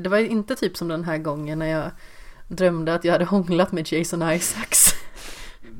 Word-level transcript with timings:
Det 0.00 0.08
var 0.08 0.18
inte 0.18 0.56
typ 0.56 0.76
som 0.76 0.88
den 0.88 1.04
här 1.04 1.18
gången 1.18 1.58
när 1.58 1.66
jag 1.66 1.90
drömde 2.48 2.94
att 2.94 3.04
jag 3.04 3.12
hade 3.12 3.24
hånglat 3.24 3.72
med 3.72 3.92
Jason 3.92 4.22
Isaacs. 4.32 4.94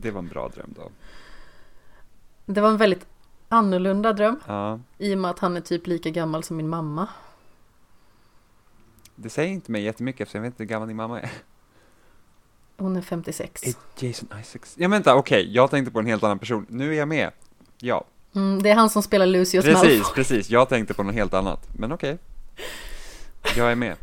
Det 0.01 0.11
var 0.11 0.19
en 0.19 0.29
bra 0.29 0.49
dröm 0.49 0.75
då. 0.77 0.91
Det 2.47 2.61
var 2.61 2.69
en 2.69 2.77
väldigt 2.77 3.07
annorlunda 3.49 4.13
dröm 4.13 4.41
Ja, 4.47 4.81
i 4.99 5.15
och 5.15 5.19
med 5.19 5.31
att 5.31 5.39
han 5.39 5.57
är 5.57 5.61
typ 5.61 5.87
lika 5.87 6.11
gammal 6.11 6.43
som 6.43 6.57
min 6.57 6.69
mamma. 6.69 7.09
det 9.17 9.31
säger 9.31 9.51
inte 9.53 9.73
mig 9.73 9.83
jättemycket 9.83 10.21
eftersom 10.21 10.39
jag 10.39 10.43
vet 10.51 10.55
inte 10.61 10.63
hur 10.63 10.69
gammal 10.69 10.89
din 10.89 10.97
mamma 10.97 11.21
är. 11.21 11.31
Hon 12.77 12.97
är 12.97 13.03
56. 13.03 13.63
Är 13.63 13.75
Jason 14.07 14.29
Isaacs? 14.41 14.75
Ja, 14.79 14.89
vänta, 14.89 15.15
okej, 15.15 15.55
jag 15.55 15.71
tänkte 15.71 15.93
på 15.93 15.99
en 15.99 16.07
helt 16.07 16.23
annan 16.23 16.39
person. 16.39 16.67
Nu 16.69 16.95
är 16.95 16.99
jag 16.99 17.09
med. 17.09 17.31
Ja, 17.79 18.05
Mm, 18.35 18.63
det 18.63 18.71
är 18.71 18.75
han 18.75 18.91
som 18.91 19.03
spelar 19.03 19.27
Lucius 19.27 19.65
precis, 19.65 19.83
Malfoy. 19.99 20.15
precis. 20.15 20.51
Jag 20.51 20.69
tänkte 20.69 20.95
på 20.95 21.03
något 21.03 21.15
helt 21.15 21.35
annat. 21.35 21.69
Men 21.79 21.93
okej. 21.93 22.19
Jag 23.57 23.71
är 23.73 23.75
med. 23.75 23.97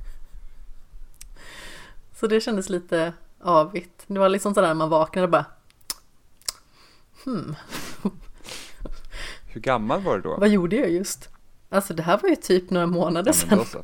Så 2.19 2.27
det 2.27 2.41
kändes 2.41 2.69
lite 2.69 3.13
avigt. 3.41 4.03
Det 4.07 4.19
var 4.19 4.29
liksom 4.29 4.53
sådär 4.53 4.67
när 4.67 4.73
man 4.73 4.89
vaknade 4.89 5.23
och 5.25 5.31
bara 5.31 5.45
Hmm, 7.23 7.55
Hur 9.45 9.61
gammal 9.61 10.01
var 10.01 10.15
du 10.15 10.21
då? 10.21 10.37
vad 10.39 10.49
gjorde 10.49 10.75
jag 10.75 10.89
just? 10.89 11.29
Alltså 11.69 11.93
det 11.93 12.03
här 12.03 12.19
var 12.21 12.29
ju 12.29 12.35
typ 12.35 12.69
några 12.69 12.87
månader 12.87 13.31
Ja, 13.31 13.45
men 13.49 13.49
sedan. 13.49 13.57
då 13.57 13.65
så. 13.65 13.83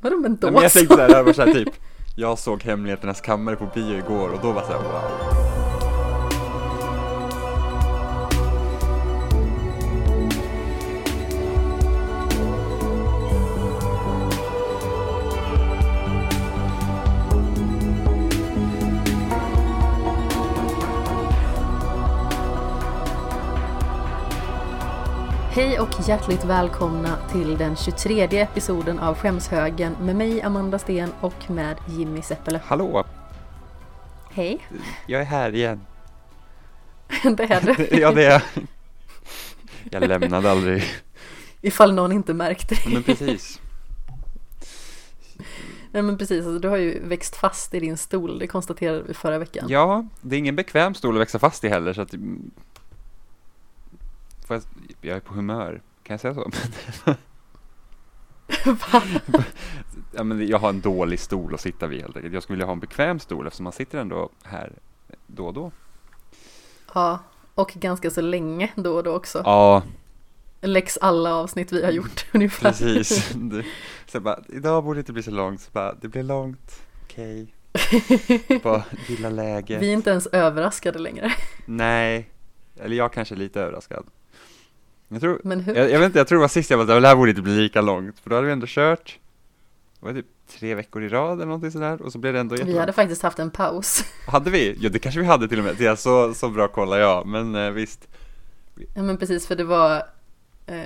Vadå 0.00 0.16
men 0.16 0.36
då 0.36 0.46
Nej, 0.46 0.52
men 0.52 0.62
jag 0.62 0.72
så? 0.72 0.78
tänkte 0.78 0.94
såhär, 0.96 1.08
det 1.08 1.14
här 1.16 1.22
var 1.22 1.32
såhär 1.32 1.52
typ 1.54 1.68
Jag 2.16 2.38
såg 2.38 2.62
Hemligheternas 2.62 3.20
kammare 3.20 3.56
på 3.56 3.66
bio 3.74 3.98
igår 3.98 4.28
och 4.28 4.40
då 4.42 4.52
var 4.52 4.62
såhär 4.62 4.82
wow 4.82 5.51
Hej 25.54 25.80
och 25.80 26.08
hjärtligt 26.08 26.44
välkomna 26.44 27.18
till 27.32 27.58
den 27.58 27.76
23 27.76 28.22
episoden 28.40 28.98
av 28.98 29.14
Skämshögen 29.14 29.96
med 30.00 30.16
mig 30.16 30.42
Amanda 30.42 30.78
Sten 30.78 31.12
och 31.20 31.50
med 31.50 31.76
Jimmy 31.88 32.22
Seppele. 32.22 32.60
Hallå, 32.64 33.04
Hej, 34.30 34.66
jag 35.06 35.20
är 35.20 35.24
här 35.24 35.54
igen 35.54 35.80
det 37.36 37.42
är 37.42 37.60
du. 37.60 37.96
Ja 38.00 38.12
det 38.12 38.24
är 38.24 38.30
jag 38.30 38.42
Jag 39.90 40.08
lämnade 40.08 40.50
aldrig 40.50 40.84
Ifall 41.60 41.94
någon 41.94 42.12
inte 42.12 42.34
märkte 42.34 42.74
det. 42.74 42.90
Men 42.90 43.02
precis 43.02 43.60
Nej 45.90 46.02
men 46.02 46.18
precis, 46.18 46.46
alltså, 46.46 46.58
du 46.58 46.68
har 46.68 46.76
ju 46.76 47.00
växt 47.08 47.36
fast 47.36 47.74
i 47.74 47.80
din 47.80 47.96
stol, 47.96 48.38
det 48.38 48.46
konstaterade 48.46 49.02
vi 49.02 49.14
förra 49.14 49.38
veckan. 49.38 49.66
Ja, 49.68 50.06
det 50.20 50.36
är 50.36 50.38
ingen 50.38 50.56
bekväm 50.56 50.94
stol 50.94 51.16
att 51.16 51.20
växa 51.20 51.38
fast 51.38 51.64
i 51.64 51.68
heller 51.68 51.92
så 51.92 52.00
att 52.00 52.14
Får 54.46 54.56
jag, 54.56 54.62
jag 55.04 55.16
är 55.16 55.20
på 55.20 55.34
humör, 55.34 55.82
kan 56.02 56.14
jag 56.14 56.20
säga 56.20 56.34
så? 56.34 56.50
Ja, 60.14 60.24
men 60.24 60.46
jag 60.48 60.58
har 60.58 60.68
en 60.68 60.80
dålig 60.80 61.20
stol 61.20 61.54
att 61.54 61.60
sitta 61.60 61.86
vid 61.86 62.00
helt 62.00 62.16
enkelt 62.16 62.34
Jag 62.34 62.42
skulle 62.42 62.54
vilja 62.54 62.66
ha 62.66 62.72
en 62.72 62.80
bekväm 62.80 63.18
stol 63.20 63.46
eftersom 63.46 63.64
man 63.64 63.72
sitter 63.72 63.98
ändå 63.98 64.30
här 64.42 64.72
då 65.26 65.46
och 65.46 65.54
då 65.54 65.70
Ja, 66.94 67.18
och 67.54 67.68
ganska 67.68 68.10
så 68.10 68.20
länge 68.20 68.70
då 68.76 68.94
och 68.96 69.02
då 69.02 69.14
också. 69.16 69.42
Ja, 69.44 69.82
Läx 70.60 70.98
alla 71.00 71.34
avsnitt 71.34 71.72
vi 71.72 71.84
har 71.84 71.90
gjort 71.92 72.26
ungefär. 72.34 72.68
Precis. 72.70 73.32
Det- 73.34 73.64
Så 74.06 74.20
bara, 74.20 74.40
idag 74.48 74.84
borde 74.84 74.96
det 74.96 75.00
inte 75.00 75.12
bli 75.12 75.22
så 75.22 75.30
långt. 75.30 75.60
Så 75.60 75.70
bara, 75.72 75.94
det 75.94 76.08
blir 76.08 76.22
långt. 76.22 76.82
Okej. 77.02 77.54
Bara 78.62 78.82
gilla 79.08 79.30
läge. 79.30 79.78
Vi 79.78 79.88
är 79.88 79.92
inte 79.92 80.10
ens 80.10 80.26
överraskade 80.26 80.98
längre. 80.98 81.32
Nej. 81.66 82.30
Eller 82.76 82.96
jag 82.96 83.12
kanske 83.12 83.34
är 83.34 83.36
lite 83.36 83.60
överraskad. 83.60 84.06
Jag 85.12 85.20
tror, 85.20 85.40
Men 85.44 85.60
hur? 85.60 85.74
jag, 85.74 85.90
jag 85.90 85.98
vet 85.98 86.06
inte, 86.06 86.18
jag 86.18 86.28
tror 86.28 86.38
det 86.38 86.40
var 86.40 86.48
sist 86.48 86.70
jag 86.70 86.78
var 86.78 87.00
det 87.00 87.08
här 87.08 87.16
borde 87.16 87.30
inte 87.30 87.42
bli 87.42 87.56
lika 87.56 87.80
långt. 87.80 88.18
För 88.18 88.30
då 88.30 88.36
hade 88.36 88.46
vi 88.46 88.52
ändå 88.52 88.66
kört, 88.68 89.18
det 90.00 90.06
var 90.06 90.12
typ 90.12 90.26
tre 90.58 90.74
veckor 90.74 91.02
i 91.02 91.08
rad 91.08 91.32
eller 91.32 91.46
någonting 91.46 91.70
sådär. 91.70 92.02
Och 92.02 92.12
så 92.12 92.18
blev 92.18 92.32
det 92.32 92.40
ändå 92.40 92.54
Vi 92.54 92.58
jättelångt. 92.58 92.80
hade 92.80 92.92
faktiskt 92.92 93.22
haft 93.22 93.38
en 93.38 93.50
paus. 93.50 94.04
Hade 94.26 94.50
vi? 94.50 94.76
Ja, 94.80 94.88
det 94.88 94.98
kanske 94.98 95.20
vi 95.20 95.26
hade 95.26 95.48
till 95.48 95.58
och 95.58 95.64
med. 95.64 95.80
Är 95.80 95.96
så, 95.96 96.34
så 96.34 96.48
bra 96.48 96.68
kollar 96.68 96.98
jag. 96.98 97.26
Men 97.26 97.54
eh, 97.54 97.70
visst. 97.70 98.08
Ja 98.94 99.02
men 99.02 99.16
precis, 99.18 99.46
för 99.46 99.56
det 99.56 99.64
var 99.64 99.96
eh, 100.66 100.76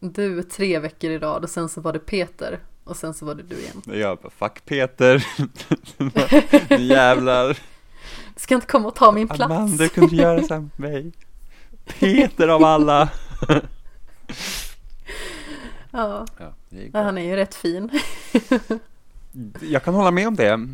du 0.00 0.42
tre 0.42 0.78
veckor 0.78 1.10
i 1.10 1.18
rad 1.18 1.42
och 1.44 1.50
sen 1.50 1.68
så 1.68 1.80
var 1.80 1.92
det 1.92 1.98
Peter 1.98 2.58
och 2.84 2.96
sen 2.96 3.14
så 3.14 3.26
var 3.26 3.34
det 3.34 3.42
du 3.42 3.56
igen. 3.56 3.82
Jag 4.02 4.18
bara, 4.18 4.30
fuck 4.30 4.64
Peter. 4.64 5.26
nu 6.78 6.82
jävlar. 6.84 7.48
Du 8.34 8.40
ska 8.40 8.54
inte 8.54 8.66
komma 8.66 8.88
och 8.88 8.94
ta 8.94 9.12
min 9.12 9.28
plats. 9.28 9.42
Amanda 9.42 9.88
kunde 9.88 10.16
göra 10.16 10.42
så 10.42 10.54
här 10.54 10.60
med 10.60 10.90
mig. 10.90 11.12
Peter 12.00 12.48
av 12.48 12.64
alla. 12.64 13.08
Ja, 15.90 16.26
Ja, 16.38 16.52
ja, 16.92 17.02
han 17.02 17.18
är 17.18 17.22
ju 17.24 17.36
rätt 17.36 17.54
fin. 17.54 17.90
Jag 19.60 19.84
kan 19.84 19.94
hålla 19.94 20.10
med 20.10 20.28
om 20.28 20.36
det. 20.36 20.68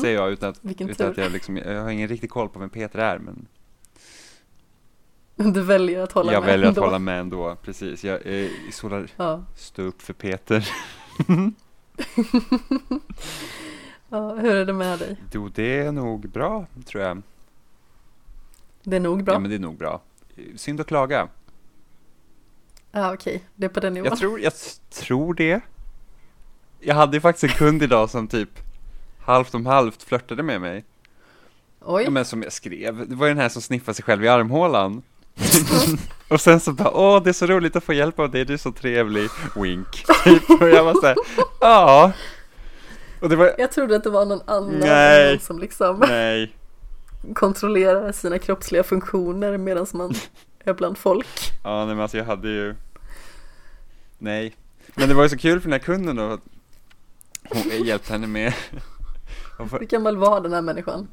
Säger 0.00 0.14
jag 0.14 0.30
utan 0.32 0.50
att, 0.50 0.58
Vilken 0.60 0.88
utan 0.88 1.10
att 1.10 1.16
jag 1.16 1.32
liksom, 1.32 1.56
jag 1.56 1.82
har 1.82 1.90
ingen 1.90 2.08
riktig 2.08 2.30
koll 2.30 2.48
på 2.48 2.58
vem 2.58 2.70
Peter 2.70 2.98
är 2.98 3.18
men 3.18 3.46
Du 5.54 5.62
väljer 5.62 6.00
att 6.02 6.12
hålla 6.12 6.32
jag 6.32 6.40
med 6.40 6.50
väljer 6.50 6.68
att 6.68 6.76
ändå. 6.76 6.86
hålla 6.86 6.98
med 6.98 7.20
ändå, 7.20 7.56
precis. 7.62 8.04
Jag 8.04 8.26
är 8.26 8.50
Ja. 9.16 9.44
stå 9.56 9.82
upp 9.82 10.02
för 10.02 10.12
Peter. 10.12 10.68
ja, 14.08 14.34
hur 14.34 14.54
är 14.54 14.64
det 14.64 14.72
med 14.72 14.98
dig? 14.98 15.16
Jo, 15.32 15.48
det 15.54 15.78
är 15.80 15.92
nog 15.92 16.28
bra, 16.28 16.66
tror 16.86 17.04
jag. 17.04 17.22
Det 18.82 18.96
är 18.96 19.00
nog 19.00 19.24
bra. 19.24 19.34
Ja, 19.34 19.38
men 19.38 19.50
det 19.50 19.56
är 19.56 19.60
nog 19.60 19.76
bra. 19.76 20.00
Synd 20.56 20.80
att 20.80 20.86
klaga. 20.86 21.28
Ja, 22.92 23.14
okej, 23.14 23.44
det 23.54 23.66
är 23.66 23.70
på 23.70 23.80
den 23.80 23.94
nivån. 23.94 24.08
Jag 24.08 24.18
tror, 24.18 24.40
jag 24.40 24.52
tror 24.90 25.34
det. 25.34 25.60
Jag 26.80 26.94
hade 26.94 27.16
ju 27.16 27.20
faktiskt 27.20 27.44
en 27.44 27.58
kund 27.58 27.82
idag 27.82 28.10
som 28.10 28.28
typ 28.28 28.48
halvt 29.24 29.54
om 29.54 29.66
halvt 29.66 30.02
flörtade 30.02 30.42
med 30.42 30.60
mig. 30.60 30.84
Oj, 31.80 32.04
Ja, 32.04 32.10
men 32.10 32.24
som 32.24 32.42
jag 32.42 32.52
skrev, 32.52 33.08
det 33.08 33.14
var 33.14 33.26
ju 33.26 33.34
den 33.34 33.42
här 33.42 33.48
som 33.48 33.62
sniffade 33.62 33.94
sig 33.94 34.04
själv 34.04 34.24
i 34.24 34.28
armhålan. 34.28 35.02
och 36.28 36.40
sen 36.40 36.60
så 36.60 36.72
bara, 36.72 36.90
åh 36.90 37.22
det 37.22 37.30
är 37.30 37.32
så 37.32 37.46
roligt 37.46 37.76
att 37.76 37.84
få 37.84 37.92
hjälp 37.92 38.18
av 38.18 38.30
dig, 38.30 38.44
du 38.44 38.52
är 38.52 38.58
så 38.58 38.72
trevlig, 38.72 39.28
wink. 39.56 40.04
Typ. 40.24 40.50
Och 40.50 40.68
jag 40.68 40.84
var 40.84 40.94
såhär, 40.94 41.16
ja. 41.60 42.12
Och 43.20 43.28
det 43.28 43.36
var, 43.36 43.54
jag 43.58 43.72
trodde 43.72 43.96
att 43.96 44.04
det 44.04 44.10
var 44.10 44.24
någon 44.24 44.42
annan 44.46 44.78
Nej. 44.80 45.38
som 45.38 45.58
liksom 45.58 46.04
nej, 46.08 46.52
kontrollerar 47.34 48.12
sina 48.12 48.38
kroppsliga 48.38 48.82
funktioner 48.82 49.56
medan 49.56 49.86
man 49.92 50.14
är 50.64 50.74
bland 50.74 50.98
folk. 50.98 51.26
ja 51.64 51.84
nej 51.84 51.94
men 51.94 52.02
alltså 52.02 52.16
jag 52.18 52.24
hade 52.24 52.48
ju, 52.48 52.74
nej. 54.18 54.56
Men 54.94 55.08
det 55.08 55.14
var 55.14 55.22
ju 55.22 55.28
så 55.28 55.38
kul 55.38 55.60
för 55.60 55.68
den 55.68 55.80
här 55.80 55.86
kunden 55.86 56.16
då, 56.16 56.22
att 56.22 56.40
hon 57.50 57.84
hjälpte 57.86 58.12
henne 58.12 58.26
med 58.26 58.54
Hur 59.58 59.86
gammal 59.86 60.16
var 60.16 60.40
den 60.40 60.52
här 60.52 60.62
människan? 60.62 61.08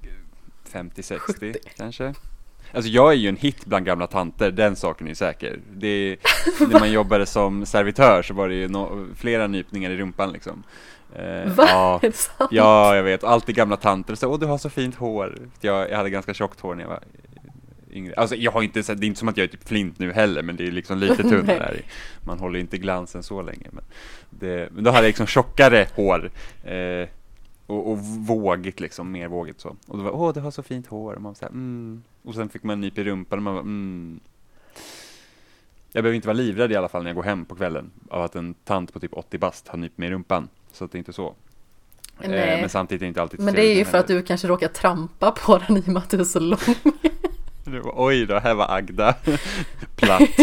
50-60 0.72 1.18
70. 1.20 1.54
kanske. 1.78 2.14
Alltså 2.74 2.92
jag 2.92 3.12
är 3.12 3.16
ju 3.16 3.30
en 3.30 3.36
hit 3.38 3.66
bland 3.66 3.86
gamla 3.86 4.08
tanter, 4.08 4.52
den 4.52 4.76
saken 4.76 5.08
är 5.08 5.14
säker. 5.14 5.60
Det 5.74 5.88
är, 5.88 6.18
när 6.68 6.80
man 6.80 6.92
jobbade 7.00 7.26
som 7.26 7.66
servitör 7.66 8.22
så 8.22 8.34
var 8.34 8.50
det 8.50 8.56
ju 8.56 8.68
no, 8.68 9.08
flera 9.16 9.48
nypningar 9.48 9.92
i 9.92 9.98
rumpan 9.98 10.32
liksom. 10.32 10.64
Eh, 11.16 11.54
Va? 11.54 11.66
Ja, 11.68 12.00
Är 12.04 12.08
det 12.08 12.16
sant? 12.16 12.50
ja, 12.52 12.96
jag 12.96 13.04
vet. 13.04 13.24
Alltid 13.24 13.56
gamla 13.56 13.78
tanter 13.78 14.16
så 14.16 14.28
åh 14.28 14.40
du 14.40 14.46
har 14.46 14.58
så 14.58 14.70
fint 14.70 14.96
hår. 14.96 15.38
Jag, 15.62 15.90
jag 15.90 15.98
hade 15.98 16.10
ganska 16.10 16.34
tjockt 16.34 16.60
hår 16.60 16.76
när 16.76 16.84
jag 16.84 16.90
var 16.90 17.04
yngre. 17.92 18.14
Alltså 18.18 18.36
jag 18.36 18.52
har 18.52 18.62
inte, 18.62 18.82
det 18.82 19.06
är 19.06 19.08
inte 19.08 19.20
som 19.20 19.28
att 19.28 19.38
jag 19.38 19.44
är 19.44 19.48
typ 19.48 19.68
flint 19.68 20.00
nu 20.00 20.12
heller, 20.12 20.42
men 20.42 20.56
det 20.56 20.68
är 20.68 20.72
liksom 20.72 20.98
lite 20.98 21.24
tunnare 21.30 21.58
där. 21.58 21.82
Man 22.26 22.40
håller 22.40 22.60
inte 22.60 22.78
glansen 22.78 23.24
så 23.24 23.42
länge. 23.42 23.68
Men, 23.72 23.84
det, 24.30 24.70
men 24.72 24.84
då 24.84 24.92
hade 24.92 25.04
jag 25.04 25.10
liksom 25.10 25.28
tjockare 25.28 25.88
hår. 25.96 26.32
Eh, 26.64 27.08
och, 27.66 27.92
och 27.92 27.98
vågigt 28.00 28.80
liksom, 28.80 29.12
mer 29.12 29.28
vågigt 29.28 29.60
så. 29.60 29.76
Och 29.88 29.98
då 29.98 30.04
var 30.04 30.12
åh 30.12 30.34
du 30.34 30.40
har 30.40 30.52
så 30.52 30.64
fint 30.64 30.88
hår. 30.88 31.14
Och 31.14 31.22
man 31.22 31.36
så 31.36 31.46
här, 31.46 31.52
mm. 31.52 32.04
Och 32.24 32.36
sen 32.36 32.50
fick 32.50 32.64
man 32.64 32.74
en 32.74 32.82
nyp 32.82 32.98
i 32.98 33.04
rumpan 33.04 33.40
och 33.40 33.44
man 33.44 33.54
var 33.54 33.62
mm. 33.62 34.20
Jag 35.92 36.04
behöver 36.04 36.16
inte 36.16 36.28
vara 36.28 36.38
livrädd 36.38 36.72
i 36.72 36.76
alla 36.76 36.88
fall 36.88 37.04
när 37.04 37.10
jag 37.10 37.16
går 37.16 37.24
hem 37.24 37.46
på 37.46 37.56
kvällen 37.56 37.92
av 38.10 38.22
att 38.24 38.36
en 38.36 38.54
tant 38.54 38.94
på 38.94 39.00
typ 39.00 39.14
80 39.14 39.38
bast 39.38 39.68
har 39.68 39.78
nypt 39.78 39.98
mig 39.98 40.08
i 40.08 40.12
rumpan. 40.12 40.48
Så 40.72 40.86
att 40.86 40.92
det 40.92 40.96
är 40.96 41.00
inte 41.00 41.14
så. 41.14 41.36
Eh, 42.22 42.30
men 42.30 42.70
samtidigt 42.70 43.02
är 43.02 43.06
det 43.06 43.08
inte 43.08 43.22
alltid 43.22 43.40
Men 43.40 43.54
det 43.54 43.66
är 43.66 43.76
ju 43.76 43.86
för 43.86 43.98
att 43.98 44.08
du 44.08 44.22
kanske 44.22 44.48
råkar 44.48 44.68
trampa 44.68 45.32
på 45.32 45.58
den 45.58 45.78
i 45.78 45.80
och 45.80 45.88
med 45.88 45.98
att 45.98 46.10
du 46.10 46.20
är 46.20 46.24
så 46.24 46.40
lång. 46.40 46.60
du... 47.72 47.82
Oj 47.86 48.26
då, 48.26 48.40
här 48.40 48.54
var 48.54 48.68
Agda. 48.70 49.16
Platt. 49.96 50.22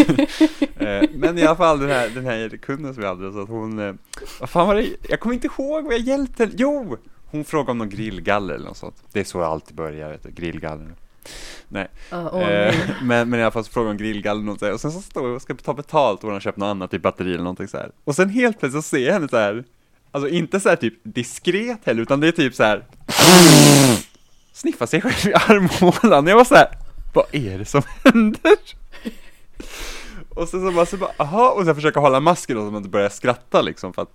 eh, 0.77 1.09
men 1.13 1.37
i 1.37 1.43
alla 1.43 1.55
fall 1.55 1.79
den 1.79 1.89
här, 1.89 2.09
den 2.09 2.25
här 2.25 2.49
kunden 2.49 2.93
som 2.93 3.01
vi 3.01 3.07
hade, 3.07 3.31
så 3.31 3.41
att 3.41 3.49
hon... 3.49 3.79
Eh, 3.79 3.93
vad 4.39 4.49
fan 4.49 4.67
var 4.67 4.75
det? 4.75 4.87
Jag 5.09 5.19
kommer 5.19 5.35
inte 5.35 5.47
ihåg 5.47 5.83
vad 5.83 5.93
jag 5.93 6.01
hjälpte. 6.01 6.49
Jo! 6.57 6.97
Hon 7.31 7.45
frågade 7.45 7.71
om 7.71 7.77
någon 7.77 7.89
grillgaller 7.89 8.53
eller 8.53 8.65
något 8.65 8.77
sånt. 8.77 9.03
Det 9.11 9.19
är 9.19 9.23
så 9.23 9.39
det 9.39 9.47
alltid 9.47 9.75
börjar, 9.75 10.09
vet 10.09 10.23
du, 10.23 10.31
grillgaller. 10.31 10.95
Nej. 11.67 11.87
Ja, 12.09 12.29
åh, 12.33 12.41
Eh, 12.41 12.75
men, 13.01 13.29
men 13.29 13.39
i 13.39 13.43
alla 13.43 13.51
fall 13.51 13.63
så 13.63 13.71
frågade 13.71 13.89
hon 13.89 13.97
grillgallen 13.97 14.49
och 14.49 14.59
så 14.59 14.65
här, 14.65 14.73
och 14.73 14.81
sen 14.81 14.91
så 14.91 15.01
står 15.01 15.27
jag 15.27 15.35
och 15.35 15.41
ska 15.41 15.55
ta 15.55 15.73
betalt 15.73 16.19
och 16.19 16.23
hon 16.23 16.33
har 16.33 16.39
köpt 16.39 16.57
något 16.57 16.67
annat, 16.67 16.91
typ 16.91 17.01
batteri 17.01 17.29
eller 17.29 17.43
någonting 17.43 17.67
så 17.67 17.77
här. 17.77 17.91
Och 18.03 18.15
sen 18.15 18.29
helt 18.29 18.59
plötsligt 18.59 18.83
så 18.83 18.89
ser 18.89 19.05
jag 19.05 19.13
henne 19.13 19.27
så 19.27 19.37
här, 19.37 19.63
alltså 20.11 20.29
inte 20.29 20.59
så 20.59 20.69
här 20.69 20.75
typ 20.75 20.93
diskret 21.03 21.79
heller, 21.83 22.01
utan 22.01 22.19
det 22.19 22.27
är 22.27 22.31
typ 22.31 22.55
så 22.55 22.63
här 22.63 22.83
sniffa 24.53 24.87
sig 24.87 25.01
själv 25.01 25.27
i 25.27 25.33
armhålan. 25.33 26.27
Jag 26.27 26.35
var 26.35 26.43
så 26.43 26.55
här, 26.55 26.67
vad 27.13 27.25
är 27.31 27.57
det 27.57 27.65
som 27.65 27.81
händer? 28.03 28.57
Och 30.29 30.49
sen 30.49 30.61
så 30.67 30.71
bara, 30.71 30.85
så 30.85 30.97
bara, 30.97 31.11
aha, 31.17 31.49
och 31.49 31.65
sen 31.65 31.75
försöka 31.75 31.99
hålla 31.99 32.19
masken 32.19 32.57
och 32.57 32.63
så 32.63 32.71
man 32.71 32.77
inte 32.77 32.89
börjar 32.89 33.09
skratta 33.09 33.61
liksom 33.61 33.93
för 33.93 34.01
att 34.01 34.09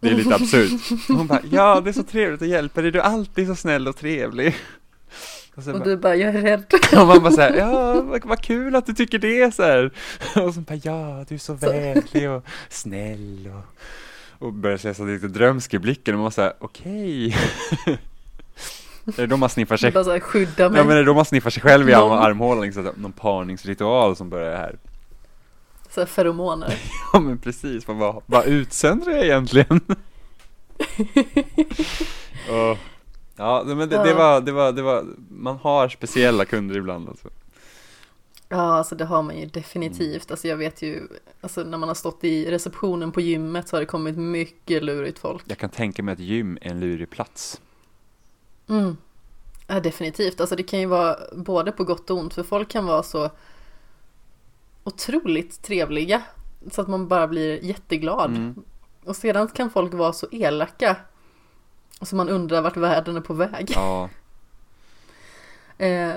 det 0.00 0.08
är 0.08 0.14
lite 0.14 0.34
absurt. 0.34 0.70
Och 1.08 1.14
hon 1.14 1.26
bara, 1.26 1.40
ja 1.50 1.80
det 1.80 1.90
är 1.90 1.92
så 1.92 2.02
trevligt 2.02 2.42
att 2.42 2.48
hjälpa 2.48 2.82
dig, 2.82 2.90
du 2.90 2.98
är 2.98 3.02
alltid 3.02 3.46
så 3.46 3.54
snäll 3.54 3.88
och 3.88 3.96
trevlig. 3.96 4.56
Och 5.54 5.66
Och 5.68 5.72
bara, 5.72 5.84
du 5.84 5.96
bara, 5.96 6.16
jag 6.16 6.34
är 6.34 6.42
rädd. 6.42 6.64
och 6.92 7.06
man 7.06 7.22
bara 7.22 7.32
såhär, 7.32 7.56
ja 7.56 8.00
vad, 8.02 8.24
vad 8.24 8.42
kul 8.42 8.76
att 8.76 8.86
du 8.86 8.92
tycker 8.92 9.18
det 9.18 9.54
så 9.54 9.62
här. 9.62 9.90
Och 10.36 10.54
så 10.54 10.60
bara, 10.60 10.80
ja 10.82 11.24
du 11.28 11.34
är 11.34 11.38
så 11.38 11.54
vänlig 11.54 12.30
och 12.30 12.44
snäll 12.68 13.50
och, 13.54 13.80
och 14.44 14.52
börjar 14.52 14.76
se 14.76 14.94
så 14.94 15.04
lite 15.04 15.28
drömsk 15.28 15.74
i 15.74 15.78
blicken 15.78 16.14
och 16.14 16.18
man 16.18 16.24
var 16.24 16.30
såhär, 16.30 16.52
okej. 16.58 17.26
är 19.06 19.12
det 19.16 19.26
då 19.26 19.36
man 19.36 19.48
sniffar 19.48 19.76
sig 19.76 19.92
bara 19.92 20.04
så 20.04 20.10
här, 20.12 20.20
skydda 20.20 20.68
mig. 20.68 20.78
Ja 20.78 20.84
men 20.84 20.92
är 20.96 21.00
det 21.00 21.04
då 21.06 21.14
man 21.14 21.24
sniffar 21.24 21.50
sig 21.50 21.62
själv 21.62 21.88
i 21.88 21.92
Någon- 21.92 22.18
armhålan, 22.18 22.62
liksom, 22.64 22.90
någon 22.96 23.12
parningsritual 23.12 24.16
som 24.16 24.30
börjar 24.30 24.56
här. 24.56 24.78
Så 25.90 26.00
här 26.00 26.06
feromoner. 26.06 26.74
Ja 27.12 27.20
men 27.20 27.38
precis, 27.38 27.88
vad, 27.88 27.96
vad, 27.96 28.22
vad 28.26 28.46
utsöndrar 28.46 29.12
jag 29.12 29.24
egentligen? 29.24 29.80
Och, 32.50 32.78
ja 33.36 33.62
men 33.66 33.78
det, 33.78 34.04
det, 34.04 34.14
var, 34.14 34.40
det, 34.40 34.52
var, 34.52 34.72
det 34.72 34.82
var, 34.82 35.04
man 35.28 35.56
har 35.56 35.88
speciella 35.88 36.44
kunder 36.44 36.76
ibland 36.76 37.08
alltså. 37.08 37.28
Ja, 38.54 38.74
alltså 38.74 38.94
det 38.94 39.04
har 39.04 39.22
man 39.22 39.38
ju 39.38 39.46
definitivt. 39.46 40.30
Alltså 40.30 40.48
jag 40.48 40.56
vet 40.56 40.82
ju, 40.82 41.08
alltså 41.40 41.64
när 41.64 41.78
man 41.78 41.88
har 41.88 41.94
stått 41.94 42.24
i 42.24 42.50
receptionen 42.50 43.12
på 43.12 43.20
gymmet 43.20 43.68
så 43.68 43.76
har 43.76 43.80
det 43.80 43.86
kommit 43.86 44.16
mycket 44.16 44.84
lurigt 44.84 45.18
folk. 45.18 45.44
Jag 45.46 45.58
kan 45.58 45.70
tänka 45.70 46.02
mig 46.02 46.12
att 46.12 46.18
gym 46.18 46.58
är 46.60 46.70
en 46.70 46.80
lurig 46.80 47.10
plats. 47.10 47.60
Mm. 48.68 48.96
Ja, 49.66 49.80
definitivt. 49.80 50.40
Alltså 50.40 50.56
det 50.56 50.62
kan 50.62 50.80
ju 50.80 50.86
vara 50.86 51.16
både 51.32 51.72
på 51.72 51.84
gott 51.84 52.10
och 52.10 52.18
ont, 52.18 52.34
för 52.34 52.42
folk 52.42 52.68
kan 52.68 52.86
vara 52.86 53.02
så 53.02 53.30
otroligt 54.84 55.62
trevliga 55.62 56.22
så 56.70 56.80
att 56.80 56.88
man 56.88 57.08
bara 57.08 57.28
blir 57.28 57.64
jätteglad. 57.64 58.30
Mm. 58.30 58.64
Och 59.04 59.16
sedan 59.16 59.48
kan 59.48 59.70
folk 59.70 59.94
vara 59.94 60.12
så 60.12 60.26
elaka 60.32 60.96
så 62.00 62.16
man 62.16 62.28
undrar 62.28 62.62
vart 62.62 62.76
världen 62.76 63.16
är 63.16 63.20
på 63.20 63.34
väg. 63.34 63.72
Ja, 63.74 64.10
Eh, 65.78 66.14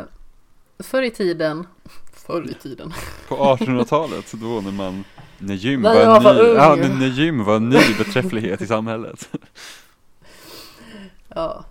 förr 0.79 1.01
i 1.01 1.11
tiden, 1.11 1.67
förr 2.13 2.49
i 2.49 2.53
tiden, 2.53 2.93
på 3.27 3.35
1800-talet 3.35 4.31
då 4.33 4.61
när 4.61 4.71
man, 4.71 5.03
när 5.37 5.55
gym 5.55 5.81
När 5.81 6.05
var, 6.05 6.19
var 6.19 6.33
ny, 6.33 6.39
ung. 6.39 6.55
ja, 6.55 6.75
när, 6.75 6.89
när 6.89 7.07
gym 7.07 7.43
var 7.43 7.55
en 7.55 7.69
ny 7.69 7.93
beträfflighet 7.97 8.61
i 8.61 8.67
samhället. 8.67 9.29
ja. 11.27 11.65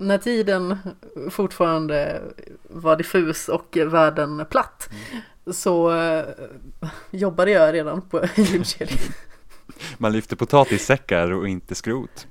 När 0.00 0.18
tiden 0.18 0.78
fortfarande 1.30 2.22
var 2.62 2.96
diffus 2.96 3.48
och 3.48 3.76
världen 3.86 4.44
platt 4.50 4.88
så 5.52 5.92
eh, 5.96 6.24
jobbade 7.10 7.50
jag 7.50 7.74
redan 7.74 8.02
på 8.02 8.22
gymkedjan. 8.36 8.98
Man 9.98 10.12
lyfte 10.12 10.36
potatissäckar 10.36 11.30
och 11.32 11.48
inte 11.48 11.74
skrot. 11.74 12.26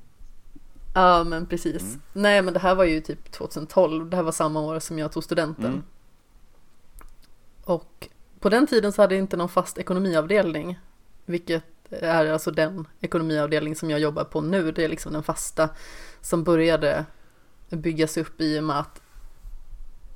Ja 0.97 1.23
men 1.23 1.45
precis. 1.45 1.81
Mm. 1.81 2.01
Nej 2.13 2.41
men 2.41 2.53
det 2.53 2.59
här 2.59 2.75
var 2.75 2.83
ju 2.83 3.01
typ 3.01 3.31
2012, 3.31 4.09
det 4.09 4.15
här 4.15 4.23
var 4.23 4.31
samma 4.31 4.61
år 4.61 4.79
som 4.79 4.99
jag 4.99 5.11
tog 5.11 5.23
studenten. 5.23 5.65
Mm. 5.65 5.83
Och 7.63 8.07
på 8.39 8.49
den 8.49 8.67
tiden 8.67 8.91
så 8.94 9.01
hade 9.01 9.15
jag 9.15 9.21
inte 9.23 9.38
någon 9.38 9.49
fast 9.49 9.77
ekonomiavdelning. 9.77 10.79
Vilket 11.25 11.63
är 11.89 12.25
alltså 12.31 12.51
den 12.51 12.88
ekonomiavdelning 13.01 13.75
som 13.75 13.89
jag 13.89 13.99
jobbar 13.99 14.23
på 14.23 14.41
nu. 14.41 14.71
Det 14.71 14.83
är 14.83 14.89
liksom 14.89 15.13
den 15.13 15.23
fasta 15.23 15.69
som 16.21 16.44
började 16.44 17.05
byggas 17.69 18.17
upp 18.17 18.41
i 18.41 18.59
och 18.59 18.63
med 18.63 18.79
att 18.79 19.01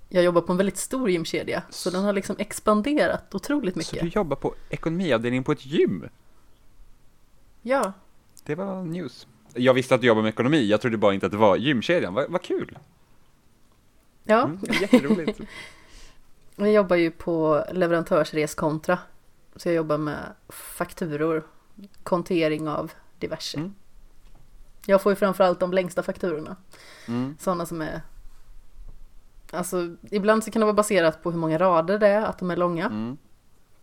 jag 0.09 0.23
jobbar 0.23 0.41
på 0.41 0.51
en 0.51 0.57
väldigt 0.57 0.77
stor 0.77 1.09
gymkedja. 1.09 1.63
Så 1.69 1.89
den 1.89 2.03
har 2.03 2.13
liksom 2.13 2.35
expanderat 2.39 3.35
otroligt 3.35 3.73
Så 3.73 3.77
mycket. 3.77 4.01
du 4.01 4.07
jobbar 4.07 4.35
på 4.35 4.55
ekonomiavdelningen 4.69 5.43
på 5.43 5.51
ett 5.51 5.65
gym? 5.65 6.09
Ja, 7.61 7.93
Det 8.43 8.55
var 8.55 8.83
news. 8.83 9.27
Jag 9.53 9.73
visste 9.73 9.95
att 9.95 10.01
du 10.01 10.07
jobbar 10.07 10.21
med 10.21 10.29
ekonomi, 10.29 10.67
jag 10.67 10.81
trodde 10.81 10.97
bara 10.97 11.13
inte 11.13 11.25
att 11.25 11.31
det 11.31 11.37
var 11.37 11.55
gymkedjan. 11.55 12.13
Vad, 12.13 12.31
vad 12.31 12.41
kul! 12.41 12.77
ja. 14.23 14.43
Mm, 14.43 14.59
jätteroligt. 14.81 15.39
Jag 16.55 16.71
jobbar 16.71 16.95
ju 16.95 17.11
på 17.11 17.65
leverantörsreskontra. 17.71 18.99
Så 19.55 19.69
jag 19.69 19.75
jobbar 19.75 19.97
med 19.97 20.33
fakturor, 20.49 21.47
kontering 22.03 22.67
av 22.67 22.91
diverse. 23.19 23.57
Mm. 23.57 23.73
Jag 24.85 25.01
får 25.01 25.11
ju 25.11 25.15
framförallt 25.15 25.59
de 25.59 25.73
längsta 25.73 26.03
fakturorna. 26.03 26.55
Mm. 27.07 27.35
Sådana 27.39 27.65
som 27.65 27.81
är... 27.81 28.01
Alltså, 29.51 29.95
ibland 30.11 30.43
så 30.43 30.51
kan 30.51 30.59
det 30.59 30.65
vara 30.65 30.73
baserat 30.73 31.23
på 31.23 31.31
hur 31.31 31.37
många 31.37 31.57
rader 31.57 31.99
det 31.99 32.07
är, 32.07 32.21
att 32.21 32.39
de 32.39 32.51
är 32.51 32.57
långa. 32.57 32.85
Mm. 32.85 33.17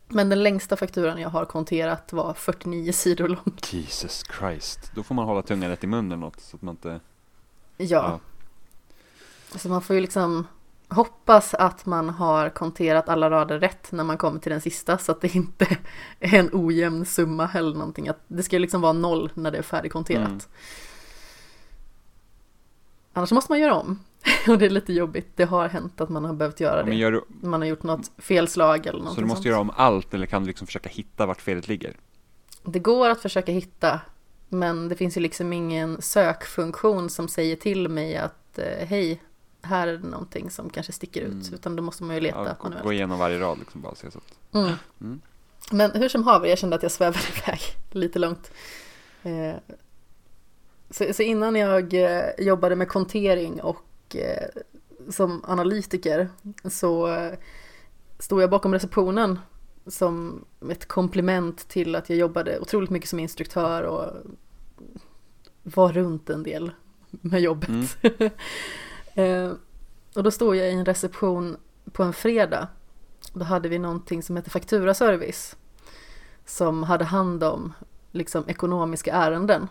Men 0.08 0.28
den 0.28 0.42
längsta 0.42 0.76
fakturan 0.76 1.20
jag 1.20 1.28
har 1.28 1.44
konterat 1.44 2.12
var 2.12 2.34
49 2.34 2.92
sidor 2.92 3.28
lång. 3.28 3.58
Jesus 3.70 4.24
Christ. 4.38 4.92
Då 4.94 5.02
får 5.02 5.14
man 5.14 5.24
hålla 5.24 5.42
tungan 5.42 5.70
rätt 5.70 5.84
i 5.84 5.86
munnen 5.86 6.20
något 6.20 6.40
så 6.40 6.56
att 6.56 6.62
man 6.62 6.72
inte... 6.72 7.00
Ja. 7.76 8.20
Så 9.54 9.68
man 9.68 9.82
får 9.82 9.96
ju 9.96 10.02
liksom 10.02 10.46
hoppas 10.88 11.54
att 11.54 11.86
man 11.86 12.08
har 12.08 12.48
konterat 12.48 13.08
alla 13.08 13.30
rader 13.30 13.58
rätt 13.58 13.92
när 13.92 14.04
man 14.04 14.16
kommer 14.16 14.40
till 14.40 14.52
den 14.52 14.60
sista 14.60 14.98
så 14.98 15.12
att 15.12 15.20
det 15.20 15.34
inte 15.34 15.78
är 16.20 16.38
en 16.38 16.50
ojämn 16.52 17.06
summa 17.06 17.50
eller 17.54 17.74
någonting. 17.74 18.08
Att 18.08 18.20
det 18.28 18.42
ska 18.42 18.58
liksom 18.58 18.80
vara 18.80 18.92
noll 18.92 19.30
när 19.34 19.50
det 19.50 19.58
är 19.58 19.62
färdigkonterat. 19.62 20.28
Mm. 20.28 20.40
Annars 23.18 23.32
måste 23.32 23.52
man 23.52 23.60
göra 23.60 23.74
om. 23.74 23.98
Och 24.48 24.58
det 24.58 24.66
är 24.66 24.70
lite 24.70 24.92
jobbigt. 24.92 25.28
Det 25.36 25.44
har 25.44 25.68
hänt 25.68 26.00
att 26.00 26.08
man 26.08 26.24
har 26.24 26.32
behövt 26.34 26.60
göra 26.60 26.78
Ja, 26.80 26.86
det. 26.86 26.94
gör 26.94 27.12
du, 27.12 27.24
Man 27.28 27.60
har 27.60 27.68
gjort 27.68 27.82
något 27.82 28.10
felslag 28.18 28.86
eller 28.86 28.98
någonting 28.98 29.14
så 29.14 29.20
du 29.20 29.26
måste 29.26 29.36
sånt. 29.42 29.46
göra 29.46 29.60
om 29.60 29.70
allt 29.76 30.14
eller 30.14 30.26
kan 30.26 30.42
du 30.42 30.46
liksom 30.48 30.66
försöka 30.66 30.88
hitta 30.88 31.26
vart 31.26 31.40
felet 31.40 31.68
ligger? 31.68 31.96
Det 32.64 32.78
går 32.78 33.10
att 33.10 33.20
försöka 33.20 33.52
hitta. 33.52 34.00
Men 34.48 34.88
det 34.88 34.94
finns 34.94 35.16
ju 35.16 35.20
liksom 35.20 35.52
ingen 35.52 36.02
sökfunktion 36.02 37.10
som 37.10 37.28
säger 37.28 37.56
till 37.56 37.88
mig 37.88 38.16
att 38.16 38.58
eh, 38.58 38.86
hej, 38.86 39.22
här 39.62 39.88
är 39.88 39.92
det 39.98 40.08
någonting 40.08 40.50
som 40.50 40.70
kanske 40.70 40.92
sticker 40.92 41.20
ut. 41.20 41.32
Mm. 41.32 41.54
Utan 41.54 41.76
då 41.76 41.82
måste 41.82 42.04
man 42.04 42.14
ju 42.16 42.20
leta 42.22 42.38
Ja, 42.44 42.56
gå, 42.58 42.64
manuellt. 42.64 42.84
gå 42.84 42.92
igenom 42.92 43.18
varje 43.18 43.38
rad 43.40 43.58
liksom 43.58 43.80
bara 43.80 43.94
se 43.94 44.10
så 44.10 44.18
att... 44.18 44.54
Mm. 44.54 44.72
Mm. 45.00 45.20
Men 45.70 45.90
hur 45.90 46.08
som 46.08 46.22
haver, 46.24 46.48
jag 46.48 46.58
kände 46.58 46.76
att 46.76 46.82
jag 46.82 46.92
svävade 46.92 47.18
iväg 47.46 47.60
lite 47.90 48.18
långt. 48.18 48.50
Eh, 49.22 49.54
Så, 50.90 51.12
så 51.12 51.22
innan 51.22 51.54
jag 51.54 51.94
eh, 51.94 52.30
jobbade 52.38 52.76
med 52.76 52.88
kontering 52.88 53.60
och 53.62 54.16
eh, 54.16 54.48
som 55.08 55.44
analytiker 55.44 56.28
så 56.64 57.14
eh, 57.14 57.32
stod 58.18 58.42
jag 58.42 58.50
bakom 58.50 58.72
receptionen 58.72 59.38
som 59.86 60.44
ett 60.70 60.88
komplement 60.88 61.68
till 61.68 61.94
att 61.94 62.08
jag 62.08 62.18
jobbade 62.18 62.58
otroligt 62.58 62.90
mycket 62.90 63.08
som 63.08 63.18
instruktör 63.18 63.82
och 63.82 64.12
var 65.62 65.92
runt 65.92 66.30
en 66.30 66.42
del 66.42 66.70
med 67.10 67.40
jobbet. 67.40 67.98
Mm. 69.14 69.56
Och 70.14 70.22
då 70.22 70.30
stod 70.30 70.56
jag 70.56 70.68
i 70.68 70.72
en 70.72 70.84
reception 70.84 71.56
på 71.92 72.02
en 72.02 72.12
fredag. 72.12 72.68
Då 73.32 73.44
hade 73.44 73.68
vi 73.68 73.78
någonting 73.78 74.22
som 74.22 74.36
heter 74.36 74.50
fakturaservice. 74.50 75.56
Som 76.44 76.82
hade 76.82 77.04
hand 77.04 77.44
om 77.44 77.72
liksom 78.12 78.44
ekonomiska 78.48 79.12
ärenden. 79.12 79.68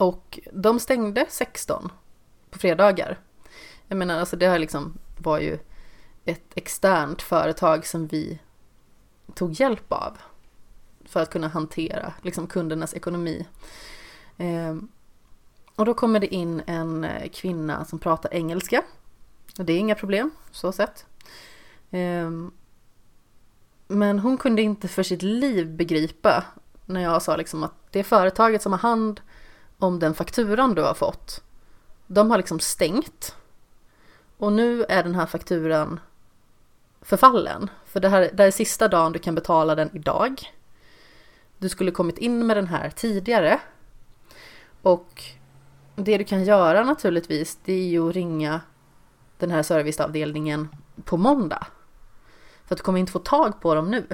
Och 0.00 0.38
de 0.52 0.80
stängde 0.80 1.26
16 1.28 1.92
på 2.50 2.58
fredagar. 2.58 3.18
Jag 3.88 3.98
menar 3.98 4.18
alltså 4.18 4.36
det 4.36 4.48
här 4.48 4.58
liksom 4.58 4.98
var 5.18 5.38
ju 5.38 5.58
ett 6.24 6.52
externt 6.54 7.22
företag 7.22 7.86
som 7.86 8.06
vi 8.06 8.38
tog 9.34 9.52
hjälp 9.52 9.92
av. 9.92 10.18
För 11.04 11.22
att 11.22 11.30
kunna 11.30 11.48
hantera 11.48 12.12
liksom 12.22 12.46
kundernas 12.46 12.94
ekonomi. 12.94 13.46
Eh, 14.36 14.76
och 15.76 15.84
då 15.84 15.94
kommer 15.94 16.20
det 16.20 16.34
in 16.34 16.62
en 16.66 17.04
eh, 17.04 17.30
kvinna 17.30 17.84
som 17.84 17.98
pratar 17.98 18.34
engelska. 18.34 18.82
Och 19.58 19.64
det 19.64 19.72
är 19.72 19.78
inga 19.78 19.94
problem, 19.94 20.30
så 20.50 20.72
sett. 20.72 21.06
Eh, 21.90 22.30
men 23.88 24.18
hon 24.18 24.38
kunde 24.38 24.62
inte 24.62 24.88
för 24.88 25.02
sitt 25.02 25.22
liv 25.22 25.76
begripa 25.76 26.44
när 26.86 27.00
jag 27.00 27.22
sa 27.22 27.36
liksom 27.36 27.64
att 27.64 27.74
det 27.90 28.04
företaget 28.04 28.62
som 28.62 28.72
har 28.72 28.78
hand 28.78 29.20
om 29.80 29.98
den 29.98 30.14
fakturan 30.14 30.74
du 30.74 30.82
har 30.82 30.94
fått, 30.94 31.42
de 32.06 32.30
har 32.30 32.38
liksom 32.38 32.60
stängt. 32.60 33.36
Och 34.36 34.52
nu 34.52 34.84
är 34.88 35.02
den 35.02 35.14
här 35.14 35.26
fakturan 35.26 36.00
förfallen. 37.02 37.70
För 37.86 38.00
det 38.00 38.08
här, 38.08 38.20
det 38.20 38.42
här 38.42 38.46
är 38.46 38.50
sista 38.50 38.88
dagen 38.88 39.12
du 39.12 39.18
kan 39.18 39.34
betala 39.34 39.74
den 39.74 39.90
idag. 39.92 40.52
Du 41.58 41.68
skulle 41.68 41.90
kommit 41.90 42.18
in 42.18 42.46
med 42.46 42.56
den 42.56 42.66
här 42.66 42.90
tidigare. 42.90 43.60
Och 44.82 45.24
det 45.96 46.18
du 46.18 46.24
kan 46.24 46.44
göra 46.44 46.84
naturligtvis, 46.84 47.58
det 47.64 47.72
är 47.72 47.88
ju 47.88 48.08
att 48.08 48.14
ringa 48.14 48.60
den 49.38 49.50
här 49.50 49.62
serviceavdelningen 49.62 50.68
på 51.04 51.16
måndag. 51.16 51.66
För 52.64 52.74
att 52.74 52.78
du 52.78 52.84
kommer 52.84 52.98
inte 52.98 53.12
få 53.12 53.18
tag 53.18 53.60
på 53.60 53.74
dem 53.74 53.90
nu. 53.90 54.06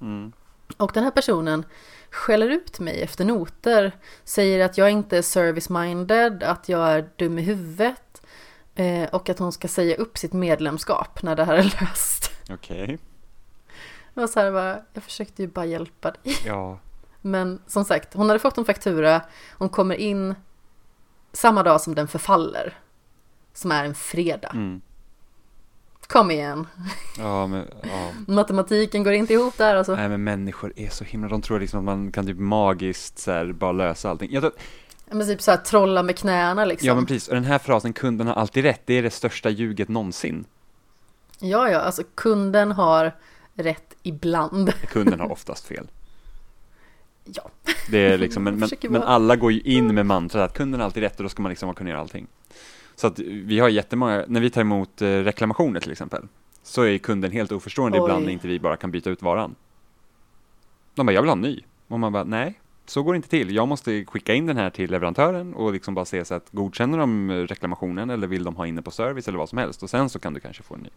Mm. 0.00 0.32
Och 0.76 0.90
den 0.94 1.04
här 1.04 1.10
personen 1.10 1.64
skäller 2.16 2.48
ut 2.48 2.80
mig 2.80 3.02
efter 3.02 3.24
noter, 3.24 3.92
säger 4.24 4.64
att 4.64 4.78
jag 4.78 4.90
inte 4.90 5.18
är 5.18 5.22
service-minded, 5.22 6.44
att 6.44 6.68
jag 6.68 6.88
är 6.88 7.10
dum 7.16 7.38
i 7.38 7.42
huvudet 7.42 8.22
eh, 8.74 9.04
och 9.04 9.28
att 9.28 9.38
hon 9.38 9.52
ska 9.52 9.68
säga 9.68 9.96
upp 9.96 10.18
sitt 10.18 10.32
medlemskap 10.32 11.22
när 11.22 11.36
det 11.36 11.44
här 11.44 11.54
är 11.54 11.76
löst. 11.80 12.30
Okej. 12.50 12.98
Det 14.14 14.20
var 14.20 14.26
så 14.26 14.40
här 14.40 14.52
bara, 14.52 14.78
jag 14.92 15.02
försökte 15.02 15.42
ju 15.42 15.48
bara 15.48 15.64
hjälpa 15.64 16.10
dig. 16.10 16.36
Ja. 16.46 16.78
Men 17.20 17.62
som 17.66 17.84
sagt, 17.84 18.14
hon 18.14 18.28
hade 18.28 18.38
fått 18.38 18.58
en 18.58 18.64
faktura, 18.64 19.20
hon 19.58 19.68
kommer 19.68 19.94
in 19.94 20.34
samma 21.32 21.62
dag 21.62 21.80
som 21.80 21.94
den 21.94 22.08
förfaller, 22.08 22.78
som 23.52 23.72
är 23.72 23.84
en 23.84 23.94
fredag. 23.94 24.50
Mm. 24.52 24.80
Kom 26.06 26.30
igen, 26.30 26.66
Ja, 27.18 27.46
men, 27.46 27.66
ja. 27.82 28.32
matematiken 28.32 29.02
går 29.02 29.12
inte 29.12 29.32
ihop 29.32 29.58
där 29.58 29.76
alltså. 29.76 29.94
Nej 29.96 30.08
men 30.08 30.24
människor 30.24 30.72
är 30.76 30.88
så 30.88 31.04
himla, 31.04 31.28
de 31.28 31.42
tror 31.42 31.60
liksom 31.60 31.78
att 31.78 31.84
man 31.84 32.12
kan 32.12 32.26
typ 32.26 32.38
magiskt 32.38 33.18
så 33.18 33.30
här, 33.32 33.52
bara 33.52 33.72
lösa 33.72 34.10
allting. 34.10 34.32
Jag 34.32 34.42
tror, 34.42 34.52
Men 35.10 35.26
typ 35.26 35.42
så 35.42 35.50
här 35.50 35.58
trolla 35.58 36.02
med 36.02 36.18
knäna 36.18 36.64
liksom. 36.64 36.86
ja 36.86 36.94
men 36.94 37.06
precis, 37.06 37.28
och 37.28 37.34
den 37.34 37.44
här 37.44 37.58
frasen, 37.58 37.92
kunden 37.92 38.26
har 38.26 38.34
alltid 38.34 38.64
rätt, 38.64 38.82
det 38.84 38.94
är 38.94 39.02
det 39.02 39.10
största 39.10 39.50
ljuget 39.50 39.88
någonsin. 39.88 40.44
Ja, 41.40 41.70
ja, 41.70 41.78
alltså 41.78 42.02
kunden 42.14 42.72
har 42.72 43.12
rätt 43.54 43.94
ibland. 44.02 44.72
Kunden 44.88 45.20
har 45.20 45.32
oftast 45.32 45.66
fel. 45.66 45.90
Ja. 47.24 47.50
Det 47.90 47.98
är 47.98 48.18
liksom, 48.18 48.44
men, 48.44 48.58
men, 48.58 48.70
men 48.88 49.02
alla 49.02 49.36
går 49.36 49.52
ju 49.52 49.60
in 49.60 49.94
med 49.94 50.06
mantrat 50.06 50.50
att 50.50 50.56
kunden 50.56 50.80
har 50.80 50.84
alltid 50.84 51.02
rätt 51.02 51.16
och 51.16 51.22
då 51.22 51.28
ska 51.28 51.42
man 51.42 51.50
liksom 51.50 51.74
kunna 51.74 51.90
göra 51.90 52.00
allting. 52.00 52.26
Så 52.96 53.06
att 53.06 53.18
vi 53.18 53.58
har 53.58 53.68
jättemånga, 53.68 54.24
när 54.28 54.40
vi 54.40 54.50
tar 54.50 54.60
emot 54.60 55.02
eh, 55.02 55.06
reklamationer 55.06 55.80
till 55.80 55.92
exempel, 55.92 56.22
så 56.62 56.82
är 56.82 56.98
kunden 56.98 57.32
helt 57.32 57.52
oförstående 57.52 57.98
Oj. 58.00 58.04
ibland 58.04 58.24
när 58.24 58.32
inte 58.32 58.48
vi 58.48 58.60
bara 58.60 58.76
kan 58.76 58.90
byta 58.90 59.10
ut 59.10 59.22
varan. 59.22 59.54
De 60.94 61.06
bara, 61.06 61.12
jag 61.12 61.22
vill 61.22 61.28
ha 61.28 61.36
en 61.36 61.40
ny. 61.40 61.60
Och 61.88 62.00
man 62.00 62.12
bara, 62.12 62.24
nej, 62.24 62.60
så 62.86 63.02
går 63.02 63.12
det 63.12 63.16
inte 63.16 63.28
till. 63.28 63.54
Jag 63.54 63.68
måste 63.68 64.04
skicka 64.04 64.34
in 64.34 64.46
den 64.46 64.56
här 64.56 64.70
till 64.70 64.90
leverantören 64.90 65.54
och 65.54 65.72
liksom 65.72 65.94
bara 65.94 66.04
se 66.04 66.24
så 66.24 66.34
att 66.34 66.46
godkänner 66.50 66.98
de 66.98 67.30
reklamationen 67.30 68.10
eller 68.10 68.26
vill 68.26 68.44
de 68.44 68.56
ha 68.56 68.66
inne 68.66 68.82
på 68.82 68.90
service 68.90 69.28
eller 69.28 69.38
vad 69.38 69.48
som 69.48 69.58
helst 69.58 69.82
och 69.82 69.90
sen 69.90 70.08
så 70.08 70.18
kan 70.18 70.34
du 70.34 70.40
kanske 70.40 70.62
få 70.62 70.74
en 70.74 70.80
ny. 70.80 70.90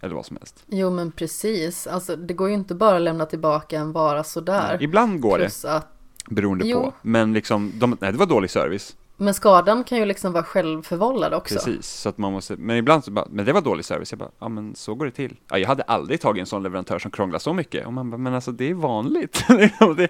Eller 0.00 0.14
vad 0.14 0.26
som 0.26 0.36
helst. 0.36 0.64
Jo, 0.66 0.90
men 0.90 1.12
precis. 1.12 1.86
Alltså, 1.86 2.16
det 2.16 2.34
går 2.34 2.48
ju 2.48 2.54
inte 2.54 2.74
bara 2.74 2.96
att 2.96 3.02
lämna 3.02 3.26
tillbaka 3.26 3.78
en 3.78 3.92
vara 3.92 4.24
sådär. 4.24 4.78
Ibland 4.80 5.20
går 5.20 5.38
det, 5.38 5.44
Plus 5.44 5.64
att, 5.64 5.88
beroende 6.30 6.66
Jo. 6.66 6.82
på. 6.82 6.92
Men 7.02 7.32
liksom, 7.32 7.72
de, 7.74 7.96
nej 8.00 8.12
det 8.12 8.18
var 8.18 8.26
dålig 8.26 8.50
service. 8.50 8.96
Men 9.20 9.34
skadan 9.34 9.84
kan 9.84 9.98
ju 9.98 10.04
liksom 10.04 10.32
vara 10.32 10.44
självförvållad 10.44 11.34
också. 11.34 11.54
Precis, 11.54 11.86
så 11.86 12.08
att 12.08 12.18
man 12.18 12.32
måste, 12.32 12.56
men 12.56 12.76
ibland 12.76 13.04
så 13.04 13.10
bara, 13.10 13.26
men 13.30 13.44
det 13.44 13.52
var 13.52 13.60
dålig 13.60 13.84
service. 13.84 14.12
Jag 14.12 14.18
bara, 14.18 14.30
ja 14.38 14.48
men 14.48 14.74
så 14.74 14.94
går 14.94 15.04
det 15.04 15.10
till. 15.10 15.36
Ja, 15.50 15.58
jag 15.58 15.68
hade 15.68 15.82
aldrig 15.82 16.20
tagit 16.20 16.40
en 16.40 16.46
sån 16.46 16.62
leverantör 16.62 16.98
som 16.98 17.10
krånglar 17.10 17.38
så 17.38 17.52
mycket. 17.52 17.86
Och 17.86 17.92
man 17.92 18.10
bara, 18.10 18.16
men 18.16 18.34
alltså 18.34 18.52
det 18.52 18.70
är 18.70 18.74
vanligt. 18.74 19.44
Det, 19.96 20.08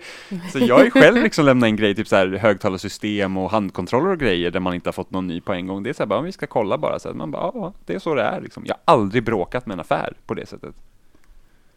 så 0.53 0.59
jag 0.59 0.79
har 0.79 0.91
själv 0.91 1.23
liksom 1.23 1.45
lämnat 1.45 1.69
in 1.69 1.77
grejer, 1.77 1.95
typ 1.95 2.09
så 2.09 2.17
här 2.17 2.29
högtalarsystem 2.29 3.37
och 3.37 3.51
handkontroller 3.51 4.11
och 4.11 4.19
grejer 4.19 4.51
där 4.51 4.61
man 4.61 4.75
inte 4.75 4.89
har 4.89 4.93
fått 4.93 5.11
någon 5.11 5.27
ny 5.27 5.41
på 5.41 5.53
en 5.53 5.67
gång. 5.67 5.83
Det 5.83 5.91
är 5.91 5.95
så 5.95 6.03
här, 6.03 6.07
bara, 6.09 6.21
vi 6.21 6.33
ska 6.33 6.47
kolla 6.47 6.79
bara. 6.79 6.99
Så 6.99 7.09
att 7.09 7.17
man 7.17 7.31
bara, 7.31 7.51
ja, 7.55 7.73
det 7.87 7.95
är 7.95 7.99
så 7.99 8.15
det 8.15 8.23
är 8.23 8.41
liksom. 8.41 8.63
Jag 8.67 8.75
har 8.85 8.95
aldrig 8.95 9.25
bråkat 9.25 9.67
med 9.67 9.75
en 9.75 9.81
affär 9.81 10.13
på 10.27 10.35
det 10.35 10.47
sättet. 10.47 10.75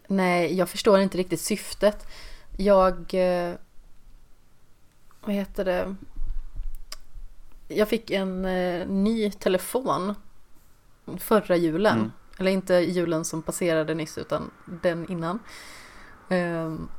Nej, 0.07 0.57
jag 0.57 0.69
förstår 0.69 0.99
inte 0.99 1.17
riktigt 1.17 1.41
syftet. 1.41 2.07
Jag... 2.57 2.93
eh, 3.13 3.53
Vad 5.25 5.35
heter 5.35 5.65
det? 5.65 5.95
Jag 7.71 7.87
fick 7.89 8.11
en 8.11 8.45
eh, 8.45 8.87
ny 8.87 9.31
telefon 9.31 10.15
förra 11.19 11.55
julen. 11.55 11.97
Mm. 11.97 12.11
Eller 12.39 12.51
inte 12.51 12.73
julen 12.73 13.25
som 13.25 13.41
passerade 13.41 13.93
nyss 13.93 14.17
utan 14.17 14.51
den 14.65 15.11
innan. 15.11 15.39
Ehm, 16.29 16.89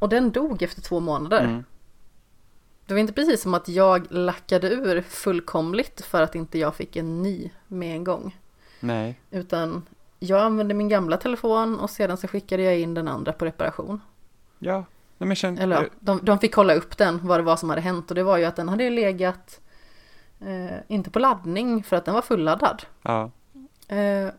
och 0.00 0.08
den 0.08 0.30
dog 0.30 0.62
efter 0.62 0.82
två 0.82 1.00
månader. 1.00 1.44
Mm. 1.44 1.64
Det 2.86 2.94
var 2.94 3.00
inte 3.00 3.12
precis 3.12 3.42
som 3.42 3.54
att 3.54 3.68
jag 3.68 4.06
lackade 4.10 4.68
ur 4.70 5.02
fullkomligt 5.02 6.04
för 6.04 6.22
att 6.22 6.34
inte 6.34 6.58
jag 6.58 6.74
fick 6.74 6.96
en 6.96 7.22
ny 7.22 7.50
med 7.66 7.96
en 7.96 8.04
gång. 8.04 8.38
Nej, 8.80 9.20
Utan 9.30 9.82
jag 10.18 10.42
använde 10.42 10.74
min 10.74 10.88
gamla 10.88 11.16
telefon 11.16 11.80
och 11.80 11.90
sedan 11.90 12.16
så 12.16 12.28
skickade 12.28 12.62
jag 12.62 12.78
in 12.78 12.94
den 12.94 13.08
andra 13.08 13.32
på 13.32 13.44
reparation. 13.44 14.00
ja. 14.58 14.84
Nej, 15.18 15.26
men 15.28 15.36
känn, 15.36 15.58
Eller 15.58 15.88
de, 16.00 16.20
de 16.22 16.38
fick 16.38 16.54
kolla 16.54 16.74
upp 16.74 16.96
den, 16.98 17.26
vad 17.26 17.38
det 17.38 17.42
var 17.44 17.56
som 17.56 17.68
hade 17.70 17.80
hänt. 17.82 18.10
Och 18.10 18.14
det 18.14 18.22
var 18.22 18.36
ju 18.36 18.44
att 18.44 18.56
den 18.56 18.68
hade 18.68 18.90
legat, 18.90 19.60
eh, 20.40 20.76
inte 20.88 21.10
på 21.10 21.18
laddning 21.18 21.82
för 21.82 21.96
att 21.96 22.04
den 22.04 22.14
var 22.14 22.22
fulladdad. 22.22 22.82
ja, 23.02 23.30
Eh, 23.88 24.30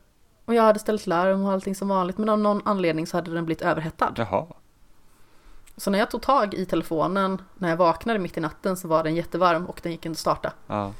och 0.46 0.54
jag 0.54 0.64
hade 0.64 0.80
ställt 0.80 1.08
larm 1.08 1.46
och 1.46 1.52
allting 1.52 1.76
som 1.76 1.88
vanligt. 1.88 2.18
Men 2.18 2.30
av 2.30 2.40
någon 2.40 2.62
anledning 2.66 3.08
så 3.08 3.18
hade 3.18 3.34
den 3.34 3.46
blivit 3.46 3.62
överhettad. 3.62 4.14
jaha. 4.18 4.46
Så 5.78 5.92
när 5.92 6.00
jag 6.00 6.12
tog 6.12 6.22
tag 6.22 6.54
i 6.54 6.66
telefonen, 6.66 7.42
när 7.58 7.70
jag 7.70 7.78
vaknade 7.78 8.20
mitt 8.20 8.38
i 8.38 8.40
natten 8.42 8.78
så 8.78 8.88
var 8.88 9.04
den 9.04 9.16
jättevarm 9.16 9.66
och 9.66 9.80
den 9.84 9.92
gick 9.92 10.06
inte 10.06 10.16
att 10.16 10.20
starta. 10.20 10.54
Ja, 10.68 10.94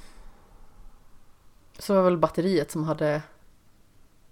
Så 1.80 1.94
det 1.94 1.98
var 2.00 2.06
väl 2.10 2.18
batteriet 2.18 2.72
som 2.72 2.84
hade 2.84 3.22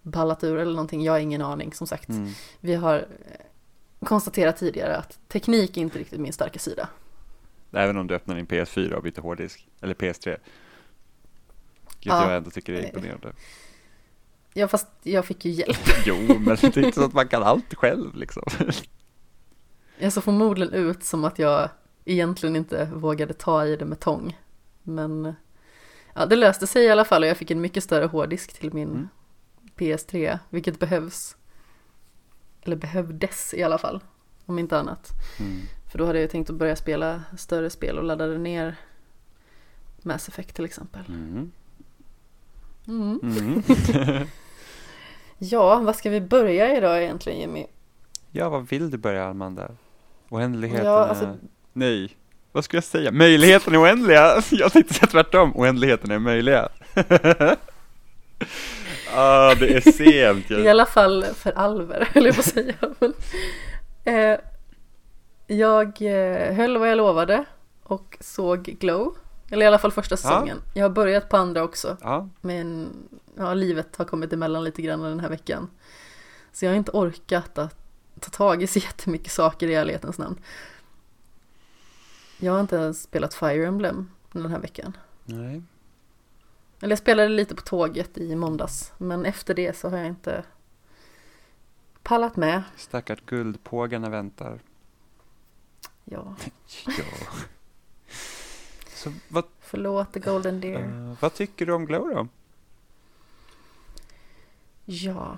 ballat 0.01 0.43
ur 0.43 0.57
eller 0.59 0.71
någonting. 0.71 1.03
Jag 1.03 1.13
har 1.13 1.19
ingen 1.19 1.41
aning 1.41 1.73
som 1.73 1.87
sagt. 1.87 2.09
mm. 2.09 2.29
Vi 2.59 2.75
har 2.75 3.07
konstaterat 4.05 4.57
tidigare 4.57 4.97
att 4.97 5.19
teknik 5.27 5.77
är 5.77 5.81
inte 5.81 5.99
riktigt 5.99 6.19
min 6.19 6.33
starka 6.33 6.59
sida. 6.59 6.89
Även 7.71 7.97
om 7.97 8.07
du 8.07 8.15
öppnar 8.15 8.35
din 8.35 8.47
PS4 8.47 8.93
och 8.93 9.03
byter 9.03 9.21
hårddisk, 9.21 9.67
eller 9.81 9.93
PS3. 9.93 10.27
Vilket 10.29 10.39
Ja. 11.99 12.27
jag 12.27 12.37
ändå 12.37 12.51
tycker 12.51 12.73
är 12.73 12.85
imponerande. 12.85 13.33
Ja 14.53 14.67
fast 14.67 14.87
jag 15.03 15.25
fick 15.25 15.45
ju 15.45 15.51
hjälp. 15.51 15.77
Jo, 16.05 16.15
men 16.39 16.45
det 16.61 16.63
är 16.63 16.77
inte 16.77 16.99
så 16.99 17.05
att 17.05 17.13
man 17.13 17.27
kan 17.27 17.43
allt 17.43 17.73
själv 17.73 18.15
liksom. 18.15 18.43
Jag 19.97 20.13
såg 20.13 20.23
förmodligen 20.23 20.73
ut 20.73 21.03
som 21.03 21.25
att 21.25 21.39
jag 21.39 21.69
egentligen 22.05 22.55
inte 22.55 22.85
vågade 22.93 23.33
ta 23.33 23.65
i 23.65 23.75
det 23.75 23.85
med 23.85 23.99
tång. 23.99 24.37
Men 24.83 25.33
ja, 26.13 26.25
det 26.25 26.35
löste 26.35 26.67
sig 26.67 26.83
i 26.85 26.89
alla 26.89 27.05
fall 27.05 27.23
och 27.23 27.29
jag 27.29 27.37
fick 27.37 27.51
en 27.51 27.61
mycket 27.61 27.83
större 27.83 28.05
hårddisk 28.05 28.53
till 28.59 28.73
min 28.73 28.89
Mm. 28.89 29.07
PS3, 29.77 30.39
vilket 30.49 30.79
behövs. 30.79 31.35
Eller 32.65 32.75
behövdes 32.75 33.53
i 33.53 33.63
alla 33.63 33.77
fall, 33.77 33.99
om 34.45 34.59
inte 34.59 34.79
annat. 34.79 35.11
Mm. 35.39 35.61
För 35.91 35.97
då 35.97 36.05
hade 36.05 36.21
jag 36.21 36.29
tänkt 36.29 36.49
att 36.49 36.55
börja 36.55 36.75
spela 36.75 37.23
större 37.37 37.69
spel 37.69 37.97
och 37.97 38.03
laddade 38.03 38.37
ner 38.37 38.75
Mass 40.01 40.27
Effect 40.27 40.55
till 40.55 40.65
exempel. 40.65 41.01
Mm. 41.07 41.51
Mm. 42.87 43.19
Mm. 43.23 43.63
Ja, 45.37 45.79
vad 45.79 45.95
ska 45.95 46.09
vi 46.09 46.21
börja 46.21 46.77
idag 46.77 47.03
egentligen 47.03 47.39
Jimmy? 47.39 47.65
Ja, 48.31 48.49
vad 48.49 48.67
vill 48.69 48.89
du 48.91 48.97
börja 48.97 49.25
Amanda? 49.25 49.71
Oändligheten 50.29 50.85
Ja, 50.85 51.05
är... 51.05 51.09
alltså- 51.09 51.37
Nej, 51.73 52.15
vad 52.51 52.63
skulle 52.63 52.77
jag 52.77 52.83
säga? 52.83 53.11
Möjligheten 53.11 53.73
är 53.73 53.81
oändliga! 53.83 54.41
Jag 54.51 54.71
tänkte 54.73 54.93
säga 54.93 55.07
tvärtom, 55.07 55.55
oändligheten 55.55 56.11
är 56.11 56.19
möjliga. 56.19 56.69
Ah, 59.15 59.55
det 59.55 59.73
är 59.75 59.91
sent 59.91 60.51
I 60.51 60.53
ju. 60.53 60.67
alla 60.67 60.85
fall 60.85 61.23
för 61.23 61.51
Alver, 61.51 62.09
höll 62.13 62.25
jag 62.25 62.35
på 62.35 62.39
att 62.41 62.45
säga. 62.45 62.75
Men, 62.99 63.13
eh, 64.03 64.39
jag 65.47 66.01
eh, 66.01 66.53
höll 66.55 66.77
vad 66.77 66.89
jag 66.89 66.97
lovade 66.97 67.45
och 67.83 68.17
såg 68.19 68.63
Glow. 68.63 69.15
Eller 69.51 69.65
i 69.65 69.67
alla 69.67 69.79
fall 69.79 69.91
första 69.91 70.17
säsongen. 70.17 70.61
Jag 70.73 70.83
har 70.83 70.89
börjat 70.89 71.29
på 71.29 71.37
andra 71.37 71.63
också. 71.63 71.97
Ja, 72.01 72.29
Men 72.41 72.89
ja, 73.37 73.53
livet 73.53 73.95
har 73.95 74.05
kommit 74.05 74.33
emellan 74.33 74.63
lite 74.63 74.81
grann 74.81 75.01
den 75.01 75.19
här 75.19 75.29
veckan. 75.29 75.69
Så 76.53 76.65
jag 76.65 76.71
har 76.71 76.75
inte 76.77 76.91
orkat 76.91 77.57
att 77.57 77.75
ta 78.19 78.29
tag 78.29 78.63
i 78.63 78.67
så 78.67 78.79
jättemycket 78.83 79.31
saker 79.31 79.67
i 79.67 79.73
ärlighetens 79.75 80.17
namn. 80.17 80.35
Jag 82.39 82.53
har 82.53 82.59
inte 82.59 82.75
ens 82.75 83.01
spelat 83.01 83.33
Fire 83.33 83.67
Emblem 83.67 84.09
den 84.31 84.51
här 84.51 84.59
veckan. 84.59 84.97
nej. 85.25 85.61
Eller 86.81 86.91
jag 86.91 86.99
spelade 86.99 87.29
lite 87.29 87.55
på 87.55 87.61
tåget 87.61 88.17
i 88.17 88.35
måndags. 88.35 88.93
Men 88.97 89.25
efter 89.25 89.53
det 89.53 89.77
så 89.77 89.89
har 89.89 89.97
jag 89.97 90.07
inte 90.07 90.43
pallat 92.03 92.35
med. 92.35 92.63
Stackars 92.77 93.19
guldpågarna 93.25 94.09
väntar. 94.09 94.59
Ja, 96.03 96.35
Ja. 96.85 97.03
Så 98.93 99.13
vad, 99.29 99.43
förlåt 99.59 100.13
the 100.13 100.19
golden 100.19 100.61
deer. 100.61 100.81
eh, 100.81 101.13
vad 101.19 101.33
tycker 101.33 101.65
du 101.65 101.73
om 101.73 101.85
Glow 101.85 102.09
då? 102.09 102.27
Ja, 104.85 105.37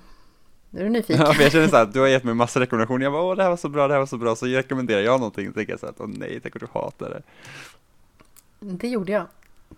nu 0.69 0.79
är 0.79 0.83
du 0.83 0.89
nyfiken. 0.89 1.21
Ja, 1.25 1.35
jag 1.39 1.51
känner 1.51 1.67
så 1.67 1.75
här, 1.75 1.85
du 1.85 1.99
har 1.99 2.07
gett 2.07 2.23
mig 2.23 2.33
massa 2.33 2.59
rekommendationer. 2.59 3.03
Jag 3.03 3.13
bara, 3.13 3.23
åh 3.23 3.35
det 3.35 3.43
här 3.43 3.49
var 3.49 3.57
så 3.57 3.69
bra, 3.69 3.87
det 3.87 3.93
här 3.93 3.99
var 3.99 4.05
så 4.07 4.17
bra. 4.17 4.35
Så 4.35 4.45
rekommenderar 4.45 5.01
jag 5.01 5.19
någonting. 5.19 5.47
Så 5.47 5.53
tänker 5.53 5.73
jag 5.73 5.79
så 5.79 5.85
här, 5.85 5.95
åh 5.97 6.07
nej, 6.07 6.39
tänk 6.43 6.55
om 6.55 6.59
du 6.59 6.79
hatar 6.79 7.09
det. 7.09 7.21
Det 8.59 8.87
gjorde 8.87 9.11
jag. 9.11 9.27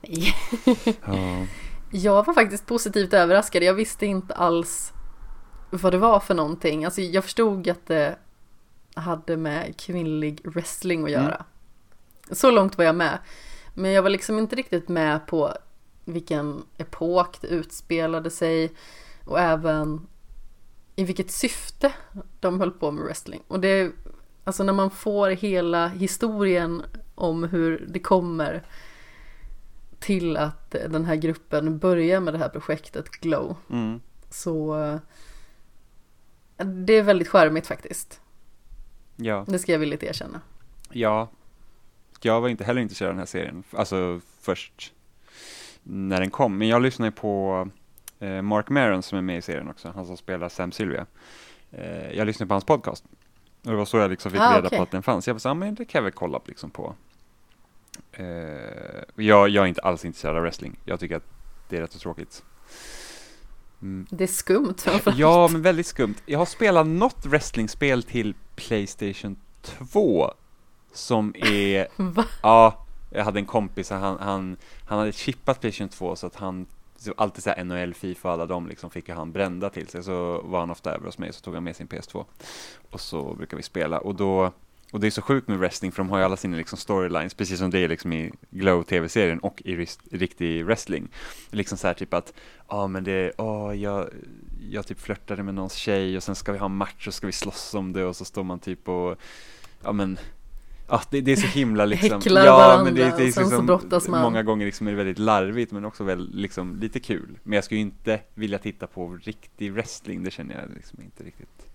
Nej. 0.01 0.36
Ja. 1.05 1.46
Jag 1.91 2.24
var 2.25 2.34
faktiskt 2.34 2.65
positivt 2.65 3.13
överraskad. 3.13 3.63
Jag 3.63 3.74
visste 3.74 4.05
inte 4.05 4.34
alls 4.34 4.93
vad 5.69 5.93
det 5.93 5.98
var 5.98 6.19
för 6.19 6.34
någonting. 6.34 6.86
Alltså 6.86 7.01
jag 7.01 7.24
förstod 7.24 7.69
att 7.69 7.86
det 7.86 8.17
hade 8.93 9.38
med 9.38 9.77
kvinnlig 9.77 10.41
wrestling 10.43 11.03
att 11.03 11.12
göra. 11.12 11.46
Så 12.31 12.51
långt 12.51 12.77
var 12.77 12.86
jag 12.86 12.96
med. 12.96 13.19
Men 13.74 13.91
jag 13.91 14.03
var 14.03 14.10
liksom 14.10 14.39
inte 14.39 14.55
riktigt 14.55 14.89
med 14.89 15.27
på 15.27 15.53
vilken 16.05 16.63
epok 16.77 17.41
det 17.41 17.48
utspelade 17.48 18.29
sig 18.29 18.72
och 19.25 19.39
även 19.39 20.08
i 20.96 21.03
vilket 21.03 21.31
syfte 21.31 21.93
de 22.39 22.60
höll 22.60 22.72
på 22.72 22.91
med 22.91 23.03
wrestling. 23.03 23.41
Och 23.48 23.60
det, 23.60 23.91
alltså 24.43 24.63
när 24.63 24.74
man 24.74 24.91
får 24.91 25.29
hela 25.29 25.88
historien 25.88 26.84
om 27.15 27.43
hur 27.43 27.86
det 27.89 28.00
kommer 28.00 28.63
till 29.99 30.37
att 30.37 30.71
den 30.71 31.05
här 31.05 31.15
gruppen 31.15 31.79
börjar 31.79 32.19
med 32.19 32.33
det 32.33 32.37
här 32.37 32.49
projektet 32.49 33.09
Glow. 33.11 33.55
Mm. 33.69 34.01
Så 34.29 34.75
det 36.57 36.93
är 36.93 37.03
väldigt 37.03 37.27
charmigt 37.27 37.67
faktiskt. 37.67 38.21
Ja. 39.15 39.45
Det 39.47 39.59
ska 39.59 39.71
jag 39.71 39.79
villigt 39.79 40.03
erkänna. 40.03 40.41
Ja. 40.91 41.29
Jag 42.21 42.41
var 42.41 42.49
inte 42.49 42.63
heller 42.63 42.81
intresserad 42.81 43.09
av 43.09 43.13
den 43.15 43.19
här 43.19 43.25
serien, 43.25 43.63
alltså 43.71 44.19
först 44.41 44.93
när 45.83 46.19
den 46.19 46.29
kom. 46.31 46.57
Men 46.57 46.67
jag 46.67 46.81
lyssnade 46.81 47.11
på 47.11 47.67
eh, 48.19 48.41
Mark 48.41 48.69
Maron 48.69 49.03
som 49.03 49.17
är 49.17 49.21
med 49.21 49.37
i 49.37 49.41
serien 49.41 49.69
också, 49.69 49.91
han 49.95 50.05
som 50.05 50.17
spelar 50.17 50.49
Sam 50.49 50.71
Sylvia. 50.71 51.05
Eh, 51.71 52.11
jag 52.11 52.25
lyssnade 52.27 52.47
på 52.47 52.53
hans 52.53 52.65
podcast. 52.65 53.05
Och 53.63 53.71
det 53.71 53.75
var 53.77 53.85
så 53.85 53.97
jag 53.97 54.11
liksom 54.11 54.31
fick 54.31 54.41
Ah, 54.41 54.55
reda 54.57 54.67
okej. 54.67 54.77
på 54.77 54.83
att 54.83 54.91
den 54.91 55.03
fanns. 55.03 55.27
Jag 55.27 55.33
var 55.33 55.39
så, 55.39 55.53
men 55.53 55.75
det 55.75 55.85
kan 55.85 55.99
jag 55.99 56.03
väl 56.03 56.11
kolla 56.11 56.41
liksom 56.45 56.69
på. 56.71 56.95
Eh, 58.11 58.25
jag, 59.15 59.49
jag 59.49 59.63
är 59.63 59.65
inte 59.65 59.81
alls 59.81 60.05
intresserad 60.05 60.35
av 60.35 60.41
wrestling. 60.41 60.79
Jag 60.85 60.99
tycker 60.99 61.15
att 61.15 61.25
det 61.69 61.77
är 61.77 61.81
rätt 61.81 61.91
så 61.91 61.99
tråkigt. 61.99 62.43
Mm. 63.81 64.07
Det 64.09 64.23
är 64.23 64.27
skumt 64.27 64.75
framförallt. 64.77 65.19
Ja, 65.19 65.47
men 65.51 65.61
väldigt 65.61 65.87
skumt. 65.87 66.15
Jag 66.25 66.39
har 66.39 66.45
spelat 66.45 66.87
något 66.87 67.25
wrestlingspel 67.25 68.03
till 68.03 68.33
Playstation 68.55 69.35
2 69.61 70.33
som 70.93 71.35
är, 71.35 71.87
Va? 71.95 72.25
ja, 72.43 72.85
jag 73.11 73.23
hade 73.23 73.39
en 73.39 73.45
kompis, 73.45 73.89
han, 73.89 74.17
han, 74.19 74.57
han 74.87 74.99
hade 74.99 75.11
chippat 75.11 75.61
Playstation 75.61 75.89
2 75.89 76.15
så 76.15 76.27
att 76.27 76.35
han 76.35 76.65
så 76.99 77.13
alltid 77.17 77.43
såhär 77.43 77.63
NHL, 77.63 77.93
Fifa, 77.93 78.31
alla 78.31 78.45
de 78.45 78.67
liksom 78.67 78.89
fick 78.89 79.09
han 79.09 79.31
brända 79.31 79.69
till 79.69 79.87
sig. 79.87 80.03
Så 80.03 80.41
var 80.41 80.59
han 80.59 80.71
ofta 80.71 80.95
över 80.95 81.05
hos 81.05 81.17
mig 81.17 81.33
så 81.33 81.41
tog 81.41 81.53
han 81.53 81.63
med 81.63 81.75
sin 81.75 81.87
PS2. 81.87 82.25
Och 82.89 83.01
så 83.01 83.33
brukar 83.33 83.57
vi 83.57 83.63
spela 83.63 83.99
och 83.99 84.15
då 84.15 84.51
och 84.91 85.00
det 85.00 85.08
är 85.08 85.12
så 85.12 85.22
sjukt 85.22 85.48
med 85.48 85.60
wrestling 85.60 85.91
för 85.91 86.03
de 86.03 86.10
har 86.10 86.17
ju 86.17 86.24
alla 86.24 86.38
sina 86.38 86.58
liksom 86.58 86.77
storylines, 86.77 87.34
precis 87.34 87.60
som 87.60 87.69
det 87.69 87.79
är 87.79 87.89
liksom 87.89 88.13
i 88.13 88.31
Glow 88.50 88.84
TV-serien 88.84 89.39
och 89.39 89.62
i 89.65 89.86
riktig 90.12 90.65
wrestling. 90.65 91.08
Liksom 91.51 91.77
så 91.77 91.88
här 91.88 91.93
typ 91.93 92.13
att, 92.13 92.34
ja 92.67 92.88
men 92.88 93.03
det, 93.03 93.31
åh 93.38 93.75
jag, 93.75 94.10
jag 94.69 94.88
typ 94.88 95.00
flörtade 95.00 95.43
med 95.43 95.53
någons 95.53 95.74
tjej 95.74 96.17
och 96.17 96.24
sen 96.24 96.36
ska 96.36 96.51
vi 96.51 96.58
ha 96.58 96.65
en 96.65 96.75
match 96.75 97.08
och 97.08 97.13
ska 97.13 97.27
vi 97.27 97.34
slåss 97.34 97.74
om 97.74 97.93
det 97.93 98.05
och 98.05 98.15
så 98.15 98.25
står 98.25 98.43
man 98.43 98.60
typ 98.60 98.88
och, 98.89 99.17
ja 99.84 99.91
men, 99.91 100.19
ja 100.88 101.01
det, 101.10 101.22
det 101.22 101.31
är 101.31 101.36
så 101.36 101.48
himla 101.48 101.86
liksom, 101.86 102.22
Häcklar 102.22 102.46
ja 102.46 102.58
varandra 102.58 102.84
men 102.84 102.96
det, 102.96 103.17
det 103.17 103.27
är 103.27 103.31
så 103.31 103.41
liksom, 103.41 104.12
man. 104.12 104.22
många 104.22 104.43
gånger 104.43 104.65
liksom 104.65 104.88
är 104.88 104.91
det 104.91 104.98
väldigt 104.98 105.19
larvigt 105.19 105.72
men 105.72 105.86
också 105.86 106.03
väl 106.03 106.29
liksom 106.34 106.79
lite 106.79 107.00
kul. 107.00 107.39
Men 107.43 107.53
jag 107.53 107.63
skulle 107.63 107.79
ju 107.79 107.86
inte 107.86 108.19
vilja 108.34 108.58
titta 108.58 108.88
på 108.88 109.19
riktig 109.24 109.74
wrestling, 109.74 110.24
det 110.24 110.31
känner 110.31 110.62
jag 110.62 110.74
liksom 110.75 111.01
inte 111.01 111.24
riktigt 111.24 111.65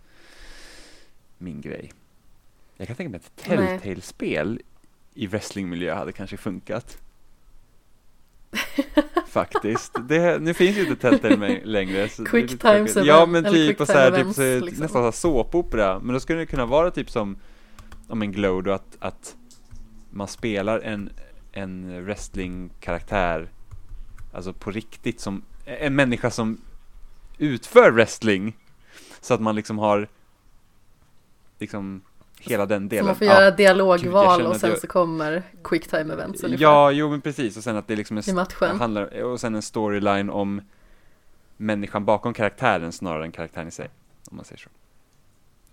min 1.38 1.60
grej. 1.60 1.92
Jag 2.76 2.86
kan 2.86 2.96
tänka 2.96 3.10
mig 3.10 3.16
att. 3.24 3.36
Telltale-spel 3.36 4.60
i 5.14 5.26
wrestlingmiljö 5.26 5.94
hade 5.94 6.12
kanske 6.12 6.36
funkat. 6.36 6.98
Faktiskt. 9.26 9.92
Det, 10.08 10.42
nu 10.42 10.54
finns 10.54 10.76
ju 10.76 10.80
inte 10.80 10.96
Telltale 10.96 11.60
längre. 11.64 12.08
Quick 12.08 12.60
times 12.60 12.92
tråkigt. 12.92 12.96
Ja 12.96 13.26
event- 13.26 13.26
men 13.26 13.44
typ, 13.44 13.80
och 13.80 13.86
så 13.86 13.92
här, 13.92 14.10
typ 14.10 14.20
events, 14.20 14.36
så, 14.36 14.42
liksom. 14.42 14.82
nästan 14.82 14.88
så 14.88 15.04
här 15.04 15.10
såpopera. 15.10 15.98
Men 15.98 16.12
då 16.12 16.20
skulle 16.20 16.38
det 16.38 16.46
kunna 16.46 16.66
vara 16.66 16.90
typ 16.90 17.10
som, 17.10 17.36
om 18.08 18.22
en 18.22 18.32
glow 18.32 18.62
då, 18.62 18.72
att, 18.72 18.96
att 18.98 19.36
man 20.10 20.28
spelar 20.28 20.80
en, 20.80 21.10
en 21.52 22.04
wrestlingkaraktär, 22.04 23.50
alltså 24.32 24.52
på 24.52 24.70
riktigt 24.70 25.20
som, 25.20 25.42
en 25.64 25.94
människa 25.94 26.30
som 26.30 26.60
utför 27.38 27.90
wrestling. 27.90 28.56
Så 29.20 29.34
att 29.34 29.40
man 29.40 29.54
liksom 29.56 29.78
har, 29.78 30.08
liksom, 31.58 32.02
hela 32.50 32.66
den 32.66 32.82
Så 32.82 32.88
delen. 32.88 33.06
man 33.06 33.16
får 33.16 33.26
Ja. 33.26 33.32
göra 33.32 33.44
jag 33.44 33.56
dialogval 33.56 34.46
och 34.46 34.56
sen 34.56 34.70
jag- 34.70 34.78
så 34.78 34.86
kommer 34.86 35.42
quick 35.64 35.86
time 35.90 36.12
events 36.12 36.44
ungefär. 36.44 36.62
Ja, 36.62 36.90
jo 36.90 37.10
men 37.10 37.20
precis. 37.20 37.56
Och 37.56 37.64
sen 37.64 37.76
att 37.76 37.88
det 37.88 37.96
liksom 37.96 38.18
är 38.18 38.28
I 38.28 38.32
matchen. 38.32 38.78
handlar, 38.78 39.22
och 39.22 39.40
sen 39.40 39.54
en 39.54 39.62
storyline 39.62 40.30
om 40.30 40.60
människan 41.56 42.04
bakom 42.04 42.34
karaktären 42.34 42.92
snarare 42.92 43.24
än 43.24 43.32
karaktären 43.32 43.68
i 43.68 43.70
sig. 43.70 43.88
Om 44.30 44.36
man 44.36 44.44
säger 44.44 44.58
så. 44.60 44.68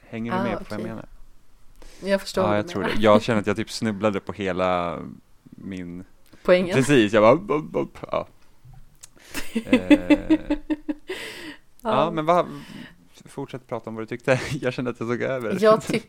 Hänger 0.09 0.31
du 0.31 0.37
Ah, 0.37 0.43
med 0.43 0.57
på 0.57 0.63
vad 0.69 0.79
jag 0.79 0.87
menar? 0.87 1.05
Jag 2.03 2.21
förstår 2.21 2.43
Ja, 2.43 2.55
jag 2.55 2.65
du 2.65 2.69
tror 2.69 2.83
det. 2.83 2.89
Jag 2.97 3.21
känner 3.21 3.39
att 3.41 3.47
jag 3.47 3.55
typ 3.55 3.71
snubblade 3.71 4.19
på 4.19 4.33
hela 4.33 4.99
min... 5.43 6.03
Poängen. 6.43 6.75
Precis, 6.75 7.13
jag 7.13 7.23
bara... 7.23 7.35
Bup, 7.35 7.63
bup, 7.71 7.97
ja. 8.11 8.27
Eh, 9.65 10.57
ja, 11.81 12.11
men 12.11 12.25
vad... 12.25 12.45
Fortsätt 13.25 13.67
prata 13.67 13.89
om 13.89 13.95
vad 13.95 14.01
du 14.03 14.07
tyckte. 14.07 14.39
Jag 14.61 14.73
kände 14.73 14.91
att 14.91 14.99
jag 14.99 15.09
såg 15.09 15.21
över. 15.21 15.57
Jag, 15.61 15.83
ty- 15.85 16.01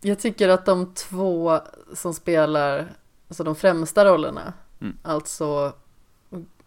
jag 0.00 0.18
tycker 0.18 0.48
att 0.48 0.66
de 0.66 0.94
två 0.94 1.60
som 1.94 2.14
spelar, 2.14 2.92
alltså 3.28 3.44
de 3.44 3.56
främsta 3.56 4.04
rollerna, 4.04 4.52
Mm. 4.80 4.96
alltså 5.02 5.72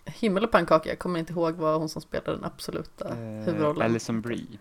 himmel 0.06 0.44
och 0.44 0.52
pannkaka, 0.52 0.90
jag 0.90 1.00
kommer 1.00 1.20
inte 1.20 1.34
ihåg 1.34 1.56
vad 1.56 1.80
hon 1.80 1.90
som 1.90 2.02
spelar 2.02 2.34
den 2.34 2.44
absoluta 2.44 3.10
Eh, 3.10 3.16
huvudrollen. 3.46 3.82
Alison 3.92 4.22
Brie. 4.22 4.60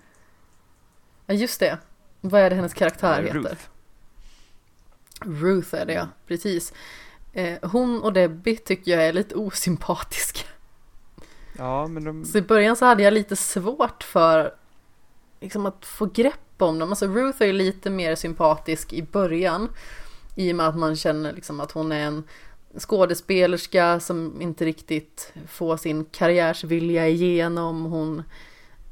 Ja, 1.27 1.35
just 1.35 1.61
det. 1.61 1.79
Vad 2.21 2.41
är 2.41 2.51
det 2.51 2.57
hennes 2.57 2.75
karaktär 2.75 3.19
Eh, 3.19 3.25
heter? 3.27 3.39
Ruth. 3.39 3.63
Ruth 5.21 5.75
är 5.75 5.87
det 5.87 5.93
ja, 5.93 6.09
precis. 6.27 6.73
Eh, 7.33 7.59
hon 7.71 8.03
och 8.03 8.13
Debbie 8.13 8.57
tycker 8.57 8.91
jag 8.93 9.03
är 9.07 9.13
lite 9.13 9.35
osympatiska. 9.35 10.49
Ja, 11.59 11.87
men 11.87 12.05
de... 12.05 12.25
Så 12.25 12.39
i 12.39 12.43
början 12.43 12.77
så 12.77 12.85
hade 12.87 13.03
jag 13.03 13.13
lite 13.15 13.37
svårt 13.37 14.03
för 14.03 14.55
liksom 15.41 15.67
att 15.67 15.85
få 15.87 16.07
grepp 16.07 16.50
om 16.63 16.79
dem. 16.79 16.89
Alltså 16.89 17.07
Ruth 17.07 17.43
är 17.43 17.47
ju 17.47 17.53
lite 17.53 17.91
mer 17.91 18.15
sympatisk 18.15 18.93
i 18.93 19.03
början. 19.03 19.69
I 20.35 20.53
och 20.53 20.57
med 20.57 20.69
att 20.69 20.77
man 20.77 20.97
känner 20.97 21.33
liksom 21.33 21.61
att 21.61 21.73
hon 21.73 21.93
är 21.93 22.07
en 22.07 22.25
skådespelerska 22.79 24.01
som 24.01 24.43
inte 24.43 24.65
riktigt 24.65 25.33
får 25.49 25.77
sin 25.77 26.05
karriärsvilja 26.05 27.09
igenom. 27.09 27.85
Hon 27.85 28.23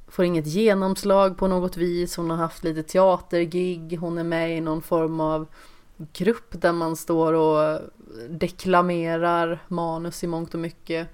får 0.09 0.25
inget 0.25 0.47
genomslag 0.47 1.39
på 1.39 1.49
något 1.49 1.77
vis. 1.77 2.17
Hon 2.17 2.31
har 2.31 2.37
haft 2.37 2.65
lite 2.65 2.83
teatergig. 2.83 3.99
Hon 4.01 4.19
är 4.19 4.25
med 4.25 4.57
i 4.57 4.61
någon 4.61 4.83
form 4.83 5.21
av 5.21 5.47
grupp 6.13 6.61
där 6.63 6.73
man 6.73 6.97
står 6.97 7.33
och 7.33 7.81
deklamerar 8.29 9.63
manus 9.69 10.25
i 10.25 10.27
mångt 10.27 10.55
och 10.55 10.61
mycket. 10.61 11.09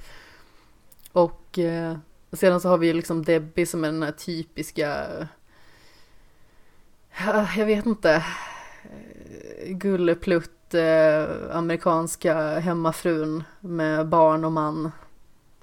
Och 1.12 1.58
eh, 1.58 1.96
sedan 2.32 2.60
så 2.60 2.68
har 2.68 2.78
vi 2.78 2.86
ju 2.86 2.92
liksom 2.92 3.24
Debbie 3.24 3.66
som 3.66 3.84
är 3.84 3.88
den 3.88 4.02
här 4.02 4.12
typiska, 4.12 5.06
jag 7.56 7.66
vet 7.66 7.86
inte, 7.86 8.24
gulleplutt 9.66 10.74
eh, 10.74 11.56
amerikanska 11.56 12.60
hemmafrun 12.60 13.44
med 13.60 14.08
barn 14.08 14.44
och 14.44 14.52
man 14.52 14.90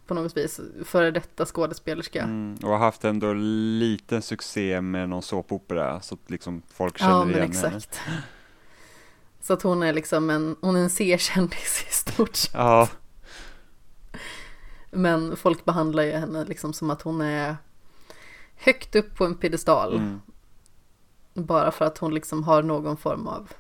på 0.08 0.14
något 0.14 0.38
vis, 0.38 0.60
före 0.86 1.12
detta 1.12 1.46
skådespelerska. 1.46 2.24
Mm, 2.24 2.58
och 2.64 2.70
har 2.70 2.78
haft 2.78 3.06
ändå 3.06 3.34
liten 3.34 4.22
succé 4.22 4.82
med 4.82 5.10
någon 5.10 5.22
såpopera 5.22 6.02
så 6.02 6.16
att 6.16 6.30
liksom 6.30 6.62
folk 6.74 6.98
känner 6.98 7.12
ja, 7.12 7.26
men 7.26 7.30
igen 7.30 7.42
henne. 7.42 7.78
exakt. 7.78 8.00
Så 9.42 9.54
att 9.54 9.62
hon 9.62 9.84
är 9.84 9.94
liksom 9.94 10.30
en, 10.30 10.56
hon 10.62 10.76
är 10.76 10.80
en 10.80 10.90
C-kändis 10.90 11.86
i 11.90 11.94
stort 11.94 12.36
sett. 12.36 12.54
Ja, 12.54 12.88
Men 14.92 15.36
folk 15.38 15.66
behandlar 15.66 16.04
ju 16.04 16.12
henne 16.12 16.46
liksom 16.46 16.74
som 16.74 16.90
att 16.90 17.02
hon 17.02 17.22
är 17.22 17.58
högt 18.56 18.96
upp 18.96 19.16
på 19.16 19.26
en 19.26 19.36
piedestal. 19.36 19.96
mm, 19.96 20.22
Bara 21.34 21.72
för 21.72 21.86
att 21.86 21.98
hon 21.98 22.14
liksom 22.14 22.44
har 22.44 22.64
någon 22.64 22.98
form 22.98 23.28
av 23.28 23.52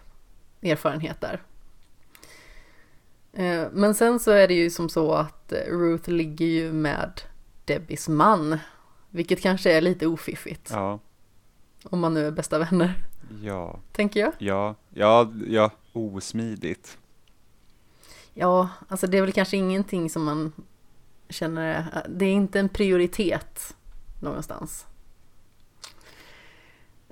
erfarenhet 0.61 1.21
där. 1.21 1.41
Eh, 3.33 3.67
Men 3.71 3.95
sen 3.95 4.19
så 4.19 4.31
är 4.31 4.47
det 4.47 4.53
ju 4.53 4.69
som 4.69 4.89
så 4.89 5.13
att 5.13 5.51
eh, 5.51 5.57
Ruth 5.57 6.09
ligger 6.09 6.45
ju 6.45 6.73
med 6.73 7.21
Debbies 7.65 8.07
man. 8.09 8.57
Vilket 9.09 9.41
kanske 9.41 9.71
är 9.71 9.81
lite 9.81 10.07
ofiffigt. 10.07 10.69
ja, 10.73 10.99
Om 11.83 11.99
man 11.99 12.13
nu 12.13 12.27
är 12.27 12.31
bästa 12.31 12.59
vänner, 12.59 12.93
ja, 13.41 13.79
tänker 13.91 14.19
jag. 14.19 14.33
ja, 14.37 14.75
ja, 14.89 15.31
ja, 15.47 15.71
osmidigt. 15.93 16.97
Ja, 18.33 18.69
alltså 18.87 19.07
det 19.07 19.17
är 19.17 19.21
väl 19.21 19.31
kanske 19.31 19.57
ingenting 19.57 20.09
som 20.09 20.23
man 20.23 20.51
känner, 21.29 21.85
det 22.09 22.25
är 22.25 22.31
inte 22.33 22.59
en 22.59 22.69
prioritet 22.69 23.75
någonstans. 24.21 24.85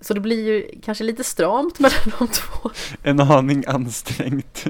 Så 0.01 0.13
det 0.13 0.19
blir 0.19 0.47
ju 0.47 0.79
kanske 0.83 1.03
lite 1.03 1.23
stramt 1.23 1.79
mellan 1.79 2.13
de 2.19 2.27
två. 2.27 2.71
En 3.03 3.19
aning 3.19 3.63
ansträngt. 3.67 4.65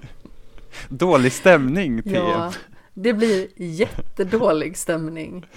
Dålig 0.89 1.34
stämning, 1.34 2.04
TM. 2.04 2.13
Ja, 2.13 2.54
det 2.94 3.13
blir 3.13 3.48
jättedålig 3.56 4.78
stämning. 4.78 5.48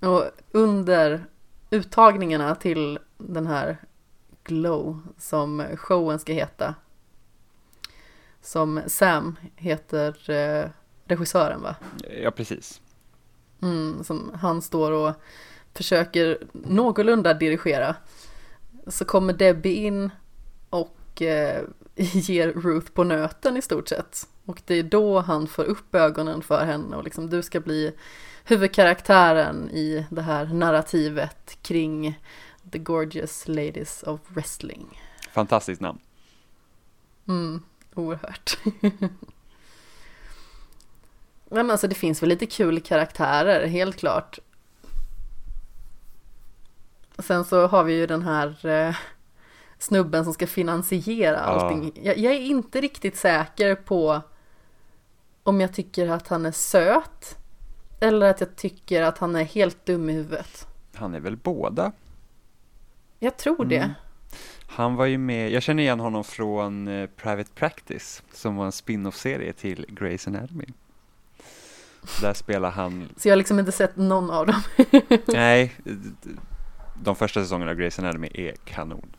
Och 0.00 0.24
under 0.50 1.24
uttagningarna 1.70 2.54
till 2.54 2.98
den 3.18 3.46
här 3.46 3.76
Glow 4.44 5.00
som 5.18 5.64
showen 5.76 6.18
ska 6.18 6.32
heta. 6.32 6.74
Som 8.42 8.80
Sam 8.86 9.36
heter 9.56 10.30
eh, 10.30 10.70
regissören 11.04 11.62
va? 11.62 11.76
Ja, 12.22 12.30
precis. 12.30 12.80
Mm, 13.62 14.04
som 14.04 14.30
han 14.34 14.62
står 14.62 14.92
och 14.92 15.12
försöker 15.74 16.38
någorlunda 16.52 17.34
dirigera. 17.34 17.96
Så 18.86 19.04
kommer 19.04 19.32
Debbie 19.32 19.74
in 19.74 20.10
och 20.70 21.22
eh, 21.22 21.64
ger 21.96 22.48
Ruth 22.48 22.92
på 22.92 23.04
nöten 23.04 23.56
i 23.56 23.62
stort 23.62 23.88
sett. 23.88 24.28
Och 24.44 24.62
det 24.66 24.74
är 24.74 24.82
då 24.82 25.20
han 25.20 25.46
får 25.46 25.64
upp 25.64 25.94
ögonen 25.94 26.42
för 26.42 26.64
henne 26.64 26.96
och 26.96 27.04
liksom 27.04 27.30
du 27.30 27.42
ska 27.42 27.60
bli 27.60 27.92
huvudkaraktären 28.44 29.70
i 29.70 30.06
det 30.10 30.22
här 30.22 30.46
narrativet 30.46 31.58
kring 31.62 32.20
The 32.72 32.78
Gorgeous 32.78 33.48
Ladies 33.48 34.02
of 34.02 34.20
Wrestling. 34.28 35.00
Fantastiskt 35.32 35.80
namn. 35.80 35.98
Mm, 37.28 37.62
oerhört. 37.94 38.58
Men 41.48 41.70
alltså 41.70 41.88
det 41.88 41.94
finns 41.94 42.22
väl 42.22 42.28
lite 42.28 42.46
kul 42.46 42.80
karaktärer, 42.80 43.66
helt 43.66 43.96
klart. 43.96 44.38
Sen 47.22 47.44
så 47.44 47.66
har 47.66 47.84
vi 47.84 47.92
ju 47.92 48.06
den 48.06 48.22
här 48.22 48.66
eh, 48.66 48.96
snubben 49.78 50.24
som 50.24 50.34
ska 50.34 50.46
finansiera 50.46 51.38
allting. 51.38 51.92
Jag, 52.02 52.18
jag, 52.18 52.32
är 52.32 52.40
inte 52.40 52.80
riktigt 52.80 53.16
säker 53.16 53.74
på 53.74 54.20
om 55.42 55.60
jag 55.60 55.72
tycker 55.72 56.08
att 56.08 56.28
han 56.28 56.46
är 56.46 56.52
söt 56.52 57.38
eller 58.00 58.30
att 58.30 58.40
jag 58.40 58.56
tycker 58.56 59.02
att 59.02 59.18
han 59.18 59.36
är 59.36 59.44
helt 59.44 59.86
dum 59.86 60.10
i 60.10 60.12
huvudet. 60.12 60.66
Han 60.94 61.14
är 61.14 61.20
väl 61.20 61.36
båda? 61.36 61.92
Jag 63.18 63.36
tror 63.36 63.64
det. 63.64 63.76
Mm. 63.76 63.90
Han 64.66 64.96
var 64.96 65.06
ju 65.06 65.18
med, 65.18 65.50
jag 65.50 65.62
känner 65.62 65.82
igen 65.82 66.00
honom 66.00 66.24
från 66.24 66.88
eh, 66.88 67.06
Private 67.16 67.50
Practice 67.54 68.22
som 68.32 68.56
var 68.56 68.66
en 68.66 68.72
spin-off-serie 68.72 69.52
till 69.52 69.86
Grey's 69.88 70.28
Anatomy. 70.28 70.66
Där 72.20 72.34
spelar 72.34 72.70
han... 72.70 73.08
Så 73.16 73.28
jag 73.28 73.32
har 73.32 73.36
liksom 73.36 73.58
inte 73.58 73.72
sett 73.72 73.96
någon 73.96 74.30
av 74.30 74.46
dem. 74.46 74.62
Nej, 75.26 75.72
de 76.94 77.16
första 77.16 77.42
säsongerna 77.42 77.70
av 77.70 77.78
Grey's 77.78 78.00
Anatomy 78.00 78.28
är 78.34 78.52
kanon. 78.64 79.16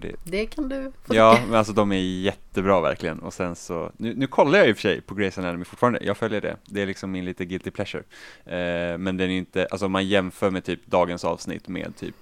Det... 0.00 0.16
det... 0.24 0.46
kan 0.46 0.68
du 0.68 0.92
få 1.04 1.14
Ja, 1.14 1.40
men 1.46 1.54
alltså 1.54 1.72
de 1.72 1.92
är 1.92 1.96
jättebra 1.96 2.80
verkligen. 2.80 3.18
Och 3.18 3.34
sen 3.34 3.56
så, 3.56 3.92
nu, 3.96 4.14
nu 4.14 4.26
kollar 4.26 4.58
jag 4.58 4.68
i 4.68 4.72
och 4.72 4.76
för 4.76 4.82
sig 4.82 5.00
på 5.00 5.14
Grey's 5.14 5.38
Anatomy 5.38 5.64
fortfarande, 5.64 5.98
jag 6.02 6.16
följer 6.16 6.40
det. 6.40 6.56
Det 6.64 6.82
är 6.82 6.86
liksom 6.86 7.10
min 7.10 7.24
lite 7.24 7.44
guilty 7.44 7.70
pleasure. 7.70 8.02
Eh, 8.44 8.98
men 8.98 9.16
den 9.16 9.30
är 9.30 9.36
inte, 9.36 9.66
alltså 9.70 9.86
om 9.86 9.92
man 9.92 10.06
jämför 10.06 10.50
med 10.50 10.64
typ 10.64 10.86
dagens 10.86 11.24
avsnitt 11.24 11.68
med 11.68 11.96
typ 11.96 12.16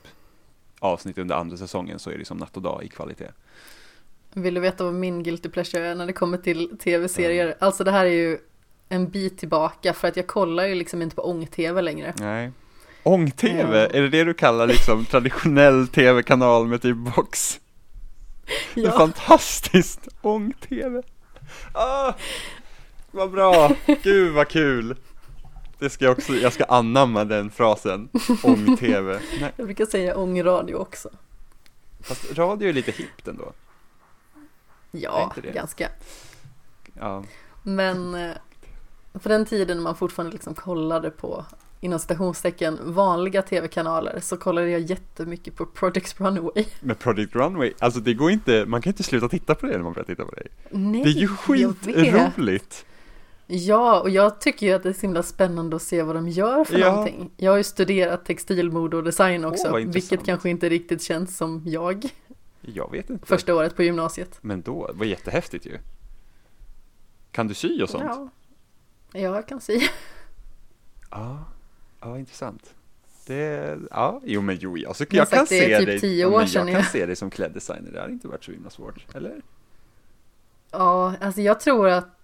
avsnitt 0.79 1.19
under 1.19 1.35
andra 1.35 1.57
säsongen 1.57 1.99
så 1.99 2.11
är 2.11 2.19
det 2.19 2.25
som 2.25 2.37
natt 2.37 2.57
och 2.57 2.63
dag 2.63 2.85
i 2.85 2.89
kvalitet. 2.89 3.31
Vill 4.33 4.55
du 4.55 4.61
veta 4.61 4.85
vad 4.85 4.95
min 4.95 5.23
guilty 5.23 5.49
pleasure 5.49 5.87
är 5.87 5.95
när 5.95 6.07
det 6.07 6.13
kommer 6.13 6.39
till 6.39 6.79
tv-serier? 6.79 7.47
Mm. 7.47 7.57
Alltså 7.61 7.85
det 7.85 7.91
här 7.91 8.07
är 8.07 8.11
ju 8.11 8.39
en 8.89 9.09
bit 9.09 9.39
tillbaka 9.39 9.93
för 9.93 10.09
att 10.09 10.17
jag 10.17 10.27
kollar 10.27 10.67
ju 10.67 10.75
liksom 10.75 11.03
inte 11.03 11.17
på 11.17 11.23
ång-tv 11.23 11.83
längre. 11.83 12.15
Nej. 12.19 12.51
Ång-tv? 13.05 13.89
Är 13.93 14.03
det 14.03 14.09
det 14.09 14.25
du 14.25 14.35
kallar 14.35 14.67
liksom 14.67 15.05
traditionell 15.05 15.89
tv-kanal 15.89 16.67
med 16.67 16.83
typ 16.83 16.97
box? 16.97 17.61
Ja. 18.47 18.83
Det 18.83 18.89
är 18.89 18.99
fantastiskt! 18.99 20.09
Ång-tv! 20.23 21.03
Ah, 21.73 22.13
vad 23.11 23.31
bra! 23.31 23.71
Gud 24.03 24.35
vad 24.35 24.49
kul! 24.49 24.97
Det 25.79 25.91
ska 25.91 26.05
jag 26.05 26.13
också, 26.19 26.35
jag 26.35 26.53
ska 26.53 26.65
anamma 26.65 27.25
den 27.25 27.51
frasen, 27.51 28.09
ång-tv. 28.43 29.21
Jag 29.57 29.67
brukar 29.67 29.87
säga 29.87 30.17
ång-radio 30.17 30.75
också. 30.75 31.11
Fast 32.01 32.39
radio 32.39 32.69
är 32.69 32.73
lite 32.73 32.91
hippt 32.91 33.29
ändå. 33.29 33.53
Ja, 34.91 35.35
ganska. 35.55 35.89
Ja. 37.01 37.25
Men 37.63 38.15
eh, 38.15 38.33
på 39.13 39.29
den 39.29 39.47
tiden 39.47 39.83
man 39.83 39.97
fortfarande 39.97 40.33
liksom 40.33 40.55
kollade 40.55 41.11
på 41.11 41.45
inom 41.85 41.99
citationstecken 41.99 42.79
vanliga 42.83 43.43
tv-kanaler 43.43 44.21
så 44.21 44.37
kollade 44.37 44.71
jag 44.71 44.81
jättemycket 44.81 45.57
på 45.57 45.67
Project 45.67 46.21
Runway. 46.21 46.65
Men 46.81 46.97
Project 46.97 47.35
Runway, 47.35 47.73
alltså 47.79 48.01
det 48.01 48.15
går 48.15 48.31
inte, 48.31 48.67
man 48.67 48.83
kan 48.83 48.91
inte 48.91 49.03
sluta 49.03 49.29
titta 49.29 49.55
på 49.55 49.67
det 49.67 49.73
när 49.73 49.83
man 49.83 49.93
börjar 49.93 50.07
titta 50.07 50.25
på 50.25 50.31
det. 50.31 50.47
Nej, 50.71 51.03
det 51.05 51.11
är 51.11 51.13
ju 51.13 51.29
skitroligt. 51.29 52.87
Ja, 53.47 54.01
och 54.01 54.11
jag 54.11 54.41
tycker 54.41 54.67
ju 54.67 54.73
att 54.73 54.83
det 54.83 54.89
är 54.89 54.93
så 54.93 55.01
himla 55.01 55.23
spännande 55.23 55.77
att 55.77 55.83
se 55.83 56.03
vad 56.03 56.17
de 56.17 56.29
gör 56.29 56.65
för 56.65 56.79
ja. 56.79 56.93
någonting. 56.93 57.31
Jag 57.37 57.51
har 57.51 57.57
ju 57.57 57.65
studerat 57.65 58.25
textilmode 58.25 58.97
och 58.97 59.05
design 59.05 59.45
också, 59.45 59.69
oh, 59.69 59.77
vilket 59.77 60.25
kanske 60.25 60.51
inte 60.51 60.69
riktigt 60.69 61.03
känns 61.03 61.37
som 61.37 61.63
jag. 61.67 62.05
Jag 62.61 62.91
vet 62.91 63.11
inte. 63.11 63.27
Första 63.27 63.55
året 63.55 63.77
på 63.77 63.83
gymnasiet. 63.83 64.39
Men 64.41 64.63
då, 64.63 64.87
det 64.87 64.99
var 64.99 65.07
jättehäftigt 65.07 65.67
ju. 65.67 65.79
Kan 67.31 67.49
du 67.49 67.55
sy 67.55 67.83
och 67.83 67.91
sånt? 67.91 68.05
Ja, 69.13 69.21
jag 69.21 69.49
kan 69.49 69.61
sy. 69.61 69.81
Ja, 71.11 71.45
ja 72.05 72.19
intressant. 72.19 72.75
Det, 73.27 73.79
ja, 73.91 74.21
jo 74.25 74.41
men 74.41 74.57
jo, 74.61 74.79
jag, 74.79 74.97
så, 74.97 75.05
jag, 75.11 75.31
kan 75.31 75.47
se 75.47 75.79
typ 75.79 76.01
dig, 76.01 76.27
år 76.27 76.45
jag 76.55 76.73
kan 76.73 76.83
se 76.83 77.07
dig 77.07 77.17
som 77.17 77.31
kläddesigner, 77.31 77.93
det 77.93 78.01
hade 78.01 78.13
inte 78.13 78.29
varit 78.29 78.45
så 78.45 78.53
himla 78.53 78.71
svårt, 78.71 79.07
eller? 79.15 79.43
Ja, 80.71 81.15
alltså 81.21 81.41
jag 81.41 81.61
tror 81.61 81.89
att 81.89 82.21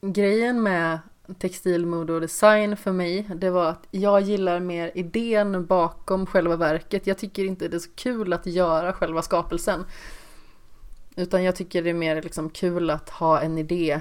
grejen 0.00 0.62
med 0.62 0.98
textilmode 1.38 2.12
och 2.12 2.20
design 2.20 2.76
för 2.76 2.92
mig, 2.92 3.30
det 3.36 3.50
var 3.50 3.68
att 3.68 3.86
jag 3.90 4.20
gillar 4.20 4.60
mer 4.60 4.90
idén 4.94 5.66
bakom 5.66 6.26
själva 6.26 6.56
verket. 6.56 7.06
Jag 7.06 7.18
tycker 7.18 7.44
inte 7.44 7.68
det 7.68 7.76
är 7.76 7.78
så 7.78 7.90
kul 7.94 8.32
att 8.32 8.46
göra 8.46 8.92
själva 8.92 9.22
skapelsen. 9.22 9.84
Utan 11.16 11.44
jag 11.44 11.56
tycker 11.56 11.82
det 11.82 11.90
är 11.90 11.94
mer 11.94 12.22
liksom 12.22 12.50
kul 12.50 12.90
att 12.90 13.08
ha 13.08 13.40
en 13.40 13.58
idé. 13.58 14.00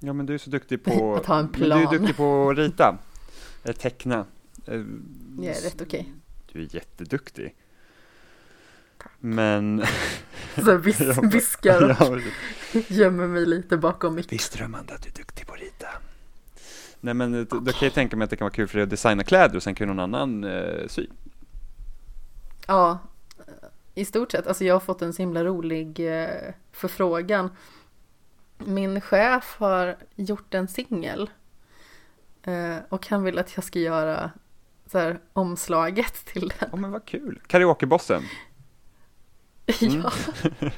Ja 0.00 0.12
men 0.12 0.26
du 0.26 0.34
är 0.34 0.38
så 0.38 0.50
duktig 0.50 0.84
på 0.84 1.14
att 1.20 1.26
ha 1.26 1.38
en 1.38 1.48
plan. 1.48 1.78
du 1.78 1.84
är 1.84 1.98
duktig 1.98 2.16
på 2.16 2.50
att 2.50 2.58
rita, 2.58 2.98
teckna. 3.62 4.26
Jag 4.64 4.76
är 4.76 5.62
rätt 5.62 5.80
okej. 5.80 6.00
Okay. 6.00 6.04
Du 6.52 6.62
är 6.62 6.74
jätteduktig. 6.74 7.54
Men... 9.18 9.84
Så 10.64 10.76
vis 10.76 11.00
viskar 11.22 12.02
och 12.02 12.20
gömmer 12.88 13.26
mig 13.26 13.46
lite 13.46 13.76
bakom 13.76 14.14
micken. 14.14 14.28
Visst 14.30 14.60
Amanda 14.60 14.94
att 14.94 15.02
du 15.02 15.08
är 15.08 15.14
duktig 15.14 15.46
på 15.46 15.54
att 15.54 15.60
rita? 15.60 15.86
Nej 17.00 17.14
men 17.14 17.32
då, 17.32 17.60
då 17.60 17.72
kan 17.72 17.86
jag 17.86 17.94
tänka 17.94 18.16
mig 18.16 18.24
att 18.24 18.30
det 18.30 18.36
kan 18.36 18.44
vara 18.44 18.54
kul 18.54 18.68
för 18.68 18.78
dig 18.78 18.82
att 18.82 18.90
designa 18.90 19.24
kläder 19.24 19.56
och 19.56 19.62
sen 19.62 19.74
kan 19.74 19.88
någon 19.88 19.98
annan 19.98 20.44
eh, 20.44 20.86
sy. 20.88 21.06
Ja, 22.66 22.98
i 23.94 24.04
stort 24.04 24.32
sett. 24.32 24.46
Alltså 24.46 24.64
jag 24.64 24.74
har 24.74 24.80
fått 24.80 25.02
en 25.02 25.12
så 25.12 25.22
himla 25.22 25.44
rolig 25.44 26.20
eh, 26.22 26.54
förfrågan. 26.72 27.50
Min 28.58 29.00
chef 29.00 29.56
har 29.58 29.96
gjort 30.14 30.54
en 30.54 30.68
singel. 30.68 31.30
Eh, 32.42 32.76
och 32.88 33.06
han 33.06 33.22
vill 33.22 33.38
att 33.38 33.56
jag 33.56 33.64
ska 33.64 33.78
göra 33.78 34.30
så 34.86 34.98
här, 34.98 35.20
omslaget 35.32 36.24
till 36.24 36.52
den. 36.58 36.68
Ja 36.72 36.76
men 36.76 36.90
vad 36.90 37.04
kul. 37.04 37.40
Karaokebossen. 37.46 38.22
Mm. 39.82 40.02
ja. 40.02 40.70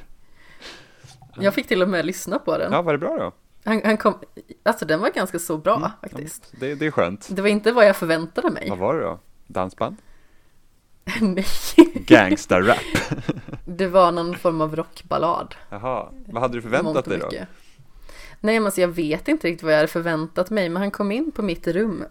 Jag 1.39 1.53
fick 1.53 1.67
till 1.67 1.81
och 1.81 1.89
med 1.89 2.05
lyssna 2.05 2.39
på 2.39 2.57
den. 2.57 2.71
Ja, 2.71 2.81
var 2.81 2.93
det 2.93 2.97
bra 2.99 3.17
då? 3.17 3.31
Han, 3.63 3.81
han 3.85 3.97
kom, 3.97 4.19
alltså 4.63 4.85
den 4.85 4.99
var 4.99 5.09
ganska 5.09 5.39
så 5.39 5.57
bra 5.57 5.75
mm, 5.75 5.89
faktiskt. 6.01 6.53
Det, 6.59 6.75
det 6.75 6.85
är 6.85 6.91
skönt. 6.91 7.27
Det 7.31 7.41
var 7.41 7.49
inte 7.49 7.71
vad 7.71 7.85
jag 7.85 7.95
förväntade 7.95 8.49
mig. 8.49 8.69
Vad 8.69 8.79
var 8.79 8.95
det 8.95 9.01
då? 9.01 9.19
Dansband? 9.47 9.97
Nej. 11.21 11.45
Gangsta-rap? 11.93 12.77
det 13.65 13.87
var 13.87 14.11
någon 14.11 14.35
form 14.35 14.61
av 14.61 14.75
rockballad. 14.75 15.55
Jaha, 15.69 16.09
vad 16.25 16.41
hade 16.41 16.57
du 16.57 16.61
förväntat 16.61 17.05
dig 17.05 17.17
då? 17.17 17.29
Nej 18.45 18.59
men 18.59 18.65
alltså 18.65 18.81
jag 18.81 18.87
vet 18.87 19.27
inte 19.27 19.47
riktigt 19.47 19.63
vad 19.63 19.73
jag 19.73 19.77
hade 19.77 19.87
förväntat 19.87 20.49
mig 20.49 20.69
men 20.69 20.81
han 20.81 20.91
kom 20.91 21.11
in 21.11 21.31
på 21.31 21.41
mitt 21.41 21.67
rum 21.67 22.03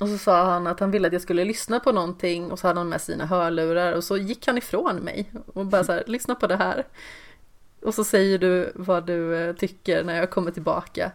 och 0.00 0.08
så 0.08 0.18
sa 0.18 0.44
han 0.44 0.66
att 0.66 0.80
han 0.80 0.90
ville 0.90 1.06
att 1.06 1.12
jag 1.12 1.22
skulle 1.22 1.44
lyssna 1.44 1.80
på 1.80 1.92
någonting 1.92 2.50
och 2.50 2.58
så 2.58 2.66
hade 2.66 2.80
han 2.80 2.88
med 2.88 3.00
sina 3.00 3.26
hörlurar 3.26 3.92
och 3.92 4.04
så 4.04 4.16
gick 4.16 4.46
han 4.46 4.58
ifrån 4.58 4.96
mig 4.96 5.32
och 5.54 5.66
bara 5.66 5.84
så 5.84 5.92
här, 5.92 6.04
lyssna 6.06 6.34
på 6.34 6.46
det 6.46 6.56
här. 6.56 6.86
Och 7.82 7.94
så 7.94 8.04
säger 8.04 8.38
du 8.38 8.72
vad 8.74 9.06
du 9.06 9.36
eh, 9.36 9.54
tycker 9.54 10.04
när 10.04 10.16
jag 10.16 10.30
kommer 10.30 10.50
tillbaka. 10.50 11.12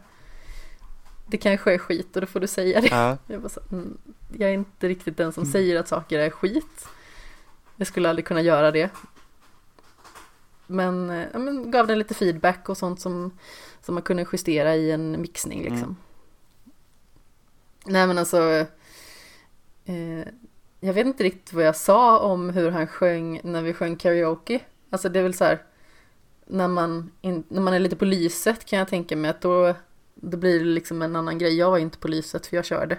Det 1.28 1.38
kanske 1.38 1.74
är 1.74 1.78
skit 1.78 2.16
och 2.16 2.22
då 2.22 2.28
får 2.28 2.40
du 2.40 2.48
säga 2.48 2.82
det. 2.82 2.88
Ja. 2.88 3.18
Jag, 3.28 3.52
så, 3.52 3.60
mm, 3.72 3.98
jag, 4.38 4.50
är 4.50 4.54
inte 4.54 4.88
riktigt 4.88 5.18
den 5.18 5.34
som 5.34 5.44
mm. 5.44 5.52
säger 5.52 5.80
att 5.80 5.88
saker 5.88 6.20
är 6.20 6.30
skit. 6.30 6.88
Jag 7.76 7.88
skulle 7.88 8.10
aldrig 8.10 8.26
kunna 8.26 8.42
göra 8.42 8.72
det. 8.72 8.90
Men, 10.68 11.10
eh, 11.10 11.26
ja, 11.34 11.40
men 11.40 11.72
gav 11.72 11.88
den 11.88 12.00
lite 12.00 12.14
feedback 12.14 12.70
och 12.70 12.78
sånt 12.78 13.02
som, 13.02 13.32
som 13.86 13.96
man 13.96 14.04
kunde 14.04 14.26
justera 14.34 14.76
i 14.76 14.92
en 14.92 15.22
mixning 15.22 15.62
liksom. 15.62 15.84
Mm. 15.84 15.96
Nej 17.86 18.08
men 18.08 18.18
alltså 18.18 18.66
eh, 19.86 20.28
Jag 20.80 20.94
vet 20.94 21.08
inte 21.08 21.24
riktigt 21.24 21.54
vad 21.54 21.64
jag 21.64 21.76
sa 21.76 22.20
om 22.20 22.50
hur 22.50 22.72
han 22.72 22.88
sjöng 22.88 23.42
när 23.44 23.62
vi 23.62 23.74
sjöng 23.74 23.96
karaoke. 23.96 24.60
Alltså 24.90 25.10
det 25.10 25.20
är 25.20 25.24
väl 25.24 25.34
så 25.34 25.44
här 25.44 25.64
när 26.46 26.68
man, 26.68 27.12
in, 27.22 27.44
när 27.48 27.62
man 27.62 27.74
är 27.74 27.80
lite 27.80 27.96
på 27.96 28.06
lyset 28.06 28.66
kan 28.66 28.80
jag 28.80 28.88
tänka 28.88 29.16
mig 29.16 29.32
att 29.32 29.42
då, 29.42 29.76
då 30.16 30.38
blir 30.38 30.60
det 30.60 30.66
liksom 30.66 31.02
en 31.02 31.16
annan 31.16 31.38
grej. 31.38 31.58
Jag 31.58 31.72
var 31.72 31.78
inte 31.78 31.98
på 31.98 32.08
lyset 32.08 32.46
för 32.46 32.56
jag 32.56 32.66
körde. 32.66 32.98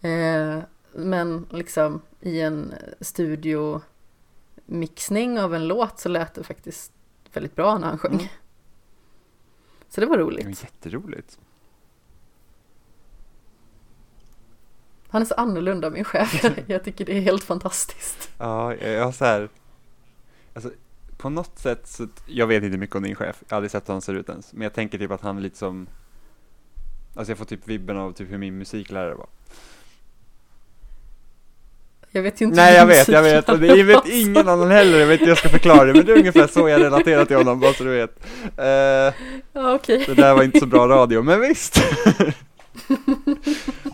Eh, 0.00 0.58
men 0.92 1.46
liksom 1.50 2.02
i 2.20 2.40
en 2.40 2.74
studiomixning 3.00 5.40
av 5.40 5.54
en 5.54 5.68
låt 5.68 5.98
så 5.98 6.08
lät 6.08 6.34
det 6.34 6.44
faktiskt 6.44 6.92
väldigt 7.32 7.56
bra 7.56 7.78
när 7.78 7.88
han 7.88 7.98
sjöng. 7.98 8.12
Mm. 8.12 8.26
Så 9.94 10.00
det 10.00 10.06
var 10.06 10.16
Det 10.18 10.24
var 10.24 10.30
roligt. 10.30 10.62
jätteroligt. 10.62 11.38
Han 15.08 15.22
är 15.22 15.26
så 15.26 15.34
annorlunda 15.34 15.90
min 15.90 16.04
chef. 16.04 16.44
Jag 16.66 16.84
tycker 16.84 17.04
det 17.04 17.16
är 17.16 17.20
helt 17.20 17.44
fantastiskt. 17.44 18.30
Ja, 18.38 18.74
jag 18.74 19.04
har 19.04 19.12
så 19.12 19.24
här, 19.24 19.48
alltså 20.54 20.70
på 21.16 21.30
något 21.30 21.58
sätt 21.58 21.86
så, 21.88 22.08
jag 22.26 22.46
vet 22.46 22.62
inte 22.64 22.78
mycket 22.78 22.96
om 22.96 23.02
din 23.02 23.14
chef, 23.14 23.42
jag 23.48 23.54
har 23.54 23.56
aldrig 23.56 23.70
sett 23.70 23.88
hur 23.88 23.92
han 23.94 24.02
ser 24.02 24.14
ut 24.14 24.28
ens, 24.28 24.52
men 24.52 24.62
jag 24.62 24.72
tänker 24.74 24.98
typ 24.98 25.10
att 25.10 25.20
han 25.20 25.36
är 25.36 25.40
lite 25.42 25.58
som, 25.58 25.86
alltså 27.14 27.30
jag 27.30 27.38
får 27.38 27.44
typ 27.44 27.68
vibben 27.68 27.96
av 27.96 28.12
typ 28.12 28.30
hur 28.30 28.38
min 28.38 28.58
musiklärare 28.58 29.14
var. 29.14 29.26
Jag 32.16 32.22
vet 32.22 32.40
ju 32.40 32.44
inte 32.44 32.56
Nej 32.56 32.74
jag 32.74 32.86
vet, 32.86 33.08
jag 33.08 33.22
vet, 33.22 33.48
och 33.48 33.58
det 33.58 33.82
vet 33.82 34.06
ingen 34.08 34.48
annan 34.48 34.70
heller, 34.70 34.98
jag 34.98 35.06
vet 35.06 35.12
inte 35.14 35.24
hur 35.24 35.30
jag 35.30 35.38
ska 35.38 35.48
förklara 35.48 35.84
det, 35.84 35.92
men 35.94 36.06
det 36.06 36.12
är 36.12 36.18
ungefär 36.18 36.46
så 36.46 36.68
jag 36.68 36.80
relaterar 36.80 37.24
till 37.24 37.36
honom, 37.36 37.60
bara 37.60 37.72
så 37.72 37.84
du 37.84 37.90
vet. 37.90 38.24
Eh, 38.56 39.14
Ja, 39.52 39.74
okej. 39.74 40.04
det 40.06 40.14
där 40.14 40.34
var 40.34 40.42
inte 40.42 40.60
så 40.60 40.66
bra 40.66 40.88
radio, 40.88 41.22
men 41.22 41.40
visst. 41.40 41.82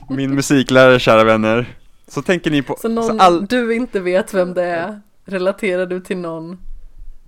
min 0.09 0.35
musiklärare, 0.35 0.99
kära 0.99 1.25
vänner. 1.25 1.75
Så 2.09 2.23
tänker 2.23 2.51
ni 2.51 2.63
på, 2.63 2.77
Så 2.81 2.89
någon 2.89 3.05
så 3.05 3.19
all, 3.19 3.47
du 3.47 3.75
inte 3.75 4.01
vet 4.01 4.35
vem 4.35 4.55
det 4.55 4.65
är, 4.65 5.01
relaterar 5.25 5.87
du 5.87 6.01
till 6.01 6.19
någon 6.19 6.59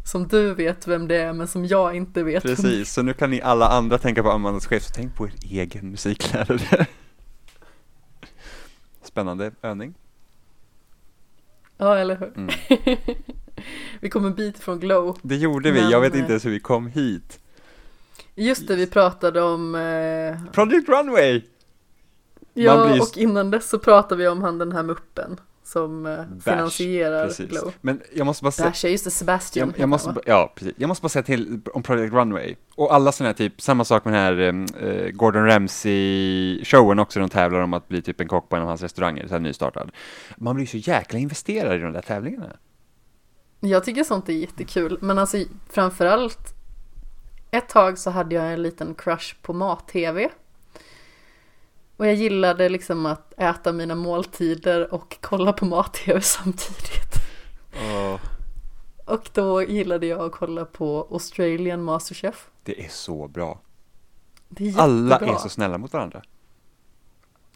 som 0.04 0.28
du 0.28 0.54
vet 0.54 0.88
vem 0.88 1.08
det 1.08 1.16
är 1.16 1.32
men 1.32 1.48
som 1.48 1.64
jag 1.66 1.96
inte 1.96 2.22
vet. 2.22 2.42
Precis, 2.42 2.92
så 2.92 3.02
nu 3.02 3.12
kan 3.12 3.30
ni 3.30 3.42
alla 3.42 3.68
andra 3.68 3.98
tänka 3.98 4.22
på 4.22 4.30
Amandas 4.30 4.66
chef, 4.66 4.82
så 4.82 4.92
tänk 4.94 5.14
på 5.16 5.26
er 5.26 5.32
egen 5.50 5.90
musiklärare. 5.90 6.86
Spännande 9.04 9.52
övning. 9.62 9.94
Ja, 11.82 11.98
eller 11.98 12.16
hur? 12.16 12.32
Mm. 12.36 12.50
vi 14.00 14.10
kom 14.10 14.26
en 14.26 14.34
bit 14.34 14.58
från 14.58 14.80
Glow. 14.80 15.18
Det 15.22 15.36
gjorde 15.36 15.70
vi, 15.70 15.80
Men, 15.80 15.90
jag 15.90 16.00
vet 16.00 16.14
eh, 16.14 16.20
inte 16.20 16.32
ens 16.32 16.44
hur 16.44 16.50
vi 16.50 16.60
kom 16.60 16.86
hit. 16.86 17.38
Just 18.34 18.68
det, 18.68 18.76
vi 18.76 18.86
pratade 18.86 19.42
om 19.42 19.74
eh, 19.74 20.52
Project 20.52 20.88
Runway! 20.88 21.42
Ja, 22.54 22.86
blir 22.86 23.02
och 23.02 23.18
innan 23.18 23.50
dess 23.50 23.68
så 23.68 23.78
pratade 23.78 24.22
vi 24.22 24.28
om 24.28 24.42
han 24.42 24.58
den 24.58 24.72
här 24.72 24.82
muppen 24.82 25.40
som 25.72 26.06
eh, 26.06 26.24
finansierar 26.44 27.26
Precis. 27.26 27.50
Glow. 27.50 27.72
Men 27.80 28.00
jag 28.14 28.26
måste 28.26 28.44
bara 28.44 28.50
säga, 28.50 28.68
Bash, 28.68 28.84
just 28.84 29.04
det, 29.04 29.10
Sebastian 29.10 29.68
jag, 29.68 29.82
jag, 29.82 29.88
måste, 29.88 30.08
han, 30.08 30.14
va? 30.14 30.20
ba- 30.24 30.30
ja, 30.30 30.52
precis. 30.56 30.74
jag 30.76 30.88
måste 30.88 31.02
bara 31.02 31.08
säga 31.08 31.22
till 31.22 31.60
om 31.74 31.82
Project 31.82 32.12
Runway. 32.12 32.54
Och 32.74 32.94
alla 32.94 33.12
sådana 33.12 33.28
här 33.28 33.34
typ, 33.34 33.60
samma 33.60 33.84
sak 33.84 34.04
med 34.04 34.14
den 34.14 34.22
här 34.22 34.66
eh, 34.82 35.10
Gordon 35.10 35.46
Ramsay-showen 35.46 36.98
också, 37.00 37.20
de 37.20 37.28
tävlar 37.28 37.60
om 37.60 37.72
att 37.72 37.88
bli 37.88 38.02
typ 38.02 38.20
en 38.20 38.28
kock 38.28 38.48
på 38.48 38.56
en 38.56 38.62
av 38.62 38.68
hans 38.68 38.82
restauranger, 38.82 39.26
så 39.26 39.34
här 39.34 39.40
nystartad. 39.40 39.90
Man 40.36 40.56
blir 40.56 40.66
så 40.66 40.76
jäkla 40.76 41.18
investerad 41.18 41.76
i 41.76 41.78
de 41.78 41.92
där 41.92 42.02
tävlingarna. 42.02 42.56
Jag 43.60 43.84
tycker 43.84 44.04
sånt 44.04 44.28
är 44.28 44.32
jättekul, 44.32 44.98
men 45.00 45.18
alltså 45.18 45.36
framförallt 45.70 46.54
ett 47.50 47.68
tag 47.68 47.98
så 47.98 48.10
hade 48.10 48.34
jag 48.34 48.52
en 48.52 48.62
liten 48.62 48.94
crush 48.94 49.34
på 49.42 49.52
mat-tv. 49.52 50.28
Och 52.02 52.08
jag 52.08 52.14
gillade 52.14 52.68
liksom 52.68 53.06
att 53.06 53.32
äta 53.36 53.72
mina 53.72 53.94
måltider 53.94 54.94
och 54.94 55.16
kolla 55.20 55.52
på 55.52 55.64
mat-tv 55.64 56.20
samtidigt. 56.20 57.14
Och 59.04 59.30
då 59.32 59.62
gillade 59.62 60.06
jag 60.06 60.20
att 60.20 60.32
kolla 60.32 60.64
på 60.64 61.08
Australian 61.10 61.82
Masterchef. 61.82 62.50
det 62.64 62.84
är 62.84 62.88
så 62.88 63.28
bra. 63.28 63.60
Är. 64.56 64.80
Alla 64.80 65.18
är 65.18 65.36
så 65.36 65.48
snälla 65.48 65.78
mot 65.78 65.92
varandra. 65.92 66.22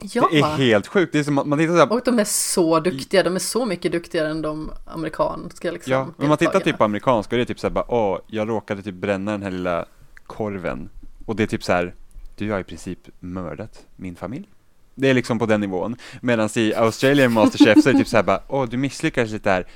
Ja, 0.01 0.29
Det 0.33 0.39
är 0.39 0.45
helt 0.45 0.87
sjukt. 0.87 1.13
Det 1.13 1.19
är 1.19 1.25
som 1.25 1.39
att 1.39 1.47
man 1.47 1.59
tittar 1.59 1.73
så 1.75 1.79
här, 1.79 1.93
och 1.93 2.01
de 2.05 2.19
är 2.19 2.25
så 2.25 2.81
duktiga. 2.81 3.23
De 3.23 3.35
är 3.35 3.41
så 3.41 3.67
mycket 3.67 3.93
duktigare 3.93 4.31
än 4.31 4.43
de 4.43 4.73
amerikanska 4.87 5.71
liksom. 5.71 5.93
ja, 5.93 6.09
men 6.17 6.29
man 6.29 6.39
tittar 6.39 6.61
typ 6.61 6.79
på 6.79 6.85
amerikanska 6.85 7.37
och 7.37 7.39
det 7.39 7.43
är 7.43 7.47
typ 7.47 7.61
så 7.61 7.67
här 7.67 7.75
bara, 7.75 7.91
åh, 7.95 8.19
jag 8.27 8.49
råkade 8.49 8.83
typ 8.83 8.95
bränna 8.95 9.33
den 9.33 9.43
här 9.43 9.51
lilla 9.51 9.87
korven. 10.27 10.89
Och 11.27 11.37
det 11.37 11.43
är 11.43 11.47
typ 11.47 11.65
så 11.65 11.73
här, 11.73 11.95
du 12.37 12.51
har 12.53 12.61
i 12.61 12.65
princip 12.65 12.99
mördat 13.21 13.87
min 13.97 14.17
familj. 14.17 14.49
Det 14.95 15.11
är 15.11 15.15
liksom 15.15 15.39
på 15.39 15.47
den 15.47 15.61
nivån. 15.61 15.97
Medan 16.21 16.49
i 16.57 16.75
Australian 16.75 17.33
Masterchef 17.33 17.83
så 17.83 17.89
är 17.89 17.93
det 17.93 17.99
typ 17.99 18.09
så 18.09 18.17
här 18.17 18.23
bara, 18.25 18.43
åh, 18.49 18.69
du 18.69 18.77
misslyckades 18.77 19.31
lite 19.33 19.51
där. 19.51 19.67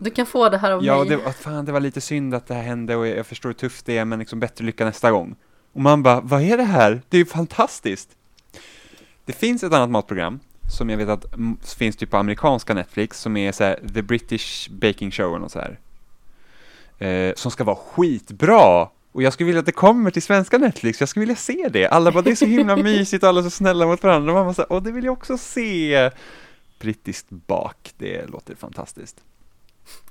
Du 0.00 0.10
kan 0.10 0.26
få 0.26 0.48
det 0.48 0.58
här 0.58 0.70
av 0.72 0.84
Ja, 0.84 0.98
mig. 0.98 1.08
det, 1.08 1.16
var- 1.16 1.32
fan, 1.32 1.64
det 1.64 1.72
var 1.72 1.80
lite 1.80 2.00
synd 2.00 2.34
att 2.34 2.46
det 2.46 2.54
här 2.54 2.62
hände 2.62 2.96
och 2.96 3.06
jag, 3.06 3.26
förstår 3.26 3.48
hur 3.48 3.54
tufft 3.54 3.86
det 3.86 3.98
är, 3.98 4.04
men 4.04 4.18
liksom 4.18 4.40
bättre 4.40 4.64
lycka 4.64 4.84
nästa 4.84 5.10
gång. 5.10 5.36
Och 5.72 5.80
man 5.80 6.02
bara, 6.02 6.20
vad 6.20 6.42
är 6.42 6.56
det 6.56 6.62
här? 6.64 7.02
Det 7.08 7.16
är 7.16 7.18
ju 7.18 7.26
fantastiskt! 7.26 8.08
Det 9.24 9.32
finns 9.32 9.62
ett 9.64 9.72
annat 9.72 9.90
matprogram 9.90 10.40
som 10.76 10.90
jag 10.90 10.96
vet 10.96 11.08
att 11.08 11.24
finns 11.78 11.96
typ 11.96 12.10
på 12.10 12.16
amerikanska 12.16 12.74
Netflix 12.74 13.20
som 13.20 13.36
är 13.36 13.52
så 13.52 13.64
här, 13.64 13.80
The 13.94 14.02
British 14.02 14.68
Baking 14.70 15.10
Show 15.10 15.42
och 15.42 15.50
så 15.50 15.58
här. 15.58 15.78
Eh, 17.08 17.34
som 17.34 17.50
ska 17.50 17.64
vara 17.64 17.76
skitbra! 17.76 18.88
Och 19.12 19.22
jag 19.22 19.32
skulle 19.32 19.46
vilja 19.46 19.60
att 19.60 19.66
det 19.66 19.72
kommer 19.72 20.10
till 20.10 20.22
svenska 20.22 20.58
Netflix, 20.58 21.00
jag 21.00 21.08
skulle 21.08 21.20
vilja 21.20 21.36
se 21.36 21.68
det. 21.72 21.86
Alla 21.86 22.12
bara, 22.12 22.22
det 22.22 22.30
är 22.30 22.34
så 22.34 22.46
himla 22.46 22.76
mysigt 22.82 23.22
och 23.22 23.28
alla 23.28 23.40
är 23.40 23.44
så 23.44 23.50
snälla 23.50 23.86
mot 23.86 24.02
varandra. 24.02 24.40
Och 24.40 24.56
så 24.56 24.62
här, 24.62 24.72
åh, 24.72 24.82
det 24.82 24.92
vill 24.92 25.04
jag 25.04 25.12
också 25.12 25.38
se! 25.38 26.10
Brittiskt 26.78 27.30
bak, 27.30 27.94
det 27.96 28.26
låter 28.26 28.54
fantastiskt. 28.54 29.20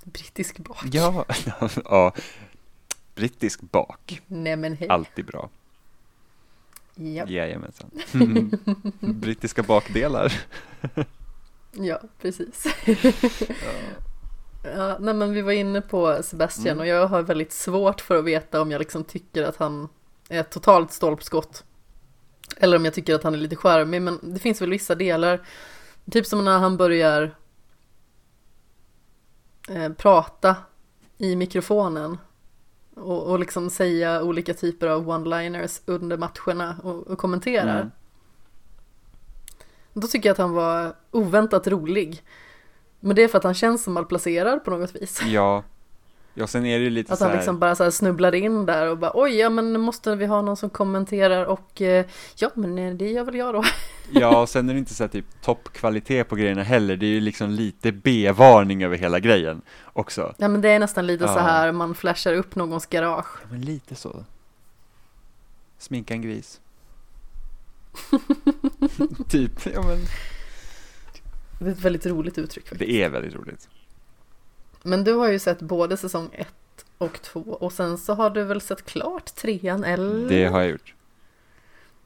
Brittisk 0.03 0.57
bak. 0.57 0.83
Ja, 0.91 1.25
ja. 1.85 2.13
Brittisk 3.15 3.61
bak, 3.61 4.21
Nej 4.27 4.55
men 4.55 4.77
hej. 4.77 4.89
alltid 4.89 5.25
bra. 5.25 5.49
Ja. 6.95 7.25
Jajamensan. 7.27 7.91
Brittiska 8.99 9.63
bakdelar. 9.63 10.33
ja, 11.71 12.01
precis. 12.21 12.65
ja, 12.85 13.81
nej 14.99 15.13
men 15.13 15.33
vi 15.33 15.41
var 15.41 15.51
inne 15.51 15.81
på 15.81 16.23
Sebastian 16.23 16.67
Mm. 16.77 16.79
och 16.79 16.87
jag 16.87 17.07
har 17.07 17.21
väldigt 17.21 17.51
svårt 17.51 18.01
för 18.01 18.17
att 18.17 18.25
veta 18.25 18.61
om 18.61 18.71
jag 18.71 18.79
liksom 18.79 19.03
tycker 19.03 19.43
att 19.43 19.57
han 19.57 19.89
är 20.29 20.39
ett 20.39 20.51
totalt 20.51 20.91
stolpskott. 20.91 21.63
Eller 22.57 22.77
om 22.77 22.85
jag 22.85 22.93
tycker 22.93 23.15
att 23.15 23.23
han 23.23 23.33
är 23.33 23.37
lite 23.37 23.55
charmig, 23.55 24.01
men 24.01 24.19
det 24.21 24.39
finns 24.39 24.61
väl 24.61 24.69
vissa 24.69 24.95
delar. 24.95 25.47
Typ 26.11 26.25
som 26.25 26.45
när 26.45 26.59
han 26.59 26.77
börjar 26.77 27.35
eh, 29.69 29.89
prata 29.93 30.55
i 31.17 31.35
mikrofonen. 31.35 32.17
Och, 32.95 33.23
och 33.23 33.39
liksom 33.39 33.69
säga 33.69 34.23
olika 34.23 34.53
typer 34.53 34.87
av 34.87 35.09
one-liners 35.09 35.81
under 35.85 36.17
matcherna 36.17 36.75
och, 36.83 37.07
och 37.07 37.17
kommenterar. 37.17 37.75
Mm. 37.79 37.91
Då 39.93 40.07
tycker 40.07 40.29
jag 40.29 40.33
att 40.33 40.37
han 40.37 40.53
var 40.53 40.95
oväntat 41.11 41.67
rolig. 41.67 42.23
Men 42.99 43.15
det 43.15 43.23
är 43.23 43.27
för 43.27 43.37
att 43.37 43.43
han 43.43 43.53
känns 43.53 43.83
som 43.83 43.93
malplacerad 43.93 44.63
på 44.63 44.71
något 44.71 44.95
vis. 44.95 45.21
Ja. 45.25 45.63
Ja, 46.33 46.47
sen 46.47 46.65
är 46.65 46.77
det 46.79 46.83
ju 46.83 46.89
lite 46.89 47.13
Att 47.13 47.19
så 47.19 47.25
han 47.25 47.31
här, 47.31 47.37
liksom 47.37 47.59
bara 47.59 47.75
så 47.75 47.91
snubblar 47.91 48.35
in 48.35 48.65
där 48.65 48.89
och 48.89 48.97
bara 48.97 49.11
oj, 49.13 49.35
ja 49.35 49.49
men 49.49 49.73
nu 49.73 49.79
måste 49.79 50.15
vi 50.15 50.25
ha 50.25 50.41
någon 50.41 50.57
som 50.57 50.69
kommenterar 50.69 51.45
och 51.45 51.81
eh, 51.81 52.05
ja 52.35 52.49
men 52.53 52.77
eh, 52.77 52.93
det 52.93 53.09
gör 53.09 53.23
väl 53.23 53.35
jag 53.35 53.53
då. 53.53 53.63
ja, 54.11 54.47
sen 54.47 54.69
är 54.69 54.73
det 54.73 54.79
inte 54.79 54.93
så 54.93 55.03
här 55.03 55.09
typ 55.09 55.25
toppkvalitet 55.41 56.29
på 56.29 56.35
grejerna 56.35 56.63
heller. 56.63 56.95
Det 56.97 57.05
är 57.05 57.09
ju 57.09 57.19
liksom 57.21 57.49
lite 57.49 57.91
B-varning 57.91 58.83
över 58.83 58.97
hela 58.97 59.19
grejen 59.19 59.61
också. 59.93 60.33
Ja 60.37 60.47
men 60.47 60.61
det 60.61 60.69
är 60.69 60.79
nästan 60.79 61.07
lite 61.07 61.23
Ja. 61.23 61.33
så 61.33 61.39
här 61.39 61.71
man 61.71 61.95
flashar 61.95 62.33
upp 62.33 62.55
någons 62.55 62.85
garage. 62.85 63.37
Ja, 63.41 63.47
men 63.51 63.61
lite 63.61 63.95
så. 63.95 64.23
Sminka 65.77 66.13
en 66.13 66.21
gris. 66.21 66.59
typ, 69.29 69.65
ja 69.73 69.81
men. 69.81 69.97
Det 71.59 71.65
är 71.65 71.71
ett 71.71 71.79
väldigt 71.79 72.05
roligt 72.05 72.37
uttryck 72.37 72.67
faktiskt. 72.67 72.89
Det 72.89 73.03
är 73.03 73.09
väldigt 73.09 73.35
roligt. 73.35 73.69
Men 74.83 75.03
du 75.03 75.13
har 75.13 75.31
ju 75.31 75.39
sett 75.39 75.61
både 75.61 75.97
säsong 75.97 76.29
ett 76.33 76.85
och 76.97 77.21
två 77.21 77.39
och 77.41 77.73
sen 77.73 77.97
så 77.97 78.13
har 78.13 78.29
du 78.29 78.43
väl 78.43 78.61
sett 78.61 78.85
klart 78.85 79.25
trean 79.35 79.83
eller? 79.83 80.29
Det 80.29 80.45
har 80.45 80.59
jag 80.59 80.69
gjort. 80.69 80.93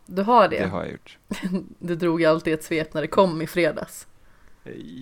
Du 0.06 0.22
har 0.22 0.48
det? 0.48 0.60
Det 0.60 0.68
har 0.68 0.84
jag 0.84 0.92
gjort. 0.92 1.18
Du 1.80 1.96
drog 1.96 2.24
alltid 2.24 2.54
ett 2.54 2.64
svep 2.64 2.94
när 2.94 3.02
det 3.02 3.08
kom 3.08 3.42
i 3.42 3.48
fredags. 3.48 4.08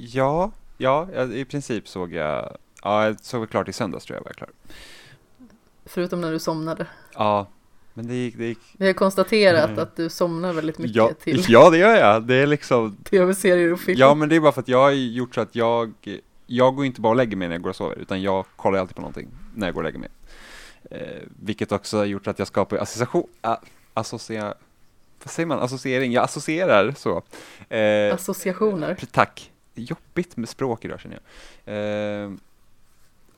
Ja, 0.08 0.52
ja, 0.78 1.26
i 1.34 1.46
princip 1.46 1.88
såg 1.88 2.14
jag, 2.14 2.58
ja, 2.84 3.06
jag 3.06 3.20
såg 3.20 3.40
väl 3.40 3.50
klart 3.50 3.68
i 3.70 3.74
söndags 3.74 4.06
tror 4.06 4.18
jag 4.18 4.24
var 4.24 4.30
jag 4.30 4.36
klar. 4.36 4.50
Förutom 5.86 6.22
när 6.22 6.32
du 6.32 6.40
somnade. 6.40 6.88
Ja, 7.14 7.48
men 7.94 8.08
det 8.08 8.16
gick, 8.16 8.38
det 8.38 8.46
gick. 8.46 8.60
Vi 8.78 8.86
har 8.88 8.94
konstaterat 8.94 9.70
Mm. 9.70 9.80
att 9.84 9.96
du 9.96 10.10
somnar 10.10 10.54
väldigt 10.54 10.78
mycket 10.78 10.96
Ja, 10.96 11.12
till 11.24 11.46
ja, 11.50 11.70
det 11.70 11.78
gör 11.78 11.96
jag. 11.96 12.24
Det 12.24 12.36
är 12.36 12.48
liksom, 12.48 12.96
tv-serier 13.04 13.74
och 13.74 13.80
film. 13.80 14.00
ja 14.00 14.14
men 14.16 14.30
det 14.30 14.36
är 14.36 14.40
bara 14.40 14.52
för 14.52 14.62
att 14.62 14.68
jag 14.68 14.82
har 14.82 14.92
gjort 14.92 15.36
så 15.36 15.42
att 15.42 15.56
jag, 15.56 15.94
jag 16.46 16.76
går 16.76 16.86
inte 16.86 17.02
bara 17.02 17.10
och 17.10 17.16
lägger 17.16 17.38
mig 17.38 17.48
när 17.48 17.56
jag 17.56 17.62
går 17.62 17.70
och 17.70 17.76
sover, 17.76 17.96
utan 17.96 18.22
jag 18.22 18.46
kollar 18.56 18.80
alltid 18.80 18.96
på 18.96 19.02
någonting 19.02 19.28
när 19.56 19.68
jag 19.68 19.74
går 19.74 19.82
och 19.82 19.86
lägger 19.86 20.00
mig. 20.00 20.10
Eh, 20.92 21.24
vilket 21.42 21.72
också 21.72 21.98
har 21.98 22.06
gjort 22.06 22.28
att 22.28 22.40
jag 22.40 22.48
skapar 22.48 22.78
association, 22.78 23.28
uh, 23.48 23.54
associa, 23.94 24.54
vad 25.24 25.32
säger 25.32 25.48
man, 25.48 25.60
associering, 25.60 26.12
jag 26.12 26.24
associerar 26.24 26.94
så. 26.98 27.22
Eh, 27.76 28.14
Associationer. 28.16 28.98
tack. 29.12 29.52
Jobbigt 29.76 30.38
med 30.38 30.50
språk 30.50 30.86
idag 30.86 31.00
känner 31.00 31.20
jag. 31.66 31.76
Eh, 32.26 32.32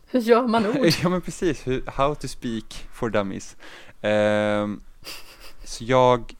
Hur 0.07 0.19
gör 0.19 0.47
man 0.47 0.65
ord? 0.67 0.87
Ja 1.03 1.09
men 1.09 1.21
precis, 1.21 1.65
how 1.87 2.15
to 2.15 2.27
speak 2.27 2.87
for 2.93 3.09
dummies. 3.09 3.55
Ehm, 4.03 4.81
så 5.63 5.83
jag, 5.83 6.33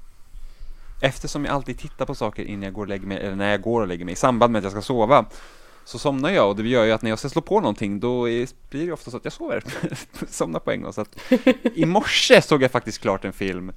eftersom 1.01 1.45
jag 1.45 1.53
alltid 1.53 1.77
tittar 1.77 2.05
på 2.05 2.15
saker 2.15 2.43
innan 2.43 2.63
jag 2.63 2.73
går 2.73 2.81
och 2.81 2.87
lägger 2.87 3.07
mig, 3.07 3.17
eller 3.17 3.35
när 3.35 3.51
jag 3.51 3.61
går 3.61 3.81
och 3.81 3.87
lägger 3.87 4.05
mig, 4.05 4.13
i 4.13 4.15
samband 4.15 4.51
med 4.51 4.59
att 4.59 4.63
jag 4.63 4.71
ska 4.71 4.81
sova, 4.81 5.25
så 5.85 5.99
somnar 5.99 6.29
jag 6.29 6.49
och 6.49 6.55
det 6.55 6.69
gör 6.69 6.85
ju 6.85 6.91
att 6.91 7.01
när 7.01 7.09
jag 7.09 7.19
ska 7.19 7.29
slå 7.29 7.41
på 7.41 7.59
någonting 7.59 7.99
då 7.99 8.29
är, 8.29 8.47
blir 8.69 8.85
det 8.85 8.93
ofta 8.93 9.11
så 9.11 9.17
att 9.17 9.25
jag 9.25 9.33
sover, 9.33 9.63
somnar 10.29 10.59
på 10.59 10.71
en 10.71 10.81
gång. 10.81 10.93
Så 10.93 11.01
att 11.01 11.17
i 11.75 11.85
morse 11.85 12.41
såg 12.41 12.63
jag 12.63 12.71
faktiskt 12.71 13.01
klart 13.01 13.25
en 13.25 13.33
film 13.33 13.71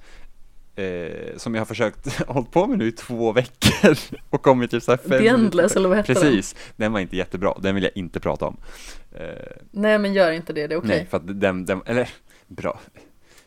eh, 0.75 1.37
som 1.37 1.55
jag 1.55 1.61
har 1.61 1.65
försökt 1.65 2.21
hålla 2.27 2.45
på 2.45 2.67
med 2.67 2.77
nu 2.77 2.87
i 2.87 2.91
två 2.91 3.31
veckor 3.31 3.97
och 4.29 4.41
kommit 4.41 4.71
typ 4.71 4.83
så 4.83 4.91
här 4.91 4.97
fem 4.97 5.27
Endless 5.27 5.75
eller 5.75 5.89
vad 5.89 5.97
heter 5.97 6.13
Precis, 6.13 6.53
den? 6.53 6.61
den 6.75 6.93
var 6.93 6.99
inte 6.99 7.17
jättebra, 7.17 7.57
den 7.59 7.75
vill 7.75 7.83
jag 7.83 7.93
inte 7.95 8.19
prata 8.19 8.45
om. 8.45 8.57
Eh, 9.11 9.25
Nej 9.71 9.99
men 9.99 10.13
gör 10.13 10.31
inte 10.31 10.53
det, 10.53 10.67
det 10.67 10.75
är 10.75 10.79
okej. 10.79 10.87
Okay. 10.87 10.97
Nej, 10.97 11.07
för 11.09 11.17
att 11.17 11.41
den, 11.41 11.65
den, 11.65 11.81
eller 11.85 12.09
bra, 12.47 12.79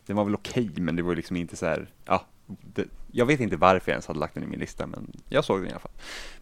den 0.05 0.15
var 0.15 0.23
väl 0.23 0.35
okej 0.35 0.69
okay, 0.71 0.83
men 0.83 0.95
det 0.95 1.01
var 1.01 1.15
liksom 1.15 1.35
inte 1.35 1.55
så 1.55 1.65
här, 1.65 1.87
ja, 2.05 2.25
det, 2.45 2.85
jag 3.11 3.25
vet 3.25 3.39
inte 3.39 3.57
varför 3.57 3.91
jag 3.91 3.93
ens 3.93 4.07
hade 4.07 4.19
lagt 4.19 4.33
den 4.33 4.43
i 4.43 4.47
min 4.47 4.59
lista 4.59 4.87
men 4.87 5.11
jag 5.29 5.45
såg 5.45 5.59
den 5.59 5.67
i 5.67 5.71
alla 5.71 5.79
fall. 5.79 5.91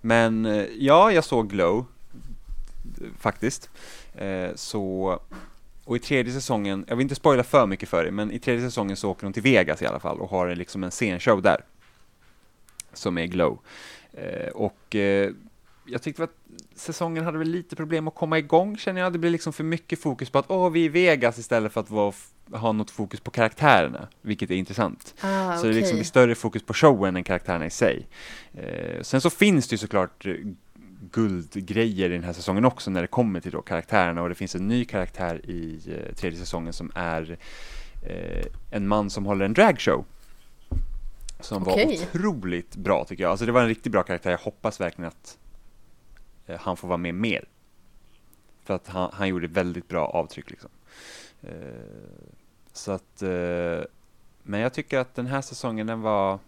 Men 0.02 0.46
eh, 0.46 0.66
ja, 0.78 1.12
jag 1.12 1.24
såg 1.24 1.50
Glow 1.50 1.86
faktiskt. 3.18 3.70
Eh, 4.14 4.50
så 4.56 5.20
och 5.90 5.96
i 5.96 6.00
tredje 6.00 6.34
säsongen, 6.34 6.86
jag 6.88 6.96
vill 6.96 7.04
inte 7.04 7.16
spoila 7.16 7.44
för 7.44 7.66
mycket 7.66 7.90
för 7.90 8.04
dig, 8.04 8.12
men 8.12 8.32
i 8.32 8.40
tredje 8.40 8.66
säsongen 8.66 8.98
så 8.98 9.10
åker 9.10 9.24
de 9.24 9.34
till 9.34 9.44
Vegas 9.44 9.82
i 9.82 9.86
alla 9.86 10.00
fall 10.00 10.20
och 10.20 10.30
har 10.30 10.56
liksom 10.56 10.84
en 10.84 10.92
scenshow 10.92 11.42
där. 11.42 11.66
Som 12.94 13.18
är 13.18 13.26
Glow. 13.26 13.60
Eh, 14.14 14.50
och 14.50 14.96
eh, 14.96 15.32
jag 15.86 16.02
tyckte 16.02 16.24
att 16.24 16.36
säsongen 16.76 17.26
hade 17.26 17.38
väl 17.38 17.48
lite 17.48 17.76
problem 17.76 18.08
att 18.08 18.16
komma 18.16 18.38
igång 18.38 18.78
känner 18.78 19.02
jag. 19.02 19.14
Det 19.14 19.20
blir 19.20 19.32
liksom 19.32 19.54
för 19.54 19.64
mycket 19.64 20.00
fokus 20.00 20.30
på 20.30 20.40
att 20.40 20.46
åh, 20.52 20.70
vi 20.70 20.82
är 20.82 20.86
i 20.86 20.90
Vegas 20.90 21.38
istället 21.38 21.74
för 21.74 21.82
att 21.82 21.90
vara, 21.90 22.14
ha 22.52 22.72
något 22.72 22.92
fokus 22.92 23.20
på 23.20 23.32
karaktärerna, 23.32 24.08
vilket 24.22 24.52
är 24.52 24.56
intressant. 24.56 25.16
Ah, 25.22 25.58
så 25.58 25.64
det 25.64 25.72
är 25.72 25.74
liksom 25.74 26.04
större 26.04 26.36
fokus 26.36 26.64
på 26.64 26.74
showen 26.74 27.16
än 27.16 27.24
karaktärerna 27.24 27.66
i 27.66 27.70
sig. 27.70 28.08
Eh, 28.54 29.02
sen 29.02 29.22
så 29.22 29.30
finns 29.30 29.68
det 29.68 29.74
ju 29.74 29.78
såklart 29.78 30.26
guldgrejer 31.12 32.10
i 32.10 32.14
den 32.14 32.24
här 32.24 32.34
säsongen 32.34 32.66
också 32.66 32.92
när 32.92 33.02
det 33.02 33.08
kommer 33.08 33.40
till 33.40 33.52
då 33.52 33.62
karaktärerna 33.62 34.22
och 34.22 34.30
det 34.30 34.36
finns 34.36 34.56
en 34.56 34.68
ny 34.68 34.86
karaktär 34.86 35.50
i 35.50 35.80
eh, 35.88 36.16
tredje 36.16 36.40
säsongen 36.40 36.74
som 36.74 36.92
är 36.96 37.38
eh, 38.08 38.46
en 38.72 38.88
man 38.88 39.10
som 39.10 39.26
håller 39.26 39.46
en 39.46 39.54
dragshow. 39.54 40.06
Som 41.40 41.68
okay. 41.68 41.86
var 41.86 41.94
otroligt 41.94 42.76
bra 42.76 43.06
tycker 43.06 43.24
jag. 43.24 43.32
Alltså 43.32 43.46
det 43.46 43.52
var 43.52 43.62
en 43.62 43.68
riktigt 43.68 43.92
bra 43.92 44.04
karaktär. 44.04 44.32
Jag 44.32 44.38
hoppas 44.38 44.82
verkligen 44.82 45.08
att 45.08 45.38
eh, 46.48 46.60
han 46.60 46.78
får 46.78 46.88
vara 46.88 46.98
med 46.98 47.16
mer. 47.16 47.46
För 48.64 48.74
att 48.74 48.88
han, 48.88 49.10
han 49.14 49.28
gjorde 49.28 49.48
väldigt 49.48 49.88
bra 49.88 50.08
avtryck 50.08 50.50
liksom. 50.50 50.70
Så 52.74 52.92
att, 52.92 53.22
eh, 53.22 53.82
men 54.44 54.60
jag 54.60 54.74
tycker 54.74 54.98
att 54.98 55.16
den 55.16 55.28
här 55.28 55.42
säsongen 55.42 55.88
den 55.88 56.02
var 56.02 56.40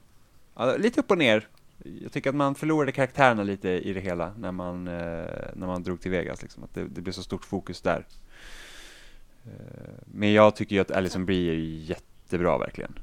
ja, 0.55 0.75
lite 0.77 0.99
upp 0.99 1.11
och 1.11 1.17
ner 1.17 1.47
jag 1.83 2.11
tycker 2.11 2.29
att 2.29 2.35
man 2.35 2.55
förlorade 2.55 2.91
karaktärerna 2.91 3.43
lite 3.43 3.69
i 3.69 3.93
det 3.93 3.99
hela 3.99 4.33
när 4.37 4.51
man, 4.51 4.87
eh, 4.87 4.93
när 5.53 5.67
man 5.67 5.83
drog 5.83 6.01
till 6.01 6.11
Vegas. 6.11 6.41
Liksom. 6.41 6.63
Att 6.63 6.73
det, 6.73 6.83
det 6.83 7.01
blev 7.01 7.13
så 7.13 7.23
stort 7.23 7.45
fokus 7.45 7.81
där. 7.81 8.05
Eh, 9.45 9.93
men 10.05 10.33
jag 10.33 10.55
tycker 10.55 10.75
ju 10.75 10.81
att 10.81 10.91
Alison 10.91 11.25
Brie 11.25 11.51
är 11.51 11.55
jättebra 11.89 12.57
verkligen. 12.57 12.99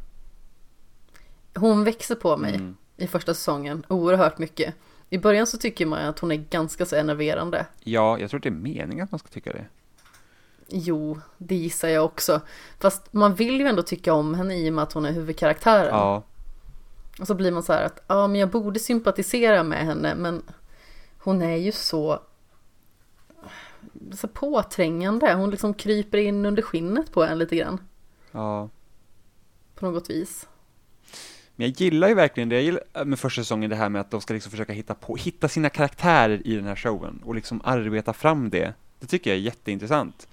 Hon 1.54 1.84
växer 1.84 2.14
på 2.14 2.36
mig 2.36 2.54
mm. 2.54 2.76
i 2.96 3.06
första 3.06 3.34
säsongen 3.34 3.86
oerhört 3.88 4.38
mycket. 4.38 4.74
I 5.10 5.18
början 5.18 5.46
så 5.46 5.58
tycker 5.58 5.86
man 5.86 6.04
att 6.04 6.18
hon 6.18 6.32
är 6.32 6.36
ganska 6.36 6.86
så 6.86 6.96
enerverande. 6.96 7.66
Ja, 7.84 8.18
jag 8.18 8.30
tror 8.30 8.40
det 8.40 8.48
är 8.48 8.50
meningen 8.50 9.04
att 9.04 9.10
man 9.10 9.18
ska 9.18 9.28
tycka 9.28 9.52
det. 9.52 9.64
Jo, 10.68 11.20
det 11.38 11.54
gissar 11.54 11.88
jag 11.88 12.04
också. 12.04 12.40
Fast 12.78 13.12
man 13.12 13.34
vill 13.34 13.60
ju 13.60 13.66
ändå 13.66 13.82
tycka 13.82 14.12
om 14.12 14.34
henne 14.34 14.56
i 14.56 14.70
och 14.70 14.74
med 14.74 14.82
att 14.82 14.92
hon 14.92 15.04
är 15.04 15.12
huvudkaraktären. 15.12 15.94
Ja, 15.94 16.22
och 17.20 17.26
så 17.26 17.34
blir 17.34 17.52
man 17.52 17.62
så 17.62 17.72
här 17.72 17.82
att 17.82 18.02
ja, 18.06 18.26
men 18.26 18.40
jag 18.40 18.50
borde 18.50 18.78
sympatisera 18.78 19.62
med 19.62 19.86
henne, 19.86 20.14
men 20.14 20.42
hon 21.18 21.42
är 21.42 21.56
ju 21.56 21.72
så, 21.72 22.22
så 24.12 24.28
påträngande. 24.28 25.34
Hon 25.34 25.50
liksom 25.50 25.74
kryper 25.74 26.18
in 26.18 26.46
under 26.46 26.62
skinnet 26.62 27.12
på 27.12 27.24
en 27.24 27.38
lite 27.38 27.56
grann. 27.56 27.80
Ja. 28.32 28.68
På 29.74 29.86
något 29.86 30.10
vis. 30.10 30.48
Men 31.56 31.66
jag 31.66 31.80
gillar 31.80 32.08
ju 32.08 32.14
verkligen 32.14 32.48
det, 32.48 32.54
jag 32.54 32.64
gillar 32.64 33.04
med 33.04 33.18
första 33.18 33.42
säsongen 33.42 33.70
det 33.70 33.76
här 33.76 33.88
med 33.88 34.00
att 34.00 34.10
de 34.10 34.20
ska 34.20 34.34
liksom 34.34 34.50
försöka 34.50 34.72
hitta 34.72 34.94
på, 34.94 35.16
hitta 35.16 35.48
sina 35.48 35.70
karaktärer 35.70 36.46
i 36.46 36.54
den 36.54 36.64
här 36.64 36.76
showen 36.76 37.22
och 37.24 37.34
liksom 37.34 37.60
arbeta 37.64 38.12
fram 38.12 38.50
det. 38.50 38.74
Det 39.00 39.06
tycker 39.06 39.30
jag 39.30 39.38
är 39.38 39.42
jätteintressant. 39.42 40.28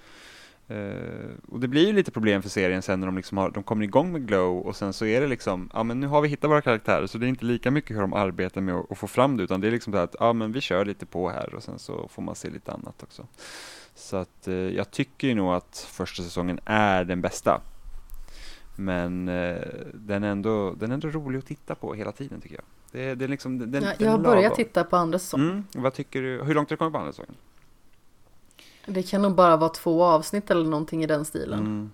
Uh, 0.72 1.32
och 1.48 1.60
det 1.60 1.68
blir 1.68 1.88
ju 1.88 1.94
lite 1.94 2.12
problem 2.12 2.42
för 2.42 2.50
serien 2.50 2.82
sen 2.82 3.00
när 3.00 3.08
de 3.08 3.16
liksom 3.16 3.38
har, 3.38 3.50
de 3.50 3.64
kommer 3.64 3.84
igång 3.84 4.12
med 4.12 4.28
Glow 4.28 4.58
och 4.58 4.76
sen 4.76 4.94
så 4.94 5.06
är 5.06 5.22
det 5.22 5.28
liksom, 5.28 5.70
ja 5.74 5.84
men 5.84 6.00
nu 6.00 6.08
har 6.08 6.22
vi 6.22 6.28
hittat 6.28 6.50
våra 6.50 6.62
karaktärer 6.62 7.08
så 7.08 7.18
det 7.18 7.26
är 7.26 7.28
inte 7.28 7.46
lika 7.46 7.72
mycket 7.72 7.96
hur 7.96 8.02
de 8.02 8.14
arbetar 8.14 8.62
med 8.62 8.76
att, 8.76 8.92
att 8.92 8.98
få 8.98 9.08
fram 9.08 9.38
det 9.38 9.44
utan 9.44 9.62
det 9.62 9.68
är 9.68 9.72
liksom 9.72 9.94
så 9.94 10.00
att, 10.00 10.16
ja 10.20 10.34
men 10.34 10.52
vi 10.52 10.62
kör 10.62 10.86
lite 10.86 11.06
på 11.06 11.30
här 11.30 11.56
och 11.56 11.64
sen 11.64 11.80
så 11.80 12.08
får 12.08 12.22
man 12.22 12.36
se 12.36 12.50
lite 12.50 12.72
annat 12.72 13.04
också. 13.04 13.28
Så 13.96 14.18
att 14.18 14.48
uh, 14.48 14.54
jag 14.54 14.92
tycker 14.92 15.28
ju 15.28 15.36
nog 15.36 15.54
att 15.54 15.88
första 15.90 16.24
säsongen 16.24 16.60
är 16.66 17.04
den 17.04 17.22
bästa. 17.22 17.62
Men 18.76 19.30
uh, 19.30 19.62
den, 19.94 20.24
är 20.24 20.32
ändå, 20.32 20.72
den 20.72 20.92
är 20.92 20.94
ändå 20.94 21.08
rolig 21.08 21.40
att 21.40 21.46
titta 21.46 21.76
på 21.76 21.94
hela 21.94 22.12
tiden 22.12 22.42
tycker 22.42 22.56
jag. 22.56 22.66
Det, 22.92 23.16
det 23.16 23.26
är 23.26 23.30
liksom, 23.30 23.72
den, 23.72 23.84
ja, 23.84 23.94
jag 24.00 24.12
har 24.12 24.18
börjat 24.18 24.56
titta 24.56 24.84
på 24.84 24.96
andra 24.96 25.20
säsongen. 25.20 25.50
Mm, 25.50 25.66
vad 25.84 25.94
tycker 25.94 26.22
du, 26.22 26.44
hur 26.44 26.54
långt 26.54 26.70
har 26.70 26.76
du 26.76 26.78
kommit 26.78 26.94
på 26.94 27.00
andra 27.00 27.12
säsongen? 27.12 27.36
Det 28.86 29.04
kan 29.04 29.22
nog 29.22 29.36
bara 29.36 29.58
vara 29.58 29.70
två 29.70 30.04
avsnitt 30.04 30.52
eller 30.52 30.66
någonting 30.66 31.04
i 31.04 31.08
den 31.08 31.26
stilen. 31.26 31.60
Mm. 31.60 31.92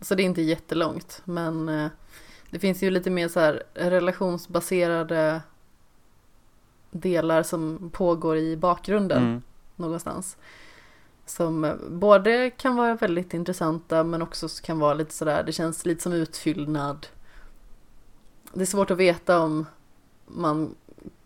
Så 0.00 0.14
det 0.14 0.22
är 0.22 0.24
inte 0.24 0.42
jättelångt, 0.42 1.22
men 1.24 1.68
eh, 1.68 1.90
det 2.50 2.58
finns 2.58 2.82
ju 2.82 2.90
lite 2.90 3.10
mer 3.10 3.28
så 3.28 3.40
här 3.40 3.62
relationsbaserade 3.74 5.42
delar 6.90 7.42
som 7.42 7.90
pågår 7.92 8.36
i 8.36 8.56
bakgrunden 8.56 9.22
mm. 9.22 9.42
någonstans. 9.76 10.36
Som 11.26 11.64
eh, 11.64 11.74
både 11.88 12.50
kan 12.50 12.76
vara 12.76 12.94
väldigt 12.94 13.34
intressanta 13.34 14.04
men 14.04 14.22
också 14.22 14.48
kan 14.62 14.78
vara 14.78 14.94
lite 14.94 15.14
sådär, 15.14 15.42
det 15.42 15.52
känns 15.52 15.86
lite 15.86 16.02
som 16.02 16.12
utfyllnad. 16.12 17.06
Det 18.52 18.62
är 18.62 18.66
svårt 18.66 18.90
att 18.90 18.98
veta 18.98 19.40
om 19.40 19.66
man 20.26 20.74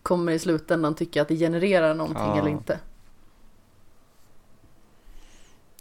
kommer 0.02 0.32
i 0.32 0.38
slutändan 0.38 0.94
tycka 0.94 1.22
att 1.22 1.28
det 1.28 1.36
genererar 1.36 1.94
någonting 1.94 2.26
ja. 2.26 2.38
eller 2.38 2.50
inte. 2.50 2.80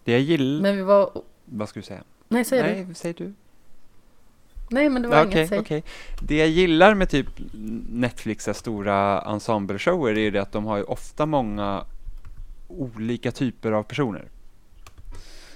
Det 0.07 0.13
jag 0.13 0.21
gillar... 0.21 0.61
Men 0.61 0.75
vi 0.75 0.81
var... 0.81 1.11
Vad 1.45 1.69
ska 1.69 1.79
du 1.79 1.85
säga? 1.85 2.03
Nej, 2.27 2.45
säg 2.45 2.61
Nej, 2.61 2.85
du. 2.87 2.93
säg 2.93 3.13
du. 3.13 3.33
Nej, 4.69 4.89
men 4.89 5.01
det 5.01 5.07
var 5.07 5.25
okay, 5.25 5.37
inget, 5.37 5.49
säg. 5.49 5.59
Okay. 5.59 5.81
Det 6.21 6.37
jag 6.37 6.47
gillar 6.47 6.93
med 6.93 7.09
typ 7.09 7.27
Netflix 7.89 8.49
stora 8.53 9.21
ensemble-shower 9.21 10.17
är 10.17 10.31
det 10.31 10.39
att 10.39 10.51
de 10.51 10.65
har 10.65 10.77
ju 10.77 10.83
ofta 10.83 11.25
många 11.25 11.85
olika 12.67 13.31
typer 13.31 13.71
av 13.71 13.83
personer. 13.83 14.25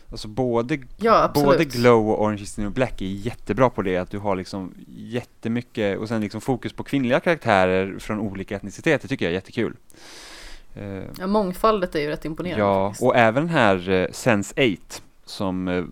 Alltså 0.09 0.27
både, 0.27 0.79
ja, 0.97 1.31
både 1.33 1.65
Glow 1.65 2.09
och 2.09 2.23
Orange 2.23 2.41
is 2.41 2.55
the 2.55 2.61
new 2.61 2.71
black 2.71 3.01
är 3.01 3.05
jättebra 3.05 3.69
på 3.69 3.81
det, 3.81 3.97
att 3.97 4.11
du 4.11 4.17
har 4.17 4.35
liksom 4.35 4.73
jättemycket, 4.97 5.97
och 5.97 6.07
sen 6.07 6.21
liksom 6.21 6.41
fokus 6.41 6.73
på 6.73 6.83
kvinnliga 6.83 7.19
karaktärer 7.19 7.99
från 7.99 8.19
olika 8.19 8.55
etniciteter 8.55 9.07
tycker 9.07 9.25
jag 9.25 9.29
är 9.29 9.35
jättekul. 9.35 9.75
Eh, 10.75 11.03
ja, 11.19 11.27
mångfaldet 11.27 11.95
är 11.95 11.99
ju 11.99 12.07
rätt 12.07 12.25
imponerande. 12.25 12.65
Ja, 12.65 12.89
faktiskt. 12.89 13.03
och 13.03 13.15
även 13.15 13.49
här 13.49 13.89
uh, 13.89 14.11
Sense 14.11 14.75
8 14.75 15.03
som, 15.25 15.67
uh, 15.67 15.85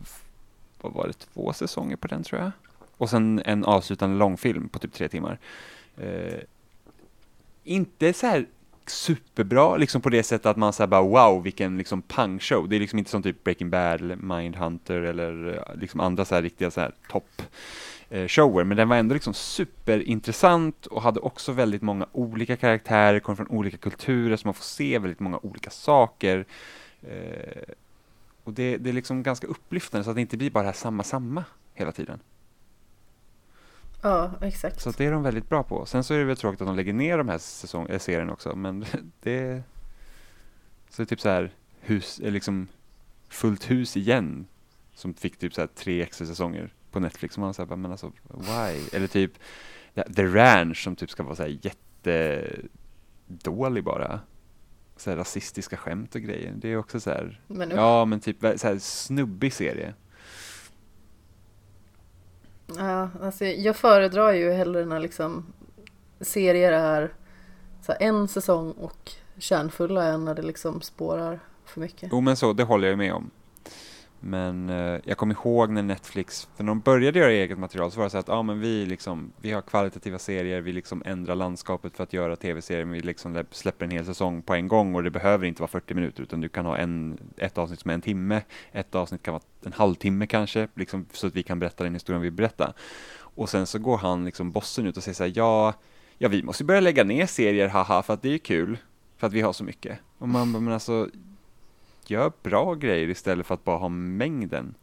vad 0.82 0.94
var 0.94 1.08
det, 1.08 1.14
två 1.14 1.54
säsonger 1.54 1.96
på 1.96 2.08
den 2.08 2.24
tror 2.24 2.42
jag. 2.42 2.52
Och 2.98 3.10
sen 3.10 3.42
en 3.46 3.66
avslutande 3.66 4.18
långfilm 4.18 4.70
på 4.70 4.80
typ 4.80 4.94
tre 4.94 5.08
timmar. 5.08 5.40
Uh, 6.04 6.40
inte 7.64 8.14
så 8.14 8.28
här 8.28 8.46
superbra, 8.88 9.78
liksom 9.78 10.02
på 10.02 10.10
det 10.10 10.24
sättet 10.24 10.46
att 10.46 10.58
man 10.58 10.74
säger 10.74 10.88
bara 10.88 11.02
wow, 11.02 11.44
vilken 11.44 11.78
liksom 11.78 12.02
pangshow. 12.02 12.70
Det 12.70 12.76
är 12.76 12.80
liksom 12.80 13.00
inte 13.00 13.12
som 13.12 13.24
typ 13.24 13.44
Breaking 13.44 13.70
Bad 13.70 14.02
eller 14.02 14.16
Mindhunter 14.16 15.02
eller 15.02 15.64
liksom 15.80 16.00
andra 16.00 16.26
så 16.26 16.36
här 16.36 16.42
riktiga 16.42 16.72
så 16.72 16.82
här 16.82 16.92
topp 17.10 17.42
Eh, 17.42 17.99
shower, 18.10 18.64
men 18.64 18.78
den 18.78 18.90
var 18.90 18.96
ändå 18.96 19.14
liksom 19.14 19.34
superintressant 19.34 20.86
och 20.86 21.02
hade 21.02 21.20
också 21.20 21.52
väldigt 21.52 21.82
många 21.82 22.08
olika 22.12 22.58
karaktärer, 22.58 23.20
kom 23.20 23.36
från 23.36 23.48
olika 23.48 23.78
kulturer, 23.78 24.36
så 24.36 24.48
man 24.48 24.54
får 24.54 24.64
se 24.64 25.00
väldigt 25.00 25.20
många 25.20 25.38
olika 25.38 25.70
saker. 25.70 26.46
Eh, 27.02 27.74
och 28.44 28.54
det, 28.54 28.78
det 28.78 28.90
är 28.90 28.94
liksom 28.94 29.24
ganska 29.24 29.48
upplyftande 29.48 30.04
så 30.04 30.10
att 30.10 30.16
det 30.16 30.22
inte 30.22 30.38
blir 30.38 30.52
bara 30.52 30.64
det 30.64 30.70
här 30.70 30.74
samma, 30.74 31.04
samma 31.04 31.44
hela 31.74 31.92
tiden. 31.92 32.20
Ja, 34.02 34.32
exakt. 34.42 34.82
Så 34.82 34.92
det 34.92 35.06
är 35.06 35.12
de 35.12 35.24
väldigt 35.24 35.50
bra 35.50 35.64
på. 35.64 35.86
Sen 35.86 36.04
så 36.04 36.14
är 36.14 36.18
det 36.18 36.26
väl 36.26 36.38
tråkigt 36.38 36.62
att 36.62 36.68
de 36.68 36.76
lägger 36.76 36.94
ner 36.94 37.18
de 37.18 37.30
här 37.30 37.38
säsong, 37.38 37.88
äh, 37.90 38.00
serien 38.00 38.30
också, 38.30 38.56
men 38.56 38.86
det... 39.22 39.64
Så 40.90 41.02
det 41.02 41.04
är 41.04 41.06
typ 41.06 41.22
så 41.22 41.30
här, 41.30 41.52
hus, 41.80 42.20
liksom 42.24 42.68
fullt 43.28 43.72
hus 43.72 43.98
igen, 43.98 44.48
som 44.94 45.14
fick 45.14 45.38
typ 45.38 45.54
så 45.54 45.62
här 45.62 45.68
tre 45.68 46.02
extra 46.02 46.28
säsonger 46.28 46.74
på 47.00 47.04
Netflix 47.04 47.34
som 47.34 47.42
man 47.42 47.54
säger, 47.54 47.76
men 47.76 47.92
alltså 47.92 48.12
why? 48.28 48.90
Eller 48.94 49.08
typ 49.08 49.32
The 50.16 50.26
Ranch 50.26 50.84
som 50.84 50.96
typ 50.96 51.10
ska 51.10 51.24
vara 51.24 51.36
så 51.36 51.44
här 51.44 51.60
jättedålig 53.28 53.84
bara. 53.84 54.20
Så 54.98 55.10
här 55.10 55.18
rasistiska 55.18 55.78
skämt 55.78 56.16
och 56.16 56.22
grejer. 56.22 56.54
Det 56.56 56.72
är 56.72 56.78
också 56.78 57.00
så 57.00 57.10
här, 57.10 57.42
men, 57.48 57.70
ja 57.70 58.06
men 58.06 58.20
typ 58.20 58.38
så 58.40 58.68
här 58.68 58.80
snubbig 58.80 59.54
serie. 59.54 59.94
Ja, 62.78 63.10
alltså 63.22 63.46
jag 63.46 63.76
föredrar 63.76 64.34
ju 64.34 64.52
hellre 64.52 64.86
när 64.86 65.00
liksom 65.00 65.46
serier 66.20 66.72
är 66.72 67.14
så 67.82 67.94
en 68.00 68.28
säsong 68.28 68.72
och 68.72 69.12
kärnfulla 69.38 70.04
än 70.04 70.26
när 70.26 70.36
det 70.36 70.42
liksom 70.42 70.82
spårar 70.82 71.40
för 71.66 71.82
mycket. 71.82 72.10
Jo 72.12 72.22
men 72.22 72.38
så, 72.38 72.54
det 72.54 72.64
håller 72.64 72.88
jag 72.88 72.98
med 72.98 73.14
om. 73.14 73.32
Men 74.20 74.70
eh, 74.70 75.00
jag 75.04 75.18
kommer 75.18 75.34
ihåg 75.34 75.70
när 75.70 75.84
Netflix, 75.84 76.48
för 76.56 76.64
när 76.64 76.72
de 76.72 76.80
började 76.80 77.20
göra 77.20 77.32
eget 77.32 77.60
material 77.60 77.92
så 77.92 77.98
var 77.98 78.04
det 78.04 78.10
så 78.10 78.18
att 78.18 78.30
ah, 78.30 78.44
men 78.44 78.60
vi, 78.60 78.86
liksom, 78.86 79.34
vi 79.42 79.52
har 79.52 79.62
kvalitativa 79.62 80.20
serier, 80.20 80.62
vi 80.62 80.72
liksom 80.72 81.04
ändrar 81.06 81.36
landskapet 81.36 81.98
för 81.98 82.04
att 82.04 82.14
göra 82.14 82.36
tv-serier, 82.36 82.86
men 82.86 82.94
vi 82.94 83.00
liksom 83.00 83.44
släpper 83.52 83.86
en 83.86 83.92
hel 83.92 84.06
säsong 84.06 84.42
på 84.42 84.54
en 84.54 84.68
gång 84.68 84.96
och 84.96 85.04
det 85.04 85.12
behöver 85.12 85.46
inte 85.46 85.62
vara 85.62 85.72
40 85.72 85.94
minuter 85.94 86.24
utan 86.24 86.42
du 86.42 86.50
kan 86.50 86.66
ha 86.66 86.78
en, 86.78 87.18
ett 87.38 87.58
avsnitt 87.58 87.80
som 87.80 87.90
är 87.90 87.96
en 87.96 88.02
timme, 88.02 88.42
ett 88.72 88.96
avsnitt 88.96 89.24
kan 89.24 89.32
vara 89.32 89.44
en 89.66 89.74
halvtimme 89.74 90.28
kanske, 90.28 90.68
liksom, 90.76 91.06
så 91.14 91.28
att 91.28 91.36
vi 91.36 91.44
kan 91.44 91.60
berätta 91.60 91.84
den 91.84 91.94
historien 91.94 92.22
vi 92.22 92.30
vill 92.30 92.38
berätta. 92.38 92.74
Och 93.18 93.50
sen 93.50 93.68
så 93.68 93.80
går 93.80 93.98
han, 93.98 94.26
liksom 94.26 94.52
bossen 94.52 94.86
ut 94.86 94.98
och 94.98 95.04
säger 95.04 95.16
så 95.16 95.24
här, 95.24 95.34
ja, 95.36 95.74
ja 96.18 96.30
vi 96.30 96.44
måste 96.44 96.64
börja 96.64 96.80
lägga 96.80 97.04
ner 97.04 97.26
serier, 97.26 97.68
haha, 97.68 98.04
för 98.04 98.14
att 98.14 98.22
det 98.22 98.34
är 98.34 98.38
kul, 98.38 98.78
för 99.18 99.28
att 99.28 99.34
vi 99.34 99.42
har 99.42 99.54
så 99.54 99.64
mycket. 99.64 100.00
Och 100.18 100.30
man 100.30 100.54
bara, 100.54 100.62
men 100.62 100.74
alltså, 100.74 101.10
gör 102.10 102.32
bra 102.44 102.76
grejer 102.76 103.10
istället 103.10 103.46
för 103.46 103.54
att 103.54 103.64
bara 103.64 103.78
ha 103.78 103.90
mängden. 103.90 104.76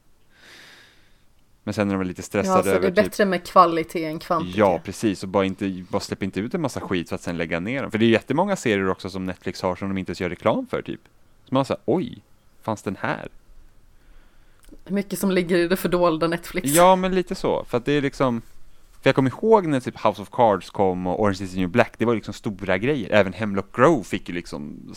Men 1.67 1.75
sen 1.75 1.89
är 1.89 1.93
de 1.93 1.99
väl 1.99 2.09
lite 2.09 2.21
Ja, 2.21 2.25
stressade 2.25 2.63
så 2.63 2.69
det 2.69 2.77
över 2.77 2.89
är 2.89 2.93
bättre 2.93 3.25
med 3.25 3.47
kvalitet 3.47 4.05
än 4.05 4.19
kvantitet. 4.19 4.57
Ja, 4.57 4.81
precis. 4.85 5.23
Och 5.23 5.29
bara, 5.29 5.45
inte, 5.45 5.85
bara 5.91 6.01
släpp 6.01 6.23
inte 6.23 6.41
ut 6.41 6.55
en 6.55 6.61
massa 6.61 6.81
skit 6.81 7.09
för 7.09 7.15
att 7.15 7.23
sen 7.23 7.37
lägga 7.37 7.61
ner 7.61 7.83
dem. 7.83 7.91
För 7.91 7.99
det 7.99 8.05
är 8.05 8.11
jättemånga 8.11 8.57
serier 8.57 8.91
också 8.91 9.11
som 9.11 9.27
Netflix 9.27 9.63
har 9.63 9.77
som 9.77 9.89
de 9.89 9.99
inte 9.99 10.11
ens 10.11 10.21
gör 10.21 10.29
reklam 10.29 10.67
för, 10.67 10.83
typ. 10.83 11.01
Så 11.45 11.55
man 11.55 11.65
säger 11.65 11.81
oj, 11.85 12.23
fanns 12.63 12.83
den 12.83 12.97
här? 13.01 13.29
Mycket 14.89 15.19
som 15.19 15.31
ligger 15.31 15.57
i 15.57 15.69
det 15.69 15.77
fördolda 15.77 16.29
Netflix. 16.29 16.69
Ja, 16.71 16.97
men 16.97 17.15
lite 17.15 17.35
så. 17.35 17.65
För 17.65 17.79
att 17.79 17.85
det 17.85 17.93
är 17.93 18.03
liksom... 18.03 18.43
För 19.03 19.09
jag 19.09 19.15
kommer 19.15 19.31
ihåg 19.31 19.67
när 19.67 19.81
typ 19.81 20.05
House 20.05 20.23
of 20.23 20.31
Cards 20.31 20.71
kom 20.71 21.07
och 21.07 21.23
Orange 21.23 21.45
is 21.45 21.53
the 21.53 21.59
new 21.59 21.69
black, 21.69 21.95
det 21.99 22.05
var 22.05 22.15
liksom 22.15 22.35
stora 22.35 22.79
grejer. 22.79 23.11
Även 23.13 23.33
Hemlock 23.33 23.77
Grove 23.77 24.05
fick 24.05 24.29
ju 24.29 24.35
liksom, 24.35 24.95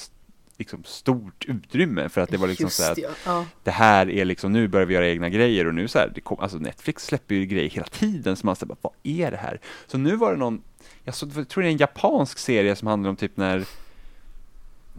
liksom 0.60 0.84
stort 0.84 1.46
utrymme 1.48 2.10
för 2.10 2.22
att 2.22 2.30
det 2.30 2.38
var 2.38 2.48
liksom 2.48 2.66
Just 2.66 2.78
så 2.78 2.84
här 2.84 2.92
att 2.92 2.98
ja. 2.98 3.10
ja. 3.26 3.46
det 3.64 3.72
här 3.72 4.10
är 4.10 4.26
liksom, 4.26 4.54
nu 4.54 4.68
börjar 4.68 4.86
vi 4.86 4.94
göra 4.94 5.08
egna 5.08 5.30
grejer 5.30 5.68
och 5.68 5.76
nu 5.76 5.88
så 5.88 6.00
här, 6.00 6.12
det 6.16 6.22
kom, 6.22 6.40
alltså 6.40 6.58
Netflix 6.58 7.06
släpper 7.06 7.36
ju 7.36 7.46
grejer 7.46 7.70
hela 7.70 7.88
tiden 7.88 8.36
så 8.36 8.46
man 8.46 8.56
säger 8.56 8.76
vad 8.82 8.94
är 9.04 9.32
det 9.32 9.38
här? 9.38 9.60
Så 9.88 9.98
nu 9.98 10.16
var 10.16 10.32
det 10.32 10.38
någon, 10.38 10.62
jag, 11.04 11.16
så, 11.16 11.28
jag 11.36 11.48
tror 11.48 11.64
det 11.64 11.70
är 11.70 11.72
en 11.72 11.78
japansk 11.78 12.40
serie 12.40 12.76
som 12.76 12.88
handlar 12.88 13.10
om 13.10 13.16
typ 13.16 13.38
när 13.38 13.66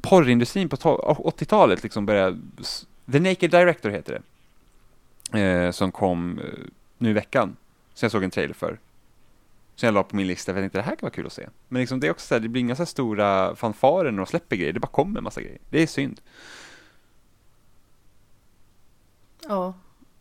porrindustrin 0.00 0.68
på 0.68 0.76
to- 0.76 1.16
80-talet 1.38 1.82
liksom 1.82 2.06
började, 2.06 2.38
The 3.12 3.20
Naked 3.20 3.50
Director 3.50 3.90
heter 3.90 4.20
det, 5.30 5.40
eh, 5.40 5.70
som 5.70 5.92
kom 5.92 6.38
eh, 6.38 6.44
nu 6.98 7.10
i 7.10 7.12
veckan, 7.12 7.56
så 7.94 8.04
jag 8.04 8.12
såg 8.12 8.24
en 8.24 8.30
trailer 8.30 8.54
för. 8.54 8.78
Så 9.80 9.86
jag 9.86 9.94
la 9.94 10.02
på 10.02 10.16
min 10.16 10.26
lista, 10.26 10.52
för 10.52 10.58
jag 10.58 10.62
tänkte 10.62 10.78
det 10.78 10.82
här 10.82 10.96
kan 10.96 11.06
vara 11.06 11.10
kul 11.10 11.26
att 11.26 11.32
se. 11.32 11.48
Men 11.68 11.80
liksom 11.80 12.00
det 12.00 12.06
är 12.06 12.10
också 12.10 12.26
så 12.26 12.34
här, 12.34 12.40
det 12.40 12.48
blir 12.48 12.60
inga 12.60 12.76
så 12.76 12.86
stora 12.86 13.56
fanfarer 13.56 14.10
när 14.10 14.16
de 14.18 14.26
släpper 14.26 14.56
grejer, 14.56 14.72
det 14.72 14.80
bara 14.80 14.86
kommer 14.88 15.18
en 15.18 15.24
massa 15.24 15.40
grejer. 15.40 15.58
Det 15.70 15.82
är 15.82 15.86
synd. 15.86 16.20
Ja, 19.42 19.74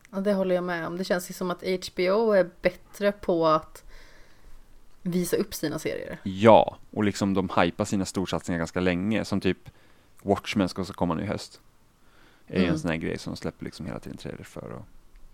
det 0.10 0.34
håller 0.34 0.56
jag 0.56 0.64
med 0.64 0.88
om. 0.88 0.98
Det 0.98 1.04
känns 1.04 1.30
ju 1.30 1.34
som 1.34 1.52
att 1.52 1.64
HBO 1.64 2.32
är 2.32 2.50
bättre 2.62 3.12
på 3.12 3.48
att 3.48 3.84
visa 5.02 5.38
upp 5.38 5.54
sina 5.54 5.80
serier. 5.80 6.18
Ja, 6.24 6.78
och 6.92 7.04
liksom 7.04 7.34
de 7.34 7.50
hypar 7.58 7.86
sina 7.86 8.06
storsatsningar 8.06 8.60
ganska 8.60 8.80
länge, 8.80 9.26
som 9.26 9.42
typ 9.42 9.70
Watchmen 10.22 10.70
ska 10.70 10.82
också 10.82 10.94
komma 10.94 11.14
nu 11.14 11.24
i 11.24 11.26
höst. 11.26 11.62
är 12.48 12.54
ju 12.56 12.60
Mm. 12.62 12.74
en 12.74 12.80
sån 12.80 12.90
här 12.92 12.98
grej 12.98 13.18
som 13.18 13.34
de 13.34 13.38
släpper 13.38 13.66
liksom 13.66 13.86
hela 13.86 14.00
tiden 14.00 14.18
trailer 14.18 14.44
för 14.44 14.72
och, 14.72 14.86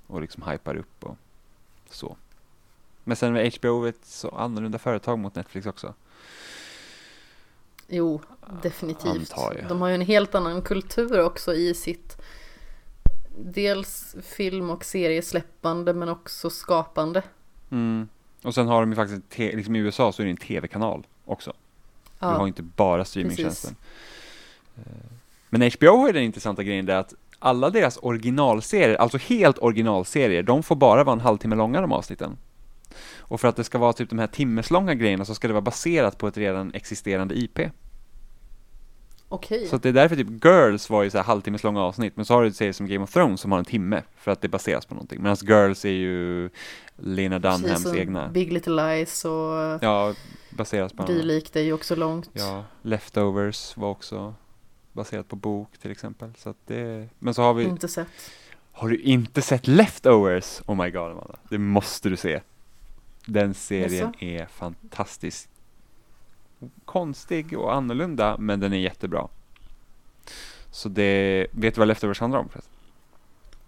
och 0.08 0.22
liksom 0.22 0.44
hypar 0.44 0.76
upp 0.76 1.04
och 1.04 1.18
så. 1.90 2.18
Men 3.08 3.18
sen 3.18 3.36
är 3.36 3.60
HBO 3.60 3.86
ett 3.88 4.06
så 4.06 4.30
annorlunda 4.30 4.80
företag 4.80 5.20
mot 5.20 5.36
Netflix 5.36 5.68
också. 5.68 5.94
Jo, 7.88 8.22
definitivt. 8.62 9.34
De 9.70 9.82
har 9.82 9.88
ju 9.88 9.96
en 9.96 10.02
helt 10.02 10.36
annan 10.36 10.62
kultur 10.62 11.22
också 11.22 11.54
i 11.54 11.74
sitt 11.74 12.18
dels 13.38 14.16
film 14.24 14.70
och 14.70 14.86
seriesläppande 14.86 15.94
men 15.94 16.10
också 16.10 16.50
skapande. 16.50 17.24
Mm. 17.72 18.10
Och 18.44 18.54
sen 18.56 18.68
har 18.68 18.82
de 18.82 18.90
ju 18.90 18.96
faktiskt, 18.96 19.38
liksom 19.38 19.76
i 19.76 19.80
USA 19.80 20.12
så 20.12 20.22
är 20.22 20.26
det 20.26 20.32
en 20.32 20.38
tv-kanal 20.38 21.08
också. 21.26 21.54
Du 22.20 22.26
har 22.26 22.34
Ja, 22.34 22.48
inte 22.48 22.64
bara 22.64 23.06
streamingtjänsten. 23.06 23.76
Eh, 24.76 24.82
Men 25.50 25.72
HBO 25.72 25.98
har 25.98 26.08
ju 26.08 26.14
den 26.14 26.24
intressanta 26.24 26.64
grejen 26.64 26.86
där 26.86 26.96
att 26.96 27.14
alla 27.40 27.70
deras 27.70 27.98
originalserier, 28.02 28.96
alltså 28.96 29.18
helt 29.18 29.58
originalserier, 29.58 30.44
de 30.44 30.64
får 30.64 30.76
bara 30.76 31.04
vara 31.04 31.14
en 31.14 31.22
halvtimme 31.22 31.56
långa 31.56 31.82
de 31.82 31.92
avsnitten. 31.92 32.38
Och 33.28 33.42
för 33.42 33.48
att 33.48 33.56
det 33.56 33.64
ska 33.64 33.78
vara 33.78 33.94
typ 33.94 34.10
de 34.10 34.20
här 34.20 34.28
timmeslånga 34.28 34.94
grejerna 34.94 35.26
så 35.26 35.36
ska 35.36 35.48
det 35.48 35.54
vara 35.54 35.62
baserat 35.62 36.18
på 36.18 36.28
ett 36.28 36.38
redan 36.38 36.74
existerande 36.74 37.36
IP. 37.36 37.60
okej. 39.30 39.68
Så 39.68 39.76
att 39.76 39.84
det 39.84 39.90
är 39.90 39.94
därför 39.94 40.16
typ 40.16 40.46
Girls 40.46 40.90
var 40.90 41.04
ju 41.04 41.10
så 41.10 41.18
här 41.18 41.26
halvtimmeslånga 41.26 41.82
avsnitt, 41.82 42.16
men 42.16 42.26
så 42.26 42.34
har 42.34 42.44
du 42.44 42.54
serier 42.54 42.74
som 42.74 42.88
Game 42.88 43.04
of 43.04 43.14
Thrones 43.14 43.42
som 43.42 43.52
har 43.52 43.60
en 43.60 43.66
timme, 43.66 44.04
för 44.18 44.32
att 44.32 44.42
det 44.42 44.48
baseras 44.48 44.86
på 44.86 44.94
någonting. 44.94 45.22
Medan 45.22 45.38
Girls 45.42 45.86
är 45.86 45.90
ju 45.90 46.50
Lena 46.96 47.40
Precis 47.40 47.62
Dunhams 47.62 47.84
som 47.84 47.98
egna. 47.98 48.28
Big 48.30 48.54
Little 48.54 48.96
Lies 48.96 49.26
och 49.26 49.80
Ja, 49.82 50.14
baseras 50.50 50.94
på 50.94 51.04
Dylikt 51.06 51.56
är 51.56 51.62
ju 51.62 51.74
också 51.74 51.96
långt. 51.96 52.30
Ja, 52.34 52.64
Leftovers 52.82 53.78
var 53.78 53.90
också 53.90 54.34
baserat 54.94 55.28
på 55.28 55.36
bok 55.36 55.78
till 55.78 55.92
exempel. 55.92 56.34
Så 56.38 56.50
att 56.50 56.58
det, 56.68 57.10
men 57.20 57.34
så 57.34 57.42
har 57.42 57.54
vi, 57.54 57.64
Inte 57.64 57.88
sett. 57.88 58.08
har 58.72 58.90
du 58.90 58.98
inte 58.98 59.42
sett 59.42 59.68
Leftovers? 59.68 60.62
Oh 60.66 60.84
my 60.84 60.92
god 60.92 61.12
Amanda, 61.12 61.36
det 61.50 61.58
måste 61.58 62.10
du 62.10 62.18
se. 62.18 62.42
Den 63.26 63.54
serien 63.54 64.14
Jaså? 64.14 64.26
är 64.26 64.46
fantastisk. 64.46 65.50
Konstig 66.86 67.60
och 67.60 67.74
annorlunda, 67.74 68.38
men 68.40 68.60
den 68.60 68.74
är 68.74 68.78
jättebra. 68.78 69.28
Så 70.72 70.90
det, 70.90 71.48
vet 71.52 71.76
du 71.76 71.80
vad 71.80 71.88
Leftovers 71.88 72.20
handlar 72.20 72.40
om 72.40 72.50
förresten? 72.50 72.74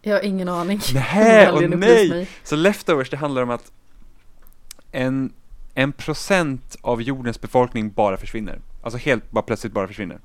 Jag 0.02 0.16
har 0.16 0.24
ingen 0.24 0.50
aning. 0.50 0.80
Åh 0.96 1.64
upplys 1.64 2.10
nej! 2.10 2.30
Så 2.44 2.56
Leftovers, 2.56 3.10
det 3.10 3.18
handlar 3.18 3.42
om 3.42 3.50
att 3.50 3.72
en, 4.92 5.34
en 5.74 5.92
procent 5.92 6.78
av 6.82 7.02
jordens 7.02 7.42
befolkning 7.42 7.92
bara 7.92 8.18
försvinner. 8.18 8.60
Alltså 8.82 8.98
helt 8.98 9.32
bara 9.32 9.42
plötsligt 9.42 9.74
bara 9.74 9.88
försvinner. 9.88 10.20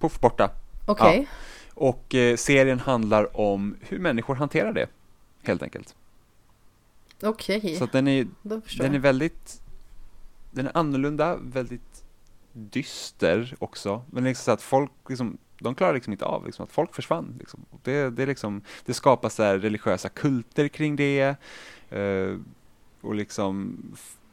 Puff, 0.00 0.20
borta. 0.20 0.50
Okej. 0.86 1.28
Och 1.74 2.14
eh, 2.14 2.36
serien 2.36 2.80
handlar 2.80 3.40
om 3.40 3.76
hur 3.80 3.98
människor 3.98 4.34
hanterar 4.34 4.72
det, 4.72 4.86
helt 5.42 5.62
enkelt. 5.62 5.94
Okej, 7.22 7.60
Så 7.76 7.84
att 7.84 7.92
den 7.92 8.08
är, 8.08 8.26
den 8.82 8.94
är 8.94 8.98
väldigt, 8.98 9.60
den 10.50 10.66
är 10.66 10.76
annorlunda, 10.76 11.36
väldigt 11.36 12.04
dyster 12.52 13.54
också. 13.58 14.02
Men 14.10 14.24
liksom 14.24 14.44
så 14.44 14.50
att 14.50 14.62
folk, 14.62 14.90
liksom, 15.08 15.38
de 15.60 15.74
klarar 15.74 15.94
liksom 15.94 16.12
inte 16.12 16.24
av 16.24 16.46
liksom, 16.46 16.64
att 16.64 16.72
folk 16.72 16.94
försvann. 16.94 17.34
Liksom. 17.38 17.60
Det, 17.82 18.10
det, 18.10 18.22
är 18.22 18.26
liksom, 18.26 18.62
det 18.84 18.94
skapas 18.94 19.34
så 19.34 19.42
religiösa 19.58 20.08
kulter 20.08 20.68
kring 20.68 20.96
det. 20.96 21.36
eh, 21.90 22.36
och 23.00 23.14
liksom, 23.14 23.76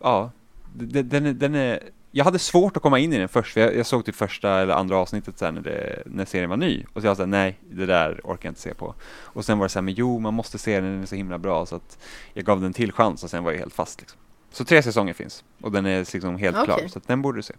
ja, 0.01 0.31
det- 0.75 1.03
den 1.03 1.25
är, 1.25 1.33
den 1.33 1.55
är, 1.55 1.79
jag 2.18 2.26
hade 2.26 2.39
svårt 2.39 2.78
att 2.78 2.84
komma 2.84 2.99
in 2.99 3.13
i 3.13 3.18
den 3.18 3.30
först, 3.30 3.53
för 3.53 3.61
jag, 3.61 3.76
jag 3.76 3.86
såg 3.86 4.05
typ 4.05 4.16
första 4.16 4.61
eller 4.61 4.74
andra 4.74 4.97
avsnittet 4.97 5.38
sen 5.38 5.53
när, 5.55 5.61
det, 5.61 6.03
när 6.05 6.26
serien 6.26 6.49
var 6.49 6.57
ny. 6.57 6.86
Och 6.93 7.01
så 7.01 7.07
jag 7.07 7.18
sa 7.18 7.26
nej, 7.26 7.59
det 7.70 7.86
där 7.86 8.22
orkar 8.24 8.47
jag 8.47 8.51
inte 8.51 8.61
se 8.61 8.74
på. 8.74 8.95
Och 9.07 9.45
sen 9.45 9.57
var 9.57 9.66
det 9.66 9.70
så 9.70 9.80
här, 9.80 9.84
men 9.84 9.93
jo, 9.93 10.20
man 10.20 10.34
måste 10.34 10.57
se 10.57 10.76
den, 10.82 10.91
den 10.91 11.01
är 11.01 11.05
så 11.05 11.16
himla 11.16 11.38
bra. 11.38 11.66
Så 11.66 11.76
att 11.76 11.97
jag 12.34 12.45
gav 12.45 12.61
den 12.61 12.74
till 12.74 12.91
chans 12.91 13.24
och 13.24 13.30
sen 13.30 13.43
var 13.43 13.51
jag 13.51 13.59
helt 13.59 13.74
fast. 13.74 13.99
Liksom. 14.01 14.20
Så 14.51 14.66
tre 14.66 14.84
säsonger 14.84 15.13
finns 15.13 15.43
och 15.61 15.72
den 15.72 15.86
är 15.86 15.99
liksom 16.13 16.38
helt 16.38 16.63
klar, 16.63 16.76
Okej. 16.76 16.89
så 16.89 16.99
att 16.99 17.07
den 17.07 17.22
borde 17.22 17.38
du 17.38 17.43
se. 17.43 17.53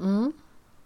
Mm. 0.00 0.32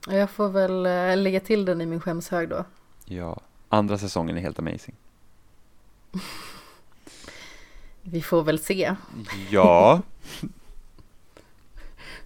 Jag 0.09 0.31
får 0.31 0.49
väl 0.49 0.87
äh, 0.87 1.17
lägga 1.17 1.41
till 1.41 1.65
den 1.65 1.81
i 1.81 1.87
min 1.87 2.01
skämshög 2.01 2.49
då. 2.49 2.65
Ja, 3.05 3.41
andra 3.69 3.99
säsongen 3.99 4.37
är 4.37 4.41
helt 4.41 4.59
amazing. 4.59 4.95
Vi 8.03 8.23
får 8.23 8.43
väl 8.43 8.59
se. 8.59 8.95
Ja, 9.51 10.03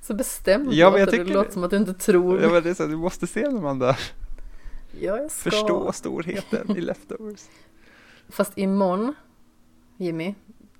Så 0.06 0.14
bestämt 0.14 0.72
Ja, 0.72 0.90
men 0.90 1.00
jag 1.00 1.10
tycker 1.10 1.24
Det 1.24 1.32
låter 1.34 1.50
som 1.52 1.64
att 1.64 1.70
du 1.70 1.76
inte 1.76 1.94
tror. 1.94 2.42
ja 2.42 2.48
men 2.50 2.62
det 2.62 2.70
är 2.70 2.74
så, 2.74 2.86
du 2.86 2.96
måste 2.96 3.26
se 3.26 3.42
den 3.42 3.56
Amanda. 3.56 3.96
Ja, 5.00 5.16
jag 5.16 5.30
ska. 5.30 5.50
Förstå 5.50 5.92
storheten 5.92 6.76
i 6.76 6.80
Leftovers. 6.80 7.40
Fast 8.28 8.58
imorgon, 8.58 9.14
Jimmy, 9.96 10.34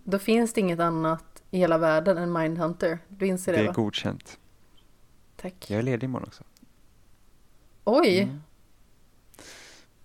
då 0.04 0.18
finns 0.18 0.52
det 0.52 0.60
inget 0.60 0.80
annat 0.80 1.42
i 1.50 1.58
hela 1.58 1.78
världen 1.78 2.18
än 2.18 2.32
Mindhunter. 2.32 2.98
Du 3.08 3.26
inser 3.26 3.52
det, 3.52 3.58
Det 3.58 3.64
är 3.64 3.66
va? 3.68 3.72
godkänt. 3.72 4.38
Tack. 5.36 5.70
Jag 5.70 5.78
är 5.78 5.82
ledig 5.82 6.04
imorgon 6.04 6.28
också. 6.28 6.44
Oj, 7.84 8.20
Mm. 8.22 8.40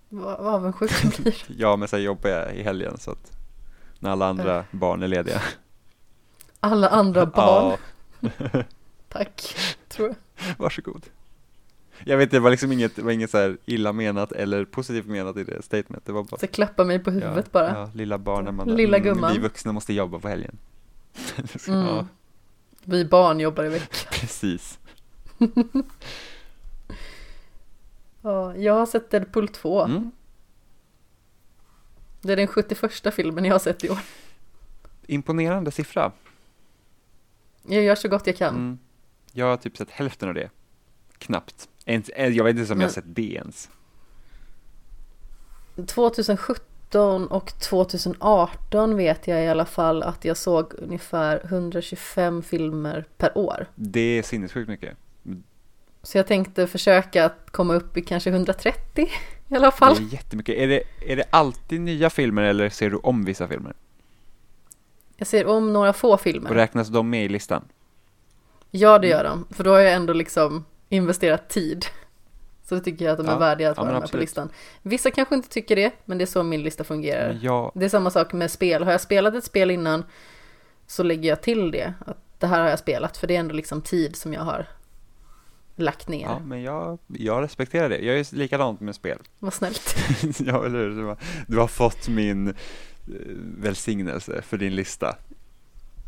vad, 0.08 0.34
avundsjuk 0.34 0.90
jag 1.04 1.12
blir. 1.12 1.44
Ja, 1.58 1.76
men 1.76 1.88
sen 1.88 2.02
jobbar 2.02 2.30
jag 2.30 2.54
i 2.56 2.62
helgen 2.62 2.98
så 2.98 3.10
att 3.10 3.32
när 3.98 4.10
alla 4.10 4.26
andra 4.26 4.64
barn 4.70 5.02
är 5.02 5.08
lediga. 5.08 5.42
Alla 6.60 6.88
andra 6.88 7.26
barn. 7.26 7.76
Tack, 9.12 9.56
tror 9.88 10.08
jag. 10.08 10.16
varsågod. 10.58 11.06
Jag 12.04 12.16
vet, 12.16 12.30
det 12.30 12.40
var 12.40 12.50
liksom 12.50 12.72
inget, 12.72 12.98
var 12.98 13.12
inget 13.12 13.30
så 13.30 13.38
här 13.38 13.58
illa 13.64 13.92
menat 13.92 14.32
eller 14.32 14.64
positivt 14.64 15.06
menat 15.06 15.36
i 15.36 15.44
det 15.44 15.62
statement. 15.62 16.06
Det 16.06 16.12
var 16.12 16.24
bara 16.24 16.38
Så 16.40 16.46
klappa 16.46 16.84
mig 16.84 16.98
på 16.98 17.10
huvudet 17.10 17.46
ja, 17.46 17.50
bara. 17.52 17.68
Ja, 17.68 17.90
lilla 17.94 18.18
barnen. 18.18 18.54
Man, 18.54 18.68
Lilla 18.68 18.96
mm, 18.96 19.08
gumman. 19.08 19.32
Vi 19.32 19.38
vuxna 19.38 19.72
måste 19.72 19.92
jobba 19.92 20.18
på 20.18 20.28
helgen. 20.28 20.58
Så, 21.58 21.72
Mm. 21.72 21.86
Ja, 21.86 22.06
Vi 22.84 23.04
barn 23.04 23.40
jobbar 23.40 23.64
i 23.64 23.68
veckan. 23.68 23.88
precis. 24.10 24.78
Ja, 28.22 28.56
jag 28.56 28.74
har 28.74 28.86
sett 28.86 29.10
Deadpool 29.10 29.48
2. 29.48 29.84
Mm. 29.84 30.10
Det 32.20 32.32
är 32.32 32.36
den 32.36 32.46
71 32.46 33.14
filmen 33.14 33.44
jag 33.44 33.54
har 33.54 33.58
sett 33.58 33.84
i 33.84 33.90
år. 33.90 33.98
Imponerande 35.06 35.70
siffra. 35.70 36.12
Jag 37.62 37.82
gör 37.82 37.94
så 37.94 38.08
gott 38.08 38.26
jag 38.26 38.36
kan. 38.36 38.54
Mm. 38.54 38.78
Jag 39.32 39.46
har 39.46 39.56
typ 39.56 39.76
sett 39.76 39.90
hälften 39.90 40.28
av 40.28 40.34
det. 40.34 40.50
Knappt. 41.18 41.68
Ens, 41.84 42.08
eh, 42.08 42.28
jag 42.28 42.44
vet 42.44 42.56
inte 42.56 42.72
om 42.72 42.80
jag 42.80 42.88
har 42.88 42.88
Men- 42.88 42.90
sett 42.94 43.14
det 43.14 43.32
ens. 43.34 43.70
2017 45.86 47.26
och 47.26 47.52
2018 47.60 48.96
vet 48.96 49.26
jag 49.28 49.44
i 49.44 49.48
alla 49.48 49.64
fall 49.64 50.02
att 50.02 50.24
jag 50.24 50.36
såg 50.36 50.74
ungefär 50.78 51.40
125 51.44 52.42
filmer 52.42 53.04
per 53.18 53.38
år. 53.38 53.66
Det 53.74 54.00
är 54.18 54.22
sinnessjukt 54.22 54.68
mycket. 54.68 54.96
Så 56.02 56.18
jag 56.18 56.26
tänkte 56.26 56.66
försöka 56.66 57.24
att 57.24 57.50
komma 57.50 57.74
upp 57.74 57.96
i 57.96 58.02
kanske 58.02 58.30
130 58.30 59.08
i 59.48 59.54
alla 59.54 59.70
fall. 59.70 59.96
Det 59.96 60.02
är 60.02 60.12
jättemycket. 60.14 60.54
Är 60.58 60.68
det, 60.68 60.82
är 61.06 61.16
det 61.16 61.24
alltid 61.30 61.80
nya 61.80 62.10
filmer 62.10 62.42
eller 62.42 62.68
ser 62.68 62.90
du 62.90 62.96
om 62.96 63.24
vissa 63.24 63.48
filmer? 63.48 63.74
Jag 65.16 65.26
ser 65.26 65.46
om 65.46 65.72
några 65.72 65.92
få 65.92 66.12
Och 66.14 66.20
filmer. 66.20 66.50
räknas 66.50 66.88
de 66.88 67.10
med 67.10 67.24
i 67.24 67.28
listan? 67.28 67.64
Ja, 68.70 68.98
det 68.98 69.08
gör 69.08 69.24
de. 69.24 69.46
För 69.50 69.64
då 69.64 69.70
har 69.70 69.78
jag 69.80 69.92
ändå 69.92 70.12
liksom 70.12 70.64
investerat 70.88 71.48
tid. 71.48 71.86
Så 72.64 72.74
det 72.74 72.80
tycker 72.80 73.04
jag 73.04 73.12
att 73.12 73.18
de 73.18 73.26
är 73.26 73.30
Ja, 73.32 73.38
värdiga 73.38 73.70
att 73.70 73.76
ja, 73.76 73.84
vara 73.84 74.00
med 74.00 74.10
på 74.10 74.16
listan. 74.16 74.50
Vissa 74.82 75.10
kanske 75.10 75.34
inte 75.34 75.48
tycker 75.48 75.76
det, 75.76 75.90
men 76.04 76.18
det 76.18 76.24
är 76.24 76.26
så 76.26 76.42
min 76.42 76.62
lista 76.62 76.84
fungerar. 76.84 77.38
Jag, 77.42 77.72
Det 77.74 77.84
är 77.84 77.88
samma 77.88 78.10
sak 78.10 78.32
med 78.32 78.50
spel. 78.50 78.82
Har 78.84 78.92
jag 78.92 79.00
spelat 79.00 79.34
ett 79.34 79.44
spel 79.44 79.70
innan 79.70 80.04
så 80.86 81.02
lägger 81.02 81.28
jag 81.28 81.42
till 81.42 81.70
det. 81.70 81.94
Att 82.06 82.16
det 82.38 82.46
här 82.46 82.60
har 82.60 82.68
jag 82.68 82.78
spelat. 82.78 83.16
För 83.16 83.26
det 83.26 83.36
är 83.36 83.40
ändå 83.40 83.54
liksom 83.54 83.82
tid 83.82 84.16
som 84.16 84.32
jag 84.32 84.40
har 84.42 84.66
lagt 85.76 86.08
ner. 86.08 86.22
ja, 86.22 86.38
men 86.38 86.62
jag, 86.62 86.98
jag 87.06 87.42
respekterar 87.42 87.88
det. 87.88 87.98
Jag 87.98 88.18
är 88.18 88.34
likadant 88.36 88.80
med 88.80 88.94
spel. 88.94 89.18
Vad 89.38 89.54
snällt. 89.54 89.96
ja, 90.38 90.66
eller 90.66 90.78
hur? 90.78 90.90
Du 90.90 91.04
har- 91.04 91.18
Du 91.46 91.58
har 91.58 91.66
fått 91.68 92.08
min 92.08 92.48
eh, 92.48 92.54
välsignelse 93.58 94.42
för 94.42 94.56
din 94.58 94.74
lista. 94.74 95.16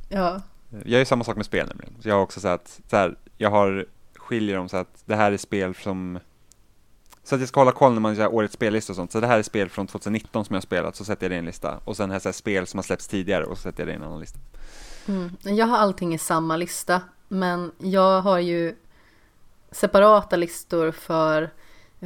Ja, 0.09 0.41
Jag 0.73 0.99
gör 0.99 1.05
samma 1.05 1.25
sak 1.25 1.37
med 1.37 1.47
spel 1.47 1.67
nämligen. 1.69 1.95
Så 2.03 2.09
jag 2.09 2.15
har 2.15 2.23
också 2.23 2.41
så 2.41 2.49
att, 2.49 2.81
så 2.91 2.97
här, 2.97 3.17
jag 3.37 3.51
har 3.51 3.87
skiljer 4.17 4.57
dem 4.57 4.69
så 4.69 4.77
att 4.77 5.03
det 5.05 5.17
här 5.17 5.33
är 5.33 5.37
spel 5.37 5.75
som 5.75 6.19
så 7.25 7.35
att 7.35 7.41
jag 7.41 7.49
ska 7.49 7.61
hålla 7.61 7.73
koll 7.73 7.93
när 7.93 8.01
man 8.01 8.15
gör 8.15 8.35
årets 8.35 8.55
spellista 8.55 8.93
och 8.93 8.97
sånt. 8.97 9.13
Så 9.13 9.21
det 9.21 9.27
här 9.27 9.39
är 9.39 9.43
spel 9.43 9.69
från 9.69 9.87
2019 9.87 10.45
som 10.45 10.55
jag 10.55 10.57
har 10.57 10.63
spelat, 10.63 10.97
så 10.97 11.05
sätter 11.05 11.25
jag 11.25 11.31
det 11.31 11.35
i 11.35 11.39
en 11.39 11.45
lista. 11.45 11.81
Och 11.85 11.97
sen 11.97 12.11
jag 12.11 12.23
så 12.23 12.29
här 12.29 12.33
spel 12.33 12.67
som 12.67 12.79
har 12.79 12.83
släppts 12.83 13.09
tidigare 13.09 13.45
och 13.45 13.57
så 13.57 13.63
sätter 13.63 13.81
jag 13.81 13.89
det 13.89 13.93
i 13.93 13.97
en 13.97 14.03
annan 14.03 14.21
lista. 14.21 14.39
mm. 15.07 15.37
Jag 15.43 15.67
har 15.67 15.77
allting 15.77 16.15
i 16.15 16.19
samma 16.19 16.57
lista. 16.57 17.01
Men 17.29 17.73
jag 17.79 18.21
har 18.21 18.39
ju 18.39 18.77
separata 19.71 20.37
listor 20.37 20.91
för 20.91 21.51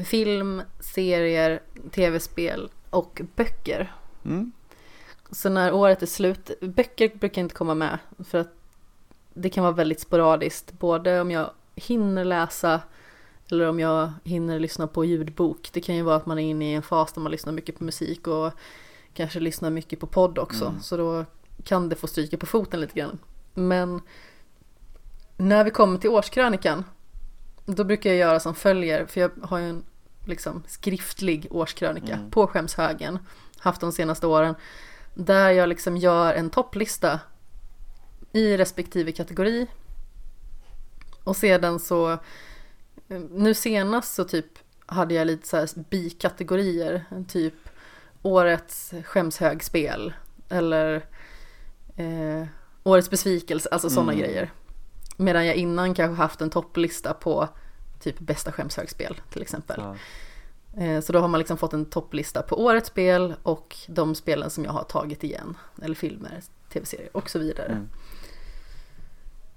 film, 0.04 0.62
serier, 0.80 1.62
tv-spel 1.90 2.70
och 2.90 3.20
böcker. 3.36 3.94
Mm. 4.24 4.52
Så 5.30 5.48
när 5.48 5.72
året 5.72 6.02
är 6.02 6.06
slut, 6.06 6.50
böcker 6.60 7.10
brukar 7.18 7.42
inte 7.42 7.54
komma 7.54 7.74
med 7.74 7.98
för 8.28 8.38
att 8.38 8.52
det 9.34 9.50
kan 9.50 9.64
vara 9.64 9.74
väldigt 9.74 10.00
sporadiskt, 10.00 10.72
både 10.78 11.20
om 11.20 11.30
jag 11.30 11.50
hinner 11.74 12.24
läsa 12.24 12.80
eller 13.50 13.68
om 13.68 13.80
jag 13.80 14.12
hinner 14.24 14.58
lyssna 14.58 14.86
på 14.86 15.04
ljudbok. 15.04 15.68
Det 15.72 15.80
kan 15.80 15.94
ju 15.96 16.02
vara 16.02 16.16
att 16.16 16.26
man 16.26 16.38
är 16.38 16.42
inne 16.50 16.70
i 16.70 16.74
en 16.74 16.82
fas 16.82 17.12
där 17.12 17.20
man 17.20 17.32
lyssnar 17.32 17.52
mycket 17.52 17.78
på 17.78 17.84
musik 17.84 18.26
och 18.26 18.52
kanske 19.14 19.40
lyssnar 19.40 19.70
mycket 19.70 20.00
på 20.00 20.06
podd 20.06 20.38
också, 20.38 20.64
Mm. 20.66 20.80
så 20.80 20.96
då 20.96 21.24
kan 21.64 21.88
det 21.88 21.96
få 21.96 22.06
stryka 22.06 22.36
på 22.36 22.46
foten 22.46 22.80
lite 22.80 22.94
grann. 23.00 23.18
Men 23.54 24.00
när 25.36 25.64
vi 25.64 25.70
kommer 25.70 25.98
till 25.98 26.10
årskrönikan, 26.10 26.84
då 27.66 27.84
brukar 27.84 28.10
jag 28.10 28.18
göra 28.18 28.40
som 28.40 28.54
följer, 28.54 29.06
för 29.06 29.20
jag 29.20 29.30
har 29.42 29.58
ju 29.58 29.68
en 29.70 29.84
liksom 30.24 30.62
skriftlig 30.66 31.46
årskrönika 31.50 32.14
Mm. 32.14 32.30
på 32.30 32.46
skämshögen, 32.46 33.18
haft 33.58 33.80
de 33.80 33.92
senaste 33.92 34.26
åren, 34.26 34.54
där 35.16 35.50
jag 35.50 35.68
liksom 35.68 35.96
gör 35.96 36.34
en 36.34 36.50
topplista 36.50 37.20
i 38.32 38.56
respektive 38.56 39.12
kategori. 39.12 39.66
Och 41.24 41.36
sedan 41.36 41.80
så, 41.80 42.18
nu 43.30 43.54
senast 43.54 44.14
så 44.14 44.24
typ 44.24 44.46
hade 44.86 45.14
jag 45.14 45.26
lite 45.26 45.48
så 45.48 45.56
här 45.56 45.68
bikategorier, 45.90 47.04
typ 47.28 47.54
årets 48.22 48.94
skämshögspel 49.04 50.12
eller 50.48 50.94
eh, 51.96 52.46
årets 52.82 53.10
besvikelse, 53.10 53.68
alltså 53.72 53.90
sådana 53.90 54.12
Mm. 54.12 54.24
grejer. 54.24 54.52
Medan 55.16 55.46
jag 55.46 55.54
innan 55.56 55.94
kanske 55.94 56.22
haft 56.22 56.40
en 56.40 56.50
topplista 56.50 57.14
på 57.14 57.48
typ 58.00 58.18
bästa 58.18 58.52
skämshögspel 58.52 59.20
till 59.30 59.42
exempel. 59.42 59.76
Ja. 59.80 59.96
Eh, 60.78 61.00
Så 61.00 61.12
då 61.12 61.18
har 61.18 61.28
man 61.28 61.38
liksom 61.38 61.56
fått 61.58 61.72
en 61.72 61.84
topplista 61.84 62.42
på 62.42 62.64
årets 62.64 62.88
spel 62.88 63.34
och 63.42 63.76
de 63.88 64.14
spelen 64.14 64.50
som 64.50 64.64
jag 64.64 64.72
har 64.72 64.84
tagit 64.84 65.24
igen. 65.24 65.56
Eller 65.82 65.94
filmer, 65.94 66.40
tv-serier 66.72 67.08
och 67.12 67.30
så 67.30 67.38
vidare. 67.38 67.72
Mm. 67.72 67.88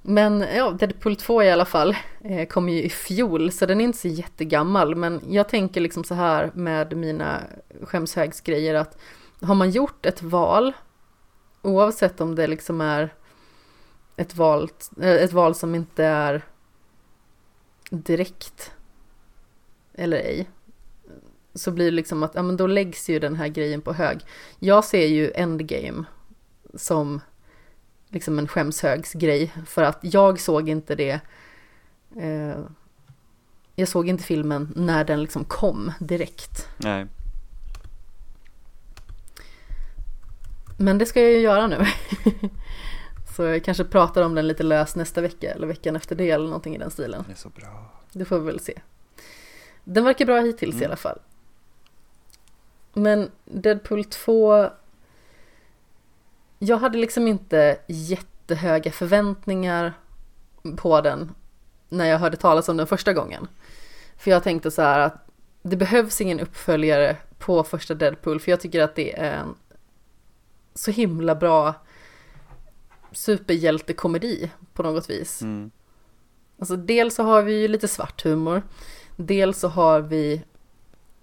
Men 0.01 0.41
ja, 0.55 0.71
Deadpool 0.71 1.15
2 1.15 1.43
i 1.43 1.51
alla 1.51 1.65
fall 1.65 1.95
eh, 2.21 2.47
kom 2.47 2.69
ju 2.69 2.83
i 2.83 2.89
fjol 2.89 3.51
så 3.51 3.65
den 3.65 3.81
är 3.81 3.85
inte 3.85 3.97
så 3.97 4.07
jättegammal. 4.07 4.95
Men 4.95 5.21
jag 5.29 5.49
tänker 5.49 5.81
liksom 5.81 6.03
så 6.03 6.13
här 6.13 6.51
med 6.53 6.97
mina 6.97 7.41
skämshögsgrejer 7.83 8.75
att 8.75 8.97
har 9.41 9.55
man 9.55 9.71
gjort 9.71 10.05
ett 10.05 10.23
val, 10.23 10.73
oavsett 11.61 12.21
om 12.21 12.35
det 12.35 12.47
liksom 12.47 12.81
är 12.81 13.13
ett 14.15 14.35
val, 14.35 14.69
eh, 15.01 15.09
ett 15.09 15.33
val 15.33 15.55
som 15.55 15.75
inte 15.75 16.05
är 16.05 16.41
direkt 17.89 18.71
eller 19.93 20.17
ej, 20.17 20.49
så 21.59 21.71
blir 21.71 21.85
det 21.85 21.91
liksom 21.91 22.23
att 22.23 22.35
ja, 22.35 22.41
men 22.41 22.57
då 22.57 22.67
läggs 22.67 23.09
ju 23.09 23.19
den 23.19 23.35
här 23.35 23.47
grejen 23.47 23.81
på 23.81 23.93
hög. 23.93 24.19
Jag 24.59 24.85
ser 24.85 25.07
ju 25.07 25.31
Endgame 25.35 26.03
som 26.73 27.21
liksom 28.09 28.39
en 28.39 28.47
skämshögsgrej 28.47 29.53
för 29.67 29.83
att 29.83 29.97
jag 30.01 30.39
såg 30.39 30.69
inte 30.69 30.95
det 30.95 31.19
eh, 32.17 32.59
jag 33.75 33.87
såg 33.87 34.07
inte 34.09 34.23
filmen 34.23 34.73
när 34.75 35.03
den 35.03 35.21
liksom 35.21 35.43
kom 35.45 35.91
direkt. 35.99 36.67
Nej. 36.77 37.05
Men 40.77 40.97
det 40.97 41.05
ska 41.05 41.21
jag 41.21 41.31
ju 41.31 41.39
göra 41.39 41.67
nu. 41.67 41.85
Så 43.35 43.43
jag 43.43 43.63
kanske 43.63 43.83
pratar 43.83 44.21
om 44.21 44.35
den 44.35 44.47
lite 44.47 44.63
löst 44.63 44.95
nästa 44.95 45.21
vecka 45.21 45.51
eller 45.51 45.67
veckan 45.67 45.95
efter 45.95 46.15
det 46.15 46.29
eller 46.29 46.45
någonting 46.45 46.75
i 46.75 46.77
den 46.77 46.91
stilen. 46.91 47.23
Det 47.27 47.33
är 47.33 47.35
så 47.37 47.49
bra. 47.49 47.91
Det 48.11 48.25
får 48.25 48.39
vi 48.39 48.45
väl 48.45 48.59
se. 48.59 48.73
Den 49.83 50.03
verkar 50.05 50.25
bra 50.25 50.39
hittills 50.41 50.75
Mm. 50.75 50.83
i 50.83 50.85
alla 50.85 50.95
fall. 50.95 51.19
Men 52.99 53.31
Deadpool 53.45 54.05
2. 54.05 54.69
Jag 56.59 56.77
hade 56.77 56.97
liksom 56.97 57.27
inte 57.27 57.79
jättehöga 57.87 58.91
förväntningar 58.91 59.93
på 60.77 61.01
den 61.01 61.31
när 61.89 62.05
jag 62.05 62.19
hörde 62.19 62.37
talas 62.37 62.69
om 62.69 62.77
den 62.77 62.87
första 62.87 63.13
gången. 63.13 63.47
För 64.17 64.31
jag 64.31 64.43
tänkte 64.43 64.71
så 64.71 64.81
här 64.81 64.99
att 64.99 65.27
det 65.61 65.75
behövs 65.75 66.21
ingen 66.21 66.39
uppföljare 66.39 67.17
på 67.37 67.63
första 67.63 67.93
Deadpool 67.93 68.39
för 68.39 68.51
jag 68.51 68.59
tycker 68.61 68.81
att 68.81 68.95
det 68.95 69.19
är 69.19 69.33
en 69.33 69.55
så 70.73 70.91
himla 70.91 71.35
bra 71.35 71.73
superhjältekomedi 73.11 74.51
på 74.73 74.83
något 74.83 75.09
vis. 75.09 75.41
Mm. 75.41 75.71
Alltså 76.59 76.75
dels 76.75 77.15
så 77.15 77.23
har 77.23 77.41
vi 77.41 77.61
ju 77.61 77.67
lite 77.67 77.87
svart 77.87 78.23
humor. 78.23 78.63
Dels 79.15 79.59
så 79.59 79.67
har 79.67 79.99
vi 79.99 80.43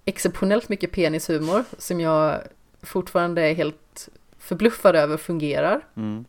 exceptionellt 0.07 0.69
mycket 0.69 0.93
penishumor 0.93 1.65
som 1.79 2.01
jag 2.01 2.41
fortfarande 2.83 3.43
är 3.43 3.55
helt 3.55 4.09
förbluffad 4.39 4.97
över 4.97 5.17
fungerar. 5.17 5.87
Mm. 5.97 6.25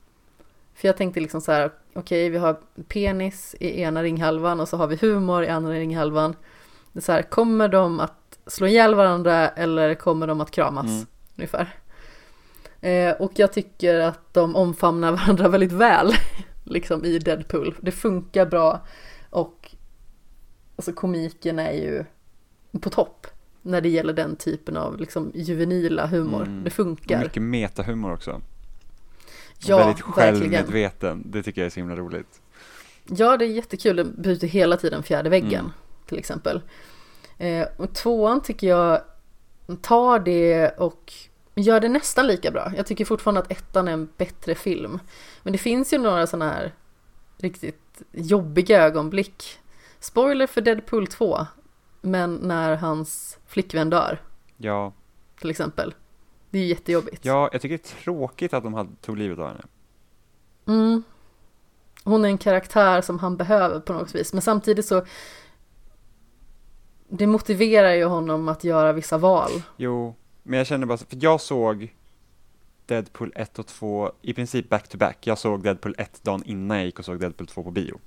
För 0.76 0.88
jag 0.88 0.98
tänkte 0.98 1.20
liksom 1.20 1.42
så 1.42 1.52
här, 1.52 1.72
okej 1.94 2.30
vi 2.30 2.38
har 2.38 2.60
penis 2.88 3.56
i 3.60 3.82
ena 3.82 4.04
ringhalvan 4.04 4.60
och 4.60 4.68
så 4.68 4.78
har 4.78 4.88
vi 4.88 4.96
humor 4.96 5.44
i 5.44 5.48
andra 5.48 5.74
ringhalvan. 5.74 6.36
Det 6.94 7.00
är 7.00 7.02
så 7.02 7.12
här, 7.12 7.22
kommer 7.22 7.68
de 7.68 8.00
att 8.00 8.40
slå 8.48 8.68
ihjäl 8.68 8.96
varandra 8.96 9.50
eller 9.50 9.96
kommer 9.96 10.28
de 10.28 10.42
att 10.42 10.52
kramas? 10.52 10.86
Mm. 10.86 11.06
Ungefär. 11.36 11.76
Eh, 12.82 13.12
och 13.12 13.32
jag 13.36 13.54
tycker 13.54 14.00
att 14.00 14.34
de 14.34 14.56
omfamnar 14.56 15.12
varandra 15.18 15.48
väldigt 15.48 15.72
väl, 15.72 16.14
liksom 16.64 17.06
i 17.06 17.20
Deadpool. 17.20 17.76
Det 17.82 17.92
funkar 17.92 18.46
bra 18.46 18.86
och 19.30 19.76
alltså 20.76 20.94
komiken 20.94 21.60
är 21.60 21.72
ju 21.72 22.06
på 22.82 22.90
topp 22.90 23.28
när 23.68 23.82
det 23.82 23.90
gäller 23.90 24.14
den 24.14 24.36
typen 24.36 24.78
av 24.78 24.98
liksom 25.00 25.32
juvenila 25.36 26.06
humor. 26.08 26.42
Mm. 26.44 26.64
Det 26.64 26.70
funkar. 26.70 27.24
Mycket 27.24 27.44
metahumor 27.44 28.14
också. 28.14 28.42
Ja, 29.60 29.78
Väldigt 29.78 29.96
verkligen. 30.08 30.14
självmedveten. 30.14 31.24
Det 31.26 31.44
tycker 31.44 31.62
jag 31.62 31.66
är 31.66 31.70
så 31.70 31.80
himla 31.80 31.96
roligt. 31.96 32.42
Ja, 33.06 33.38
det 33.38 33.46
är 33.46 33.50
jättekul. 33.50 33.96
Den 33.96 34.16
bryter 34.22 34.48
hela 34.48 34.78
tiden 34.78 35.04
fjärde 35.04 35.30
väggen, 35.30 35.60
Mm. 35.60 35.72
till 36.06 36.18
exempel. 36.20 36.62
Eh, 37.38 37.68
och 37.78 37.94
tvåan 37.96 38.42
tycker 38.42 38.68
jag 38.68 39.02
tar 39.82 40.20
det 40.20 40.70
och 40.70 41.14
gör 41.56 41.80
det 41.80 41.90
nästan 41.90 42.28
lika 42.28 42.52
bra. 42.52 42.72
Jag 42.78 42.86
tycker 42.88 43.06
fortfarande 43.06 43.42
att 43.42 43.52
ettan 43.52 43.88
är 43.88 43.92
en 43.92 44.10
bättre 44.18 44.56
film. 44.56 45.00
Men 45.44 45.52
det 45.54 45.58
finns 45.60 45.94
ju 45.94 45.98
några 45.98 46.28
sådana 46.28 46.52
här 46.52 46.74
riktigt 47.38 48.02
jobbiga 48.12 48.84
ögonblick. 48.84 49.60
Spoiler 50.00 50.48
för 50.48 50.62
Deadpool 50.62 51.08
2. 51.08 51.46
Men 52.02 52.36
när 52.36 52.76
hans 52.76 53.38
flickvän 53.48 53.90
dör, 53.90 54.22
Ja, 54.58 54.94
till 55.40 55.50
exempel. 55.50 55.94
Det 56.50 56.58
är 56.58 56.62
ju 56.64 56.68
jättejobbigt. 56.70 57.26
ja, 57.26 57.50
jag 57.52 57.62
tycker 57.62 57.78
det 57.78 57.92
är 57.92 58.04
tråkigt 58.04 58.54
att 58.54 58.64
de 58.64 58.74
hade, 58.74 58.90
tog 59.02 59.18
livet 59.18 59.40
av 59.40 59.48
henne. 59.48 59.64
Mm. 60.68 61.04
Hon 62.04 62.26
är 62.26 62.30
en 62.30 62.38
karaktär 62.38 63.02
som 63.02 63.20
han 63.20 63.38
behöver 63.38 63.80
på 63.80 63.94
något 63.94 64.16
vis. 64.16 64.34
Men 64.34 64.42
samtidigt 64.42 64.86
så 64.86 65.06
det 67.10 67.28
motiverar 67.28 67.94
ju 67.94 68.06
honom 68.06 68.48
att 68.48 68.64
göra 68.64 68.94
vissa 68.94 69.18
val. 69.18 69.52
Jo, 69.78 70.16
men 70.44 70.58
jag 70.58 70.68
känner 70.68 70.86
bara, 70.88 70.98
för 70.98 71.08
jag 71.22 71.42
såg 71.42 71.96
Deadpool 72.86 73.32
1 73.36 73.60
och 73.60 73.68
2 73.68 74.12
i 74.22 74.34
princip 74.34 74.70
back 74.70 74.88
to 74.88 74.98
back. 74.98 75.28
Jag 75.28 75.38
såg 75.38 75.64
Deadpool 75.64 75.96
1 75.98 76.24
dagen 76.24 76.44
innan 76.46 76.78
jag 76.78 76.86
gick 76.86 77.00
och 77.00 77.06
såg 77.06 77.20
Deadpool 77.20 77.48
2 77.48 77.64
på 77.64 77.72
bio. 77.72 78.00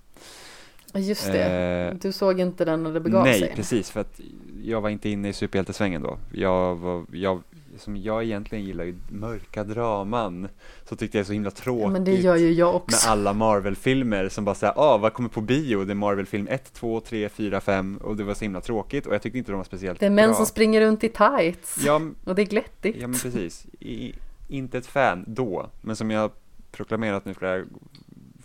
Just 0.95 1.33
det. 1.33 1.45
Eh, 1.93 1.95
Du 2.03 2.13
såg 2.13 2.41
inte 2.41 2.65
den 2.65 2.83
när 2.83 2.93
det 2.93 3.01
begav 3.01 3.25
Nej, 3.25 3.41
sig. 3.41 3.53
precis, 3.57 3.91
för 3.91 4.01
att 4.01 4.21
jag 4.65 4.81
var 4.81 4.89
inte 4.91 5.09
inne 5.09 5.29
i 5.29 5.33
superhjältesvängen 5.33 6.03
då. 6.03 6.19
Jag, 6.33 6.77
var, 6.77 7.05
jag, 7.13 7.43
som 7.79 7.97
jag 7.97 8.25
egentligen 8.25 8.65
gillar 8.65 8.85
ju 8.85 8.95
mörka 9.09 9.65
draman, 9.65 10.49
så 10.89 10.97
tyckte 10.97 11.19
jag 11.19 11.23
det 11.23 11.25
är 11.25 11.27
så 11.27 11.33
himla 11.33 11.51
tråkigt. 11.51 11.83
Ja, 11.83 11.89
men 11.91 12.05
det 12.05 12.15
gör 12.15 12.37
ju 12.37 12.53
jag 12.53 12.67
med 12.73 12.75
också. 12.83 13.09
alla 13.09 13.33
Marvel-filmer 13.33 14.29
som 14.29 14.45
bara 14.45 14.55
säger, 14.55 14.75
ah, 14.77 14.99
vad 14.99 15.13
kommer 15.13 15.29
på 15.29 15.41
bio? 15.41 15.85
Det 15.85 15.93
är 15.93 15.95
Marvel-film 15.95 16.49
1, 16.51 16.73
2, 16.73 17.01
3, 17.01 17.29
4, 17.29 17.61
5 17.61 17.97
och 18.03 18.17
det 18.17 18.25
var 18.25 18.35
så 18.35 18.45
himla 18.45 18.61
tråkigt 18.61 19.07
och 19.07 19.15
jag 19.15 19.23
tyckte 19.23 19.39
inte 19.39 19.53
de 19.53 19.57
var 19.57 19.65
speciellt 19.65 20.01
Det 20.01 20.07
är 20.07 20.11
män 20.11 20.29
bra. 20.29 20.37
som 20.37 20.47
springer 20.47 20.81
runt 20.81 21.05
i 21.05 21.09
tights. 21.09 21.77
Ja, 21.85 22.01
Och 22.25 22.35
det 22.35 22.43
är 22.43 22.47
glättigt. 22.47 22.99
ja 23.01 23.07
men 23.07 23.19
precis. 23.21 23.67
I, 23.81 24.13
inte 24.49 24.79
ett 24.79 24.87
fan 24.87 25.25
då, 25.27 25.71
men 25.81 25.97
som 25.97 26.11
jag 26.11 26.31
proklamerat 26.73 27.25
nu 27.25 27.35
flera, 27.35 27.65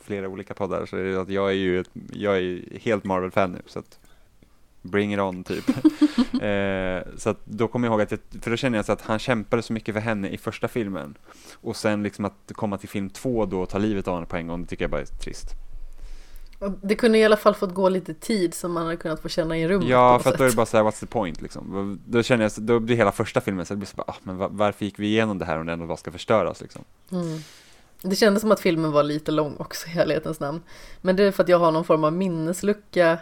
flera 0.05 0.27
olika 0.29 0.53
poddar 0.53 0.85
så 0.85 0.97
är 0.97 1.03
det 1.03 1.21
att 1.21 1.29
jag 1.29 1.49
är 1.49 1.53
ju 1.53 1.79
ett, 1.79 1.89
jag 2.13 2.37
är 2.37 2.79
helt 2.79 3.03
Marvel-fan 3.03 3.51
nu 3.51 3.61
så 3.65 3.79
att 3.79 3.99
bring 4.81 5.13
it 5.13 5.19
on 5.19 5.43
typ. 5.43 5.69
eh, 6.41 7.17
så 7.17 7.29
att 7.29 7.45
då 7.45 7.67
kommer 7.67 7.87
jag 7.87 7.93
ihåg 7.93 8.01
att, 8.01 8.11
jag, 8.11 8.19
för 8.41 8.51
då 8.51 8.57
känner 8.57 8.77
jag 8.77 8.85
så 8.85 8.91
att 8.91 9.01
han 9.01 9.19
kämpade 9.19 9.61
så 9.61 9.73
mycket 9.73 9.95
för 9.95 10.01
henne 10.01 10.29
i 10.29 10.37
första 10.37 10.67
filmen 10.67 11.17
och 11.61 11.75
sen 11.75 12.03
liksom 12.03 12.25
att 12.25 12.51
komma 12.53 12.77
till 12.77 12.89
film 12.89 13.09
två 13.09 13.45
då 13.45 13.61
och 13.61 13.69
ta 13.69 13.77
livet 13.77 14.07
av 14.07 14.13
henne 14.15 14.25
på 14.25 14.35
en 14.37 14.47
gång, 14.47 14.61
det 14.61 14.67
tycker 14.67 14.83
jag 14.83 14.91
bara 14.91 15.01
är 15.01 15.05
trist. 15.05 15.47
Det 16.81 16.95
kunde 16.95 17.17
i 17.17 17.23
alla 17.23 17.37
fall 17.37 17.55
fått 17.55 17.73
gå 17.73 17.89
lite 17.89 18.13
tid 18.13 18.53
som 18.53 18.71
man 18.71 18.83
hade 18.83 18.97
kunnat 18.97 19.21
få 19.21 19.29
känna 19.29 19.57
i 19.57 19.67
rummet 19.67 19.89
Ja, 19.89 20.19
för 20.19 20.29
att 20.29 20.37
då 20.37 20.43
är 20.43 20.49
det 20.49 20.55
bara 20.55 20.65
så 20.65 20.77
här, 20.77 20.83
what's 20.83 20.99
the 20.99 21.05
point 21.05 21.41
liksom? 21.41 21.99
Då 22.05 22.23
känner 22.23 22.43
jag, 22.43 22.51
då 22.57 22.79
blir 22.79 22.95
hela 22.95 23.11
första 23.11 23.41
filmen 23.41 23.65
så 23.65 23.73
det 23.73 23.77
blir 23.77 23.87
så 23.87 23.95
bara, 23.95 24.05
ah, 24.07 24.15
men 24.23 24.37
va- 24.37 24.49
varför 24.51 24.85
gick 24.85 24.99
vi 24.99 25.07
igenom 25.07 25.39
det 25.39 25.45
här 25.45 25.59
om 25.59 25.65
det 25.65 25.73
ändå 25.73 25.85
bara 25.85 25.97
ska 25.97 26.11
förstöras 26.11 26.61
liksom? 26.61 26.83
Mm. 27.11 27.39
Det 28.01 28.15
kändes 28.15 28.41
som 28.41 28.51
att 28.51 28.59
filmen 28.59 28.91
var 28.91 29.03
lite 29.03 29.31
lång 29.31 29.55
också 29.57 29.87
i 29.87 29.99
ärlighetens 29.99 30.39
namn. 30.39 30.61
Men 31.01 31.15
det 31.15 31.23
är 31.23 31.31
för 31.31 31.43
att 31.43 31.49
jag 31.49 31.59
har 31.59 31.71
någon 31.71 31.85
form 31.85 32.03
av 32.03 32.13
minneslucka 32.13 33.19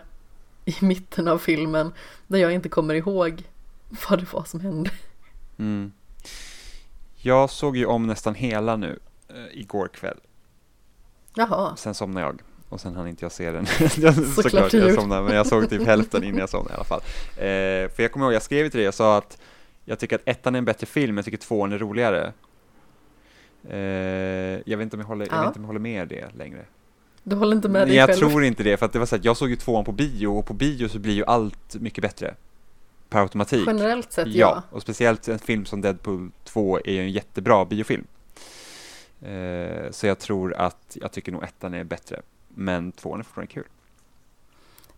i 0.66 0.76
mitten 0.80 1.28
av 1.28 1.38
filmen 1.38 1.94
där 2.28 2.40
jag 2.40 2.54
inte 2.54 2.70
kommer 2.70 2.94
ihåg 2.94 3.44
vad 4.10 4.20
det 4.20 4.34
var 4.34 4.44
som 4.44 4.60
hände. 4.60 4.90
Mm. 5.60 5.92
Jag 7.16 7.50
såg 7.50 7.78
ju 7.78 7.86
om 7.86 8.08
nästan 8.08 8.36
hela 8.36 8.76
nu 8.76 9.00
eh, 9.30 9.60
igår 9.60 9.88
kväll. 9.88 10.18
Jaha, 11.36 11.76
Sen 11.76 11.94
somnade 11.94 12.26
jag 12.26 12.42
och 12.70 12.82
sen 12.82 12.96
hann 12.96 13.08
inte 13.08 13.26
jag 13.26 13.32
se 13.32 13.52
den. 13.52 13.66
Såklart 13.66 14.16
Såklart 14.36 14.74
jag 14.74 14.96
somnade, 14.96 15.22
men 15.22 15.36
jag 15.36 15.48
såg 15.48 15.70
typ 15.70 15.82
hälften 15.88 16.24
innan 16.24 16.40
jag 16.40 16.50
somnade 16.50 16.74
i 16.74 16.76
alla 16.76 16.84
fall. 16.84 17.02
Eh, 17.36 17.90
för 17.90 18.02
jag 18.04 18.12
kommer 18.12 18.26
ihåg, 18.26 18.34
jag 18.34 18.42
skrev 18.42 18.70
till 18.70 18.78
det, 18.80 18.84
jag 18.84 18.94
sa 18.94 19.18
att 19.18 19.38
jag 19.86 20.00
tycker 20.00 20.16
att 20.16 20.22
ettan 20.26 20.56
är 20.56 20.58
en 20.58 20.66
bättre 20.66 20.88
film, 20.88 21.18
jag 21.18 21.26
tycker 21.26 21.38
tvåan 21.38 21.72
är 21.72 21.78
roligare. 21.78 22.34
Eh, 23.70 23.78
jag, 24.66 24.78
vet 24.78 24.82
inte 24.82 24.96
om 24.96 25.00
jag, 25.00 25.08
håller, 25.08 25.26
jag 25.26 25.34
Ja. 25.36 25.40
vet 25.40 25.48
inte 25.48 25.60
om 25.60 25.64
jag 25.64 25.68
håller 25.68 25.80
med 25.80 26.08
det 26.08 26.36
längre. 26.38 26.66
du 27.24 27.36
håller 27.36 27.56
inte 27.56 27.70
med 27.70 27.80
Nej, 27.82 27.88
dig 27.88 27.96
jag 27.98 28.10
själv? 28.10 28.20
tror 28.20 28.44
inte 28.44 28.64
det, 28.64 28.78
för 28.78 28.86
att 28.86 28.94
det 28.94 29.00
var 29.00 29.06
så 29.06 29.16
att 29.16 29.26
jag 29.26 29.38
såg 29.38 29.50
ju 29.50 29.56
tvåan 29.56 29.86
på 29.86 29.92
bio 29.92 30.28
och 30.28 30.46
på 30.46 30.54
bio 30.54 30.88
så 30.88 31.00
blir 31.00 31.14
ju 31.14 31.26
allt 31.26 31.76
mycket 31.76 32.02
bättre. 32.02 32.36
Per 33.10 33.20
automatik. 33.22 33.64
Generellt 33.68 34.12
sett 34.12 34.28
Ja, 34.28 34.34
ja. 34.56 34.64
och 34.76 34.82
speciellt 34.82 35.28
en 35.28 35.40
film 35.40 35.66
som 35.66 35.82
Deadpool 35.82 36.32
2 36.44 36.80
är 36.86 36.92
ju 36.92 37.00
en 37.02 37.12
jättebra 37.12 37.66
biofilm. 37.66 38.06
Eh, 39.22 39.92
så 39.92 40.08
jag 40.08 40.20
tror 40.20 40.54
att, 40.54 40.98
jag 41.02 41.12
tycker 41.12 41.32
nog 41.32 41.44
ettan 41.44 41.74
är 41.74 41.84
bättre. 41.84 42.22
Men 42.48 42.92
tvåan 42.92 43.20
är 43.20 43.24
fortfarande 43.24 43.54
kul. 43.54 43.64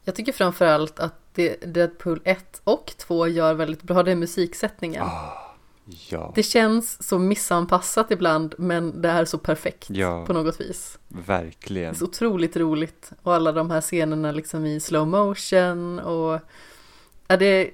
Jag 0.04 0.16
tycker 0.16 0.32
framförallt 0.32 1.00
att 1.00 1.14
det 1.34 1.74
Deadpool 1.74 2.22
1 2.24 2.62
och 2.64 2.94
2 2.98 3.28
gör 3.28 3.54
väldigt 3.54 3.84
bra, 3.84 4.04
det 4.04 4.12
är 4.12 4.16
musiksättningen. 4.16 5.04
Ah, 5.04 5.45
ja, 6.10 6.32
Det 6.36 6.44
känns 6.44 7.08
så 7.08 7.20
missanpassat 7.20 8.12
ibland 8.12 8.56
men 8.58 9.02
det 9.02 9.10
är 9.10 9.26
så 9.26 9.38
perfekt 9.38 9.90
Ja. 9.90 10.26
på 10.28 10.34
något 10.34 10.62
vis. 10.62 11.00
Det 11.08 11.22
verkligen. 11.22 11.90
är 11.90 11.94
så 11.94 12.06
otroligt 12.06 12.58
roligt 12.58 13.12
och 13.24 13.34
alla 13.36 13.52
de 13.52 13.72
här 13.72 13.82
scenerna 13.82 14.32
liksom 14.32 14.66
i 14.66 14.80
slow 14.80 15.08
motion 15.08 16.00
och 16.00 16.40
ja, 17.28 17.38
det, 17.38 17.72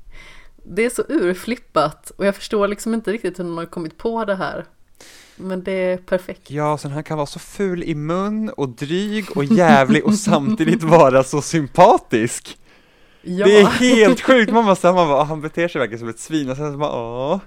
det 0.64 0.84
är 0.84 0.90
så 0.90 1.02
urflippat 1.08 2.10
och 2.10 2.26
jag 2.26 2.34
förstår 2.36 2.68
liksom 2.68 2.94
inte 2.94 3.12
riktigt 3.12 3.38
hur 3.38 3.44
någon 3.44 3.58
har 3.58 3.66
kommit 3.66 3.98
på 3.98 4.24
det 4.24 4.34
här. 4.34 4.64
Men 5.36 5.62
det 5.64 5.72
är 5.72 5.96
perfekt. 5.96 6.50
Ja, 6.50 6.78
sen 6.78 6.90
han 6.90 7.04
kan 7.04 7.16
vara 7.16 7.26
så 7.26 7.38
ful 7.38 7.82
i 7.82 7.94
mun 7.94 8.48
och 8.48 8.68
dryg 8.68 9.36
och 9.36 9.44
jävlig 9.44 10.04
och 10.04 10.14
samtidigt 10.14 10.82
vara 10.82 11.24
så 11.24 11.42
sympatisk. 11.42 12.58
Ja, 13.26 13.46
Det 13.46 13.60
är 13.60 13.66
helt 13.66 14.20
sjukt, 14.20 14.52
man 14.52 14.64
bara, 14.64 14.76
så 14.76 14.86
här, 14.86 14.94
man 14.94 15.08
bara, 15.08 15.20
"Ah, 15.20 15.24
han 15.24 15.40
beter 15.40 15.68
sig 15.68 15.78
verkligen 15.78 15.98
som 15.98 16.08
ett 16.08 16.18
svin 16.18 16.50
och 16.50 16.56
sen 16.56 16.72
så 16.72 16.78
bara, 16.78 16.92
åh, 16.92 17.40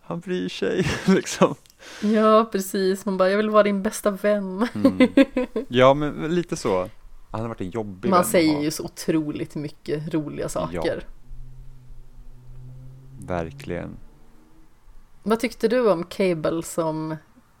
han 0.00 0.20
bryr 0.20 0.48
sig 0.48 0.86
liksom. 1.06 1.54
ja 2.00 2.48
precis. 2.52 3.06
Man 3.06 3.16
bara, 3.16 3.30
jag 3.30 3.36
vill 3.36 3.50
vara 3.50 3.62
din 3.62 3.82
bästa 3.82 4.10
vän. 4.10 4.68
Mm. 4.74 4.98
Ja, 5.68 5.94
men 5.94 6.34
lite 6.34 6.56
så. 6.56 6.88
Han 7.30 7.40
har 7.40 7.48
varit 7.48 7.60
en 7.60 7.70
jobbig 7.70 8.02
vän 8.02 8.10
Man 8.10 8.20
att 8.20 8.26
säger 8.26 8.60
ju 8.62 8.70
så 8.70 8.84
otroligt 8.84 9.54
mycket 9.54 10.14
roliga 10.14 10.48
saker. 10.48 11.04
Verkligen. 13.26 13.96
Vad 15.22 15.40
tyckte 15.40 15.68
du 15.68 15.90
om 15.92 16.04
Cable 16.04 16.62
som 16.62 17.16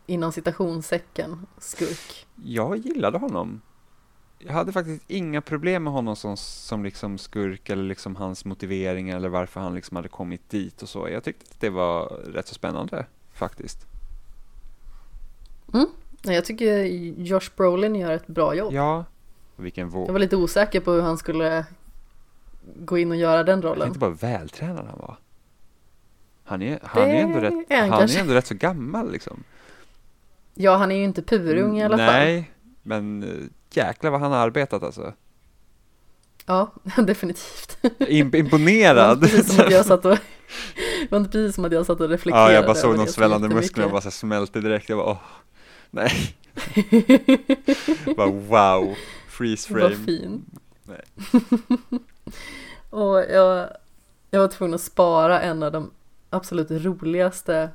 inom 0.06 0.32
citationstecken 0.32 1.46
skurk? 1.58 2.26
Jag 2.44 2.76
gillade 2.76 3.18
honom. 3.18 3.60
Jag 4.38 4.52
hade 4.52 4.72
faktiskt 4.72 5.04
inga 5.10 5.40
problem 5.40 5.84
med 5.84 5.92
honom 5.92 6.16
som, 6.16 6.36
som 6.36 6.84
liksom 6.84 7.18
skurk 7.18 7.70
eller 7.70 7.82
liksom 7.82 8.16
hans 8.16 8.44
motivering 8.44 9.10
eller 9.10 9.28
varför 9.28 9.60
han 9.60 9.74
liksom 9.74 9.96
hade 9.96 10.08
kommit 10.08 10.50
dit 10.50 10.82
och 10.82 10.88
så. 10.88 11.08
Jag 11.08 11.24
tyckte 11.24 11.44
att 11.50 11.60
det 11.60 11.70
var 11.70 12.08
rätt 12.08 12.48
så 12.48 12.54
spännande 12.54 13.06
faktiskt. 13.32 13.86
Nej, 16.22 16.34
Jag 16.34 16.44
tycker 16.44 16.84
Josh 17.22 17.50
Brolin 17.56 17.94
gör 17.94 18.12
ett 18.12 18.26
bra 18.26 18.54
jobb. 18.54 18.72
Ja, 18.72 19.04
vilken 19.56 19.86
Jag 19.86 19.92
våg. 19.92 20.10
var 20.10 20.18
lite 20.18 20.36
osäker 20.36 20.80
på 20.80 20.92
hur 20.92 21.02
han 21.02 21.18
skulle 21.18 21.66
gå 22.76 22.98
in 22.98 23.10
och 23.10 23.16
göra 23.16 23.44
den 23.44 23.60
Jag 23.60 23.64
rollen. 23.70 23.80
tänkte 23.82 23.98
bara 23.98 24.10
vältränad 24.10 24.86
han 24.86 24.98
var. 24.98 25.16
Han 26.44 26.62
är, 26.62 26.78
han 26.82 27.02
är, 27.02 27.14
ändå, 27.14 27.38
rätt, 27.38 27.70
är 27.70 27.80
han 27.80 27.90
han 27.90 28.02
är 28.02 28.20
ändå 28.20 28.34
rätt 28.34 28.46
så 28.46 28.54
gammal 28.54 29.12
liksom. 29.12 29.44
Ja, 30.54 30.76
han 30.76 30.90
är 30.92 30.96
ju 30.96 31.04
inte 31.04 31.22
purung 31.22 31.78
i 31.78 31.84
alla 31.84 31.96
fall. 31.96 32.06
Nej, 32.06 32.50
men 32.82 33.22
eh, 33.22 33.28
jäklar 33.76 34.10
vad 34.10 34.20
han 34.20 34.32
har 34.32 34.38
arbetat 34.38 34.82
alltså. 34.82 35.12
Ja, 36.46 36.72
definitivt. 37.06 37.78
Im- 37.82 37.90
Det 37.98 38.22
var 38.24 38.36
imponerad. 38.38 39.20
precis 39.20 39.54
som 39.56 39.64
att 39.64 39.72
jag 39.72 39.86
satt 39.86 40.04
och, 40.04 40.18
det 41.00 41.10
var 41.10 41.18
inte 41.18 41.30
precis 41.30 41.54
som 41.54 41.64
att 41.64 41.72
jag 41.72 41.86
satt 41.86 42.00
och 42.00 42.08
reflekterade 42.08 42.52
Ja, 42.52 42.56
jag 42.56 42.64
bara 42.66 42.74
såg 42.74 42.96
de 42.96 43.06
svällande 43.06 43.48
musklerna 43.48 43.86
och 43.86 43.92
bara 43.92 44.00
så 44.00 44.10
smälte 44.10 44.60
direkt. 44.60 44.88
Jag 44.88 44.98
bara, 44.98 45.10
åh, 45.10 45.18
nej. 45.90 46.12
bara 48.16 48.26
wow, 48.30 48.94
freeze 49.28 49.72
Vad 49.74 49.80
frame. 49.82 50.04
fin. 50.04 50.44
Nej. 50.82 51.02
och 52.90 53.18
jag, 53.18 53.68
jag 54.30 54.40
var 54.40 54.48
tvungen 54.48 54.74
att 54.74 54.80
spara 54.80 55.40
en 55.40 55.62
av 55.62 55.72
de 55.72 55.90
absolut 56.30 56.70
roligaste 56.70 57.70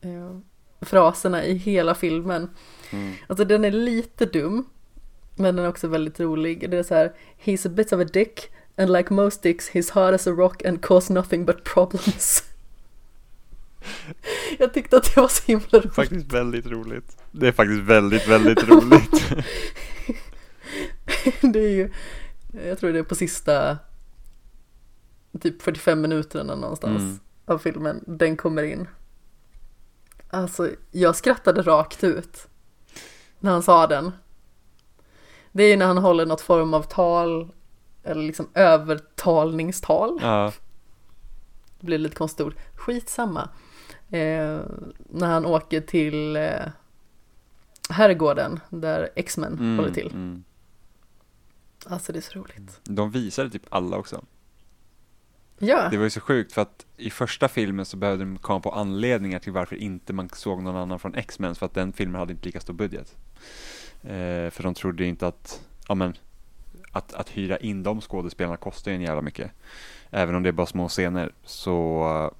eh, 0.00 0.38
fraserna 0.80 1.44
i 1.44 1.54
hela 1.54 1.94
filmen. 1.94 2.50
Mm. 2.90 3.12
Alltså 3.26 3.44
den 3.44 3.64
är 3.64 3.70
lite 3.70 4.26
dum, 4.26 4.64
men 5.36 5.56
den 5.56 5.64
är 5.64 5.68
också 5.68 5.88
väldigt 5.88 6.20
rolig. 6.20 6.70
Det 6.70 6.78
är 6.78 6.82
så 6.82 6.94
här, 6.94 7.12
he's 7.44 7.66
a 7.66 7.70
bit 7.70 7.92
of 7.92 8.00
a 8.00 8.04
dick 8.12 8.50
and 8.76 8.92
like 8.92 9.12
most 9.12 9.42
dicks 9.42 9.70
he's 9.70 9.92
hard 9.92 10.14
as 10.14 10.26
a 10.26 10.30
rock 10.30 10.64
and 10.64 10.82
cause 10.82 11.12
nothing 11.12 11.44
but 11.44 11.64
problems. 11.64 12.44
Jag 14.58 14.74
tyckte 14.74 14.96
att 14.96 15.14
det 15.14 15.20
var 15.20 15.28
så 15.28 15.42
himla 15.46 15.78
roligt. 15.78 15.94
Faktiskt 15.94 16.32
väldigt 16.32 16.66
roligt. 16.66 17.16
Det 17.32 17.48
är 17.48 17.52
faktiskt 17.52 17.82
väldigt, 17.82 18.28
väldigt 18.28 18.68
roligt. 18.68 19.24
Det 21.42 21.58
är 21.58 21.70
ju, 21.70 21.90
jag 22.66 22.78
tror 22.78 22.92
det 22.92 22.98
är 22.98 23.02
på 23.02 23.14
sista 23.14 23.78
typ 25.40 25.62
45 25.62 26.00
minuterna 26.00 26.54
någonstans 26.54 27.00
Mm. 27.02 27.18
av 27.46 27.58
filmen 27.58 28.04
den 28.06 28.36
kommer 28.36 28.62
in. 28.62 28.86
Alltså, 30.30 30.70
jag 30.90 31.16
skrattade 31.16 31.62
rakt 31.62 32.04
ut 32.04 32.46
när 33.40 33.50
han 33.50 33.62
sa 33.62 33.86
den. 33.86 34.12
Det 35.56 35.62
är 35.64 35.68
ju 35.68 35.76
när 35.76 35.86
han 35.86 35.98
håller 35.98 36.26
något 36.26 36.40
form 36.40 36.74
av 36.74 36.82
tal, 36.82 37.48
eller 38.02 38.22
liksom 38.22 38.48
övertalningstal. 38.54 40.18
ja, 40.22 40.52
Det 41.80 41.86
blir 41.86 41.98
lite 41.98 42.16
konstigt 42.16 42.46
ord. 42.46 42.54
Skitsamma. 42.74 43.48
Eh, 44.10 44.60
när 44.98 45.26
han 45.26 45.46
åker 45.46 45.80
till 45.80 46.36
eh, 46.36 46.66
herrgården 47.90 48.60
där 48.68 49.10
X-Men 49.16 49.52
mm, 49.52 49.78
håller 49.78 49.90
till. 49.90 50.06
Mm. 50.06 50.44
Alltså 51.86 52.12
det 52.12 52.18
är 52.18 52.20
så 52.20 52.38
roligt. 52.38 52.80
De 52.84 53.10
visade 53.10 53.50
typ 53.50 53.66
alla 53.70 53.96
också. 53.96 54.24
Ja, 55.58 55.88
Det 55.90 55.96
var 55.96 56.04
ju 56.04 56.10
så 56.10 56.20
sjukt 56.20 56.52
för 56.52 56.62
att 56.62 56.86
i 56.96 57.10
första 57.10 57.48
filmen 57.48 57.84
så 57.84 57.96
behövde 57.96 58.24
de 58.24 58.38
komma 58.38 58.60
på 58.60 58.70
anledningar 58.70 59.38
till 59.38 59.52
varför 59.52 59.76
inte 59.76 60.12
man 60.12 60.28
såg 60.32 60.62
någon 60.62 60.76
annan 60.76 60.98
från 60.98 61.14
X-Men 61.14 61.54
för 61.54 61.66
att 61.66 61.74
den 61.74 61.92
filmen 61.92 62.18
hade 62.18 62.32
inte 62.32 62.46
lika 62.46 62.60
stor 62.60 62.74
budget. 62.74 63.16
Eh, 64.04 64.50
för 64.50 64.62
de 64.62 64.74
trodde 64.74 65.04
inte 65.04 65.26
att, 65.26 65.60
ja 65.88 65.94
men, 65.94 66.14
att, 66.92 67.14
att 67.14 67.28
hyra 67.28 67.56
in 67.56 67.82
de 67.82 68.00
skådespelarna 68.00 68.56
kostar 68.56 68.90
ju 68.90 68.94
en 68.94 69.02
jävla 69.02 69.22
mycket. 69.22 69.50
Även 70.10 70.34
om 70.34 70.42
det 70.42 70.48
är 70.48 70.52
bara 70.52 70.66
små 70.66 70.88
scener 70.88 71.32
så, 71.44 72.34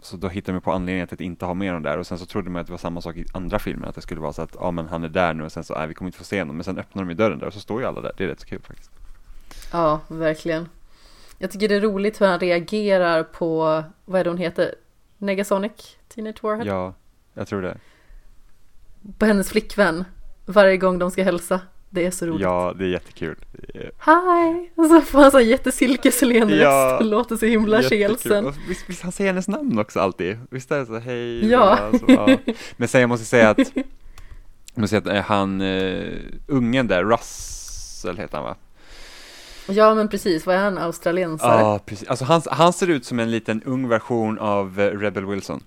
så 0.00 0.16
då 0.16 0.28
hittade 0.28 0.58
de 0.58 0.60
på 0.60 0.72
anledningar 0.72 1.06
till 1.06 1.14
att 1.14 1.20
inte 1.20 1.44
ha 1.44 1.54
med 1.54 1.74
dem 1.74 1.82
där 1.82 1.98
och 1.98 2.06
sen 2.06 2.18
så 2.18 2.26
trodde 2.26 2.50
man 2.50 2.60
att 2.60 2.66
det 2.66 2.72
var 2.72 2.78
samma 2.78 3.00
sak 3.00 3.16
i 3.16 3.24
andra 3.32 3.58
filmer 3.58 3.88
att 3.88 3.94
det 3.94 4.00
skulle 4.00 4.20
vara 4.20 4.32
så 4.32 4.42
att 4.42 4.56
ja 4.60 4.70
men 4.70 4.88
han 4.88 5.04
är 5.04 5.08
där 5.08 5.34
nu 5.34 5.44
och 5.44 5.52
sen 5.52 5.64
så, 5.64 5.74
nej 5.74 5.88
vi 5.88 5.94
kommer 5.94 6.08
inte 6.08 6.18
få 6.18 6.24
se 6.24 6.38
honom 6.38 6.56
men 6.56 6.64
sen 6.64 6.78
öppnar 6.78 7.02
de 7.02 7.08
ju 7.08 7.14
dörren 7.16 7.38
där 7.38 7.46
och 7.46 7.54
så 7.54 7.60
står 7.60 7.80
ju 7.80 7.86
alla 7.86 8.00
där, 8.00 8.12
det 8.16 8.24
är 8.24 8.28
rätt 8.28 8.40
så 8.40 8.46
kul 8.46 8.62
faktiskt. 8.62 8.90
ja, 9.72 10.00
verkligen. 10.08 10.68
Jag 11.38 11.50
tycker 11.50 11.68
det 11.68 11.74
är 11.74 11.80
roligt 11.80 12.20
hur 12.20 12.26
han 12.26 12.40
reagerar 12.40 13.22
på, 13.22 13.82
vad 14.04 14.20
är 14.20 14.24
det 14.24 14.30
hon 14.30 14.38
heter? 14.38 14.74
Negasonic? 15.18 15.96
Teenage 16.08 16.42
Warhead? 16.44 16.64
Ja, 16.66 16.94
jag 17.34 17.48
tror 17.48 17.62
det. 17.62 17.78
På 19.18 19.26
hennes 19.26 19.48
flickvän. 19.48 20.04
Varje 20.46 20.76
gång 20.76 20.98
de 20.98 21.10
ska 21.10 21.22
hälsa. 21.22 21.60
Det 21.90 22.06
är 22.06 22.10
så 22.10 22.26
roligt. 22.26 22.42
Ja, 22.42 22.74
det 22.78 22.84
är 22.84 22.88
jättekul. 22.88 23.36
Hi! 23.74 24.70
Och 24.74 24.86
så 24.86 25.00
får 25.00 25.18
han 25.18 25.30
sån 25.30 25.44
jättesilkeslen 25.44 26.48
Ja, 26.48 26.98
och 26.98 27.04
låter 27.04 27.36
så 27.36 27.46
himla 27.46 27.82
kelsen. 27.82 28.52
Visst, 28.68 28.88
visst 28.88 29.02
han 29.02 29.12
säger 29.12 29.30
hennes 29.30 29.48
namn 29.48 29.78
också 29.78 30.00
alltid? 30.00 30.38
Visst 30.50 30.72
är 30.72 30.78
det 30.78 30.86
så, 30.86 30.98
hej? 30.98 31.50
Ja. 31.50 31.90
så, 32.00 32.04
ja. 32.08 32.36
Men 32.76 32.88
sen 32.88 33.00
jag 33.00 33.08
måste 33.08 33.26
säga 33.26 33.50
att, 33.50 33.58
jag 33.58 33.84
måste 34.74 35.00
säga 35.00 35.12
att 35.12 35.18
eh, 35.18 35.24
han, 35.24 35.60
uh, 35.60 36.18
ungen 36.46 36.86
där, 36.86 37.04
Russell 37.04 38.16
heter 38.16 38.36
han 38.36 38.44
va? 38.44 38.56
Ja 39.66 39.94
men 39.94 40.08
precis, 40.08 40.46
vad 40.46 40.56
är 40.56 40.60
han? 40.60 40.78
Australiensare? 40.78 41.60
Ja, 41.60 41.80
precis. 41.86 42.08
Alltså 42.08 42.24
han, 42.24 42.42
han 42.50 42.72
ser 42.72 42.90
ut 42.90 43.04
som 43.04 43.18
en 43.18 43.30
liten 43.30 43.62
ung 43.62 43.88
version 43.88 44.38
av 44.38 44.80
eh, 44.80 44.98
Rebel 44.98 45.26
Wilson. 45.26 45.62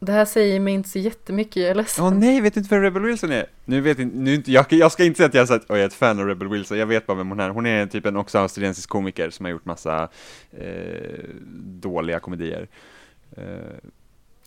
Det 0.00 0.12
här 0.12 0.24
säger 0.24 0.60
mig 0.60 0.74
inte 0.74 0.88
så 0.88 0.98
jättemycket, 0.98 1.56
jag 1.56 1.70
är 1.70 1.74
ledsen. 1.74 2.04
Åh 2.04 2.14
nej, 2.14 2.40
vet 2.40 2.54
du 2.54 2.60
inte 2.60 2.74
vem 2.74 2.82
Rebel 2.82 3.02
Wilson 3.02 3.32
är? 3.32 3.46
Nu 3.64 3.80
vet 3.80 3.98
inte, 3.98 4.16
nu 4.16 4.34
inte, 4.34 4.52
jag, 4.52 4.66
jag 4.68 4.92
ska 4.92 5.04
inte 5.04 5.16
säga 5.16 5.26
att 5.26 5.34
jag, 5.34 5.42
är 5.42 5.46
så 5.46 5.54
att, 5.54 5.64
jag 5.68 5.80
är 5.80 5.86
ett 5.86 5.94
fan 5.94 6.20
av 6.20 6.26
Rebel 6.26 6.48
Wilson, 6.48 6.78
jag 6.78 6.86
vet 6.86 7.06
bara 7.06 7.16
vem 7.16 7.28
hon 7.28 7.40
är. 7.40 7.48
Hon 7.50 7.66
är 7.66 7.86
typ 7.86 8.06
en 8.06 8.16
också 8.16 8.38
australiensisk 8.38 8.88
komiker 8.88 9.30
som 9.30 9.44
har 9.44 9.50
gjort 9.50 9.64
massa 9.64 10.08
eh, 10.50 11.24
dåliga 11.80 12.20
komedier. 12.20 12.68
Eh, 13.36 13.42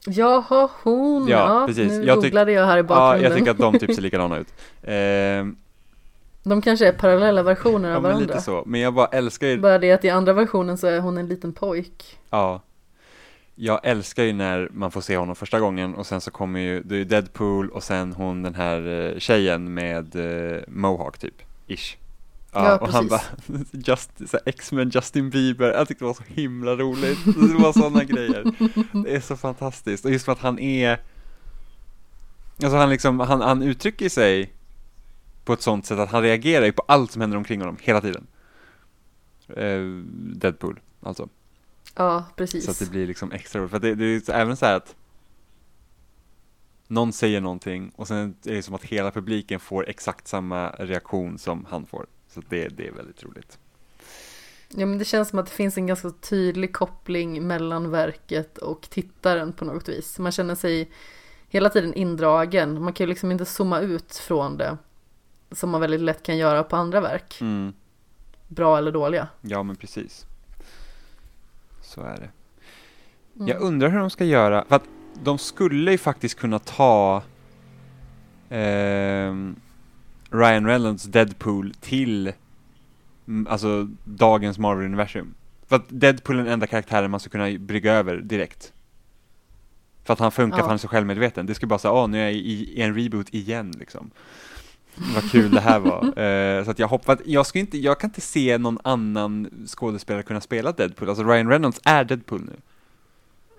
Jaha, 0.07 0.69
hon! 0.83 1.27
Ja, 1.27 1.59
Ja, 1.61 1.67
precis. 1.67 1.91
Nu 1.91 2.03
Jag 2.03 2.21
googlade 2.21 2.51
jag 2.51 2.65
här 2.65 2.77
i 2.77 2.79
ja, 2.79 2.83
bakgrunden. 2.83 3.29
jag 3.31 3.39
tycker 3.39 3.51
att 3.51 3.57
de 3.73 3.79
typ 3.79 3.93
ser 3.95 4.01
likadana 4.01 4.37
ut. 4.37 4.47
Eh, 4.83 5.45
De 6.43 6.61
kanske 6.61 6.87
är 6.87 6.93
parallella 6.93 7.43
versioner 7.43 7.89
ja, 7.89 7.95
av 7.95 8.01
men 8.01 8.11
varandra. 8.11 8.27
lite 8.33 8.41
så. 8.45 8.63
Men 8.65 8.81
jag 8.81 8.93
bara 8.93 9.07
älskar 9.07 9.47
ju, 9.47 9.57
Bara 9.59 9.77
det 9.79 9.91
att 9.91 10.05
i 10.05 10.09
andra 10.09 10.33
versionen 10.33 10.77
så 10.77 10.87
är 10.87 10.99
hon 10.99 11.17
en 11.17 11.27
liten 11.27 11.53
pojk. 11.53 12.19
ja. 12.29 12.61
Jag 13.63 13.79
älskar 13.83 14.23
ju 14.23 14.33
när 14.33 14.69
man 14.71 14.91
får 14.91 15.01
se 15.01 15.17
honom 15.17 15.35
första 15.35 15.59
gången 15.59 15.95
och 15.95 16.07
sen 16.07 16.21
så 16.21 16.31
kommer 16.31 16.59
ju, 16.59 16.83
det 16.83 16.95
är 16.95 16.99
ju 16.99 17.05
Deadpool 17.05 17.69
och 17.69 17.83
sen 17.83 18.13
hon 18.13 18.43
den 18.43 18.55
här 18.55 18.87
eh, 18.87 19.19
tjejen 19.19 19.73
med 19.73 20.15
eh, 20.15 20.61
Mohawk 20.67 21.17
typ, 21.17 21.41
ish. 21.67 21.97
Ja, 22.51 22.77
och 22.77 22.89
han 22.89 23.07
bara, 23.07 23.21
precis. 23.47 23.67
just, 23.87 24.11
X-Men 24.45 24.89
Justin 24.89 25.29
Bieber, 25.29 25.71
jag 25.71 25.87
tyckte 25.87 26.03
det 26.03 26.07
var 26.07 26.13
så 26.13 26.23
himla 26.27 26.75
roligt. 26.75 27.19
Det 27.25 27.63
var 27.63 27.73
sådana 27.73 28.03
grejer. 28.03 28.43
Det 29.03 29.15
är 29.15 29.19
så 29.19 29.37
fantastiskt. 29.37 30.05
Och 30.05 30.11
just 30.11 30.25
för 30.25 30.31
att 30.31 30.39
han 30.39 30.59
är, 30.59 30.99
alltså 32.63 32.77
han 32.77 32.89
liksom, 32.89 33.19
han, 33.19 33.41
han 33.41 33.63
uttrycker 33.63 34.09
sig 34.09 34.53
på 35.45 35.53
ett 35.53 35.61
sånt 35.61 35.85
sätt 35.85 35.99
att 35.99 36.11
han 36.11 36.21
reagerar 36.21 36.65
ju 36.65 36.71
på 36.71 36.83
allt 36.87 37.11
som 37.11 37.21
händer 37.21 37.37
omkring 37.37 37.59
honom 37.59 37.77
hela 37.81 38.01
tiden. 38.01 38.27
Eh, 39.55 39.81
Deadpool, 40.35 40.79
alltså. 41.01 41.29
Ja, 41.95 42.25
precis. 42.35 42.65
Så 42.65 42.71
att 42.71 42.79
det 42.79 42.89
blir 42.89 43.07
liksom 43.07 43.31
extra 43.31 43.61
roligt. 43.61 43.71
För 43.71 43.79
det, 43.79 43.95
det 43.95 44.05
är 44.05 44.07
ju 44.07 44.21
även 44.27 44.57
så 44.57 44.65
här 44.65 44.75
att 44.75 44.95
någon 46.87 47.13
säger 47.13 47.41
någonting 47.41 47.91
och 47.95 48.07
sen 48.07 48.35
är 48.45 48.53
det 48.55 48.63
som 48.63 48.75
att 48.75 48.83
hela 48.83 49.11
publiken 49.11 49.59
får 49.59 49.89
exakt 49.89 50.27
samma 50.27 50.69
reaktion 50.69 51.37
som 51.37 51.65
han 51.69 51.85
får. 51.85 52.05
Så 52.27 52.41
det, 52.49 52.67
det 52.67 52.87
är 52.87 52.91
väldigt 52.91 53.23
roligt. 53.23 53.59
Ja, 54.69 54.85
men 54.85 54.97
det 54.97 55.05
känns 55.05 55.29
som 55.29 55.39
att 55.39 55.45
det 55.45 55.51
finns 55.51 55.77
en 55.77 55.87
ganska 55.87 56.09
tydlig 56.09 56.73
koppling 56.73 57.47
mellan 57.47 57.91
verket 57.91 58.57
och 58.57 58.87
tittaren 58.89 59.53
på 59.53 59.65
något 59.65 59.89
vis. 59.89 60.19
Man 60.19 60.31
känner 60.31 60.55
sig 60.55 60.91
hela 61.47 61.69
tiden 61.69 61.93
indragen. 61.93 62.81
Man 62.81 62.93
kan 62.93 63.03
ju 63.05 63.09
liksom 63.09 63.31
inte 63.31 63.45
zooma 63.45 63.79
ut 63.79 64.15
från 64.15 64.57
det. 64.57 64.77
Som 65.51 65.69
man 65.69 65.81
väldigt 65.81 66.01
lätt 66.01 66.23
kan 66.23 66.37
göra 66.37 66.63
på 66.63 66.75
andra 66.75 67.01
verk. 67.01 67.41
Mm. 67.41 67.73
Bra 68.47 68.77
eller 68.77 68.91
dåliga. 68.91 69.27
Ja, 69.41 69.63
men 69.63 69.75
precis. 69.75 70.25
Så 71.91 72.01
är 72.01 72.15
det. 72.15 72.29
Mm. 73.35 73.47
Jag 73.47 73.61
undrar 73.61 73.89
hur 73.89 73.99
de 73.99 74.09
ska 74.09 74.25
göra, 74.25 74.65
för 74.69 74.75
att 74.75 74.83
de 75.23 75.37
skulle 75.37 75.91
ju 75.91 75.97
faktiskt 75.97 76.39
kunna 76.39 76.59
ta 76.59 77.23
ehm, 78.49 79.55
Ryan 80.29 80.65
Reynolds 80.65 81.03
Deadpool 81.03 81.73
till 81.73 82.33
mm, 83.27 83.47
alltså 83.49 83.87
dagens 84.03 84.57
Marvel-universum. 84.57 85.33
För 85.67 85.75
att 85.75 85.85
Deadpool 85.87 86.39
är 86.39 86.43
den 86.43 86.53
enda 86.53 86.67
karaktären 86.67 87.11
man 87.11 87.19
ska 87.19 87.29
kunna 87.29 87.59
brygga 87.59 87.93
över 87.93 88.17
direkt. 88.17 88.73
För 90.03 90.13
att 90.13 90.19
han 90.19 90.31
funkar, 90.31 90.57
Ja. 90.57 90.63
för 90.63 90.67
han 90.67 90.73
är 90.73 90.77
så 90.77 90.87
självmedveten. 90.87 91.45
Det 91.45 91.55
skulle 91.55 91.67
bara 91.67 91.79
säga, 91.79 91.91
åh 91.91 92.07
nu 92.07 92.17
är 92.19 92.23
jag 92.23 92.33
i, 92.33 92.73
i 92.77 92.81
en 92.81 92.95
reboot 92.95 93.33
igen 93.33 93.73
liksom. 93.79 94.11
Vad 94.95 95.31
kul 95.31 95.51
det 95.51 95.61
här 95.61 95.79
var. 95.79 96.19
Eh, 96.19 96.63
så 96.65 96.71
att 96.71 96.79
jag 96.79 96.87
hoppas, 96.87 97.19
jag, 97.25 97.45
ska 97.45 97.59
inte, 97.59 97.77
jag 97.77 97.99
kan 97.99 98.09
inte 98.09 98.21
se 98.21 98.57
någon 98.57 98.77
annan 98.83 99.65
skådespelare 99.67 100.23
kunna 100.23 100.41
spela 100.41 100.71
Deadpool. 100.71 101.09
Alltså 101.09 101.23
Ryan 101.23 101.49
Reynolds 101.49 101.79
är 101.83 102.03
Deadpool 102.03 102.41
nu. 102.41 102.55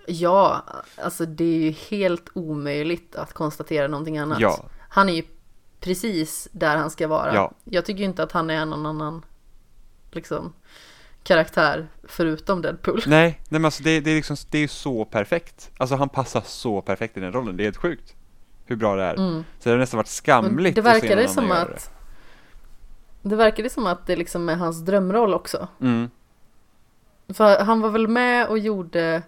Ja, 0.07 0.63
alltså 0.97 1.25
det 1.25 1.43
är 1.43 1.59
ju 1.59 1.71
helt 1.71 2.29
omöjligt 2.33 3.15
att 3.15 3.33
konstatera 3.33 3.87
någonting 3.87 4.17
annat. 4.17 4.39
Ja, 4.39 4.65
Han 4.89 5.09
är 5.09 5.13
ju 5.13 5.23
precis 5.79 6.47
där 6.51 6.77
han 6.77 6.91
ska 6.91 7.07
vara. 7.07 7.35
Ja. 7.35 7.51
Jag 7.63 7.85
tycker 7.85 7.99
ju 7.99 8.05
inte 8.05 8.23
att 8.23 8.31
han 8.31 8.49
är 8.49 8.65
någon 8.65 8.85
annan 8.85 9.25
liksom, 10.11 10.53
karaktär 11.23 11.87
förutom 12.03 12.61
Deadpool. 12.61 13.01
nej, 13.05 13.39
nej 13.49 13.59
men 13.59 13.65
alltså 13.65 13.83
det, 13.83 13.99
det 13.99 14.11
är 14.11 14.15
liksom, 14.15 14.37
det 14.49 14.57
är 14.57 14.67
så 14.67 15.05
perfekt. 15.05 15.71
Alltså 15.77 15.95
han 15.95 16.09
passar 16.09 16.43
så 16.45 16.81
perfekt 16.81 17.17
i 17.17 17.19
den 17.19 17.33
rollen, 17.33 17.57
det 17.57 17.63
är 17.63 17.65
helt 17.65 17.77
sjukt. 17.77 18.15
Hur 18.65 18.75
bra 18.75 18.95
det 18.95 19.03
är. 19.03 19.13
Mm. 19.13 19.43
Så 19.59 19.69
det 19.69 19.73
har 19.73 19.77
nästan 19.77 19.97
varit 19.97 20.07
skamligt 20.07 20.75
det 20.75 20.81
verkade 20.81 21.21
någon 21.21 21.33
som 21.33 21.51
att 21.51 21.91
det 23.21 23.35
verkade 23.35 23.69
som 23.69 23.87
att 23.87 24.07
det 24.07 24.15
liksom 24.15 24.49
är 24.49 24.55
hans 24.55 24.79
drömroll 24.79 25.33
också. 25.33 25.67
det. 25.77 25.87
Mm. 25.87 26.09
För 27.29 27.63
han 27.63 27.81
var 27.81 27.89
väl 27.89 28.07
med 28.07 28.47
och 28.47 28.59
gjorde 28.59 29.23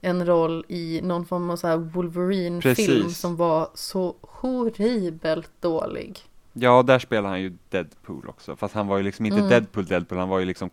en 0.00 0.26
roll 0.26 0.64
i 0.68 1.00
någon 1.04 1.26
form 1.26 1.50
av 1.50 1.56
så 1.56 1.66
här 1.66 1.76
Wolverine-film 1.76 3.10
som 3.10 3.36
var 3.36 3.68
så 3.74 4.16
horribelt 4.20 5.50
dålig. 5.60 6.20
Ja, 6.52 6.82
där 6.82 6.98
spelar 6.98 7.28
han 7.28 7.40
ju 7.40 7.56
Deadpool 7.68 8.28
också. 8.28 8.56
Fast 8.56 8.74
han 8.74 8.86
var 8.86 8.96
ju 8.96 9.02
liksom 9.02 9.26
inte 9.26 9.38
Mm. 9.38 9.48
Deadpool 9.48 9.86
Deadpool, 9.86 10.18
han 10.18 10.28
var 10.28 10.38
ju 10.38 10.44
liksom 10.44 10.70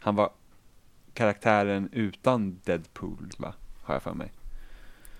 han 0.00 0.16
var 0.16 0.30
karaktären 1.14 1.88
utan 1.92 2.60
Deadpool, 2.64 3.30
va? 3.38 3.54
Har 3.82 3.94
jag 3.94 4.02
för 4.02 4.14
mig. 4.14 4.32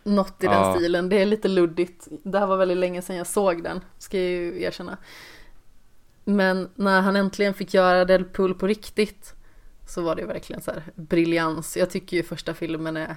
Något 0.03 0.43
i 0.43 0.47
Ja. 0.47 0.53
den 0.53 0.75
stilen. 0.75 1.09
Det 1.09 1.17
är 1.23 1.27
lite 1.27 1.49
luddigt. 1.49 2.09
Det 2.23 2.39
här 2.39 2.47
var 2.47 2.57
väldigt 2.57 2.77
länge 2.77 3.03
sedan 3.03 3.17
jag 3.17 3.27
såg 3.27 3.63
den, 3.63 3.81
ska 3.99 4.17
jag 4.19 4.27
ju 4.31 4.63
erkänna. 4.63 4.99
Men 6.25 6.69
när 6.75 7.01
han 7.01 7.17
äntligen 7.17 7.55
fick 7.55 7.75
göra 7.75 8.05
Deadpool 8.05 8.55
på 8.55 8.67
riktigt 8.67 9.35
så 9.89 10.03
var 10.03 10.17
det 10.17 10.25
verkligen 10.25 10.63
så 10.63 10.71
här 10.71 10.83
briljans. 10.95 11.77
Jag 11.77 11.91
tycker 11.91 12.17
ju 12.17 12.23
första 12.23 12.55
filmen 12.55 12.97
är 12.97 13.17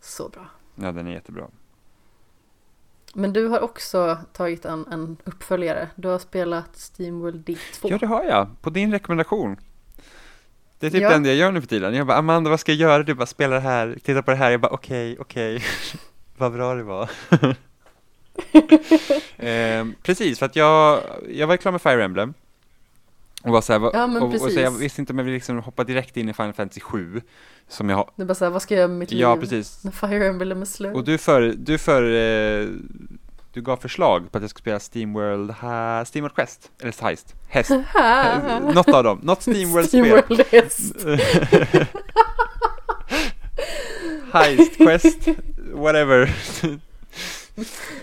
så 0.00 0.28
bra. 0.28 0.46
Ja, 0.74 0.92
den 0.92 1.06
är 1.06 1.12
jättebra. 1.12 1.48
Men 3.14 3.32
du 3.32 3.46
har 3.48 3.60
också 3.60 4.18
tagit 4.32 4.64
en, 4.64 4.86
en 4.90 5.16
uppföljare. 5.24 5.88
Du 5.96 6.08
har 6.08 6.18
spelat 6.18 6.76
Steamworld 6.76 7.40
Dig 7.44 7.58
2. 7.74 7.88
Ja, 7.90 7.98
det 7.98 8.06
har 8.06 8.24
jag. 8.24 8.48
På 8.60 8.70
din 8.70 8.92
rekommendation. 8.92 9.56
Det 10.84 10.88
är 10.88 10.90
typ 10.90 11.02
Ja. 11.02 11.08
det 11.08 11.14
enda 11.14 11.28
jag 11.28 11.36
gör 11.36 11.52
nu 11.52 11.60
för 11.60 11.68
tiden. 11.68 11.94
Jag 11.94 12.06
bara, 12.06 12.18
Amanda, 12.18 12.50
vad 12.50 12.60
ska 12.60 12.72
jag 12.72 12.80
göra? 12.80 13.02
Du 13.02 13.14
bara, 13.14 13.26
spela 13.26 13.54
det 13.54 13.60
här, 13.60 13.98
titta 14.02 14.22
på 14.22 14.30
det 14.30 14.36
här. 14.36 14.50
Jag 14.50 14.60
bara, 14.60 14.72
okej, 14.72 15.16
okej. 15.20 15.62
vad 16.36 16.52
bra 16.52 16.74
det 16.74 16.82
var. 16.82 17.10
Ehm, 19.36 19.94
precis, 20.02 20.38
för 20.38 20.46
att 20.46 20.56
jag, 20.56 21.00
jag 21.28 21.46
var 21.46 21.56
klar 21.56 21.72
med 21.72 21.82
Fire 21.82 22.04
Emblem. 22.04 22.34
Och 23.42 23.50
var 23.50 23.60
så 23.60 23.72
här, 23.72 23.90
Ja, 23.94 24.20
och, 24.20 24.34
och 24.34 24.40
så 24.52 24.60
jag 24.60 24.70
visste 24.70 25.00
inte 25.00 25.12
om 25.12 25.18
jag 25.18 25.24
ville 25.24 25.34
liksom 25.36 25.58
hoppa 25.58 25.84
direkt 25.84 26.16
in 26.16 26.28
i 26.28 26.32
Final 26.32 26.52
Fantasy 26.52 26.80
7. 26.80 27.20
Som 27.68 27.88
jag 27.88 27.96
har, 27.96 28.10
är 28.16 28.24
bara 28.24 28.34
såhär, 28.34 28.52
vad 28.52 28.62
ska 28.62 28.74
jag 28.74 28.78
göra 28.78 28.88
med 28.88 28.98
mitt 28.98 29.12
ja 29.12 29.34
liv? 29.34 29.40
precis. 29.40 29.84
När 29.84 29.90
Fire 29.92 30.26
Emblem 30.28 30.62
är 30.62 30.66
slut. 30.66 30.94
Och 30.94 31.04
du 31.04 31.18
för, 31.18 31.54
du 31.58 31.78
för, 31.78 32.02
eh, 32.02 32.68
du 33.54 33.62
gav 33.62 33.76
förslag 33.76 34.32
på 34.32 34.38
att 34.38 34.42
jag 34.42 34.50
skulle 34.50 34.62
spela 34.62 34.80
Steamworld, 34.80 35.50
ha, 35.50 36.04
Steamworld 36.04 36.34
Quest, 36.34 36.70
eller 36.80 37.02
Heist, 37.02 37.34
Häst, 37.48 37.70
något 38.74 38.88
av 38.88 39.04
dem, 39.04 39.20
något 39.22 39.42
Steamworld-spel. 39.42 40.04
Steamworld 40.04 40.46
häst. 40.50 40.94
Heist, 44.32 44.76
Quest, 44.76 45.28
whatever. 45.72 46.34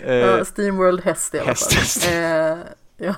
Eh, 0.02 0.14
Ja, 0.14 0.44
Steamworld 0.44 1.00
häst 1.04 1.34
i 1.34 1.38
alla 1.38 1.54
fall. 1.54 1.72
häst. 1.72 2.08
Eh, 2.12 2.56
Ja. 2.96 3.14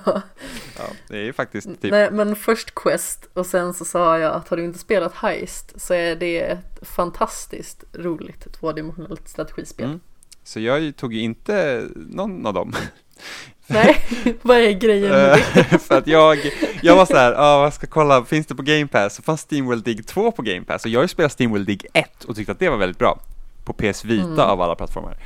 Ja, 0.77 0.83
det 1.07 1.17
är 1.17 1.23
ju 1.23 1.33
faktiskt 1.33 1.81
typ... 1.81 1.91
Nej, 1.91 2.11
men 2.11 2.35
först 2.35 2.75
Quest 2.75 3.29
och 3.33 3.45
sen 3.45 3.73
så 3.73 3.85
sa 3.85 4.19
jag 4.19 4.33
att 4.33 4.47
har 4.49 4.57
du 4.57 4.63
inte 4.65 4.79
spelat 4.79 5.13
Heist 5.13 5.81
så 5.81 5.93
är 5.93 6.15
det 6.15 6.39
ett 6.39 6.79
fantastiskt 6.81 7.83
roligt 7.93 8.53
tvådimensionellt 8.53 9.27
strategispel. 9.27 9.85
Mm. 9.85 9.99
Så 10.45 10.59
jag 10.59 10.95
tog 10.95 11.13
ju 11.13 11.19
inte 11.21 11.87
någon 11.95 12.45
av 12.45 12.53
dem. 12.53 12.73
Nej, 13.67 13.97
vad 14.41 14.57
är 14.57 14.71
grejen 14.71 15.09
med 15.11 15.21
det? 15.53 15.59
Eh, 15.59 15.77
för 15.79 15.97
att 15.97 16.07
jag, 16.07 16.37
jag 16.81 16.95
var 16.95 17.05
så 17.05 17.15
här, 17.15 17.31
ja, 17.31 17.63
jag 17.63 17.73
ska 17.73 17.87
kolla, 17.87 18.25
finns 18.25 18.47
det 18.47 18.55
på 18.55 18.63
Game 18.63 18.87
Pass? 18.87 19.15
Så 19.15 19.21
fanns 19.21 19.41
Steamworld 19.41 19.83
Dig 19.83 20.03
2 20.03 20.31
på 20.31 20.41
Game 20.41 20.61
Pass 20.61 20.85
och 20.85 20.91
jag 20.91 20.99
har 20.99 21.03
ju 21.03 21.07
spelat 21.07 21.31
Steamworld 21.31 21.65
Dig 21.67 21.79
1 21.93 22.23
och 22.23 22.35
tyckte 22.35 22.51
att 22.51 22.59
det 22.59 22.69
var 22.69 22.77
väldigt 22.77 22.99
bra. 22.99 23.19
På 23.65 23.73
PS 23.73 24.05
Vita 24.05 24.23
Mm. 24.25 24.39
av 24.39 24.61
alla 24.61 24.75
plattformar. 24.75 25.17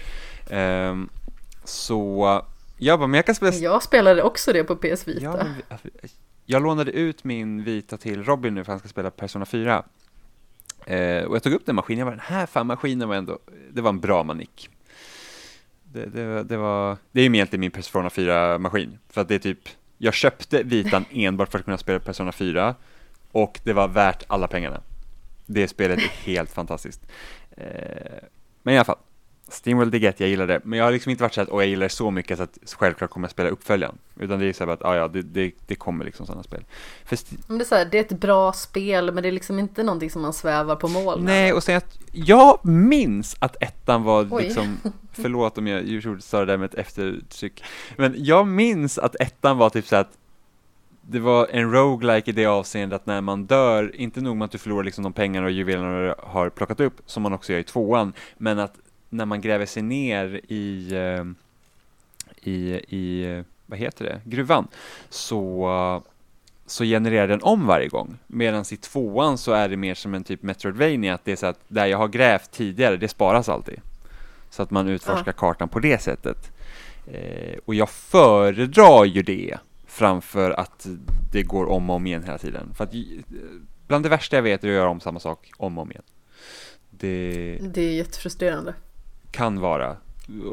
Ehm, 0.49 1.09
så 1.63 2.41
jag 2.77 2.99
bara, 2.99 3.07
men 3.07 3.17
jag 3.17 3.25
kan 3.25 3.35
spela 3.35 3.51
Jag 3.51 3.83
spelade 3.83 4.23
också 4.23 4.53
det 4.53 4.63
på 4.63 4.75
PS 4.75 5.07
Vita. 5.07 5.21
Ja, 5.23 5.37
men 5.43 5.79
jag 6.45 6.63
lånade 6.63 6.91
ut 6.91 7.23
min 7.23 7.63
vita 7.63 7.97
till 7.97 8.23
Robin 8.23 8.53
nu 8.53 8.63
för 8.63 8.71
han 8.71 8.79
ska 8.79 8.87
spela 8.87 9.11
Persona 9.11 9.45
4. 9.45 9.83
Eh, 10.85 11.23
och 11.23 11.35
jag 11.35 11.43
tog 11.43 11.53
upp 11.53 11.65
den 11.65 11.75
maskinen, 11.75 11.99
jag 11.99 12.07
bara, 12.07 12.11
den 12.15 12.37
här 12.37 12.45
fan 12.45 12.67
maskinen 12.67 13.07
var 13.09 13.15
ändå, 13.15 13.39
det 13.71 13.81
var 13.81 13.89
en 13.89 13.99
bra 13.99 14.23
manik. 14.23 14.69
Det, 15.93 16.05
det, 16.05 16.43
det 16.43 16.57
var, 16.57 16.97
det 17.11 17.21
är 17.21 17.23
ju 17.23 17.35
egentligen 17.35 17.61
min 17.61 17.71
Persona 17.71 18.09
4-maskin, 18.09 18.97
för 19.09 19.21
att 19.21 19.27
det 19.27 19.35
är 19.35 19.39
typ, 19.39 19.59
jag 19.97 20.13
köpte 20.13 20.63
vitan 20.63 21.05
enbart 21.11 21.51
för 21.51 21.59
att 21.59 21.65
kunna 21.65 21.77
spela 21.77 21.99
Persona 21.99 22.31
4 22.31 22.75
och 23.31 23.59
det 23.63 23.73
var 23.73 23.87
värt 23.87 24.23
alla 24.27 24.47
pengarna. 24.47 24.81
Det 25.45 25.67
spelet 25.67 25.99
är 25.99 26.25
helt 26.25 26.51
fantastiskt. 26.51 27.01
Eh, 27.57 28.23
men 28.63 28.73
i 28.73 28.77
alla 28.77 28.85
fall, 28.85 28.97
Steamworld 29.49 29.95
1, 29.95 30.19
jag 30.19 30.29
gillar 30.29 30.47
det, 30.47 30.61
men 30.63 30.79
jag 30.79 30.85
har 30.85 30.91
liksom 30.91 31.09
inte 31.09 31.23
varit 31.23 31.33
så 31.33 31.41
att 31.41 31.49
åh, 31.49 31.61
jag 31.61 31.69
gillar 31.69 31.83
det 31.83 31.89
så 31.89 32.11
mycket 32.11 32.37
så 32.37 32.43
att 32.43 32.57
självklart 32.77 33.09
kommer 33.09 33.27
jag 33.27 33.31
spela 33.31 33.49
uppföljaren. 33.49 33.97
Utan 34.19 34.39
det 34.39 34.45
är 34.45 34.53
så 34.53 34.65
här 34.65 34.71
att, 34.71 34.79
ja, 34.83 34.95
ja, 34.95 35.07
det, 35.07 35.21
det, 35.21 35.51
det 35.67 35.75
kommer 35.75 36.05
liksom 36.05 36.25
sådana 36.25 36.43
spel. 36.43 36.63
Men 37.47 37.57
det, 37.57 37.63
är 37.63 37.65
så 37.65 37.75
här, 37.75 37.87
det 37.91 37.97
är 37.97 38.01
ett 38.01 38.19
bra 38.19 38.53
spel 38.53 39.11
men 39.13 39.23
det 39.23 39.29
är 39.29 39.31
liksom 39.31 39.59
inte 39.59 39.83
någonting 39.83 40.09
som 40.09 40.21
man 40.21 40.33
svävar 40.33 40.75
på 40.75 40.87
mål 40.87 41.21
med. 41.21 41.25
Nej, 41.25 41.53
och 41.53 41.63
sen 41.63 41.77
att 41.77 41.99
jag 42.11 42.65
minns 42.65 43.35
att 43.39 43.63
ettan 43.63 44.03
var 44.03 44.27
Oj. 44.31 44.43
liksom, 44.43 44.77
förlåt 45.11 45.57
om 45.57 45.67
jag 45.67 45.83
gjorde 45.85 46.21
sa 46.21 46.39
det 46.39 46.45
där 46.45 46.57
med 46.57 46.65
ett 46.65 46.75
eftertryck, 46.75 47.63
men 47.97 48.13
jag 48.17 48.47
minns 48.47 48.97
att 48.97 49.15
ettan 49.15 49.57
var 49.57 49.69
typ 49.69 49.87
så 49.87 49.95
att 49.95 50.09
det 51.11 51.19
var 51.19 51.47
en 51.51 51.71
roguelike 51.71 52.31
i 52.31 52.33
det 52.33 52.45
avseendet 52.45 53.01
att 53.01 53.05
när 53.05 53.21
man 53.21 53.45
dör, 53.45 53.95
inte 53.95 54.21
nog 54.21 54.37
med 54.37 54.45
att 54.45 54.51
du 54.51 54.57
förlorar 54.57 54.83
liksom 54.83 55.03
de 55.03 55.13
pengarna 55.13 55.45
och 55.45 55.51
juvelerna 55.51 56.01
du 56.01 56.15
har 56.23 56.49
plockat 56.49 56.79
upp, 56.79 57.01
som 57.05 57.23
man 57.23 57.33
också 57.33 57.53
gör 57.53 57.59
i 57.59 57.63
tvåan, 57.63 58.13
men 58.37 58.59
att 58.59 58.73
när 59.09 59.25
man 59.25 59.41
gräver 59.41 59.65
sig 59.65 59.83
ner 59.83 60.41
i, 60.47 60.93
eh, 60.93 61.25
i, 62.51 62.81
i 62.87 63.43
vad 63.65 63.79
heter 63.79 64.05
det, 64.05 64.21
gruvan, 64.25 64.67
så 65.09 66.03
så 66.71 66.83
genererar 66.83 67.27
den 67.27 67.41
om 67.41 67.67
varje 67.67 67.87
gång. 67.87 68.17
Medan 68.27 68.65
i 68.71 68.77
tvåan 68.77 69.37
så 69.37 69.51
är 69.51 69.69
det 69.69 69.77
mer 69.77 69.95
som 69.95 70.13
en 70.13 70.23
typ 70.23 70.43
Metroidvania, 70.43 71.13
att 71.13 71.25
det 71.25 71.31
är 71.31 71.35
så 71.35 71.45
att 71.45 71.59
där 71.67 71.85
jag 71.85 71.97
har 71.97 72.07
grävt 72.07 72.51
tidigare, 72.51 72.97
det 72.97 73.07
sparas 73.07 73.49
alltid. 73.49 73.81
Så 74.49 74.63
att 74.63 74.71
man 74.71 74.87
utforskar 74.87 75.31
kartan 75.31 75.69
på 75.69 75.79
det 75.79 76.01
sättet. 76.01 76.51
Eh, 77.07 77.59
och 77.65 77.75
jag 77.75 77.89
föredrar 77.89 79.05
ju 79.05 79.21
det 79.21 79.57
framför 79.87 80.51
att 80.51 80.87
det 81.31 81.43
går 81.43 81.65
om 81.65 81.89
och 81.89 81.95
om 81.95 82.07
igen 82.07 82.23
hela 82.23 82.37
tiden. 82.37 82.73
För 82.73 82.83
att 82.83 82.93
eh, 82.93 83.01
bland 83.87 84.05
det 84.05 84.09
värsta 84.09 84.35
jag 84.35 84.43
vet 84.43 84.63
är 84.63 84.67
att 84.67 84.73
göra 84.73 84.89
om 84.89 84.99
samma 84.99 85.19
sak 85.19 85.51
om 85.57 85.77
och 85.77 85.81
om 85.81 85.91
igen. 85.91 86.03
Det 86.89 87.59
Det 87.61 87.81
är 87.81 87.93
jättefrustrerande. 87.93 88.73
Kan 89.31 89.59
vara. 89.59 89.95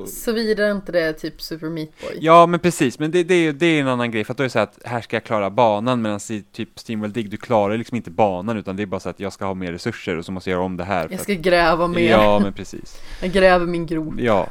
Såvida 0.06 0.70
inte 0.70 0.92
det 0.92 1.00
är 1.00 1.12
typ 1.12 1.42
Super 1.42 1.66
Meat 1.68 1.88
Boy. 2.00 2.18
Ja, 2.20 2.46
men 2.46 2.60
precis, 2.60 2.98
men 2.98 3.10
det, 3.10 3.22
det, 3.24 3.34
är- 3.34 3.52
det 3.52 3.66
är 3.66 3.80
en 3.80 3.88
annan 3.88 4.10
grej, 4.10 4.24
för 4.24 4.32
att 4.32 4.36
då 4.38 4.42
är 4.42 4.44
det 4.44 4.50
så 4.50 4.58
att 4.58 4.78
här 4.84 5.00
ska 5.00 5.16
jag 5.16 5.24
klara 5.24 5.50
banan, 5.50 6.02
medan 6.02 6.20
i 6.30 6.42
typ 6.52 6.78
Steamworld 6.78 7.14
Dig, 7.14 7.22
du 7.22 7.36
klarar 7.36 7.76
liksom 7.78 7.96
inte 7.96 8.10
banan, 8.10 8.56
utan 8.56 8.76
det 8.76 8.82
är 8.82 8.86
bara 8.86 9.00
så 9.00 9.08
att 9.08 9.20
jag 9.20 9.32
ska 9.32 9.44
ha 9.44 9.54
mer 9.54 9.72
resurser 9.72 10.16
och 10.16 10.24
så 10.24 10.32
måste 10.32 10.50
jag 10.50 10.56
göra 10.56 10.64
om 10.64 10.76
det 10.76 10.84
här. 10.84 11.02
Jag 11.10 11.14
att- 11.14 11.22
ska 11.22 11.34
gräva 11.34 11.86
mer. 11.88 12.10
Ja, 12.10 12.38
men 12.42 12.52
precis. 12.52 12.96
Jag 13.22 13.32
gräver 13.32 13.66
min 13.66 13.86
grop. 13.86 14.14
Ja, 14.18 14.46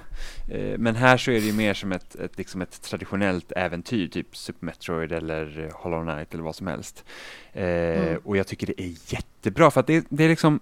men 0.78 0.96
här 0.96 1.18
så 1.18 1.32
är 1.32 1.36
det 1.36 1.46
ju 1.46 1.54
mer 1.54 1.74
som 1.74 1.92
ett, 1.92 2.16
ett, 2.16 2.38
liksom 2.38 2.62
ett 2.62 2.82
traditionellt 2.82 3.52
äventyr, 3.52 4.08
typ 4.08 4.38
Super 4.38 4.66
Metroid 4.66 5.12
eller 5.12 5.60
eh, 5.60 5.76
Hollow 5.76 6.04
Knight 6.04 6.34
eller 6.34 6.44
vad 6.44 6.56
som 6.56 6.68
helst. 6.68 7.06
Eh, 7.54 7.66
Mm. 7.66 8.22
Och 8.24 8.38
jag 8.38 8.48
tycker 8.48 8.68
det 8.68 8.82
är 8.82 8.94
jättebra, 9.08 9.72
för 9.72 9.80
att 9.80 9.88
det, 9.88 10.06
det 10.10 10.24
är 10.24 10.30
liksom, 10.30 10.60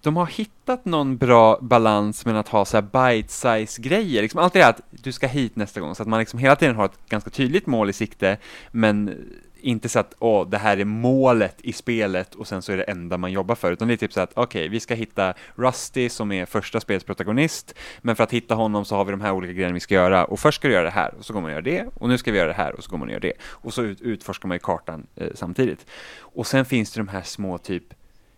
de 0.00 0.16
har 0.16 0.26
hittat 0.26 0.84
någon 0.84 1.16
bra 1.16 1.58
balans 1.60 2.26
med 2.26 2.36
att 2.38 2.48
ha 2.48 2.64
så 2.64 2.76
här 2.76 2.82
bite-size 2.82 3.82
grejer, 3.82 4.22
liksom 4.22 4.40
allt 4.40 4.52
det 4.52 4.62
här 4.62 4.70
att 4.70 4.80
du 4.90 5.12
ska 5.12 5.26
hit 5.26 5.56
nästa 5.56 5.80
gång, 5.80 5.94
så 5.94 6.02
att 6.02 6.08
man 6.08 6.20
liksom 6.20 6.38
hela 6.38 6.56
tiden 6.56 6.76
har 6.76 6.84
ett 6.84 7.08
ganska 7.08 7.30
tydligt 7.30 7.66
mål 7.66 7.90
i 7.90 7.92
sikte, 7.92 8.38
men 8.70 9.14
inte 9.62 9.88
så 9.88 9.98
att 9.98 10.14
åh, 10.18 10.48
det 10.48 10.58
här 10.58 10.76
är 10.76 10.84
målet 10.84 11.56
i 11.60 11.72
spelet 11.72 12.34
och 12.34 12.46
sen 12.46 12.62
så 12.62 12.72
är 12.72 12.76
det 12.76 12.82
enda 12.82 13.18
man 13.18 13.32
jobbar 13.32 13.54
för, 13.54 13.72
utan 13.72 13.88
det 13.88 13.94
är 13.94 13.96
typ 13.96 14.12
så 14.12 14.20
att 14.20 14.32
okej, 14.34 14.68
vi 14.68 14.80
ska 14.80 14.94
hitta 14.94 15.34
Rusty 15.54 16.08
som 16.08 16.32
är 16.32 16.46
första 16.46 16.80
spelets 16.80 17.06
protagonist, 17.06 17.74
men 18.00 18.16
för 18.16 18.24
att 18.24 18.32
hitta 18.32 18.54
honom 18.54 18.84
så 18.84 18.96
har 18.96 19.04
vi 19.04 19.10
de 19.10 19.20
här 19.20 19.32
olika 19.32 19.52
grejerna 19.52 19.74
vi 19.74 19.80
ska 19.80 19.94
göra 19.94 20.24
och 20.24 20.40
först 20.40 20.58
ska 20.58 20.68
du 20.68 20.74
göra 20.74 20.84
det 20.84 20.90
här 20.90 21.14
och 21.18 21.24
så 21.24 21.32
går 21.32 21.40
man 21.40 21.50
och 21.50 21.54
gör 21.54 21.62
det 21.62 21.86
och 21.94 22.08
nu 22.08 22.18
ska 22.18 22.32
vi 22.32 22.38
göra 22.38 22.48
det 22.48 22.54
här 22.54 22.72
och 22.72 22.84
så 22.84 22.90
går 22.90 22.98
man 22.98 23.08
och 23.08 23.12
gör 23.12 23.20
det 23.20 23.32
och 23.42 23.74
så 23.74 23.82
ut, 23.82 24.00
utforskar 24.00 24.48
man 24.48 24.54
ju 24.54 24.58
kartan 24.58 25.06
eh, 25.16 25.28
samtidigt. 25.34 25.86
Och 26.18 26.46
sen 26.46 26.64
finns 26.64 26.92
det 26.92 27.00
de 27.00 27.08
här 27.08 27.22
små 27.22 27.58
typ 27.58 27.84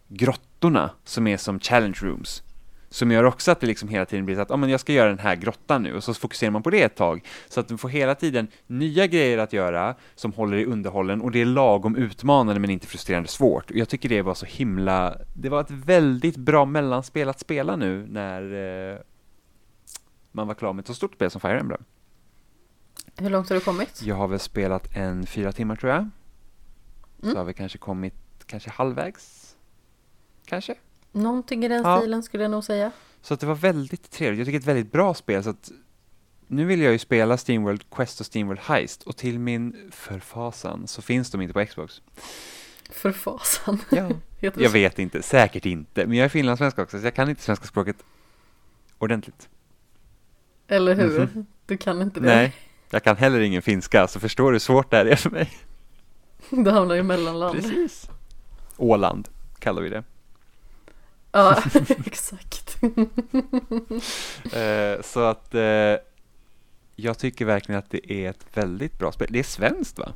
grottorna 0.09 0.91
som 1.05 1.27
är 1.27 1.37
som 1.37 1.61
challenge 1.61 1.99
rooms 2.03 2.43
som 2.95 3.11
gör 3.11 3.25
också 3.25 3.51
att 3.53 3.61
det 3.61 3.67
liksom 3.67 3.89
hela 3.89 4.05
tiden 4.07 4.25
blir 4.25 4.35
så 4.37 4.41
att 4.43 4.51
ah, 4.51 4.57
men 4.57 4.71
jag 4.71 4.81
ska 4.81 4.93
göra 4.93 5.09
den 5.09 5.19
här 5.19 5.37
grottan 5.37 5.83
nu 5.83 5.95
och 5.97 6.05
så 6.05 6.15
fokuserar 6.15 6.51
man 6.51 6.63
på 6.63 6.71
det 6.71 6.83
ett 6.83 6.97
tag 6.97 7.27
så 7.49 7.61
att 7.61 7.69
du 7.69 7.79
får 7.79 7.89
hela 7.89 8.15
tiden 8.15 8.49
nya 8.67 9.07
grejer 9.07 9.39
att 9.39 9.53
göra 9.53 9.95
som 10.15 10.33
håller 10.33 10.57
i 10.57 10.65
underhållen 10.65 11.21
och 11.21 11.31
det 11.31 11.41
är 11.41 11.45
lagom 11.45 11.97
utmanande 11.97 12.61
men 12.61 12.71
inte 12.71 12.87
frustrerande 12.87 13.29
svårt. 13.29 13.71
Och 13.71 13.77
jag 13.77 13.89
tycker 13.89 14.09
det 14.09 14.23
var 14.23 14.35
så 14.35 14.47
himla, 14.47 15.17
det 15.37 15.49
var 15.49 15.61
ett 15.61 15.71
väldigt 15.71 16.37
bra 16.37 16.65
mellanspel 16.65 17.29
att 17.29 17.41
spela 17.41 17.77
nu 17.77 18.07
när 18.09 18.43
eh, 18.93 18.99
man 20.33 20.47
var 20.47 20.55
klar 20.55 20.73
med 20.73 20.83
ett 20.83 20.87
så 20.87 20.95
stort 20.95 21.15
spel 21.15 21.31
som 21.31 21.41
Fire 21.41 21.61
Emblem. 21.61 21.85
Hur 23.19 23.31
långt 23.31 23.49
har 23.49 23.55
du 23.57 23.61
kommit? 23.61 24.03
Jag 24.05 24.15
har 24.17 24.29
väl 24.29 24.39
spelat 24.39 24.97
en 24.97 25.27
fyra 25.27 25.53
timmar 25.53 25.77
tror 25.77 25.93
jag. 25.93 26.09
Så 27.21 27.27
Mm. 27.27 27.37
har 27.37 27.45
vi 27.45 27.55
kanske 27.55 27.79
kommit 27.79 28.15
kanske 28.47 28.71
halvvägs. 28.71 29.57
Kanske. 30.47 30.75
Någonting 31.15 31.65
i 31.65 31.69
den 31.69 31.83
Ja. 31.83 31.99
stilen 32.01 32.23
skulle 32.23 32.45
jag 32.45 32.51
nog 32.51 32.65
säga. 32.65 32.91
Så 33.23 33.35
att 33.35 33.41
det 33.41 33.47
var 33.47 33.55
väldigt 33.55 34.11
trevligt. 34.11 34.39
Jag 34.39 34.47
tycker 34.47 34.59
det 34.59 34.63
är 34.63 34.65
ett 34.73 34.77
väldigt 34.77 34.93
bra 34.93 35.15
spel. 35.15 35.45
Så 35.45 35.51
att 35.51 35.71
nu 36.47 36.65
vill 36.65 36.81
jag 36.81 36.93
ju 36.93 36.99
spela 36.99 37.37
Steamworld 37.37 37.91
Quest 37.91 38.21
och 38.21 38.27
Steamworld 38.27 38.61
Heist 38.61 39.03
och 39.03 39.17
till 39.17 39.39
min 39.39 39.91
förfasan 39.93 40.87
så 40.87 41.03
finns 41.03 41.31
de 41.31 41.41
inte 41.41 41.55
på 41.55 41.67
Xbox. 41.67 42.03
För 42.91 43.13
fasan. 43.13 43.79
Ja. 43.91 44.09
Jag 44.41 44.71
vet 44.71 44.99
inte, 44.99 45.23
säkert 45.23 45.67
inte. 45.67 46.07
Men 46.07 46.17
jag 46.17 46.25
är 46.25 46.29
finlandssvensk 46.29 46.79
också 46.79 46.99
så 47.01 47.07
jag 47.07 47.15
kan 47.15 47.29
inte 47.31 47.43
svenska 47.43 47.67
språket 47.67 47.97
ordentligt. 48.99 49.49
Eller 50.69 50.95
hur? 50.95 51.19
Mhm. 51.21 51.47
Du 51.67 51.77
kan 51.77 52.03
inte 52.03 52.21
det. 52.21 52.27
Nej, 52.27 52.55
jag 52.91 53.03
kan 53.05 53.17
heller 53.17 53.41
ingen 53.41 53.63
finska 53.63 54.09
så 54.09 54.21
förstår 54.21 54.51
du 54.51 54.55
hur 54.55 54.59
svårt 54.61 54.91
det 54.91 54.97
här 54.97 55.07
är 55.07 55.17
för 55.17 55.31
mig. 55.31 55.51
Du 56.51 56.71
hamnar 56.71 56.95
i 56.97 57.03
mellanland. 57.03 57.55
Precis. 57.57 58.11
Åland 58.77 59.29
kallar 59.59 59.83
vi 59.83 59.89
det. 59.89 60.05
Ja, 61.35 61.63
exakt. 62.07 62.77
Eh, 64.53 65.03
så 65.03 65.21
att 65.21 65.55
eh, 65.55 65.97
jag 66.97 67.19
tycker 67.19 67.45
verkligen 67.45 67.79
att 67.79 67.91
det 67.91 68.13
är 68.13 68.31
ett 68.31 68.47
väldigt 68.55 68.99
bra 68.99 69.13
spel. 69.13 69.29
Det 69.31 69.39
är 69.39 69.43
svenskt 69.43 69.99
va? 69.99 70.13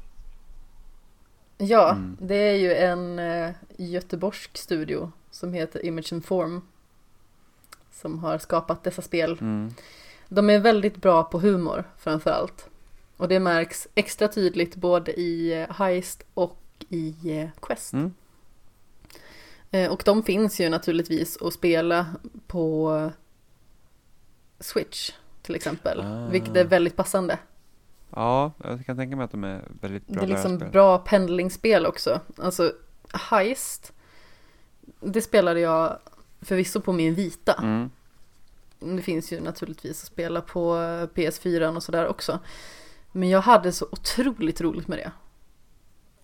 Ja, 1.58 1.90
Mm. 1.90 2.16
det 2.20 2.34
är 2.34 2.54
ju 2.54 2.74
en 2.74 3.18
eh, 3.18 3.50
göteborgsk 3.76 4.58
studio 4.58 5.12
som 5.30 5.52
heter 5.52 5.84
Image 5.86 6.12
and 6.12 6.24
Form. 6.24 6.62
Som 7.92 8.18
har 8.18 8.38
skapat 8.38 8.84
dessa 8.84 9.02
spel. 9.02 9.38
Mm. 9.40 9.70
De 10.28 10.50
är 10.50 10.58
väldigt 10.58 10.96
bra 10.96 11.24
på 11.24 11.38
humor 11.40 11.84
framför 11.98 12.30
allt. 12.30 12.68
Och 13.16 13.28
det 13.28 13.40
märks 13.40 13.88
extra 13.94 14.28
tydligt 14.28 14.76
både 14.76 15.12
i 15.20 15.62
eh, 15.62 15.70
Heist 15.76 16.22
och 16.34 16.58
i 16.88 17.14
eh, 17.38 17.48
Quest. 17.62 17.92
Mm. 17.92 18.14
Eh, 19.70 19.90
Och 19.92 20.02
de 20.04 20.22
finns 20.22 20.60
ju 20.60 20.68
naturligtvis 20.68 21.42
att 21.42 21.52
spela 21.52 22.06
på 22.46 23.10
Switch 24.60 25.10
till 25.42 25.54
exempel. 25.54 26.00
Ah. 26.00 26.28
Vilket 26.28 26.56
är 26.56 26.64
väldigt 26.64 26.96
passande. 26.96 27.38
Ja, 28.10 28.52
jag 28.64 28.86
kan 28.86 28.96
tänka 28.96 29.16
mig 29.16 29.24
att 29.24 29.30
de 29.30 29.44
är 29.44 29.64
väldigt 29.80 30.06
bra 30.06 30.20
Det 30.20 30.26
är 30.26 30.28
liksom 30.28 30.50
lärarspel. 30.52 30.72
bra 30.72 30.98
pendlingsspel 30.98 31.86
också. 31.86 32.20
Alltså 32.36 32.72
Heist, 33.12 33.92
det 35.00 35.22
spelade 35.22 35.60
jag 35.60 35.98
förvisso 36.40 36.80
på 36.80 36.92
min 36.92 37.14
vita. 37.14 37.52
Mm. 37.52 37.90
Det 38.96 39.02
finns 39.02 39.32
ju 39.32 39.40
naturligtvis 39.40 40.02
att 40.02 40.06
spela 40.06 40.40
på 40.40 40.74
PS4 41.14 41.76
och 41.76 41.82
sådär 41.82 42.06
också. 42.06 42.38
Men 43.12 43.28
jag 43.28 43.40
hade 43.40 43.72
så 43.72 43.86
otroligt 43.92 44.60
roligt 44.60 44.88
med 44.88 44.98
det. 44.98 45.12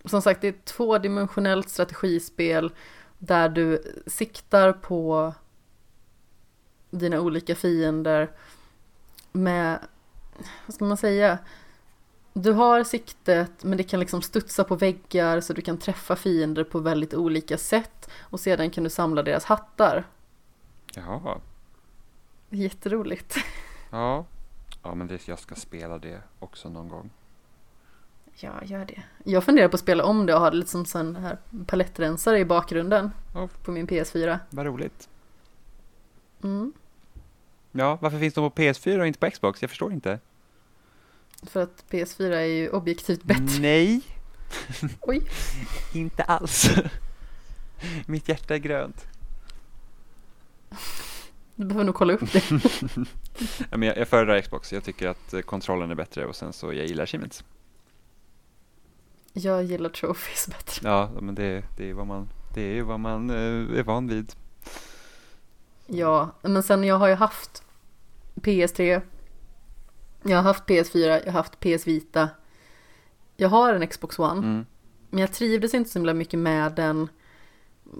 Som 0.09 0.21
sagt, 0.21 0.41
det 0.41 0.47
är 0.47 0.53
ett 0.53 0.65
tvådimensionellt 0.65 1.69
strategispel 1.69 2.71
där 3.25 3.49
du 3.49 3.83
siktar 4.07 4.73
på 4.73 5.33
dina 6.89 7.21
olika 7.21 7.55
fiender 7.55 8.31
med, 9.31 9.79
vad 10.65 10.75
ska 10.75 10.85
man 10.85 10.97
säga, 10.97 11.37
du 12.33 12.51
har 12.51 12.83
siktet 12.83 13.63
men 13.63 13.77
det 13.77 13.83
kan 13.83 13.99
liksom 13.99 14.21
studsa 14.21 14.63
på 14.63 14.75
väggar 14.75 15.41
så 15.41 15.53
du 15.53 15.61
kan 15.61 15.77
träffa 15.77 16.15
fiender 16.15 16.63
på 16.63 16.79
väldigt 16.79 17.13
olika 17.13 17.57
sätt 17.57 18.09
och 18.19 18.39
sedan 18.39 18.69
kan 18.69 18.83
du 18.83 18.89
samla 18.89 19.23
deras 19.23 19.45
hattar. 19.45 20.03
Jaha. 20.95 21.39
Jätteroligt. 22.49 23.35
Ja. 23.91 24.25
Ja, 24.83 24.95
men 24.95 25.07
det, 25.07 25.27
jag 25.27 25.39
ska 25.39 25.55
spela 25.55 25.97
det 25.97 26.21
också 26.39 26.69
någon 26.69 26.89
gång. 26.89 27.09
Ja, 28.39 28.63
gör 28.63 28.85
det. 28.85 29.03
Jag 29.23 29.43
funderar 29.43 29.67
på 29.67 29.75
att 29.75 29.81
spela 29.81 30.03
om 30.03 30.25
det 30.25 30.33
och 30.33 30.39
ha 30.39 30.49
det 30.49 30.57
lite 30.57 30.69
som 30.71 30.85
sån 30.85 31.15
här 31.15 31.37
palettrensare 31.65 32.39
i 32.39 32.45
bakgrunden 32.45 33.11
Oh. 33.35 33.47
på 33.63 33.71
min 33.71 33.87
PS4. 33.87 34.39
Vad 34.49 34.65
roligt. 34.65 35.09
Mm. 36.43 36.73
Ja, 37.71 37.97
varför 38.01 38.19
finns 38.19 38.33
de 38.33 38.51
på 38.51 38.61
PS4 38.61 38.99
och 38.99 39.07
inte 39.07 39.19
på 39.19 39.29
Xbox? 39.31 39.61
Jag 39.61 39.69
förstår 39.69 39.93
inte. 39.93 40.19
För 41.43 41.63
att 41.63 41.83
PS4 41.89 42.31
är 42.31 42.41
ju 42.45 42.69
objektivt 42.69 43.23
bättre. 43.23 43.59
Nej, 43.59 44.01
Oj. 45.01 45.21
inte 45.93 46.23
alls. 46.23 46.69
Mitt 48.05 48.29
hjärta 48.29 48.53
är 48.55 48.59
grönt. 48.59 49.05
Du 51.55 51.65
behöver 51.65 51.85
nog 51.85 51.95
kolla 51.95 52.13
upp 52.13 52.31
det. 52.33 52.43
Ja, 53.69 53.77
men 53.77 53.81
jag, 53.87 53.97
jag 53.97 54.07
föredrar 54.07 54.41
Xbox. 54.41 54.73
Jag 54.73 54.83
tycker 54.83 55.07
att 55.07 55.33
eh, 55.33 55.41
kontrollen 55.41 55.91
är 55.91 55.95
bättre 55.95 56.25
och 56.25 56.35
sen 56.35 56.53
så 56.53 56.73
jag 56.73 56.85
gillar 56.85 57.05
Siemens. 57.05 57.43
Jag 59.37 59.63
gillar 59.63 59.89
trophies 59.89 60.47
bättre. 60.57 60.89
Ja, 60.89 61.09
men 61.19 61.35
det, 61.35 61.63
det 61.77 61.89
är 61.89 61.93
vad 61.93 62.07
man, 62.07 62.29
det 62.53 62.61
är 62.61 62.73
ju 62.73 62.81
vad 62.81 62.99
man 62.99 63.29
eh, 63.29 63.79
är 63.79 63.83
van 63.83 64.07
vid. 64.07 64.33
Ja, 65.85 66.31
men 66.41 66.63
sen 66.63 66.83
jag 66.83 66.95
har 66.95 67.07
ju 67.07 67.15
haft 67.15 67.63
PS3. 68.35 69.01
Jag 70.23 70.37
har 70.37 70.43
haft 70.43 70.65
PS4, 70.65 71.21
jag 71.25 71.25
har 71.25 71.31
haft 71.31 71.59
PS 71.59 71.87
Vita. 71.87 72.29
Jag 73.37 73.49
har 73.49 73.73
en 73.73 73.87
Xbox 73.87 74.19
One. 74.19 74.47
Mm. 74.47 74.65
Men 75.09 75.19
jag 75.19 75.33
trivdes 75.33 75.73
inte 75.73 75.89
så 75.89 75.99
himla 75.99 76.13
mycket 76.13 76.39
med 76.39 76.71
den 76.75 77.09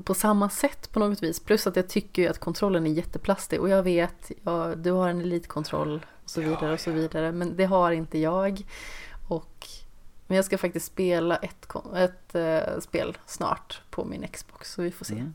på 0.04 0.14
samma 0.14 0.50
sätt 0.50 0.92
på 0.92 1.00
något 1.00 1.24
vis. 1.24 1.40
Plus 1.40 1.68
att 1.68 1.76
jag 1.76 1.90
tycker 1.90 2.22
ju 2.22 2.28
att 2.28 2.40
kontrollen 2.40 2.88
är 2.88 2.92
jätteplastig. 2.92 3.62
Och 3.62 3.70
jag 3.70 3.84
vet, 3.84 4.32
ja, 4.44 4.76
du 4.76 4.92
har 4.92 5.10
en 5.10 5.22
elitkontroll 5.22 6.06
och 6.24 6.30
så 6.30 6.42
vidare 6.42 6.74
och 6.74 6.80
så 6.80 6.92
vidare. 6.92 7.32
Men 7.32 7.56
det 7.56 7.66
har 7.66 7.92
inte 7.92 8.18
jag. 8.18 8.66
Och, 9.28 9.68
men 10.28 10.36
jag 10.36 10.46
ska 10.46 10.58
faktiskt 10.58 10.86
spela 10.86 11.36
ett, 11.36 11.76
ett 11.96 12.36
eh, 12.36 12.80
spel 12.80 13.18
snart 13.26 13.82
på 13.90 14.06
min 14.06 14.28
Xbox. 14.28 14.72
Så 14.72 14.82
vi 14.82 14.92
får 14.92 15.06
se. 15.06 15.14
Mm. 15.14 15.34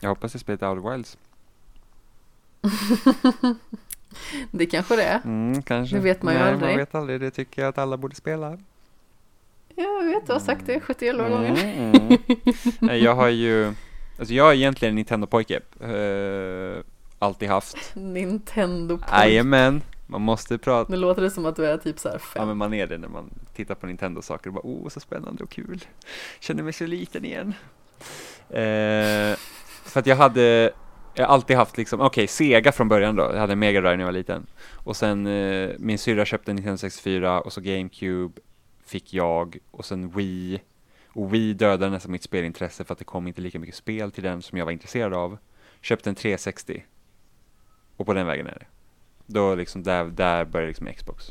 Jag 0.00 0.08
hoppas 0.08 0.32
det 0.32 0.38
spelet 0.38 0.62
Outer 0.62 0.90
Wilds. 0.90 1.18
Det 4.50 4.66
kanske 4.66 4.96
det 4.96 5.02
är. 5.02 5.20
Mm, 5.24 5.62
kanske. 5.62 5.96
Det 5.96 6.02
vet 6.02 6.22
man 6.22 6.34
ju 6.34 6.40
Nej, 6.40 6.52
aldrig. 6.52 6.70
man 6.70 6.78
vet 6.78 6.94
aldrig. 6.94 7.20
Det 7.20 7.30
tycker 7.30 7.62
jag 7.62 7.68
att 7.68 7.78
alla 7.78 7.96
borde 7.96 8.14
spela. 8.14 8.58
Jag 9.76 10.04
vet, 10.04 10.26
du 10.26 10.32
har 10.32 10.40
sagt 10.40 10.66
det 10.66 10.80
71 10.80 11.16
gånger. 11.16 11.64
Mm, 11.64 11.94
mm. 12.00 12.18
Nej, 12.78 13.04
jag 13.04 13.14
har 13.14 13.28
ju, 13.28 13.74
alltså 14.18 14.34
jag 14.34 14.50
är 14.50 14.54
egentligen 14.54 14.92
en 14.92 14.94
Nintendo-pojke. 14.94 15.60
Uh, 15.84 16.82
alltid 17.18 17.48
haft. 17.48 17.94
Nintendo 17.94 18.98
Jajamän, 19.12 19.82
man 20.06 20.20
måste 20.20 20.58
prata. 20.58 20.92
Nu 20.92 20.96
låter 20.96 21.22
det 21.22 21.30
som 21.30 21.46
att 21.46 21.56
du 21.56 21.66
är 21.66 21.78
typ 21.78 21.98
så 21.98 22.08
här 22.08 22.14
Ja 22.14 22.20
fem. 22.20 22.48
men 22.48 22.56
man 22.56 22.74
är 22.74 22.86
det 22.86 22.98
när 22.98 23.08
man 23.08 23.30
tittar 23.54 23.74
på 23.74 23.86
Nintendo-saker 23.86 24.50
och 24.50 24.54
bara 24.54 24.62
oh 24.64 24.88
så 24.88 25.00
spännande 25.00 25.44
och 25.44 25.50
kul. 25.50 25.84
Känner 26.40 26.62
mig 26.62 26.72
så 26.72 26.86
liten 26.86 27.24
igen. 27.24 27.54
Eh, 28.48 29.36
för 29.84 30.00
att 30.00 30.06
jag 30.06 30.16
hade, 30.16 30.72
jag 31.14 31.26
har 31.26 31.34
alltid 31.34 31.56
haft 31.56 31.76
liksom, 31.76 32.00
okej 32.00 32.26
Sega 32.26 32.72
från 32.72 32.88
början 32.88 33.16
då, 33.16 33.22
jag 33.22 33.40
hade 33.40 33.56
Mega 33.56 33.80
Drive 33.80 33.96
när 33.96 34.02
jag 34.02 34.06
var 34.06 34.12
liten. 34.12 34.46
Och 34.72 34.96
sen 34.96 35.26
eh, 35.26 35.70
min 35.78 35.98
syrra 35.98 36.24
köpte 36.24 36.50
en 36.50 36.56
Nintendo 36.56 36.78
64 36.78 37.40
och 37.40 37.52
så 37.52 37.60
GameCube 37.60 38.40
fick 38.86 39.14
jag 39.14 39.58
och 39.70 39.84
sen 39.84 40.10
Wii. 40.10 40.60
Och 41.08 41.34
Wii 41.34 41.54
dödade 41.54 41.90
nästan 41.90 42.12
mitt 42.12 42.22
spelintresse 42.22 42.84
för 42.84 42.92
att 42.92 42.98
det 42.98 43.04
kom 43.04 43.26
inte 43.26 43.40
lika 43.40 43.58
mycket 43.58 43.74
spel 43.74 44.12
till 44.12 44.22
den 44.22 44.42
som 44.42 44.58
jag 44.58 44.64
var 44.64 44.72
intresserad 44.72 45.14
av. 45.14 45.38
Köpte 45.80 46.10
en 46.10 46.14
360. 46.14 46.84
Och 47.96 48.06
på 48.06 48.14
den 48.14 48.26
vägen 48.26 48.46
är 48.46 48.58
det. 48.60 48.66
Då 49.26 49.54
liksom, 49.54 49.82
där, 49.82 50.04
där 50.04 50.44
började 50.44 50.68
liksom 50.68 50.86
Xbox. 50.96 51.28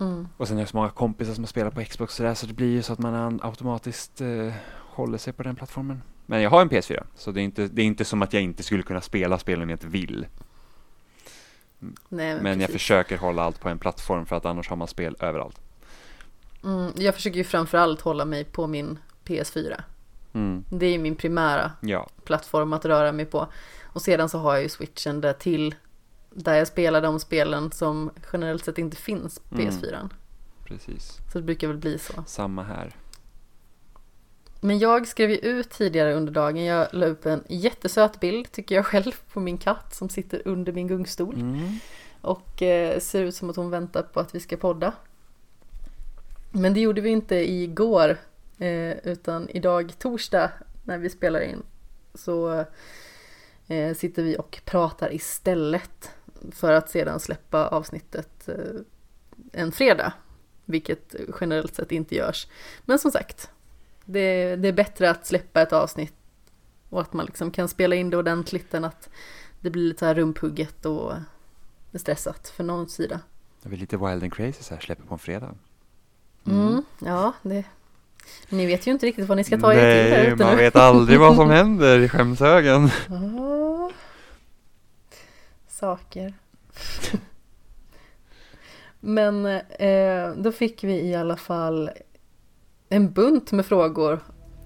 Mm. 0.00 0.28
Och 0.36 0.48
sen 0.48 0.56
är 0.56 0.60
det 0.60 0.66
så 0.66 0.76
många 0.76 0.90
kompisar 0.90 1.34
som 1.34 1.44
har 1.44 1.48
spelat 1.48 1.74
på 1.74 1.84
Xbox 1.84 2.20
och 2.20 2.26
där, 2.26 2.34
så 2.34 2.46
det 2.46 2.54
blir 2.54 2.70
ju 2.70 2.82
så 2.82 2.92
att 2.92 2.98
man 2.98 3.14
an- 3.14 3.40
automatiskt 3.42 4.20
eh, 4.20 4.52
håller 4.76 5.18
sig 5.18 5.32
på 5.32 5.42
den 5.42 5.56
plattformen. 5.56 6.02
Men 6.26 6.42
jag 6.42 6.50
har 6.50 6.62
en 6.62 6.70
PS4, 6.70 7.02
så 7.16 7.30
det 7.32 7.40
är, 7.40 7.42
inte, 7.44 7.66
det 7.68 7.82
är 7.82 7.86
inte 7.86 8.04
som 8.04 8.22
att 8.22 8.32
jag 8.32 8.42
inte 8.42 8.62
skulle 8.62 8.82
kunna 8.82 9.00
spela 9.00 9.38
spelen 9.38 9.62
om 9.62 9.68
jag 9.70 9.74
inte 9.76 9.86
vill. 9.86 10.26
Nej, 11.78 12.34
men 12.34 12.42
Men 12.42 12.60
jag 12.60 12.70
försöker 12.70 13.18
hålla 13.18 13.42
allt 13.42 13.60
på 13.60 13.68
en 13.68 13.78
plattform 13.78 14.26
för 14.26 14.36
att 14.36 14.44
annars 14.46 14.68
har 14.68 14.76
man 14.76 14.88
spel 14.88 15.16
överallt. 15.20 15.60
Mm, 16.64 16.92
jag 16.96 17.14
försöker 17.14 17.36
ju 17.38 17.44
framförallt 17.44 18.00
hålla 18.00 18.24
mig 18.24 18.44
på 18.44 18.66
min 18.66 18.98
PS4. 19.24 19.80
Mm. 20.32 20.64
Det 20.70 20.86
är 20.86 20.90
ju 20.92 20.98
min 20.98 21.16
primära 21.16 21.72
Ja, 21.80 22.08
plattform 22.24 22.72
att 22.72 22.84
röra 22.84 23.12
mig 23.12 23.26
på. 23.26 23.46
Och 23.92 24.02
sedan 24.02 24.28
så 24.28 24.38
har 24.38 24.54
jag 24.54 24.62
ju 24.62 24.68
switchen 24.68 25.20
där 25.20 25.32
till 25.32 25.74
där 26.30 26.54
jag 26.54 26.66
spelar 26.68 27.02
de 27.02 27.20
spelen 27.20 27.72
som 27.72 28.10
generellt 28.32 28.64
sett 28.64 28.78
inte 28.78 28.96
finns 28.96 29.38
på 29.38 29.54
Mm. 29.54 29.68
PS4. 29.70 30.08
precis. 30.64 31.18
Så 31.32 31.38
det 31.38 31.44
brukar 31.44 31.68
väl 31.68 31.76
bli 31.76 31.98
så. 31.98 32.24
Samma 32.26 32.62
här. 32.62 32.96
Men 34.60 34.78
jag 34.78 35.08
skrev 35.08 35.30
ju 35.30 35.36
ut 35.36 35.70
tidigare 35.70 36.14
under 36.14 36.32
dagen, 36.32 36.64
jag 36.64 36.88
la 36.92 37.06
upp 37.06 37.26
en 37.26 37.44
jättesöt 37.48 38.20
bild 38.20 38.52
tycker 38.52 38.74
jag 38.74 38.86
själv 38.86 39.12
på 39.32 39.40
min 39.40 39.58
katt 39.58 39.94
som 39.94 40.08
sitter 40.08 40.42
under 40.44 40.72
min 40.72 40.88
gungstol. 40.88 41.34
Mm. 41.34 41.78
Och 42.20 42.62
eh, 42.62 42.98
ser 43.00 43.22
ut 43.22 43.34
som 43.34 43.50
att 43.50 43.56
hon 43.56 43.70
väntar 43.70 44.02
på 44.02 44.20
att 44.20 44.34
vi 44.34 44.40
ska 44.40 44.56
podda. 44.56 44.92
Men 46.52 46.74
det 46.74 46.80
gjorde 46.80 47.00
vi 47.00 47.10
inte 47.10 47.50
igår. 47.52 48.16
Eh, 48.58 48.96
utan 49.04 49.48
idag 49.48 49.92
torsdag 49.98 50.50
när 50.84 50.98
vi 50.98 51.10
spelar 51.10 51.40
in. 51.40 51.62
Så 52.14 52.64
eh, 53.70 53.94
sitter 53.94 54.22
vi 54.22 54.36
och 54.38 54.60
pratar 54.64 55.14
istället. 55.14 56.10
För 56.52 56.72
att 56.72 56.90
sedan 56.90 57.20
släppa 57.20 57.68
avsnittet 57.68 58.48
eh, 58.48 58.80
en 59.52 59.72
fredag. 59.72 60.12
Vilket 60.64 61.14
generellt 61.40 61.74
sett 61.74 61.92
inte 61.92 62.14
görs. 62.14 62.46
Men 62.84 62.98
som 62.98 63.10
sagt. 63.10 63.50
Det, 64.04 64.56
det 64.56 64.68
är 64.68 64.72
bättre 64.72 65.10
att 65.10 65.26
släppa 65.26 65.62
ett 65.62 65.72
avsnitt. 65.72 66.14
Och 66.88 67.00
att 67.00 67.12
man 67.12 67.26
liksom 67.26 67.50
kan 67.50 67.68
spela 67.68 67.94
in 67.96 68.10
det 68.10 68.16
ordentligt 68.16 68.74
än 68.74 68.84
att 68.84 69.08
det 69.60 69.70
blir 69.70 69.82
lite 69.82 70.06
här 70.06 70.14
rumphugget 70.14 70.86
och 70.86 71.12
stressat 71.94 72.48
för 72.48 72.64
någon 72.64 72.88
sida. 72.88 73.20
Jag 73.62 73.70
vill 73.70 73.80
lite 73.80 73.96
wild 73.96 74.22
and 74.22 74.34
crazy 74.34 74.62
så 74.62 74.74
här, 74.74 74.80
släpper 74.80 75.04
på 75.04 75.14
en 75.14 75.18
fredag. 75.18 75.54
Mm. 76.46 76.82
Ja, 76.98 77.32
det... 77.42 77.64
Ni 78.48 78.66
vet 78.66 78.86
ju 78.86 78.90
inte 78.90 79.06
riktigt 79.06 79.28
vad 79.28 79.36
ni 79.36 79.44
ska 79.44 79.58
ta 79.58 79.72
er 79.72 79.76
till 79.76 80.12
här 80.12 80.22
Nej, 80.22 80.32
ute 80.32 80.44
man 80.44 80.56
nu. 80.56 80.62
vet 80.62 80.76
aldrig 80.76 81.20
vad 81.20 81.36
som 81.36 81.50
händer 81.60 81.98
i 81.98 82.08
skämshögen. 82.08 82.84
Ah. 83.08 83.90
Saker. 85.68 86.34
Men 89.00 89.46
eh, 89.78 90.30
då 90.36 90.52
fick 90.52 90.84
vi 90.84 91.00
i 91.00 91.14
alla 91.14 91.36
fall 91.36 91.90
en 92.88 93.12
bunt 93.12 93.52
med 93.52 93.66
frågor 93.66 94.20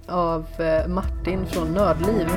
av 0.07 0.47
eh, 0.59 0.89
Martin 0.89 1.47
från 1.47 1.73
Nördliv. 1.73 2.29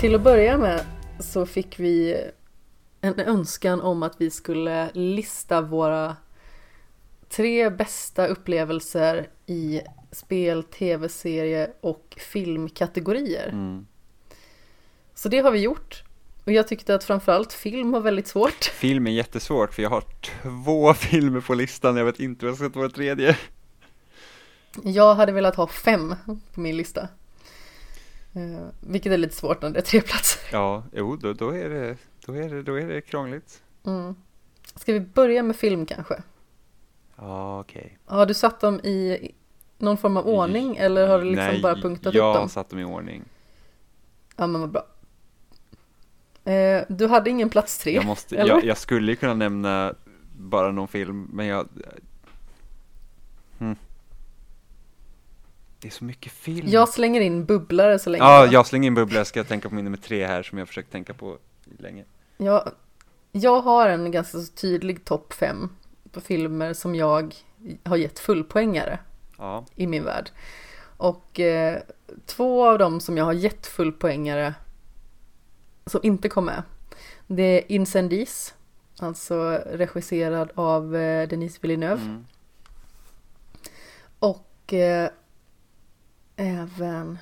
Till 0.00 0.14
att 0.14 0.22
börja 0.22 0.58
med 0.58 0.84
så 1.20 1.46
fick 1.46 1.78
vi 1.80 2.24
en 3.00 3.20
önskan 3.20 3.80
om 3.80 4.02
att 4.02 4.14
vi 4.18 4.30
skulle 4.30 4.90
lista 4.92 5.60
våra 5.60 6.16
tre 7.28 7.70
bästa 7.70 8.26
upplevelser 8.26 9.28
i 9.46 9.80
spel, 10.12 10.62
tv-serie 10.62 11.70
och 11.80 12.16
filmkategorier. 12.18 13.48
Mm. 13.48 13.86
Så 15.14 15.28
det 15.28 15.38
har 15.38 15.50
vi 15.50 15.58
gjort. 15.58 16.02
Och 16.44 16.52
jag 16.52 16.68
tyckte 16.68 16.94
att 16.94 17.04
framförallt 17.04 17.52
film 17.52 17.90
var 17.90 18.00
väldigt 18.00 18.26
svårt. 18.26 18.64
Film 18.74 19.06
är 19.06 19.10
jättesvårt 19.10 19.74
för 19.74 19.82
jag 19.82 19.90
har 19.90 20.04
två 20.42 20.94
filmer 20.94 21.40
på 21.40 21.54
listan, 21.54 21.96
jag 21.96 22.04
vet 22.04 22.20
inte 22.20 22.44
vad 22.44 22.50
jag 22.50 22.58
ska 22.58 22.68
ta 22.68 22.80
på 22.80 22.88
tredje. 22.88 23.36
Jag 24.82 25.14
hade 25.14 25.32
velat 25.32 25.56
ha 25.56 25.66
fem 25.66 26.14
på 26.54 26.60
min 26.60 26.76
lista. 26.76 27.08
Eh, 28.38 28.68
vilket 28.80 29.12
är 29.12 29.18
lite 29.18 29.34
svårt 29.34 29.62
när 29.62 29.70
det 29.70 29.78
är 29.78 29.82
tre 29.82 30.00
platser. 30.00 30.40
Ja, 30.52 30.84
jo, 30.92 31.16
då, 31.16 31.32
då, 31.32 31.50
är 31.50 31.68
det, 31.68 31.96
då, 32.26 32.32
är 32.32 32.48
det, 32.48 32.62
då 32.62 32.74
är 32.78 32.86
det 32.86 33.00
krångligt. 33.00 33.62
Mm. 33.86 34.14
Ska 34.74 34.92
vi 34.92 35.00
börja 35.00 35.42
med 35.42 35.56
film 35.56 35.86
kanske? 35.86 36.22
Ja, 37.16 37.60
okej. 37.60 37.98
Har 38.04 38.26
du 38.26 38.34
satt 38.34 38.60
dem 38.60 38.80
i 38.80 39.30
någon 39.78 39.96
form 39.96 40.16
av 40.16 40.26
ordning 40.26 40.76
eller 40.76 41.08
har 41.08 41.18
du 41.18 41.24
liksom 41.24 41.46
Nej, 41.46 41.62
bara 41.62 41.74
punktat 41.74 42.14
jag 42.14 42.30
upp 42.30 42.40
dem? 42.40 42.48
satt 42.48 42.70
dem 42.70 42.78
i 42.78 42.84
ordning. 42.84 43.24
Ja 44.36 44.46
men 44.46 44.60
vad 44.60 44.70
bra. 44.70 44.86
Eh, 46.52 46.82
du 46.88 47.06
hade 47.06 47.30
ingen 47.30 47.50
plats 47.50 47.78
tre? 47.78 47.94
Jag, 47.94 48.04
måste, 48.04 48.36
eller? 48.36 48.54
jag, 48.54 48.64
jag 48.64 48.78
skulle 48.78 49.16
kunna 49.16 49.34
nämna 49.34 49.94
bara 50.38 50.72
någon 50.72 50.88
film, 50.88 51.28
men 51.32 51.46
jag... 51.46 51.68
Hmm. 53.58 53.76
Det 55.80 55.88
är 55.88 55.92
så 55.92 56.04
mycket 56.04 56.32
film. 56.32 56.68
Jag 56.68 56.88
slänger 56.88 57.20
in 57.20 57.44
bubblare 57.44 57.98
så 57.98 58.10
länge. 58.10 58.24
Ja, 58.24 58.46
jag 58.46 58.66
slänger 58.66 58.86
in 58.86 58.94
bubblor. 58.94 59.18
Jag 59.18 59.26
ska 59.26 59.44
tänka 59.44 59.68
på 59.68 59.74
min 59.74 59.84
nummer 59.84 59.98
tre 59.98 60.26
här 60.26 60.42
som 60.42 60.58
jag 60.58 60.68
försökt 60.68 60.92
tänka 60.92 61.14
på 61.14 61.38
länge. 61.78 62.04
Jag, 62.36 62.70
jag 63.32 63.60
har 63.60 63.88
en 63.88 64.10
ganska 64.10 64.38
tydlig 64.54 65.04
topp 65.04 65.32
fem 65.32 65.70
på 66.12 66.20
filmer 66.20 66.74
som 66.74 66.94
jag 66.94 67.34
har 67.84 67.96
gett 67.96 68.18
fullpoängare 68.18 68.98
Ja, 69.38 69.64
i 69.74 69.86
min 69.86 70.04
värld. 70.04 70.30
Och 70.96 71.40
eh, 71.40 71.82
två 72.26 72.66
av 72.68 72.78
dem 72.78 73.00
som 73.00 73.16
jag 73.16 73.24
har 73.24 73.32
gett 73.32 73.66
fullpoängare 73.66 74.54
som 75.86 76.00
inte 76.02 76.28
kom 76.28 76.44
med. 76.44 76.62
Det 77.26 77.42
är 77.42 77.72
Incendies, 77.72 78.54
alltså 78.98 79.62
regisserad 79.72 80.50
av 80.54 80.96
eh, 80.96 81.28
Denis 81.28 81.64
Villeneuve. 81.64 82.02
mm. 82.02 82.24
Och 84.18 84.72
eh, 84.72 85.10
även... 86.38 87.18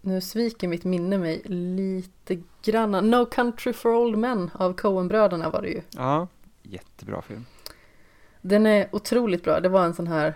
Nu 0.00 0.20
sviker 0.20 0.68
mitt 0.68 0.84
minne 0.84 1.18
mig 1.18 1.42
lite 1.44 2.42
granna. 2.62 3.00
No 3.00 3.26
Country 3.26 3.72
for 3.72 3.94
Old 3.94 4.18
Men 4.18 4.50
av 4.54 4.72
Coen-bröderna 4.72 5.50
var 5.50 5.62
det 5.62 5.68
ju. 5.68 5.82
ja. 5.90 6.28
jättebra 6.62 7.22
film. 7.22 7.46
Den 8.40 8.66
är 8.66 8.88
otroligt 8.92 9.44
bra. 9.44 9.60
Det 9.60 9.68
var 9.68 9.84
en 9.84 9.94
sån 9.94 10.06
här 10.06 10.34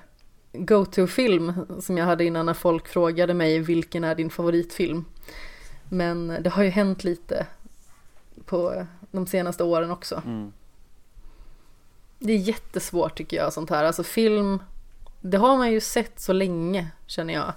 go-to-film 0.52 1.52
som 1.80 1.98
jag 1.98 2.04
hade 2.04 2.24
innan 2.24 2.46
när 2.46 2.54
folk 2.54 2.88
frågade 2.88 3.34
mig 3.34 3.58
vilken 3.58 4.04
är 4.04 4.14
din 4.14 4.30
favoritfilm. 4.30 5.04
Men 5.88 6.36
det 6.40 6.50
har 6.50 6.62
ju 6.62 6.70
hänt 6.70 7.04
lite 7.04 7.46
på 8.44 8.86
de 9.10 9.26
senaste 9.26 9.64
åren 9.64 9.90
också. 9.90 10.22
Mm. 10.26 10.52
Det 12.18 12.32
är 12.32 12.38
jättesvårt 12.38 13.18
tycker 13.18 13.36
jag 13.36 13.52
sånt 13.52 13.70
här. 13.70 13.84
Alltså 13.84 14.02
film, 14.02 14.58
det 15.20 15.36
har 15.36 15.56
man 15.56 15.72
ju 15.72 15.80
sett 15.80 16.20
så 16.20 16.32
länge 16.32 16.90
känner 17.06 17.34
jag. 17.34 17.52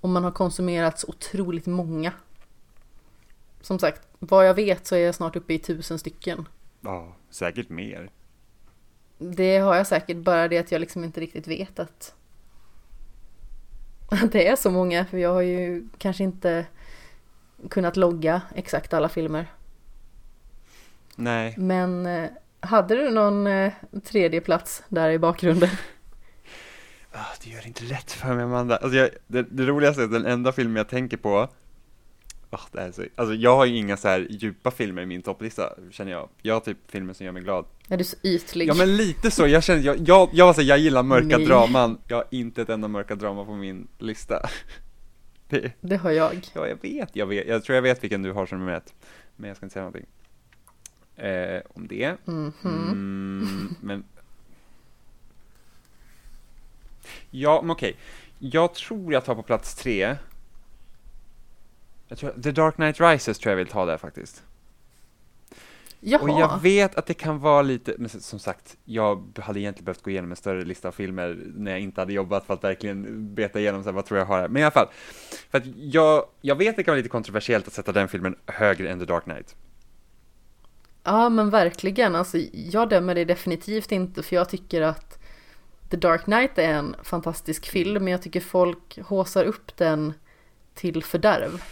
Och 0.00 0.08
man 0.08 0.24
har 0.24 0.30
konsumerat 0.30 0.98
så 0.98 1.08
otroligt 1.08 1.66
många. 1.66 2.12
Som 3.60 3.78
sagt, 3.78 4.08
vad 4.18 4.48
jag 4.48 4.54
vet 4.54 4.86
så 4.86 4.94
är 4.94 4.98
jag 4.98 5.14
snart 5.14 5.36
uppe 5.36 5.54
i 5.54 5.58
tusen 5.58 5.98
stycken. 5.98 6.48
Ja, 6.80 7.16
säkert 7.30 7.68
mer. 7.68 8.10
Det 9.18 9.58
har 9.58 9.74
jag 9.74 9.86
säkert, 9.86 10.16
bara 10.16 10.48
det 10.48 10.58
att 10.58 10.72
jag 10.72 10.80
liksom 10.80 11.04
inte 11.04 11.20
riktigt 11.20 11.46
vet 11.46 11.78
att, 11.78 12.14
att 14.08 14.32
det 14.32 14.48
är 14.48 14.56
så 14.56 14.70
många. 14.70 15.04
För 15.04 15.18
jag 15.18 15.32
har 15.32 15.42
ju 15.42 15.88
kanske 15.98 16.24
inte 16.24 16.66
kunnat 17.70 17.96
logga 17.96 18.42
exakt 18.54 18.94
alla 18.94 19.08
filmer. 19.08 19.52
Nej, 21.16 21.54
Men 21.58 22.06
eh, 22.06 22.30
hade 22.60 22.94
du 22.94 23.10
någon 23.10 23.46
eh, 23.46 23.72
tredje 24.04 24.40
plats 24.40 24.82
där 24.88 25.10
i 25.10 25.18
bakgrunden? 25.18 25.70
Ah, 27.16 27.34
det 27.44 27.50
gör 27.50 27.60
det 27.60 27.66
inte 27.68 27.84
lätt 27.84 28.12
för 28.12 28.34
mig 28.34 28.44
Amanda. 28.44 28.76
Alltså 28.76 28.98
jag, 28.98 29.10
det, 29.26 29.42
det 29.42 29.66
roligaste 29.66 30.02
är 30.02 30.04
att 30.04 30.12
den 30.12 30.26
enda 30.26 30.52
filmen 30.52 30.76
jag 30.76 30.88
tänker 30.88 31.16
på 31.16 31.48
ah, 32.50 32.60
det 32.72 32.80
är 32.80 32.92
så, 32.92 33.04
alltså 33.16 33.34
jag 33.34 33.56
har 33.56 33.64
ju 33.64 33.76
inga 33.76 33.96
så 33.96 34.08
här 34.08 34.26
djupa 34.30 34.70
filmer 34.70 35.02
i 35.02 35.06
min 35.06 35.22
topplista, 35.22 35.72
känner 35.90 36.12
jag. 36.12 36.28
Jag 36.42 36.54
har 36.54 36.60
typ 36.60 36.78
filmer 36.88 37.12
som 37.12 37.26
gör 37.26 37.32
mig 37.32 37.42
glad. 37.42 37.64
Är 37.88 37.96
du 37.96 38.04
så 38.04 38.16
ytlig? 38.22 38.68
Ja 38.68 38.74
men 38.74 38.96
lite 38.96 39.30
så, 39.30 39.46
jag 39.46 39.64
känner, 39.64 39.82
jag, 39.82 39.96
jag, 40.08 40.28
jag, 40.32 40.46
var 40.46 40.52
så, 40.54 40.60
här, 40.60 40.68
jag 40.68 40.78
gillar 40.78 41.02
mörka 41.02 41.38
Nej. 41.38 41.46
draman, 41.46 41.98
jag 42.08 42.16
har 42.16 42.26
inte 42.30 42.62
ett 42.62 42.68
enda 42.68 42.88
mörka 42.88 43.14
drama 43.14 43.44
på 43.44 43.54
min 43.54 43.88
lista. 43.98 44.40
Det, 45.48 45.72
Det 45.80 45.96
har 45.96 46.10
jag. 46.10 46.50
ja 46.54 46.68
jag 46.68 46.82
vet, 46.82 47.16
jag 47.16 47.26
vet, 47.26 47.46
jag 47.46 47.64
tror 47.64 47.74
jag 47.74 47.82
vet 47.82 48.04
vilken 48.04 48.22
du 48.22 48.32
har 48.32 48.46
som 48.46 48.58
nummer 48.58 48.72
ett. 48.72 48.94
Men 49.36 49.48
jag 49.48 49.56
ska 49.56 49.66
inte 49.66 49.72
säga 49.72 49.84
någonting. 49.84 50.06
Eh, 51.16 51.62
om 51.74 51.88
det. 51.88 52.16
Mhm. 52.24 52.52
Mm, 52.64 53.74
men... 53.80 54.04
Ja, 57.36 57.60
men 57.62 57.70
okej. 57.70 57.96
Jag 58.38 58.74
tror 58.74 59.12
jag 59.12 59.24
tar 59.24 59.34
på 59.34 59.42
plats 59.42 59.74
tre. 59.74 60.16
Jag 62.08 62.18
tror, 62.18 62.30
The 62.42 62.50
Dark 62.50 62.74
Knight 62.74 63.00
Rises 63.00 63.38
tror 63.38 63.50
jag 63.50 63.56
vill 63.56 63.66
ta 63.66 63.84
där 63.84 63.98
faktiskt. 63.98 64.42
Jaha. 66.00 66.22
Och 66.22 66.28
jag 66.28 66.62
vet 66.62 66.94
att 66.94 67.06
det 67.06 67.14
kan 67.14 67.40
vara 67.40 67.62
lite, 67.62 67.94
men 67.98 68.08
som 68.08 68.38
sagt, 68.38 68.76
jag 68.84 69.38
hade 69.42 69.60
egentligen 69.60 69.84
behövt 69.84 70.02
gå 70.02 70.10
igenom 70.10 70.30
en 70.30 70.36
större 70.36 70.64
lista 70.64 70.88
av 70.88 70.92
filmer 70.92 71.38
när 71.54 71.70
jag 71.70 71.80
inte 71.80 72.00
hade 72.00 72.12
jobbat 72.12 72.46
för 72.46 72.54
att 72.54 72.64
verkligen 72.64 73.34
beta 73.34 73.60
igenom 73.60 73.82
så 73.82 73.88
här, 73.88 73.94
vad 73.94 74.06
tror 74.06 74.18
jag 74.18 74.26
har 74.26 74.40
här. 74.40 74.48
Men 74.48 74.60
i 74.60 74.64
alla 74.64 74.70
fall, 74.70 74.88
för 75.50 75.58
att 75.58 75.64
jag, 75.76 76.26
jag 76.40 76.56
vet 76.56 76.68
att 76.68 76.76
det 76.76 76.82
kan 76.82 76.92
vara 76.92 76.98
lite 76.98 77.08
kontroversiellt 77.08 77.66
att 77.66 77.72
sätta 77.72 77.92
den 77.92 78.08
filmen 78.08 78.36
högre 78.46 78.90
än 78.90 78.98
The 78.98 79.04
Dark 79.04 79.24
Knight. 79.24 79.56
Ja 81.04 81.28
men 81.28 81.50
verkligen, 81.50 82.14
alltså 82.14 82.38
jag 82.52 82.88
dömer 82.88 83.14
det 83.14 83.24
definitivt 83.24 83.92
inte 83.92 84.22
för 84.22 84.36
jag 84.36 84.48
tycker 84.48 84.82
att 84.82 85.23
The 85.90 85.96
Dark 85.96 86.24
Knight 86.24 86.58
är 86.58 86.74
en 86.74 86.96
fantastisk 87.02 87.66
film 87.66 88.04
men 88.04 88.12
jag 88.12 88.22
tycker 88.22 88.40
folk 88.40 88.98
håsar 88.98 89.44
upp 89.44 89.76
den 89.76 90.12
till 90.74 91.04
fördärv 91.04 91.62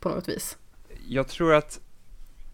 på 0.00 0.08
något 0.08 0.28
vis. 0.28 0.58
Jag 1.08 1.28
tror 1.28 1.54
att, 1.54 1.80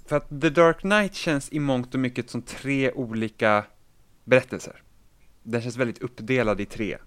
för 0.06 0.16
att 0.16 0.28
The 0.40 0.50
Dark 0.50 0.80
Knight 0.80 1.14
känns 1.14 1.52
i 1.52 1.58
mångt 1.58 1.94
och 1.94 2.00
mycket 2.00 2.30
som 2.30 2.42
tre 2.42 2.92
olika 2.92 3.64
berättelser. 4.24 4.82
Den 5.42 5.62
känns 5.62 5.76
väldigt 5.76 5.98
uppdelad 5.98 6.60
i 6.60 6.66
tre. 6.66 6.98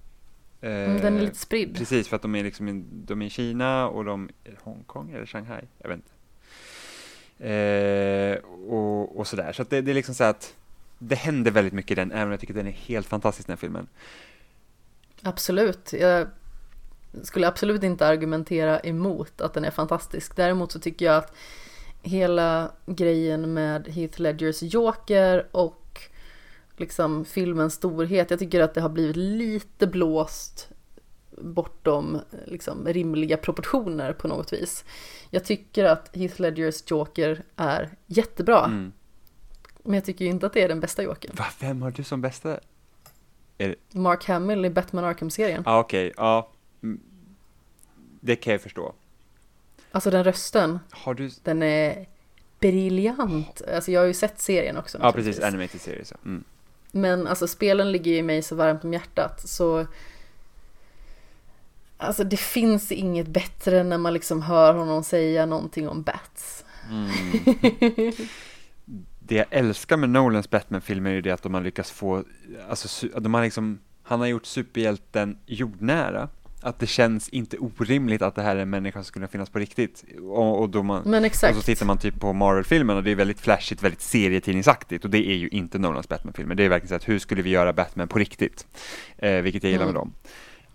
Mm, 0.61 1.01
Den 1.01 1.13
är 1.13 1.17
Eh, 1.19 1.23
lite 1.23 1.37
spridd. 1.37 1.75
Precis, 1.75 2.07
för 2.07 2.15
att 2.15 2.21
de 2.21 2.35
är 2.35 2.43
liksom 2.43 2.67
i, 2.67 2.83
de 2.91 3.21
är 3.21 3.25
i 3.25 3.29
Kina 3.29 3.87
och 3.87 4.05
de 4.05 4.29
är 4.43 4.57
Hongkong 4.63 5.11
eller 5.11 5.25
Shanghai, 5.25 5.61
jag 5.77 5.89
vet 5.89 5.97
inte. 5.97 6.11
Eh, 7.49 8.37
och, 8.69 9.19
och 9.19 9.27
sådär, 9.27 9.53
så 9.53 9.61
att 9.61 9.69
det, 9.69 9.81
det 9.81 9.91
är 9.91 9.95
liksom 9.95 10.15
så 10.15 10.23
att 10.23 10.55
det 10.99 11.15
händer 11.15 11.51
väldigt 11.51 11.73
mycket 11.73 11.91
i 11.91 11.95
den, 11.95 12.11
även 12.11 12.23
om 12.23 12.31
jag 12.31 12.39
tycker 12.39 12.53
den 12.53 12.67
är 12.67 12.71
helt 12.71 13.07
fantastisk 13.07 13.47
den 13.47 13.53
här 13.53 13.59
filmen. 13.59 13.87
Absolut. 15.21 15.93
Jag 15.93 16.27
skulle 17.23 17.47
absolut 17.47 17.83
inte 17.83 18.07
argumentera 18.07 18.79
emot 18.79 19.41
att 19.41 19.53
den 19.53 19.65
är 19.65 19.71
fantastisk. 19.71 20.35
Däremot 20.35 20.71
så 20.71 20.79
tycker 20.79 21.05
jag 21.05 21.15
att 21.15 21.35
hela 22.01 22.71
grejen 22.85 23.53
med 23.53 23.87
Heath 23.87 24.21
Ledgers 24.21 24.61
Joker 24.61 25.47
och 25.51 26.01
liksom 26.77 27.25
filmens 27.25 27.73
storhet, 27.73 28.29
jag 28.29 28.39
tycker 28.39 28.61
att 28.61 28.73
det 28.73 28.81
har 28.81 28.89
blivit 28.89 29.15
lite 29.15 29.87
blåst 29.87 30.69
bortom 31.41 32.19
liksom 32.45 32.87
rimliga 32.87 33.37
proportioner 33.37 34.13
på 34.13 34.27
något 34.27 34.53
vis. 34.53 34.85
Jag 35.29 35.45
tycker 35.45 35.85
att 35.85 36.15
Heath 36.15 36.41
Ledgers 36.41 36.91
Joker 36.91 37.43
är 37.55 37.89
jättebra, 38.05 38.65
Mm. 38.65 38.91
Men 39.89 39.95
jag 39.95 40.05
tycker 40.05 40.25
ju 40.25 40.31
inte 40.31 40.45
att 40.45 40.53
det 40.53 40.61
är 40.63 40.67
den 40.67 40.79
bästa 40.79 41.03
Jokern. 41.03 41.35
Va, 41.35 41.45
vem 41.59 41.81
har 41.81 41.91
du 41.91 42.03
som 42.03 42.21
bästa? 42.21 42.59
Mark 43.91 44.25
Hamill 44.25 44.65
i 44.65 44.69
Batman 44.69 45.03
Arkham-serien. 45.03 45.63
Ja, 45.65 45.71
ah, 45.71 45.79
okej, 45.79 46.13
ja. 46.17 46.49
Mm. 46.83 46.99
Det 48.19 48.35
kan 48.35 48.53
jag 48.53 48.61
förstå. 48.61 48.93
Alltså 49.91 50.11
den 50.11 50.23
rösten, 50.23 50.79
Har 50.89 51.13
du, 51.13 51.29
Den 51.43 51.63
är 51.63 52.07
briljant. 52.59 53.61
Alltså 53.75 53.91
jag 53.91 54.01
har 54.01 54.05
ju 54.07 54.13
sett 54.13 54.41
serien 54.41 54.77
också. 54.77 54.97
ja 55.01 55.11
precis, 55.11 55.39
naturligtvis. 55.39 55.53
animated 55.53 55.81
series. 55.81 56.11
ja. 56.11 56.17
Mm. 56.25 56.43
Men 56.91 57.27
alltså 57.27 57.47
spelen 57.47 57.91
ligger 57.91 58.11
ju 58.11 58.23
mig 58.23 58.41
så 58.41 58.55
varmt 58.55 58.83
om 58.83 58.93
hjärtat 58.93 59.49
så 59.49 59.85
Alltså 61.97 62.23
det 62.23 62.37
finns 62.37 62.91
inget 62.91 63.27
bättre 63.27 63.83
när 63.83 63.97
man 63.97 64.13
liksom 64.13 64.41
hör 64.41 64.73
honom 64.73 65.03
säga 65.03 65.45
någonting 65.45 65.89
om 65.89 66.03
bats. 66.03 66.65
Mm. 66.89 67.09
det 69.29 69.35
jag 69.35 69.45
älskar 69.49 69.97
med 69.97 70.09
Nolans 70.09 70.49
Batman-filmer 70.49 71.09
är 71.09 71.13
ju 71.13 71.21
det 71.21 71.31
att 71.31 71.43
de 71.43 71.53
har 71.53 71.61
lyckats 71.61 71.91
få, 71.91 72.23
alltså 72.69 73.07
de 73.19 73.33
har 73.33 73.43
liksom, 73.43 73.79
han 74.03 74.19
har 74.19 74.27
gjort 74.27 74.45
superhjälten 74.45 75.37
jordnära. 75.45 76.29
Att 76.61 76.79
det 76.79 76.87
känns 76.87 77.29
inte 77.29 77.57
orimligt 77.57 78.21
att 78.21 78.35
det 78.35 78.41
här 78.41 78.55
är 78.55 78.59
en 78.61 78.69
människa 78.69 78.99
som 78.99 79.03
skulle 79.03 79.27
finnas 79.27 79.49
på 79.49 79.59
riktigt. 79.59 80.03
Och, 80.21 80.59
och, 80.61 80.69
då 80.69 80.83
man, 80.83 81.03
Men 81.05 81.19
och 81.19 81.25
exakt. 81.25 81.55
så 81.57 81.61
tittar 81.61 81.85
man 81.85 81.97
typ 81.97 82.19
på 82.19 82.33
Marvel-filmerna 82.33 82.97
och 82.97 83.03
det 83.03 83.11
är 83.11 83.15
väldigt 83.15 83.39
flashigt, 83.41 83.83
väldigt 83.83 84.01
serietidningsaktigt 84.01 85.03
och 85.05 85.09
det 85.11 85.27
är 85.29 85.35
ju 85.35 85.47
inte 85.47 85.79
Nolans 85.79 86.09
Batman-filmer. 86.09 86.55
Det 86.55 86.63
är 86.63 86.69
verkligen 86.69 86.89
så 86.89 86.95
att 86.95 87.07
hur 87.09 87.19
skulle 87.19 87.41
vi 87.41 87.49
göra 87.49 87.73
Batman 87.73 88.07
på 88.07 88.19
riktigt? 88.19 88.67
Eh, 89.17 89.31
vilket 89.41 89.63
jag 89.63 89.71
gillar 89.71 89.85
med 89.85 89.95
Mm. 89.95 89.99
dem. 90.01 90.13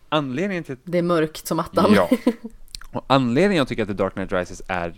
Anledningen 0.09 0.64
till 0.64 0.76
Det 0.85 0.98
är 0.98 1.02
mörkt 1.02 1.47
som 1.47 1.60
attan. 1.60 1.93
Ja. 1.94 2.10
Och 2.93 3.05
anledningen 3.06 3.59
jag 3.59 3.68
tycker 3.68 3.82
att 3.82 3.89
The 3.89 3.94
Dark 3.94 4.12
Knight 4.14 4.32
Rises 4.32 4.62
är 4.68 4.94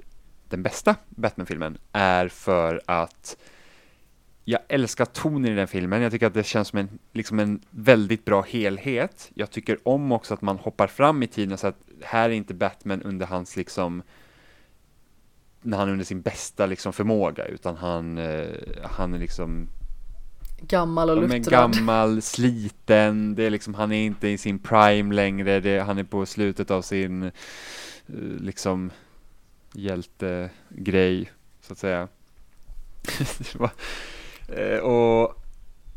den 0.49 0.63
bästa 0.63 0.97
Batman-filmen 1.09 1.79
är 1.93 2.29
för 2.29 2.83
att 2.87 3.37
jag 4.49 4.61
älskar 4.69 5.05
tonen 5.05 5.53
i 5.53 5.55
den 5.55 5.69
filmen. 5.69 6.03
Jag 6.03 6.13
tycker 6.13 6.27
att 6.27 6.35
det 6.35 6.47
känns 6.47 6.69
som 6.69 6.79
en, 6.79 6.99
liksom 7.13 7.39
en 7.39 7.61
väldigt 7.71 8.25
bra 8.25 8.43
helhet. 8.43 9.31
Jag 9.35 9.51
tycker 9.51 9.89
om 9.89 10.13
också 10.13 10.35
att 10.35 10.43
man 10.43 10.59
hoppar 10.59 10.87
fram 10.87 11.23
i 11.23 11.27
tiden 11.27 11.59
så 11.59 11.67
att 11.67 11.77
här 12.03 12.31
är 12.31 12.35
inte 12.35 12.55
Batman 12.55 13.03
under 13.03 13.27
hans 13.27 13.57
liksom 13.57 14.03
när 15.63 15.79
han 15.79 15.89
är 15.89 15.93
under 15.93 16.05
sin 16.05 16.21
bästa 16.21 16.67
liksom 16.67 16.93
förmåga 16.93 17.45
utan 17.45 17.77
han, 17.77 18.19
eh, 18.19 18.47
han 18.83 19.15
är 19.15 19.19
liksom 19.19 19.69
Gammal 20.61 21.11
och 21.11 21.17
luttrad. 21.17 21.73
gammal, 21.75 22.23
sliten, 22.23 23.35
det 23.35 23.45
är 23.45 23.51
liksom, 23.51 23.75
han 23.75 23.93
är 23.93 24.07
inte 24.07 24.29
i 24.29 24.39
sin 24.39 24.59
prime 24.59 25.15
längre, 25.15 25.61
det, 25.61 25.81
han 25.81 25.99
är 25.99 26.05
på 26.05 26.27
slutet 26.27 26.71
av 26.71 26.83
sin 26.83 27.23
eh, 27.23 27.31
liksom 28.41 28.91
hjältegrej, 29.77 31.31
så 31.61 31.73
att 31.73 31.79
säga. 31.79 32.09
Eh, 34.49 34.79
och 34.79 35.47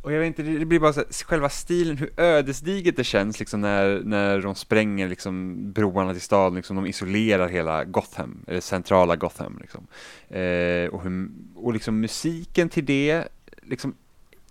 och 0.02 0.14
jag 0.14 0.20
vet 0.20 0.28
inte, 0.28 0.44
det 0.44 0.66
blir 0.66 0.80
bara 0.80 0.94
så 0.94 1.00
här, 1.00 1.26
själva 1.26 1.50
stilen, 1.50 1.98
hur 1.98 2.12
ödesdigert 2.18 2.96
det 2.96 3.04
känns 3.04 3.40
liksom 3.40 3.62
när, 3.62 4.02
när 4.04 4.42
de 4.42 4.56
spränger 4.56 5.10
liksom 5.10 5.58
broarna 5.72 6.14
till 6.14 6.22
staden, 6.22 6.56
liksom 6.56 6.76
de 6.76 6.86
isolerar 6.86 7.48
hela 7.48 7.84
Gotham, 7.84 8.44
eller 8.48 8.62
centrala 8.62 9.16
Gotham 9.16 9.58
liksom. 9.62 9.88
Eh, 10.30 10.88
och, 10.94 11.04
hur, 11.04 11.30
och 11.56 11.74
liksom 11.74 12.00
musiken 12.00 12.70
till 12.70 12.86
det, 12.86 13.28
liksom, 13.62 13.96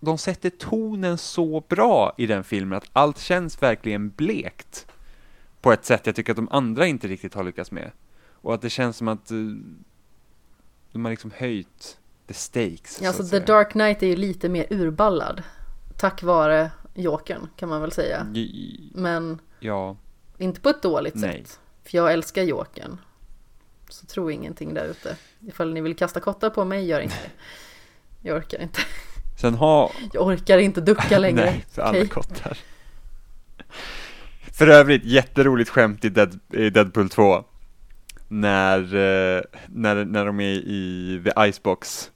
de 0.00 0.18
sätter 0.18 0.50
tonen 0.50 1.18
så 1.18 1.64
bra 1.68 2.14
i 2.18 2.26
den 2.26 2.44
filmen 2.44 2.78
att 2.78 2.90
allt 2.92 3.18
känns 3.18 3.62
verkligen 3.62 4.08
blekt. 4.08 4.86
På 5.60 5.72
ett 5.72 5.84
sätt 5.84 6.06
jag 6.06 6.14
tycker 6.14 6.32
att 6.32 6.36
de 6.36 6.48
andra 6.50 6.86
inte 6.86 7.08
riktigt 7.08 7.34
har 7.34 7.44
lyckats 7.44 7.70
med. 7.70 7.90
Och 8.40 8.54
att 8.54 8.62
det 8.62 8.70
känns 8.70 8.96
som 8.96 9.08
att 9.08 9.32
uh, 9.32 9.56
de 10.92 11.04
har 11.04 11.10
liksom 11.12 11.32
höjt 11.36 11.98
the 12.26 12.34
stakes. 12.34 12.98
Ja, 13.02 13.08
alltså 13.08 13.24
The 13.24 13.38
Dark 13.38 13.70
Knight 13.70 14.02
är 14.02 14.06
ju 14.06 14.16
lite 14.16 14.48
mer 14.48 14.66
urballad. 14.70 15.42
Tack 15.96 16.22
vare 16.22 16.70
Jokern 16.94 17.48
kan 17.56 17.68
man 17.68 17.80
väl 17.80 17.92
säga. 17.92 18.26
Men 18.94 19.38
ja. 19.60 19.96
inte 20.38 20.60
på 20.60 20.68
ett 20.68 20.82
dåligt 20.82 21.14
Nej. 21.14 21.44
sätt. 21.44 21.60
För 21.84 21.98
jag 21.98 22.12
älskar 22.12 22.42
Jokern. 22.42 22.98
Så 23.88 24.06
tro 24.06 24.30
ingenting 24.30 24.74
där 24.74 24.84
ute. 24.84 25.16
Ifall 25.40 25.72
ni 25.72 25.80
vill 25.80 25.96
kasta 25.96 26.20
kottar 26.20 26.50
på 26.50 26.64
mig, 26.64 26.86
gör 26.86 27.00
inte 27.00 27.16
det. 27.22 27.30
Jag 28.28 28.36
orkar 28.36 28.62
inte. 28.62 28.80
Sen 29.40 29.54
har... 29.54 29.92
Jag 30.12 30.26
orkar 30.26 30.58
inte 30.58 30.80
ducka 30.80 31.18
längre. 31.18 31.44
Nej, 31.44 31.64
för 31.70 31.82
alla 31.82 31.98
Okej. 31.98 32.08
kottar. 32.08 32.58
För 34.52 34.66
övrigt, 34.66 35.04
jätteroligt 35.04 35.70
skämt 35.70 36.04
i, 36.04 36.08
Dead, 36.08 36.38
i 36.52 36.70
Deadpool 36.70 37.08
2. 37.08 37.44
När, 38.28 38.78
eh, 38.94 39.42
när, 39.68 40.04
när 40.04 40.24
de 40.26 40.40
är 40.40 40.50
i 40.54 41.22
The 41.24 41.48
Icebox. 41.48 42.10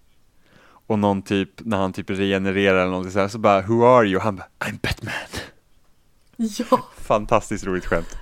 Och 0.86 0.98
någon 0.98 1.22
typ, 1.22 1.48
när 1.56 1.76
han 1.76 1.92
typ 1.92 2.10
regenererar 2.10 2.78
eller 2.78 2.90
någonting 2.90 3.12
så 3.12 3.18
här, 3.20 3.28
så 3.28 3.38
bara 3.38 3.62
Who 3.62 3.84
are 3.84 4.06
you? 4.06 4.20
Han 4.20 4.36
bara 4.36 4.46
I'm 4.60 4.78
Batman. 4.82 5.14
Ja, 6.36 6.80
Fantastiskt 6.96 7.64
roligt 7.66 7.86
skämt. 7.86 8.16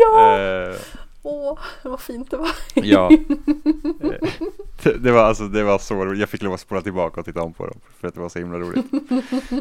ja! 0.00 0.38
Eh, 0.38 0.76
Åh, 1.22 1.58
vad 1.84 2.00
fint 2.00 2.30
det 2.30 2.36
var. 2.36 2.50
ja. 2.74 3.10
Eh, 4.02 4.28
det, 4.82 4.98
det 4.98 5.12
var 5.12 5.24
alltså, 5.24 5.48
det 5.48 5.62
var 5.62 5.78
så 5.78 5.94
roligt. 6.04 6.20
Jag 6.20 6.28
fick 6.28 6.42
lov 6.42 6.52
att 6.54 6.60
spola 6.60 6.82
tillbaka 6.82 7.20
och 7.20 7.26
titta 7.26 7.42
om 7.42 7.52
på 7.52 7.66
dem. 7.66 7.80
För 8.00 8.08
att 8.08 8.14
det 8.14 8.20
var 8.20 8.28
så 8.28 8.38
himla 8.38 8.58
roligt. 8.58 8.86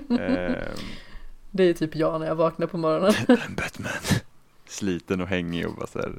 Eh, 0.10 0.68
Det 1.52 1.64
är 1.64 1.74
typ 1.74 1.96
jag 1.96 2.20
när 2.20 2.28
jag 2.28 2.36
vaknar 2.36 2.68
på 2.68 2.78
morgonen. 2.78 3.12
I'm 3.28 3.56
Batman. 3.56 3.92
Sliten 4.68 5.22
och 5.22 5.28
hängig 5.28 5.68
och 5.68 5.76
bara 5.76 5.88
så 5.88 6.00
här. 6.00 6.12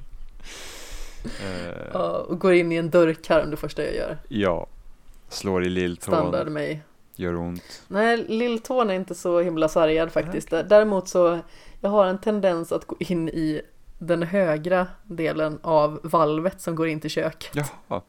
Ja, 1.92 2.10
och 2.28 2.38
går 2.38 2.52
in 2.54 2.72
i 2.72 2.76
en 2.76 2.90
dörrkarm 2.90 3.50
det 3.50 3.56
första 3.56 3.82
jag 3.84 3.94
gör. 3.94 4.18
ja. 4.28 4.66
Slår 5.28 5.64
i 5.66 5.68
lilltån, 5.68 6.14
Standard 6.14 6.48
mig. 6.48 6.82
gör 7.16 7.36
ont. 7.36 7.82
Nej, 7.88 8.16
lilltån 8.28 8.90
är 8.90 8.94
inte 8.94 9.14
så 9.14 9.40
himla 9.40 9.68
sargad 9.68 10.12
faktiskt. 10.12 10.50
Däremot 10.50 11.08
så, 11.08 11.38
jag 11.80 11.90
har 11.90 12.06
en 12.06 12.18
tendens 12.18 12.72
att 12.72 12.84
gå 12.86 12.96
in 12.98 13.28
i 13.28 13.62
den 13.98 14.22
högra 14.22 14.86
delen 15.04 15.58
av 15.62 16.00
valvet 16.02 16.60
som 16.60 16.74
går 16.74 16.88
in 16.88 17.00
till 17.00 17.10
köket. 17.10 17.50
Jaha. 17.88 18.02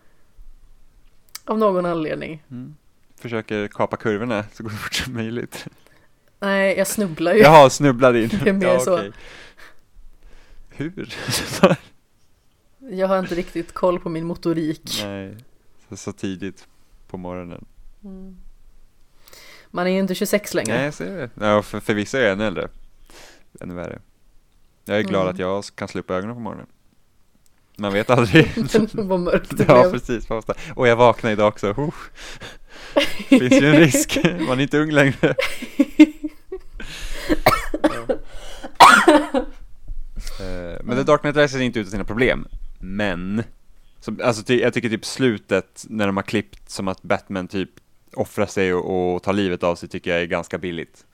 Av 1.46 1.58
någon 1.58 1.86
anledning. 1.86 2.44
Mm. 2.52 2.76
Försöker 3.20 3.68
kapa 3.68 3.98
kurvorna 3.98 4.46
så 4.54 4.64
går 4.64 4.70
det 4.70 4.76
fort 4.76 4.94
som 4.94 5.14
möjligt. 5.14 5.66
Nej, 6.40 6.78
jag 6.78 6.88
snubblar 6.88 7.34
ju. 7.34 7.40
Jaha, 7.40 7.70
snubblar 7.70 8.14
in. 8.16 8.30
Det 8.44 8.50
är 8.50 8.54
mer 8.54 8.80
så. 8.80 8.94
okej. 8.94 9.12
Hur? 10.70 11.16
Jag 12.98 13.08
har 13.08 13.20
inte 13.20 13.36
riktigt 13.36 13.74
koll 13.74 14.00
på 14.00 14.10
min 14.10 14.26
motorik. 14.26 15.00
Nej, 15.04 15.38
så, 15.90 15.98
så 15.98 16.12
tidigt 16.14 16.68
på 17.08 17.18
morgonen. 17.18 17.66
Mm. 18.04 18.38
Man 19.68 19.88
är 19.88 19.92
ju 19.92 20.00
inte 20.00 20.16
26 20.16 20.54
längre. 20.54 20.74
Nej, 20.76 20.86
jag 20.86 20.94
ser 20.94 21.18
det. 21.18 21.30
Ja, 21.48 21.62
för, 21.62 21.80
för 21.80 21.94
vissa 21.94 22.18
är 22.20 22.24
jag 22.24 22.32
ännu 22.32 22.46
äldre. 22.48 22.68
Ännu 23.62 23.74
värre. 23.74 24.00
Jag 24.86 24.98
är 25.00 25.04
glad 25.04 25.22
Mm. 25.22 25.34
att 25.34 25.40
jag 25.40 25.64
kan 25.76 25.88
slå 25.88 26.00
upp 26.00 26.12
ögonen 26.12 26.36
på 26.36 26.42
morgonen. 26.42 26.68
Man 27.78 27.94
vet 27.94 28.10
aldrig. 28.10 28.52
Vad 28.94 29.20
mörkt 29.20 29.58
det 29.58 29.64
ja, 29.68 29.82
blev. 29.82 29.92
precis. 29.92 30.26
Fast- 30.28 30.50
Och 30.76 30.88
jag 30.88 30.96
vaknade 30.96 31.34
idag 31.34 31.48
också. 31.48 31.72
Oh. 31.72 31.94
Finns 33.28 33.52
ju 33.54 33.66
en 33.70 33.76
risk. 33.80 34.18
Man 34.48 34.60
är 34.60 34.64
inte 34.64 34.78
ung 34.80 34.92
längre. 34.92 35.36
Eh, 40.40 40.80
Men 40.84 40.98
The 40.98 41.04
Dark 41.04 41.22
Knight 41.22 41.36
Rises 41.38 41.56
är 41.56 41.60
inte 41.62 41.80
utan 41.80 41.92
sina 41.92 42.04
problem. 42.04 42.48
Men, 42.82 43.44
så, 44.00 44.16
alltså, 44.24 44.44
ty, 44.44 44.60
jag 44.60 44.74
tycker 44.74 44.90
typ 44.90 45.06
slutet 45.06 45.86
när 45.90 46.08
de 46.08 46.18
har 46.18 46.24
klippt 46.24 46.70
som 46.70 46.88
att 46.88 47.02
Batman 47.02 47.48
typ 47.48 47.70
offrar 48.14 48.46
sig 48.46 48.74
och, 48.74 49.14
och 49.16 49.24
tar 49.24 49.34
livet 49.34 49.64
av 49.64 49.76
sig 49.76 49.90
tycker 49.90 50.12
jag 50.12 50.22
är 50.22 50.26
ganska 50.26 50.58
billigt. 50.58 51.06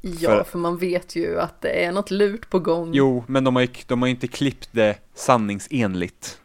Ja, 0.00 0.30
För- 0.30 0.44
för 0.44 0.58
man 0.58 0.78
vet 0.78 1.16
ju 1.16 1.40
att 1.40 1.60
det 1.60 1.84
är 1.84 1.92
något 1.92 2.10
lurt 2.10 2.50
på 2.50 2.58
gång. 2.58 2.90
Jo, 2.94 3.24
men 3.26 3.44
de 3.44 3.56
har 3.56 3.68
de 3.86 4.02
har 4.02 4.08
inte 4.08 4.28
klippt 4.28 4.68
det 4.72 4.98
sanningsenligt. 5.14 6.40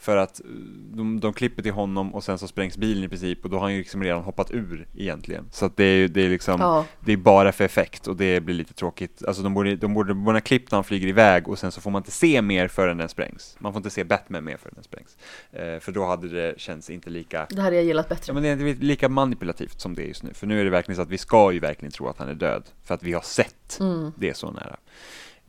För 0.00 0.16
att 0.16 0.40
eh, 0.40 0.46
de, 0.94 1.20
de 1.20 1.32
klipper 1.32 1.62
till 1.62 1.72
honom 1.72 2.14
och 2.14 2.24
sen 2.24 2.38
så 2.38 2.48
sprängs 2.48 2.76
bilen 2.76 3.04
i 3.04 3.08
princip 3.08 3.44
och 3.44 3.50
då 3.50 3.56
har 3.56 3.62
han 3.62 3.72
ju 3.72 3.78
liksom 3.78 4.02
redan 4.02 4.22
hoppat 4.22 4.50
ur 4.50 4.86
egentligen. 4.96 5.48
Så 5.50 5.66
att 5.66 5.76
det 5.76 5.84
är 5.84 5.96
ju 5.96 6.08
det 6.08 6.20
är 6.24 6.28
liksom, 6.28 6.60
Ja, 6.60 6.84
det 7.00 7.12
är 7.12 7.16
bara 7.16 7.52
för 7.52 7.64
effekt 7.64 8.06
och 8.06 8.16
det 8.16 8.40
blir 8.40 8.54
lite 8.54 8.74
tråkigt. 8.74 9.24
Alltså 9.26 9.42
de 9.42 9.54
borde, 9.54 9.76
de 9.76 9.94
borde, 9.94 10.10
de 10.10 10.24
borde 10.24 10.36
ha 10.36 10.40
klippt 10.40 10.70
när 10.72 10.76
han 10.76 10.84
flyger 10.84 11.08
iväg 11.08 11.48
och 11.48 11.58
sen 11.58 11.72
så 11.72 11.80
får 11.80 11.90
man 11.90 12.00
inte 12.00 12.10
se 12.10 12.42
mer 12.42 12.68
förrän 12.68 12.96
den 12.98 13.08
sprängs. 13.08 13.56
Man 13.58 13.72
får 13.72 13.78
inte 13.78 13.90
se 13.90 14.04
Batman 14.04 14.44
mer 14.44 14.56
förrän 14.56 14.74
den 14.74 14.84
sprängs. 14.84 15.16
Eh, 15.52 15.80
för 15.80 15.92
då 15.92 16.06
hade 16.06 16.28
det 16.28 16.60
känts 16.60 16.90
inte 16.90 17.10
lika 17.10 17.46
det 17.50 17.62
hade 17.62 17.76
jag 17.76 17.84
gillat 17.84 18.08
bättre. 18.08 18.24
Ja 18.26 18.34
men 18.34 18.42
det 18.42 18.48
är 18.48 18.66
inte 18.68 18.84
lika 18.84 19.08
manipulativt 19.08 19.80
som 19.80 19.94
det 19.94 20.02
är 20.02 20.06
just 20.06 20.22
nu. 20.22 20.34
För 20.34 20.46
nu 20.46 20.60
är 20.60 20.64
det 20.64 20.70
verkligen 20.70 20.96
så 20.96 21.02
att 21.02 21.10
vi 21.10 21.18
ska 21.18 21.52
ju 21.52 21.60
verkligen 21.60 21.92
tro 21.92 22.08
att 22.08 22.18
han 22.18 22.28
är 22.28 22.34
död. 22.34 22.62
För 22.84 22.94
att 22.94 23.02
vi 23.02 23.12
har 23.12 23.22
sett 23.22 23.80
Mm, 23.80 24.12
det 24.16 24.34
så 24.34 24.50
nära. 24.50 24.76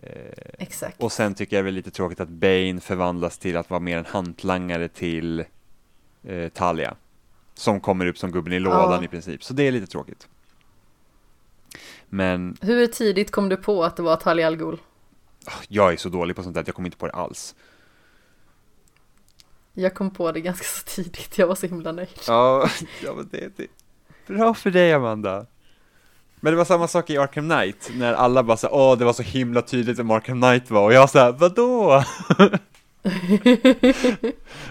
Eh, 0.03 0.11
exakt. 0.60 1.02
och 1.02 1.11
sen 1.11 1.34
tycker 1.36 1.56
jag 1.56 1.64
väl 1.64 1.73
lite 1.73 1.91
tråkigt 1.91 2.19
att 2.19 2.30
Bane 2.30 2.80
förvandlas 2.80 3.38
till 3.38 3.57
att 3.57 3.69
vara 3.69 3.80
mer 3.80 3.98
en 3.98 4.06
hantlangare 4.06 4.88
till 4.88 5.45
eh, 6.23 6.49
Talia. 6.49 6.95
Som 7.53 7.80
kommer 7.80 8.06
upp 8.06 8.18
som 8.18 8.32
gubben 8.32 8.53
i 8.53 8.60
lådan 8.60 8.91
Ja. 8.91 9.03
i 9.03 9.07
princip. 9.07 9.44
Så 9.44 9.53
det 9.53 9.64
är 9.68 9.72
lite 9.72 9.88
tråkigt. 9.88 10.28
Men 12.10 12.57
Hur 12.61 12.88
tidigt 12.88 13.32
kom 13.32 13.49
du 13.49 13.57
på 13.57 13.84
att 13.84 13.95
det 13.95 14.03
var 14.03 14.15
Talia 14.15 14.48
al 14.48 14.56
Ghul? 14.57 14.78
jag 15.68 15.94
är 15.94 15.98
så 15.98 16.10
dålig 16.10 16.36
på 16.36 16.44
sånt 16.44 16.53
där 16.53 16.61
att 16.61 16.68
jag 16.68 16.76
kommer 16.76 16.88
inte 16.88 16.98
på 16.98 17.07
det 17.07 17.14
alls. 17.14 17.56
Jag 19.73 19.94
kom 19.95 20.11
på 20.14 20.32
det 20.32 20.41
ganska 20.41 20.64
så 20.65 20.84
tidigt, 20.86 21.38
jag 21.38 21.48
var 21.48 21.56
så 21.56 21.68
himla 21.68 21.91
nöjd. 21.91 22.10
Ja, 22.28 22.69
ja 23.03 23.14
men 23.14 23.30
det, 23.32 23.57
det 23.57 23.68
Bra 24.28 24.53
för 24.53 24.72
dig 24.72 24.94
Amanda. 24.94 25.45
Men 26.44 26.54
det 26.54 26.58
var 26.58 26.66
samma 26.66 26.88
sak 26.88 27.10
i 27.10 27.18
Arkham 27.18 27.50
Knight, 27.50 27.92
när 27.96 28.14
alla 28.14 28.44
bara 28.44 28.58
sa 28.58 28.70
åh 28.72 28.98
det 28.98 29.06
var 29.06 29.14
så 29.14 29.24
himla 29.24 29.62
tydligt 29.62 30.00
vem 30.00 30.12
Arkham 30.12 30.42
Knight 30.42 30.72
var, 30.72 30.84
och 30.86 30.94
jag 30.94 31.10
sa 31.10 31.32
vadå? 31.32 32.04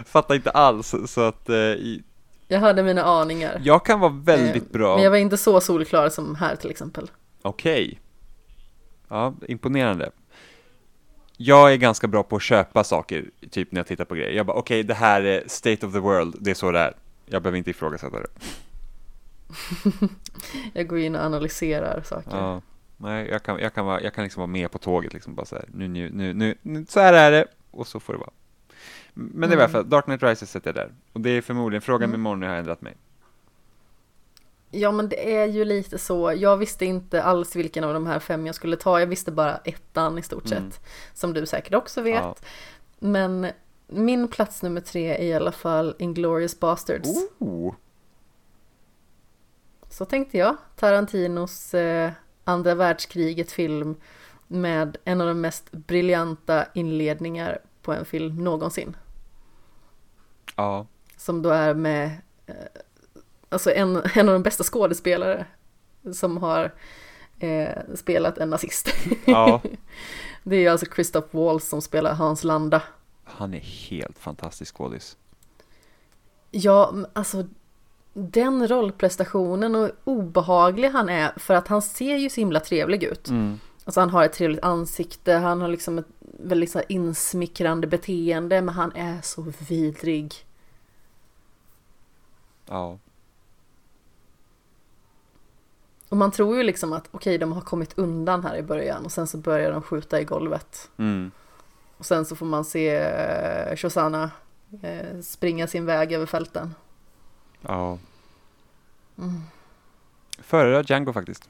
Fattar 0.07 0.35
inte 0.35 0.51
alls, 0.51 0.95
så 1.07 1.21
att 1.21 1.49
eh, 1.49 1.55
i- 1.57 2.03
Jag 2.49 2.61
hade 2.61 2.83
mina 2.83 3.05
aningar. 3.05 3.61
jag 3.65 3.85
kan 3.87 4.01
vara 4.01 4.13
väldigt 4.25 4.63
Eh, 4.67 4.73
bra. 4.73 4.95
Men 4.95 5.05
jag 5.05 5.11
var 5.11 5.19
inte 5.19 5.37
så 5.37 5.61
solklar 5.61 6.09
som 6.09 6.35
här 6.35 6.57
till 6.57 6.71
exempel. 6.71 7.11
Okej. 7.43 8.01
Ja, 9.09 9.35
imponerande. 9.49 10.11
Jag 11.37 11.73
är 11.73 11.77
ganska 11.77 12.07
bra 12.07 12.23
på 12.23 12.37
att 12.37 12.43
köpa 12.43 12.85
saker, 12.85 13.25
typ 13.51 13.73
när 13.73 13.79
jag 13.79 13.87
tittar 13.87 14.05
på 14.05 14.15
grejer. 14.15 14.31
Jag 14.33 14.47
bara, 14.47 14.57
okej, 14.57 14.83
det 14.83 14.95
här 14.95 15.23
är 15.23 15.45
state 15.47 15.87
of 15.87 15.93
the 15.93 15.99
world, 15.99 16.37
det 16.41 16.51
är 16.51 16.55
så 16.55 16.71
det 16.71 16.79
är. 16.79 16.95
Jag 17.27 17.43
behöver 17.43 17.59
inte 17.59 17.71
ifrågasätta 17.71 18.21
det. 18.21 18.27
Jag 20.73 20.87
går 20.87 20.99
in 20.99 21.15
och 21.15 21.23
analyserar 21.25 22.03
saker. 22.03 22.37
Ja, 22.37 22.63
nej, 22.97 23.29
jag 23.29 23.43
kan, 23.43 23.59
jag 23.59 23.75
kan, 23.75 23.87
vara, 23.87 24.01
jag 24.03 24.15
kan 24.15 24.25
liksom 24.25 24.41
vara 24.41 24.47
med 24.47 24.71
på 24.71 24.79
tåget, 24.79 25.13
liksom 25.13 25.35
bara 25.35 25.47
så 25.47 25.57
här, 25.57 25.65
nu, 25.75 25.89
nu, 25.89 26.11
nu, 26.13 26.35
nu, 26.35 26.55
nu 26.63 26.87
så 26.89 27.01
här 27.01 27.13
är 27.13 27.31
det, 27.31 27.47
och 27.71 27.87
så 27.87 28.01
får 28.01 28.13
det 28.13 28.19
vara. 28.19 28.31
Men 29.15 29.41
det 29.51 29.55
är 29.55 29.59
Mm. 29.59 29.73
varför, 29.73 29.83
Dark 29.89 30.05
Knight 30.05 30.23
Rises 30.23 30.51
sätter 30.51 30.69
jag 30.69 30.75
där. 30.75 30.93
Och 31.13 31.21
det 31.21 31.31
är 31.31 31.43
förmodligen, 31.43 31.83
frågan 31.83 32.09
Mm. 32.11 32.21
imorgon 32.21 32.43
har 32.43 32.49
jag 32.49 32.59
ändrat 32.59 32.83
mig. 32.83 32.97
Ja 34.71 34.93
men 34.93 35.09
det 35.09 35.35
är 35.37 35.47
ju 35.47 35.65
lite 35.65 35.99
så, 35.99 36.33
jag 36.37 36.57
visste 36.57 36.85
inte 36.87 37.23
alls 37.23 37.57
vilken 37.57 37.85
av 37.85 37.95
de 37.95 38.07
här 38.07 38.19
fem 38.19 38.47
jag 38.47 38.55
skulle 38.55 38.77
ta, 38.77 39.01
jag 39.01 39.07
visste 39.07 39.31
bara 39.33 39.57
ettan 39.57 40.19
i 40.19 40.23
stort 40.23 40.51
Mm. 40.53 40.71
sett. 40.71 40.81
Som 41.15 41.33
du 41.33 41.47
säkert 41.47 41.75
också 41.75 42.03
vet. 42.03 42.15
Ja. 42.23 42.35
Men 42.99 43.47
min 43.87 44.29
plats 44.29 44.63
nummer 44.63 44.81
tre 44.81 45.17
är 45.17 45.23
i 45.23 45.35
alla 45.35 45.53
fall 45.53 45.95
Inglourious 45.99 46.61
Basterds. 46.61 47.09
Oh, 47.39 47.75
Så 49.91 50.05
tänkte 50.05 50.39
jag, 50.39 50.57
Tarantinos 50.77 51.75
eh, 51.75 52.13
andra 52.45 52.75
världskriget-film 52.75 53.97
med 54.49 54.97
en 55.05 55.21
av 55.21 55.27
de 55.27 55.41
mest 55.41 55.73
briljanta 55.73 56.67
inledningar 56.75 57.59
på 57.83 57.93
en 57.93 58.05
film 58.05 58.45
någonsin. 58.45 58.97
ja, 60.57 60.87
Som 61.17 61.43
då 61.43 61.51
är 61.51 61.75
med 61.75 62.11
eh, 62.47 62.55
alltså 63.49 63.73
en, 63.73 63.97
en 64.15 64.29
av 64.29 64.33
de 64.33 64.43
bästa 64.43 64.65
skådespelare 64.65 65.47
som 66.15 66.37
har 66.37 66.75
eh, 67.39 67.79
spelat 67.95 68.39
en 68.39 68.51
nazist. 68.51 68.89
ja. 69.25 69.63
Det 70.43 70.57
är 70.57 70.71
alltså 70.71 70.87
Christoph 70.95 71.37
Waltz 71.37 71.69
som 71.69 71.83
spelar 71.83 72.15
Hans 72.15 72.45
Landa. 72.45 72.83
Han 73.25 73.55
är 73.55 73.59
helt 73.61 74.19
fantastisk 74.19 74.77
skådis. 74.77 75.17
Ja, 76.51 76.95
alltså 77.13 77.45
den 78.21 78.69
rollprestationen 78.69 79.75
och 79.75 79.91
obehaglig 80.05 80.91
han 80.91 81.09
är 81.09 81.33
för 81.37 81.55
att 81.55 81.69
han 81.69 81.83
ser 81.83 82.17
ju 82.17 82.31
så 82.31 82.41
himla 82.41 82.61
trevlig 82.61 83.03
ut. 83.03 83.29
Mm. 83.29 83.61
Alltså 83.85 84.01
han 84.01 84.11
har 84.11 84.25
ett 84.25 84.33
trevligt 84.33 84.65
ansikte, 84.65 85.33
han 85.33 85.61
har 85.61 85.69
liksom 85.69 85.99
ett 85.99 86.07
väldigt 86.21 86.71
så 86.71 86.81
insmickrande 86.89 87.87
beteende 87.87 88.63
men 88.63 88.75
han 88.75 88.93
är 88.97 89.23
så 89.23 89.53
vidrig. 89.69 90.35
Ja. 92.67 92.99
Och 96.09 96.17
man 96.17 96.31
tror 96.31 96.57
ju 96.57 96.63
liksom 96.63 96.93
att 96.93 97.09
okej, 97.11 97.39
de 97.39 97.53
har 97.53 97.61
kommit 97.61 97.99
undan 97.99 98.45
här 98.45 98.57
i 98.57 98.63
början 98.63 99.05
och 99.05 99.13
sen 99.13 99.27
så 99.27 99.39
börjar 99.39 99.73
de 99.73 99.83
skjuta 99.83 100.21
i 100.21 100.25
golvet. 100.25 100.91
Mm. 100.97 101.31
Och 101.97 102.07
sen 102.07 102.25
så 102.25 102.37
får 102.37 102.47
man 102.47 102.65
se 102.65 102.97
eh, 102.97 103.77
Shosanna 103.77 104.31
eh, 104.83 105.21
springa 105.21 105.67
sin 105.67 105.87
väg 105.87 106.13
över 106.13 106.27
fälten. 106.27 106.75
Ja. 107.61 107.99
Mm. 109.21 109.43
Föredrar 110.39 110.85
Django 110.89 111.13
faktiskt. 111.13 111.49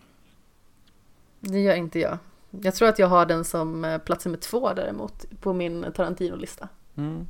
Det 1.41 1.61
gör 1.61 1.75
inte 1.75 1.99
jag. 1.99 2.19
Jag 2.51 2.75
tror 2.75 2.89
att 2.89 2.99
jag 2.99 3.07
har 3.07 3.27
den 3.27 3.45
som 3.45 3.85
eh, 3.85 3.99
plats 3.99 4.25
nummer 4.25 4.39
två 4.39 4.73
däremot 4.75 5.25
på 5.41 5.53
min 5.53 5.93
Tarantino-lista. 5.95 6.69
Mm. 6.97 7.27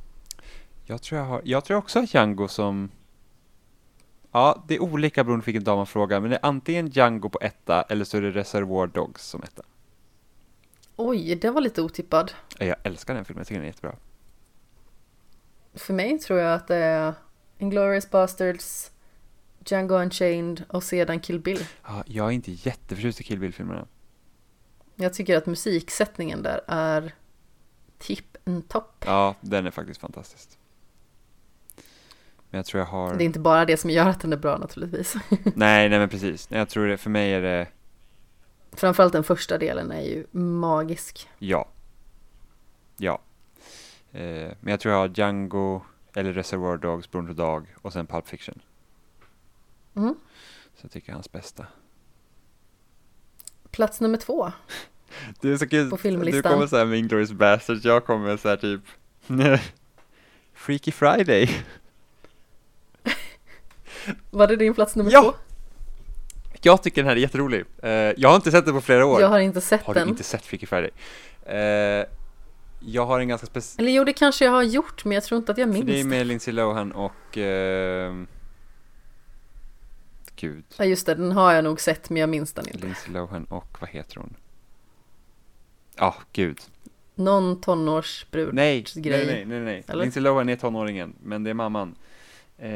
Jag 0.85 1.01
tror 1.01 1.19
jag 1.19 1.27
har, 1.27 1.41
jag 1.45 1.65
tror 1.65 1.77
också 1.77 1.99
att 1.99 2.13
Django 2.13 2.47
som 2.47 2.89
Ja, 4.31 4.63
det 4.67 4.75
är 4.75 4.79
olika 4.79 5.23
beroende 5.23 5.43
på 5.43 5.45
vilken 5.45 5.63
dag 5.63 5.77
man 5.77 5.85
frågar, 5.87 6.19
men 6.19 6.29
det 6.29 6.35
är 6.35 6.45
antingen 6.45 6.87
Django 6.87 7.29
på 7.29 7.39
etta 7.41 7.81
eller 7.81 8.05
så 8.05 8.17
är 8.17 8.21
det 8.21 8.31
Reservoir 8.31 8.87
Dogs 8.87 9.29
som 9.29 9.43
etta. 9.43 9.63
Oj, 10.95 11.35
det 11.35 11.49
var 11.49 11.61
lite 11.61 11.81
otippad. 11.81 12.31
Ja, 12.57 12.65
Jag 12.65 12.75
älskar 12.83 13.15
den 13.15 13.25
filmen, 13.25 13.39
jag 13.39 13.47
tycker 13.47 13.59
den 13.59 13.63
är 13.65 13.69
jättebra. 13.69 13.95
För 15.73 15.93
mig 15.93 16.19
tror 16.19 16.39
jag 16.39 16.53
att 16.53 16.67
det 16.67 16.75
är 16.75 17.13
Inglourious 17.57 18.09
Basterds, 18.09 18.91
Django 19.65 19.95
Unchained 19.95 20.63
och 20.69 20.83
sedan 20.83 21.19
Kill 21.19 21.39
Bill. 21.39 21.65
Ja, 21.83 22.03
jag 22.05 22.27
är 22.27 22.31
inte 22.31 22.51
jätteförtjust 22.51 23.21
i 23.21 23.23
Kill 23.23 23.39
Bill-filmerna. 23.39 23.87
Jag 24.95 25.13
tycker 25.13 25.37
att 25.37 25.45
musiksättningen 25.45 26.43
där 26.43 26.61
är 26.67 27.13
tipp 27.97 28.37
en 28.45 28.61
topp. 28.61 29.03
Ja, 29.05 29.35
den 29.41 29.65
är 29.67 29.71
faktiskt 29.71 30.01
fantastisk. 30.01 30.49
Men 32.49 32.57
jag 32.57 32.65
tror 32.65 32.79
jag 32.79 32.87
har... 32.87 33.15
Det 33.15 33.23
är 33.23 33.25
inte 33.25 33.39
bara 33.39 33.65
det 33.65 33.77
som 33.77 33.89
gör 33.89 34.07
att 34.07 34.19
den 34.19 34.33
är 34.33 34.37
bra 34.37 34.57
naturligtvis. 34.57 35.15
Nej, 35.55 35.89
nej 35.89 35.99
men 35.99 36.09
precis. 36.09 36.47
Jag 36.51 36.69
tror 36.69 36.87
det, 36.87 36.97
för 36.97 37.09
mig 37.09 37.33
är 37.33 37.41
det, 37.41 37.67
Framförallt 38.71 39.13
den 39.13 39.23
första 39.23 39.57
delen 39.57 39.91
är 39.91 40.01
ju 40.01 40.25
magisk. 40.31 41.29
ja. 41.39 41.67
Ja. 42.97 43.21
Eh, 44.11 44.51
men 44.59 44.71
jag 44.71 44.79
tror 44.79 44.93
jag 44.93 44.99
har 44.99 45.11
Django 45.15 45.81
eller 46.13 46.33
Reservoir 46.33 46.77
Dogs, 46.77 47.11
beroende 47.11 47.33
på 47.33 47.41
dag 47.41 47.75
och 47.81 47.93
sen 47.93 48.07
Pulp 48.07 48.27
Fiction. 48.27 48.61
Mm. 49.95 50.15
Så 50.75 50.79
jag 50.85 50.91
tycker 50.91 51.13
hans 51.13 51.31
bästa. 51.31 51.65
Plats 53.71 54.01
nummer 54.01 54.17
två. 54.17 54.51
Det 55.41 55.49
är 55.49 55.57
så 55.57 55.67
kul. 55.67 55.89
På 55.89 55.97
filmlistan. 55.97 56.41
Du 56.41 56.49
kommer 56.49 56.67
så 56.67 56.77
här 56.77 56.85
med 56.85 56.99
Inglourious 56.99 57.31
Basterds, 57.31 57.85
jag 57.85 58.05
kommer 58.05 58.37
så 58.37 58.49
här 58.49 58.57
typ 58.57 58.81
Freaky 60.53 60.91
Friday. 60.91 61.49
Var 64.31 64.47
det 64.47 64.55
din 64.55 64.73
plats 64.73 64.95
nummer 64.95 65.11
Ja! 65.11 65.21
två? 65.21 65.33
Jag 66.63 66.83
tycker 66.83 67.01
den 67.01 67.09
här 67.09 67.15
är 67.15 67.19
jätterolig. 67.19 67.65
Eh, 67.83 67.89
jag 67.91 68.29
har 68.29 68.35
inte 68.35 68.51
sett 68.51 68.65
den 68.65 68.73
på 68.73 68.81
flera 68.81 69.05
år. 69.05 69.21
Jag 69.21 69.27
har 69.27 69.39
inte 69.39 69.61
sett 69.61 69.83
Har 69.83 69.93
den. 69.93 70.03
du 70.07 70.09
inte 70.11 70.23
sett 70.23 70.45
Freaky 70.45 70.65
Friday? 70.65 70.91
Eh, 71.45 72.05
jag 72.79 73.05
har 73.05 73.19
en 73.19 73.27
ganska 73.27 73.47
speciell... 73.47 73.85
Eller 73.87 73.97
jo, 73.97 74.03
det 74.03 74.13
kanske 74.13 74.45
jag 74.45 74.51
har 74.51 74.63
gjort, 74.63 75.05
men 75.05 75.15
jag 75.15 75.23
tror 75.23 75.37
inte 75.37 75.51
att 75.51 75.57
jag 75.57 75.69
minns 75.69 75.85
det 75.85 75.93
är 75.99 76.03
det. 76.03 76.09
med 76.09 76.27
Lindsay 76.27 76.53
Lohan 76.53 76.91
och... 76.91 77.37
ehm, 77.37 78.27
gud. 80.41 80.63
Ja, 80.77 80.85
just 80.85 81.05
det, 81.05 81.15
den 81.15 81.31
har 81.31 81.53
jag 81.53 81.63
nog 81.63 81.81
sett, 81.81 82.09
men 82.09 82.19
jag 82.19 82.29
minns 82.29 82.53
den 82.53 82.67
inte. 82.67 82.79
Lindsay 82.79 83.13
Lohan 83.13 83.43
och 83.45 83.77
vad 83.81 83.89
heter 83.89 84.17
hon? 84.17 84.33
Ja, 85.97 86.15
gud. 86.33 86.59
Någon 87.15 87.61
tonårsbrud. 87.61 88.53
Nej, 88.53 88.85
nej, 88.95 89.25
nej, 89.25 89.45
nej, 89.45 89.59
nej. 89.59 89.83
Eller? 89.87 90.01
Lindsay 90.01 90.23
Lohan 90.23 90.49
är 90.49 90.55
tonåringen, 90.55 91.13
men 91.23 91.43
det 91.43 91.49
är 91.49 91.53
mamman. 91.53 91.95
Eh, 92.57 92.69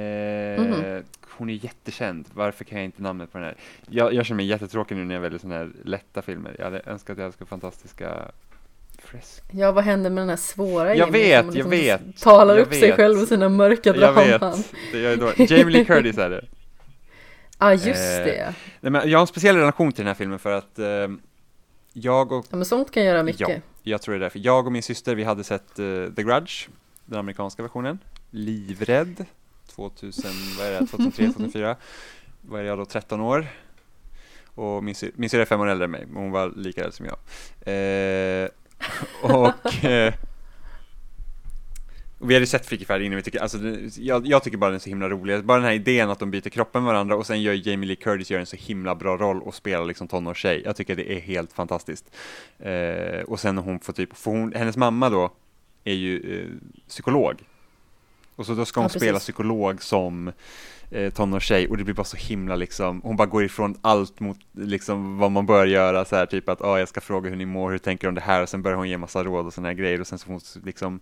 Mhm. 0.64 1.04
Hon 1.38 1.50
är 1.50 1.54
jättekänd. 1.54 2.26
Varför 2.34 2.64
kan 2.66 2.78
jag 2.78 2.86
inte 2.86 3.02
namnet 3.02 3.32
på 3.32 3.38
den 3.38 3.46
här? 3.46 3.56
Jag, 3.90 4.14
jag 4.14 4.26
känner 4.26 4.36
mig 4.36 4.46
jättetråkig 4.46 4.96
nu 4.98 5.04
när 5.06 5.16
jag 5.16 5.22
väljer 5.22 5.40
sådana 5.40 5.56
här 5.60 5.72
lätta 5.84 6.22
filmer. 6.22 6.56
Jag 6.58 6.66
hade 6.66 6.82
önskat 6.86 7.18
att 7.18 7.24
jag 7.24 7.34
så 7.34 7.46
fantastiska 7.46 8.32
Fresk. 9.00 9.44
Ja, 9.52 9.72
vad 9.72 9.84
händer 9.84 10.10
med 10.10 10.22
den 10.22 10.30
här 10.30 10.36
svåra 10.36 10.96
Jag 10.96 11.08
Jimmy 11.08 11.20
vet, 11.20 11.40
som 11.40 11.48
jag 11.48 11.54
liksom 11.56 11.70
vet, 11.72 12.22
Talar 12.22 12.56
jag 12.56 12.62
upp 12.68 12.74
sig 12.74 12.82
vet. 12.82 12.96
själv 12.96 13.22
och 13.22 13.28
sina 13.28 13.50
mörka 13.50 13.90
Jag 13.90 13.96
draman. 14.00 14.52
vet, 14.52 14.74
det 14.92 15.00
gör 15.00 15.10
jag 15.10 15.20
då. 15.20 15.32
Jamie 15.38 15.66
Lee 15.70 15.86
Curtis 15.86 16.18
är 16.18 16.30
det. 16.30 16.46
Ja, 17.60 17.74
just 17.74 17.86
Eh, 17.88 18.26
det. 18.26 18.56
Nej, 18.82 18.92
men 18.92 19.10
jag 19.10 19.18
har 19.18 19.22
en 19.22 19.28
speciell 19.28 19.56
relation 19.58 19.92
till 19.92 19.98
den 20.04 20.08
här 20.08 20.14
filmen 20.16 20.40
för 20.40 20.52
att 20.52 20.80
eh, 20.80 21.08
jag 21.94 22.32
och, 22.32 22.46
Ja, 22.50 22.56
men 22.56 22.66
sånt 22.66 22.92
kan 22.92 23.04
göra 23.04 23.24
mycket. 23.24 23.50
Ja. 23.50 23.56
jag 23.84 24.02
tror 24.02 24.14
det 24.14 24.18
är 24.18 24.22
därför, 24.22 24.40
jag 24.40 24.66
och 24.66 24.72
min 24.72 24.84
syster 24.84 25.16
vi 25.16 25.24
hade 25.24 25.44
sett 25.44 25.80
eh, 25.80 25.86
The 26.16 26.24
Grudge, 26.24 26.68
den 27.06 27.20
amerikanska 27.20 27.62
versionen, 27.64 28.00
Livrädd, 28.30 29.26
2000, 29.76 30.32
vad 30.58 30.68
är 30.68 30.72
det, 30.72 30.88
2003, 30.88 31.26
2004, 31.28 31.76
var 32.42 32.60
jag 32.60 32.78
då 32.78 32.86
13 32.86 33.22
år. 33.22 33.48
Och 34.56 34.84
min, 34.84 34.96
min 35.16 35.30
syrra 35.30 35.42
är 35.42 35.46
fem 35.46 35.62
år 35.62 35.68
äldre 35.68 35.86
än 35.86 35.92
mig, 35.92 36.06
men 36.06 36.24
hon 36.24 36.32
var 36.32 36.54
lika 36.56 36.82
äldre 36.82 36.96
som 36.96 37.06
jag. 37.06 37.18
Eh, 37.74 38.50
och 39.22 39.84
eh, 39.86 40.14
och 40.14 40.35
vi 42.28 42.34
hade 42.34 42.48
sett 42.48 42.66
Freaky 42.66 42.86
Friday 42.86 43.06
innan 43.06 43.16
vi 43.16 43.22
tycker, 43.24 43.40
alltså 43.40 43.58
jag, 44.00 44.28
jag 44.28 44.44
tycker 44.44 44.58
bara 44.58 44.70
den 44.70 44.76
är 44.76 44.80
så 44.80 44.90
himla 44.90 45.10
rolig, 45.10 45.46
bara 45.46 45.58
den 45.58 45.68
här 45.68 45.74
idén 45.74 46.10
att 46.10 46.20
de 46.20 46.32
byter 46.32 46.50
kroppen 46.50 46.84
med 46.84 46.94
varandra 46.94 47.16
och 47.16 47.28
sen 47.28 47.42
gör 47.42 47.68
Jamie 47.68 47.88
Lee 47.88 47.96
Curtis 47.96 48.32
gör 48.32 48.40
en 48.40 48.46
så 48.46 48.56
himla 48.56 48.96
bra 48.96 49.18
roll 49.18 49.42
och 49.42 49.56
spelar 49.56 49.86
liksom 49.86 50.08
tonårstjej. 50.08 50.62
Jag 50.66 50.76
tycker 50.76 50.96
det 50.96 51.14
är 51.14 51.20
helt 51.20 51.54
fantastiskt. 51.54 52.06
Eh, 52.60 53.22
och 53.28 53.40
sen 53.40 53.58
hon 53.58 53.80
får 53.80 53.94
typ, 53.94 54.18
för 54.18 54.32
hon, 54.32 54.54
hennes 54.54 54.78
mamma 54.78 55.10
då 55.10 55.32
är 55.84 55.94
ju 55.94 56.40
eh, 56.40 56.68
psykolog. 56.88 57.44
Och 58.36 58.46
så 58.46 58.54
då 58.54 58.66
ska 58.66 58.80
hon 58.80 58.90
Ja, 58.94 59.00
spela 59.00 59.20
psykolog 59.20 59.84
som 59.84 60.32
eh, 60.96 61.10
tonårstjej 61.10 61.68
och 61.68 61.78
det 61.78 61.84
blir 61.84 61.96
bara 61.96 62.04
så 62.04 62.18
himla 62.18 62.56
liksom, 62.56 63.02
hon 63.04 63.16
bara 63.16 63.28
går 63.28 63.44
ifrån 63.44 63.78
allt 63.82 64.20
mot 64.20 64.38
liksom 64.52 65.18
vad 65.18 65.32
man 65.32 65.46
bör 65.46 65.66
göra 65.66 66.06
så 66.06 66.16
här 66.16 66.26
typ 66.26 66.50
att 66.50 66.62
ah, 66.62 66.80
jag 66.80 66.88
ska 66.88 67.02
fråga 67.02 67.30
hur 67.30 67.38
ni 67.38 67.46
mår, 67.46 67.72
hur 67.72 67.78
tänker 67.78 68.08
om 68.08 68.16
det 68.16 68.22
här 68.22 68.42
och 68.42 68.50
sen 68.50 68.62
börjar 68.62 68.78
hon 68.78 68.90
ge 68.90 68.98
massa 68.98 69.24
råd 69.24 69.46
och 69.46 69.54
sådana 69.54 69.68
här 69.68 69.76
grejer 69.76 70.02
och 70.02 70.08
sen 70.08 70.20
så 70.20 70.26
får 70.26 70.34
hon 70.34 70.42
liksom, 70.64 71.00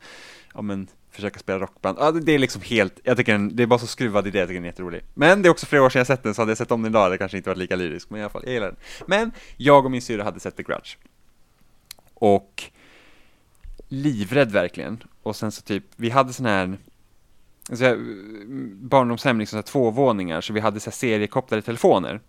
ja 0.54 0.62
men 0.62 0.88
försöka 1.12 1.40
spela 1.40 1.60
rockband. 1.60 1.98
Ja, 2.02 2.12
det, 2.12 2.32
är 2.32 2.40
liksom 2.40 2.62
helt, 2.62 3.00
jag 3.04 3.18
tycker 3.18 3.32
den, 3.32 3.56
det 3.56 3.64
är 3.64 3.68
bara 3.68 3.80
så 3.80 3.88
skruvad 3.88 4.28
idé, 4.28 4.40
jag 4.40 4.48
tycker 4.48 4.60
den 4.60 4.66
är 4.66 4.70
jätterolig. 4.70 5.02
Men 5.14 5.42
det 5.42 5.48
är 5.48 5.52
också 5.52 5.66
flera 5.66 5.84
år 5.84 5.90
sedan 5.90 6.00
jag 6.00 6.08
sett 6.08 6.24
den 6.24 6.34
så 6.34 6.42
hade 6.42 6.52
jag 6.52 6.58
sett 6.58 6.72
om 6.72 6.82
den 6.82 6.92
idag 6.92 7.02
hade 7.02 7.14
jag 7.14 7.20
kanske 7.20 7.38
inte 7.38 7.50
varit 7.50 7.58
lika 7.58 7.76
lyrisk, 7.76 8.10
men 8.10 8.20
i 8.20 8.24
alla 8.24 8.30
fall, 8.30 8.44
jag 8.46 8.54
gillar 8.54 8.68
den. 8.68 8.78
Men 9.08 9.32
jag 9.58 9.86
och 9.86 9.92
min 9.92 10.02
syrra 10.02 10.24
hade 10.24 10.40
sett 10.40 10.58
The 10.58 10.64
Grudge. 10.64 10.98
Och 12.14 12.64
livrädd 13.88 14.52
verkligen. 14.52 15.04
Och 15.24 15.36
sen 15.36 15.52
så 15.52 15.62
typ, 15.62 15.84
vi 15.96 16.10
hade 16.10 16.34
sån 16.34 16.46
här 16.46 16.78
så 17.70 17.84
här, 17.84 17.98
barndomshem, 18.88 19.40
liksom 19.40 19.56
så 19.56 19.58
här, 19.58 19.72
två 19.72 19.92
våningar, 19.92 20.42
så 20.42 20.54
vi 20.54 20.60
hade 20.60 20.80
så 20.80 20.90
här, 20.90 20.96
seriekopplade 20.96 21.62
telefoner. 21.62 22.22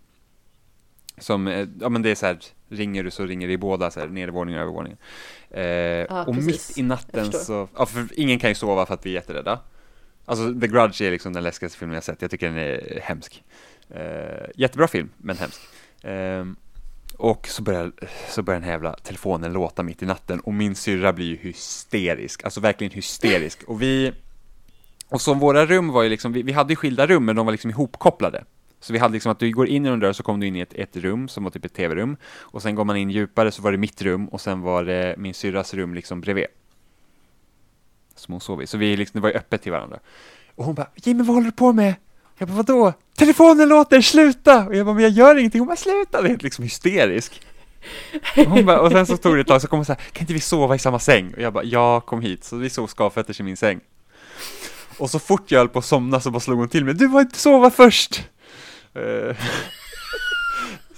Som, 1.17 1.47
eh, 1.47 1.67
ja 1.79 1.89
men 1.89 2.01
det 2.01 2.11
är 2.11 2.15
så 2.15 2.25
här, 2.25 2.39
ringer 2.69 3.03
du 3.03 3.11
så 3.11 3.25
ringer 3.25 3.47
det 3.47 3.53
i 3.53 3.57
båda, 3.57 3.91
så 3.91 3.99
här, 3.99 4.07
nedervåning 4.07 4.55
och 4.55 4.61
övervåning. 4.61 4.97
Eh, 5.49 6.25
och 6.27 6.35
precis. 6.35 6.69
mitt 6.69 6.77
i 6.77 6.81
natten 6.81 7.31
så, 7.31 7.67
ja 7.75 7.85
för 7.85 8.07
ingen 8.13 8.39
kan 8.39 8.49
ju 8.49 8.55
sova 8.55 8.85
för 8.85 8.93
att 8.93 9.05
vi 9.05 9.09
är 9.09 9.13
jätterädda. 9.13 9.59
Alltså 10.25 10.59
The 10.59 10.67
Grudge 10.67 11.01
är 11.01 11.11
liksom 11.11 11.33
den 11.33 11.43
läskigaste 11.43 11.79
filmen 11.79 11.95
jag 11.95 12.03
sett, 12.03 12.21
jag 12.21 12.31
tycker 12.31 12.49
den 12.49 12.57
är 12.57 12.99
hemsk. 13.03 13.43
Eh, 13.89 14.49
jättebra 14.55 14.87
film, 14.87 15.09
men 15.17 15.37
hemsk. 15.37 15.61
Ehm, 16.03 16.55
och 17.17 17.47
så 17.47 17.63
börjar, 17.63 17.91
så 18.29 18.41
börjar 18.41 18.59
den 18.59 18.65
här 18.65 18.71
jävla 18.71 18.93
telefonen 18.93 19.53
låta 19.53 19.83
mitt 19.83 20.03
i 20.03 20.05
natten 20.05 20.39
och 20.39 20.53
min 20.53 20.75
syrra 20.75 21.13
blir 21.13 21.25
ju 21.25 21.35
hysterisk, 21.35 22.43
alltså 22.43 22.59
verkligen 22.59 22.93
hysterisk. 22.93 23.63
Och 23.63 23.81
vi, 23.81 24.13
och 25.09 25.21
som 25.21 25.39
våra 25.39 25.65
rum 25.65 25.87
var 25.87 26.03
ju 26.03 26.09
liksom, 26.09 26.33
vi, 26.33 26.43
vi 26.43 26.51
hade 26.51 26.73
ju 26.73 26.75
skilda 26.75 27.07
rum 27.07 27.25
men 27.25 27.35
de 27.35 27.45
var 27.45 27.51
liksom 27.51 27.69
ihopkopplade. 27.69 28.43
Så 28.79 28.93
vi 28.93 28.99
hade 28.99 29.13
liksom 29.13 29.31
att 29.31 29.39
du 29.39 29.51
går 29.51 29.67
in 29.67 29.83
genom 29.83 29.99
dörren 29.99 30.13
så 30.13 30.23
kom 30.23 30.39
du 30.39 30.47
in 30.47 30.55
i 30.55 30.59
ett, 30.59 30.73
ett 30.73 30.97
rum 30.97 31.27
som 31.27 31.43
var 31.43 31.51
typ 31.51 31.65
ett 31.65 31.73
tv-rum. 31.73 32.17
Och 32.25 32.61
sen 32.61 32.75
går 32.75 32.85
man 32.85 32.97
in 32.97 33.09
djupare 33.09 33.51
så 33.51 33.61
var 33.61 33.71
det 33.71 33.77
mitt 33.77 34.01
rum 34.01 34.27
och 34.27 34.41
sen 34.41 34.61
var 34.61 34.83
det 34.83 35.15
min 35.17 35.33
syrras 35.33 35.73
rum 35.73 35.93
liksom 35.93 36.21
bredvid. 36.21 36.45
Som 38.15 38.31
hon 38.31 38.41
sov 38.41 38.63
i. 38.63 38.67
Så 38.67 38.77
vi 38.77 38.97
liksom, 38.97 39.19
det 39.19 39.21
var 39.21 39.29
ju 39.29 39.35
öppet 39.35 39.61
till 39.61 39.71
varandra. 39.71 39.99
Och 40.55 40.65
hon 40.65 40.75
bara, 40.75 40.87
Jimmy 40.95 41.23
vad 41.23 41.35
håller 41.35 41.45
du 41.45 41.51
på 41.51 41.73
med? 41.73 41.95
Jag 42.37 42.47
bara, 42.47 42.55
vadå? 42.55 42.93
Telefonen 43.17 43.69
låter, 43.69 44.01
sluta! 44.01 44.65
Och 44.65 44.75
jag 44.75 44.85
bara, 44.85 44.95
men 44.95 45.03
jag 45.03 45.11
gör 45.11 45.35
ingenting. 45.35 45.61
Hon 45.61 45.67
bara, 45.67 45.75
sluta! 45.75 46.21
Det 46.21 46.27
är 46.27 46.29
helt 46.29 46.43
liksom 46.43 46.63
hysterisk. 46.63 47.41
Och, 48.37 48.45
hon 48.45 48.65
bara, 48.65 48.79
och 48.79 48.91
sen 48.91 49.05
så 49.05 49.17
tog 49.17 49.35
det 49.35 49.41
ett 49.41 49.47
tag 49.47 49.61
så 49.61 49.67
kom 49.67 49.79
hon 49.79 49.85
så 49.85 49.93
här, 49.93 50.01
kan 50.11 50.21
inte 50.21 50.33
vi 50.33 50.39
sova 50.39 50.75
i 50.75 50.79
samma 50.79 50.99
säng? 50.99 51.33
Och 51.33 51.41
jag 51.41 51.53
bara, 51.53 51.63
ja 51.63 52.01
kom 52.01 52.21
hit. 52.21 52.43
Så 52.43 52.57
vi 52.57 52.69
sov 52.69 52.87
skavfötters 52.87 53.39
i 53.39 53.43
min 53.43 53.57
säng. 53.57 53.79
Och 54.97 55.09
så 55.09 55.19
fort 55.19 55.51
jag 55.51 55.59
höll 55.59 55.69
på 55.69 55.79
att 55.79 55.85
somna 55.85 56.19
så 56.19 56.31
bara 56.31 56.39
slog 56.39 56.59
hon 56.59 56.69
till 56.69 56.85
mig, 56.85 56.93
du 56.93 57.07
var 57.07 57.21
inte 57.21 57.39
sova 57.39 57.71
först! 57.71 58.23
Eh, 58.93 59.35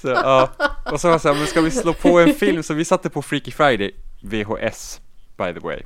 så 0.01 0.07
ja, 0.07 0.49
och 0.91 1.01
så 1.01 1.07
var 1.07 1.13
jag 1.13 1.21
så 1.21 1.27
här, 1.27 1.35
men 1.35 1.47
ska 1.47 1.61
vi 1.61 1.71
slå 1.71 1.93
på 1.93 2.19
en 2.19 2.33
film? 2.33 2.63
Så 2.63 2.73
vi 2.73 2.85
satte 2.85 3.09
på 3.09 3.21
Freaky 3.21 3.51
Friday, 3.51 3.91
VHS, 4.21 5.01
by 5.37 5.53
the 5.53 5.59
way. 5.59 5.81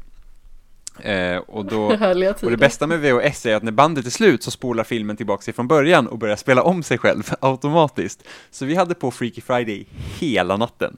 Eh, 1.00 1.38
och, 1.38 1.66
då, 1.66 1.86
och 2.42 2.52
det 2.52 2.58
bästa 2.58 2.88
med 2.88 3.00
VHS 3.00 3.46
är 3.46 3.56
att 3.56 3.64
när 3.64 3.72
bandet 3.72 4.06
är 4.06 4.10
slut 4.10 4.44
så 4.44 4.52
spolar 4.52 4.84
filmen 4.84 5.18
tillbaka 5.18 5.44
sig 5.44 5.54
från 5.54 5.68
början 5.68 6.08
och 6.08 6.18
börjar 6.18 6.36
spela 6.36 6.64
om 6.64 6.84
sig 6.84 6.98
själv 6.98 7.24
automatiskt. 7.40 8.24
Så 8.52 8.66
vi 8.66 8.76
hade 8.76 8.96
på 8.96 9.12
Freaky 9.12 9.42
Friday 9.42 9.88
hela 10.20 10.58
natten. 10.58 10.98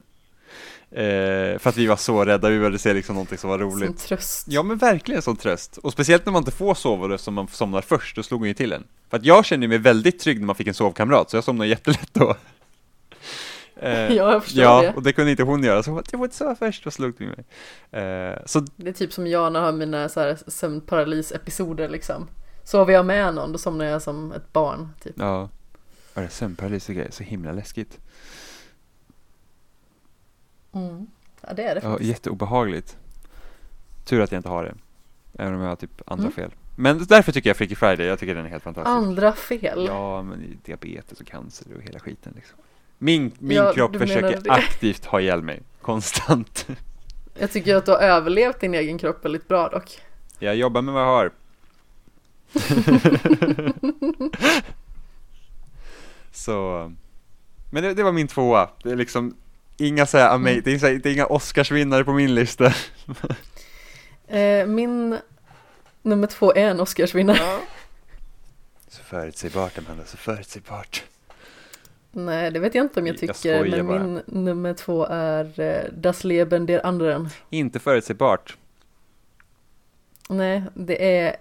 Eh, 0.96 1.58
för 1.58 1.68
att 1.68 1.76
vi 1.76 1.86
var 1.86 1.96
så 1.96 2.24
rädda, 2.24 2.48
vi 2.48 2.58
började 2.58 2.78
se 2.78 2.92
liksom 2.92 3.14
någonting 3.14 3.38
som 3.38 3.50
var 3.50 3.58
roligt. 3.58 3.86
Som 4.00 4.08
tröst. 4.08 4.46
Ja 4.48 4.62
men 4.62 4.76
verkligen 4.78 5.22
som 5.22 5.36
tröst. 5.36 5.76
Och 5.76 5.92
speciellt 5.92 6.26
när 6.26 6.32
man 6.32 6.40
inte 6.40 6.50
får 6.50 6.74
sova 6.74 7.08
då, 7.08 7.18
som 7.18 7.34
man 7.34 7.48
somnar 7.48 7.80
först, 7.80 8.16
då 8.16 8.22
slog 8.22 8.40
hon 8.40 8.48
ju 8.48 8.54
till 8.54 8.72
en. 8.72 8.84
För 9.10 9.16
att 9.16 9.24
jag 9.24 9.44
kände 9.44 9.68
mig 9.68 9.78
väldigt 9.78 10.18
trygg 10.18 10.38
när 10.40 10.46
man 10.46 10.54
fick 10.56 10.66
en 10.66 10.74
sovkamrat, 10.74 11.30
så 11.30 11.36
jag 11.36 11.44
somnade 11.44 11.70
jättelätt 11.70 12.08
då. 12.12 12.36
Eh, 13.76 13.90
Ja, 13.90 14.32
jag 14.32 14.44
förstår 14.44 14.62
ja, 14.62 14.82
det. 14.82 14.92
och 14.96 15.02
det 15.02 15.12
kunde 15.12 15.30
inte 15.30 15.42
hon 15.42 15.64
göra, 15.64 15.82
så 15.82 15.90
hon, 15.90 16.02
jag 16.10 16.18
får 16.18 16.24
inte 16.24 16.36
sova 16.36 16.54
först, 16.54 16.84
då 16.84 16.90
slog 16.90 17.14
det 17.18 17.24
mig. 17.24 17.44
Eh, 18.04 18.38
så 18.46 18.60
Det 18.76 18.88
är 18.88 18.92
typ 18.92 19.12
som 19.12 19.26
jag 19.26 19.52
när 19.52 19.60
jag 19.60 19.66
har 19.66 19.72
mina 19.72 20.08
så 20.08 20.20
här 20.20 20.38
sömnparalys-episoder 20.46 21.88
liksom. 21.88 22.28
Sover 22.64 22.92
jag 22.92 23.06
med 23.06 23.34
någon, 23.34 23.52
då 23.52 23.58
somnar 23.58 23.84
jag 23.84 24.02
som 24.02 24.32
ett 24.32 24.52
barn. 24.52 24.88
Typ. 25.02 25.14
ja, 25.18 25.48
var 26.14 26.22
det 26.22 26.28
sömnparalys 26.28 26.88
och 26.88 26.94
grejer, 26.94 27.10
så 27.10 27.22
himla 27.24 27.52
läskigt. 27.52 27.98
Mm. 30.74 31.06
Ja, 31.40 31.52
det 31.54 31.62
är 31.64 31.74
det 31.74 31.80
Ja, 31.84 31.90
faktiskt. 31.90 32.10
jätteobehagligt. 32.10 32.96
Tur 34.04 34.20
att 34.20 34.32
jag 34.32 34.38
inte 34.38 34.48
har 34.48 34.64
det. 34.64 34.74
Även 35.38 35.54
om 35.54 35.60
jag 35.60 35.68
har 35.68 35.76
typ 35.76 36.02
andra 36.06 36.22
Mm. 36.24 36.32
fel. 36.34 36.50
Men 36.76 37.04
därför 37.04 37.32
tycker 37.32 37.50
jag 37.50 37.56
Freaky 37.56 37.74
Friday, 37.74 38.06
jag 38.06 38.18
tycker 38.18 38.34
den 38.34 38.44
är 38.44 38.48
helt 38.50 38.62
fantastisk. 38.62 38.96
Andra 38.96 39.32
fel. 39.32 39.84
Ja, 39.88 40.22
men 40.22 40.58
diabetes 40.64 41.20
och 41.20 41.26
cancer 41.26 41.66
och 41.76 41.82
hela 41.82 41.98
skiten 41.98 42.32
liksom. 42.36 42.58
Min, 42.98 43.32
min 43.38 43.56
Ja, 43.56 43.72
kropp 43.72 43.96
försöker 43.96 44.40
det. 44.40 44.50
aktivt 44.50 45.04
ha 45.04 45.20
ihjäl 45.20 45.42
mig, 45.42 45.62
konstant. 45.80 46.66
Jag 47.38 47.50
tycker 47.52 47.76
att 47.76 47.86
du 47.86 47.92
har 47.92 47.98
överlevt 47.98 48.60
din 48.60 48.74
egen 48.74 48.98
kropp 48.98 49.24
väldigt 49.24 49.48
bra 49.48 49.68
dock. 49.68 50.00
Jag 50.38 50.56
jobbar 50.56 50.82
med 50.82 50.94
vad 50.94 51.02
jag 51.02 51.06
har. 51.06 51.30
Så, 56.32 56.92
men 57.70 57.82
det, 57.82 57.94
det 57.94 58.02
var 58.02 58.12
min 58.12 58.28
tvåa. 58.28 58.70
Det 58.82 58.90
är 58.90 58.96
liksom 58.96 59.36
inga 59.76 60.06
så 60.06 60.18
här, 60.18 60.34
Mm. 60.34 60.60
det, 60.64 60.72
är 60.72 60.78
så 60.78 60.86
här, 60.86 60.94
det 60.94 61.08
är 61.08 61.12
inga 61.12 61.26
Oscarsvinnare 61.26 62.04
på 62.04 62.12
min 62.12 62.34
lista. 62.34 62.72
Eh, 64.28 64.66
min 64.66 65.18
nummer 66.02 66.26
två 66.26 66.52
är 66.54 66.68
en 66.70 66.80
Oscarsvinnare. 66.80 67.38
Så 68.88 69.02
förutsägbart 69.02 69.78
Amanda, 69.78 70.04
så 70.04 70.16
förutsägbart. 70.16 71.04
Nej, 72.12 72.50
det 72.50 72.58
vet 72.60 72.74
jag 72.74 72.84
inte 72.84 73.00
om 73.00 73.06
jag 73.06 73.14
Jag 73.14 73.20
tycker. 73.20 73.34
skojar 73.34 73.82
men 73.82 73.86
bara. 73.86 73.98
min 74.02 74.22
nummer 74.26 74.74
två 74.74 75.06
är 75.10 75.60
eh, 75.60 75.82
Das 75.92 76.24
Leben 76.24 76.66
der 76.66 76.86
anderen. 76.86 77.28
Inte 77.50 77.78
förutsägbart. 77.78 78.56
Nej, 80.28 80.62
det 80.74 81.18
är 81.18 81.36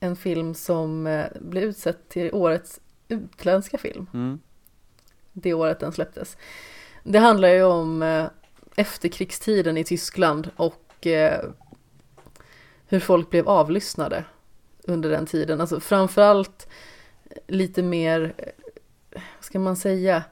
en 0.00 0.16
film 0.16 0.54
som 0.54 1.06
eh, 1.06 1.26
blev 1.40 1.64
utsedd 1.64 2.08
till 2.08 2.30
årets 2.34 2.80
utländska 3.08 3.78
film. 3.78 4.06
Mm. 4.14 4.40
Det 5.40 5.54
året 5.54 5.80
den 5.80 5.92
släpptes. 5.92 6.36
Det 7.02 7.18
handlar 7.18 7.48
ju 7.48 7.62
om 7.62 8.02
eh, 8.02 8.26
efterkrigstiden 8.76 9.76
i 9.76 9.84
Tyskland 9.84 10.50
och 10.56 11.06
eh, 11.06 11.44
hur 12.86 13.00
folk 13.00 13.30
blev 13.30 13.48
avlyssnade 13.48 14.24
under 14.84 15.10
den 15.10 15.26
tiden. 15.26 15.60
Alltså 15.60 15.80
framförallt 15.80 16.68
lite 17.46 17.82
mer, 17.82 18.34
vad 19.10 19.22
ska 19.44 19.58
man 19.58 19.76
säga, 19.76 20.22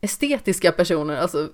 estetiska 0.00 0.72
personer. 0.72 1.16
Alltså 1.16 1.50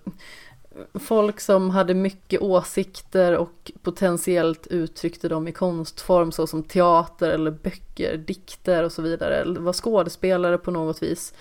folk 0.95 1.41
som 1.41 1.71
hade 1.71 1.95
mycket 1.95 2.43
åsikter 2.43 3.37
och 3.37 3.73
potentiellt 3.83 4.67
uttryckte 4.67 5.29
dem 5.29 5.49
i 5.49 5.53
konstform 5.53 6.33
såsom 6.33 6.63
teater 6.63 7.31
eller 7.31 7.51
böcker, 7.51 8.17
dikter 8.17 8.83
och 8.83 8.93
så 8.93 9.03
vidare. 9.03 9.37
Eller 9.37 9.61
var 9.61 9.73
skådespelare 9.73 10.59
på 10.59 10.71
något 10.71 11.03
vis. 11.03 11.35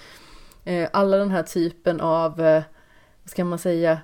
Eh, 0.63 0.89
alla 0.93 1.17
den 1.17 1.31
här 1.31 1.43
typen 1.43 2.01
av, 2.01 2.41
eh, 2.41 2.63
vad 3.23 3.29
ska 3.29 3.45
man 3.45 3.59
säga, 3.59 3.99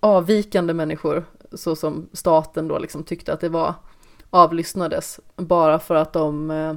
avvikande 0.00 0.74
människor 0.74 1.24
så 1.52 1.76
som 1.76 2.08
staten 2.12 2.68
då 2.68 2.78
liksom 2.78 3.04
tyckte 3.04 3.32
att 3.32 3.40
det 3.40 3.48
var 3.48 3.74
avlyssnades 4.30 5.20
bara 5.36 5.78
för 5.78 5.94
att 5.94 6.12
de 6.12 6.50
eh, 6.50 6.74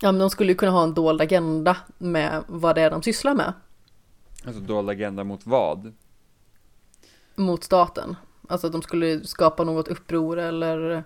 Ja 0.00 0.12
men 0.12 0.18
de 0.18 0.30
skulle 0.30 0.52
ju 0.52 0.56
kunna 0.56 0.72
ha 0.72 0.82
en 0.82 0.94
dold 0.94 1.20
agenda 1.20 1.76
med 1.98 2.44
vad 2.46 2.74
det 2.74 2.82
är 2.82 2.90
de 2.90 3.02
sysslar 3.02 3.34
med 3.34 3.52
Alltså 4.46 4.60
dold 4.60 4.90
agenda 4.90 5.24
mot 5.24 5.46
vad? 5.46 5.92
Mot 7.34 7.64
staten. 7.64 8.16
Alltså 8.48 8.66
att 8.66 8.72
de 8.72 8.82
skulle 8.82 9.24
skapa 9.24 9.64
något 9.64 9.88
uppror 9.88 10.38
eller 10.38 11.04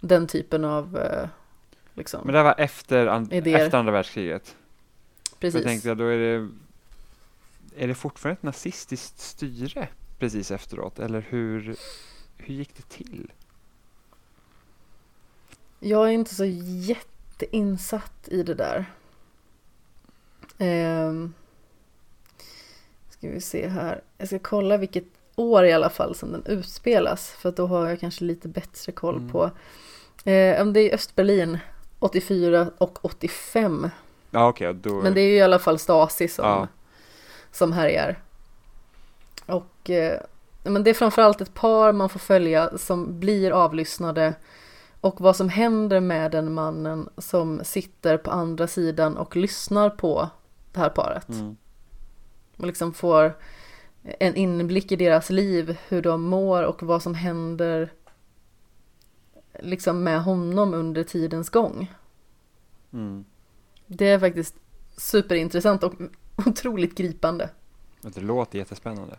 den 0.00 0.26
typen 0.26 0.64
av 0.64 0.98
eh, 0.98 1.28
liksom. 1.94 2.20
Men 2.24 2.32
det 2.32 2.38
här 2.38 2.44
var 2.44 2.54
efter, 2.58 3.06
an- 3.06 3.30
efter 3.30 3.78
andra 3.78 3.92
världskriget. 3.92 4.56
Precis. 5.38 5.54
jag 5.60 5.64
tänkte 5.64 5.94
då 5.94 6.04
är 6.04 6.18
det, 6.18 6.48
är 7.76 7.88
det 7.88 7.94
fortfarande 7.94 8.38
ett 8.38 8.42
nazistiskt 8.42 9.20
styre 9.20 9.88
precis 10.18 10.50
efteråt? 10.50 10.98
Eller 10.98 11.26
hur, 11.28 11.76
hur 12.36 12.54
gick 12.54 12.76
det 12.76 12.88
till? 12.88 13.32
Jag 15.80 16.08
är 16.08 16.12
inte 16.12 16.34
så 16.34 16.44
jätteinsatt 16.44 18.28
i 18.28 18.42
det 18.42 18.54
där. 18.54 18.84
Ehm, 20.58 21.34
ska 23.10 23.28
vi 23.28 23.40
se 23.40 23.68
här. 23.68 24.02
Jag 24.18 24.28
ska 24.28 24.38
kolla 24.38 24.76
vilket 24.76 25.04
år 25.36 25.64
i 25.64 25.72
alla 25.72 25.90
fall 25.90 26.14
som 26.14 26.32
den 26.32 26.42
utspelas. 26.46 27.30
För 27.30 27.48
att 27.48 27.56
då 27.56 27.66
har 27.66 27.88
jag 27.88 28.00
kanske 28.00 28.24
lite 28.24 28.48
bättre 28.48 28.92
koll 28.92 29.16
Mm. 29.16 29.30
på. 29.30 29.44
Eh, 30.24 30.66
det 30.66 30.80
är 30.80 30.94
Östberlin 30.94 31.58
84 31.98 32.70
och 32.78 33.04
85. 33.04 33.90
Ja 34.30 34.48
okej, 34.48 34.74
då... 34.74 34.94
Men 35.02 35.14
det 35.14 35.20
är 35.20 35.28
ju 35.28 35.36
i 35.36 35.42
alla 35.42 35.58
fall 35.58 35.78
Stasi 35.78 36.28
som, 36.28 36.44
Ja. 36.44 36.68
som 37.52 37.72
härjar. 37.72 38.18
Och 39.46 39.90
eh, 39.90 40.20
men 40.64 40.84
det 40.84 40.90
är 40.90 40.94
framförallt 40.94 41.40
ett 41.40 41.54
par 41.54 41.92
man 41.92 42.08
får 42.08 42.18
följa 42.20 42.78
som 42.78 43.20
blir 43.20 43.50
avlyssnade 43.50 44.34
och 45.00 45.20
vad 45.20 45.36
som 45.36 45.48
händer 45.48 46.00
med 46.00 46.30
den 46.30 46.52
mannen 46.54 47.08
som 47.18 47.60
sitter 47.64 48.16
på 48.16 48.30
andra 48.30 48.66
sidan 48.66 49.16
och 49.16 49.36
lyssnar 49.36 49.90
på 49.90 50.28
det 50.72 50.80
här 50.80 50.88
paret. 50.88 51.28
Mm. 51.28 51.56
Och 52.56 52.66
liksom 52.66 52.94
får 52.94 53.36
en 54.02 54.36
inblick 54.36 54.92
i 54.92 54.96
deras 54.96 55.30
liv, 55.30 55.78
hur 55.88 56.02
de 56.02 56.22
mår 56.22 56.62
och 56.62 56.82
vad 56.82 57.02
som 57.02 57.14
händer 57.14 57.90
liksom 59.60 60.04
med 60.04 60.22
honom 60.22 60.74
under 60.74 61.04
tidens 61.04 61.50
gång. 61.50 61.92
Mm. 62.92 63.24
Det 63.86 64.08
är 64.08 64.18
faktiskt 64.18 64.54
superintressant 64.96 65.82
och 65.82 65.94
otroligt 66.46 66.94
gripande. 66.94 67.50
Det 68.00 68.20
låter 68.20 68.58
jättespännande. 68.58 69.18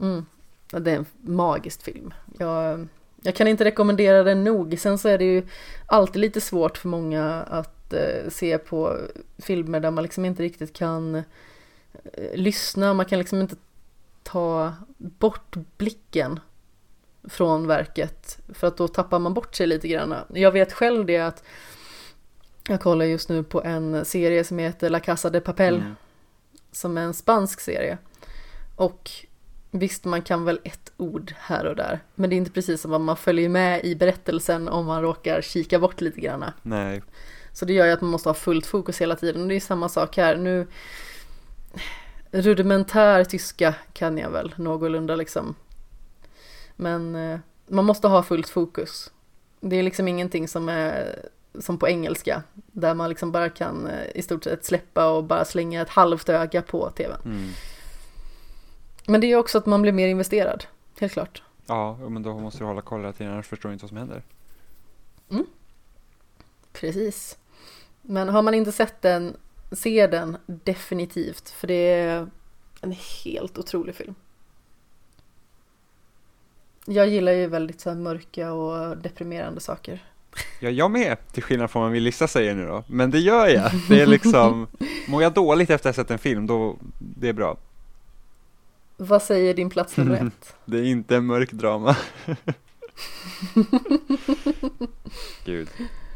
Mm. 0.00 0.26
Det 0.70 0.90
är 0.90 0.96
en 0.96 1.06
magisk 1.20 1.82
film. 1.82 2.14
Jag, 2.38 2.88
jag 3.22 3.34
kan 3.34 3.48
inte 3.48 3.64
rekommendera 3.64 4.22
den 4.22 4.44
nog. 4.44 4.78
Sen 4.78 4.98
så 4.98 5.08
är 5.08 5.18
det 5.18 5.24
ju 5.24 5.46
alltid 5.86 6.20
lite 6.20 6.40
svårt 6.40 6.78
för 6.78 6.88
många 6.88 7.42
att 7.42 7.92
eh, 7.92 8.28
se 8.28 8.58
på 8.58 8.96
filmer 9.38 9.80
där 9.80 9.90
man 9.90 10.04
liksom 10.04 10.24
inte 10.24 10.42
riktigt 10.42 10.72
kan 10.72 11.14
eh, 11.14 12.34
lyssna. 12.34 12.94
Man 12.94 13.06
kan 13.06 13.18
liksom 13.18 13.40
inte 13.40 13.56
ta 14.32 14.72
bort 14.98 15.56
blicken 15.76 16.40
från 17.24 17.66
verket 17.66 18.38
för 18.54 18.66
att 18.66 18.76
då 18.76 18.88
tappar 18.88 19.18
man 19.18 19.34
bort 19.34 19.54
sig 19.54 19.66
lite 19.66 19.88
grann. 19.88 20.14
Jag 20.34 20.52
vet 20.52 20.72
själv 20.72 21.06
det 21.06 21.18
att 21.18 21.44
jag 22.68 22.80
kollar 22.80 23.04
just 23.04 23.28
nu 23.28 23.42
på 23.42 23.62
en 23.62 24.04
serie 24.04 24.44
som 24.44 24.58
heter 24.58 24.90
La 24.90 25.00
Casa 25.00 25.30
de 25.30 25.40
Papel 25.40 25.74
Mm. 25.76 25.94
som 26.72 26.98
är 26.98 27.02
en 27.02 27.14
spansk 27.14 27.60
serie. 27.60 27.98
Och 28.76 29.10
visst, 29.70 30.04
man 30.04 30.22
kan 30.22 30.44
väl 30.44 30.60
ett 30.64 30.92
ord 30.96 31.34
här 31.38 31.64
och 31.66 31.76
där. 31.76 32.00
Men 32.14 32.30
det 32.30 32.36
är 32.36 32.38
inte 32.38 32.50
precis 32.50 32.80
som 32.80 32.94
att 32.94 33.00
man 33.00 33.16
följer 33.16 33.48
med 33.48 33.84
i 33.84 33.94
berättelsen 33.96 34.68
om 34.68 34.86
man 34.86 35.02
råkar 35.02 35.40
kika 35.42 35.78
bort 35.78 36.00
lite 36.00 36.20
grann. 36.20 36.44
Nej. 36.62 37.02
Så 37.52 37.64
det 37.64 37.72
gör 37.72 37.86
ju 37.86 37.92
att 37.92 38.00
man 38.00 38.10
måste 38.10 38.28
ha 38.28 38.34
fullt 38.34 38.66
fokus 38.66 39.00
hela 39.00 39.16
tiden. 39.16 39.42
Och 39.42 39.48
det 39.48 39.54
är 39.54 39.60
samma 39.60 39.88
sak 39.88 40.16
här. 40.16 40.36
Nu 40.36 40.66
rudimentär 42.30 43.24
tyska 43.24 43.74
kan 43.92 44.18
jag 44.18 44.30
väl 44.30 44.54
någorlunda 44.56 45.16
liksom. 45.16 45.54
Men 46.76 47.14
eh, 47.14 47.38
man 47.66 47.84
måste 47.84 48.08
ha 48.08 48.22
fullt 48.22 48.48
fokus. 48.48 49.12
Det 49.60 49.76
är 49.76 49.82
liksom 49.82 50.08
ingenting 50.08 50.48
som 50.48 50.68
är 50.68 51.24
som 51.58 51.78
på 51.78 51.88
engelska. 51.88 52.42
Där 52.54 52.94
man 52.94 53.08
liksom 53.08 53.32
bara 53.32 53.48
kan 53.48 53.86
eh, 53.86 54.06
i 54.14 54.22
stort 54.22 54.44
sett 54.44 54.64
släppa 54.64 55.10
och 55.10 55.24
bara 55.24 55.44
slänga 55.44 55.82
ett 55.82 55.88
halvt 55.88 56.28
öga 56.28 56.62
på 56.62 56.90
tvn. 56.90 57.20
Mm. 57.24 57.48
Men 59.06 59.20
det 59.20 59.26
är 59.26 59.36
också 59.36 59.58
att 59.58 59.66
man 59.66 59.82
blir 59.82 59.92
mer 59.92 60.08
investerad. 60.08 60.64
Helt 61.00 61.12
klart. 61.12 61.42
Ja, 61.66 61.96
men 61.96 62.22
då 62.22 62.38
måste 62.38 62.58
du 62.58 62.64
hålla 62.64 62.82
koll 62.82 63.00
hela 63.00 63.12
tiden, 63.12 63.32
annars 63.32 63.46
förstår 63.46 63.68
du 63.68 63.72
inte 63.72 63.84
vad 63.84 63.88
som 63.88 63.98
händer. 63.98 64.22
Precis. 66.72 67.38
Men 68.02 68.28
har 68.28 68.42
man 68.42 68.54
inte 68.54 68.72
sett 68.72 69.02
den, 69.02 69.36
se 69.72 70.06
den 70.06 70.36
definitivt. 70.46 71.50
För 71.50 71.66
det 71.66 71.74
är 71.74 72.26
en 72.80 72.94
helt 73.24 73.58
otrolig 73.58 73.94
film. 73.94 74.14
Jag 76.86 77.08
gillar 77.08 77.32
ju 77.32 77.46
väldigt 77.46 77.80
så 77.80 77.94
mörka 77.94 78.52
och 78.52 78.96
deprimerande 78.96 79.60
saker. 79.60 80.04
Ja, 80.60 80.70
jag 80.70 80.90
med, 80.90 81.16
till 81.32 81.42
skillnad 81.42 81.70
från 81.70 81.82
vad 81.82 81.92
Melissa 81.92 82.28
säger 82.28 82.54
nu 82.54 82.66
då. 82.66 82.84
Men 82.86 83.10
det 83.10 83.18
gör 83.18 83.48
jag. 83.48 83.70
Det 83.88 84.00
är 84.00 84.06
liksom, 84.06 84.66
mår 85.08 85.22
jag 85.22 85.32
dåligt 85.32 85.70
efter 85.70 85.90
att 85.90 85.96
ha 85.96 86.02
sett 86.02 86.10
en 86.10 86.18
film, 86.18 86.46
då, 86.46 86.76
det 86.98 87.28
är 87.28 87.32
bra. 87.32 87.56
Vad 88.96 89.22
säger 89.22 89.54
din 89.54 89.70
plats 89.70 89.96
nummer 89.96 90.26
ett? 90.26 90.56
Det 90.64 90.78
är 90.78 90.84
inte 90.84 91.16
en 91.16 91.26
mörk 91.26 91.52
drama. 91.52 91.96
Gud, 95.44 95.68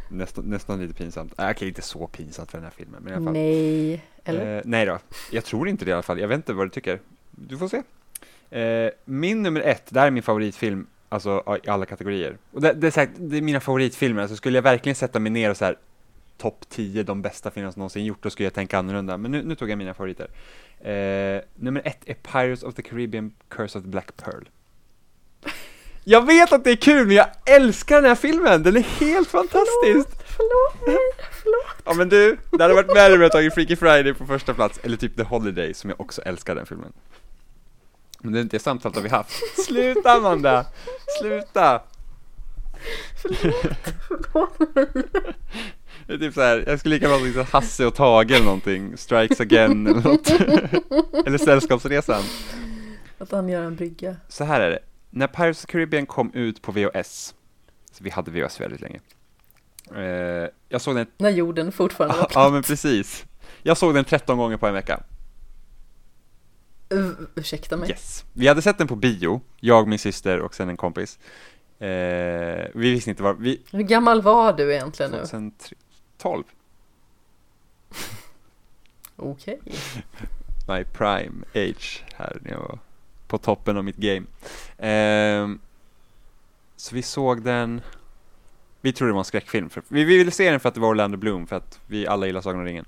nästan, 0.09 0.45
nästan 0.45 0.81
lite 0.81 0.95
pinsamt. 0.95 1.41
Äh, 1.41 1.51
okej, 1.51 1.69
inte 1.69 1.83
så 1.83 2.07
pinsamt 2.07 2.51
för 2.51 2.59
den 2.59 2.65
här 2.65 2.73
filmen, 2.77 3.03
men 3.03 3.13
i 3.13 3.17
alla 3.17 3.25
fall. 3.25 3.33
Nej, 3.33 4.05
eller? 4.25 4.57
Eh, 4.57 4.63
nej 4.65 4.87
då, 4.87 4.99
jag 5.33 5.45
tror 5.45 5.69
inte 5.69 5.85
det 5.85 5.89
i 5.89 5.95
alla 5.95 6.03
fall. 6.03 6.21
Jag 6.21 6.29
vet 6.29 6.37
inte 6.37 6.53
vad 6.53 6.67
du 6.67 6.71
tycker. 6.71 7.01
Du 7.31 7.59
får 7.59 7.69
se. 7.69 7.83
Eh, 8.59 8.91
min 9.05 9.43
nummer 9.43 9.61
ett, 9.61 9.87
det 9.89 10.01
här 10.01 10.07
är 10.07 10.11
min 10.11 10.23
favoritfilm, 10.23 10.87
alltså 11.09 11.59
i 11.65 11.69
alla 11.69 11.87
kategorier. 11.87 12.39
Och 12.53 12.61
det, 12.61 12.73
det, 12.73 12.87
är, 12.87 12.91
så 12.91 13.01
här, 13.01 13.09
det 13.17 13.37
är 13.37 13.43
mina 13.43 13.61
favoritfilmer, 13.61 14.23
alltså 14.23 14.37
skulle 14.37 14.59
jag 14.59 14.63
verkligen 14.63 14.97
sätta 14.97 15.19
mig 15.19 15.33
ner 15.33 15.51
och 15.51 15.57
så 15.57 15.65
här 15.65 15.77
topp 16.37 16.65
10 16.69 17.03
de 17.03 17.23
bästa 17.23 17.51
filmerna 17.51 17.73
som 17.73 17.81
någonsin 17.81 18.05
gjort, 18.05 18.23
då 18.23 18.31
skulle 18.31 18.47
jag 18.47 18.55
tänka 18.55 18.79
annorlunda. 18.79 19.17
Men 19.17 19.31
nu, 19.31 19.43
nu 19.43 19.55
tog 19.55 19.71
jag 19.71 19.79
mina 19.79 19.95
favoriter. 19.95 20.29
Eh, 20.81 21.43
nummer 21.55 21.83
ett 21.85 21.99
är 22.07 22.15
Pirates 22.15 22.63
of 22.63 22.75
the 22.75 22.83
Caribbean, 22.83 23.33
Curse 23.49 23.79
of 23.79 23.85
the 23.85 23.91
Black 23.91 24.17
Pearl. 24.17 24.45
Jag 26.05 26.27
vet 26.27 26.53
att 26.53 26.65
det 26.65 26.71
är 26.71 26.77
kul, 26.77 27.07
men 27.07 27.17
jag 27.17 27.27
älskar 27.47 27.97
den 27.97 28.05
här 28.05 28.15
filmen! 28.15 28.63
Den 28.63 28.77
är 28.77 28.81
helt 28.81 29.29
fantastisk! 29.29 30.09
Förlåt 30.37 30.87
mig, 30.87 30.97
förlåt. 31.43 31.83
Ja 31.85 31.95
men 31.95 32.09
du, 32.09 32.37
det 32.51 32.63
hade 32.63 32.75
varit 32.75 32.97
värre 32.97 33.15
om 33.15 33.21
jag 33.21 33.33
tagit 33.33 33.55
Freaky 33.55 33.77
Friday 33.77 34.15
på 34.15 34.27
första 34.27 34.55
plats, 34.55 34.81
eller 34.83 34.97
typ 34.97 35.17
The 35.17 35.23
Holiday, 35.23 35.75
som 35.75 35.91
jag 35.91 36.01
också 36.01 36.23
älskar 36.23 36.55
den 36.55 36.67
filmen. 36.67 36.93
Men 38.21 38.33
det, 38.33 38.43
det 38.43 38.59
samtalet 38.59 38.97
har 38.97 39.03
vi 39.03 39.09
haft. 39.09 39.33
Sluta 39.67 40.13
Amanda! 40.13 40.67
Sluta! 41.21 41.83
Förlåt 44.09 44.75
mig. 44.75 44.87
Det 46.07 46.15
är 46.15 46.19
typ 46.19 46.35
så 46.35 46.41
här, 46.41 46.65
jag 46.67 46.81
skulle 46.81 46.95
lika 46.95 47.09
bra 47.09 47.33
sagt 47.35 47.53
Hasse 47.53 47.87
och 47.87 47.95
Tage 47.95 48.31
eller 48.31 48.45
någonting, 48.45 48.97
Strikes 48.97 49.41
Again 49.41 49.87
eller 49.87 50.01
något. 50.01 50.31
eller 51.27 51.39
Sällskapsresan. 51.39 52.23
Att 53.19 53.31
han 53.31 53.49
gör 53.49 53.63
en 53.63 53.77
brygga. 53.77 54.17
Så 54.29 54.45
här 54.45 54.61
är 54.61 54.71
det, 54.71 54.79
när 55.15 55.27
Pirates 55.27 55.59
of 55.59 55.67
the 55.67 55.73
Caribbean 55.73 56.07
kom 56.07 56.31
ut 56.35 56.63
på 56.63 56.73
VHS, 56.73 57.35
så 57.93 58.05
vi 58.05 58.11
hade 58.11 58.31
VHS 58.31 58.61
väldigt 58.61 58.81
länge. 58.81 59.01
Eh, 59.95 60.49
jag 60.69 60.81
såg 60.81 60.97
den, 60.97 61.07
När 61.19 61.31
jorden 61.31 61.73
fortfarande 61.73 62.15
var 62.17 62.23
ja 62.23 62.29
platt. 62.29 62.53
men 62.53 62.63
precis. 62.63 63.25
Jag 63.63 63.77
såg 63.79 63.95
den 63.95 64.05
13 64.05 64.39
gånger 64.39 64.57
på 64.57 64.67
en 64.67 64.75
vecka. 64.75 65.03
Uh, 66.95 67.11
ursäkta 67.35 67.77
mig. 67.77 67.89
Yes. 67.91 68.25
Vi 68.33 68.49
hade 68.49 68.63
sett 68.63 68.79
den 68.79 68.87
på 68.89 68.97
bio, 68.97 69.41
jag, 69.61 69.89
min 69.89 69.99
syster 69.99 70.41
och 70.41 70.55
sen 70.55 70.69
en 70.69 70.77
kompis. 70.77 71.19
Eh, 71.79 71.89
vi 72.75 72.91
visste 72.91 73.11
inte 73.11 73.23
var, 73.23 73.35
vi, 73.35 73.63
Hur 73.73 73.83
gammal 73.83 74.23
var 74.23 74.53
du 74.53 74.75
egentligen 74.75 75.13
nu? 75.13 75.27
sen 75.27 75.51
tre- 75.51 75.77
12, 76.19 76.45
Okej. 79.17 79.61
my 80.69 80.85
prime 80.85 81.45
age 81.55 82.05
här 82.15 82.39
när 82.43 82.51
jag 82.51 82.59
var 82.61 82.79
på 83.35 83.39
toppen 83.39 83.77
av 83.77 83.85
mitt 83.85 83.97
game. 83.97 84.27
Eh, 84.79 85.49
så 86.77 86.95
vi 86.95 87.03
såg 87.03 87.43
den, 87.43 87.81
vi 88.81 88.93
trodde 88.93 89.11
det 89.11 89.15
var 89.15 89.21
en 89.21 89.25
skräckfilm, 89.25 89.71
för, 89.71 89.83
vi, 89.89 90.05
vi 90.05 90.19
ville 90.19 90.31
se 90.31 90.51
den 90.51 90.61
för 90.61 90.69
att 90.69 90.75
det 90.75 90.81
var 90.81 90.89
Orlando 90.89 91.19
Bloom, 91.19 91.47
för 91.47 91.57
att 91.57 91.81
vi 91.87 92.07
alla 92.07 92.27
gillar 92.27 92.41
Sagan 92.41 92.61
om 92.61 92.67
ringen. 92.67 92.87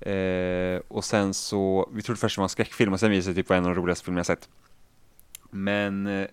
Eh, 0.00 0.80
och 0.88 1.04
sen 1.04 1.34
så, 1.34 1.90
vi 1.92 2.02
trodde 2.02 2.20
först 2.20 2.36
det 2.36 2.40
var 2.40 2.44
en 2.44 2.48
skräckfilm 2.48 2.92
och 2.92 3.00
sen 3.00 3.10
visade 3.10 3.30
det 3.32 3.34
sig 3.34 3.42
typ 3.42 3.48
vara 3.48 3.58
en 3.58 3.64
av 3.64 3.74
de 3.74 3.80
roligaste 3.80 4.04
filmerna 4.04 4.18
jag 4.18 4.26
sett. 4.26 4.48
Men 5.50 6.06
eh, 6.06 6.26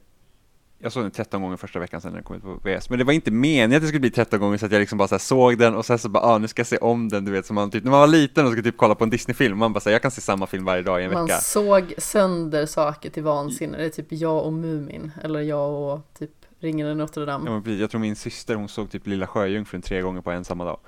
jag 0.81 0.91
såg 0.91 1.03
den 1.03 1.11
13 1.11 1.41
gånger 1.41 1.57
första 1.57 1.79
veckan 1.79 2.01
när 2.03 2.11
den 2.11 2.23
kom 2.23 2.35
ut 2.35 2.41
på 2.43 2.59
VS. 2.63 2.89
Men 2.89 2.99
det 2.99 3.05
var 3.05 3.13
inte 3.13 3.31
meningen 3.31 3.73
att 3.77 3.81
det 3.81 3.87
skulle 3.87 3.99
bli 3.99 4.11
13 4.11 4.39
gånger 4.39 4.57
så 4.57 4.65
att 4.65 4.71
jag 4.71 4.79
liksom 4.79 4.97
bara 4.97 5.07
så 5.07 5.19
såg 5.19 5.57
den 5.57 5.75
och 5.75 5.85
sen 5.85 5.99
så 5.99 6.09
bara, 6.09 6.23
ah, 6.23 6.37
nu 6.37 6.47
ska 6.47 6.59
jag 6.59 6.67
se 6.67 6.77
om 6.77 7.09
den, 7.09 7.25
du 7.25 7.31
vet, 7.31 7.45
som 7.45 7.55
man 7.55 7.71
typ, 7.71 7.83
när 7.83 7.91
man 7.91 7.99
var 7.99 8.07
liten 8.07 8.45
och 8.45 8.51
skulle 8.51 8.63
typ 8.63 8.77
kolla 8.77 8.95
på 8.95 9.03
en 9.03 9.09
Disney-film, 9.09 9.57
man 9.57 9.73
bara 9.73 9.79
säger 9.79 9.95
jag 9.95 10.01
kan 10.01 10.11
se 10.11 10.21
samma 10.21 10.47
film 10.47 10.65
varje 10.65 10.81
dag 10.83 11.01
i 11.01 11.05
en 11.05 11.13
Man 11.13 11.25
vecka. 11.25 11.37
såg 11.39 11.93
sönder 11.97 12.65
saker 12.65 13.09
till 13.09 13.23
vansinne. 13.23 13.77
Det 13.77 13.85
är 13.85 13.89
typ 13.89 14.07
jag 14.09 14.45
och 14.45 14.53
Mumin. 14.53 15.11
Eller 15.23 15.39
jag 15.41 15.71
och 15.93 16.01
typ 16.19 16.31
Ringen 16.59 16.87
i 16.87 16.95
Notre 16.95 17.25
Dame. 17.25 17.45
Ja, 17.45 17.53
men 17.53 17.63
precis. 17.63 17.79
Jag 17.81 17.89
tror 17.91 18.01
min 18.01 18.15
syster, 18.15 18.55
hon 18.55 18.69
såg 18.69 18.91
typ 18.91 19.07
Lilla 19.07 19.27
Sjöjungfrun 19.27 19.81
tre 19.81 20.01
gånger 20.01 20.21
på 20.21 20.31
en 20.31 20.45
samma 20.45 20.65
dag, 20.65 20.79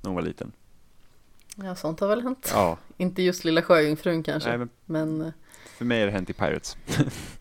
när 0.00 0.08
hon 0.08 0.14
var 0.14 0.22
liten. 0.22 0.52
Ja, 1.56 1.74
sånt 1.74 2.00
har 2.00 2.08
väl 2.08 2.22
hänt. 2.22 2.50
Ja, 2.54 2.78
Inte 2.96 3.22
just 3.22 3.44
Lilla 3.44 3.62
Sjöjungfrun 3.62 4.22
kanske. 4.22 4.48
nej, 4.48 4.58
men 4.58 4.68
Men 4.84 5.20
eh, 5.26 5.32
för 5.78 5.84
mig 5.84 6.02
är 6.02 6.06
det 6.06 6.12
hänt 6.12 6.30
i 6.30 6.32
Pirates. 6.32 6.76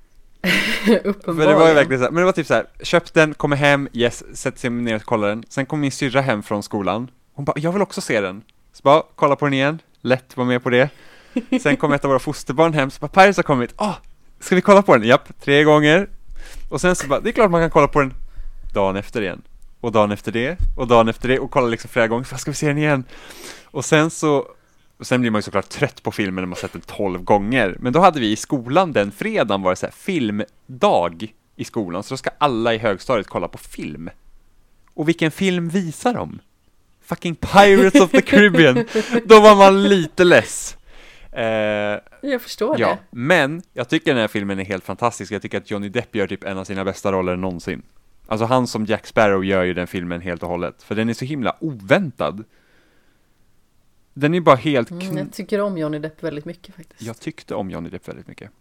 uppenbarligen. 1.03 1.13
För 1.23 1.47
det 1.47 1.53
var 1.53 1.67
ju 1.67 1.73
verkligen 1.73 1.99
så 1.99 2.05
här, 2.05 2.11
men 2.11 2.21
det 2.21 2.25
var 2.25 2.31
typ 2.31 2.47
så 2.47 2.53
här, 2.53 2.65
köpt 2.81 3.13
den, 3.13 3.33
kommer 3.33 3.55
hem, 3.55 3.89
yes, 3.93 4.37
sätter 4.37 4.59
sig 4.59 4.69
ner 4.69 4.95
och 4.95 5.03
kollar 5.03 5.27
den. 5.27 5.43
Sen 5.49 5.65
kom 5.65 5.79
min 5.79 5.91
syrra 5.91 6.21
hem 6.21 6.43
från 6.43 6.63
skolan. 6.63 7.11
Hon 7.33 7.45
bara, 7.45 7.59
jag 7.59 7.71
vill 7.71 7.81
också 7.81 8.01
se 8.01 8.21
den. 8.21 8.41
Så 8.73 8.81
bara, 8.83 9.03
kolla 9.15 9.35
på 9.35 9.45
den 9.45 9.53
igen, 9.53 9.81
lätt 10.01 10.37
var 10.37 10.45
med 10.45 10.63
på 10.63 10.69
det. 10.69 10.89
Sen 11.61 11.77
kom 11.77 11.93
ett 11.93 12.05
av 12.05 12.09
våra 12.09 12.19
fosterbarn 12.19 12.73
hem, 12.73 12.91
så 12.91 12.99
bara, 12.99 13.07
Pirates 13.07 13.37
har 13.37 13.43
kommit, 13.43 13.73
ah, 13.75 13.95
ska 14.39 14.55
vi 14.55 14.61
kolla 14.61 14.81
på 14.81 14.97
den? 14.97 15.07
Japp, 15.07 15.29
tre 15.41 15.63
gånger. 15.63 16.09
Och 16.69 16.81
sen 16.81 16.95
så 16.95 17.07
bara, 17.07 17.19
det 17.19 17.29
är 17.29 17.33
klart 17.33 17.51
man 17.51 17.61
kan 17.61 17.69
kolla 17.69 17.87
på 17.87 17.99
den 17.99 18.13
dagen 18.73 18.95
efter 18.95 19.21
igen. 19.21 19.41
Och 19.81 19.91
dagen 19.91 20.11
efter 20.11 20.31
det, 20.31 20.57
och 20.77 20.87
dagen 20.87 21.07
efter 21.07 21.27
det, 21.27 21.39
och 21.39 21.51
kolla 21.51 21.67
liksom 21.67 21.89
flera 21.89 22.07
gånger, 22.07 22.23
så 22.23 22.31
bara, 22.31 22.37
ska 22.37 22.51
vi 22.51 22.55
se 22.55 22.67
den 22.67 22.77
igen? 22.77 23.03
Och 23.63 23.85
sen 23.85 24.09
så 24.09 24.47
och 24.99 25.07
sen 25.07 25.21
blir 25.21 25.31
man 25.31 25.39
ju 25.39 25.43
såklart 25.43 25.69
trött 25.69 26.03
på 26.03 26.11
filmen 26.11 26.41
när 26.41 26.47
man 26.47 26.55
sett 26.55 26.73
den 26.73 26.81
tolv 26.81 27.23
gånger. 27.23 27.77
Men 27.79 27.93
då 27.93 27.99
hade 27.99 28.19
vi 28.19 28.31
i 28.31 28.35
skolan 28.35 28.91
den 28.93 29.11
fredagen 29.11 29.61
var 29.61 29.71
det 29.71 29.75
så 29.75 29.85
här 29.85 29.93
filmdag 29.93 31.33
i 31.55 31.63
skolan, 31.63 32.03
så 32.03 32.13
då 32.13 32.17
ska 32.17 32.29
alla 32.37 32.73
i 32.73 32.77
högstadiet 32.77 33.27
kolla 33.27 33.47
på 33.47 33.57
film. 33.57 34.09
Och 34.93 35.07
vilken 35.07 35.31
film 35.31 35.69
visar 35.69 36.13
de? 36.13 36.39
Fucking 37.01 37.35
Pirates 37.35 38.01
of 38.01 38.11
the 38.11 38.21
Caribbean! 38.21 38.85
Då 39.25 39.39
var 39.39 39.55
man 39.55 39.83
lite 39.83 40.23
less. 40.23 40.77
Eh, 41.31 41.43
Jag 42.21 42.41
förstår 42.41 42.79
ja, 42.79 42.87
det. 42.89 42.97
men 43.17 43.61
jag 43.73 43.89
tycker 43.89 44.11
den 44.13 44.21
här 44.21 44.27
filmen 44.27 44.59
är 44.59 44.63
helt 44.65 44.83
fantastisk. 44.83 45.31
Jag 45.31 45.41
tycker 45.41 45.57
att 45.57 45.71
Johnny 45.71 45.89
Depp 45.89 46.15
gör 46.15 46.27
typ 46.27 46.43
en 46.43 46.57
av 46.57 46.63
sina 46.63 46.85
bästa 46.85 47.11
roller 47.11 47.35
någonsin. 47.35 47.81
Alltså 48.27 48.45
han 48.45 48.67
som 48.67 48.85
Jack 48.85 49.07
Sparrow 49.07 49.45
gör 49.45 49.63
ju 49.63 49.73
den 49.73 49.87
filmen 49.87 50.21
helt 50.21 50.43
och 50.43 50.49
hållet, 50.49 50.83
för 50.83 50.95
den 50.95 51.09
är 51.09 51.13
så 51.13 51.25
himla 51.25 51.55
oväntad. 51.59 52.43
Den 54.19 54.33
är 54.33 54.41
bara 54.41 54.55
helt 54.55 54.91
Mm, 54.91 55.17
jag 55.17 55.33
tycker 55.33 55.61
om 55.61 55.77
Johnny 55.77 55.99
Depp 55.99 56.23
väldigt 56.23 56.45
mycket 56.45 56.75
faktiskt. 56.75 57.01
Jag 57.01 57.19
tyckte 57.19 57.55
om 57.55 57.71
Johnny 57.71 57.89
Depp 57.89 58.07
väldigt 58.07 58.27
mycket. 58.27 58.51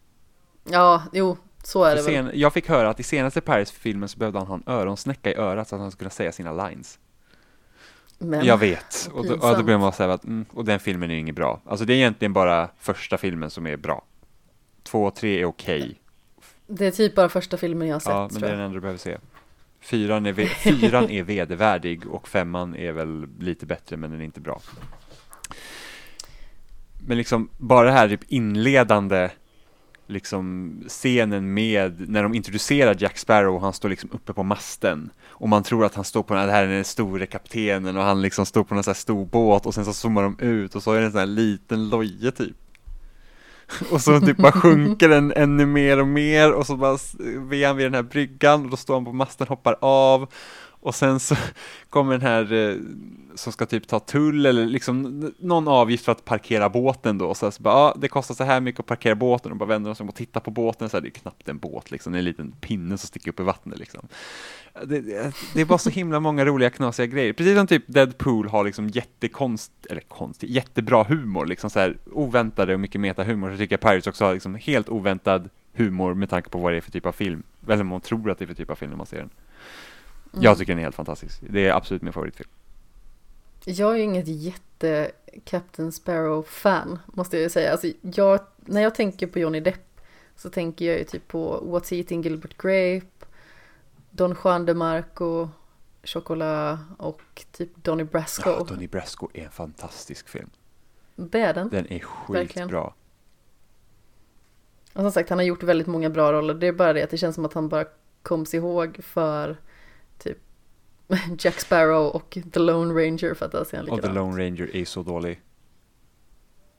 Ja, 0.64 1.02
jo, 1.12 1.36
så 1.64 1.84
är 1.84 1.96
det 1.96 2.02
För 2.02 2.12
väl. 2.12 2.26
sen, 2.26 2.40
jag 2.40 2.52
fick 2.52 2.68
höra 2.68 2.88
att 2.90 3.00
i 3.00 3.02
senaste 3.02 3.40
Pirates-filmen 3.40 4.08
så 4.08 4.18
behövde 4.18 4.38
han 4.38 4.48
ha 4.48 4.54
en 4.54 4.62
öronsnäcka 4.66 5.30
i 5.30 5.34
örat 5.34 5.68
så 5.68 5.74
att 5.74 5.80
han 5.80 5.90
skulle 5.90 6.10
säga 6.10 6.32
sina 6.32 6.68
lines. 6.68 6.98
Men 8.18 8.44
jag 8.44 8.58
vet. 8.58 9.10
Och 9.12 9.26
då, 9.26 9.38
ja, 9.42 9.54
då 9.54 9.62
blev 9.62 9.80
man 9.80 9.92
säga 9.92 10.12
att, 10.12 10.24
mm, 10.24 10.46
och 10.52 10.64
den 10.64 10.80
filmen 10.80 11.10
är 11.10 11.14
ju 11.14 11.20
inget 11.20 11.34
bra. 11.34 11.60
Alltså 11.66 11.84
det 11.84 11.92
är 11.92 11.96
egentligen 11.96 12.32
bara 12.32 12.68
första 12.78 13.18
filmen 13.18 13.50
som 13.50 13.66
är 13.66 13.76
bra. 13.76 14.04
Två 14.82 15.04
och 15.04 15.14
tre 15.14 15.40
är 15.40 15.44
okej. 15.44 16.00
det 16.66 16.86
är 16.86 16.90
typ 16.90 17.14
bara 17.14 17.28
första 17.28 17.56
filmen 17.56 17.88
jag 17.88 17.94
har 17.94 18.00
sett 18.00 18.10
Ja, 18.10 18.28
men 18.32 18.40
det 18.40 18.48
är 18.48 18.52
den 18.52 18.60
enda 18.60 18.74
du 18.74 18.80
behöver 18.80 18.98
se. 18.98 19.18
Fyran 19.80 20.26
är, 20.26 20.32
fyran 20.46 21.10
är 21.10 21.22
vedervärdig 21.22 22.06
och 22.06 22.28
femman 22.28 22.76
är 22.76 22.92
väl 22.92 23.26
lite 23.38 23.66
bättre 23.66 23.96
men 23.96 24.10
den 24.10 24.20
är 24.20 24.24
inte 24.24 24.40
bra. 24.40 24.60
Men 27.08 27.18
liksom 27.18 27.48
bara 27.56 27.86
det 27.86 27.92
här 27.92 28.08
typ 28.08 28.20
inledande 28.28 29.30
liksom 30.06 30.72
scenen 30.88 31.54
med 31.54 32.08
när 32.10 32.22
de 32.22 32.34
introducerar 32.34 32.96
Jack 32.98 33.18
Sparrow 33.18 33.54
och 33.54 33.60
han 33.60 33.72
står 33.72 33.88
liksom 33.88 34.10
uppe 34.12 34.32
på 34.32 34.42
masten. 34.42 35.10
Och 35.28 35.48
man 35.48 35.62
tror 35.62 35.84
att 35.84 35.94
han 35.94 36.04
står 36.04 36.22
på 36.22 36.34
den 36.34 36.40
här, 36.40 36.46
det 36.46 36.52
här 36.52 36.62
är 36.62 36.68
den 36.68 36.84
store 36.84 37.26
kaptenen 37.26 37.96
och 37.96 38.02
han 38.02 38.22
liksom 38.22 38.46
står 38.46 38.64
på 38.64 38.74
någon 38.74 38.84
sån 38.84 38.90
här 38.90 38.98
stor 38.98 39.26
båt 39.26 39.66
och 39.66 39.74
sen 39.74 39.84
så 39.84 39.92
zoomar 39.92 40.22
de 40.22 40.38
ut 40.38 40.74
och 40.74 40.82
så 40.82 40.92
är 40.92 41.00
det 41.00 41.06
en 41.06 41.12
sån 41.12 41.18
här 41.18 41.26
liten 41.26 41.88
loje 41.88 42.30
typ. 42.30 42.56
Och 43.90 44.00
så 44.00 44.20
typ 44.20 44.36
bara 44.36 44.52
sjunker 44.52 45.08
den 45.08 45.32
ännu 45.32 45.66
mer 45.66 46.00
och 46.00 46.08
mer 46.08 46.52
och 46.52 46.66
så 46.66 46.76
bara 46.76 46.92
är 46.92 47.66
han 47.66 47.76
vid 47.76 47.86
den 47.86 47.94
här 47.94 48.02
bryggan 48.02 48.64
och 48.64 48.70
då 48.70 48.76
står 48.76 48.94
han 48.94 49.04
på 49.04 49.12
masten, 49.12 49.46
hoppar 49.46 49.76
av 49.80 50.28
och 50.88 50.94
sen 50.94 51.20
så 51.20 51.36
kommer 51.90 52.12
den 52.12 52.22
här 52.22 52.52
eh, 52.52 52.76
som 53.34 53.52
ska 53.52 53.66
typ 53.66 53.88
ta 53.88 54.00
tull 54.00 54.46
eller 54.46 54.66
liksom 54.66 55.32
någon 55.38 55.68
avgift 55.68 56.04
för 56.04 56.12
att 56.12 56.24
parkera 56.24 56.68
båten 56.68 57.18
då. 57.18 57.34
Så, 57.34 57.46
här, 57.46 57.50
så 57.50 57.62
bara, 57.62 57.74
ja, 57.74 57.96
det 58.00 58.08
kostar 58.08 58.34
så 58.34 58.44
här 58.44 58.60
mycket 58.60 58.80
att 58.80 58.86
parkera 58.86 59.14
båten 59.14 59.52
och 59.52 59.58
bara 59.58 59.68
vänder 59.68 59.90
de 59.90 59.94
sig 59.94 60.04
om 60.04 60.08
och 60.08 60.14
tittar 60.14 60.40
på 60.40 60.50
båten. 60.50 60.88
Så 60.88 60.96
här, 60.96 61.02
det 61.02 61.08
är 61.08 61.10
knappt 61.10 61.48
en 61.48 61.58
båt 61.58 61.90
liksom, 61.90 62.12
det 62.12 62.16
är 62.16 62.18
en 62.18 62.24
liten 62.24 62.52
pinne 62.52 62.98
som 62.98 63.06
sticker 63.06 63.30
upp 63.30 63.40
i 63.40 63.42
vattnet 63.42 63.78
liksom. 63.78 64.08
Det, 64.84 65.00
det, 65.54 65.60
är 65.60 65.64
bara 65.64 65.78
så 65.78 65.90
himla 65.90 66.20
många 66.20 66.44
roliga 66.44 66.70
knasiga 66.70 67.06
grejer. 67.06 67.32
Precis 67.32 67.56
som 67.56 67.66
typ 67.66 67.84
Deadpool 67.86 68.48
har 68.48 68.64
liksom 68.64 68.88
jättekonst, 68.88 69.72
eller 69.90 70.00
konstig, 70.00 70.50
jättebra 70.50 71.02
humor, 71.02 71.46
liksom 71.46 71.70
så 71.70 71.80
här 71.80 71.96
oväntade 72.12 72.74
och 72.74 72.80
mycket 72.80 73.00
metahumor. 73.00 73.50
Så 73.50 73.56
tycker 73.56 73.72
jag 73.72 73.80
Pirates 73.80 74.06
också 74.06 74.24
har 74.24 74.34
liksom 74.34 74.54
helt 74.54 74.88
oväntad 74.88 75.50
humor 75.72 76.14
med 76.14 76.30
tanke 76.30 76.48
på 76.48 76.58
vad 76.58 76.72
det 76.72 76.76
är 76.76 76.80
för 76.80 76.90
typ 76.90 77.06
av 77.06 77.12
film. 77.12 77.42
Eller 77.68 77.84
man 77.84 78.00
tror 78.00 78.30
att 78.30 78.38
det 78.38 78.44
är 78.44 78.46
för 78.46 78.54
typ 78.54 78.70
av 78.70 78.74
film 78.74 78.90
när 78.90 78.96
man 78.96 79.06
ser 79.06 79.18
den. 79.18 79.30
Mm. 80.32 80.44
Jag 80.44 80.58
tycker 80.58 80.72
den 80.72 80.78
är 80.78 80.82
helt 80.82 80.94
fantastisk. 80.94 81.40
Det 81.40 81.66
är 81.66 81.72
absolut 81.72 82.02
min 82.02 82.12
favoritfilm. 82.12 82.50
Jag 83.64 83.92
är 83.92 83.96
ju 83.96 84.02
inget 84.02 84.28
jätte 84.28 85.10
Captain 85.44 85.92
Sparrow-fan, 85.92 86.98
måste 87.06 87.36
jag 87.36 87.42
ju 87.42 87.50
säga. 87.50 87.72
Alltså, 87.72 87.92
jag, 88.00 88.40
när 88.58 88.80
jag 88.80 88.94
tänker 88.94 89.26
på 89.26 89.38
Johnny 89.38 89.60
Depp 89.60 90.00
så 90.36 90.50
tänker 90.50 90.84
jag 90.84 90.98
ju 90.98 91.04
typ 91.04 91.28
på 91.28 91.60
What's 91.60 91.94
Eating 91.94 92.22
Gilbert 92.22 92.56
Grape 92.62 93.18
Don 94.10 94.36
Juan 94.44 94.66
de 94.66 94.74
Marco, 94.74 95.48
Chocolat 96.02 96.78
och 96.98 97.22
typ 97.52 97.84
Donnie 97.84 98.04
Brasco. 98.04 98.50
Ja, 98.50 98.64
Donnie 98.68 98.88
Brasco 98.88 99.28
är 99.34 99.44
en 99.44 99.50
fantastisk 99.50 100.28
film. 100.28 100.50
Det 101.16 101.40
är 101.40 101.54
den. 101.54 101.68
Den 101.68 101.92
är 101.92 102.04
Verkligen. 102.28 102.68
skitbra. 102.68 102.92
Och 104.92 105.02
som 105.02 105.12
sagt, 105.12 105.30
han 105.30 105.38
har 105.38 105.44
gjort 105.44 105.62
väldigt 105.62 105.86
många 105.86 106.10
bra 106.10 106.32
roller. 106.32 106.54
Det 106.54 106.66
är 106.66 106.72
bara 106.72 106.92
det 106.92 107.02
att 107.02 107.10
det 107.10 107.16
känns 107.16 107.34
som 107.34 107.44
att 107.44 107.52
han 107.52 107.68
bara 107.68 107.84
koms 108.22 108.54
ihåg 108.54 108.98
för 109.04 109.56
Jack 111.38 111.60
Sparrow 111.60 112.06
och 112.06 112.38
The 112.52 112.60
Lone 112.60 112.94
Ranger 112.94 113.34
för 113.34 113.46
att 113.46 113.52
det 113.52 113.64
ser 113.64 113.80
Och 113.80 113.86
The 113.86 113.94
likadant. 113.94 114.14
Lone 114.14 114.44
Ranger 114.44 114.76
är 114.76 114.84
så 114.84 115.02
dålig. 115.02 115.40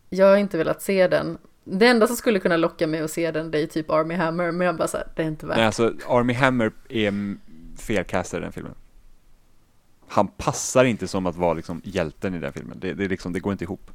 Jag 0.09 0.25
har 0.25 0.37
inte 0.37 0.57
velat 0.57 0.81
se 0.81 1.07
den. 1.07 1.37
Det 1.63 1.87
enda 1.87 2.07
som 2.07 2.15
skulle 2.15 2.39
kunna 2.39 2.57
locka 2.57 2.87
mig 2.87 3.01
att 3.01 3.11
se 3.11 3.31
den 3.31 3.51
det 3.51 3.59
är 3.59 3.67
typ 3.67 3.89
Army 3.89 4.15
Hammer, 4.15 4.51
men 4.51 4.67
jag 4.67 4.75
bara 4.77 4.87
såhär, 4.87 5.07
det 5.15 5.21
är 5.23 5.27
inte 5.27 5.45
värt. 5.45 5.57
Nej, 5.57 5.65
alltså 5.65 5.93
Army 6.07 6.33
Hammer 6.33 6.71
är 6.89 7.37
felcastad 7.77 8.37
i 8.37 8.41
den 8.41 8.51
filmen. 8.51 8.73
Han 10.07 10.27
passar 10.27 10.85
inte 10.85 11.07
som 11.07 11.25
att 11.25 11.35
vara 11.35 11.53
liksom 11.53 11.81
hjälten 11.83 12.35
i 12.35 12.39
den 12.39 12.53
filmen. 12.53 12.79
Det, 12.79 12.93
det, 12.93 13.07
liksom, 13.07 13.33
det 13.33 13.39
går 13.39 13.51
inte 13.51 13.63
ihop. 13.63 13.91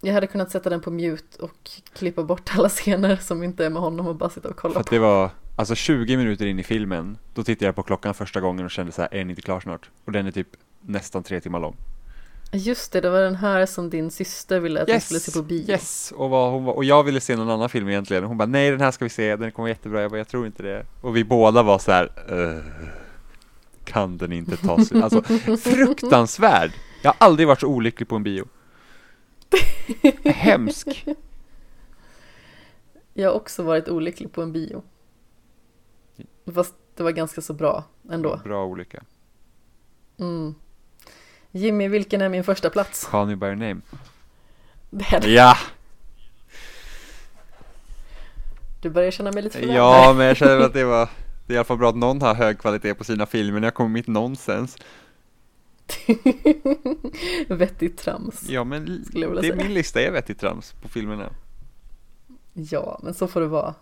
Jag 0.00 0.14
hade 0.14 0.26
kunnat 0.26 0.50
sätta 0.50 0.70
den 0.70 0.80
på 0.80 0.90
mute 0.90 1.42
och 1.42 1.70
klippa 1.92 2.22
bort 2.22 2.50
alla 2.56 2.68
scener 2.68 3.16
som 3.16 3.42
inte 3.42 3.66
är 3.66 3.70
med 3.70 3.82
honom 3.82 4.06
och 4.06 4.16
bara 4.16 4.30
sitta 4.30 4.48
och 4.48 4.54
För 4.54 4.60
kolla 4.60 4.80
att 4.80 4.86
på. 4.86 4.94
det 4.94 4.98
var, 4.98 5.30
alltså 5.56 5.74
20 5.74 6.16
minuter 6.16 6.46
in 6.46 6.58
i 6.58 6.62
filmen, 6.62 7.18
då 7.34 7.44
tittade 7.44 7.64
jag 7.66 7.74
på 7.76 7.82
klockan 7.82 8.14
första 8.14 8.40
gången 8.40 8.64
och 8.64 8.70
kände 8.70 8.92
så 8.92 9.02
här, 9.02 9.14
är 9.14 9.18
den 9.18 9.30
inte 9.30 9.42
klar 9.42 9.60
snart? 9.60 9.90
Och 10.04 10.12
den 10.12 10.26
är 10.26 10.30
typ 10.30 10.48
nästan 10.80 11.22
tre 11.22 11.40
timmar 11.40 11.60
lång. 11.60 11.76
Just 12.54 12.92
det, 12.92 13.00
det 13.00 13.10
var 13.10 13.20
den 13.20 13.34
här 13.34 13.66
som 13.66 13.90
din 13.90 14.10
syster 14.10 14.60
ville 14.60 14.82
att 14.82 14.88
vi 14.88 15.00
skulle 15.00 15.20
se 15.20 15.32
på 15.32 15.42
bio. 15.42 15.70
yes! 15.70 16.12
Och, 16.16 16.30
vad 16.30 16.52
hon 16.52 16.64
var, 16.64 16.72
och 16.72 16.84
jag 16.84 17.02
ville 17.04 17.20
se 17.20 17.36
någon 17.36 17.50
annan 17.50 17.68
film 17.68 17.88
egentligen. 17.88 18.24
Hon 18.24 18.38
bara, 18.38 18.46
nej 18.46 18.70
den 18.70 18.80
här 18.80 18.90
ska 18.90 19.04
vi 19.04 19.08
se, 19.08 19.36
den 19.36 19.52
kommer 19.52 19.68
jättebra. 19.68 20.02
Jag 20.02 20.10
bara, 20.10 20.18
jag 20.18 20.28
tror 20.28 20.46
inte 20.46 20.62
det. 20.62 20.86
Och 21.00 21.16
vi 21.16 21.24
båda 21.24 21.62
var 21.62 21.78
så 21.78 21.92
här, 21.92 22.12
"Ugh, 22.28 22.62
kan 23.84 24.18
den 24.18 24.32
inte 24.32 24.56
ta 24.56 24.84
sig? 24.84 25.02
Alltså, 25.02 25.22
fruktansvärd! 25.70 26.72
Jag 27.02 27.10
har 27.10 27.16
aldrig 27.26 27.48
varit 27.48 27.60
så 27.60 27.66
olycklig 27.66 28.08
på 28.08 28.16
en 28.16 28.22
bio. 28.22 28.48
Hemsk! 30.24 31.04
Jag 33.14 33.28
har 33.30 33.34
också 33.36 33.62
varit 33.62 33.88
olycklig 33.88 34.32
på 34.32 34.42
en 34.42 34.52
bio. 34.52 34.82
Fast 36.54 36.74
det 36.96 37.02
var 37.02 37.10
ganska 37.10 37.40
så 37.40 37.52
bra 37.52 37.84
ändå. 38.10 38.40
Bra 38.44 38.64
olycka. 38.64 39.02
Mm. 40.18 40.54
Jimmy, 41.50 41.88
vilken 41.88 42.20
är 42.20 42.28
min 42.28 42.44
första 42.44 42.70
plats? 42.70 43.04
Call 43.04 43.26
me 43.26 43.36
by 43.36 43.46
your 43.46 43.56
name. 43.56 43.80
Det 44.90 45.04
är 45.14 45.20
det. 45.20 45.30
Ja! 45.30 45.56
Du 48.82 48.90
börjar 48.90 49.10
känna 49.10 49.32
mig 49.32 49.42
lite 49.42 49.58
för 49.58 49.66
Ja, 49.66 50.14
men 50.16 50.26
jag 50.26 50.36
känner 50.36 50.60
att 50.60 50.72
det 50.72 50.84
var 50.84 51.08
Det 51.46 51.52
är 51.52 51.54
i 51.54 51.58
alla 51.58 51.64
fall 51.64 51.78
bra 51.78 51.88
att 51.88 51.96
någon 51.96 52.22
har 52.22 52.34
hög 52.34 52.58
kvalitet 52.58 52.94
på 52.94 53.04
sina 53.04 53.26
filmer 53.26 53.60
när 53.60 53.66
jag 53.66 53.74
kommer 53.74 53.88
med 53.88 53.94
mitt 53.94 54.06
nonsens 54.06 54.76
Vettigt 57.48 57.98
trams. 57.98 58.48
Ja 58.48 58.64
men 58.64 59.04
det 59.12 59.22
är 59.22 59.40
säga. 59.40 59.56
min 59.56 59.74
lista 59.74 60.00
är 60.00 60.10
vettigt 60.10 60.40
trams 60.40 60.72
på 60.72 60.88
filmerna 60.88 61.30
Ja, 62.52 63.00
men 63.02 63.14
så 63.14 63.28
får 63.28 63.40
det 63.40 63.46
vara. 63.46 63.74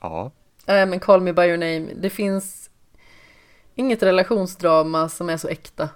Ja 0.00 0.32
men 0.68 1.00
Call 1.00 1.20
Me 1.20 1.32
By 1.32 1.42
Your 1.42 1.56
Name. 1.56 1.94
Det 1.94 2.10
finns 2.10 2.70
inget 3.74 4.02
relationsdrama 4.02 5.08
som 5.08 5.30
är 5.30 5.36
så 5.36 5.48
äkta 5.48 5.88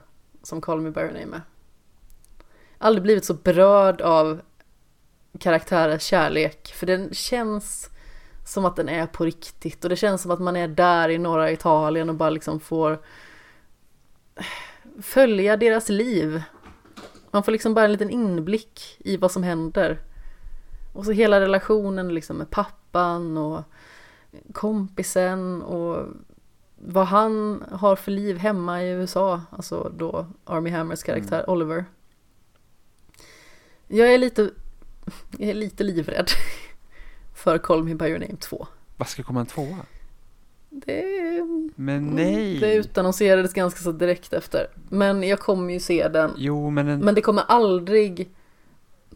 som 0.43 0.61
Call 0.61 0.81
Me 0.81 0.91
By 0.91 1.01
Your 1.01 1.13
Name 1.13 1.37
är. 1.37 1.43
Aldrig 2.79 3.03
blivit 3.03 3.25
så 3.25 3.35
berörd 3.35 4.01
av 4.01 4.41
karaktärers 5.39 6.03
kärlek, 6.03 6.73
för 6.75 6.87
den 6.87 7.15
känns 7.15 7.91
som 8.47 8.65
att 8.65 8.77
den 8.77 8.89
är 8.89 9.07
på 9.07 9.25
riktigt 9.25 9.85
och 9.85 9.91
det 9.91 9.97
känns 9.97 10.23
som 10.23 10.31
att 10.31 10.41
man 10.41 10.57
är 10.57 10.69
där 10.69 11.09
i 11.09 11.19
norra 11.19 11.51
Italien 11.51 12.09
och 12.09 12.15
bara 12.15 12.31
liksom 12.31 12.61
får 12.61 12.99
följa 15.03 15.57
deras 15.57 15.89
liv. 15.89 16.43
Man 17.31 17.43
får 17.43 17.53
liksom 17.53 17.75
bara 17.75 17.85
en 17.85 17.93
liten 17.93 18.11
inblick 18.11 18.97
i 18.99 19.17
vad 19.17 19.31
som 19.31 19.43
händer. 19.43 20.01
Och 20.93 21.05
så 21.05 21.13
hela 21.13 21.41
relationen 21.41 22.15
liksom 22.15 22.37
med 22.37 22.51
pappan 22.51 23.37
och 23.37 23.63
kompisen 24.53 25.63
och 25.63 26.07
vad 26.77 27.07
han 27.07 27.65
har 27.71 27.97
för 27.97 28.11
liv 28.11 28.39
hemma 28.39 28.83
i 28.83 28.91
USA, 28.91 29.41
alltså 29.51 29.93
då 29.97 30.27
Army 30.45 30.71
Hammers 30.71 31.03
karaktär 31.03 31.51
Oliver. 31.51 31.85
Jag 33.89 34.15
är 34.15 34.19
lite, 34.19 34.51
jag 35.39 35.51
är 35.51 35.55
lite 35.55 35.85
livrädd 35.85 36.31
för 37.35 37.59
Call 37.59 37.85
Me 37.85 37.95
By 37.95 38.07
Your 38.07 38.19
Name 38.19 38.37
2. 38.37 38.67
Vad 38.97 39.09
ska 39.09 39.23
komma 39.23 39.41
en 39.41 39.47
tvåa? 39.47 39.87
Det, 40.71 41.43
Men 41.77 42.07
nej! 42.07 42.59
det 42.61 42.75
utannonserades 42.75 43.53
ganska 43.53 43.81
så 43.81 43.93
direkt 43.93 44.33
efter. 44.33 44.67
Men 44.89 45.23
jag 45.23 45.41
kommer 45.41 45.73
ju 45.73 45.81
se 45.81 46.09
den. 46.09 46.31
Jo 46.37 46.71
men 46.71 46.89
en... 46.89 47.01
Men 47.01 47.15
det 47.15 47.21
kommer 47.21 47.43
aldrig 47.43 48.31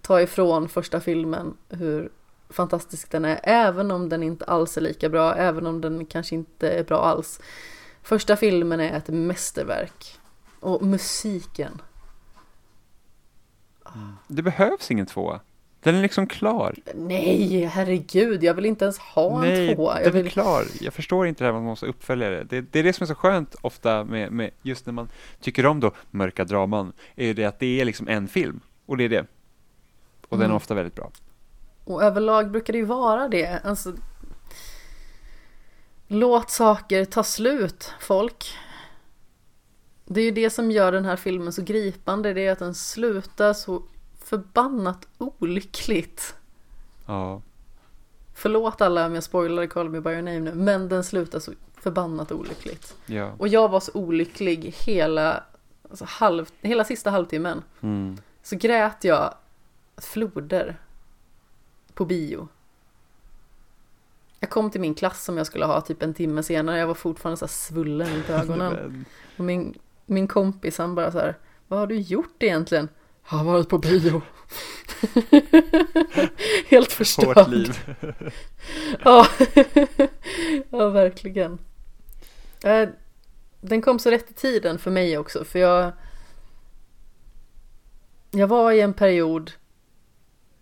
ta 0.00 0.20
ifrån 0.20 0.68
första 0.68 1.00
filmen 1.00 1.56
hur 1.68 2.10
fantastisk 2.50 3.10
den 3.10 3.24
är. 3.24 3.40
Även 3.42 3.90
om 3.90 4.08
den 4.08 4.22
inte 4.22 4.44
alls 4.44 4.76
är 4.76 4.80
lika 4.80 5.08
bra, 5.08 5.34
även 5.34 5.66
om 5.66 5.80
den 5.80 6.06
kanske 6.06 6.34
inte 6.34 6.70
är 6.70 6.84
bra 6.84 7.02
alls. 7.04 7.40
Första 8.02 8.36
filmen 8.36 8.80
är 8.80 8.96
ett 8.96 9.08
mästerverk. 9.08 10.18
Och 10.60 10.82
musiken. 10.82 11.82
Det 14.28 14.42
behövs 14.42 14.90
ingen 14.90 15.06
tvåa 15.06 15.40
Den 15.80 15.94
är 15.94 16.02
liksom 16.02 16.26
klar 16.26 16.74
Nej, 16.94 17.64
herregud, 17.64 18.42
jag 18.44 18.54
vill 18.54 18.66
inte 18.66 18.84
ens 18.84 18.98
ha 18.98 19.34
en 19.44 19.48
Nej, 19.48 19.74
tvåa. 19.74 20.02
Jag 20.02 20.12
den 20.12 20.18
är 20.18 20.22
vill... 20.22 20.32
klar. 20.32 20.64
Jag 20.80 20.94
förstår 20.94 21.26
inte 21.26 21.44
det 21.44 21.46
här 21.46 21.52
med 21.52 21.58
att 21.58 21.62
man 21.62 21.70
måste 21.70 21.86
uppfölja 21.86 22.30
det. 22.30 22.44
det. 22.44 22.60
Det 22.60 22.78
är 22.78 22.82
det 22.82 22.92
som 22.92 23.04
är 23.04 23.06
så 23.08 23.14
skönt 23.14 23.54
ofta 23.60 24.04
med, 24.04 24.32
med 24.32 24.50
just 24.62 24.86
när 24.86 24.92
man 24.92 25.08
tycker 25.40 25.66
om 25.66 25.80
då 25.80 25.92
mörka 26.10 26.44
draman, 26.44 26.92
är 27.16 27.26
ju 27.26 27.34
det 27.34 27.44
att 27.44 27.58
det 27.58 27.80
är 27.80 27.84
liksom 27.84 28.08
en 28.08 28.28
film. 28.28 28.60
Och 28.86 28.96
det 28.96 29.04
är 29.04 29.08
det. 29.08 29.26
Och 30.28 30.36
den 30.38 30.40
Mm. 30.40 30.50
är 30.50 30.56
ofta 30.56 30.74
väldigt 30.74 30.94
bra. 30.94 31.10
Och 31.86 32.02
överlag 32.02 32.50
brukar 32.50 32.72
det 32.72 32.78
ju 32.78 32.84
vara 32.84 33.28
det. 33.28 33.60
Alltså, 33.64 33.92
låt 36.06 36.50
saker 36.50 37.04
ta 37.04 37.22
slut, 37.22 37.92
folk. 38.00 38.54
Det 40.04 40.20
är 40.20 40.24
ju 40.24 40.30
det 40.30 40.50
som 40.50 40.70
gör 40.70 40.92
den 40.92 41.04
här 41.04 41.16
filmen 41.16 41.52
så 41.52 41.62
gripande. 41.62 42.32
Det 42.32 42.46
är 42.46 42.52
att 42.52 42.58
den 42.58 42.74
slutar 42.74 43.52
så 43.52 43.82
förbannat 44.24 45.08
olyckligt. 45.18 46.34
Ja. 47.06 47.42
Förlåt 48.34 48.80
alla 48.80 49.06
om 49.06 49.14
jag 49.14 49.22
spoilade 49.22 49.66
Call 49.68 49.90
Me 49.90 50.00
By 50.00 50.10
Your 50.10 50.22
Name 50.22 50.40
nu, 50.40 50.54
men 50.54 50.88
den 50.88 51.04
slutar 51.04 51.40
så 51.40 51.52
förbannat 51.80 52.32
olyckligt. 52.32 52.96
ja. 53.06 53.32
Och 53.38 53.48
jag 53.48 53.68
var 53.68 53.80
så 53.80 53.92
olycklig 53.94 54.74
hela, 54.86 55.44
alltså 55.90 56.04
halv, 56.08 56.50
hela 56.60 56.84
sista 56.84 57.10
halvtimmen. 57.10 57.62
Mm. 57.80 58.18
Så 58.42 58.56
grät 58.56 59.04
jag 59.04 59.34
floder 59.96 60.76
på 61.96 62.04
bio. 62.04 62.48
Jag 64.40 64.50
kom 64.50 64.70
till 64.70 64.80
min 64.80 64.94
klass 64.94 65.24
som 65.24 65.36
jag 65.36 65.46
skulle 65.46 65.64
ha 65.64 65.80
typ 65.80 66.02
en 66.02 66.14
timme 66.14 66.42
senare. 66.42 66.78
Jag 66.78 66.86
var 66.86 66.94
fortfarande 66.94 67.36
så 67.36 67.44
här 67.44 67.50
svullen 67.50 68.08
runt 68.14 68.30
ögonen. 68.42 69.04
Och 69.36 69.44
min, 69.44 69.78
min 70.06 70.28
kompis 70.28 70.78
han 70.78 70.94
bara 70.94 71.12
så 71.12 71.18
här. 71.18 71.34
Vad 71.68 71.80
har 71.80 71.86
du 71.86 71.96
gjort 71.98 72.42
egentligen? 72.42 72.88
Jag 73.30 73.36
har 73.36 73.44
varit 73.44 73.68
på 73.68 73.78
bio. 73.78 74.22
Helt 76.68 76.92
förstörd. 76.92 77.36
Hårt 77.36 77.48
liv. 77.48 77.96
Ja. 79.04 79.26
ja, 80.70 80.88
verkligen. 80.88 81.58
Eh, 82.64 82.88
Den 83.60 83.82
kom 83.82 83.98
så 83.98 84.10
rätt 84.10 84.30
i 84.30 84.34
tiden 84.34 84.78
för 84.78 84.90
mig 84.90 85.18
också, 85.18 85.44
för 85.44 85.58
jag... 85.58 85.92
Jag 88.30 88.46
var 88.46 88.72
i 88.72 88.80
en 88.80 88.92
period 88.92 89.52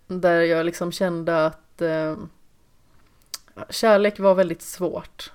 där 0.07 0.41
jag 0.41 0.67
liksom 0.67 0.93
kände 0.93 1.47
att 1.47 1.83
eh, 1.83 2.17
kärlek 3.71 4.19
var 4.19 4.35
väldigt 4.35 4.63
svårt. 4.63 5.33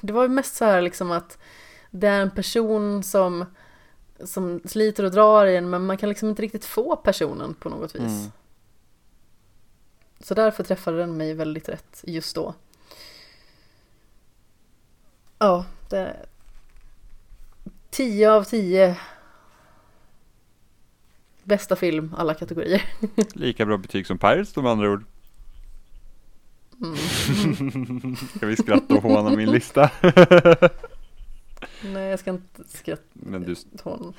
Det 0.00 0.12
var 0.12 0.22
ju 0.22 0.28
mest 0.28 0.56
så 0.56 0.64
här 0.64 0.82
liksom 0.82 1.10
att 1.10 1.38
det 1.90 2.08
är 2.08 2.20
en 2.20 2.30
person 2.30 3.02
som, 3.02 3.44
som 4.24 4.60
sliter 4.64 5.04
och 5.04 5.10
drar 5.10 5.46
i 5.46 5.56
en, 5.56 5.70
men 5.70 5.86
man 5.86 5.96
kan 5.96 6.08
liksom 6.08 6.28
inte 6.28 6.42
riktigt 6.42 6.64
få 6.64 6.96
personen 6.96 7.54
på 7.54 7.68
något 7.68 7.94
vis. 7.94 8.02
Mm. 8.02 8.30
Så 10.20 10.34
därför 10.34 10.64
träffade 10.64 10.98
den 10.98 11.16
mig 11.16 11.34
väldigt 11.34 11.68
rätt 11.68 12.00
just 12.06 12.34
då. 12.34 12.54
Ja, 15.38 15.64
det... 15.90 16.26
10 17.90 18.30
av 18.30 18.44
10. 18.44 18.96
Bästa 21.44 21.76
film, 21.76 22.14
alla 22.18 22.34
kategorier. 22.34 22.82
Lika 23.34 23.66
bra 23.66 23.78
betyg 23.78 24.06
som 24.06 24.18
Pirates 24.18 24.56
med 24.56 24.66
andra 24.66 24.90
ord. 24.90 25.04
Mm. 26.82 28.16
Ska 28.36 28.46
vi 28.46 28.56
skratta 28.56 28.94
och 28.94 29.02
håna 29.02 29.36
min 29.36 29.50
lista? 29.50 29.90
Nej, 31.82 32.02
jag 32.10 32.18
ska 32.18 32.30
inte 32.30 32.64
skratta 32.68 33.02
Men 33.12 33.42
du, 33.42 33.54
honom. 33.82 34.14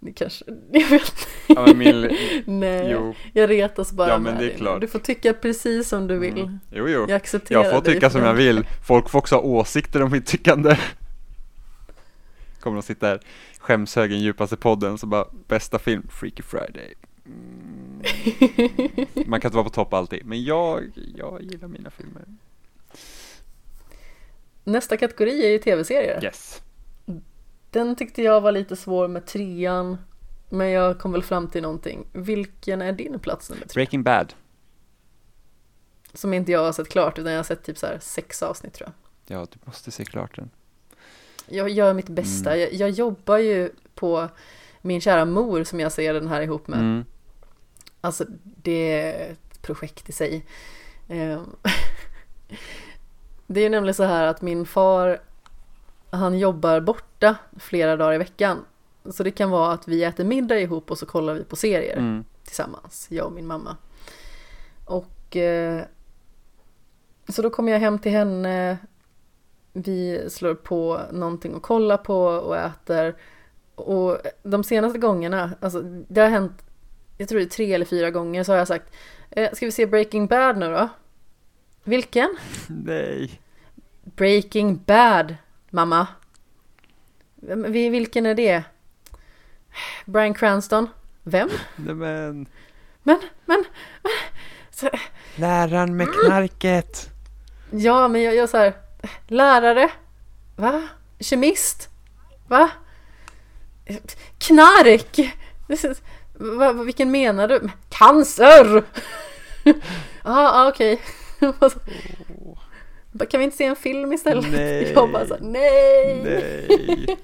Det 0.00 0.12
kanske, 0.12 0.44
jag 0.72 0.88
vet 0.88 1.28
Ja, 1.46 1.74
min, 1.74 2.18
Nej, 2.46 2.90
jo, 2.92 3.14
jag 3.32 3.50
retas 3.50 3.92
bara 3.92 4.08
Ja, 4.08 4.18
men 4.18 4.38
det 4.38 4.52
är 4.52 4.56
klart. 4.56 4.80
Du 4.80 4.86
får 4.88 4.98
tycka 4.98 5.32
precis 5.32 5.88
som 5.88 6.06
du 6.06 6.18
vill. 6.18 6.38
mm, 6.38 6.58
jo, 6.72 6.88
jo. 6.88 7.00
Jag 7.08 7.12
accepterar 7.12 7.64
Jag 7.64 7.72
får 7.72 7.80
tycka 7.80 8.10
som 8.10 8.22
jag 8.22 8.34
vill. 8.34 8.66
Folk 8.86 9.08
får 9.08 9.18
också 9.18 9.34
ha 9.34 9.42
åsikter 9.42 10.02
om 10.02 10.12
mitt 10.12 10.26
tyckande. 10.26 10.76
Kommer 12.60 12.78
att 12.78 12.84
sitta 12.84 13.06
här, 13.06 13.20
skämshögen 13.64 14.18
djupaste 14.18 14.56
podden, 14.56 14.98
så 14.98 15.06
bara 15.06 15.28
bästa 15.48 15.78
film, 15.78 16.06
Freaky 16.10 16.42
Friday. 16.42 16.94
Mm. 17.26 18.02
Man 19.26 19.40
kan 19.40 19.48
inte 19.48 19.56
vara 19.56 19.64
på 19.64 19.70
topp 19.70 19.94
alltid, 19.94 20.26
men 20.26 20.44
jag, 20.44 20.90
jag 21.16 21.42
gillar 21.42 21.68
mina 21.68 21.90
filmer. 21.90 22.24
Nästa 24.64 24.96
kategori 24.96 25.46
är 25.46 25.50
ju 25.50 25.58
tv-serier. 25.58 26.24
Yes. 26.24 26.62
Den 27.70 27.96
tyckte 27.96 28.22
jag 28.22 28.40
var 28.40 28.52
lite 28.52 28.76
svår 28.76 29.08
med 29.08 29.26
trean. 29.26 29.98
Men 30.48 30.70
jag 30.70 30.98
kom 30.98 31.12
väl 31.12 31.22
fram 31.22 31.48
till 31.48 31.62
någonting. 31.62 32.06
Vilken 32.12 32.82
är 32.82 32.92
din 32.92 33.18
plats 33.18 33.50
nummer 33.50 33.66
tre? 33.66 33.74
Breaking 33.74 34.02
Bad. 34.02 34.34
Som 36.12 36.34
inte 36.34 36.52
jag 36.52 36.64
har 36.64 36.72
sett 36.72 36.88
klart 36.88 37.18
utan 37.18 37.32
jag 37.32 37.38
har 37.38 37.44
sett 37.44 37.64
typ 37.64 37.78
så 37.78 37.86
sex 38.00 38.42
avsnitt 38.42 38.72
tror 38.72 38.88
jag. 38.88 39.38
Ja, 39.38 39.46
du 39.50 39.58
måste 39.64 39.90
se 39.90 40.04
klart 40.04 40.36
den. 40.36 40.50
Jag 41.46 41.68
gör 41.68 41.94
mitt 41.94 42.08
bästa. 42.08 42.50
Mm. 42.56 42.60
Jag, 42.60 42.72
jag 42.72 42.90
jobbar 42.90 43.38
ju 43.38 43.70
på 43.94 44.28
min 44.80 45.00
kära 45.00 45.24
mor 45.24 45.64
som 45.64 45.80
jag 45.80 45.92
ser 45.92 46.14
den 46.14 46.28
här 46.28 46.40
ihop 46.42 46.68
med. 46.68 46.78
Mm. 46.78 47.04
Alltså 48.00 48.24
det 48.44 48.92
är 49.00 49.32
ett 49.32 49.62
projekt 49.62 50.08
i 50.08 50.12
sig. 50.12 50.46
Ehm, 51.08 51.56
Det 53.46 53.60
är 53.60 53.64
ju 53.64 53.70
nämligen 53.70 53.94
så 53.94 54.04
här 54.04 54.26
att 54.26 54.42
min 54.42 54.66
far 54.66 55.20
han 56.10 56.38
jobbar 56.38 56.80
borta 56.80 57.36
flera 57.58 57.96
dagar 57.96 58.14
i 58.14 58.18
veckan. 58.18 58.64
Så 59.10 59.22
det 59.22 59.30
kan 59.30 59.50
vara 59.50 59.72
att 59.72 59.88
vi 59.88 60.04
äter 60.04 60.24
middag 60.24 60.58
ihop 60.60 60.90
och 60.90 60.98
så 60.98 61.06
kollar 61.06 61.34
vi 61.34 61.44
på 61.44 61.56
serier 61.56 61.96
Mm. 61.96 62.24
tillsammans, 62.44 63.06
jag 63.10 63.26
och 63.26 63.32
min 63.32 63.46
mamma. 63.46 63.76
Och 64.84 65.36
eh, 65.36 65.82
så 67.28 67.42
då 67.42 67.50
kommer 67.50 67.72
jag 67.72 67.80
hem 67.80 67.98
till 67.98 68.12
henne, 68.12 68.78
vi 69.76 70.30
slår 70.30 70.54
på 70.54 71.00
någonting 71.12 71.54
att 71.54 71.62
kolla 71.62 71.98
på 71.98 72.24
och 72.24 72.56
äter. 72.56 73.14
Och 73.74 74.18
de 74.42 74.64
senaste 74.64 74.98
gångerna, 74.98 75.50
alltså 75.60 75.82
det 75.82 76.20
har 76.20 76.28
hänt, 76.28 76.62
jag 77.18 77.28
tror 77.28 77.38
det 77.38 77.44
är 77.44 77.48
tre 77.48 77.72
eller 77.72 77.86
fyra 77.86 78.10
gånger, 78.10 78.44
så 78.44 78.52
har 78.52 78.58
jag 78.58 78.68
sagt 78.68 78.94
eh, 79.30 79.52
Ska 79.52 79.66
vi 79.66 79.72
se 79.72 79.86
Breaking 79.86 80.26
Bad 80.26 80.56
nu 80.56 80.70
då? 80.70 80.88
Vilken? 81.84 82.36
Nej. 82.66 83.40
Breaking 84.02 84.82
Bad, 84.86 85.36
mamma. 85.70 86.06
Vilken 87.66 88.26
är 88.26 88.34
det? 88.34 88.62
Brian 90.04 90.34
Cranston? 90.34 90.88
Vem? 91.22 91.48
Nej 91.76 91.94
men. 91.94 92.46
Men, 93.02 93.20
men, 93.46 93.64
så, 94.70 94.90
Läraren 95.36 95.96
med 95.96 96.08
knarket. 96.12 97.10
ja 97.70 98.08
men 98.08 98.22
jag 98.22 98.34
gör 98.34 98.46
så 98.46 98.56
här, 98.56 98.72
lärare? 99.26 99.90
Va? 100.56 100.88
Kemist? 101.20 101.88
Va? 102.48 102.70
Knark? 104.38 105.34
Va, 106.34 106.72
vilken 106.72 107.10
menar 107.10 107.48
du? 107.48 107.70
Cancer! 107.88 108.84
ah, 110.22 110.62
ah, 110.62 110.68
okej. 110.68 111.00
Bara, 111.40 111.70
Kan 113.30 113.38
vi 113.38 113.44
inte 113.44 113.56
se 113.56 113.64
en 113.64 113.76
film 113.76 114.12
istället? 114.12 114.52
Nej. 114.52 114.92
Jag 114.92 115.12
bara 115.12 115.26
så 115.26 115.36
nej! 115.40 116.20
Nej. 116.24 117.16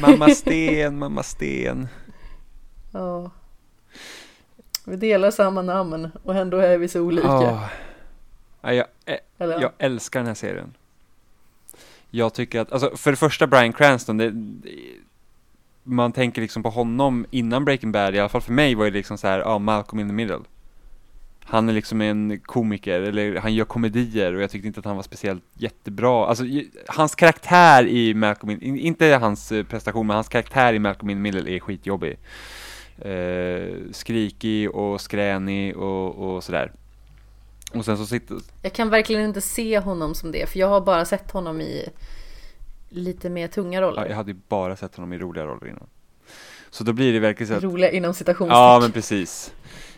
Mamma 0.00 0.28
Sten, 0.28 0.98
mamma 0.98 1.22
Sten. 1.22 1.88
Ja. 2.92 3.30
Vi 4.84 4.96
delar 4.96 5.30
samma 5.30 5.62
namn 5.62 6.10
och 6.24 6.34
ändå 6.34 6.58
är 6.58 6.78
vi 6.78 6.88
så 6.88 7.00
olika. 7.00 7.28
Åh. 7.28 7.64
Ja, 8.62 8.72
jag, 8.72 8.86
jag 9.38 9.70
älskar 9.78 10.20
den 10.20 10.26
här 10.26 10.34
serien. 10.34 10.74
Jag 12.10 12.34
tycker 12.34 12.60
att, 12.60 12.72
alltså 12.72 12.96
för 12.96 13.10
det 13.10 13.16
första 13.16 13.46
Brian 13.46 13.72
Cranston, 13.72 14.16
det, 14.16 14.32
man 15.82 16.12
tänker 16.12 16.42
liksom 16.42 16.62
på 16.62 16.70
honom 16.70 17.26
innan 17.30 17.64
Breaking 17.64 17.92
Bad, 17.92 18.14
i 18.14 18.18
alla 18.18 18.28
fall 18.28 18.40
för 18.40 18.52
mig 18.52 18.74
var 18.74 18.84
det 18.84 18.90
liksom 18.90 19.18
så 19.18 19.26
här, 19.26 19.38
ja, 19.38 19.58
Malcolm 19.58 20.00
in 20.00 20.08
the 20.08 20.14
middle. 20.14 20.40
Han 21.44 21.68
är 21.68 21.72
liksom 21.72 22.00
en 22.00 22.40
komiker, 22.40 23.00
eller 23.00 23.36
han 23.36 23.54
gör 23.54 23.64
komedier 23.64 24.34
och 24.34 24.42
jag 24.42 24.50
tyckte 24.50 24.66
inte 24.68 24.80
att 24.80 24.86
han 24.86 24.96
var 24.96 25.02
speciellt 25.02 25.44
jättebra. 25.54 26.26
Alltså 26.26 26.44
hans 26.86 27.14
karaktär 27.14 27.86
i 27.86 28.14
Malcolm 28.14 28.50
in, 28.50 28.62
in- 28.62 28.78
inte 28.78 29.06
hans 29.06 29.52
eh, 29.52 29.64
prestation, 29.64 30.06
men 30.06 30.14
hans 30.14 30.28
karaktär 30.28 30.72
i 30.72 30.78
Malcolm 30.78 31.10
in 31.10 31.16
the 31.16 31.20
middle 31.20 31.50
är 31.56 31.60
skitjobbig. 31.60 32.18
Eh, 32.98 33.76
skrikig 33.92 34.70
och 34.70 35.00
skränig 35.00 35.76
och, 35.76 36.34
och 36.34 36.44
sådär. 36.44 36.72
Och 37.74 37.84
sen 37.84 37.96
så 37.96 38.06
sitter, 38.06 38.36
Jag 38.62 38.72
kan 38.72 38.90
verkligen 38.90 39.22
inte 39.24 39.40
se 39.40 39.78
honom 39.78 40.14
som 40.14 40.32
det, 40.32 40.48
för 40.48 40.58
jag 40.58 40.68
har 40.68 40.80
bara 40.80 41.04
sett 41.04 41.30
honom 41.30 41.60
i 41.60 41.88
lite 42.88 43.30
mer 43.30 43.48
tunga 43.48 43.80
Ja, 43.80 43.86
roller. 43.86 44.06
jag 44.08 44.16
hade 44.16 44.30
ju 44.32 44.38
bara 44.48 44.76
sett 44.76 44.96
honom 44.96 45.12
i 45.12 45.18
roliga 45.18 45.44
roller 45.44 45.66
innan. 45.68 45.86
Så 46.70 46.84
då 46.84 46.92
blir 46.92 47.12
det 47.12 47.18
verkligen 47.20 47.48
så 47.48 47.54
att, 47.54 47.62
Roliga 47.62 47.90
inom 47.90 48.14
citationstecken. 48.14 48.58
ja 48.62 48.78
men 48.82 48.92
precis. 48.92 49.54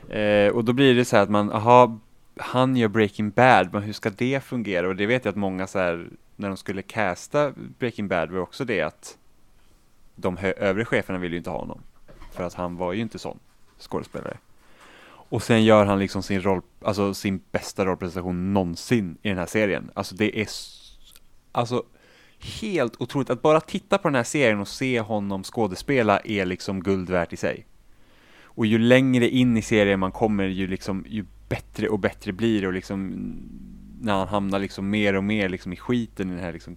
Eh, 0.09 0.49
och 0.53 0.65
då 0.65 0.73
blir 0.73 0.95
det 0.95 1.05
så 1.05 1.17
här 1.17 1.23
att 1.23 1.31
man, 1.31 1.53
aha, 1.53 1.99
han 2.37 2.77
gör 2.77 2.89
Breaking 2.89 3.31
Bad, 3.31 3.69
men 3.73 3.83
hur 3.83 3.93
ska 3.93 4.11
det 4.11 4.45
fungera? 4.45 4.89
Och 4.89 4.97
det 4.97 5.07
vet 5.07 5.25
jag 5.25 5.33
att 5.33 5.37
många 5.37 5.67
så 5.67 5.79
här, 5.79 6.09
när 6.37 6.49
de 6.49 6.57
skulle 6.57 6.83
casta 6.83 7.53
Breaking 7.79 8.09
Bad 8.09 8.31
var 8.31 8.41
också 8.41 8.65
det 8.65 8.81
att 8.83 9.19
de 10.17 10.39
övre 10.57 10.85
cheferna 10.85 11.19
ville 11.19 11.33
ju 11.35 11.39
inte 11.39 11.51
ha 11.51 11.59
honom. 11.59 11.81
För 12.33 12.45
att 12.45 12.55
han 12.55 12.77
var 12.77 12.93
ju 12.93 13.01
inte 13.01 13.19
sån 13.19 13.39
skådespelare. 13.79 14.37
Och 15.35 15.43
sen 15.43 15.65
gör 15.65 15.87
han 15.87 15.99
liksom 15.99 16.23
sin 16.23 16.43
roll, 16.43 16.63
alltså 16.83 17.15
sin 17.15 17.41
bästa 17.53 17.85
rollprestation 17.85 18.53
någonsin 18.53 19.19
i 19.23 19.29
den 19.29 19.39
här 19.39 19.47
serien. 19.47 19.91
Alltså 19.95 20.15
det 20.15 20.41
är 20.41 20.49
alltså 21.53 21.85
helt 22.61 23.01
otroligt 23.01 23.31
att 23.31 23.43
bara 23.43 23.61
titta 23.61 23.99
på 23.99 24.09
den 24.09 24.15
här 24.15 24.25
serien 24.25 24.61
och 24.61 24.69
se 24.69 25.01
honom 25.01 25.43
skådespela 25.43 26.19
är 26.19 26.47
liksom 26.47 26.83
guld 26.83 27.11
värt 27.11 27.33
i 27.33 27.37
sig. 27.37 27.67
Och 28.43 28.67
ju 28.67 28.79
längre 28.79 29.29
in 29.29 29.57
i 29.57 29.63
serien 29.63 30.01
man 30.01 30.13
kommer 30.13 30.45
ju 30.45 30.67
liksom 30.67 31.05
ju 31.09 31.25
bättre 31.49 31.89
och 31.89 31.99
bättre 31.99 32.33
blir 32.33 32.61
det 32.61 32.67
och 32.67 32.73
liksom 32.73 33.13
när 34.01 34.13
han 34.13 34.29
hamnar 34.29 34.59
liksom 34.59 34.91
mer 34.91 35.15
och 35.17 35.25
mer 35.25 35.49
liksom 35.49 35.73
i 35.73 35.77
skiten 35.77 36.31
i 36.31 36.35
den 36.35 36.45
här 36.45 36.53
liksom 36.53 36.77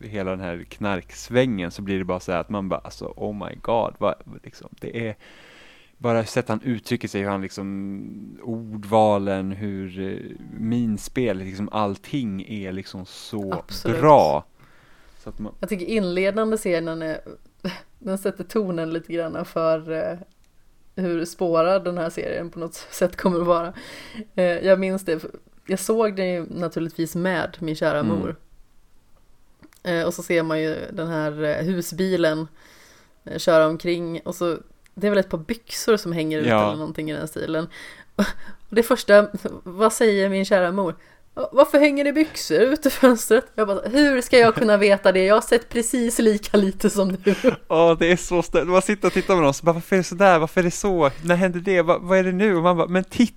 hela 0.00 0.30
den 0.30 0.40
här 0.40 0.64
knarksvängen 0.68 1.70
så 1.70 1.82
blir 1.82 1.98
det 1.98 2.04
bara 2.04 2.20
så 2.20 2.32
här 2.32 2.40
att 2.40 2.50
man 2.50 2.68
bara 2.68 2.80
alltså 2.80 3.12
oh 3.16 3.48
my 3.48 3.56
god 3.62 3.94
vad 3.98 4.14
liksom 4.42 4.68
det 4.80 5.08
är 5.08 5.16
bara 5.98 6.24
sätt 6.24 6.48
han 6.48 6.60
uttrycker 6.62 7.08
sig, 7.08 7.20
hur 7.20 7.28
han 7.28 7.40
liksom 7.40 8.38
ordvalen, 8.42 9.52
hur 9.52 10.00
eh, 10.00 10.36
minspel, 10.60 11.38
liksom 11.38 11.68
allting 11.72 12.42
är 12.48 12.72
liksom 12.72 13.06
så 13.06 13.52
Absolut. 13.52 14.00
bra. 14.00 14.44
Så 15.18 15.32
man, 15.36 15.54
Jag 15.60 15.68
tycker 15.68 15.86
inledande 15.86 16.56
scenen 16.56 17.02
är, 17.02 17.20
den 17.98 18.18
sätter 18.18 18.44
tonen 18.44 18.92
lite 18.92 19.12
grann 19.12 19.44
för 19.44 19.92
eh, 19.92 20.18
hur 20.96 21.24
spårad 21.24 21.84
den 21.84 21.98
här 21.98 22.10
serien 22.10 22.50
på 22.50 22.58
något 22.58 22.74
sätt 22.90 23.16
kommer 23.16 23.40
att 23.40 23.46
vara. 23.46 23.72
Eh, 24.34 24.44
jag 24.44 24.78
minns 24.80 25.04
det, 25.04 25.24
jag 25.66 25.78
såg 25.78 26.16
det 26.16 26.26
ju 26.26 26.46
naturligtvis 26.50 27.14
med 27.14 27.56
min 27.60 27.74
kära 27.76 27.98
Mm. 28.00 28.18
mor. 28.18 28.36
Eh, 29.82 30.06
och 30.06 30.14
så 30.14 30.22
ser 30.22 30.42
man 30.42 30.60
ju 30.60 30.76
den 30.92 31.08
här 31.08 31.62
husbilen 31.62 32.46
köra 33.36 33.66
omkring 33.66 34.20
och 34.24 34.34
så 34.34 34.58
det 35.00 35.06
är 35.06 35.10
väl 35.10 35.18
ett 35.18 35.28
par 35.30 35.38
byxor 35.38 35.96
som 35.96 36.12
hänger 36.12 36.38
ut 36.38 36.46
Ja. 36.46 36.66
eller 36.66 36.76
någonting 36.76 37.10
i 37.10 37.14
den 37.14 37.28
stilen. 37.28 37.68
Och 38.68 38.74
det 38.76 38.82
första, 38.82 39.26
vad 39.62 39.92
säger 39.92 40.28
min 40.28 40.44
kära 40.44 40.72
mor? 40.72 40.94
Varför 41.52 41.78
hänger 41.78 42.04
det 42.04 42.12
byxor 42.12 42.58
ut 42.60 42.86
i 42.86 42.90
fönstret? 42.90 43.46
Jag 43.54 43.66
bara, 43.68 43.88
hur 43.88 44.20
ska 44.20 44.38
jag 44.38 44.54
kunna 44.54 44.76
veta 44.76 45.12
det? 45.12 45.24
Jag 45.24 45.34
har 45.34 45.40
sett 45.40 45.68
precis 45.68 46.18
lika 46.18 46.56
lite 46.56 46.90
som 46.90 47.16
du. 47.24 47.34
Åh, 47.68 47.98
det 47.98 48.12
är 48.12 48.16
så 48.16 48.42
stört. 48.42 48.66
Man 48.68 48.82
sitter 48.82 49.06
och 49.06 49.12
tittar 49.14 49.34
med 49.34 49.44
dem 49.44 49.54
så 49.54 49.64
bara, 49.64 49.72
varför 49.72 49.96
är 49.96 49.98
det 49.98 50.04
sådär? 50.04 50.38
Varför 50.38 50.60
är 50.60 50.64
det 50.64 50.70
så? 50.70 51.10
När 51.24 51.34
händer 51.34 51.60
det? 51.60 51.82
Va, 51.82 51.98
vad 52.00 52.18
är 52.18 52.24
det 52.24 52.32
nu? 52.32 52.56
Och 52.56 52.62
man 52.62 52.76
bara, 52.76 52.88
men 52.88 53.04
titta! 53.04 53.34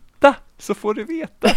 Så 0.61 0.73
får 0.73 0.93
du 0.93 1.03
veta. 1.03 1.47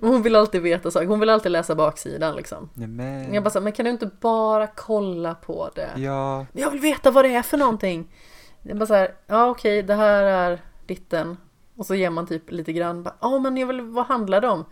Hon 0.06 0.22
vill 0.22 0.36
alltid 0.36 0.62
veta 0.62 0.90
saker, 0.90 1.06
hon 1.06 1.20
vill 1.20 1.30
alltid 1.30 1.52
läsa 1.52 1.74
baksidan 1.74 2.36
liksom. 2.36 2.70
Nej 2.74 2.88
men. 2.88 3.34
Jag 3.34 3.44
bara 3.44 3.50
så, 3.50 3.60
men 3.60 3.72
kan 3.72 3.84
du 3.84 3.90
inte 3.90 4.10
bara 4.20 4.66
kolla 4.66 5.34
på 5.34 5.70
det? 5.74 5.90
Ja, 5.96 6.46
Men 6.52 6.62
Jag 6.62 6.70
vill 6.70 6.80
veta 6.80 7.10
vad 7.10 7.24
det 7.24 7.34
är 7.34 7.42
för 7.42 7.56
någonting. 7.56 8.14
Är 8.62 8.74
bara 8.74 8.86
så 8.86 8.94
här, 8.94 9.14
ja 9.26 9.46
okej, 9.50 9.82
det 9.82 9.94
här 9.94 10.22
är 10.22 10.62
ditten. 10.86 11.36
Och 11.76 11.86
så 11.86 11.94
ger 11.94 12.10
man 12.10 12.26
typ 12.26 12.50
lite 12.50 12.72
grann, 12.72 13.08
ja 13.20 13.38
men 13.38 13.56
jag 13.56 13.66
vill, 13.66 13.80
vad 13.80 14.06
handlar 14.06 14.40
det 14.40 14.48
om? 14.48 14.64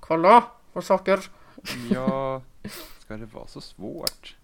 Kolla 0.00 0.44
på 0.72 0.82
saker. 0.82 1.20
ja. 1.90 2.42
Ska 2.98 3.16
det 3.16 3.26
vara 3.26 3.46
så 3.46 3.60
svårt? 3.60 4.36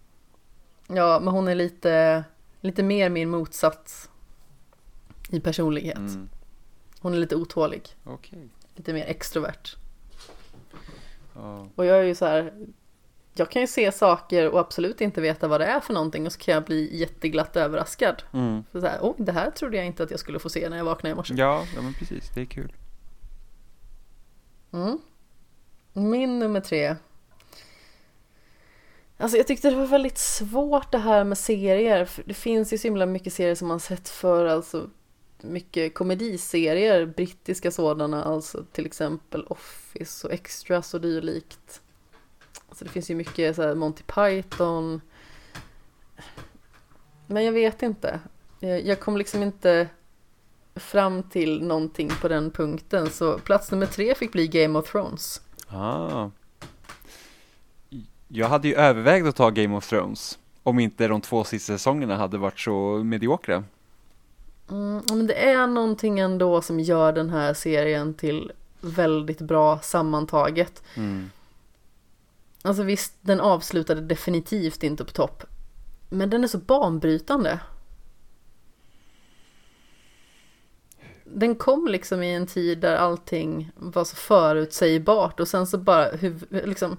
Ja, 0.87 1.19
men 1.19 1.33
hon 1.33 1.47
är 1.47 1.55
lite, 1.55 2.23
lite 2.61 2.83
mer 2.83 3.09
min 3.09 3.29
motsats 3.29 4.09
i 5.29 5.39
personlighet. 5.39 5.97
Mm, 5.97 6.29
Hon 7.05 7.13
är 7.13 7.17
lite 7.17 7.35
otålig, 7.35 7.95
Okej. 8.03 8.49
lite 8.75 8.93
mer 8.93 9.05
extrovert. 9.05 9.75
Ja. 11.33 11.67
Och 11.75 11.85
jag 11.85 11.97
är 11.97 12.03
ju 12.03 12.15
så 12.15 12.25
här, 12.25 12.53
jag 13.33 13.51
kan 13.51 13.61
ju 13.61 13.67
se 13.67 13.91
saker 13.91 14.49
och 14.49 14.59
absolut 14.59 15.01
inte 15.01 15.21
veta 15.21 15.47
vad 15.47 15.61
det 15.61 15.65
är 15.65 15.79
för 15.79 15.93
någonting 15.93 16.25
och 16.25 16.31
så 16.31 16.39
kan 16.39 16.53
jag 16.53 16.63
bli 16.63 16.97
jätteglatt 16.97 17.55
överraskad. 17.55 18.23
Mm. 18.33 18.63
Så 18.71 18.81
så 18.81 18.87
här, 18.87 18.99
oj, 19.01 19.13
det 19.17 19.31
här 19.31 19.51
trodde 19.51 19.77
jag 19.77 19.85
inte 19.85 20.03
att 20.03 20.11
jag 20.11 20.19
skulle 20.19 20.39
få 20.39 20.49
se 20.49 20.69
när 20.69 20.77
jag 20.77 20.85
vaknade 20.85 21.11
i 21.11 21.15
morse. 21.15 21.33
Ja, 21.37 21.65
ja 21.75 21.81
men 21.81 21.93
precis, 21.93 22.31
det 22.35 22.41
är 22.41 22.45
kul. 22.45 22.73
Mm. 24.73 24.99
Min 25.93 26.39
nummer 26.39 26.61
tre. 26.61 26.95
Alltså 29.17 29.37
jag 29.37 29.47
tyckte 29.47 29.69
det 29.69 29.75
var 29.75 29.87
väldigt 29.87 30.17
svårt 30.17 30.91
det 30.91 30.97
här 30.97 31.23
med 31.23 31.37
serier. 31.37 32.05
För 32.05 32.23
det 32.23 32.33
finns 32.33 32.73
ju 32.73 32.77
så 32.77 32.87
himla 32.87 33.05
mycket 33.05 33.33
serier 33.33 33.55
som 33.55 33.67
man 33.67 33.79
sett 33.79 34.09
för, 34.09 34.45
alltså 34.45 34.89
mycket 35.41 35.93
komediserier, 35.93 37.05
brittiska 37.05 37.71
sådana, 37.71 38.23
alltså 38.23 38.65
till 38.71 38.85
exempel 38.85 39.45
Office 39.47 40.27
och 40.27 40.33
Extras 40.33 40.93
och 40.93 41.01
dylikt. 41.01 41.81
Alltså 42.69 42.85
det 42.85 42.91
finns 42.91 43.11
ju 43.11 43.15
mycket 43.15 43.55
så 43.55 43.61
här 43.61 43.75
Monty 43.75 44.03
Python. 44.03 45.01
Men 47.27 47.45
jag 47.45 47.51
vet 47.51 47.83
inte. 47.83 48.19
Jag, 48.59 48.85
jag 48.85 48.99
kom 48.99 49.17
liksom 49.17 49.43
inte 49.43 49.89
fram 50.75 51.23
till 51.23 51.63
någonting 51.63 52.09
på 52.21 52.27
den 52.27 52.51
punkten. 52.51 53.09
Så 53.09 53.39
plats 53.39 53.71
nummer 53.71 53.85
tre 53.85 54.15
fick 54.15 54.31
bli 54.31 54.47
Game 54.47 54.79
of 54.79 54.91
Thrones. 54.91 55.41
Ah. 55.67 56.29
Jag 58.27 58.47
hade 58.47 58.67
ju 58.67 58.75
övervägt 58.75 59.27
att 59.27 59.35
ta 59.35 59.49
Game 59.49 59.77
of 59.77 59.89
Thrones 59.89 60.39
om 60.63 60.79
inte 60.79 61.07
de 61.07 61.21
två 61.21 61.43
sista 61.43 61.73
säsongerna 61.73 62.17
hade 62.17 62.37
varit 62.37 62.59
så 62.59 63.03
mediokra. 63.03 63.63
Mm, 64.69 65.01
men 65.09 65.27
det 65.27 65.49
är 65.49 65.67
någonting 65.67 66.19
ändå 66.19 66.61
som 66.61 66.79
gör 66.79 67.13
den 67.13 67.29
här 67.29 67.53
serien 67.53 68.13
till 68.13 68.51
väldigt 68.81 69.41
bra 69.41 69.79
sammantaget. 69.79 70.83
Mm. 70.95 71.31
Alltså 72.61 72.83
visst, 72.83 73.13
den 73.21 73.39
avslutade 73.41 74.01
definitivt 74.01 74.83
inte 74.83 75.05
på 75.05 75.11
topp. 75.11 75.43
Men 76.09 76.29
den 76.29 76.43
är 76.43 76.47
så 76.47 76.57
banbrytande. 76.57 77.59
Den 81.23 81.55
kom 81.55 81.87
liksom 81.87 82.23
i 82.23 82.33
en 82.33 82.47
tid 82.47 82.79
där 82.79 82.95
allting 82.95 83.71
var 83.75 84.03
så 84.03 84.15
förutsägbart 84.15 85.39
och 85.39 85.47
sen 85.47 85.67
så 85.67 85.77
bara 85.77 86.11
huv- 86.11 86.65
liksom, 86.67 86.97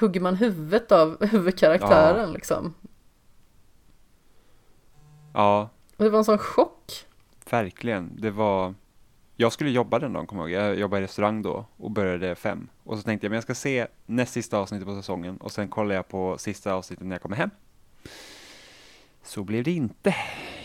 hugger 0.00 0.20
man 0.20 0.36
huvudet 0.36 0.92
av 0.92 1.26
huvudkaraktären 1.26 2.32
liksom. 2.32 2.74
Ja, 5.34 5.68
det 6.04 6.10
var 6.10 6.18
en 6.18 6.24
sån 6.24 6.38
chock. 6.38 7.06
verkligen. 7.50 8.20
Det 8.20 8.30
var... 8.30 8.74
Jag 9.36 9.52
skulle 9.52 9.70
jobba 9.70 9.98
den 9.98 10.12
dagen, 10.12 10.26
kommer 10.26 10.42
jag 10.42 10.50
ihåg. 10.50 10.70
Jag 10.70 10.78
jobbade 10.78 11.00
i 11.02 11.04
restaurang 11.04 11.42
då 11.42 11.66
och 11.76 11.90
började 11.90 12.34
fem. 12.34 12.68
Och 12.84 12.96
så 12.96 13.02
tänkte 13.02 13.24
jag, 13.26 13.30
men 13.30 13.36
jag 13.36 13.42
ska 13.42 13.54
se 13.54 13.86
näst 14.06 14.32
sista 14.32 14.58
avsnittet 14.58 14.86
på 14.86 14.94
säsongen 14.94 15.36
och 15.36 15.52
sen 15.52 15.68
kollar 15.68 15.94
jag 15.94 16.08
på 16.08 16.38
sista 16.38 16.72
avsnittet 16.74 17.06
när 17.06 17.14
jag 17.14 17.22
kommer 17.22 17.36
hem. 17.36 17.50
Så 19.22 19.44
blev 19.44 19.64
det 19.64 19.70
inte. 19.70 20.14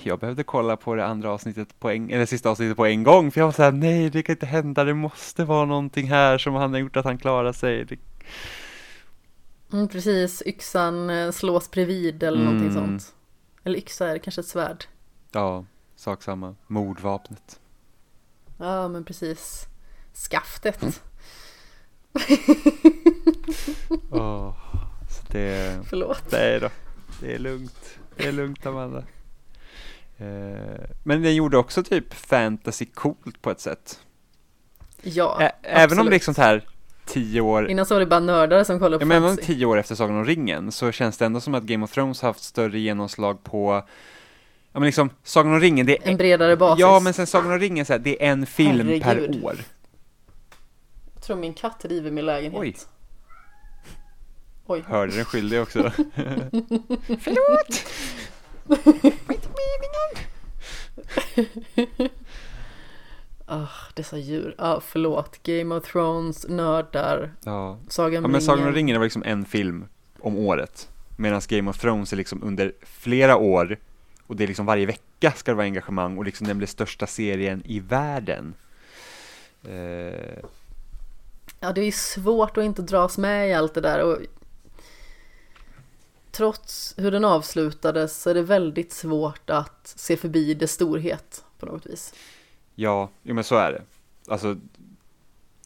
Jag 0.04 0.20
behövde 0.20 0.44
kolla 0.44 0.78
på 0.78 0.96
det 0.96 1.06
andra 1.06 1.32
avsnittet 1.32 1.80
på 1.80 1.90
en, 1.92 2.10
eller 2.10 2.26
sista 2.26 2.50
avsnittet 2.50 2.78
på 2.78 2.86
en 2.86 3.04
gång, 3.04 3.32
för 3.32 3.40
jag 3.42 3.48
var 3.48 3.52
såhär, 3.52 3.72
nej 3.72 4.10
det 4.10 4.24
kan 4.24 4.34
inte 4.34 4.46
hända, 4.46 4.84
det 4.84 4.94
måste 4.94 5.44
vara 5.46 5.66
någonting 5.66 6.10
här 6.10 6.38
som 6.38 6.54
han 6.54 6.72
har 6.74 6.80
gjort 6.80 6.98
att 6.98 7.06
han 7.06 7.18
klarar 7.18 7.52
sig. 7.54 7.86
Det... 7.86 7.98
Mm, 9.74 9.88
precis, 9.88 10.44
yxan 10.46 11.10
eh, 11.10 11.32
slås 11.32 11.72
bredvid 11.72 12.24
eller 12.24 12.42
Mm. 12.42 12.54
någonting 12.54 12.74
sånt. 12.82 13.16
Eller 13.64 13.78
yxa 13.78 14.08
är 14.10 14.14
det 14.14 14.20
kanske 14.20 14.42
ett 14.42 14.48
svärd. 14.48 14.86
Ja, 15.34 15.66
sak 15.96 16.24
samma. 16.24 16.56
Mordvapnet. 16.68 17.60
Ja, 18.58 18.88
men 18.88 19.04
precis. 19.06 19.66
Skaftet. 20.14 21.02
Åh, 24.12 24.54
så 25.10 25.24
det... 25.32 25.80
Förlåt. 25.90 26.24
Nej 26.32 26.60
då, 26.60 26.70
det 27.22 27.34
är 27.36 27.40
lugnt. 27.40 27.98
Det 28.18 28.26
är 28.28 28.32
lugnt 28.32 28.66
Amanda. 28.66 29.04
Eh, 30.18 30.82
men 31.04 31.22
den 31.22 31.36
gjorde 31.36 31.58
också 31.58 31.84
typ 31.84 32.14
fantasy 32.14 32.86
coolt 32.86 33.42
på 33.42 33.52
ett 33.52 33.60
sätt. 33.60 34.00
Ja, 35.02 35.38
Ä- 35.42 35.52
även 35.64 35.84
om 35.84 36.00
absolut. 36.00 36.12
liksom 36.14 36.34
så 36.34 36.42
här 36.42 36.68
tio 37.06 37.42
år, 37.42 37.70
Innan 37.70 37.86
så 37.86 37.96
var 37.96 38.00
det 38.00 38.06
bara 38.06 38.20
nördar 38.20 38.64
som 38.64 38.80
kollade 38.80 38.96
ja, 38.96 39.00
på 39.00 39.06
men 39.06 39.18
även 39.18 39.30
om 39.30 39.36
fantasy. 39.36 39.54
tio 39.54 39.66
år 39.66 39.78
efter 39.78 39.96
Sagan 39.96 40.18
om 40.18 40.26
ringen 40.26 40.72
så 40.72 40.92
känns 40.92 41.18
det 41.18 41.26
ändå 41.26 41.40
som 41.42 41.56
att 41.56 41.64
Game 41.64 41.84
of 41.86 41.92
Thrones 41.92 42.22
haft 42.22 42.44
större 42.44 42.80
genomslag 42.80 43.44
på, 43.44 43.88
ja 44.74 44.80
men 44.80 44.86
liksom 44.86 45.10
Sagan 45.24 45.54
om 45.54 45.60
ringen, 45.60 45.86
det 45.86 46.04
är 46.08 46.12
En 46.12 46.18
bredare 46.18 46.58
basis. 46.58 46.82
Ja, 46.82 47.00
men 47.00 47.14
sen 47.14 47.28
Sagan 47.28 47.52
om 47.52 47.60
ringen, 47.60 47.86
så 47.86 47.94
här, 47.94 48.00
det 48.00 48.26
är 48.26 48.32
en 48.32 48.46
film 48.46 49.02
Herregud. 49.04 49.32
per 49.42 49.46
år. 49.46 49.56
Jag 51.14 51.24
tror 51.24 51.36
min 51.38 51.54
katt 51.54 51.86
river 51.86 52.12
min 52.12 52.26
lägenhet. 52.26 52.62
Oj. 52.62 52.76
Oj. 54.66 54.84
Hörde 54.88 55.16
den 55.16 55.26
skyldig 55.26 55.62
också. 55.62 55.92
Ah, 63.46 63.68
dessa 63.94 64.18
djur. 64.18 64.56
Ja, 64.58 64.64
ah, 64.66 64.80
förlåt. 64.80 65.44
Game 65.44 65.76
of 65.76 65.92
Thrones, 65.92 66.46
nördar, 66.50 67.32
Ja, 67.46 67.80
Sagan 67.88 68.14
ja 68.14 68.26
om 68.26 68.32
men 68.32 68.42
Sagan 68.42 68.60
om 68.60 68.66
ringen. 68.66 68.76
ringen 68.76 68.98
var 69.00 69.06
liksom 69.06 69.24
en 69.26 69.46
film 69.46 69.86
om 70.20 70.38
året. 70.38 70.90
Medan 71.18 71.42
Game 71.48 71.70
of 71.70 71.78
Thrones 71.80 72.14
är 72.14 72.18
liksom 72.18 72.44
under 72.44 72.72
flera 72.82 73.38
år 73.38 73.78
och 74.28 74.36
det 74.36 74.44
är 74.44 74.48
liksom 74.48 74.66
varje 74.66 74.86
vecka 74.86 75.32
ska 75.32 75.52
det 75.52 75.56
vara 75.56 75.66
engagemang 75.66 76.18
och 76.18 76.26
liksom 76.26 76.48
den 76.48 76.58
blir 76.58 76.68
största 76.68 77.08
serien 77.08 77.62
i 77.66 77.80
världen. 77.80 78.54
Eh, 79.64 80.46
Ja, 81.60 81.74
det 81.74 81.82
är 81.82 81.92
svårt 81.92 82.58
att 82.58 82.64
inte 82.64 82.82
dras 82.82 83.18
med 83.18 83.50
i 83.50 83.54
allt 83.54 83.74
det 83.74 83.82
där 83.82 84.04
och 84.04 84.18
trots 86.32 86.94
hur 86.98 87.12
den 87.12 87.26
avslutades 87.26 88.22
så 88.22 88.30
är 88.30 88.34
det 88.34 88.42
väldigt 88.44 88.94
svårt 88.94 89.50
att 89.50 89.94
se 89.96 90.18
förbi 90.18 90.54
dess 90.54 90.72
storhet 90.72 91.44
på 91.60 91.66
något 91.66 91.86
vis. 91.86 92.14
ja, 92.76 93.10
jo, 93.24 93.36
men 93.36 93.44
så 93.44 93.56
är 93.56 93.72
det. 93.72 93.82
Alltså, 94.28 94.58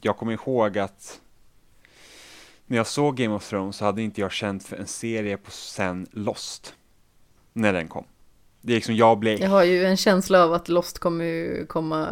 jag 0.01 0.17
kommer 0.17 0.33
ihåg 0.33 0.77
att 0.77 1.21
när 2.65 2.77
jag 2.77 2.87
såg 2.87 3.15
Game 3.15 3.35
of 3.35 3.49
Thrones 3.49 3.75
så 3.75 3.85
hade 3.85 4.01
inte 4.01 4.21
jag 4.21 4.31
känt 4.31 4.63
för 4.63 4.77
en 4.77 4.87
serie 4.87 5.37
på 5.37 5.51
sen 5.51 6.07
Lost. 6.11 6.75
När 7.53 7.73
den 7.73 7.87
kom. 7.87 8.05
Det 8.67 8.73
är 8.73 8.75
liksom, 8.75 8.95
jag 8.95 9.19
blev 9.19 9.41
Jag 9.41 9.49
har 9.49 9.63
ju 9.63 9.85
en 9.85 9.97
känsla 9.97 10.43
av 10.43 10.53
att 10.53 10.69
Lost 10.69 10.99
kommer 10.99 11.25
ju 11.25 11.65
komma 11.65 12.07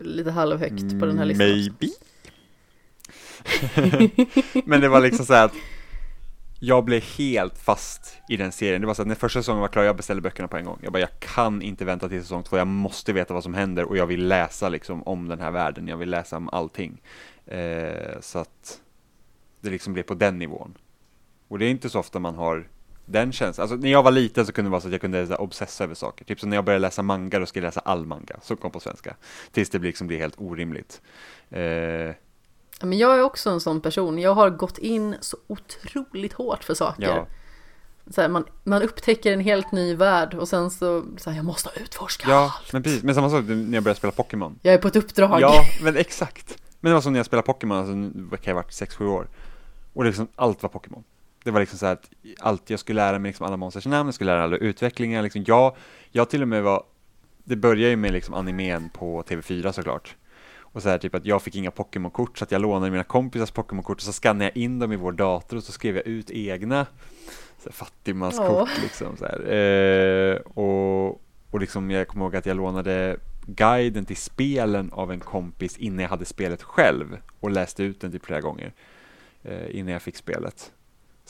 lite 0.00 0.30
halvhögt 0.30 1.00
på 1.00 1.06
den 1.06 1.18
här 1.18 1.24
listan. 1.24 1.46
Maybe. 1.48 1.88
Men 4.64 4.80
det 4.80 4.88
var 4.88 5.00
liksom 5.00 5.26
så 5.26 5.34
här 5.34 5.44
att 5.44 5.54
jag 6.60 6.84
blev 6.84 7.02
helt 7.18 7.58
fast 7.58 8.16
i 8.28 8.36
den 8.36 8.52
serien. 8.52 8.80
Det 8.80 8.86
var 8.86 8.94
så 8.94 9.02
att 9.02 9.08
när 9.08 9.14
första 9.14 9.40
säsongen 9.40 9.60
var 9.60 9.68
klar, 9.68 9.82
jag 9.82 9.96
beställde 9.96 10.22
böckerna 10.22 10.48
på 10.48 10.56
en 10.56 10.64
gång. 10.64 10.78
Jag 10.82 10.92
bara, 10.92 11.00
jag 11.00 11.20
kan 11.20 11.62
inte 11.62 11.84
vänta 11.84 12.08
till 12.08 12.22
säsong 12.22 12.42
två. 12.42 12.58
Jag 12.58 12.66
måste 12.66 13.12
veta 13.12 13.34
vad 13.34 13.42
som 13.42 13.54
händer 13.54 13.84
och 13.84 13.96
jag 13.96 14.06
vill 14.06 14.28
läsa 14.28 14.68
liksom 14.68 15.02
om 15.02 15.28
den 15.28 15.40
här 15.40 15.50
världen. 15.50 15.88
Jag 15.88 15.96
vill 15.96 16.10
läsa 16.10 16.36
om 16.36 16.48
allting. 16.48 17.02
Eh, 17.46 18.20
så 18.20 18.38
att 18.38 18.80
det 19.60 19.70
liksom 19.70 19.92
blev 19.92 20.02
på 20.02 20.14
den 20.14 20.38
nivån. 20.38 20.74
Och 21.48 21.58
det 21.58 21.64
är 21.64 21.70
inte 21.70 21.90
så 21.90 21.98
ofta 21.98 22.18
man 22.18 22.34
har 22.34 22.68
den 23.06 23.32
känslan. 23.32 23.62
Alltså 23.62 23.76
när 23.76 23.90
jag 23.90 24.02
var 24.02 24.10
liten 24.10 24.46
så 24.46 24.52
kunde 24.52 24.68
det 24.68 24.70
vara 24.70 24.80
så 24.80 24.86
att 24.88 24.92
jag 24.92 25.00
kunde 25.00 25.26
så 25.26 25.32
här, 25.32 25.40
obsessa 25.40 25.84
över 25.84 25.94
saker. 25.94 26.24
Typ 26.24 26.40
som 26.40 26.48
när 26.50 26.56
jag 26.56 26.64
började 26.64 26.82
läsa 26.82 27.02
manga, 27.02 27.38
då 27.38 27.46
skulle 27.46 27.64
jag 27.66 27.68
läsa 27.68 27.80
all 27.80 28.06
manga 28.06 28.36
som 28.42 28.56
kom 28.56 28.70
på 28.70 28.80
svenska. 28.80 29.16
Tills 29.52 29.70
det 29.70 29.78
liksom 29.78 30.06
blir 30.06 30.18
helt 30.18 30.34
orimligt. 30.38 31.00
Eh, 31.50 31.60
Men 32.82 32.98
jag 32.98 33.18
är 33.18 33.22
också 33.22 33.50
en 33.50 33.60
sån 33.60 33.80
person. 33.80 34.18
Jag 34.18 34.34
har 34.34 34.50
gått 34.50 34.78
in 34.78 35.16
så 35.20 35.36
otroligt 35.46 36.32
hårt 36.32 36.64
för 36.64 36.74
saker. 36.74 37.02
ja, 37.02 37.26
Så 38.10 38.20
här, 38.20 38.28
man, 38.28 38.44
man 38.64 38.82
upptäcker 38.82 39.32
en 39.32 39.40
helt 39.40 39.72
ny 39.72 39.94
värld 39.94 40.34
och 40.34 40.48
sen 40.48 40.70
så, 40.70 41.04
så 41.16 41.30
här, 41.30 41.36
jag 41.36 41.44
måste 41.44 41.70
utforska 41.80 42.30
ja, 42.30 42.52
allt. 42.58 42.72
men 42.72 42.82
precis. 42.82 43.02
Men 43.02 43.14
samma 43.14 43.30
sak 43.30 43.44
när 43.44 43.74
jag 43.74 43.84
började 43.84 43.98
spela 43.98 44.12
Pokémon. 44.12 44.58
Jag 44.62 44.74
är 44.74 44.78
på 44.78 44.88
ett 44.88 44.96
uppdrag. 44.96 45.40
Ja, 45.40 45.62
men 45.82 45.96
exakt. 45.96 46.58
Men 46.80 46.90
det 46.90 46.94
var 46.94 47.00
som 47.02 47.12
när 47.12 47.18
jag 47.18 47.26
spelade 47.26 47.46
Pokémon, 47.46 47.78
alltså, 47.78 47.94
nu 47.94 48.28
kan 48.30 48.38
jag 48.44 48.54
ha 48.54 48.62
varit 48.62 48.72
6-7 48.72 49.06
år. 49.06 49.28
Och 49.92 50.04
det 50.04 50.08
liksom, 50.10 50.28
allt 50.36 50.62
var 50.62 50.70
Pokémon. 50.70 51.04
Det 51.44 51.50
var 51.50 51.60
liksom 51.60 51.78
så 51.78 51.86
här 51.86 51.92
att 51.92 52.10
allt 52.40 52.70
jag 52.70 52.80
skulle 52.80 53.02
lära 53.02 53.18
mig 53.18 53.28
liksom 53.28 53.46
alla 53.46 53.56
monsters 53.56 53.86
namn, 53.86 54.06
jag 54.08 54.14
skulle 54.14 54.30
lära 54.30 54.38
mig 54.38 54.44
alla 54.44 54.56
utvecklingar. 54.56 55.22
Liksom 55.22 55.44
jag, 55.46 55.76
jag 56.10 56.30
till 56.30 56.42
och 56.42 56.48
med 56.48 56.62
var, 56.62 56.84
det 57.44 57.56
började 57.56 57.90
ju 57.90 57.96
med 57.96 58.12
liksom 58.12 58.34
animen 58.34 58.90
på 58.90 59.22
TV4 59.22 59.72
såklart. 59.72 60.16
Och 60.58 60.82
så 60.82 60.88
här 60.88 60.98
typ 60.98 61.14
att 61.14 61.26
jag 61.26 61.42
fick 61.42 61.56
inga 61.56 61.70
Pokémon-kort 61.70 62.38
så 62.38 62.44
att 62.44 62.52
jag 62.52 62.62
lånade 62.62 62.90
mina 62.90 63.04
kompisars 63.04 63.50
Pokémon-kort 63.50 63.96
och 63.96 64.02
så 64.02 64.12
skannade 64.12 64.44
jag 64.44 64.56
in 64.56 64.78
dem 64.78 64.92
i 64.92 64.96
vår 64.96 65.12
dator 65.12 65.56
och 65.56 65.64
så 65.64 65.72
skrev 65.72 65.96
jag 65.96 66.06
ut 66.06 66.30
egna 66.30 66.86
fattigmanskort 67.70 68.68
Åh. 68.76 68.82
liksom 68.82 69.16
så 69.16 69.24
här. 69.24 69.52
Eh, 69.52 70.36
och, 70.36 71.20
och 71.50 71.60
liksom 71.60 71.90
jag 71.90 72.08
kommer 72.08 72.24
ihåg 72.24 72.36
att 72.36 72.46
jag 72.46 72.56
lånade 72.56 73.16
guiden 73.46 74.04
till 74.04 74.16
spelen 74.16 74.92
av 74.92 75.12
en 75.12 75.20
kompis 75.20 75.76
innan 75.76 75.98
jag 75.98 76.08
hade 76.08 76.24
spelet 76.24 76.62
själv 76.62 77.18
och 77.40 77.50
läste 77.50 77.82
ut 77.82 78.00
den 78.00 78.12
typ 78.12 78.24
flera 78.24 78.40
gånger 78.40 78.72
eh, 79.42 79.78
innan 79.78 79.92
jag 79.92 80.02
fick 80.02 80.16
spelet. 80.16 80.72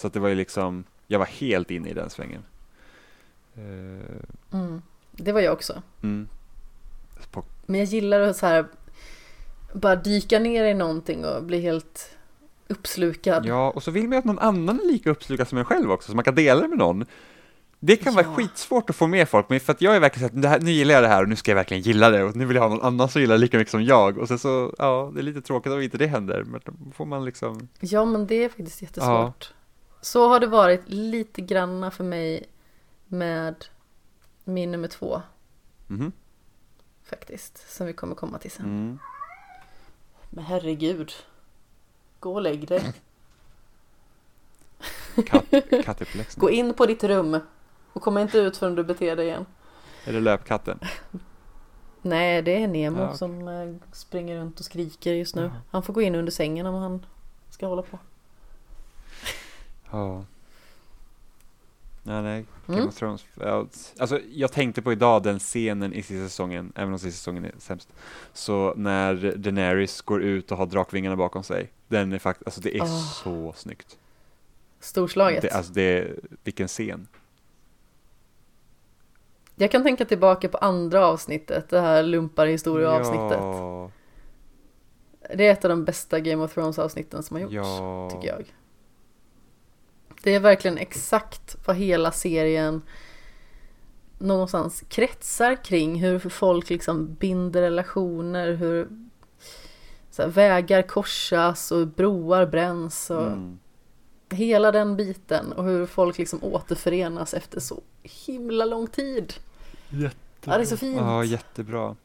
Så 0.02 0.06
att 0.06 0.12
det 0.12 0.20
var 0.20 0.28
ju 0.28 0.34
liksom, 0.34 0.84
jag 1.06 1.18
var 1.18 1.26
helt 1.26 1.70
inne 1.70 1.88
i 1.88 1.92
den 1.92 2.10
svängen. 2.10 2.42
Eh, 3.54 4.58
Mm, 4.58 4.82
det 5.12 5.32
var 5.32 5.40
jag 5.40 5.52
också. 5.52 5.82
mm. 6.02 6.28
Men 7.66 7.80
jag 7.80 7.88
gillar 7.88 8.20
att 8.20 8.36
så 8.36 8.46
här 8.46 8.66
bara 9.72 9.96
dyka 9.96 10.38
ner 10.38 10.64
i 10.64 10.74
någonting 10.74 11.24
och 11.24 11.42
bli 11.44 11.60
helt 11.60 12.16
uppslukad. 12.68 13.46
Ja, 13.46 13.70
och 13.70 13.82
så 13.82 13.90
vill 13.90 14.02
man 14.02 14.12
ju 14.12 14.18
att 14.18 14.24
någon 14.24 14.38
annan 14.38 14.80
är 14.80 14.84
lika 14.92 15.10
uppslukad 15.10 15.48
som 15.48 15.58
en 15.58 15.64
själv 15.64 15.90
också, 15.90 16.10
så 16.10 16.14
man 16.16 16.24
kan 16.24 16.34
dela 16.34 16.60
det 16.60 16.68
med 16.68 16.78
någon. 16.78 17.04
Det 17.80 17.96
kan 17.96 18.14
vara 18.14 18.26
Ja. 18.26 18.34
skitsvårt 18.34 18.90
att 18.90 18.96
få 18.96 19.06
med 19.06 19.28
folk, 19.28 19.48
men 19.48 19.60
för 19.60 19.72
att 19.72 19.80
jag 19.82 19.96
är 19.96 20.00
verkligen 20.00 20.28
så 20.30 20.36
att 20.36 20.42
det 20.42 20.48
här, 20.48 20.60
nu 20.60 20.70
gillar 20.70 20.94
jag 20.94 21.02
det 21.02 21.08
här 21.08 21.22
och 21.22 21.28
nu 21.28 21.36
ska 21.36 21.50
jag 21.50 21.56
verkligen 21.56 21.82
gilla 21.82 22.10
det 22.10 22.22
och 22.24 22.36
nu 22.36 22.44
vill 22.44 22.54
jag 22.56 22.62
ha 22.62 22.68
någon 22.68 22.82
annan 22.86 23.08
som 23.08 23.20
gillar 23.20 23.34
det 23.34 23.40
lika 23.40 23.58
mycket 23.58 23.70
som 23.70 23.84
jag 23.84 24.18
och 24.18 24.28
sen 24.28 24.38
så, 24.38 24.74
ja, 24.78 25.10
det 25.14 25.20
är 25.20 25.22
lite 25.22 25.40
tråkigt 25.42 25.72
om 25.72 25.80
inte 25.80 25.98
det 25.98 26.06
händer, 26.06 26.44
men 26.44 26.60
då 26.64 26.72
får 26.94 27.04
man 27.04 27.24
liksom, 27.24 27.68
Ja, 27.80 28.04
men 28.04 28.26
det 28.26 28.34
är 28.44 28.48
faktiskt 28.48 28.82
jättesvårt. 28.82 29.52
Så 30.04 30.28
har 30.28 30.40
det 30.40 30.46
varit 30.46 30.88
lite 30.88 31.40
granna 31.40 31.90
för 31.90 32.04
mig 32.04 32.48
med 33.06 33.64
min 34.44 34.70
nummer 34.72 34.88
två 34.88 35.22
mhm, 35.86 36.12
faktiskt, 37.02 37.72
som 37.76 37.86
vi 37.86 37.92
kommer 37.92 38.14
komma 38.14 38.38
till 38.38 38.50
sen. 38.50 38.64
mm. 38.66 38.98
Men 40.30 40.44
herregud, 40.44 41.12
gå 42.20 42.34
och 42.34 42.42
lägg 42.42 42.68
dig. 42.68 42.92
Kattuppläxning. 45.84 46.40
Gå 46.40 46.50
in 46.50 46.74
på 46.74 46.86
ditt 46.86 47.04
rum 47.04 47.40
och 47.92 48.02
kom 48.02 48.18
inte 48.18 48.38
ut 48.38 48.56
förrän 48.56 48.74
du 48.74 48.84
beter 48.84 49.16
dig 49.16 49.26
igen. 49.26 49.46
Är 50.04 50.12
det 50.12 50.20
löpkatten? 50.20 50.78
Nej, 52.02 52.42
det 52.42 52.62
är 52.62 52.68
Nemo 52.68 52.98
Ja, 53.00 53.04
okej. 53.04 53.18
som 53.18 53.48
eh, 53.48 53.74
springer 53.92 54.36
runt 54.36 54.58
och 54.60 54.64
skriker 54.64 55.12
just 55.12 55.34
nu. 55.36 55.42
Jaha. 55.42 55.60
Han 55.70 55.82
får 55.82 55.92
gå 55.92 56.02
in 56.02 56.14
under 56.14 56.32
sängen 56.32 56.66
om 56.66 56.74
han 56.74 57.06
ska 57.50 57.66
hålla 57.66 57.82
på. 57.82 57.98
Ja. 59.92 60.24
Nej, 62.04 62.22
nej, 62.22 62.44
Game 62.66 62.78
Mm. 62.78 62.88
of 62.88 62.94
Thrones. 62.94 63.24
Alltså, 63.98 64.20
jag 64.32 64.52
tänkte 64.52 64.82
på 64.82 64.92
idag 64.92 65.22
den 65.22 65.38
scenen 65.38 65.92
i 65.92 66.02
sista 66.02 66.28
säsongen, 66.28 66.72
även 66.74 66.92
om 66.92 66.98
sista 66.98 67.16
säsongen 67.18 67.44
är 67.44 67.52
sämst. 67.58 67.88
Så 68.32 68.74
när 68.76 69.34
Daenerys 69.36 70.02
går 70.02 70.22
ut 70.22 70.52
och 70.52 70.58
har 70.58 70.66
drakvingarna 70.66 71.16
bakom 71.16 71.42
sig, 71.42 71.70
den 71.88 72.12
är 72.12 72.18
faktiskt, 72.18 72.46
alltså 72.46 72.60
det 72.60 72.76
är 72.78 72.82
Ah. 72.82 72.86
så 72.86 73.52
snyggt. 73.56 73.98
Storslaget. 74.80 75.42
Det, 75.42 75.50
alltså 75.50 75.72
det, 75.72 76.10
vilken 76.44 76.68
scen. 76.68 77.08
Jag 79.56 79.70
kan 79.70 79.82
tänka 79.82 80.04
tillbaka 80.04 80.48
på 80.48 80.58
andra 80.58 81.06
avsnittet, 81.06 81.68
det 81.68 81.80
här 81.80 82.02
lumparhistoria-avsnittet. 82.02 83.38
Ja, 83.40 83.90
Det 85.36 85.46
är 85.46 85.52
ett 85.52 85.64
av 85.64 85.68
de 85.68 85.84
bästa 85.84 86.20
Game 86.20 86.44
of 86.44 86.54
Thrones-avsnitten 86.54 87.22
som 87.22 87.34
har 87.36 87.42
gjorts, 87.42 87.54
ja. 87.54 88.10
tycker 88.12 88.28
jag. 88.28 88.52
Det 90.22 90.34
är 90.34 90.40
verkligen 90.40 90.78
exakt 90.78 91.56
vad 91.66 91.76
hela 91.76 92.12
serien 92.12 92.82
någonstans 94.18 94.84
kretsar 94.88 95.64
kring. 95.64 96.00
Hur 96.00 96.18
folk 96.18 96.70
liksom 96.70 97.14
binder 97.14 97.62
relationer, 97.62 98.52
hur 98.52 98.88
så 100.10 100.22
här, 100.22 100.28
vägar 100.28 100.82
korsas 100.82 101.72
och 101.72 101.86
broar 101.88 102.46
bränns. 102.46 103.10
Och 103.10 103.26
Mm. 103.26 103.58
Hela 104.30 104.72
den 104.72 104.96
biten 104.96 105.52
och 105.52 105.64
hur 105.64 105.86
folk 105.86 106.18
liksom 106.18 106.44
återförenas 106.44 107.34
efter 107.34 107.60
så 107.60 107.80
himla 108.02 108.64
lång 108.64 108.86
tid. 108.86 109.32
Jättebra. 109.88 110.12
Ja, 110.44 110.56
det 110.56 110.62
är 110.62 110.66
så 110.66 110.76
fint. 110.76 110.96
Ja, 110.96 111.24
jättebra. 111.24 111.96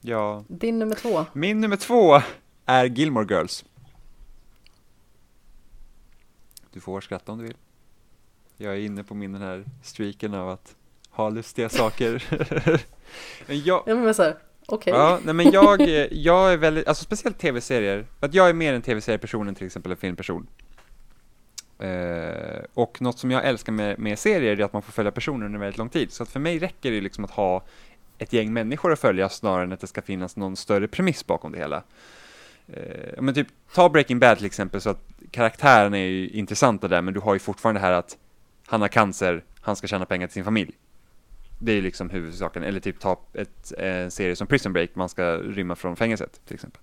Ja, 0.00 0.44
Din 0.48 0.78
nummer 0.78 0.94
två. 0.94 1.24
min 1.32 1.60
nummer 1.60 1.76
två 1.76 2.20
är 2.66 2.84
Gilmore 2.84 3.26
Girls. 3.34 3.64
Du 6.72 6.80
får 6.80 7.00
skratta 7.00 7.32
om 7.32 7.38
du 7.38 7.44
vill. 7.44 7.56
Jag 8.56 8.72
är 8.72 8.78
inne 8.78 9.04
på 9.04 9.14
min 9.14 9.32
den 9.32 9.42
här 9.42 9.64
streaken 9.82 10.34
av 10.34 10.48
att 10.48 10.76
ha 11.10 11.30
lustiga 11.30 11.68
saker. 11.68 12.24
Men 13.46 13.64
jag, 13.64 13.82
Jag 13.86 13.98
menar 13.98 14.12
så 14.12 14.22
här, 14.22 14.36
okej. 14.66 14.92
Ja, 14.92 15.18
nej 15.24 15.34
men 15.34 15.50
jag, 15.50 15.80
jag 16.12 16.52
är 16.52 16.56
väldigt, 16.56 16.88
alltså 16.88 17.04
speciellt 17.04 17.38
tv-serier, 17.38 18.06
att 18.20 18.34
jag 18.34 18.48
är 18.48 18.54
mer 18.54 18.74
en 18.74 18.82
tv-serieperson 18.82 19.48
än 19.48 19.54
till 19.54 19.66
exempel 19.66 19.92
en 19.92 19.98
filmperson. 19.98 20.46
Eh, 21.78 22.64
och 22.74 23.02
något 23.02 23.18
som 23.18 23.30
jag 23.30 23.44
älskar 23.44 23.72
med, 23.72 23.98
med 23.98 24.18
serier 24.18 24.60
är 24.60 24.64
att 24.64 24.72
man 24.72 24.82
får 24.82 24.92
följa 24.92 25.12
personer 25.12 25.46
under 25.46 25.58
väldigt 25.58 25.78
lång 25.78 25.88
tid. 25.88 26.12
Så 26.12 26.22
att 26.22 26.28
för 26.28 26.40
mig 26.40 26.58
räcker 26.58 26.90
det 26.90 27.00
liksom 27.00 27.24
att 27.24 27.30
ha 27.30 27.64
ett 28.18 28.32
gäng 28.32 28.52
människor 28.52 28.92
att 28.92 29.00
följa 29.00 29.28
snarare 29.28 29.64
än 29.64 29.72
att 29.72 29.80
det 29.80 29.86
ska 29.86 30.02
finnas 30.02 30.36
någon 30.36 30.56
större 30.56 30.88
premiss 30.88 31.26
bakom 31.26 31.52
det 31.52 31.58
hela. 31.58 31.82
Eh, 32.66 33.22
men 33.22 33.34
typ, 33.34 33.48
ta 33.74 33.88
Breaking 33.88 34.18
Bad 34.18 34.36
till 34.36 34.46
exempel, 34.46 34.80
så 34.80 34.90
att 34.90 35.08
karaktären 35.30 35.94
är 35.94 35.98
ju 35.98 36.28
intressanta 36.28 36.88
där, 36.88 37.02
men 37.02 37.14
du 37.14 37.20
har 37.20 37.34
ju 37.34 37.38
fortfarande 37.38 37.80
det 37.80 37.86
här 37.86 37.92
att 37.92 38.16
han 38.66 38.80
har 38.80 38.88
cancer, 38.88 39.44
han 39.60 39.76
ska 39.76 39.86
tjäna 39.86 40.04
pengar 40.04 40.26
till 40.26 40.34
sin 40.34 40.44
familj. 40.44 40.72
Det 41.58 41.72
är 41.72 41.76
ju 41.76 41.82
liksom 41.82 42.10
huvudsaken. 42.10 42.62
Eller 42.62 42.80
typ 42.80 43.00
ta 43.00 43.20
ett, 43.34 43.72
en 43.78 44.10
serie 44.10 44.36
som 44.36 44.46
Prison 44.46 44.72
Break, 44.72 44.90
man 44.94 45.08
ska 45.08 45.36
rymma 45.36 45.76
från 45.76 45.96
fängelset 45.96 46.40
till 46.46 46.54
exempel. 46.54 46.82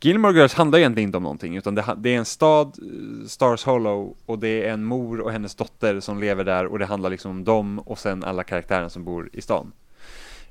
Gilmore 0.00 0.32
Girls 0.32 0.54
handlar 0.54 0.78
egentligen 0.78 1.08
inte 1.08 1.16
om 1.16 1.22
någonting, 1.22 1.56
utan 1.56 1.74
det, 1.74 1.96
det 1.98 2.14
är 2.14 2.18
en 2.18 2.24
stad, 2.24 2.78
Stars 3.26 3.64
Hollow, 3.64 4.16
och 4.26 4.38
det 4.38 4.66
är 4.66 4.72
en 4.72 4.84
mor 4.84 5.20
och 5.20 5.32
hennes 5.32 5.54
dotter 5.54 6.00
som 6.00 6.20
lever 6.20 6.44
där, 6.44 6.66
och 6.66 6.78
det 6.78 6.86
handlar 6.86 7.10
liksom 7.10 7.30
om 7.30 7.44
dem 7.44 7.78
och 7.78 7.98
sen 7.98 8.24
alla 8.24 8.44
karaktärer 8.44 8.88
som 8.88 9.04
bor 9.04 9.30
i 9.32 9.40
stan. 9.40 9.72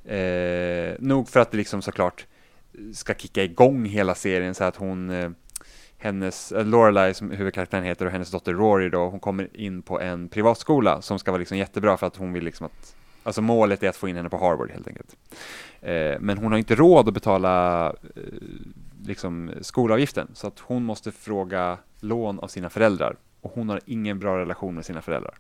Eh, 0.05 0.93
nog 0.99 1.29
för 1.29 1.39
att 1.39 1.51
det 1.51 1.57
liksom 1.57 1.81
såklart 1.81 2.25
ska 2.93 3.13
kicka 3.13 3.43
igång 3.43 3.85
hela 3.85 4.15
serien 4.15 4.55
så 4.55 4.63
att 4.63 4.75
hon 4.75 5.09
eh, 5.09 5.29
hennes, 5.99 6.51
äh, 6.51 6.65
Lorelai 6.65 7.13
som 7.13 7.31
huvudkaraktären 7.31 7.83
heter 7.83 8.05
och 8.05 8.11
hennes 8.11 8.31
dotter 8.31 8.53
Rory 8.53 8.89
då, 8.89 9.09
hon 9.09 9.19
kommer 9.19 9.57
in 9.57 9.81
på 9.81 9.99
en 9.99 10.29
privatskola 10.29 11.01
som 11.01 11.19
ska 11.19 11.31
vara 11.31 11.39
liksom 11.39 11.57
jättebra 11.57 11.97
för 11.97 12.07
att 12.07 12.15
hon 12.15 12.33
vill 12.33 12.43
liksom 12.43 12.65
att, 12.65 12.95
alltså 13.23 13.41
målet 13.41 13.83
är 13.83 13.89
att 13.89 13.95
få 13.95 14.07
in 14.07 14.15
henne 14.15 14.29
på 14.29 14.37
Harvard 14.37 14.71
helt 14.71 14.87
enkelt. 14.87 15.15
Eh, 15.81 16.19
men 16.19 16.37
hon 16.37 16.51
har 16.51 16.59
inte 16.59 16.75
råd 16.75 17.07
att 17.07 17.13
betala 17.13 17.85
eh, 17.89 18.23
liksom 19.05 19.51
skolavgiften 19.61 20.27
så 20.33 20.47
att 20.47 20.59
hon 20.59 20.83
måste 20.83 21.11
fråga 21.11 21.77
lån 21.99 22.39
av 22.39 22.47
sina 22.47 22.69
föräldrar 22.69 23.15
och 23.41 23.51
hon 23.55 23.69
har 23.69 23.81
ingen 23.85 24.19
bra 24.19 24.37
relation 24.37 24.75
med 24.75 24.85
sina 24.85 25.01
föräldrar. 25.01 25.35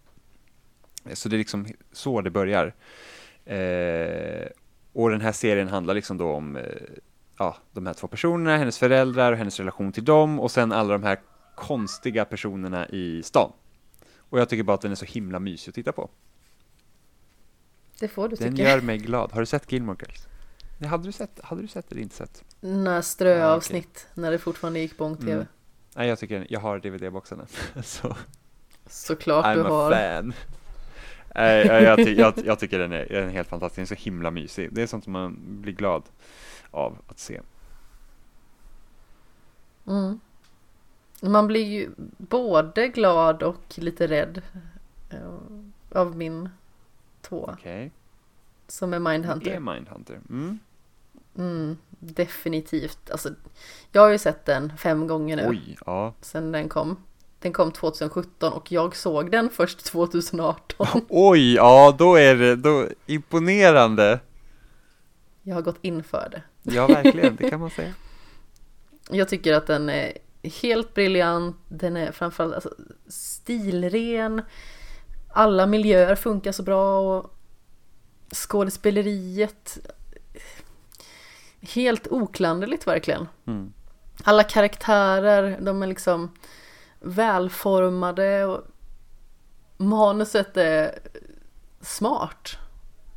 Eh, 1.05 1.13
Så 1.13 1.29
det 1.29 1.35
är 1.35 1.37
liksom 1.37 1.67
så 1.91 2.21
det 2.21 2.29
börjar. 2.29 2.73
Eh, 3.45 4.47
och 4.93 5.09
den 5.09 5.21
här 5.21 5.31
serien 5.31 5.67
handlar 5.67 5.93
liksom 5.93 6.17
då 6.17 6.31
om 6.31 6.55
eh, 6.55 6.63
ja, 7.39 7.57
de 7.71 7.85
här 7.85 7.93
två 7.93 8.07
personerna, 8.07 8.57
hennes 8.57 8.77
föräldrar 8.79 9.31
och 9.31 9.37
hennes 9.37 9.59
relation 9.59 9.91
till 9.91 10.05
dem 10.05 10.39
och 10.39 10.51
sen 10.51 10.71
alla 10.71 10.93
de 10.93 11.03
här 11.03 11.19
konstiga 11.55 12.25
personerna 12.25 12.87
i 12.89 13.23
stan. 13.23 13.51
Och 14.17 14.39
jag 14.39 14.49
tycker 14.49 14.63
bara 14.63 14.73
att 14.73 14.81
den 14.81 14.91
är 14.91 14.95
så 14.95 15.05
himla 15.05 15.39
mysig 15.39 15.69
att 15.71 15.75
titta 15.75 15.91
på. 15.91 16.09
Det 17.99 18.07
får 18.07 18.29
du 18.29 18.35
Den 18.35 18.55
tycka. 18.55 18.69
gör 18.69 18.81
mig 18.81 18.97
glad. 18.97 19.31
Har 19.31 19.39
du 19.39 19.45
sett 19.45 19.71
Gilmore 19.71 19.97
Girls? 19.99 20.27
Nej, 20.77 20.89
hade 20.89 21.03
du 21.03 21.11
sett, 21.11 21.39
hade 21.43 21.61
du 21.61 21.67
sett 21.67 21.91
eller 21.91 22.01
inte 22.01 22.15
sett? 22.15 22.43
Några 22.59 23.01
ströavsnitt 23.01 24.07
när 24.13 24.31
det 24.31 24.39
fortfarande 24.39 24.79
gick 24.79 24.97
på 24.97 25.05
ång-tv. 25.05 25.31
Mm. 25.33 25.45
Nej, 25.95 26.07
jag 26.07 26.19
tycker 26.19 26.47
jag 26.49 26.59
har 26.59 26.79
DVD-boxarna. 26.79 27.45
så 27.83 28.15
Såklart 28.85 29.55
du 29.55 29.61
I'm 29.61 29.65
a 29.65 29.69
har. 29.69 29.91
fan. 29.91 30.33
Nej, 31.35 31.67
jag, 31.67 31.83
jag, 31.83 31.99
jag, 31.99 32.33
jag 32.45 32.59
tycker 32.59 32.79
den 32.79 32.91
är, 32.91 33.05
den 33.09 33.23
är 33.23 33.29
helt 33.31 33.47
fantastisk. 33.49 33.75
Den 33.75 33.83
är 33.83 33.99
så 34.01 34.03
himla 34.03 34.31
mysig. 34.31 34.69
Det 34.73 34.81
är 34.81 34.87
sånt 34.87 35.03
som 35.03 35.13
man 35.13 35.37
blir 35.61 35.73
glad 35.73 36.03
av 36.71 36.97
att 37.07 37.19
se. 37.19 37.41
Mm. 39.87 40.19
Man 41.21 41.47
blir 41.47 41.65
ju 41.65 41.89
både 42.17 42.87
glad 42.87 43.43
och 43.43 43.63
lite 43.75 44.07
rädd 44.07 44.41
eh, 45.09 45.99
av 45.99 46.17
min 46.17 46.49
två 47.21 47.49
Okej. 47.53 47.91
som 48.67 48.93
är 48.93 48.99
Det 48.99 49.05
är 49.05 49.09
Mindhunter. 49.09 49.59
Mindhunter. 49.59 50.19
Mm. 50.29 50.59
Mm, 51.37 51.77
definitivt. 51.89 53.11
Alltså, 53.11 53.29
jag 53.91 54.01
har 54.01 54.09
ju 54.09 54.17
sett 54.17 54.45
den 54.45 54.77
fem 54.77 55.07
gånger 55.07 55.35
nu 55.35 55.47
Oj, 55.49 55.77
ja. 55.85 56.13
sedan 56.21 56.51
den 56.51 56.69
kom. 56.69 56.97
Den 57.39 57.53
kom 57.53 57.71
2017 57.71 58.53
och 58.53 58.71
jag 58.71 58.95
såg 58.95 59.31
den 59.31 59.49
först 59.49 59.85
2018. 59.85 60.87
Oj, 61.09 61.53
ja 61.53 61.95
då 61.97 62.15
är 62.15 62.35
det 62.35 62.55
då, 62.55 62.87
imponerande. 63.05 64.19
Jag 65.41 65.55
har 65.55 65.61
gått 65.61 65.79
in 65.81 66.03
för 66.03 66.29
det. 66.31 66.41
Ja, 66.75 66.87
verkligen, 66.87 67.35
det 67.35 67.49
kan 67.49 67.59
man 67.59 67.69
säga. 67.69 67.93
Jag 69.09 69.29
tycker 69.29 69.53
att 69.53 69.67
den 69.67 69.89
är 69.89 70.17
helt 70.61 70.93
briljant. 70.93 71.57
Den 71.67 71.97
är 71.97 72.11
framförallt 72.11 72.53
alltså, 72.53 72.73
stilren. 73.07 74.41
Alla 75.33 75.67
miljöer 75.67 76.15
funkar 76.15 76.51
så 76.51 76.63
bra 76.63 76.99
och 76.99 77.35
skådespeleriet 78.33 79.79
helt 81.61 82.07
oklanderligt 82.07 82.87
verkligen. 82.87 83.27
Mm. 83.45 83.73
Alla 84.23 84.43
karaktärer, 84.43 85.59
de 85.61 85.83
är 85.83 85.87
liksom 85.87 86.31
välformade 86.99 88.45
och 88.45 88.63
manuset 89.77 90.57
är 90.57 90.99
smart. 91.81 92.57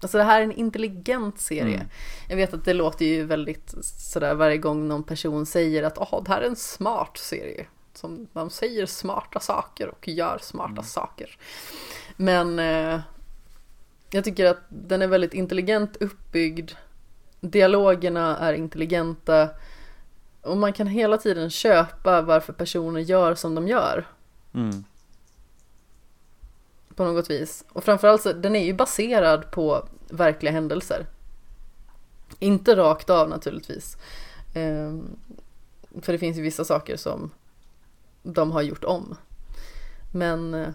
Alltså 0.02 0.18
det 0.18 0.24
här 0.24 0.40
är 0.40 0.44
en 0.44 0.52
intelligent 0.52 1.40
serie. 1.40 1.74
Mm. 1.76 1.88
Jag 2.28 2.36
vet 2.36 2.54
att 2.54 2.64
det 2.64 2.74
låter 2.74 3.04
ju 3.04 3.24
väldigt 3.24 3.74
sådär 3.82 4.34
varje 4.34 4.56
gång 4.58 4.88
någon 4.88 5.02
person 5.02 5.46
säger 5.46 5.82
att 5.82 5.98
"Åh, 5.98 6.22
det 6.22 6.30
här 6.30 6.40
är 6.42 6.46
en 6.46 6.56
smart 6.56 7.16
serie. 7.16 7.66
Som 7.94 8.26
man 8.32 8.50
säger 8.50 8.86
smarta 8.86 9.40
saker 9.40 9.88
och 9.88 10.08
gör 10.08 10.38
smarta 10.42 10.72
Mm. 10.72 10.84
saker. 10.84 11.36
Men 12.16 12.58
eh, 12.58 13.00
jag 14.10 14.24
tycker 14.24 14.46
att 14.46 14.58
den 14.68 15.02
är 15.02 15.06
väldigt 15.06 15.34
intelligent 15.34 15.96
uppbyggd. 15.96 16.70
Dialogerna 17.40 18.38
är 18.38 18.52
intelligenta. 18.52 19.48
Och 20.42 20.56
man 20.56 20.72
kan 20.72 20.86
hela 20.86 21.18
tiden 21.18 21.50
köpa 21.50 22.22
varför 22.22 22.52
personer 22.52 23.00
gör 23.00 23.34
som 23.34 23.54
de 23.54 23.68
gör. 23.68 24.06
Mm. 24.54 24.84
På 26.94 27.04
något 27.04 27.30
vis. 27.30 27.64
Och 27.72 27.84
framförallt 27.84 28.22
så, 28.22 28.32
den 28.32 28.56
är 28.56 28.64
ju 28.64 28.72
baserad 28.74 29.50
på 29.50 29.88
verkliga 30.12 30.52
händelser. 30.52 31.06
Inte 32.38 32.76
rakt 32.76 33.10
av 33.10 33.28
naturligtvis. 33.28 33.96
Ehm, 34.54 35.16
för 36.02 36.12
det 36.12 36.18
finns 36.18 36.38
ju 36.38 36.42
vissa 36.42 36.64
saker 36.64 36.96
som 36.96 37.30
de 38.22 38.52
har 38.52 38.62
gjort 38.62 38.84
om. 38.84 39.16
Men 40.12 40.54
eh, 40.54 40.68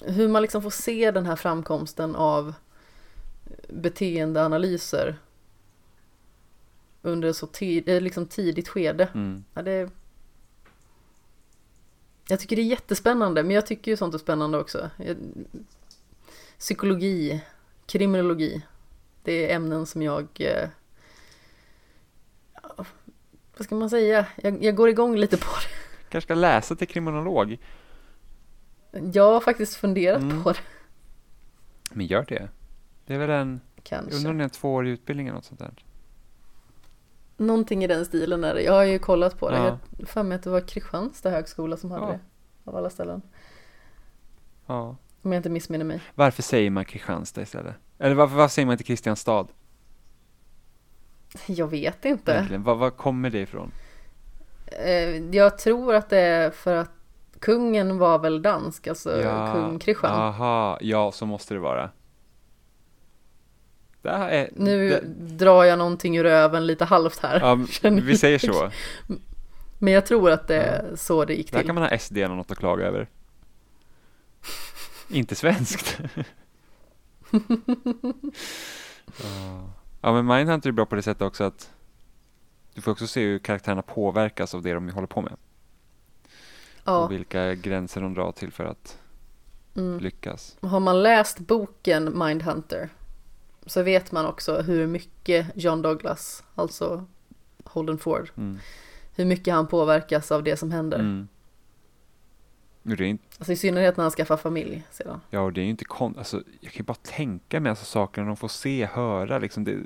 hur 0.00 0.28
man 0.28 0.42
liksom 0.42 0.62
får 0.62 0.70
se 0.70 1.10
den 1.10 1.26
här 1.26 1.36
framkomsten 1.36 2.16
av 2.16 2.54
beteendeanalyser 3.68 5.18
under 7.02 7.32
så 7.32 7.46
tid, 7.46 7.88
eh, 7.88 8.00
liksom 8.00 8.26
tidigt 8.26 8.68
skede. 8.68 9.08
Mm. 9.14 9.44
Ja, 9.54 9.62
det, 9.62 9.90
jag 12.28 12.40
tycker 12.40 12.56
det 12.56 12.62
är 12.62 12.66
jättespännande, 12.66 13.42
men 13.42 13.54
jag 13.54 13.66
tycker 13.66 13.90
ju 13.90 13.96
sånt 13.96 14.14
är 14.14 14.18
spännande 14.18 14.58
också. 14.58 14.90
Jag, 14.96 15.16
psykologi, 16.58 17.40
kriminologi, 17.86 18.62
det 19.22 19.50
är 19.50 19.56
ämnen 19.56 19.86
som 19.86 20.02
jag... 20.02 20.26
Eh, 20.40 20.68
vad 23.56 23.64
ska 23.66 23.74
man 23.74 23.90
säga? 23.90 24.26
Jag, 24.36 24.64
jag 24.64 24.76
går 24.76 24.88
igång 24.88 25.16
lite 25.16 25.36
på 25.36 25.44
det. 25.44 26.08
Kanske 26.10 26.26
ska 26.26 26.34
läsa 26.34 26.76
till 26.76 26.88
kriminolog. 26.88 27.58
Jag 29.12 29.32
har 29.32 29.40
faktiskt 29.40 29.76
funderat 29.76 30.22
Mm. 30.22 30.42
på 30.42 30.52
det, 30.52 30.58
Men 31.92 32.06
gör 32.06 32.24
det. 32.28 32.48
Det 33.06 33.14
är 33.14 33.18
väl 33.18 33.30
en, 33.30 33.60
jag 33.90 33.98
undrar 33.98 34.10
kanske. 34.10 34.28
om 34.28 34.38
det 34.38 34.42
är 34.42 34.44
en 34.44 34.50
tvåårig 34.50 34.90
utbildning 34.90 35.26
eller 35.26 35.34
något 35.36 35.44
sånt 35.44 35.60
där. 35.60 35.84
Någonting 37.36 37.84
i 37.84 37.86
den 37.86 38.04
stilen 38.04 38.44
är 38.44 38.54
det. 38.54 38.62
Jag 38.62 38.72
har 38.72 38.84
ju 38.84 38.98
kollat 38.98 39.38
på 39.38 39.50
det. 39.50 39.56
Ja. 39.56 39.64
Jag 39.64 39.98
har 39.98 40.06
för 40.06 40.22
mig 40.22 40.36
att 40.36 40.42
det 40.42 40.50
var 40.50 40.60
Kristianstad 40.60 41.30
högskola 41.30 41.76
som 41.76 41.90
hade 41.90 42.06
Ja. 42.06 42.10
det. 42.12 42.20
Av 42.70 42.76
alla 42.76 42.90
ställen. 42.90 43.22
Ja. 44.66 44.96
Om 45.24 45.32
jag 45.32 45.38
inte 45.38 45.50
missminner 45.50 45.84
mig. 45.84 46.00
Varför 46.14 46.42
säger 46.42 46.70
man 46.70 46.84
Kristianstad 46.84 47.42
istället? 47.42 47.74
Eller 47.98 48.14
varför, 48.14 48.36
varför 48.36 48.52
säger 48.52 48.66
man 48.66 48.72
inte 48.72 48.84
Kristianstad? 48.84 49.46
Jag 51.46 51.66
vet 51.66 52.04
inte. 52.04 52.46
Var, 52.58 52.74
var 52.74 52.90
kommer 52.90 53.30
det 53.30 53.40
ifrån? 53.40 53.70
Eh, 54.66 55.16
Jag 55.30 55.58
tror 55.58 55.94
att 55.94 56.10
det 56.10 56.18
är 56.18 56.50
för 56.50 56.76
att 56.76 56.90
kungen 57.38 57.98
var 57.98 58.18
väl 58.18 58.42
dansk, 58.42 58.86
alltså 58.86 59.10
kung 59.54 59.78
Kristian. 59.78 60.12
Aha, 60.12 60.78
ja 60.80 61.12
så 61.12 61.26
måste 61.26 61.54
det 61.54 61.60
vara. 61.60 61.90
Det 64.02 64.08
är, 64.10 64.50
Nu 64.56 64.88
det, 64.88 65.00
drar 65.36 65.64
jag 65.64 65.78
någonting 65.78 66.16
ur 66.16 66.26
öven 66.26 66.66
lite 66.66 66.84
halvt 66.84 67.18
här. 67.18 67.40
ja, 67.40 67.54
vi 67.90 68.18
säger 68.18 68.38
så. 68.38 68.70
Men 69.78 69.92
jag 69.92 70.06
tror 70.06 70.30
att 70.30 70.48
det 70.48 70.56
är 70.56 70.96
så 70.96 71.24
det 71.24 71.34
gick 71.34 71.52
Där 71.52 71.58
till. 71.58 71.66
kan 71.66 71.74
man 71.74 71.84
ha 71.84 71.98
SD 71.98 72.16
eller 72.18 72.34
något 72.34 72.50
att 72.50 72.58
klaga 72.58 72.86
över. 72.86 73.08
Inte 75.08 75.34
svenskt. 75.34 76.00
Ja. 80.00 80.12
men 80.12 80.26
Mindhunter 80.26 80.68
är 80.68 80.72
bra 80.72 80.86
på 80.86 80.94
det 80.94 81.02
sättet 81.02 81.22
också 81.22 81.44
att 81.44 81.70
du 82.74 82.80
får 82.80 82.90
också 82.92 83.06
se 83.06 83.20
hur 83.24 83.38
karaktärerna 83.38 83.82
påverkas 83.82 84.54
av 84.54 84.62
det 84.62 84.72
de 84.74 84.88
håller 84.88 85.06
på 85.06 85.22
med. 85.22 85.36
Ja. 86.84 87.04
Och 87.04 87.12
vilka 87.12 87.54
gränser 87.54 88.00
de 88.00 88.14
drar 88.14 88.32
till 88.32 88.52
för 88.52 88.64
att 88.64 88.98
Mm. 89.76 89.98
lyckas. 90.00 90.56
Har 90.60 90.80
man 90.80 91.02
läst 91.02 91.38
boken 91.38 92.18
Mindhunter 92.18 92.88
så 93.66 93.82
vet 93.82 94.12
man 94.12 94.26
också 94.26 94.60
hur 94.62 94.86
mycket 94.86 95.46
John 95.54 95.82
Douglas, 95.82 96.44
alltså 96.54 97.04
Holden 97.64 97.98
Ford, 97.98 98.30
Mm. 98.36 98.58
hur 99.16 99.24
mycket 99.24 99.54
han 99.54 99.66
påverkas 99.66 100.32
av 100.32 100.42
det 100.42 100.56
som 100.56 100.70
händer. 100.70 100.98
Mm. 100.98 101.28
Det 102.86 103.04
inte, 103.06 103.24
Alltså 103.38 103.52
i 103.52 103.56
synnerhet 103.56 103.96
när 103.96 104.04
han 104.04 104.10
skaffar 104.10 104.36
familj 104.36 104.82
sedan. 104.90 105.20
ja, 105.30 105.40
och 105.40 105.52
det 105.52 105.60
är 105.60 105.64
ju 105.64 105.70
inte 105.70 105.84
kon- 105.84 106.14
alltså, 106.18 106.42
Jag 106.60 106.72
kan 106.72 106.78
ju 106.78 106.84
bara 106.84 106.94
tänka 107.02 107.60
mig 107.60 107.70
alltså, 107.70 107.84
sakerna 107.84 108.26
de 108.26 108.36
får 108.36 108.48
se, 108.48 108.86
höra. 108.86 109.38
Liksom 109.38 109.64
det, 109.64 109.78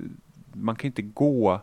man 0.53 0.77
kan 0.77 0.83
ju 0.83 0.89
inte 0.89 1.03
gå 1.03 1.61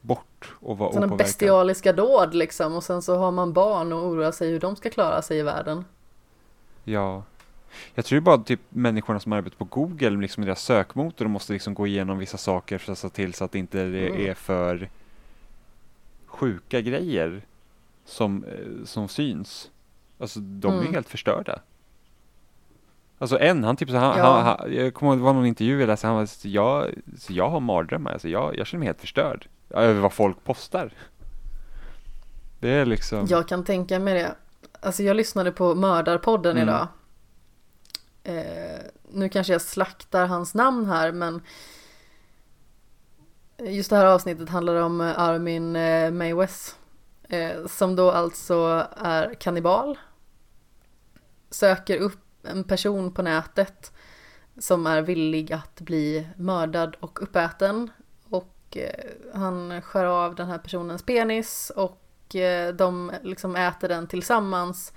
bort 0.00 0.54
och 0.60 0.78
vara 0.78 0.90
Sådana 0.92 1.06
opåverkad. 1.06 1.26
bestialiska 1.26 1.92
dåd 1.92 2.34
liksom 2.34 2.74
och 2.74 2.84
sen 2.84 3.02
så 3.02 3.16
har 3.16 3.30
man 3.30 3.52
barn 3.52 3.92
och 3.92 4.06
oroar 4.06 4.32
sig 4.32 4.50
hur 4.50 4.60
de 4.60 4.76
ska 4.76 4.90
klara 4.90 5.22
sig 5.22 5.38
i 5.38 5.42
världen. 5.42 5.84
Ja. 6.84 7.22
Jag 7.94 8.04
tror 8.04 8.20
bara 8.20 8.38
typ 8.38 8.60
människorna 8.68 9.20
som 9.20 9.32
arbetar 9.32 9.56
på 9.56 9.64
Google, 9.64 10.10
liksom 10.10 10.42
i 10.42 10.46
deras 10.46 10.62
sökmotor, 10.62 11.24
de 11.24 11.30
måste 11.32 11.52
liksom 11.52 11.74
gå 11.74 11.86
igenom 11.86 12.18
vissa 12.18 12.36
saker 12.38 12.78
för 12.78 12.92
att 12.92 12.98
se 12.98 13.08
till 13.08 13.34
så 13.34 13.44
att 13.44 13.54
inte 13.54 13.84
det 13.84 14.08
Mm. 14.08 14.26
är 14.30 14.34
för 14.34 14.90
sjuka 16.26 16.80
grejer 16.80 17.42
som, 18.04 18.44
eh, 18.44 18.84
som 18.84 19.08
syns. 19.08 19.70
Alltså 20.20 20.40
de 20.40 20.72
är 20.72 20.76
Mm. 20.76 20.86
ju 20.86 20.92
helt 20.92 21.08
förstörda. 21.08 21.60
Alltså 23.18 23.38
en, 23.38 23.64
han 23.64 23.76
typ 23.76 23.90
så 23.90 23.96
han, 23.96 24.18
Ja. 24.18 24.24
han, 24.40 24.44
han, 24.46 24.74
jag 24.74 24.94
kommer 24.94 25.12
ihåg 25.12 25.18
det 25.20 25.24
var 25.24 25.32
någon 25.32 25.46
intervju 25.46 25.80
jag 25.80 25.86
läste, 25.86 26.06
han 26.06 26.16
var 26.16 26.26
så 26.26 26.48
jag, 26.48 26.94
så 27.18 27.32
jag 27.32 27.50
har 27.50 27.60
mardrömmar, 27.60 28.12
alltså 28.12 28.28
jag, 28.28 28.56
jag 28.58 28.66
känner 28.66 28.78
mig 28.78 28.86
helt 28.86 29.00
förstörd 29.00 29.48
över 29.70 30.00
vad 30.00 30.12
folk 30.12 30.44
postar. 30.44 30.90
Det 32.60 32.68
är 32.70 32.86
liksom, 32.86 33.26
Jag 33.30 33.48
kan 33.48 33.64
tänka 33.64 33.98
mig 33.98 34.14
det. 34.14 34.34
Alltså 34.80 35.02
jag 35.02 35.16
lyssnade 35.16 35.52
på 35.52 35.74
Mördarpodden 35.74 36.56
Mm. 36.56 36.68
idag. 36.68 36.86
Eh, 38.24 38.80
nu 39.10 39.28
kanske 39.28 39.52
jag 39.52 39.62
slaktar 39.62 40.26
hans 40.26 40.54
namn 40.54 40.86
här 40.86 41.12
men 41.12 41.42
just 43.58 43.90
det 43.90 43.96
här 43.96 44.06
avsnittet 44.06 44.48
handlar 44.48 44.74
om 44.82 45.00
eh, 45.00 45.18
Armin 45.18 45.76
eh, 45.76 46.10
Maywes. 46.10 46.76
Eh, 47.28 47.66
som 47.66 47.96
då 47.96 48.10
alltså 48.10 48.86
är 48.96 49.34
kannibal. 49.34 49.98
Söker 51.50 51.96
upp 51.98 52.20
en 52.42 52.64
person 52.64 53.12
på 53.12 53.22
nätet 53.22 53.92
som 54.58 54.86
är 54.86 55.02
villig 55.02 55.52
att 55.52 55.80
bli 55.80 56.28
mördad 56.36 56.96
och 57.00 57.22
uppäten. 57.22 57.90
Och 58.30 58.76
eh, 58.76 59.04
han 59.34 59.82
skär 59.82 60.04
av 60.04 60.34
den 60.34 60.46
här 60.46 60.58
personens 60.58 61.02
penis 61.02 61.72
och 61.76 62.34
eh, 62.36 62.74
de 62.74 63.12
liksom 63.22 63.56
äter 63.56 63.88
den 63.88 64.06
tillsammans. 64.06 64.92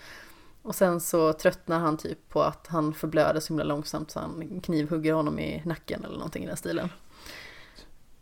Och 0.61 0.75
sen 0.75 0.99
så 0.99 1.33
tröttnar 1.33 1.79
han 1.79 1.97
typ 1.97 2.29
på 2.29 2.43
att 2.43 2.67
han 2.67 2.93
förblöder 2.93 3.39
så 3.39 3.47
himla 3.53 3.63
långsamt 3.63 4.11
så 4.11 4.19
han 4.19 4.61
knivhugger 4.63 5.13
honom 5.13 5.39
i 5.39 5.61
nacken 5.65 6.05
eller 6.05 6.15
någonting 6.17 6.43
i 6.43 6.47
den 6.47 6.57
stilen. 6.57 6.89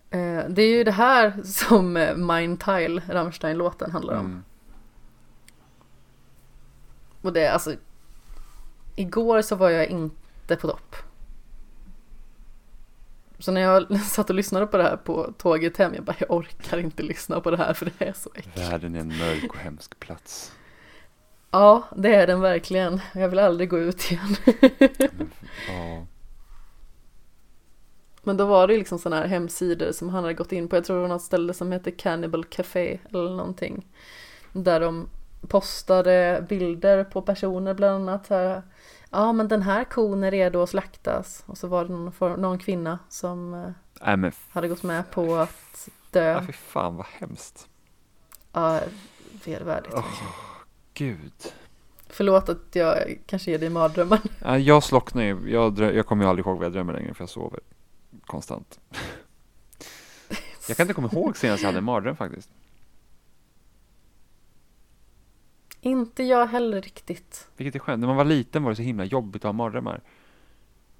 Eh, 0.09 0.43
Det 0.49 0.61
är 0.61 0.77
ju 0.77 0.83
det 0.83 0.91
här 0.91 1.41
som 1.43 1.93
Mein 2.15 2.57
Teil, 2.57 3.01
Rammstein-låten, 3.09 3.91
handlar 3.91 4.13
om. 4.13 4.25
mm, 4.25 4.43
Och 7.21 7.33
det, 7.33 7.47
alltså, 7.47 7.73
igår 8.99 9.41
så 9.41 9.55
var 9.55 9.69
jag 9.69 9.87
inte 9.87 10.55
på 10.55 10.67
topp. 10.67 10.95
Så 13.39 13.51
när 13.51 13.61
jag 13.61 13.99
satt 14.05 14.29
och 14.29 14.35
lyssnade 14.35 14.67
på 14.67 14.77
det 14.77 14.83
här 14.83 14.97
på 14.97 15.33
tåget 15.37 15.77
hem, 15.77 15.93
jag 15.95 16.03
bara, 16.03 16.15
jag 16.19 16.31
orkar 16.31 16.77
inte 16.77 17.03
lyssna 17.03 17.41
på 17.41 17.51
det 17.51 17.57
här 17.57 17.73
för 17.73 17.85
det 17.85 18.05
är 18.05 18.13
så 18.13 18.29
äckligt. 18.35 18.57
världen 18.57 18.95
är 18.95 18.99
en 18.99 19.17
mörk 19.17 19.49
och 19.49 19.57
hemsk 19.57 19.99
plats. 19.99 20.51
Ja, 21.51 21.83
det 21.95 22.15
är 22.15 22.27
den 22.27 22.41
verkligen. 22.41 23.01
Jag 23.13 23.29
vill 23.29 23.39
aldrig 23.39 23.69
gå 23.69 23.79
ut 23.79 24.11
igen. 24.11 24.35
Ja. 25.67 26.05
Men 28.23 28.37
då 28.37 28.45
var 28.45 28.67
det 28.67 28.77
liksom 28.77 28.99
sådana 28.99 29.21
här 29.21 29.27
hemsidor 29.27 29.91
som 29.91 30.09
han 30.09 30.23
hade 30.23 30.33
gått 30.33 30.51
in 30.51 30.67
på. 30.67 30.75
Jag 30.75 30.85
tror 30.85 30.95
det 30.95 31.01
var 31.01 31.09
något 31.09 31.21
ställe 31.21 31.53
som 31.53 31.71
heter 31.71 31.91
Cannibal 31.91 32.45
Café 32.45 32.99
eller 33.09 33.29
någonting. 33.29 33.87
Där 34.53 34.79
de 34.79 35.09
postade 35.47 36.45
bilder 36.49 37.03
på 37.03 37.21
personer 37.21 37.73
bland 37.73 38.09
annat. 38.09 38.27
Här, 38.27 38.61
ja 39.09 39.33
men 39.33 39.47
den 39.47 39.61
här 39.61 39.83
kon 39.83 40.23
är 40.23 40.31
redo 40.31 40.61
att 40.61 40.69
slaktas. 40.69 41.43
Och 41.45 41.57
så 41.57 41.67
var 41.67 41.85
det 41.85 41.91
någon, 41.91 42.11
for- 42.11 42.37
någon 42.37 42.59
kvinna 42.59 42.99
som 43.09 43.53
eh, 43.53 44.15
Nej 44.17 44.31
hade 44.49 44.67
gått 44.67 44.83
med 44.83 45.11
på 45.11 45.35
att 45.35 45.89
dö. 46.11 46.43
fy 46.47 46.53
fan 46.53 46.95
vad 46.95 47.05
hemskt. 47.05 47.67
Ja, 48.53 48.79
vedervärdigt. 49.45 49.95
Gud. 50.93 51.33
Förlåt 52.07 52.49
att 52.49 52.75
jag 52.75 53.19
kanske 53.25 53.51
ger 53.51 53.59
dig 53.59 53.69
mardrömmar. 53.69 54.19
Ja, 54.43 54.57
jag 54.57 54.83
slocknar 54.83 55.23
ju. 55.23 55.51
Jag, 55.51 55.79
jag 55.79 56.05
kommer 56.05 56.23
ju 56.23 56.29
aldrig 56.29 56.45
ihåg 56.45 56.57
vad 56.57 56.65
jag 56.65 56.73
drömmer 56.73 56.93
längre 56.93 57.13
för 57.13 57.21
jag 57.21 57.29
sover 57.29 57.59
konstant. 58.25 58.79
Jag 60.67 60.77
kan 60.77 60.83
inte 60.83 60.93
komma 60.93 61.09
ihåg 61.13 61.37
senast 61.37 61.61
jag 61.63 61.67
hade 61.67 61.77
en 61.77 61.83
mardröm 61.83 62.15
faktiskt. 62.15 62.49
Inte 65.81 66.23
jag 66.23 66.45
heller 66.45 66.81
riktigt. 66.81 67.47
Vilket 67.57 67.75
är 67.75 67.79
skönt. 67.79 67.99
När 67.99 68.07
man 68.07 68.17
var 68.17 68.25
liten 68.25 68.63
var 68.63 68.69
det 68.69 68.75
så 68.75 68.81
himla 68.81 69.05
jobbigt 69.05 69.45
att 69.45 69.47
ha 69.47 69.53
mardrömmar. 69.53 70.01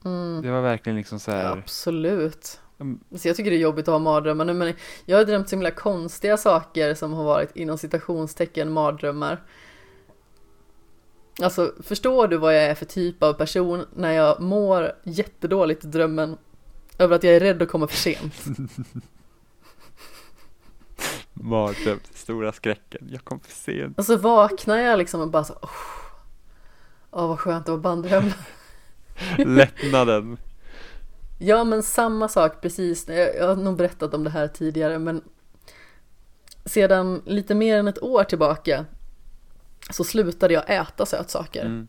Mm. 0.05 0.41
Det 0.41 0.51
var 0.51 0.61
verkligen 0.61 0.97
liksom 0.97 1.19
så 1.19 1.31
här. 1.31 1.57
Absolut. 1.57 2.59
Mm. 2.79 2.99
Så 3.15 3.27
jag 3.27 3.35
tycker 3.35 3.51
det 3.51 3.57
är 3.57 3.61
jobbigt 3.61 3.87
att 3.87 3.91
ha 3.91 3.99
mardrömmar 3.99 4.45
nu 4.45 4.53
men 4.53 4.73
jag 5.05 5.17
har 5.17 5.25
drömt 5.25 5.49
så 5.49 5.55
himla 5.55 5.71
konstiga 5.71 6.37
saker 6.37 6.93
som 6.93 7.13
har 7.13 7.23
varit 7.23 7.55
inom 7.55 7.77
citationstecken 7.77 8.71
mardrömmar. 8.71 9.43
Alltså 11.41 11.73
förstår 11.83 12.27
du 12.27 12.37
vad 12.37 12.55
jag 12.55 12.63
är 12.63 12.75
för 12.75 12.85
typ 12.85 13.23
av 13.23 13.33
person 13.33 13.85
när 13.95 14.11
jag 14.11 14.41
mår 14.41 14.91
jättedåligt 15.03 15.83
i 15.83 15.87
drömmen 15.87 16.37
över 16.97 17.15
att 17.15 17.23
jag 17.23 17.35
är 17.35 17.39
rädd 17.39 17.61
att 17.61 17.69
komma 17.69 17.87
för 17.87 17.95
sent? 17.95 18.45
Mardröm, 21.41 21.99
stora 22.13 22.51
skräcken, 22.51 23.07
jag 23.11 23.23
kom 23.23 23.39
för 23.39 23.51
sent. 23.51 23.99
Och 23.99 24.05
så 24.05 24.17
vaknar 24.17 24.77
jag 24.77 24.97
liksom 24.97 25.21
och 25.21 25.29
bara 25.29 25.43
så, 25.43 25.53
åh, 25.61 25.69
åh 27.11 27.27
vad 27.27 27.39
skönt 27.39 27.65
det 27.65 27.71
var 27.71 27.79
banddröm. 27.79 28.31
Lättnaden. 29.37 30.37
Ja 31.39 31.63
men 31.63 31.83
samma 31.83 32.27
sak 32.27 32.61
precis, 32.61 33.07
jag, 33.07 33.35
jag 33.35 33.47
har 33.47 33.55
nog 33.55 33.77
berättat 33.77 34.13
om 34.13 34.23
det 34.23 34.29
här 34.29 34.47
tidigare 34.47 34.99
men 34.99 35.21
sedan 36.65 37.21
lite 37.25 37.55
mer 37.55 37.77
än 37.77 37.87
ett 37.87 38.03
år 38.03 38.23
tillbaka 38.23 38.85
så 39.89 40.03
slutade 40.03 40.53
jag 40.53 40.69
äta 40.69 41.05
sötsaker. 41.05 41.65
Mm. 41.65 41.87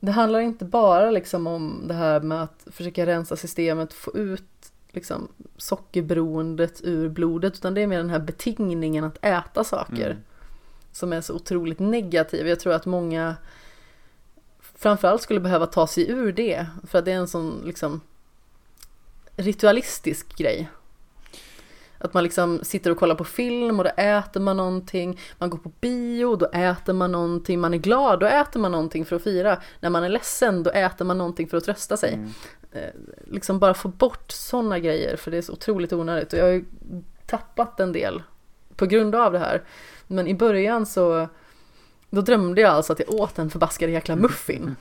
Det 0.00 0.12
handlar 0.12 0.40
inte 0.40 0.64
bara 0.64 1.10
liksom 1.10 1.46
om 1.46 1.84
det 1.88 1.94
här 1.94 2.20
med 2.20 2.42
att 2.42 2.66
försöka 2.70 3.06
rensa 3.06 3.36
systemet, 3.36 3.92
få 3.92 4.16
ut 4.16 4.72
liksom 4.96 5.28
sockerberoendet 5.56 6.80
ur 6.84 7.08
blodet, 7.08 7.54
utan 7.54 7.74
det 7.74 7.80
är 7.80 7.86
mer 7.86 7.98
den 7.98 8.10
här 8.10 8.18
betingningen 8.18 9.04
att 9.04 9.24
äta 9.24 9.64
saker 9.64 10.10
Mm. 10.10 10.22
som 10.92 11.12
är 11.12 11.20
så 11.20 11.34
otroligt 11.34 11.78
negativ. 11.78 12.48
Jag 12.48 12.60
tror 12.60 12.72
att 12.72 12.86
många 12.86 13.36
framförallt 14.60 15.22
skulle 15.22 15.40
behöva 15.40 15.66
ta 15.66 15.86
sig 15.86 16.10
ur 16.10 16.32
det, 16.32 16.66
för 16.86 16.98
att 16.98 17.04
det 17.04 17.12
är 17.12 17.16
en 17.16 17.28
sån 17.28 17.62
liksom 17.66 18.00
ritualistisk 19.36 20.36
grej. 20.36 20.68
Att 21.98 22.14
man 22.14 22.22
liksom 22.22 22.60
sitter 22.62 22.90
och 22.90 22.96
kollar 22.96 23.14
på 23.14 23.24
film 23.24 23.78
och 23.78 23.84
då 23.84 23.90
äter 23.96 24.40
man 24.40 24.56
någonting, 24.56 25.20
man 25.38 25.50
går 25.50 25.58
på 25.58 25.72
bio, 25.80 26.36
då 26.36 26.46
äter 26.46 26.92
man 26.92 27.12
någonting, 27.12 27.60
man 27.60 27.74
är 27.74 27.78
glad, 27.78 28.20
då 28.20 28.26
äter 28.26 28.60
man 28.60 28.72
någonting 28.72 29.04
för 29.04 29.16
att 29.16 29.22
fira. 29.22 29.60
När 29.80 29.90
man 29.90 30.04
är 30.04 30.08
ledsen, 30.08 30.62
då 30.62 30.70
äter 30.70 31.04
man 31.04 31.18
någonting 31.18 31.48
för 31.48 31.56
att 31.56 31.64
trösta 31.64 31.96
sig. 31.96 32.14
Mm. 32.14 32.32
Eh, 32.72 32.90
liksom 33.26 33.58
bara 33.58 33.74
få 33.74 33.88
bort 33.88 34.30
sådana 34.30 34.78
grejer, 34.78 35.16
för 35.16 35.30
det 35.30 35.36
är 35.36 35.42
så 35.42 35.52
otroligt 35.52 35.92
onödigt. 35.92 36.32
Och 36.32 36.38
jag 36.38 36.44
har 36.44 36.52
ju 36.52 36.64
tappat 37.26 37.80
en 37.80 37.92
del 37.92 38.22
på 38.76 38.86
grund 38.86 39.14
av 39.14 39.32
det 39.32 39.38
här. 39.38 39.62
Men 40.06 40.26
i 40.26 40.34
början 40.34 40.86
så, 40.86 41.28
då 42.10 42.20
drömde 42.20 42.60
jag 42.60 42.70
alltså 42.70 42.92
att 42.92 43.00
jag 43.00 43.10
åt 43.14 43.38
en 43.38 43.50
förbaskad 43.50 43.90
jäkla 43.90 44.16
muffin. 44.16 44.76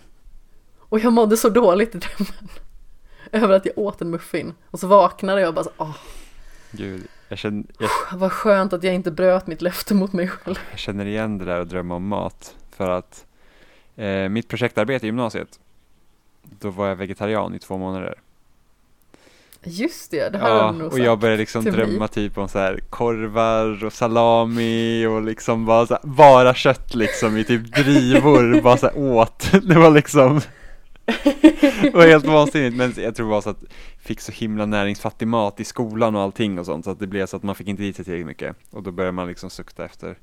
Och 0.79 0.99
jag 0.99 1.13
mådde 1.13 1.37
så 1.37 1.49
dåligt 1.49 1.95
i 1.95 1.97
drömmen. 1.97 2.49
Över 3.31 3.55
att 3.55 3.65
jag 3.65 3.77
åt 3.77 4.01
en 4.01 4.09
muffin. 4.09 4.53
Och 4.71 4.79
så 4.79 4.87
vaknade 4.87 5.41
jag 5.41 5.47
och 5.47 5.53
bara 5.53 5.63
så, 5.63 5.71
åh, 5.77 5.95
Gud, 6.77 7.07
jag 7.29 7.37
känner, 7.37 7.63
jag, 7.79 7.89
vad 8.17 8.31
skönt 8.31 8.73
att 8.73 8.83
jag 8.83 8.93
inte 8.95 9.11
bröt 9.11 9.47
mitt 9.47 9.61
löfte 9.61 9.93
mot 9.93 10.13
mig 10.13 10.27
själv. 10.27 10.55
jag 10.71 10.79
känner 10.79 11.05
igen 11.05 11.37
det 11.37 11.45
där 11.45 11.59
att 11.59 11.69
drömma 11.69 11.95
om 11.95 12.07
mat. 12.07 12.55
För 12.77 12.89
att 12.89 13.25
eh, 13.95 14.29
mitt 14.29 14.47
projektarbete 14.47 15.05
i 15.05 15.07
gymnasiet, 15.07 15.59
då 16.59 16.69
var 16.69 16.87
jag 16.87 16.95
vegetarian 16.95 17.55
i 17.55 17.59
två 17.59 17.77
månader. 17.77 18.15
Just 19.67 20.11
det, 20.11 20.29
det 20.29 20.37
har 20.37 20.49
Ja, 20.49 20.71
du 20.71 20.77
nog 20.77 20.93
och 20.93 20.99
jag 20.99 21.19
började 21.19 21.37
liksom 21.39 21.63
till 21.63 21.71
mig. 21.71 21.85
drömma 21.85 22.07
typ 22.07 22.37
om 22.37 22.47
så 22.49 22.59
här 22.59 22.79
korvar 22.89 23.83
och 23.85 23.93
salami 23.93 25.05
och 25.05 25.21
liksom 25.21 25.65
bara, 25.65 25.87
så 25.87 25.93
här, 25.93 26.01
bara 26.03 26.53
kött 26.53 26.95
liksom 26.95 27.37
i 27.37 27.43
typ 27.43 27.75
drivor, 27.75 28.61
bara 28.63 28.77
så 28.77 28.85
här 28.87 28.97
åt. 28.97 29.51
Det 29.51 29.75
var 29.75 29.91
liksom 29.91 30.41
det 31.81 31.93
var 31.93 32.07
helt 32.07 32.25
vansinnigt, 32.25 32.75
men 32.75 32.93
jag 32.97 33.15
tror 33.15 33.29
var 33.29 33.41
så 33.41 33.49
att 33.49 33.63
fick 34.05 34.21
så 34.21 34.31
himla 34.31 34.65
näringsfattig 34.65 35.27
mat 35.27 35.59
i 35.59 35.63
skolan 35.63 36.15
och 36.15 36.21
allting 36.21 36.59
och 36.59 36.65
sånt, 36.65 36.85
så 36.85 36.91
att 36.91 36.99
det 36.99 37.07
blev 37.07 37.25
så 37.25 37.37
att 37.37 37.43
man 37.43 37.55
fick 37.55 37.67
inte 37.67 37.83
i 37.83 37.93
sig 37.93 38.05
tillräckligt 38.05 38.27
mycket. 38.27 38.55
Och 38.71 38.83
då 38.83 38.91
började 38.91 39.11
man 39.11 39.27
liksom 39.27 39.49
sukta 39.49 39.85
efter. 39.85 40.17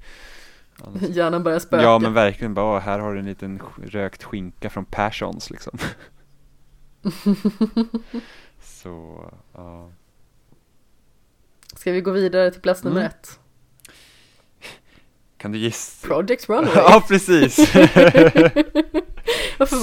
Hjärnan 1.10 1.42
börjar 1.42 1.59
spöka. 1.59 1.82
Ja 1.82 1.98
men 1.98 2.12
verkligen, 2.14 2.54
bara 2.54 2.76
"Åh, 2.76 2.80
här 2.80 2.98
har 2.98 3.12
du 3.12 3.18
en 3.18 3.24
liten 3.26 3.62
rökt 3.82 4.22
skinka 4.24 4.70
från 4.70 4.84
Perssons 4.84 5.50
liksom. 5.50 5.78
så, 8.62 9.30
ja. 9.54 9.90
Ska 11.76 11.92
vi 11.92 12.00
gå 12.00 12.10
vidare 12.10 12.50
till 12.50 12.60
plats 12.60 12.84
nummer 12.84 13.00
Mm. 13.00 13.10
ett? 13.10 13.38
Kan 15.36 15.52
du 15.52 15.59
gissa? 15.59 16.06
Project 16.09 16.48
Runway. 16.48 16.72
ja 16.74 17.04
precis! 17.09 17.54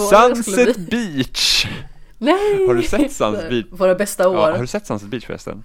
Sunset. 0.09 0.77
Beach! 0.89 1.67
Nej! 2.19 2.67
Har 2.67 2.73
du 2.75 2.83
sett 2.83 3.11
Sunset 3.11 3.49
Beach? 3.49 3.65
Våra 3.69 3.95
bästa 3.95 4.29
år. 4.29 4.35
Ja, 4.35 4.47
Ja, 4.47 4.51
har 4.55 4.61
du 4.61 4.67
sett 4.67 4.87
Sunset 4.87 5.09
Beach 5.09 5.25
förresten? 5.25 5.63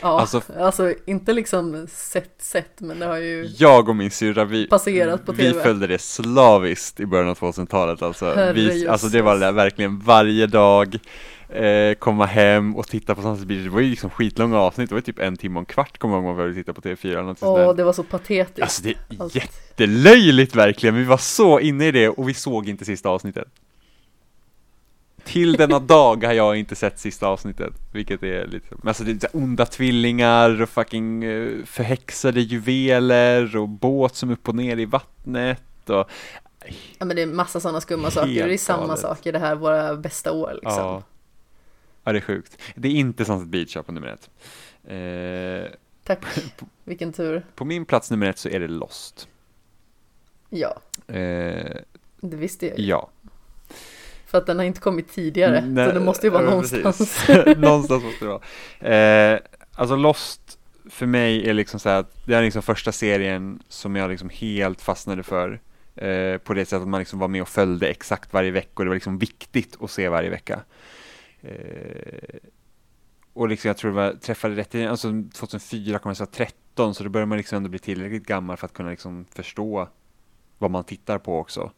alltså, 0.00 0.42
alltså- 0.58 0.94
inte 1.06 1.32
liksom 1.32 1.86
sett 1.90 2.34
sett, 2.38 2.80
men 2.80 2.98
det 2.98 3.06
har 3.06 3.16
ju 3.16 3.48
Jag 3.58 3.88
och 3.88 3.96
min 3.96 4.10
syrra, 4.10 4.44
vi, 4.44 4.66
passerat 4.66 5.26
på 5.26 5.32
vi 5.32 5.42
tv. 5.50 5.62
följde 5.62 5.86
det 5.86 5.98
slaviskt 5.98 7.00
i 7.00 7.06
början 7.06 7.28
av 7.28 7.38
2000-talet 7.38 8.02
alltså. 8.02 8.52
Vi, 8.54 8.88
alltså 8.88 9.06
det 9.08 9.22
var 9.22 9.38
det 9.38 9.52
verkligen 9.52 9.98
varje 9.98 10.46
dag 10.46 10.98
eh, 11.48 11.94
komma 11.94 12.26
hem 12.26 12.76
och 12.76 12.86
titta 12.88 13.14
på 13.14 13.22
Sunset 13.22 13.46
Beach, 13.46 13.64
det 13.64 13.70
var 13.70 13.80
ju 13.80 13.90
liksom 13.90 14.10
skitlånga 14.10 14.58
avsnitt, 14.58 14.88
det 14.88 14.94
var 14.94 14.98
ju 15.00 15.04
typ 15.04 15.18
en 15.18 15.36
timme 15.36 15.54
och 15.56 15.62
en 15.62 15.66
kvart 15.66 15.98
kommer 15.98 16.14
jag 16.14 16.24
ihåg 16.24 16.32
vi 16.32 16.36
började 16.36 16.54
titta 16.54 16.72
på 16.72 16.80
TV4 16.80 17.06
eller 17.12 17.22
något 17.22 17.38
sånt 17.38 17.58
Åh, 17.58 17.66
där. 17.66 17.74
det 17.74 17.84
var 17.84 17.92
så 17.92 18.02
patetiskt. 18.02 18.60
Alltså 18.62 18.82
det 18.82 18.90
är 18.90 18.96
Allt. 19.22 19.34
jättelöjligt 19.34 20.56
verkligen, 20.56 20.94
vi 20.94 21.04
var 21.04 21.18
så 21.18 21.60
inne 21.60 21.86
i 21.86 21.92
det 21.92 22.08
och 22.08 22.28
vi 22.28 22.34
såg 22.34 22.68
inte 22.68 22.84
sista 22.84 23.08
avsnittet. 23.08 23.48
Till 25.28 25.52
denna 25.52 25.78
dag 25.78 26.24
har 26.24 26.32
jag 26.32 26.56
inte 26.56 26.74
sett 26.76 26.98
sista 26.98 27.26
avsnittet, 27.26 27.74
vilket 27.92 28.22
är 28.22 28.46
lite, 28.46 28.66
men 28.78 28.88
alltså 28.88 29.04
det 29.04 29.24
är 29.24 29.30
onda 29.36 29.66
tvillingar 29.66 30.62
och 30.62 30.68
fucking 30.68 31.24
eh, 31.24 31.64
förhäxade 31.64 32.40
juveler 32.40 33.56
och 33.56 33.68
båt 33.68 34.14
som 34.14 34.30
upp 34.30 34.48
och 34.48 34.54
ner 34.54 34.76
i 34.76 34.84
vattnet 34.84 35.90
och 35.90 36.10
Ja, 36.98 37.04
men 37.04 37.16
det 37.16 37.22
är 37.22 37.26
massa 37.26 37.60
sådana 37.60 37.80
skumma 37.80 38.10
saker. 38.10 38.48
Det 38.48 38.54
är 38.54 38.58
samma 38.58 38.86
galet. 38.86 39.00
sak 39.00 39.26
i 39.26 39.32
det 39.32 39.38
här, 39.38 39.54
våra 39.54 39.96
bästa 39.96 40.32
år 40.32 40.52
liksom. 40.62 40.72
ja. 40.82 41.02
ja, 42.04 42.12
det 42.12 42.18
är 42.18 42.20
sjukt. 42.20 42.58
Det 42.74 42.88
är 42.88 42.92
inte 42.92 43.24
Sunset 43.24 43.48
Beach 43.48 43.76
på 43.86 43.92
nummer 43.92 44.08
ett. 44.08 44.30
Eh, 44.84 45.78
Tack, 46.04 46.24
vilken 46.84 47.12
tur. 47.12 47.46
på 47.54 47.64
min 47.64 47.84
plats 47.84 48.10
nummer 48.10 48.26
ett 48.26 48.38
så 48.38 48.48
är 48.48 48.60
det 48.60 48.68
Lost. 48.68 49.28
Ja, 50.50 50.78
Eh, 51.06 51.76
det 52.20 52.36
visste 52.36 52.66
jag 52.66 52.78
ju. 52.78 52.84
ja. 52.84 53.10
För 54.28 54.38
att 54.38 54.46
den 54.46 54.58
har 54.58 54.64
inte 54.64 54.80
kommit 54.80 55.12
tidigare, 55.12 55.60
Nej, 55.60 55.88
så 55.88 55.94
det 55.94 56.00
måste 56.00 56.26
ju 56.26 56.30
vara 56.30 56.44
ja, 56.44 56.50
någonstans. 56.50 57.28
någonstans 57.56 58.04
måste 58.04 58.24
det 58.24 58.28
vara. 58.28 59.34
Eh, 59.34 59.40
alltså 59.74 59.96
Lost 59.96 60.58
för 60.90 61.06
mig 61.06 61.48
är 61.48 61.54
liksom 61.54 61.80
så 61.80 61.88
här 61.88 62.00
att 62.00 62.26
det 62.26 62.34
är 62.34 62.42
liksom 62.42 62.62
första 62.62 62.92
serien 62.92 63.62
som 63.68 63.96
jag 63.96 64.10
liksom 64.10 64.28
helt 64.28 64.82
fastnade 64.82 65.22
för. 65.22 65.60
Eh, 65.96 66.38
på 66.38 66.54
det 66.54 66.64
sättet 66.64 66.82
att 66.82 66.88
man 66.88 66.98
liksom 66.98 67.18
var 67.18 67.28
med 67.28 67.42
och 67.42 67.48
följde 67.48 67.88
exakt 67.88 68.32
varje 68.32 68.50
vecka 68.50 68.70
och 68.74 68.84
det 68.84 68.88
var 68.88 68.96
liksom 68.96 69.18
viktigt 69.18 69.76
att 69.80 69.90
se 69.90 70.08
varje 70.08 70.30
vecka. 70.30 70.60
Eh, 71.40 72.38
och 73.32 73.48
liksom 73.48 73.68
jag 73.68 73.76
tror 73.76 73.90
det 73.90 73.96
var, 73.96 74.12
träffade 74.12 74.56
rätt 74.56 74.74
i, 74.74 74.86
alltså 74.86 75.08
2004 75.34 75.98
kom 75.98 76.10
jag 76.10 76.16
så 76.16 76.26
13 76.26 76.94
så 76.94 77.04
då 77.04 77.10
börjar 77.10 77.26
man 77.26 77.38
liksom 77.38 77.56
ändå 77.56 77.68
bli 77.68 77.78
tillräckligt 77.78 78.26
gammal 78.26 78.56
för 78.56 78.66
att 78.66 78.72
kunna 78.72 78.90
liksom 78.90 79.24
förstå 79.34 79.88
vad 80.58 80.70
man 80.70 80.84
tittar 80.84 81.18
på 81.18 81.38
också. 81.38 81.70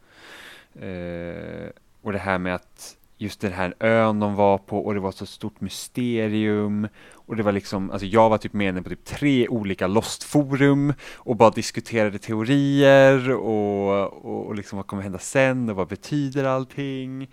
Eh, 0.74 1.68
och 2.02 2.12
det 2.12 2.18
här 2.18 2.38
med 2.38 2.54
att 2.54 2.96
just 3.20 3.40
den 3.40 3.52
här 3.52 3.74
ön 3.80 4.20
de 4.20 4.34
var 4.34 4.58
på 4.58 4.78
och 4.78 4.94
det 4.94 5.00
var 5.00 5.12
så 5.12 5.26
stort 5.26 5.60
mysterium. 5.60 6.88
Och 7.12 7.36
det 7.36 7.42
var 7.42 7.52
liksom, 7.52 7.90
alltså 7.90 8.06
jag 8.06 8.30
var 8.30 8.38
typ 8.38 8.52
med 8.52 8.84
på 8.84 8.90
typ 8.90 9.04
tre 9.04 9.48
olika 9.48 9.86
Lost-forum 9.86 10.94
och 11.16 11.36
bara 11.36 11.50
diskuterade 11.50 12.18
teorier 12.18 13.30
och, 13.30 14.26
och, 14.26 14.46
och 14.46 14.54
liksom 14.54 14.76
vad 14.76 14.86
kommer 14.86 15.02
hända 15.02 15.18
sen 15.18 15.68
och 15.68 15.76
vad 15.76 15.88
betyder 15.88 16.44
allting? 16.44 17.28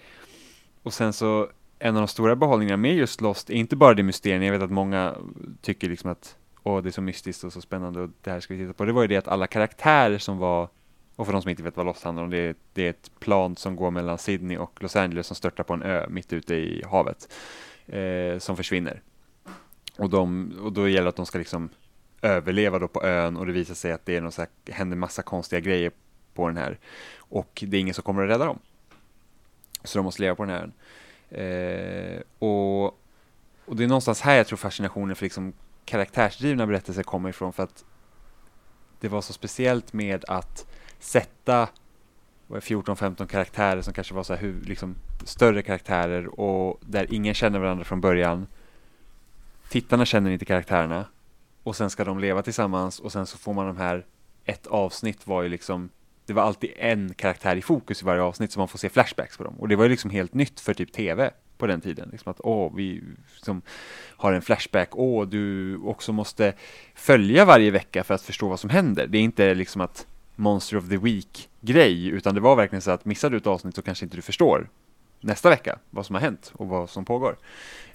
Och 0.83 0.93
sen 0.93 1.13
så 1.13 1.47
en 1.79 1.95
av 1.95 2.01
de 2.01 2.07
stora 2.07 2.35
behållningarna 2.35 2.77
med 2.77 2.95
just 2.95 3.21
Lost 3.21 3.49
är 3.49 3.53
inte 3.53 3.75
bara 3.75 3.93
det 3.93 4.03
mysteriet, 4.03 4.43
jag 4.43 4.51
vet 4.51 4.61
att 4.61 4.71
många 4.71 5.15
tycker 5.61 5.89
liksom 5.89 6.11
att 6.11 6.35
åh 6.63 6.81
det 6.81 6.89
är 6.89 6.91
så 6.91 7.01
mystiskt 7.01 7.43
och 7.43 7.53
så 7.53 7.61
spännande 7.61 8.01
och 8.01 8.09
det 8.21 8.31
här 8.31 8.39
ska 8.39 8.53
vi 8.53 8.59
titta 8.59 8.73
på, 8.73 8.85
det 8.85 8.93
var 8.93 9.01
ju 9.01 9.07
det 9.07 9.17
att 9.17 9.27
alla 9.27 9.47
karaktärer 9.47 10.17
som 10.17 10.37
var 10.37 10.69
och 11.17 11.25
för 11.25 11.33
de 11.33 11.41
som 11.41 11.49
inte 11.49 11.63
vet 11.63 11.77
vad 11.77 11.85
Lost 11.85 12.03
handlar 12.03 12.23
om, 12.23 12.29
det 12.29 12.37
är, 12.37 12.55
det 12.73 12.85
är 12.85 12.89
ett 12.89 13.11
plan 13.19 13.55
som 13.55 13.75
går 13.75 13.91
mellan 13.91 14.17
Sydney 14.17 14.57
och 14.57 14.83
Los 14.83 14.95
Angeles 14.95 15.27
som 15.27 15.35
störtar 15.35 15.63
på 15.63 15.73
en 15.73 15.83
ö 15.83 16.05
mitt 16.09 16.33
ute 16.33 16.55
i 16.55 16.83
havet. 16.89 17.27
Eh, 17.87 18.39
som 18.39 18.57
försvinner. 18.57 19.01
Och, 19.97 20.09
de, 20.09 20.51
och 20.63 20.73
då 20.73 20.87
gäller 20.87 21.03
det 21.03 21.09
att 21.09 21.15
de 21.15 21.25
ska 21.25 21.37
liksom 21.37 21.69
överleva 22.21 22.79
då 22.79 22.87
på 22.87 23.03
ön 23.03 23.37
och 23.37 23.45
det 23.45 23.51
visar 23.51 23.73
sig 23.73 23.91
att 23.91 24.05
det 24.05 24.15
är 24.15 24.21
någon 24.21 24.31
så 24.31 24.41
här, 24.41 24.73
händer 24.73 24.97
massa 24.97 25.21
konstiga 25.21 25.59
grejer 25.59 25.91
på 26.33 26.47
den 26.47 26.57
här. 26.57 26.79
Och 27.17 27.63
det 27.67 27.77
är 27.77 27.81
ingen 27.81 27.93
som 27.93 28.03
kommer 28.03 28.23
att 28.23 28.29
rädda 28.29 28.45
dem. 28.45 28.59
Så 29.83 29.99
de 29.99 30.03
måste 30.03 30.21
leva 30.21 30.35
på 30.35 30.45
den 30.45 30.55
här 30.55 30.61
ön. 30.61 30.73
Eh, 31.29 32.21
och, 32.39 32.85
och 33.65 33.75
det 33.75 33.83
är 33.83 33.87
någonstans 33.87 34.21
här 34.21 34.35
jag 34.35 34.47
tror 34.47 34.57
fascinationen 34.57 35.15
för 35.15 35.25
liksom 35.25 35.53
karaktärsdrivna 35.85 36.67
berättelser 36.67 37.03
kommer 37.03 37.29
ifrån 37.29 37.53
för 37.53 37.63
att 37.63 37.85
det 38.99 39.07
var 39.07 39.21
så 39.21 39.33
speciellt 39.33 39.93
med 39.93 40.25
att 40.27 40.67
sätta 40.99 41.69
14-15 42.47 43.27
karaktärer 43.27 43.81
som 43.81 43.93
kanske 43.93 44.13
var 44.13 44.23
så 44.23 44.35
här, 44.35 44.41
hu- 44.41 44.65
liksom, 44.65 44.95
större 45.23 45.61
karaktärer 45.61 46.39
och 46.39 46.79
där 46.81 47.13
ingen 47.13 47.33
känner 47.33 47.59
varandra 47.59 47.85
från 47.85 48.01
början. 48.01 48.47
Tittarna 49.69 50.05
känner 50.05 50.31
inte 50.31 50.45
karaktärerna 50.45 51.05
och 51.63 51.75
sen 51.75 51.89
ska 51.89 52.03
de 52.03 52.19
leva 52.19 52.41
tillsammans 52.41 52.99
och 52.99 53.11
sen 53.11 53.25
så 53.25 53.37
får 53.37 53.53
man 53.53 53.67
de 53.67 53.77
här, 53.77 54.05
ett 54.45 54.67
avsnitt 54.67 55.27
var 55.27 55.43
ju 55.43 55.49
liksom, 55.49 55.89
det 56.25 56.33
var 56.33 56.43
alltid 56.43 56.71
en 56.77 57.13
karaktär 57.13 57.55
i 57.55 57.61
fokus 57.61 58.01
i 58.01 58.05
varje 58.05 58.21
avsnitt 58.21 58.51
så 58.51 58.59
man 58.59 58.67
får 58.67 58.79
se 58.79 58.89
flashbacks 58.89 59.37
på 59.37 59.43
dem 59.43 59.55
och 59.59 59.67
det 59.67 59.75
var 59.75 59.83
ju 59.83 59.89
liksom 59.89 60.11
helt 60.11 60.33
nytt 60.33 60.59
för 60.59 60.73
typ 60.73 60.91
tv 60.91 61.31
på 61.57 61.67
den 61.67 61.81
tiden. 61.81 62.09
Liksom 62.11 62.31
att 62.31 62.41
åh, 62.43 62.71
vi 62.75 63.03
som 63.41 63.61
har 64.17 64.33
en 64.33 64.41
flashback, 64.41 64.89
åh, 64.91 65.27
du 65.27 65.77
också 65.77 66.13
måste 66.13 66.53
följa 66.95 67.45
varje 67.45 67.71
vecka 67.71 68.03
för 68.03 68.13
att 68.13 68.21
förstå 68.21 68.47
vad 68.49 68.59
som 68.59 68.69
händer. 68.69 69.07
Det 69.07 69.17
är 69.17 69.21
inte 69.21 69.53
liksom 69.53 69.81
att 69.81 70.07
Monster 70.39 70.77
of 70.77 70.89
the 70.89 70.97
Week-grej, 70.97 72.07
utan 72.07 72.35
det 72.35 72.41
var 72.41 72.55
verkligen 72.55 72.81
så 72.81 72.91
att 72.91 73.05
missar 73.05 73.29
du 73.29 73.37
ett 73.37 73.47
avsnitt 73.47 73.75
så 73.75 73.81
kanske 73.81 74.05
inte 74.05 74.17
du 74.17 74.21
förstår 74.21 74.69
nästa 75.21 75.49
vecka 75.49 75.79
vad 75.89 76.05
som 76.05 76.15
har 76.15 76.21
hänt 76.21 76.53
och 76.55 76.67
vad 76.67 76.89
som 76.89 77.05
pågår. 77.05 77.37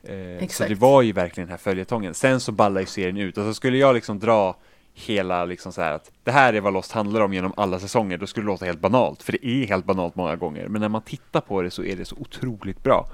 Eh, 0.02 0.48
så 0.48 0.64
det 0.64 0.74
var 0.74 1.02
ju 1.02 1.12
verkligen 1.12 1.46
den 1.46 1.52
här 1.52 1.58
följetongen. 1.58 2.14
Sen 2.14 2.40
så 2.40 2.52
ballar 2.52 2.80
ju 2.80 2.86
serien 2.86 3.16
ut 3.16 3.38
och 3.38 3.44
så 3.44 3.54
skulle 3.54 3.78
jag 3.78 3.94
liksom 3.94 4.18
dra 4.18 4.56
hela 4.94 5.44
liksom 5.44 5.72
så 5.72 5.82
här 5.82 5.92
att 5.92 6.12
det 6.24 6.30
här 6.30 6.52
är 6.52 6.60
vad 6.60 6.72
Lost 6.72 6.92
handlar 6.92 7.20
om 7.20 7.32
genom 7.32 7.52
alla 7.56 7.78
säsonger, 7.78 8.18
då 8.18 8.26
skulle 8.26 8.44
det 8.44 8.52
låta 8.52 8.64
helt 8.64 8.80
banalt, 8.80 9.22
för 9.22 9.32
det 9.32 9.46
är 9.46 9.66
helt 9.66 9.84
banalt 9.84 10.16
många 10.16 10.36
gånger, 10.36 10.68
men 10.68 10.80
när 10.80 10.88
man 10.88 11.02
tittar 11.02 11.40
på 11.40 11.62
det 11.62 11.70
så 11.70 11.84
är 11.84 11.96
det 11.96 12.04
så 12.04 12.16
otroligt 12.16 12.82
bra. 12.82 13.08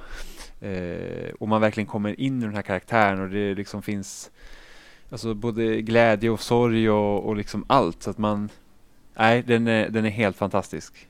Eh, 0.61 1.31
och 1.41 1.49
man 1.49 1.61
verkligen 1.61 1.87
kommer 1.87 2.21
in 2.21 2.43
i 2.43 2.45
den 2.45 2.55
här 2.55 2.63
karaktären 2.63 3.21
och 3.21 3.31
det 3.31 3.55
liksom 3.55 3.83
finns 3.83 4.31
alltså 5.11 5.35
både 5.35 5.83
glädje 5.83 6.31
och 6.31 6.41
sorg 6.41 6.91
och, 6.91 7.25
och 7.25 7.37
liksom 7.37 7.65
allt, 7.67 8.03
så 8.03 8.11
att 8.11 8.19
man 8.19 8.49
nej, 9.19 9.43
den 9.43 9.69
är, 9.69 9.89
den 9.89 10.05
är 10.05 10.11
helt 10.11 10.37
fantastisk. 10.37 11.09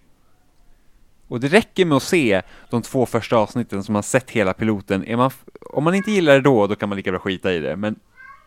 Och 1.28 1.40
det 1.40 1.48
räcker 1.48 1.85
med 1.85 1.97
att 1.97 2.02
se 2.02 2.43
de 2.70 2.82
två 2.82 3.06
första 3.06 3.36
avsnitten 3.36 3.85
som 3.85 3.93
man 3.93 4.02
sett 4.02 4.30
hela 4.30 4.55
piloten. 4.55 5.16
Man, 5.16 5.30
om 5.60 5.85
man 5.85 5.94
inte 5.94 6.10
gillar 6.10 6.35
det 6.35 6.40
då, 6.40 6.66
då 6.66 6.76
kan 6.76 6.89
man 6.89 6.97
lika 6.97 7.10
bra 7.10 7.20
skita 7.20 7.52
i 7.52 7.59
det. 7.59 7.76
Men 7.76 8.01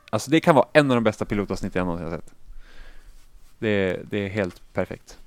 alltså 0.10 0.32
det 0.32 0.40
kan 0.40 0.56
vara 0.56 0.68
en 0.74 0.92
av 0.92 0.96
de 0.96 1.04
bästa 1.04 1.26
pilotavsnitten 1.26 1.80
jag 1.80 1.86
någonsin 1.86 2.12
har 2.12 2.18
sett. 2.18 2.34
Det, 3.60 4.00
det 4.10 4.18
är 4.18 4.30
helt 4.30 4.74
perfekt. 4.74 5.18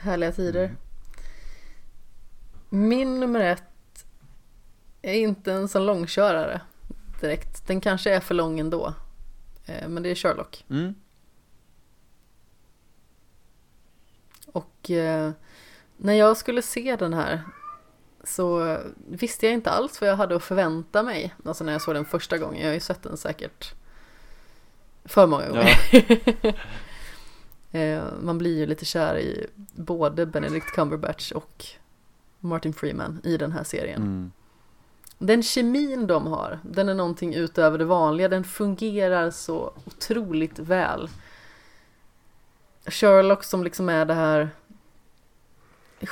Härliga 0.00 0.32
tider. 0.32 0.64
Mm. 0.64 0.76
Min 2.88 3.20
nummer 3.20 3.40
ett 3.40 3.62
är 5.02 5.14
inte 5.14 5.52
en 5.52 5.68
sån 5.68 5.86
långkörare 5.86 6.60
direkt. 7.20 7.66
Den 7.66 7.80
kanske 7.80 8.14
är 8.14 8.20
för 8.20 8.34
lång 8.34 8.60
ändå. 8.60 8.94
Eh, 9.66 9.88
men 9.88 10.02
det 10.02 10.10
är 10.10 10.14
Sherlock. 10.14 10.64
Mm. 10.70 10.94
Och 14.52 14.90
eh, 14.90 15.30
när 15.96 16.12
jag 16.12 16.36
skulle 16.36 16.62
se 16.62 16.96
den 16.96 17.14
här 17.14 17.42
så 18.24 18.78
visste 19.08 19.46
jag 19.46 19.52
inte 19.52 19.70
alls 19.70 20.00
vad 20.00 20.10
jag 20.10 20.16
hade 20.16 20.36
att 20.36 20.42
förvänta 20.44 21.02
mig. 21.02 21.34
Alltså 21.44 21.64
när 21.64 21.72
jag 21.72 21.82
såg 21.82 21.94
den 21.94 22.04
första 22.04 22.38
gången. 22.38 22.60
Jag 22.60 22.68
har 22.68 22.74
ju 22.74 22.80
sett 22.80 23.02
den 23.02 23.16
säkert 23.16 23.74
för 25.04 25.26
många 25.26 25.48
gånger. 25.48 25.78
Ja. 26.42 26.52
Eh, 27.74 28.04
man 28.22 28.38
blir 28.38 28.58
ju 28.58 28.66
lite 28.66 28.84
kär 28.84 29.18
i 29.18 29.46
både 29.74 30.26
Benedict 30.26 30.66
Cumberbatch 30.66 31.32
och 31.32 31.64
Martin 32.40 32.72
Freeman 32.72 33.20
i 33.24 33.36
den 33.36 33.52
här 33.52 33.64
serien. 33.64 34.02
Mm. 34.02 34.32
Den 35.18 35.42
kemin 35.42 36.06
de 36.06 36.26
har, 36.26 36.58
den 36.62 36.88
är 36.88 36.94
någonting 36.94 37.34
utöver 37.34 37.78
det 37.78 37.84
vanliga. 37.84 38.28
Den 38.28 38.44
fungerar 38.44 39.30
så 39.30 39.72
otroligt 39.84 40.58
väl. 40.58 41.08
Sherlock 42.86 43.44
som 43.44 43.64
liksom 43.64 43.88
är 43.88 44.04
det 44.04 44.14
här 44.14 44.50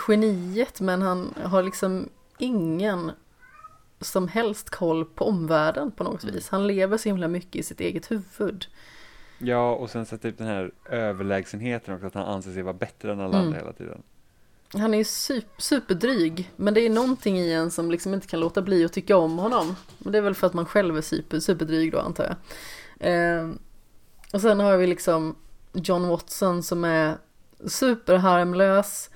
geniet 0.09 0.81
men 0.81 1.03
han 1.03 1.35
har 1.45 1.63
liksom 1.63 2.09
ingen 2.39 3.13
som 4.01 4.29
helst 4.29 4.71
koll 4.71 5.05
på 5.05 5.25
omvärlden 5.25 5.91
på 5.91 6.05
något 6.05 6.23
mm. 6.23 6.35
vis. 6.35 6.49
Han 6.49 6.67
lever 6.67 6.97
så 6.97 7.09
himla 7.09 7.29
mycket 7.29 7.57
i 7.57 7.63
sitt 7.63 7.81
eget 7.81 8.11
huvud. 8.11 8.67
Ja, 9.39 9.75
och 9.75 9.91
sen 9.91 10.07
sätter 10.07 10.29
upp 10.29 10.39
den 10.39 10.47
här 10.47 10.71
överlägsenheten 10.91 11.95
också, 11.95 12.07
att 12.07 12.15
han 12.15 12.25
anser 12.27 12.53
sig 12.53 12.63
vara 12.63 12.75
bättre 12.75 13.13
än 13.13 13.21
alla 13.21 13.35
mm. 13.35 13.47
andra 13.47 13.59
hela 13.59 13.73
tiden. 13.73 14.03
Han 14.73 14.95
är 14.95 15.05
super, 15.05 15.63
superdryg, 15.63 16.53
men 16.57 16.75
det 16.75 16.81
är 16.81 16.91
någonting 16.91 17.39
i 17.39 17.53
en 17.53 17.71
som 17.71 17.91
liksom 17.91 18.15
inte 18.15 18.27
kan 18.27 18.41
låta 18.41 18.63
bli 18.63 18.85
att 18.85 18.93
tycka 18.93 19.17
om 19.17 19.39
honom. 19.39 19.77
Men 19.99 20.13
det 20.13 20.19
är 20.19 20.23
väl 20.23 20.35
för 20.35 20.47
att 20.47 20.55
man 20.55 20.67
själv 20.67 20.97
är 20.97 21.01
super, 21.01 21.41
superdryg 21.41 21.93
då 21.93 21.99
antar 21.99 22.25
jag. 22.25 22.37
Eh, 23.13 23.51
och 24.33 24.41
sen 24.41 24.61
har 24.61 24.77
vi 24.77 24.87
liksom 24.87 25.37
John 25.73 26.09
Watson 26.09 26.63
som 26.63 26.85
är 26.85 27.19
superharmlös, 27.67 29.11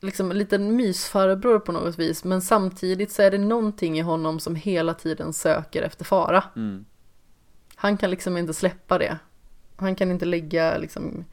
liksom 0.00 0.30
en 0.30 0.38
liten 0.38 0.76
mysfarbror 0.76 1.58
på 1.58 1.72
något 1.72 1.98
vis, 1.98 2.24
men 2.24 2.42
samtidigt 2.42 3.12
så 3.12 3.22
är 3.22 3.30
det 3.30 3.38
någonting 3.38 3.98
i 3.98 4.02
honom 4.02 4.40
som 4.40 4.54
hela 4.54 4.94
tiden 4.94 5.32
söker 5.32 5.82
efter 5.82 6.04
fara. 6.04 6.44
Mm. 6.56 6.84
Han 7.74 7.96
kan 7.96 8.10
liksom 8.10 8.36
inte 8.36 8.54
släppa 8.54 8.98
det. 8.98 9.18
Han 9.76 9.94
kan 9.94 10.10
inte 10.10 10.24
lägga 10.24 10.78
liksom 10.78 11.24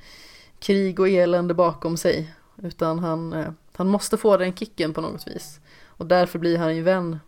krig 0.60 1.00
och 1.00 1.10
elände 1.10 1.54
bakom 1.54 1.98
sig, 1.98 2.34
utan 2.58 3.00
han, 3.00 3.34
eh, 3.34 3.52
han 3.76 3.88
måste 3.88 4.18
få 4.18 4.38
den 4.38 4.54
kicken 4.54 4.94
på 4.94 5.02
något 5.02 5.28
vis. 5.28 5.60
Och 5.86 6.06
därför 6.06 6.40
blir 6.40 6.58
han 6.58 6.76
ju 6.76 6.82
vän 6.82 7.20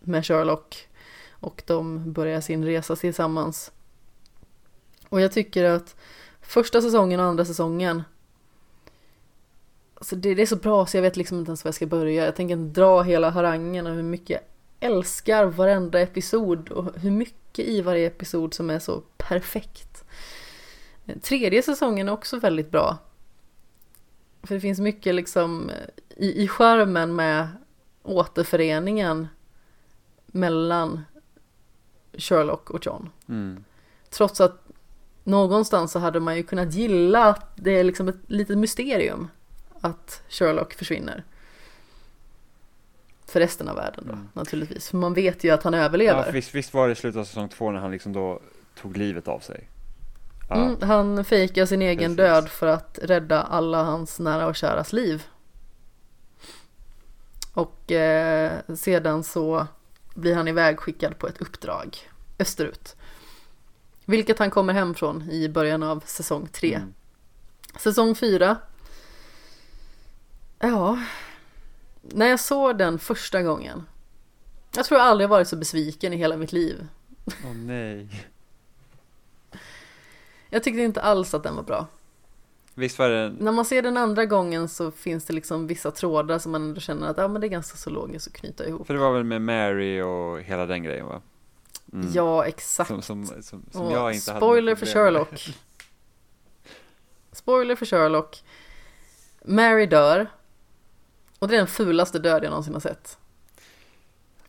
med 0.00 0.26
Sherlock 0.26 0.88
och 1.30 1.62
de 1.66 2.12
börjar 2.12 2.40
sin 2.40 2.64
resa 2.64 2.96
tillsammans. 2.96 3.72
Och 5.08 5.20
jag 5.20 5.32
tycker 5.32 5.64
att 5.64 5.96
första 6.40 6.82
säsongen 6.82 7.20
och 7.20 7.26
andra 7.26 7.44
säsongen 7.44 8.02
Alltså 9.94 10.16
det, 10.16 10.34
det, 10.34 10.42
är 10.42 10.46
så 10.46 10.56
bra 10.56 10.86
så 10.86 10.96
jag 10.96 11.02
vet 11.02 11.16
liksom 11.16 11.38
inte 11.38 11.48
ens 11.48 11.64
var 11.64 11.68
jag 11.68 11.74
ska 11.74 11.86
börja. 11.86 12.24
Jag 12.24 12.36
tänker 12.36 12.52
inte 12.52 12.80
dra 12.80 13.02
hela 13.02 13.30
harangen 13.30 13.86
och 13.86 13.94
hur 13.94 14.02
mycket 14.02 14.30
jag 14.30 14.40
älskar 14.90 15.44
varenda 15.44 16.00
episod 16.00 16.68
och 16.68 16.98
hur 17.00 17.10
mycket 17.10 17.64
i 17.64 17.82
varje 17.82 18.06
episod 18.06 18.54
som 18.54 18.70
är 18.70 18.78
så 18.78 19.02
perfekt. 19.16 20.04
Tredje 21.22 21.62
säsongen 21.62 22.08
är 22.08 22.12
också 22.12 22.38
väldigt 22.38 22.70
bra. 22.70 22.98
För 24.42 24.54
det 24.54 24.60
finns 24.60 24.80
mycket 24.80 25.14
liksom 25.14 25.70
i, 26.16 26.42
i 26.42 26.48
skärmen 26.48 27.16
med 27.16 27.48
återföreningen 28.02 29.28
mellan 30.26 31.04
Sherlock 32.12 32.70
och 32.70 32.86
John. 32.86 33.10
Mm. 33.28 33.64
Trots 34.10 34.40
att 34.40 34.67
någonstans 35.28 35.92
så 35.92 35.98
hade 35.98 36.20
man 36.20 36.36
ju 36.36 36.42
kunnat 36.42 36.74
gilla 36.74 37.24
att 37.24 37.52
det 37.54 37.78
är 37.78 37.84
liksom 37.84 38.08
ett 38.08 38.20
litet 38.26 38.58
mysterium 38.58 39.28
att 39.80 40.22
Sherlock 40.28 40.74
försvinner. 40.74 41.24
För 43.26 43.40
resten 43.40 43.68
av 43.68 43.76
världen 43.76 44.04
då 44.06 44.12
mm. 44.12 44.28
naturligtvis. 44.32 44.88
För 44.88 44.96
man 44.96 45.14
vet 45.14 45.44
ju 45.44 45.50
att 45.50 45.62
han 45.62 45.74
överlever. 45.74 46.26
Ja, 46.26 46.32
visst, 46.32 46.54
visst 46.54 46.74
var 46.74 46.86
det 46.86 46.92
i 46.92 46.96
slutet 46.96 47.20
av 47.20 47.24
säsong 47.24 47.48
två 47.48 47.70
när 47.70 47.80
han 47.80 47.90
liksom 47.90 48.12
då 48.12 48.40
tog 48.82 48.96
livet 48.96 49.28
av 49.28 49.38
sig? 49.38 49.68
Ja. 50.48 50.56
Mm, 50.56 50.76
han 50.82 51.24
fejkar 51.24 51.66
sin 51.66 51.82
egen 51.82 52.16
Precis. 52.16 52.16
död 52.16 52.48
för 52.48 52.66
att 52.66 52.98
rädda 53.02 53.42
alla 53.42 53.82
hans 53.82 54.18
nära 54.18 54.46
och 54.46 54.56
käras 54.56 54.92
liv. 54.92 55.22
Och 57.52 57.92
eh, 57.92 58.52
sedan 58.76 59.24
så 59.24 59.66
blir 60.14 60.34
han 60.34 60.48
ivägskickad 60.48 61.18
på 61.18 61.28
ett 61.28 61.40
uppdrag 61.40 61.98
österut. 62.38 62.96
Vilket 64.08 64.38
han 64.38 64.50
kommer 64.50 64.72
hem 64.72 64.94
från 64.94 65.30
i 65.30 65.48
början 65.48 65.82
av 65.82 66.02
säsong 66.06 66.48
tre. 66.52 66.74
Mm. 66.74 66.94
Säsong 67.76 68.14
fyra 68.14 68.56
Ja, 70.58 70.98
när 72.00 72.26
jag 72.26 72.40
såg 72.40 72.78
den 72.78 72.98
första 72.98 73.42
gången. 73.42 73.86
Jag 74.76 74.84
tror 74.84 75.00
jag 75.00 75.08
aldrig 75.08 75.30
varit 75.30 75.48
så 75.48 75.56
besviken 75.56 76.12
i 76.12 76.16
hela 76.16 76.36
mitt 76.36 76.52
liv. 76.52 76.86
Åh 77.26 77.50
oh, 77.50 77.54
nej. 77.54 78.08
Jag 80.50 80.62
tyckte 80.62 80.82
inte 80.82 81.02
alls 81.02 81.34
att 81.34 81.42
den 81.42 81.56
var 81.56 81.62
bra. 81.62 81.86
Visst 82.74 82.98
var 82.98 83.08
det... 83.08 83.34
När 83.38 83.52
man 83.52 83.64
ser 83.64 83.82
den 83.82 83.96
andra 83.96 84.24
gången 84.24 84.68
så 84.68 84.90
finns 84.90 85.24
det 85.24 85.32
liksom 85.32 85.66
vissa 85.66 85.90
trådar 85.90 86.38
som 86.38 86.52
man 86.52 86.62
ändå 86.62 86.80
känner 86.80 87.08
att 87.08 87.18
ja, 87.18 87.28
men 87.28 87.40
det 87.40 87.46
är 87.46 87.48
ganska 87.48 87.76
så 87.76 87.90
logiskt 87.90 88.26
att 88.26 88.32
knyta 88.32 88.66
ihop. 88.66 88.86
För 88.86 88.94
det 88.94 89.00
var 89.00 89.12
väl 89.12 89.24
med 89.24 89.42
Mary 89.42 90.00
och 90.00 90.40
hela 90.40 90.66
den 90.66 90.82
grejen 90.82 91.06
va? 91.06 91.22
Mm. 91.92 92.10
Ja, 92.12 92.46
exakt. 92.46 92.88
Som, 92.88 93.02
som, 93.02 93.26
som, 93.26 93.64
som 93.70 93.90
jag 93.90 94.12
inte 94.12 94.36
spoiler 94.36 94.74
för 94.74 94.86
Sherlock. 94.86 95.48
spoiler 97.32 97.76
för 97.76 97.86
Sherlock. 97.86 98.44
Mary 99.44 99.86
dör. 99.86 100.30
Och 101.38 101.48
det 101.48 101.54
är 101.54 101.58
den 101.58 101.66
fulaste 101.66 102.18
död 102.18 102.44
jag 102.44 102.50
någonsin 102.50 102.72
har 102.74 102.80
sett. 102.80 103.18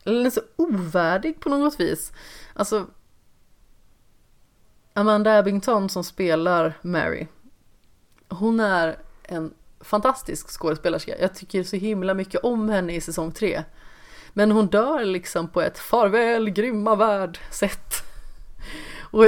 Den 0.04 0.26
är 0.26 0.30
så 0.30 0.40
ovärdig 0.56 1.40
på 1.40 1.48
något 1.48 1.80
vis. 1.80 2.12
Alltså 2.54 2.86
Amanda 4.92 5.38
Abington 5.38 5.88
som 5.88 6.04
spelar 6.04 6.78
Mary. 6.82 7.26
Hon 8.28 8.60
är 8.60 8.98
en 9.22 9.54
fantastisk 9.80 10.50
skådespelerska. 10.50 11.20
Jag 11.20 11.34
tycker 11.34 11.62
så 11.64 11.76
himla 11.76 12.14
mycket 12.14 12.40
om 12.44 12.68
henne 12.68 12.94
i 12.94 13.00
säsong 13.00 13.32
tre. 13.32 13.64
Men 14.32 14.50
hon 14.50 14.66
dör 14.66 15.04
liksom 15.04 15.48
på 15.48 15.60
ett 15.60 15.78
farväl 15.78 16.50
grymma 16.50 16.94
värld 16.94 17.38
sätt. 17.50 17.94
Och 19.00 19.24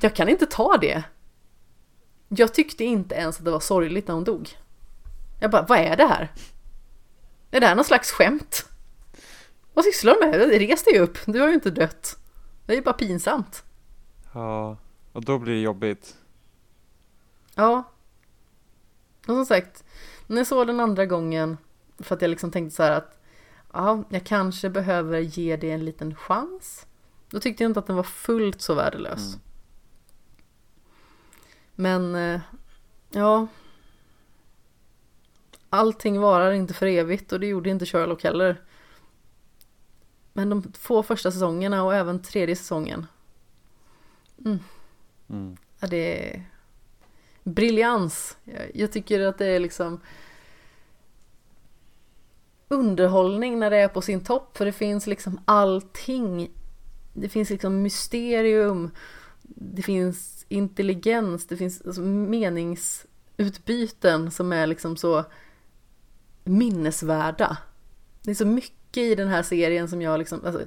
jag 0.00 0.16
kan 0.16 0.28
inte 0.28 0.46
ta 0.46 0.76
det. 0.76 1.02
Jag 2.28 2.54
tyckte 2.54 2.84
inte 2.84 3.14
ens 3.14 3.38
att 3.38 3.44
det 3.44 3.50
var 3.50 3.60
sorgligt 3.60 4.08
när 4.08 4.14
hon 4.14 4.24
dog. 4.24 4.48
Jag 5.40 5.50
bara, 5.50 5.66
vad 5.68 5.78
är 5.78 5.96
det 5.96 6.06
här? 6.06 6.32
Är 7.50 7.60
det 7.60 7.66
här 7.66 7.74
någon 7.74 7.84
slags 7.84 8.10
skämt? 8.10 8.68
Vad 9.74 9.84
sysslar 9.84 10.14
du 10.14 10.26
med? 10.26 10.60
Res 10.60 10.84
dig 10.84 10.98
upp, 10.98 11.18
du 11.26 11.40
har 11.40 11.48
ju 11.48 11.54
inte 11.54 11.70
dött. 11.70 12.18
Det 12.66 12.72
är 12.72 12.76
ju 12.76 12.82
bara 12.82 12.94
pinsamt. 12.94 13.64
Ja, 14.32 14.76
och 15.12 15.24
då 15.24 15.38
blir 15.38 15.54
det 15.54 15.60
jobbigt. 15.60 16.16
Ja. 17.54 17.82
Och 19.20 19.34
som 19.34 19.46
sagt, 19.46 19.84
när 20.26 20.36
jag 20.36 20.46
såg 20.46 20.66
den 20.66 20.80
andra 20.80 21.06
gången 21.06 21.56
För 21.98 22.14
att 22.14 22.22
jag 22.22 22.28
liksom 22.28 22.50
tänkte 22.50 22.76
så 22.76 22.82
här 22.82 22.92
att 22.92 23.17
ja, 23.78 24.04
jag 24.08 24.24
kanske 24.24 24.70
behöver 24.70 25.18
ge 25.18 25.56
det 25.56 25.70
en 25.70 25.84
liten 25.84 26.14
chans. 26.14 26.86
Då 27.30 27.40
tyckte 27.40 27.62
jag 27.62 27.70
inte 27.70 27.80
att 27.80 27.86
den 27.86 27.96
var 27.96 28.02
fullt 28.02 28.60
så 28.60 28.74
värdelös. 28.74 29.28
Mm. 29.28 29.40
Men 31.74 32.14
eh, 32.14 32.40
ja. 33.10 33.46
Allting 35.70 36.20
varar 36.20 36.52
inte 36.52 36.74
för 36.74 36.86
evigt 36.86 37.32
och 37.32 37.40
det 37.40 37.46
gjorde 37.46 37.70
inte 37.70 37.86
Sherlock 37.86 38.24
heller. 38.24 38.62
Men 40.32 40.50
de 40.50 40.62
två 40.62 41.02
första 41.02 41.32
säsongerna 41.32 41.84
och 41.84 41.94
även 41.94 42.22
tredje 42.22 42.56
säsongen. 42.56 43.06
Mm. 44.44 45.56
Ja, 45.80 45.86
det 45.86 46.34
är 46.34 46.44
briljans. 47.44 48.36
Jag, 48.44 48.70
jag 48.74 48.92
tycker 48.92 49.20
att 49.20 49.38
det 49.38 49.46
är 49.46 49.60
liksom 49.60 50.00
underhållning 52.68 53.58
när 53.58 53.70
det 53.70 53.76
är 53.76 53.88
på 53.88 54.02
sin 54.02 54.24
topp. 54.24 54.56
För 54.56 54.64
det 54.64 54.72
finns 54.72 55.06
liksom 55.06 55.40
allting. 55.44 56.50
Det 57.12 57.28
finns 57.28 57.50
liksom 57.50 57.82
mysterium. 57.82 58.90
Det 59.42 59.82
finns 59.82 60.46
intelligens. 60.48 61.46
Det 61.46 61.56
finns 61.56 61.82
alltså 61.86 62.00
meningsutbyten 62.00 64.30
som 64.30 64.52
är 64.52 64.66
liksom 64.66 64.96
så 64.96 65.24
minnesvärda. 66.44 67.56
Det 68.22 68.30
är 68.30 68.34
så 68.34 68.46
mycket 68.46 69.02
i 69.02 69.14
den 69.14 69.28
här 69.28 69.42
serien 69.42 69.88
som 69.88 70.02
jag 70.02 70.18
liksom 70.18 70.40
alltså, 70.44 70.62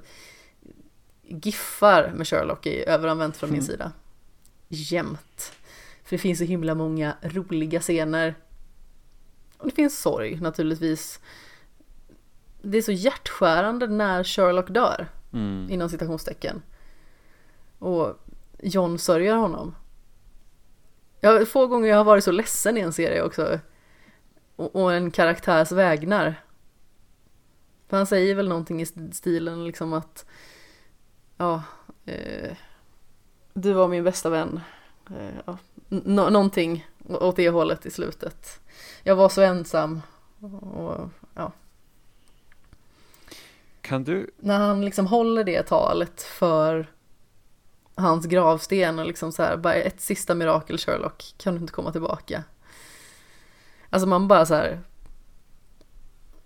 giffar 1.24 2.12
med 2.16 2.28
Sherlock 2.28 2.66
är 2.66 2.90
överanvänt 2.90 3.38
från 3.38 3.50
min 3.50 3.60
Mm. 3.60 3.68
sida. 3.68 3.92
Jämt. 4.68 5.52
För 6.04 6.16
det 6.16 6.18
finns 6.18 6.40
så 6.40 6.46
himla 6.46 6.76
många 6.76 7.16
roliga 7.22 7.80
scener. 7.80 8.36
Och 9.58 9.66
det 9.66 9.72
finns 9.76 10.00
sorg 10.00 10.40
naturligtvis. 10.42 11.20
Det 12.62 12.78
är 12.78 12.82
så 12.82 12.92
hjärtskärande 12.92 13.88
när 13.88 14.24
Sherlock 14.24 14.70
dör, 14.70 15.08
Mm. 15.34 15.68
inom 15.70 15.90
citationstecken. 15.90 16.62
Och 17.80 18.18
John 18.60 18.98
sörjer 19.00 19.36
honom. 19.36 19.76
Jag, 21.20 21.48
få 21.48 21.68
gånger 21.68 21.90
jag 21.90 21.98
har 21.98 22.04
varit 22.04 22.24
så 22.24 22.32
ledsen 22.32 22.78
i 22.78 22.82
en 22.82 22.94
serie 22.94 23.24
också. 23.24 23.60
Och, 24.56 24.76
och 24.76 24.94
en 24.94 25.12
karaktärs 25.12 25.72
vägnar. 25.72 26.36
För 27.88 27.98
han 27.98 28.08
säger 28.08 28.36
väl 28.36 28.48
någonting 28.50 28.82
i 28.82 28.86
stilen 29.12 29.66
liksom 29.66 29.94
att 29.94 30.26
Ja, 31.38 31.64
eh, 32.06 32.58
du 33.54 33.74
var 33.74 33.88
min 33.88 34.04
bästa 34.04 34.30
vän. 34.30 34.60
Eh, 35.10 35.30
ja, 35.46 35.58
nå- 35.90 36.30
någonting 36.30 36.88
åt 37.10 37.36
det 37.36 37.50
hållet 37.50 37.86
i 37.86 37.92
slutet. 37.92 38.60
Jag 39.04 39.16
var 39.16 39.30
så 39.30 39.42
ensam. 39.42 40.02
Och, 40.62 41.10
ja. 41.36 41.52
Kan 43.82 44.04
du, 44.04 44.32
När 44.38 44.58
han 44.58 44.86
liksom 44.86 45.08
håller 45.08 45.44
det 45.44 45.64
talet 45.64 46.22
för 46.22 46.92
hans 47.96 48.26
gravsten 48.26 49.00
och 49.00 49.06
liksom 49.06 49.32
så 49.32 49.44
här, 49.44 49.58
bara 49.58 49.74
ett 49.74 50.02
sista 50.02 50.36
mirakel 50.36 50.78
Sherlock, 50.78 51.34
kan 51.38 51.56
du 51.56 51.62
inte 51.62 51.74
komma 51.74 51.92
tillbaka? 51.92 52.44
Alltså 53.90 54.08
man 54.08 54.28
bara 54.28 54.46
så 54.46 54.54
här. 54.56 54.80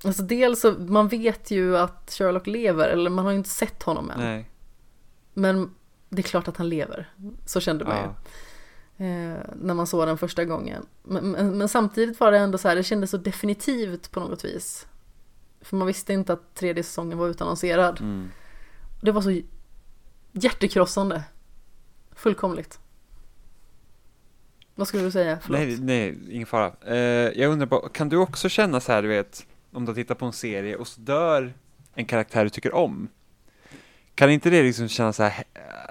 Alltså 0.04 0.24
dels 0.24 0.62
så, 0.62 0.72
man 0.72 1.08
vet 1.08 1.52
ju 1.52 1.78
att 1.78 2.12
Sherlock 2.12 2.48
lever, 2.48 2.90
eller 2.90 3.10
man 3.10 3.26
har 3.26 3.32
ju 3.32 3.38
inte 3.38 3.50
sett 3.50 3.84
honom 3.84 4.10
än. 4.10 4.20
nej, 4.20 4.50
Men 5.34 5.76
det 6.10 6.22
är 6.22 6.24
klart 6.24 6.48
att 6.48 6.58
han 6.58 6.70
lever. 6.70 7.10
Så 7.46 7.60
kände 7.60 7.86
man 7.86 7.98
ju. 7.98 8.04
ja, 8.04 8.16
Eh, 8.98 9.40
när 9.56 9.74
man 9.74 9.88
såg 9.88 10.08
den 10.08 10.18
första 10.18 10.46
gången. 10.46 10.86
Men, 11.04 11.32
men, 11.32 11.58
men 11.58 11.70
samtidigt 11.70 12.20
var 12.20 12.32
det 12.32 12.38
ändå 12.38 12.58
så 12.58 12.68
här, 12.68 12.76
det 12.76 12.84
kändes 12.84 13.12
så 13.12 13.18
definitivt 13.18 14.12
på 14.12 14.20
något 14.20 14.46
vis. 14.46 14.88
För 15.66 15.78
man 15.78 15.88
visste 15.88 16.14
inte 16.14 16.34
att 16.34 16.56
tredje 16.56 16.84
säsongen 16.84 17.18
var 17.18 17.28
utannonserad. 17.28 18.02
mm. 18.02 18.32
Det 19.02 19.12
var 19.12 19.22
så 19.22 19.42
hjärtekrossande. 20.32 21.24
Fullkomligt. 22.16 22.80
Vad 24.76 24.88
skulle 24.88 25.04
du 25.04 25.12
säga? 25.12 25.40
Förlåt. 25.42 25.60
nej, 25.60 25.78
nej, 25.80 26.18
ingen 26.30 26.48
fara. 26.48 26.72
Eh, 26.88 26.98
jag 27.40 27.52
undrar 27.52 27.68
bara, 27.68 27.90
kan 27.90 28.10
du 28.10 28.18
också 28.18 28.50
känna 28.50 28.80
så 28.80 28.92
här, 28.92 29.02
du 29.02 29.08
vet, 29.08 29.46
om 29.72 29.86
du 29.86 29.94
tittar 29.94 30.16
på 30.16 30.26
en 30.26 30.34
serie 30.34 30.76
och 30.76 30.88
så 30.88 31.02
dör 31.02 31.54
en 31.94 32.06
karaktär 32.06 32.44
du 32.44 32.50
tycker 32.50 32.74
om? 32.74 33.08
Kan 34.16 34.32
inte 34.32 34.50
det 34.50 34.64
liksom 34.64 34.88
kännas 34.88 35.16
så 35.16 35.24
här, 35.24 35.44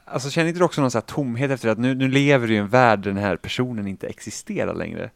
alltså 0.04 0.30
känner 0.30 0.48
inte 0.48 0.60
du 0.60 0.64
också 0.64 0.80
någon 0.80 0.90
så 0.90 0.98
här 0.98 1.06
tomhet 1.06 1.50
efter 1.50 1.68
att 1.68 1.78
nu, 1.78 1.94
nu 1.94 2.08
lever 2.08 2.48
du 2.48 2.54
i 2.54 2.56
en 2.56 2.68
värld 2.68 2.98
där 2.98 3.10
den 3.10 3.22
här 3.22 3.36
personen 3.36 3.86
inte 3.86 4.06
existerar 4.06 4.74
längre? 4.74 5.10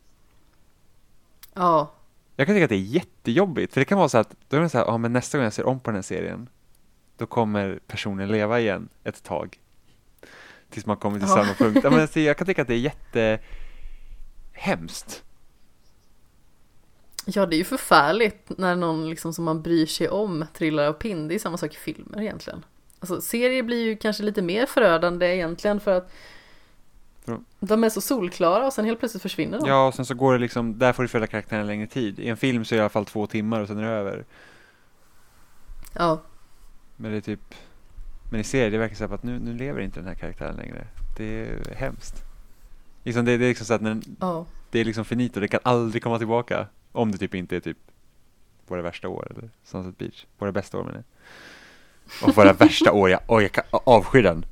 Ja, 1.55 1.93
Jag 2.39 2.47
kan 2.47 2.56
tycka 2.56 2.65
att 2.65 2.69
det 2.70 2.77
är 2.77 2.78
jättejobbigt, 2.78 3.73
för 3.73 3.81
det 3.81 3.85
kan 3.85 3.98
vara 3.98 4.09
så 4.09 4.19
att, 4.19 4.36
då 4.48 4.56
är 4.56 4.60
det 4.60 4.69
så 4.69 4.78
här, 4.78 4.85
ja 4.85 4.98
men 4.98 5.12
nästa 5.12 5.39
gång 5.39 5.44
jag 5.44 5.52
ser 5.52 5.66
om 5.66 5.81
på 5.81 5.90
den 5.90 5.94
här 5.97 6.02
serien, 6.02 6.48
då 7.16 7.27
kommer 7.27 7.81
personen 7.86 8.28
leva 8.28 8.60
igen 8.60 8.89
ett 9.05 9.23
tag. 9.23 9.59
Tills 10.70 10.86
man 10.86 10.97
kommer 10.97 11.19
till 11.19 11.28
Ja. 11.28 11.35
samma 11.35 11.55
punkt. 11.55 11.81
Ja, 11.85 11.90
men 11.90 12.01
alltså, 12.02 12.20
jag 12.20 12.36
kan 12.36 12.47
tycka 12.47 12.62
att 12.62 12.69
det 12.69 12.74
är 12.74 12.78
jättehemskt. 14.55 15.23
ja, 17.24 17.47
det 17.47 17.56
är 17.56 17.59
ju 17.59 17.65
förfärligt 17.65 18.59
när 18.59 18.77
någon 18.77 19.10
liksom 19.10 19.35
som 19.35 19.44
man 19.44 19.62
bryr 19.62 19.86
sig 19.86 20.09
om 20.09 20.44
trillar 20.55 20.86
av 20.86 20.93
pinn. 20.93 21.28
Det 21.28 21.35
är 21.35 21.39
samma 21.39 21.56
sak 21.56 21.74
i 21.74 21.77
filmer 21.78 22.20
egentligen. 22.20 22.65
Alltså 23.01 23.20
serier 23.20 23.62
blir 23.62 23.85
ju 23.85 23.97
kanske 23.97 24.23
lite 24.23 24.43
mer 24.43 24.66
förödande 24.66 25.27
egentligen 25.35 25.81
för 25.81 25.97
att 25.97 26.10
Ja. 27.29 27.41
de 27.61 27.85
är 27.85 27.89
så 27.89 28.01
solklara 28.01 28.67
och 28.67 28.73
sen 28.73 28.85
helt 28.85 28.99
plötsligt 28.99 29.23
försvinner 29.23 29.59
de. 29.61 29.69
Ja, 29.69 29.87
och 29.87 29.95
sen 29.95 30.07
så 30.07 30.15
går 30.15 30.33
det 30.33 30.39
liksom, 30.39 30.79
där 30.79 30.93
får 30.93 31.03
du 31.03 31.09
följa 31.09 31.27
karaktären 31.27 31.67
längre 31.67 31.87
tid. 31.87 32.19
I 32.19 32.29
en 32.29 32.37
film 32.37 32.65
så 32.65 32.75
är 32.75 32.77
det 32.77 32.81
i 32.81 32.83
alla 32.83 32.89
fall 32.89 33.05
två 33.05 33.27
timmar 33.27 33.61
och 33.61 33.69
sen 33.69 33.79
är 33.79 33.83
det 33.83 33.89
över. 33.89 34.25
Ja, 35.93 36.23
Men 36.97 37.11
det 37.11 37.17
är 37.17 37.21
typ, 37.21 37.55
men 38.31 38.41
i 38.41 38.45
serier, 38.45 38.71
det 38.71 38.79
verkar 38.79 39.09
här 39.09 39.15
att 39.15 39.23
nu, 39.23 39.39
nu 39.39 39.55
lever 39.55 39.81
inte 39.81 40.01
den 40.01 40.09
här 40.09 40.15
karaktären 40.15 40.57
längre. 40.57 40.87
Det 41.17 41.25
är 41.25 41.75
hemskt. 41.75 42.25
Liksom 43.05 43.25
det, 43.25 43.37
det 43.37 43.45
är 43.45 43.49
liksom 43.49 43.67
så 43.67 43.75
att 43.75 43.81
när, 43.81 44.01
ja. 44.21 44.47
det 44.71 44.81
är 44.81 44.85
liksom 44.85 45.05
finito, 45.05 45.41
det 45.41 45.49
kan 45.49 45.61
aldrig 45.63 46.03
komma 46.03 46.19
tillbaka. 46.19 46.67
Om 46.93 47.13
det 47.13 47.19
typ 47.19 47.35
inte 47.35 47.57
är 47.57 47.61
typ 47.61 47.79
våra 48.67 48.83
värsta 48.83 49.09
år 49.09 49.29
eller 49.31 49.51
Sunset 49.65 49.99
Beach. 49.99 50.25
Våra 50.39 50.53
bästa 50.53 50.79
år 50.79 50.85
menar 50.85 50.97
jag. 50.97 51.05
Och 52.29 52.37
våra 52.37 52.53
värsta 52.53 52.93
år, 52.93 53.11
jag, 53.11 53.21
oj, 53.29 53.43
jag 53.43 53.53
kan 53.53 53.65
avsky 53.71 54.23
den. 54.23 54.45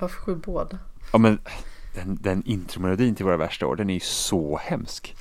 Avskyr 0.00 0.34
båda. 0.34 0.78
Ja 1.12 1.18
men 1.18 1.38
den, 1.94 2.18
den 2.20 2.42
intromelodin 2.46 3.14
till 3.14 3.24
våra 3.24 3.36
värsta 3.36 3.66
år, 3.66 3.76
den 3.76 3.90
är 3.90 3.94
ju 3.94 4.00
så 4.00 4.56
hemsk. 4.62 5.16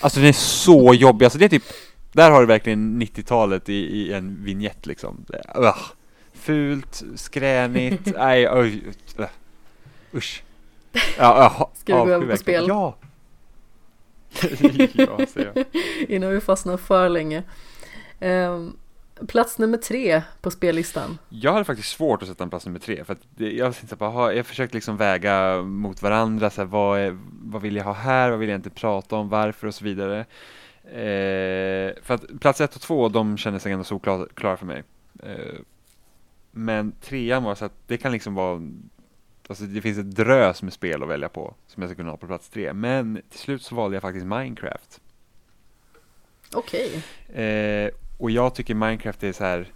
Alltså 0.00 0.20
den 0.20 0.28
är 0.28 0.32
så 0.32 0.94
jobbig, 0.94 1.26
alltså 1.26 1.38
det 1.38 1.44
är 1.44 1.48
typ, 1.48 1.64
där 2.12 2.30
har 2.30 2.40
du 2.40 2.46
verkligen 2.46 3.02
90-talet 3.02 3.68
i, 3.68 3.74
i 3.74 4.12
en 4.12 4.44
vignett 4.44 4.86
liksom. 4.86 5.24
Det- 5.28 5.42
Ugh. 5.58 5.78
Fult, 6.32 7.02
skränigt, 7.14 8.06
nej 8.16 8.50
oj, 8.50 8.82
uh. 9.18 9.26
usch. 10.14 10.42
Ja, 10.92 11.00
ja, 11.18 11.70
Ska 11.74 11.96
vi 12.02 12.08
gå 12.08 12.14
över 12.14 12.26
på 12.26 12.36
spel? 12.36 12.64
Ja! 12.68 12.96
ja. 15.34 15.64
Innan 16.08 16.30
vi 16.30 16.40
fastnar 16.40 16.76
för 16.76 17.08
länge. 17.08 17.42
Ehm, 18.20 18.76
plats 19.28 19.58
nummer 19.58 19.78
tre 19.78 20.22
på 20.40 20.50
spellistan. 20.50 21.18
Jag 21.28 21.52
hade 21.52 21.64
faktiskt 21.64 21.88
svårt 21.88 22.22
att 22.22 22.28
sätta 22.28 22.44
en 22.44 22.50
plats 22.50 22.66
nummer 22.66 22.78
tre, 22.78 23.04
för 23.04 23.12
att 23.12 23.20
det, 23.36 23.52
jag 23.52 23.74
tänkte 23.76 23.96
bara, 23.96 24.10
ha- 24.10 24.32
jag 24.32 24.46
försökte 24.46 24.76
liksom 24.76 24.96
väga 24.96 25.62
mot 25.62 26.02
varandra, 26.02 26.50
så 26.50 26.60
här, 26.60 26.66
vad, 26.68 27.00
är, 27.00 27.18
vad 27.42 27.62
vill 27.62 27.76
jag 27.76 27.84
ha 27.84 27.92
här, 27.92 28.30
vad 28.30 28.38
vill 28.38 28.48
jag 28.48 28.58
inte 28.58 28.70
prata 28.70 29.16
om, 29.16 29.28
varför 29.28 29.66
och 29.66 29.74
så 29.74 29.84
vidare. 29.84 30.18
Eh, 30.84 32.02
för 32.02 32.14
att 32.14 32.40
plats 32.40 32.60
ett 32.60 32.74
och 32.74 32.80
två, 32.80 33.08
de 33.08 33.36
kändes 33.36 33.66
ändå 33.66 33.84
så 33.84 33.98
klara, 33.98 34.26
klara 34.34 34.56
för 34.56 34.66
mig. 34.66 34.82
Eh, 35.22 35.60
men 36.50 36.92
trean 37.00 37.42
var 37.42 37.54
så 37.54 37.64
att 37.64 37.74
det 37.86 37.96
kan 37.96 38.12
liksom 38.12 38.34
vara, 38.34 38.62
alltså 39.48 39.64
det 39.64 39.80
finns 39.80 39.98
ett 39.98 40.16
drös 40.16 40.62
med 40.62 40.72
spel 40.72 41.02
att 41.02 41.08
välja 41.08 41.28
på, 41.28 41.54
som 41.66 41.82
jag 41.82 41.90
ska 41.90 41.96
kunna 41.96 42.10
ha 42.10 42.16
på 42.16 42.26
plats 42.26 42.48
tre. 42.48 42.72
Men 42.72 43.22
till 43.30 43.38
slut 43.38 43.62
så 43.62 43.74
valde 43.74 43.96
jag 43.96 44.02
faktiskt 44.02 44.26
Minecraft. 44.26 45.00
Okej. 46.54 47.02
Eh, 47.44 47.90
och 48.20 48.30
jag 48.30 48.54
tycker 48.54 48.74
Minecraft 48.74 49.22
är 49.22 49.32
så 49.32 49.44
här. 49.44 49.66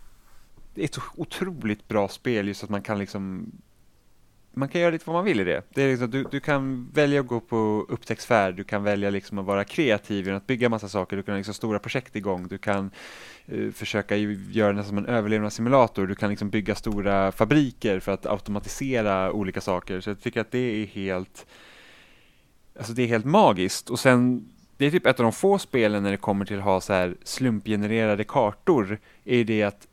Det 0.75 0.81
är 0.81 0.85
ett 0.85 0.95
så 0.95 1.03
otroligt 1.17 1.89
bra 1.89 2.09
spel 2.09 2.49
just 2.49 2.65
att 2.65 2.71
man 2.71 2.83
kan 2.83 2.99
liksom 2.99 3.53
man 4.57 4.69
kan 4.69 4.81
göra 4.81 4.91
lite 4.91 5.05
vad 5.07 5.15
man 5.15 5.25
vill 5.25 5.41
i 5.41 5.45
det. 5.45 5.63
det 5.75 5.83
är 5.83 5.91
liksom, 5.91 6.11
du, 6.11 6.25
du 6.31 6.41
kan 6.41 6.91
välja 6.93 7.21
att 7.21 7.27
gå 7.27 7.41
på 7.41 7.87
upptäcktsfärd, 7.89 8.57
du 8.57 8.65
kan 8.65 8.83
välja 8.83 9.11
liksom 9.11 9.39
att 9.39 9.45
vara 9.45 9.65
kreativ 9.65 10.25
genom 10.25 10.39
att 10.39 10.47
bygga 10.47 10.69
massa 10.69 10.89
saker, 10.89 11.17
du 11.17 11.23
kan 11.23 11.33
ha 11.33 11.37
liksom 11.37 11.55
stora 11.55 11.79
projekt 11.79 12.17
igång, 12.17 12.49
du 12.49 12.59
kan 12.59 12.91
eh, 13.47 13.71
försöka 13.71 14.17
ju 14.17 14.45
göra 14.51 14.73
det 14.73 14.85
som 14.85 14.99
en 14.99 15.07
överlevnadssimulator, 15.07 16.07
du 16.07 16.15
kan 16.15 16.31
liksom 16.31 16.51
bygga 16.51 16.75
stora 16.75 17.33
fabriker 17.33 18.01
för 18.01 18.13
att 18.13 18.27
automatisera 18.27 19.33
olika 19.33 19.61
saker. 19.61 20.01
Så 20.01 20.11
jag 20.11 20.21
tycker 20.21 20.41
att 20.41 20.51
det 20.51 20.83
är 20.83 20.87
helt 20.87 21.47
Alltså 22.79 22.93
det 22.93 23.03
är 23.03 23.07
helt 23.07 23.25
magiskt. 23.25 23.91
Och 23.91 24.01
sen 24.01 24.49
det 24.77 24.87
är 24.87 24.91
typ 24.91 25.07
ett 25.07 25.21
av 25.21 25.25
de 25.25 25.33
få 25.33 25.59
spelen 25.59 26.03
när 26.03 26.11
det 26.11 26.17
kommer 26.17 26.45
till 26.45 26.59
att 26.59 26.65
ha 26.65 26.81
så 26.81 26.93
här 26.93 27.17
slumpgenererade 27.25 28.25
kartor, 28.25 28.99
är 29.25 29.45
det 29.45 29.63
att 29.63 29.89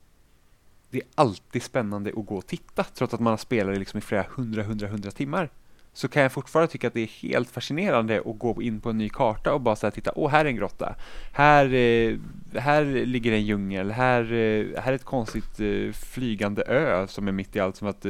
det 0.89 0.97
är 0.97 1.07
alltid 1.15 1.63
spännande 1.63 2.09
att 2.17 2.25
gå 2.25 2.35
och 2.35 2.47
titta, 2.47 2.83
trots 2.83 3.13
att 3.13 3.19
man 3.19 3.31
har 3.31 3.37
spelat 3.37 3.77
liksom 3.77 3.97
i 3.97 4.01
flera 4.01 4.25
hundra, 4.35 4.63
hundra, 4.63 4.87
hundra 4.87 5.11
timmar. 5.11 5.49
så 5.93 6.07
kan 6.07 6.23
jag 6.23 6.31
fortfarande 6.31 6.71
tycka 6.71 6.87
att 6.87 6.93
det 6.93 7.01
är 7.01 7.07
helt 7.07 7.49
fascinerande 7.49 8.19
att 8.25 8.39
gå 8.39 8.61
in 8.61 8.81
på 8.81 8.89
en 8.89 8.97
ny 8.97 9.09
karta 9.09 9.53
och 9.53 9.61
bara 9.61 9.75
så 9.75 9.85
här 9.85 9.91
titta, 9.91 10.11
åh 10.15 10.29
här 10.29 10.45
är 10.45 10.49
en 10.49 10.55
grotta, 10.55 10.95
här, 11.31 11.73
eh, 11.73 12.17
här 12.55 12.85
ligger 13.05 13.31
en 13.31 13.45
djungel, 13.45 13.91
här, 13.91 14.21
eh, 14.23 14.81
här 14.81 14.91
är 14.91 14.93
ett 14.93 15.03
konstigt 15.03 15.59
eh, 15.59 15.91
flygande 15.91 16.63
ö 16.63 17.07
som 17.07 17.27
är 17.27 17.31
mitt 17.31 17.55
i 17.55 17.59
allt 17.59 17.75
som 17.75 17.87
att 17.87 18.05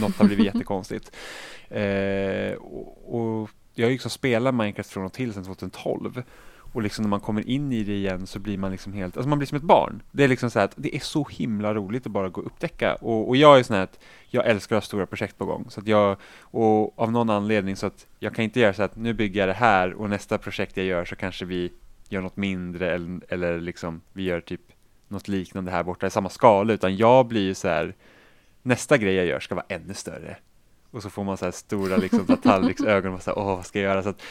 något 0.00 0.16
har 0.16 0.24
blivit 0.24 0.46
jättekonstigt. 0.54 1.16
Eh, 1.68 2.52
och, 2.54 3.40
och 3.42 3.50
jag 3.74 3.84
har 3.84 3.90
ju 3.90 3.94
liksom 3.94 4.10
spelat 4.10 4.54
Minecraft 4.54 4.90
från 4.90 5.04
och 5.04 5.12
till 5.12 5.32
sedan 5.32 5.44
2012 5.44 6.22
och 6.72 6.82
liksom 6.82 7.02
när 7.02 7.08
man 7.08 7.20
kommer 7.20 7.48
in 7.48 7.72
i 7.72 7.84
det 7.84 7.92
igen 7.92 8.26
så 8.26 8.38
blir 8.38 8.58
man 8.58 8.70
liksom 8.70 8.92
helt, 8.92 9.16
alltså 9.16 9.28
man 9.28 9.38
blir 9.38 9.46
som 9.46 9.56
ett 9.56 9.62
barn. 9.62 10.02
Det 10.10 10.24
är 10.24 10.28
liksom 10.28 10.50
så 10.50 10.60
att 10.60 10.72
det 10.76 10.96
är 10.96 11.00
så 11.00 11.24
himla 11.30 11.74
roligt 11.74 12.06
att 12.06 12.12
bara 12.12 12.28
gå 12.28 12.40
och 12.40 12.46
upptäcka. 12.46 12.94
Och, 12.94 13.28
och 13.28 13.36
jag 13.36 13.58
är 13.58 13.62
sån 13.62 13.76
här 13.76 13.82
att 13.82 13.98
jag 14.28 14.46
älskar 14.46 14.76
att 14.76 14.82
ha 14.82 14.86
stora 14.86 15.06
projekt 15.06 15.38
på 15.38 15.44
gång. 15.44 15.66
Så 15.68 15.80
att 15.80 15.86
jag, 15.86 16.16
och 16.40 16.98
av 16.98 17.12
någon 17.12 17.30
anledning 17.30 17.76
så 17.76 17.86
att 17.86 18.06
jag 18.18 18.34
kan 18.34 18.44
inte 18.44 18.60
göra 18.60 18.74
så 18.74 18.82
att 18.82 18.96
nu 18.96 19.12
bygger 19.12 19.40
jag 19.40 19.48
det 19.48 19.52
här 19.52 19.92
och 19.92 20.10
nästa 20.10 20.38
projekt 20.38 20.76
jag 20.76 20.86
gör 20.86 21.04
så 21.04 21.16
kanske 21.16 21.44
vi 21.44 21.72
gör 22.08 22.20
något 22.20 22.36
mindre 22.36 22.94
eller, 22.94 23.20
eller 23.28 23.60
liksom 23.60 24.00
vi 24.12 24.22
gör 24.22 24.40
typ 24.40 24.60
något 25.08 25.28
liknande 25.28 25.70
här 25.70 25.82
borta 25.82 26.06
i 26.06 26.10
samma 26.10 26.28
skala. 26.28 26.72
Utan 26.72 26.96
jag 26.96 27.26
blir 27.26 27.42
ju 27.42 27.54
så 27.54 27.68
här, 27.68 27.94
nästa 28.62 28.98
grej 28.98 29.14
jag 29.14 29.26
gör 29.26 29.40
ska 29.40 29.54
vara 29.54 29.66
ännu 29.68 29.94
större. 29.94 30.36
Och 30.92 31.02
så 31.02 31.10
får 31.10 31.24
man 31.24 31.36
så 31.36 31.44
här 31.44 31.52
stora 31.52 31.96
liksom, 31.96 32.26
tallriksögon 32.42 33.14
och 33.14 33.22
så 33.22 33.30
här, 33.30 33.38
åh 33.38 33.56
vad 33.56 33.66
ska 33.66 33.80
jag 33.80 33.90
göra? 33.90 34.02
Så 34.02 34.08
att 34.08 34.22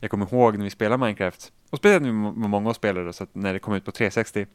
jag 0.00 0.10
kommer 0.10 0.34
ihåg 0.34 0.56
när 0.56 0.64
vi 0.64 0.70
spelade 0.70 1.04
Minecraft 1.04 1.52
och 1.70 1.78
speciellt 1.78 2.02
med 2.02 2.50
många 2.50 2.74
spelare 2.74 3.12
så 3.12 3.24
att 3.24 3.34
när 3.34 3.52
det 3.52 3.58
kom 3.58 3.74
ut 3.74 3.84
på 3.84 3.92
360 3.92 4.46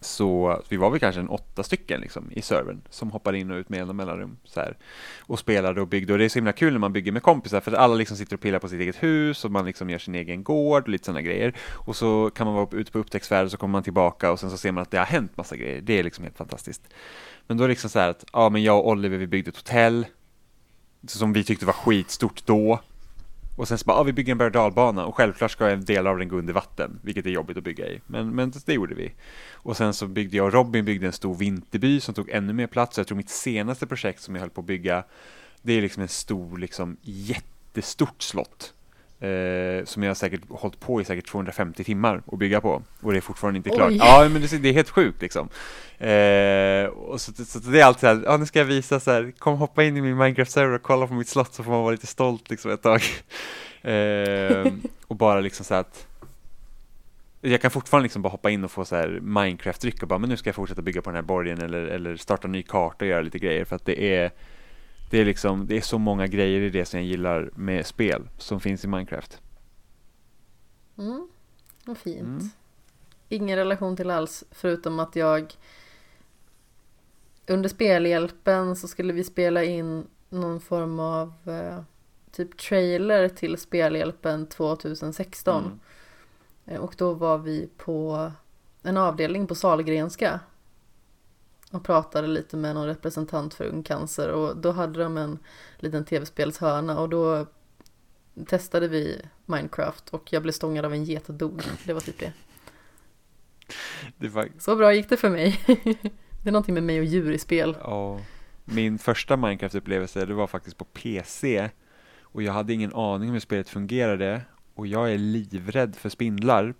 så 0.00 0.62
vi 0.68 0.76
var 0.76 0.90
väl 0.90 1.00
kanske 1.00 1.20
en 1.20 1.28
åtta 1.28 1.62
stycken 1.62 2.00
liksom, 2.00 2.30
i 2.32 2.42
servern 2.42 2.80
som 2.90 3.10
hoppade 3.10 3.38
in 3.38 3.50
och 3.50 3.56
ut 3.56 3.68
med 3.68 3.78
jämna 3.78 3.92
mellanrum 3.92 4.36
så 4.44 4.60
här, 4.60 4.76
och 5.20 5.38
spelade 5.38 5.80
och 5.80 5.88
byggde 5.88 6.12
och 6.12 6.18
det 6.18 6.24
är 6.24 6.28
så 6.28 6.38
himla 6.38 6.52
kul 6.52 6.72
när 6.72 6.78
man 6.78 6.92
bygger 6.92 7.12
med 7.12 7.22
kompisar 7.22 7.60
för 7.60 7.72
att 7.72 7.78
alla 7.78 7.94
liksom 7.94 8.16
sitter 8.16 8.36
och 8.36 8.40
pillar 8.40 8.58
på 8.58 8.68
sitt 8.68 8.80
eget 8.80 9.02
hus 9.02 9.44
och 9.44 9.50
man 9.50 9.66
liksom 9.66 9.90
gör 9.90 9.98
sin 9.98 10.14
egen 10.14 10.44
gård 10.44 10.82
och 10.82 10.88
lite 10.88 11.04
sådana 11.04 11.22
grejer 11.22 11.54
och 11.86 11.96
så 11.96 12.30
kan 12.30 12.46
man 12.46 12.56
vara 12.56 12.68
ute 12.72 12.92
på 12.92 12.98
upptäcktsfärd 12.98 13.44
och 13.44 13.50
så 13.50 13.56
kommer 13.56 13.72
man 13.72 13.82
tillbaka 13.82 14.32
och 14.32 14.40
sen 14.40 14.50
så 14.50 14.56
ser 14.56 14.72
man 14.72 14.82
att 14.82 14.90
det 14.90 14.98
har 14.98 15.04
hänt 15.04 15.36
massa 15.36 15.56
grejer. 15.56 15.80
Det 15.80 15.98
är 15.98 16.02
liksom 16.02 16.24
helt 16.24 16.36
fantastiskt. 16.36 16.82
Men 17.46 17.56
då 17.56 17.64
är 17.64 17.68
det 17.68 17.72
liksom 17.72 17.90
så 17.90 17.98
här 17.98 18.08
att 18.08 18.24
ja, 18.32 18.48
men 18.48 18.62
jag 18.62 18.78
och 18.78 18.88
Oliver 18.88 19.18
vi 19.18 19.26
byggde 19.26 19.48
ett 19.48 19.56
hotell 19.56 20.06
som 21.10 21.32
vi 21.32 21.44
tyckte 21.44 21.66
var 21.66 21.72
skitstort 21.72 22.46
då 22.46 22.80
och 23.56 23.68
sen 23.68 23.78
så 23.78 23.84
bara, 23.84 23.96
ah, 23.96 24.02
vi 24.02 24.12
bygger 24.12 24.32
en 24.32 24.38
berg 24.38 24.50
dalbana 24.50 25.06
och 25.06 25.14
självklart 25.14 25.50
ska 25.50 25.68
en 25.68 25.84
del 25.84 26.06
av 26.06 26.18
den 26.18 26.28
gå 26.28 26.36
under 26.36 26.52
vatten, 26.52 27.00
vilket 27.02 27.26
är 27.26 27.30
jobbigt 27.30 27.56
att 27.56 27.64
bygga 27.64 27.86
i. 27.86 28.00
Men, 28.06 28.34
men 28.34 28.52
det 28.66 28.72
gjorde 28.72 28.94
vi. 28.94 29.12
Och 29.52 29.76
sen 29.76 29.94
så 29.94 30.06
byggde 30.06 30.36
jag 30.36 30.46
och 30.46 30.52
Robin 30.52 30.84
byggde 30.84 31.06
en 31.06 31.12
stor 31.12 31.34
vinterby 31.34 32.00
som 32.00 32.14
tog 32.14 32.30
ännu 32.30 32.52
mer 32.52 32.66
plats. 32.66 32.98
Jag 32.98 33.06
tror 33.06 33.16
mitt 33.16 33.30
senaste 33.30 33.86
projekt 33.86 34.22
som 34.22 34.34
jag 34.34 34.40
höll 34.40 34.50
på 34.50 34.60
att 34.60 34.66
bygga, 34.66 35.04
det 35.62 35.72
är 35.72 35.82
liksom 35.82 36.02
en 36.02 36.08
stor, 36.08 36.58
liksom 36.58 36.96
jättestort 37.02 38.22
slott. 38.22 38.72
Eh, 39.20 39.84
som 39.84 40.02
jag 40.02 40.16
säkert 40.16 40.40
hållit 40.48 40.80
på 40.80 41.00
i 41.00 41.04
säkert 41.04 41.26
250 41.26 41.84
timmar 41.84 42.22
att 42.32 42.38
bygga 42.38 42.60
på 42.60 42.82
och 43.00 43.12
det 43.12 43.18
är 43.18 43.20
fortfarande 43.20 43.56
inte 43.56 43.70
klart. 43.70 43.90
Oj. 43.90 43.96
Ja, 43.96 44.28
men 44.28 44.42
det, 44.42 44.58
det, 44.58 44.68
är 44.68 44.72
helt 44.72 44.90
sjukt 44.90 45.22
liksom. 45.22 45.48
Eh, 45.98 46.86
och 46.86 47.20
så, 47.20 47.44
så, 47.44 47.58
det 47.58 47.80
är 47.80 47.84
alltid 47.84 48.00
så 48.00 48.06
här, 48.06 48.22
ja 48.24 48.36
nu 48.36 48.46
ska 48.46 48.58
jag 48.58 48.66
visa 48.66 49.00
så 49.00 49.10
här, 49.10 49.32
kom 49.38 49.58
hoppa 49.58 49.84
in 49.84 49.96
i 49.96 50.00
min 50.00 50.16
Minecraft-server 50.16 50.74
och 50.74 50.82
kolla 50.82 51.06
på 51.06 51.14
mitt 51.14 51.28
slott 51.28 51.54
så 51.54 51.62
får 51.62 51.70
man 51.70 51.82
vara 51.82 51.90
lite 51.90 52.06
stolt 52.06 52.50
liksom 52.50 52.70
ett 52.70 52.82
tag. 52.82 53.02
Eh, 53.82 54.66
och 55.06 55.16
bara 55.16 55.40
liksom 55.40 55.64
så 55.64 55.74
att 55.74 56.06
jag 57.40 57.60
kan 57.60 57.70
fortfarande 57.70 58.02
liksom 58.02 58.22
bara 58.22 58.28
hoppa 58.28 58.50
in 58.50 58.64
och 58.64 58.70
få 58.70 58.84
så 58.84 58.96
här 58.96 59.20
Minecraft-dryck 59.22 60.02
och 60.02 60.08
bara, 60.08 60.18
men 60.18 60.30
nu 60.30 60.36
ska 60.36 60.48
jag 60.48 60.54
fortsätta 60.54 60.82
bygga 60.82 61.02
på 61.02 61.10
den 61.10 61.14
här 61.14 61.22
borgen 61.22 61.60
eller, 61.60 61.82
eller 61.86 62.16
starta 62.16 62.48
en 62.48 62.52
ny 62.52 62.62
karta 62.62 63.04
och 63.04 63.08
göra 63.08 63.22
lite 63.22 63.38
grejer 63.38 63.64
för 63.64 63.76
att 63.76 63.84
det 63.84 64.02
är 64.02 64.30
det 65.10 65.18
är 65.18 65.24
liksom, 65.24 65.66
det 65.66 65.76
är 65.76 65.80
så 65.80 65.98
många 65.98 66.26
grejer 66.26 66.60
i 66.60 66.70
det 66.70 66.84
som 66.84 67.00
jag 67.00 67.06
gillar 67.06 67.50
med 67.54 67.86
spel 67.86 68.28
som 68.38 68.60
finns 68.60 68.84
i 68.84 68.88
Minecraft. 68.88 69.40
Mm, 70.98 71.28
vad 71.84 71.98
fint. 71.98 72.22
Mm. 72.22 72.50
Ingen 73.28 73.56
relation 73.56 73.96
till 73.96 74.10
alls 74.10 74.44
förutom 74.50 75.00
att 75.00 75.16
jag 75.16 75.54
under 77.46 77.68
spelhjälpen 77.68 78.76
så 78.76 78.88
skulle 78.88 79.12
vi 79.12 79.24
spela 79.24 79.64
in 79.64 80.06
någon 80.28 80.60
form 80.60 81.00
av 81.00 81.32
eh, 81.44 81.80
typ 82.32 82.58
trailer 82.58 83.28
till 83.28 83.58
spelhjälpen 83.58 84.46
2016. 84.46 85.64
Mm. 85.64 85.78
Eh, 86.64 86.80
och 86.80 86.94
då 86.98 87.12
var 87.12 87.38
vi 87.38 87.68
på 87.76 88.30
en 88.82 88.96
avdelning 88.96 89.46
på 89.46 89.54
Salgrenska 89.54 90.40
och 91.76 91.84
pratade 91.84 92.28
lite 92.28 92.56
med 92.56 92.74
någon 92.74 92.86
representant 92.86 93.54
för 93.54 93.64
Ung 93.64 93.82
Cancer 93.82 94.28
och 94.28 94.56
då 94.56 94.72
hade 94.72 95.02
de 95.02 95.16
en 95.16 95.38
liten 95.78 96.04
tv-spelshörna 96.04 97.00
och 97.00 97.08
då 97.08 97.46
testade 98.46 98.88
vi 98.88 99.22
Minecraft 99.46 100.08
och 100.08 100.32
jag 100.32 100.42
blev 100.42 100.52
stångad 100.52 100.84
av 100.84 100.92
en 100.92 101.04
get 101.04 101.28
och 101.28 101.34
dog. 101.34 101.62
Det 101.84 101.92
var 101.92 102.00
typ 102.00 102.18
det. 102.18 102.32
det 104.16 104.28
var... 104.28 104.48
Så 104.58 104.76
bra 104.76 104.94
gick 104.94 105.08
det 105.08 105.16
för 105.16 105.30
mig. 105.30 105.60
det 106.42 106.48
är 106.48 106.52
någonting 106.52 106.74
med 106.74 106.82
mig 106.82 106.98
och 106.98 107.04
djur 107.04 107.32
i 107.32 107.38
spel. 107.38 107.76
Ja, 107.80 108.20
min 108.64 108.98
första 108.98 109.36
Minecraft-upplevelse 109.36 110.26
det 110.26 110.34
var 110.34 110.46
faktiskt 110.46 110.76
på 110.76 110.84
PC 110.84 111.70
och 112.20 112.42
jag 112.42 112.52
hade 112.52 112.72
ingen 112.72 112.94
aning 112.94 113.28
om 113.28 113.32
hur 113.32 113.40
spelet 113.40 113.68
fungerade 113.68 114.42
och 114.74 114.86
jag 114.86 115.12
är 115.12 115.18
livrädd 115.18 115.96
för 115.96 116.08
spindlar 116.08 116.74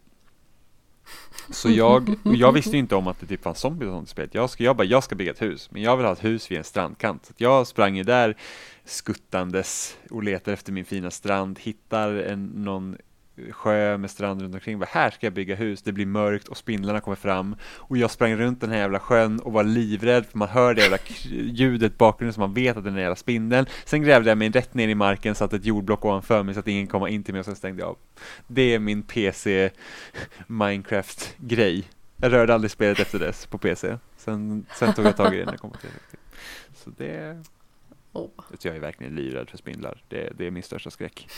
så 1.50 1.70
jag, 1.70 2.14
jag 2.22 2.52
visste 2.52 2.70
ju 2.70 2.78
inte 2.78 2.94
om 2.96 3.06
att 3.06 3.20
det 3.20 3.26
typ 3.26 3.42
fanns 3.42 3.58
zombies 3.58 3.88
och 3.88 3.94
sånt 3.94 4.08
i 4.08 4.10
spelet. 4.10 4.34
Jag, 4.34 4.50
ska, 4.50 4.64
jag 4.64 4.76
bara, 4.76 4.84
jag 4.84 5.04
ska 5.04 5.14
bygga 5.14 5.30
ett 5.30 5.42
hus, 5.42 5.68
men 5.70 5.82
jag 5.82 5.96
vill 5.96 6.06
ha 6.06 6.12
ett 6.12 6.24
hus 6.24 6.50
vid 6.50 6.58
en 6.58 6.64
strandkant. 6.64 7.26
Så 7.26 7.32
jag 7.36 7.66
sprang 7.66 7.96
ju 7.96 8.02
där 8.02 8.36
skuttandes 8.84 9.96
och 10.10 10.22
letade 10.22 10.52
efter 10.52 10.72
min 10.72 10.84
fina 10.84 11.10
strand, 11.10 11.58
hittar 11.58 12.14
en, 12.14 12.46
någon 12.46 12.96
sjö 13.50 13.98
med 13.98 14.10
strand 14.10 14.42
runt 14.42 14.54
omkring. 14.54 14.78
Bara, 14.78 14.88
här 14.90 15.10
ska 15.10 15.26
jag 15.26 15.32
bygga 15.34 15.54
hus, 15.54 15.82
det 15.82 15.92
blir 15.92 16.06
mörkt 16.06 16.48
och 16.48 16.56
spindlarna 16.56 17.00
kommer 17.00 17.16
fram. 17.16 17.56
Och 17.62 17.96
jag 17.96 18.10
sprang 18.10 18.36
runt 18.36 18.60
den 18.60 18.70
här 18.70 18.78
jävla 18.78 19.00
sjön 19.00 19.40
och 19.40 19.52
var 19.52 19.64
livrädd 19.64 20.26
för 20.26 20.38
man 20.38 20.48
hör 20.48 20.74
det 20.74 20.82
jävla 20.82 20.98
ljudet 21.30 21.98
bakgrunden 21.98 22.34
så 22.34 22.40
man 22.40 22.54
vet 22.54 22.76
att 22.76 22.84
det 22.84 22.88
är 22.88 22.92
den 22.92 23.00
jävla 23.00 23.16
spindeln. 23.16 23.66
Sen 23.84 24.02
grävde 24.02 24.30
jag 24.30 24.38
mig 24.38 24.50
rätt 24.50 24.74
ner 24.74 24.88
i 24.88 24.94
marken, 24.94 25.34
satte 25.34 25.56
ett 25.56 25.64
jordblock 25.64 26.04
ovanför 26.04 26.42
mig 26.42 26.54
så 26.54 26.60
att 26.60 26.68
ingen 26.68 26.86
kommer 26.86 27.08
in 27.08 27.22
till 27.22 27.34
mig 27.34 27.38
och 27.38 27.46
sen 27.46 27.56
stängde 27.56 27.82
jag 27.82 27.88
av. 27.88 27.96
Det 28.46 28.74
är 28.74 28.78
min 28.78 29.02
PC 29.02 29.70
Minecraft-grej. 30.46 31.84
Jag 32.16 32.32
rörde 32.32 32.54
aldrig 32.54 32.70
spelet 32.70 33.00
efter 33.00 33.18
dess 33.18 33.46
på 33.46 33.58
PC. 33.58 33.98
Sen, 34.16 34.66
sen 34.74 34.94
tog 34.94 35.04
jag 35.04 35.16
tag 35.16 35.34
i 35.34 35.38
det 35.38 35.44
när 35.44 35.52
jag 35.52 35.60
kom 35.60 35.70
till 35.70 35.90
det. 36.10 36.18
Så 36.74 36.90
det... 36.90 37.42
Oh. 38.12 38.30
Jag 38.62 38.76
är 38.76 38.80
verkligen 38.80 39.14
livrädd 39.14 39.50
för 39.50 39.58
spindlar. 39.58 40.02
Det, 40.08 40.32
det 40.38 40.46
är 40.46 40.50
min 40.50 40.62
största 40.62 40.90
skräck. 40.90 41.28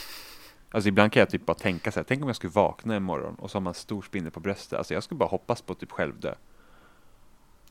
Alltså 0.71 0.89
ibland 0.89 1.13
kan 1.13 1.21
jag 1.21 1.31
typ 1.31 1.47
bara 1.47 1.55
tänka 1.55 1.93
så 1.93 1.99
här, 2.01 2.05
tänk 2.05 2.23
om 2.23 2.29
jag 2.29 2.37
skulle 2.37 2.53
vakna 2.53 2.95
en 2.95 3.03
morgon 3.03 3.35
och 3.35 3.51
så 3.51 3.57
har 3.57 3.61
man 3.61 3.75
stor 3.75 4.03
spindel 4.03 4.33
på 4.33 4.41
bröstet. 4.41 4.79
Alltså 4.79 4.95
jag 4.95 5.03
skulle 5.03 5.19
bara 5.19 5.29
hoppas 5.29 5.63
på 5.63 5.75
typ 5.75 5.93
självdö. 5.93 6.35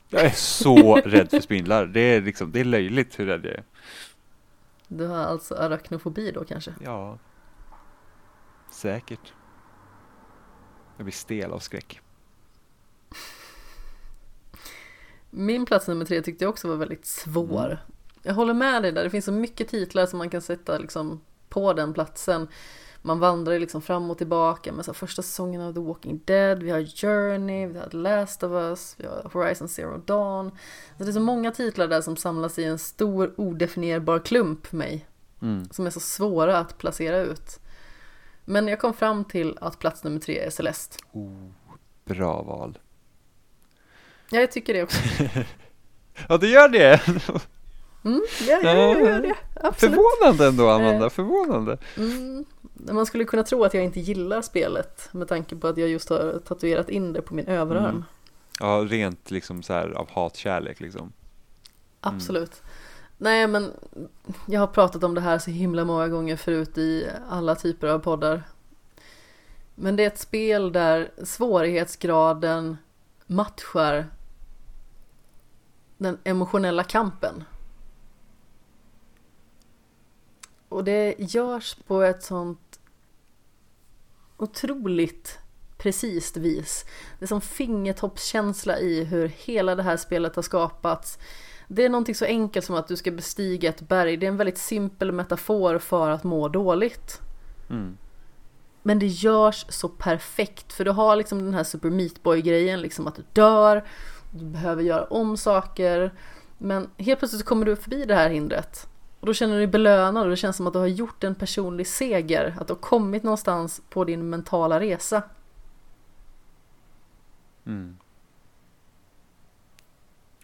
Jag 0.08 0.24
är 0.24 0.30
så 0.30 0.96
rädd 1.04 1.30
för 1.30 1.40
spindlar. 1.40 1.86
Det 1.86 2.00
är 2.00 2.20
liksom, 2.20 2.52
det 2.52 2.60
är 2.60 2.64
löjligt 2.64 3.18
hur 3.18 3.26
rädd 3.26 3.44
jag 3.44 3.54
är. 3.54 3.64
Du 4.88 5.06
har 5.06 5.16
alltså 5.16 5.54
arachnofobi 5.54 6.30
då 6.30 6.44
kanske? 6.44 6.74
Ja. 6.84 7.18
Säkert. 8.70 9.32
Jag 10.96 11.04
blir 11.04 11.12
stel 11.12 11.52
av 11.52 11.58
skräck. 11.58 12.00
Min 15.30 15.66
plats 15.66 15.88
nummer 15.88 16.04
tre 16.04 16.22
tyckte 16.22 16.44
jag 16.44 16.50
också 16.50 16.68
var 16.68 16.76
väldigt 16.76 17.06
svår. 17.06 17.66
Mm. 17.66 17.78
Jag 18.22 18.34
håller 18.34 18.54
med 18.54 18.82
dig 18.82 18.92
där, 18.92 19.04
det 19.04 19.10
finns 19.10 19.24
så 19.24 19.32
mycket 19.32 19.68
titlar 19.68 20.06
som 20.06 20.18
man 20.18 20.30
kan 20.30 20.42
sätta 20.42 20.78
liksom 20.78 21.20
på 21.48 21.72
den 21.72 21.94
platsen 21.94 22.48
man 23.02 23.18
vandrar 23.18 23.58
liksom 23.58 23.82
fram 23.82 24.10
och 24.10 24.18
tillbaka 24.18 24.72
med 24.72 24.84
så 24.84 24.94
första 24.94 25.22
säsongen 25.22 25.60
av 25.60 25.72
The 25.72 25.80
Walking 25.80 26.20
Dead, 26.24 26.62
vi 26.62 26.70
har 26.70 26.84
Journey, 26.96 27.66
vi 27.66 27.78
har 27.78 27.88
The 27.88 27.96
Last 27.96 28.42
of 28.42 28.52
Us, 28.52 28.94
vi 28.98 29.06
har 29.06 29.30
Horizon 29.32 29.68
Zero 29.68 29.98
Dawn. 29.98 30.50
Så 30.98 31.04
det 31.04 31.10
är 31.10 31.12
så 31.12 31.20
många 31.20 31.50
titlar 31.50 31.88
där 31.88 32.00
som 32.00 32.16
samlas 32.16 32.58
i 32.58 32.64
en 32.64 32.78
stor 32.78 33.34
odefinierbar 33.36 34.18
klump 34.18 34.72
mig. 34.72 35.06
Mm. 35.42 35.68
Som 35.70 35.86
är 35.86 35.90
så 35.90 36.00
svåra 36.00 36.58
att 36.58 36.78
placera 36.78 37.18
ut. 37.18 37.60
Men 38.44 38.68
jag 38.68 38.78
kom 38.78 38.94
fram 38.94 39.24
till 39.24 39.58
att 39.60 39.78
plats 39.78 40.04
nummer 40.04 40.20
tre 40.20 40.38
är 40.38 40.50
Celeste. 40.50 40.96
Oh, 41.12 41.50
bra 42.04 42.42
val. 42.42 42.78
Ja, 44.30 44.40
jag 44.40 44.52
tycker 44.52 44.74
det 44.74 44.82
också. 44.82 44.98
ja, 46.28 46.36
du 46.36 46.50
gör 46.50 46.68
det! 46.68 47.00
Mm, 48.04 48.22
ja, 48.48 48.60
ja, 48.62 48.70
jag 48.70 49.00
gör 49.00 49.20
det. 49.20 49.34
Absolut. 49.54 49.94
Förvånande 49.94 50.46
ändå, 50.46 50.68
Amanda. 50.68 51.04
Eh, 51.04 51.10
Förvånande. 51.10 51.78
Mm, 51.96 52.44
man 52.78 53.06
skulle 53.06 53.24
kunna 53.24 53.42
tro 53.42 53.64
att 53.64 53.74
jag 53.74 53.84
inte 53.84 54.00
gillar 54.00 54.42
spelet 54.42 55.08
med 55.12 55.28
tanke 55.28 55.56
på 55.56 55.66
att 55.66 55.76
jag 55.76 55.88
just 55.88 56.08
har 56.08 56.40
tatuerat 56.44 56.88
in 56.88 57.12
det 57.12 57.22
på 57.22 57.34
min 57.34 57.46
överarm. 57.46 57.84
Mm. 57.84 58.04
Ja, 58.60 58.86
rent 58.88 59.30
liksom 59.30 59.62
så 59.62 59.72
här 59.72 59.90
av 59.90 60.10
hatkärlek 60.10 60.80
liksom. 60.80 61.00
Mm. 61.00 61.12
Absolut. 62.00 62.62
Nej, 63.18 63.46
men 63.46 63.72
jag 64.46 64.60
har 64.60 64.66
pratat 64.66 65.04
om 65.04 65.14
det 65.14 65.20
här 65.20 65.38
så 65.38 65.50
himla 65.50 65.84
många 65.84 66.08
gånger 66.08 66.36
förut 66.36 66.78
i 66.78 67.06
alla 67.28 67.54
typer 67.54 67.88
av 67.88 67.98
poddar. 67.98 68.42
Men 69.74 69.96
det 69.96 70.02
är 70.02 70.06
ett 70.06 70.18
spel 70.18 70.72
där 70.72 71.10
svårighetsgraden 71.24 72.76
matchar 73.26 74.06
den 75.96 76.18
emotionella 76.24 76.84
kampen. 76.84 77.44
Och 80.68 80.84
det 80.84 81.14
görs 81.18 81.76
på 81.86 82.02
ett 82.02 82.22
sånt 82.22 82.67
otroligt 84.38 85.38
precis 85.78 86.36
vis. 86.36 86.84
Det 87.18 87.24
är 87.24 87.26
som 87.26 87.40
fingertoppskänsla 87.40 88.78
i 88.78 89.04
hur 89.04 89.28
hela 89.28 89.74
det 89.74 89.82
här 89.82 89.96
spelet 89.96 90.36
har 90.36 90.42
skapats. 90.42 91.18
Det 91.68 91.84
är 91.84 91.88
någonting 91.88 92.14
så 92.14 92.24
enkelt 92.24 92.66
som 92.66 92.74
att 92.74 92.88
du 92.88 92.96
ska 92.96 93.10
bestiga 93.10 93.68
ett 93.68 93.88
berg. 93.88 94.16
Det 94.16 94.26
är 94.26 94.28
en 94.28 94.36
väldigt 94.36 94.58
simpel 94.58 95.12
metafor 95.12 95.78
för 95.78 96.10
att 96.10 96.24
må 96.24 96.48
dåligt. 96.48 97.20
Mm. 97.70 97.96
Men 98.82 98.98
det 98.98 99.06
görs 99.06 99.66
så 99.68 99.88
perfekt 99.88 100.72
för 100.72 100.84
du 100.84 100.90
har 100.90 101.16
liksom 101.16 101.38
den 101.44 101.54
här 101.54 101.64
Super 101.64 101.90
Meat 101.90 102.22
Boy 102.22 102.42
grejen 102.42 102.80
liksom 102.80 103.06
att 103.06 103.14
du 103.14 103.22
dör, 103.32 103.84
du 104.30 104.44
behöver 104.44 104.82
göra 104.82 105.04
om 105.04 105.36
saker. 105.36 106.14
Men 106.58 106.90
helt 106.96 107.18
plötsligt 107.18 107.40
så 107.40 107.46
kommer 107.46 107.66
du 107.66 107.76
förbi 107.76 108.04
det 108.04 108.14
här 108.14 108.30
hindret. 108.30 108.88
Och 109.20 109.26
då 109.26 109.34
känner 109.34 109.54
du 109.54 109.58
dig 109.58 109.66
belönad 109.66 110.24
och 110.24 110.30
det 110.30 110.36
känns 110.36 110.56
som 110.56 110.66
att 110.66 110.72
du 110.72 110.78
har 110.78 110.86
gjort 110.86 111.24
en 111.24 111.34
personlig 111.34 111.86
seger. 111.86 112.56
Att 112.60 112.66
du 112.66 112.72
har 112.72 112.80
kommit 112.80 113.22
någonstans 113.22 113.82
på 113.90 114.04
din 114.04 114.30
mentala 114.30 114.80
resa. 114.80 115.22
Mm. 117.66 117.96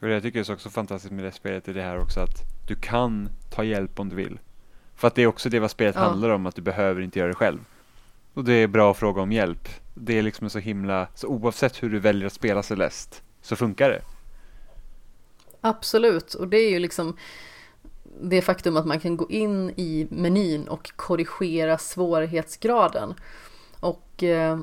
Och 0.01 0.07
det 0.07 0.15
jag 0.15 0.23
tycker 0.23 0.51
är 0.51 0.53
också 0.53 0.71
fantastiskt 0.71 1.13
med 1.13 1.25
det 1.25 1.33
spelet 1.33 1.69
är 1.69 1.75
det 1.75 1.83
här 1.83 1.99
också 1.99 2.21
att 2.21 2.67
du 2.69 2.75
kan 2.75 3.29
ta 3.51 3.65
hjälp 3.65 4.01
om 4.01 4.09
du 4.09 4.17
vill. 4.17 4.39
För 4.97 5.09
att 5.09 5.15
det 5.15 5.23
är 5.23 5.27
också 5.27 5.49
det 5.49 5.61
vad 5.61 5.71
spelet 5.71 5.95
Ja. 5.95 6.01
handlar 6.01 6.31
om, 6.31 6.47
att 6.47 6.55
du 6.55 6.63
behöver 6.63 7.01
inte 7.01 7.19
göra 7.19 7.29
det 7.29 7.35
själv. 7.35 7.59
Och 8.35 8.45
det 8.45 8.53
är 8.53 8.67
bra 8.67 8.91
att 8.91 8.97
fråga 8.97 9.23
om 9.23 9.33
hjälp. 9.33 9.69
Det 9.95 10.19
är 10.19 10.23
liksom 10.23 10.51
så 10.51 10.59
himla, 10.59 11.09
så 11.15 11.27
oavsett 11.29 11.83
hur 11.83 11.91
du 11.91 11.99
väljer 11.99 12.27
att 12.27 12.33
spela 12.33 12.63
Celeste 12.63 13.17
så 13.43 13.57
funkar 13.57 13.91
det. 13.91 14.03
Absolut, 15.61 16.35
och 16.35 16.49
det 16.49 16.57
är 16.57 16.71
ju 16.71 16.79
liksom 16.79 17.17
det 18.21 18.43
faktum 18.43 18.77
att 18.77 18.87
man 18.87 19.01
kan 19.01 19.17
gå 19.17 19.31
in 19.31 19.71
i 19.77 20.07
menyn 20.11 20.69
och 20.69 20.97
korrigera 20.97 21.79
svårighetsgraden. 21.79 23.15
Och 23.81 24.23
eh, 24.23 24.59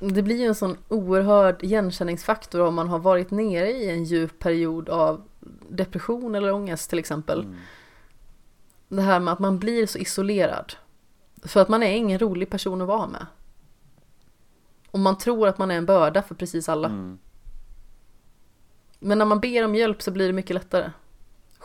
det 0.00 0.22
blir 0.22 0.36
ju 0.36 0.46
en 0.46 0.54
sån 0.54 0.76
oerhörd 0.88 1.62
igenkänningsfaktor 1.62 2.60
om 2.60 2.74
man 2.74 2.88
har 2.88 2.98
varit 2.98 3.30
nere 3.30 3.70
i 3.70 3.90
en 3.90 4.04
djup 4.04 4.38
period 4.38 4.88
av 4.88 5.22
depression 5.68 6.34
eller 6.34 6.52
ångest 6.52 6.90
till 6.90 6.98
exempel. 6.98 7.40
Mm. 7.40 7.56
Det 8.88 9.02
här 9.02 9.20
med 9.20 9.32
att 9.32 9.38
man 9.38 9.58
blir 9.58 9.86
så 9.86 9.98
isolerad. 9.98 10.72
För 11.42 11.60
att 11.60 11.68
man 11.68 11.82
är 11.82 11.92
ingen 11.92 12.18
rolig 12.18 12.50
person 12.50 12.82
att 12.82 12.88
vara 12.88 13.06
med. 13.06 13.26
Och 14.90 14.98
man 14.98 15.18
tror 15.18 15.48
att 15.48 15.58
man 15.58 15.70
är 15.70 15.74
en 15.74 15.86
börda 15.86 16.22
för 16.22 16.34
precis 16.34 16.68
alla. 16.68 16.88
Mm. 16.88 17.18
Men 18.98 19.18
när 19.18 19.24
man 19.24 19.40
ber 19.40 19.64
om 19.64 19.74
hjälp 19.74 20.02
så 20.02 20.10
blir 20.10 20.26
det 20.26 20.32
mycket 20.32 20.54
lättare. 20.54 20.90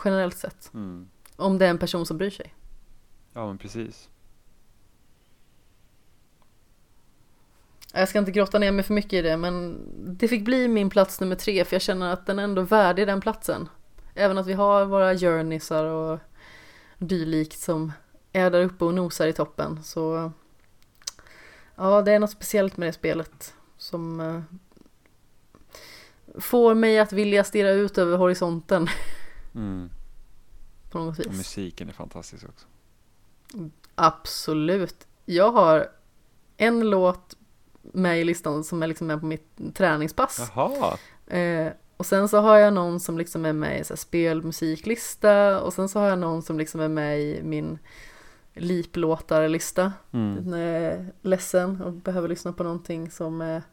Generellt 0.05 0.37
sett. 0.37 0.73
Mm. 0.73 1.09
Om 1.35 1.57
det 1.57 1.65
är 1.65 1.69
en 1.69 1.77
person 1.77 2.05
som 2.05 2.17
bryr 2.17 2.29
sig. 2.29 2.53
Ja 3.33 3.47
men 3.47 3.57
precis. 3.57 4.09
Jag 7.93 8.09
ska 8.09 8.19
inte 8.19 8.31
grotta 8.31 8.59
ner 8.59 8.71
mig 8.71 8.83
för 8.83 8.93
mycket 8.93 9.13
i 9.13 9.21
det 9.21 9.37
men 9.37 9.77
det 10.19 10.27
fick 10.27 10.45
bli 10.45 10.67
min 10.67 10.89
plats 10.89 11.19
nummer 11.19 11.35
tre 11.35 11.65
för 11.65 11.75
jag 11.75 11.81
känner 11.81 12.13
att 12.13 12.25
den 12.25 12.39
är 12.39 12.43
ändå 12.43 12.61
värdig 12.61 13.07
den 13.07 13.21
platsen. 13.21 13.69
Även 14.13 14.37
att 14.37 14.47
vi 14.47 14.53
har 14.53 14.85
våra 14.85 15.15
journeysar 15.15 15.85
och 15.85 16.19
dylikt 16.97 17.59
som 17.59 17.91
är 18.33 18.49
där 18.49 18.63
uppe 18.63 18.85
och 18.85 18.93
nosar 18.93 19.27
i 19.27 19.33
toppen 19.33 19.83
så 19.83 20.31
ja 21.75 22.01
det 22.01 22.11
är 22.11 22.19
något 22.19 22.31
speciellt 22.31 22.77
med 22.77 22.87
det 22.87 22.93
spelet 22.93 23.53
som 23.77 24.19
eh, 24.19 24.41
får 26.39 26.75
mig 26.75 26.99
att 26.99 27.13
vilja 27.13 27.43
stirra 27.43 27.71
ut 27.71 27.97
över 27.97 28.17
horisonten 28.17 28.87
Mm. 29.59 29.89
på 30.91 30.99
något 30.99 31.19
Och 31.19 31.25
vis. 31.25 31.37
musiken 31.37 31.89
är 31.89 31.93
fantastisk 31.93 32.45
också. 32.49 32.67
Absolut. 33.95 35.07
Jag 35.25 35.51
har 35.51 35.87
en 36.57 36.89
låt 36.89 37.35
med 37.81 38.21
i 38.21 38.23
listan 38.23 38.63
som 38.63 38.83
är 38.83 38.87
liksom 38.87 39.07
med 39.07 39.19
på 39.19 39.25
mitt 39.25 39.75
träningspass. 39.75 40.51
Jaha. 40.55 40.97
Eh, 41.27 41.71
och 41.97 42.05
sen 42.05 42.29
så 42.29 42.37
har 42.37 42.57
jag 42.57 42.73
någon 42.73 42.99
som 42.99 43.17
liksom 43.17 43.45
är 43.45 43.53
med 43.53 43.79
i 43.79 43.83
så 43.83 43.93
här 43.93 43.97
spelmusiklista 43.97 45.61
och 45.61 45.73
sen 45.73 45.89
så 45.89 45.99
har 45.99 46.07
jag 46.07 46.19
någon 46.19 46.41
som 46.41 46.57
liksom 46.57 46.81
är 46.81 46.87
med 46.87 47.19
i 47.21 47.41
min 47.43 47.79
liplåtarlista. 48.53 49.93
Mm. 50.11 50.35
När 50.35 50.57
jag 50.73 50.83
är 50.83 51.13
ledsen 51.21 51.81
och 51.81 51.93
behöver 51.93 52.27
lyssna 52.27 52.53
på 52.53 52.63
någonting 52.63 53.11
som 53.11 53.41
är 53.41 53.63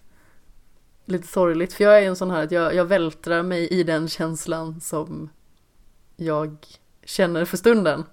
lite 1.05 1.29
sorgligt. 1.29 1.73
För 1.73 1.85
jag 1.85 1.99
är 2.03 2.09
en 2.09 2.17
sån 2.17 2.31
här 2.31 2.45
att 2.45 2.51
jag, 2.51 2.75
jag 2.75 2.85
vältrar 2.85 3.43
mig 3.43 3.69
i 3.69 3.83
den 3.83 4.09
känslan 4.09 4.81
som 4.81 5.29
jag 6.17 6.57
känner 7.05 7.45
för 7.45 7.57
stunden. 7.57 8.05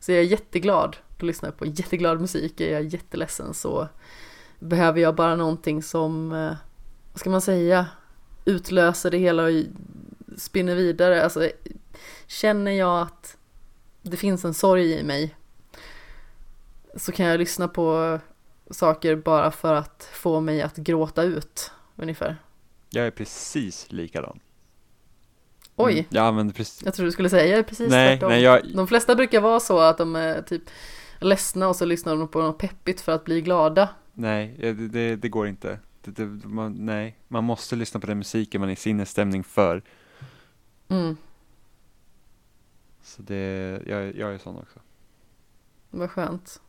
Så 0.00 0.12
jag 0.12 0.18
är 0.18 0.24
jätteglad, 0.24 0.96
då 1.18 1.26
lyssnar 1.26 1.48
jag 1.48 1.56
på 1.56 1.66
jätteglad 1.66 2.20
musik. 2.20 2.60
Är 2.60 2.72
jag 2.72 2.84
jätteledsen 2.84 3.54
så 3.54 3.88
behöver 4.58 5.00
jag 5.00 5.14
bara 5.14 5.36
någonting 5.36 5.82
som, 5.82 6.32
eh, 6.32 6.54
vad 7.12 7.20
ska 7.20 7.30
man 7.30 7.40
säga, 7.40 7.86
utlöser 8.44 9.10
det 9.10 9.18
hela 9.18 9.42
och 9.42 9.50
spinner 10.36 10.74
vidare. 10.74 11.24
Alltså, 11.24 11.50
känner 12.26 12.70
jag 12.70 13.02
att 13.02 13.36
det 14.02 14.16
finns 14.16 14.44
en 14.44 14.54
sorg 14.54 14.92
i 14.92 15.02
mig 15.02 15.36
så 16.96 17.12
kan 17.12 17.26
jag 17.26 17.38
lyssna 17.38 17.68
på 17.68 18.18
saker 18.70 19.16
bara 19.16 19.50
för 19.50 19.74
att 19.74 20.08
få 20.12 20.40
mig 20.40 20.62
att 20.62 20.76
gråta 20.76 21.22
ut 21.22 21.70
ungefär. 21.96 22.36
Jag 22.90 23.06
är 23.06 23.10
precis 23.10 23.92
likadan. 23.92 24.40
Oj, 25.76 25.92
Mm. 25.92 26.04
Jag 26.10 26.26
använder 26.26 26.54
precis. 26.54 26.82
jag 26.84 26.94
tror 26.94 27.06
du 27.06 27.12
skulle 27.12 27.28
säga 27.30 27.62
precis 27.62 27.90
Nej, 27.90 28.14
tvärtom. 28.18 28.28
nej, 28.30 28.42
jag, 28.42 28.74
De 28.74 28.86
flesta 28.86 29.14
brukar 29.14 29.40
vara 29.40 29.60
så 29.60 29.78
att 29.78 29.98
de 29.98 30.16
är 30.16 30.42
typ 30.42 30.62
ledsna 31.20 31.68
och 31.68 31.76
så 31.76 31.84
lyssnar 31.84 32.16
de 32.16 32.28
på 32.28 32.42
något 32.42 32.58
peppigt 32.58 33.00
för 33.00 33.12
att 33.12 33.24
bli 33.24 33.40
glada. 33.40 33.88
nej, 34.12 34.56
det, 34.60 34.72
det, 34.72 35.16
det 35.16 35.28
går 35.28 35.46
inte. 35.46 35.78
Det, 36.04 36.24
man, 36.44 36.72
nej, 36.86 37.16
man 37.28 37.44
måste 37.44 37.76
lyssna 37.76 38.00
på 38.00 38.06
den 38.06 38.18
musiken 38.18 38.60
man 38.60 38.68
är 38.70 38.72
i 38.72 38.76
sinnesstämning 38.76 39.44
för. 39.44 39.82
Mm, 40.88 41.16
Så 43.02 43.22
det, 43.22 43.82
jag, 43.86 44.16
jag 44.16 44.34
är 44.34 44.38
sån 44.38 44.56
också. 44.56 44.78
vad 45.90 46.10
skönt. 46.10 46.60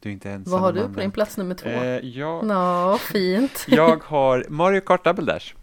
Du 0.00 0.08
är 0.08 0.12
inte 0.12 0.30
ensam 0.30 0.52
Vad 0.52 0.60
har 0.60 0.72
du 0.72 0.88
på 0.94 1.00
din 1.00 1.10
plats 1.10 1.36
nummer 1.36 1.54
två? 1.54 1.68
Eh, 1.68 2.06
jag, 2.06 2.46
Nå, 2.46 2.98
fint. 2.98 3.64
jag 3.68 4.02
har 4.04 4.46
Mario 4.48 4.80
Kart 4.80 5.04
Double 5.04 5.24
Dash. 5.32 5.54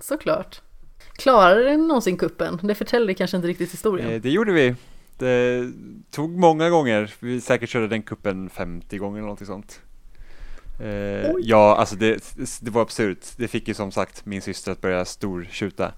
Såklart. 0.00 0.60
Klarade 1.12 1.64
den 1.64 1.88
någonsin 1.88 2.16
kuppen? 2.16 2.60
Det 2.62 2.74
förtäller 2.74 3.12
kanske 3.12 3.36
inte 3.36 3.48
riktigt 3.48 3.72
historien. 3.72 4.10
Eh, 4.10 4.20
det 4.20 4.30
gjorde 4.30 4.52
vi. 4.52 4.74
Det 5.18 5.70
tog 6.10 6.30
många 6.30 6.70
gånger. 6.70 7.14
Vi 7.20 7.40
säkert 7.40 7.70
körde 7.70 7.88
den 7.88 8.02
kuppen 8.02 8.50
50 8.50 8.98
gånger 8.98 9.18
eller 9.18 9.28
något 9.28 9.46
sånt. 9.46 9.80
Eh, 10.80 11.30
ja, 11.40 11.76
alltså 11.76 11.96
det, 11.96 12.34
det 12.60 12.70
var 12.70 12.82
absurt. 12.82 13.26
Det 13.36 13.48
fick 13.48 13.68
ju 13.68 13.74
som 13.74 13.92
sagt 13.92 14.26
min 14.26 14.42
syster 14.42 14.72
att 14.72 14.80
börja 14.80 15.04
stortjuta 15.04 15.92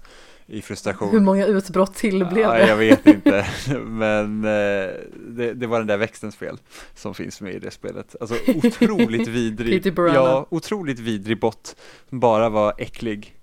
i 0.45 0.61
frustration. 0.61 1.09
Hur 1.11 1.19
många 1.19 1.45
utbrott 1.45 1.95
till 1.95 2.25
blev 2.25 2.43
Ja, 2.43 2.53
det? 2.53 2.67
jag 2.67 2.77
vet 2.77 3.07
inte, 3.07 3.45
men 3.85 4.43
eh, 4.43 4.89
det, 5.27 5.53
det 5.53 5.67
var 5.67 5.77
den 5.77 5.87
där 5.87 5.97
växtens 5.97 6.35
fel 6.35 6.57
som 6.95 7.13
finns 7.13 7.41
med 7.41 7.53
i 7.53 7.59
det 7.59 7.71
spelet. 7.71 8.15
Alltså 8.21 8.35
otroligt 8.47 9.27
vidrig, 9.27 9.93
ja, 9.97 10.47
otroligt 10.49 10.99
vidrig 10.99 11.39
bot 11.39 11.75
som 12.09 12.19
bara 12.19 12.49
var 12.49 12.73
äcklig. 12.77 13.35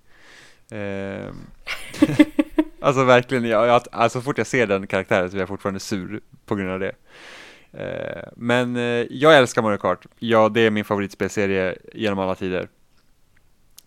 Eh, 0.71 1.33
alltså 2.79 3.03
verkligen, 3.03 3.45
jag, 3.45 3.67
jag, 3.67 3.81
alltså 3.91 4.19
så 4.19 4.23
fort 4.23 4.37
jag 4.37 4.47
ser 4.47 4.67
den 4.67 4.87
karaktären 4.87 5.31
så 5.31 5.37
är 5.37 5.39
jag 5.39 5.47
fortfarande 5.47 5.79
sur 5.79 6.21
på 6.45 6.55
grund 6.55 6.71
av 6.71 6.79
det. 6.79 6.95
Eh, 7.73 8.29
men 8.35 8.75
eh, 8.75 9.05
jag 9.09 9.37
älskar 9.37 9.61
Mario 9.61 9.77
Kart, 9.77 10.05
ja 10.19 10.49
det 10.49 10.61
är 10.61 10.71
min 10.71 10.85
favoritspelserie 10.85 11.77
genom 11.93 12.19
alla 12.19 12.35
tider. 12.35 12.69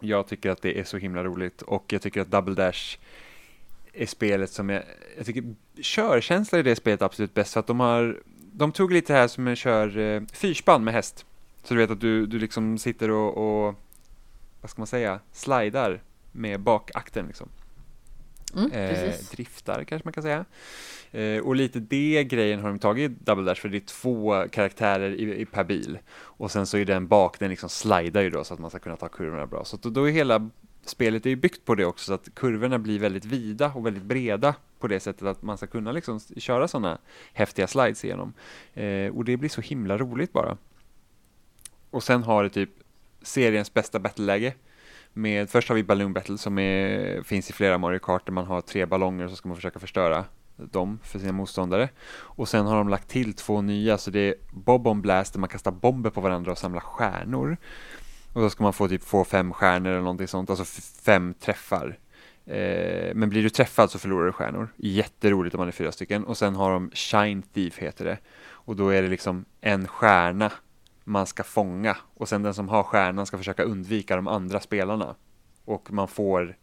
Jag 0.01 0.27
tycker 0.27 0.51
att 0.51 0.63
det 0.63 0.81
är 0.81 0.85
så 0.85 0.97
himla 0.97 1.25
roligt 1.25 1.63
och 1.63 1.85
jag 1.89 2.03
tycker 2.03 2.21
att 2.21 2.31
Double 2.31 2.55
Dash 2.55 2.99
är 3.93 4.07
spelet 4.07 4.51
som 4.51 4.69
jag, 4.69 4.83
jag 5.17 5.27
tycker 5.27 5.45
körkänsla 5.83 6.59
i 6.59 6.63
det 6.63 6.77
spelet 6.77 7.01
är 7.01 7.07
absolut 7.07 7.35
bäst 7.35 7.53
för 7.53 7.61
att 7.61 7.67
de 7.67 7.81
har, 7.81 8.23
de 8.53 8.73
tog 8.73 8.93
lite 8.93 9.15
här 9.15 9.29
som 9.29 9.49
en 9.49 9.57
kör 9.57 9.99
eh, 9.99 10.23
fyrspann 10.33 10.85
med 10.85 10.95
häst. 10.95 11.27
Så 11.65 11.75
du 11.75 11.81
vet 11.81 11.91
att 11.91 12.01
du, 12.01 12.27
du 12.27 12.39
liksom 12.39 12.79
sitter 12.79 13.11
och, 13.11 13.37
och, 13.37 13.75
vad 14.61 14.71
ska 14.71 14.81
man 14.81 14.87
säga, 14.87 15.21
slidar 15.33 16.01
med 16.33 16.61
bakakten 16.61 17.27
liksom. 17.27 17.49
Mm, 18.57 18.73
Eh, 18.73 19.15
driftar 19.31 19.85
kanske 19.85 20.07
man 20.07 20.13
kan 20.13 20.23
säga. 20.23 20.45
Eh, 21.11 21.43
och 21.43 21.57
lite 21.57 21.81
det 21.81 22.25
grejen 22.25 22.61
har 22.61 22.69
de 22.69 22.79
tagit 22.79 23.11
i 23.11 23.15
Double 23.25 23.45
Dash 23.45 23.61
för 23.61 23.69
det 23.69 23.77
är 23.77 23.81
två 23.81 24.45
karaktärer 24.51 25.11
i, 25.11 25.41
i 25.41 25.45
per 25.45 25.65
bil. 25.65 25.99
Och 26.15 26.51
sen 26.51 26.67
så 26.67 26.77
är 26.77 26.85
den 26.85 27.07
bak, 27.07 27.39
den 27.39 27.51
liksom 27.51 27.69
slidar 27.69 28.23
ju 28.23 28.31
då 28.31 28.45
så 28.45 28.55
att 28.55 28.61
man 28.61 28.71
ska 28.71 28.79
kunna 28.79 28.97
ta 28.97 29.09
kurvorna 29.09 29.47
bra. 29.47 29.65
Så 29.65 29.77
då, 29.77 29.91
då 29.91 30.09
är 30.09 30.13
hela 30.13 30.51
spelet 30.85 31.27
är 31.27 31.31
ju 31.31 31.37
byggt 31.37 31.65
på 31.65 31.75
det 31.75 31.85
också 31.85 32.05
så 32.05 32.15
att 32.15 32.35
kurvorna 32.35 32.79
blir 32.79 32.99
väldigt 32.99 33.25
vida 33.25 33.73
och 33.75 33.87
väldigt 33.87 34.03
breda 34.03 34.55
på 34.79 34.89
det 34.89 35.01
sättet 35.01 35.23
att 35.29 35.43
man 35.43 35.57
ska 35.57 35.67
kunna 35.67 35.93
liksom 35.93 36.21
köra 36.21 36.69
sådana 36.69 36.99
häftiga 37.33 37.67
slides 37.67 38.05
igenom. 38.05 38.33
Eh, 38.75 39.17
och 39.17 39.25
det 39.25 39.37
blir 39.37 39.49
så 39.49 39.61
himla 39.61 39.99
roligt 39.99 40.33
bara. 40.33 40.57
Och 41.91 42.03
sen 42.03 42.23
har 42.23 42.43
det 42.43 42.51
typ 42.51 42.71
seriens 43.23 43.75
bästa 43.75 43.99
battleläge. 43.99 44.55
Med, 45.13 45.51
först 45.51 45.69
har 45.69 45.77
vi 45.77 45.83
Balloon 45.83 46.13
Battle 46.13 46.39
som 46.39 46.59
är, 46.59 47.23
finns 47.23 47.51
i 47.51 47.53
flera 47.53 47.79
Mario 47.79 47.99
Kart 47.99 48.27
där 48.27 48.33
man 48.33 48.47
har 48.47 48.61
tre 48.61 48.87
ballonger 48.87 49.25
och 49.25 49.31
så 49.31 49.37
ska 49.37 49.49
man 49.49 49.57
försöka 49.57 49.79
förstöra 49.79 50.25
dem 50.57 50.99
för 51.03 51.19
sina 51.19 51.33
motståndare. 51.33 51.89
Och 52.15 52.49
sen 52.49 52.67
har 52.67 52.77
de 52.77 52.89
lagt 52.89 53.09
till 53.09 53.35
två 53.35 53.63
nya, 53.63 53.99
så 53.99 54.11
det 54.11 54.21
är 54.21 54.35
Bob 54.53 54.87
on 54.87 55.03
Blast 55.03 55.33
där 55.33 55.41
man 55.41 55.49
kastar 55.49 55.71
bomber 55.71 56.11
på 56.11 56.21
varandra 56.21 56.53
och 56.53 56.59
samlar 56.59 56.81
stjärnor. 56.81 57.57
Och 58.33 58.41
då 58.41 58.51
ska 58.51 58.63
man 58.63 58.73
få 58.73 58.89
typ 58.89 59.03
få 59.03 59.25
fem 59.25 59.53
stjärnor 59.53 59.91
eller 59.91 60.01
någonting 60.01 60.29
sånt, 60.29 60.51
alltså 60.51 60.65
fem 61.05 61.35
träffar. 61.35 61.99
Eh, 62.47 63.15
men 63.15 63.29
blir 63.29 63.43
du 63.43 63.51
träffad 63.51 63.91
så 63.91 63.99
förlorar 63.99 64.27
du 64.27 64.33
stjärnor. 64.33 64.69
Jätteroligt 64.77 65.55
om 65.55 65.59
man 65.59 65.69
är 65.69 65.73
fyra 65.73 65.93
stycken. 65.93 66.25
Och 66.25 66.37
sen 66.37 66.55
har 66.55 66.73
de 66.73 66.91
Shine 66.95 67.43
Thief 67.43 67.79
heter 67.79 68.05
det. 68.05 68.19
Och 68.43 68.77
då 68.77 68.89
är 68.89 69.03
det 69.03 69.09
liksom 69.09 69.45
en 69.61 69.89
stjärna 69.89 70.53
man 71.05 71.27
ska 71.27 71.45
fånga. 71.45 71.97
Och 72.15 72.29
sen 72.29 72.43
den 72.43 72.55
som 72.55 72.69
har 72.69 72.83
stjärnan 72.83 73.27
ska 73.27 73.39
försöka 73.39 73.63
undvika 73.63 74.17
de 74.17 74.29
andra 74.29 74.61
spelarna. 74.61 75.15
Och 75.65 75.93
man 75.93 76.09
får 76.09 76.57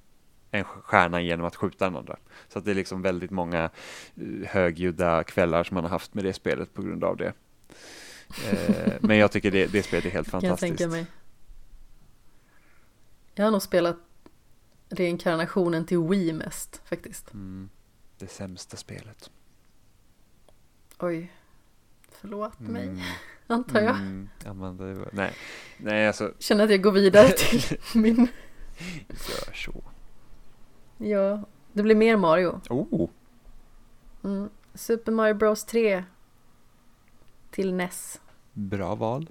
en 0.52 0.64
stjärna 0.64 1.22
genom 1.22 1.46
att 1.46 1.56
skjuta 1.56 1.86
den 1.86 1.96
andra. 1.96 2.18
Så 2.48 2.60
att 2.60 2.66
det 2.66 2.72
är 2.72 2.76
liksom 2.76 3.02
väldigt 3.02 3.32
många 3.32 3.70
eh, 4.16 4.48
högljudda 4.48 5.24
kvällar 5.24 5.64
som 5.64 5.76
man 5.76 5.84
har 5.84 5.92
haft 5.92 6.14
med 6.14 6.24
det 6.24 6.34
spelet 6.34 6.74
på 6.74 6.82
grund 6.82 7.04
av 7.04 7.18
det. 7.18 7.34
Eh, 8.52 8.94
men 9.02 9.18
jag 9.18 9.32
tycker 9.32 9.52
det, 9.52 9.68
det 9.68 9.84
spelet 9.84 10.06
är 10.06 10.10
helt 10.10 10.30
fantastiskt. 10.30 10.62
Jag, 10.62 10.78
tänka 10.78 10.92
mig. 10.92 11.06
jag 13.36 13.44
har 13.44 13.52
nog 13.52 13.62
spelat 13.62 13.98
reinkarnationen 14.90 15.86
till 15.86 16.00
Wii 16.00 16.34
mest 16.34 16.82
faktiskt. 16.86 17.34
Mm, 17.34 17.70
det 18.18 18.28
sämsta 18.28 18.78
spelet. 18.78 19.32
Oj, 21.00 21.32
förlåt 22.22 22.60
mig, 22.60 22.84
mm. 22.84 23.00
antar 23.48 23.82
jag. 23.82 23.96
Mm, 23.96 24.30
Amanda, 24.46 24.84
nej, 25.12 25.34
nej 25.78 26.08
alltså. 26.08 26.32
Känner 26.40 26.64
att 26.64 26.70
jag 26.70 26.82
går 26.82 26.92
vidare 26.92 27.30
till 27.30 27.78
min. 28.02 28.28
Gör 29.08 29.54
så. 29.54 29.84
Ja, 30.98 31.44
det 31.74 31.84
blir 31.84 31.96
mer 31.96 32.18
Mario. 32.18 32.62
Oh. 32.70 33.10
Mm. 34.24 34.50
Super 34.74 35.12
Mario 35.12 35.34
Bros 35.34 35.66
3 35.66 36.04
till 37.52 37.74
NES. 37.74 38.22
Bra 38.54 38.96
val. 38.96 39.30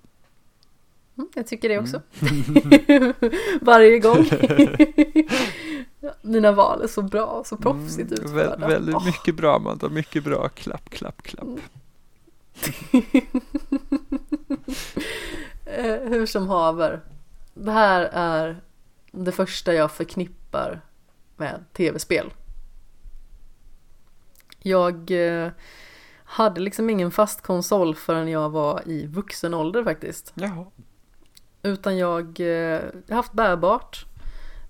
Mm, 1.19 1.29
jag 1.35 1.47
tycker 1.47 1.69
det 1.69 1.79
också. 1.79 2.03
Mm. 2.21 3.13
Varje 3.61 3.99
gång. 3.99 4.27
Mina 6.23 6.53
val 6.53 6.83
är 6.83 6.87
så 6.87 7.03
bra, 7.03 7.43
så 7.47 7.57
proffsigt 7.57 8.13
mm, 8.13 8.25
utförda. 8.25 8.57
Vä 8.57 8.67
väldigt 8.67 8.95
oh. 8.95 9.07
mycket 9.07 9.35
bra 9.35 9.57
Amanda, 9.57 9.89
mycket 9.89 10.25
bra. 10.25 10.49
Klapp, 10.49 10.91
klapp, 10.91 11.23
klapp. 11.23 11.49
Eh, 15.71 16.01
hur 16.11 16.27
som 16.27 16.49
haver. 16.49 17.01
Det 17.55 17.71
här 17.71 18.01
är 18.13 18.63
det 19.13 19.33
första 19.33 19.75
jag 19.75 19.93
förknippar 19.93 20.81
med 21.37 21.65
tv-spel. 21.73 22.33
Jag 24.59 25.11
eh, 25.11 25.51
hade 26.25 26.61
liksom 26.61 26.91
ingen 26.91 27.11
fast 27.11 27.43
konsol 27.43 27.95
förrän 27.95 28.29
jag 28.29 28.51
var 28.51 28.83
i 28.89 29.07
vuxen 29.07 29.55
ålder 29.55 29.85
faktiskt. 29.85 30.33
Jaha. 30.35 30.67
Utan 31.63 31.99
jag 31.99 32.41
eh, 32.41 32.81
har 33.09 33.15
haft 33.15 33.33
bärbart. 33.33 34.07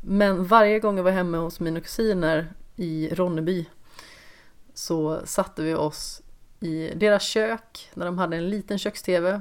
Men 0.02 0.44
varje 0.44 0.80
gång 0.80 0.96
jag 0.96 1.04
var 1.04 1.10
hemma 1.10 1.38
hos 1.38 1.60
mina 1.60 1.80
kusiner 1.80 2.52
i 2.76 3.08
Ronneby 3.14 3.66
så 4.74 5.20
satte 5.24 5.62
vi 5.62 5.74
oss 5.74 6.22
i 6.60 6.94
deras 6.94 7.22
kök 7.22 7.90
när 7.94 8.06
de 8.06 8.18
hade 8.18 8.36
en 8.36 8.50
liten 8.50 8.78
köks-tv 8.78 9.40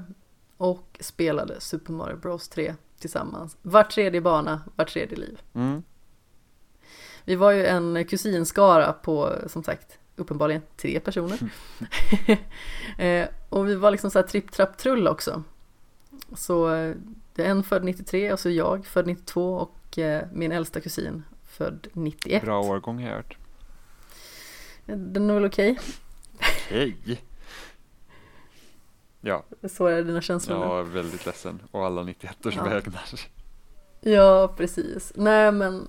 och 0.58 0.98
spelade 1.00 1.62
Super 1.62 1.94
Mario 1.94 2.18
Bros 2.18 2.50
3 2.50 2.76
tillsammans. 3.00 3.58
Var 3.62 3.84
tredje 3.84 4.22
bana, 4.22 4.62
var 4.76 4.86
tredje 4.86 5.18
liv. 5.18 5.42
Mm. 5.54 5.84
Vi 7.26 7.36
var 7.36 7.52
ju 7.52 7.66
en 7.66 8.06
kusinskara 8.06 8.94
på, 8.94 9.34
som 9.48 9.64
sagt, 9.64 10.00
uppenbarligen 10.16 10.62
tre 10.78 11.00
personer. 11.00 11.40
eh, 12.98 13.28
och 13.50 13.68
vi 13.68 13.76
var 13.76 13.92
liksom 13.92 14.12
så 14.12 14.20
här 14.20 14.28
tripp, 14.28 14.52
trapp, 14.52 14.78
trull 14.78 15.08
också. 15.08 15.44
Så 16.36 16.68
är 16.68 16.96
en 17.36 17.64
född 17.64 17.84
93 17.84 18.34
och 18.34 18.40
så 18.40 18.50
jag 18.50 18.86
född 18.86 19.08
92 19.08 19.54
och 19.54 19.98
eh, 19.98 20.28
min 20.34 20.52
äldsta 20.52 20.82
kusin 20.82 21.24
född 21.44 21.88
91. 21.94 22.44
Bra 22.44 22.62
årgång 22.62 23.00
har 23.00 23.10
jag 23.10 23.16
hört. 23.16 23.38
Den 24.86 25.30
är 25.30 25.34
väl 25.34 25.46
okej. 25.46 25.80
Okej. 26.68 26.98
Okay. 27.04 27.18
Ja. 29.22 29.44
Så 29.70 29.86
är 29.86 30.04
dina 30.04 30.22
känslor 30.22 30.58
Ja, 30.58 30.84
väldigt 30.84 31.26
ledsen. 31.26 31.62
Och 31.72 31.86
alla 31.86 32.04
91 32.04 32.46
års 32.46 32.56
ja. 32.56 32.64
vägnar. 32.64 33.04
Ja, 34.02 34.54
precis. 34.58 35.14
Nej, 35.16 35.52
men 35.52 35.88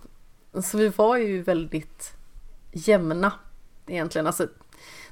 så 0.63 0.79
vi 0.79 0.89
var 0.89 1.17
ju 1.17 1.43
väldigt 1.43 2.13
jämna 2.73 3.33
egentligen. 3.87 4.27
Alltså, 4.27 4.49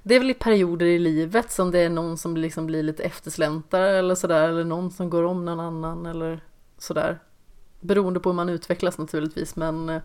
det 0.03 0.15
är 0.15 0.19
väl 0.19 0.31
i 0.31 0.35
perioder 0.35 0.87
i 0.87 0.99
livet 0.99 1.51
som 1.53 1.71
det 1.71 1.79
är 1.79 1.91
någon 1.91 2.19
som 2.19 2.37
liksom 2.37 2.67
blir 2.67 2.83
lite 2.83 3.03
eftersläntare 3.03 3.99
eller 3.99 4.15
sådär. 4.15 4.49
Eller 4.49 4.65
någon 4.65 4.91
som 4.91 5.11
går 5.11 5.23
om 5.23 5.45
någon 5.45 5.61
annan 5.61 6.07
eller 6.07 6.45
sådär. 6.79 7.19
Beroende 7.81 8.21
på 8.21 8.29
hur 8.29 8.35
man 8.35 8.49
utvecklas 8.49 8.99
naturligtvis. 8.99 9.57
Men 9.57 9.89
eh, 9.89 10.03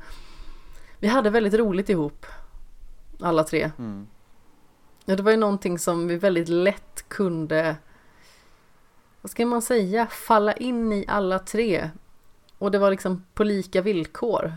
vi 0.99 1.07
hade 1.07 1.29
väldigt 1.29 1.53
roligt 1.53 1.89
ihop. 1.89 2.25
Alla 3.19 3.43
tre. 3.43 3.71
Mm. 3.77 4.07
Ja, 5.05 5.15
det 5.15 5.23
var 5.23 5.31
ju 5.31 5.37
någonting 5.37 5.79
som 5.79 6.07
vi 6.07 6.17
väldigt 6.17 6.49
lätt 6.49 7.05
kunde, 7.07 7.75
vad 9.21 9.31
ska 9.31 9.45
man 9.45 9.61
säga, 9.61 10.07
falla 10.07 10.53
in 10.53 10.93
i 10.93 11.05
alla 11.07 11.39
tre. 11.39 11.89
Och 12.57 12.71
det 12.71 12.79
var 12.79 12.91
liksom 12.91 13.25
på 13.33 13.43
lika 13.43 13.81
villkor. 13.81 14.53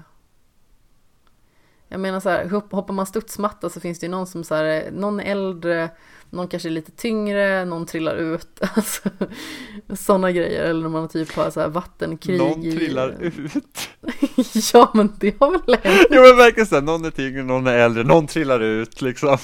Jag 1.89 2.01
menar 2.01 2.21
så 2.21 2.29
här, 2.29 2.49
hoppar 2.49 2.93
man 2.93 3.07
studsmatta 3.07 3.71
så 3.71 3.81
finns 3.81 3.99
det 3.99 4.07
ju 4.07 4.11
någon 4.11 4.27
som 4.27 4.45
så 4.45 4.55
här, 4.55 4.91
någon 4.93 5.21
är 5.21 5.25
äldre, 5.25 5.91
någon 6.31 6.49
kanske 6.49 6.69
är 6.69 6.71
lite 6.71 6.91
tyngre, 6.91 7.65
någon 7.65 7.87
trillar 7.87 8.17
ut. 8.17 8.61
Alltså, 8.77 9.09
sådana 9.95 10.33
grejer. 10.33 10.63
Eller 10.63 10.83
när 10.83 10.89
man 10.89 11.09
typ 11.09 11.33
har 11.33 11.51
så 11.51 11.61
här 11.61 11.69
vattenkrig. 11.69 12.39
Någon 12.39 12.63
trillar 12.63 13.23
i... 13.23 13.27
ut. 13.57 13.79
ja 14.73 14.91
men 14.95 15.13
det 15.21 15.41
har 15.41 15.51
väl 15.51 15.77
hänt. 15.83 16.09
Jo 16.11 16.23
men 16.23 16.37
verkligen 16.37 16.67
så 16.67 16.75
här, 16.75 16.83
någon 16.83 17.05
är 17.05 17.11
tyngre, 17.11 17.43
någon 17.43 17.67
är 17.67 17.79
äldre, 17.79 18.05
någon 18.05 18.27
trillar 18.27 18.61
ut 18.61 19.03
liksom. 19.03 19.39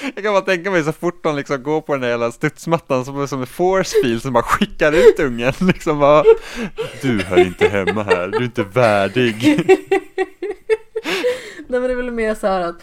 Jag 0.00 0.24
kan 0.24 0.32
bara 0.32 0.40
tänka 0.40 0.70
mig 0.70 0.84
så 0.84 0.92
fort 0.92 1.22
de 1.22 1.36
liksom 1.36 1.62
går 1.62 1.80
på 1.80 1.92
den 1.92 2.00
där 2.00 2.08
jävla 2.08 2.32
studsmattan 2.32 3.04
som 3.04 3.28
som 3.28 3.40
en 3.40 3.46
force 3.46 3.96
field 4.02 4.22
som 4.22 4.32
bara 4.32 4.42
skickar 4.42 4.92
ut 4.92 5.20
ungen 5.20 5.52
liksom 5.60 5.98
bara 5.98 6.24
Du 7.02 7.22
hör 7.22 7.38
inte 7.38 7.68
hemma 7.68 8.02
här, 8.02 8.28
du 8.28 8.36
är 8.36 8.42
inte 8.42 8.62
värdig 8.62 9.64
Nej 11.66 11.80
men 11.80 11.82
det 11.82 11.90
är 11.92 11.96
väl 11.96 12.10
mer 12.10 12.34
så 12.34 12.46
här 12.46 12.60
att 12.60 12.82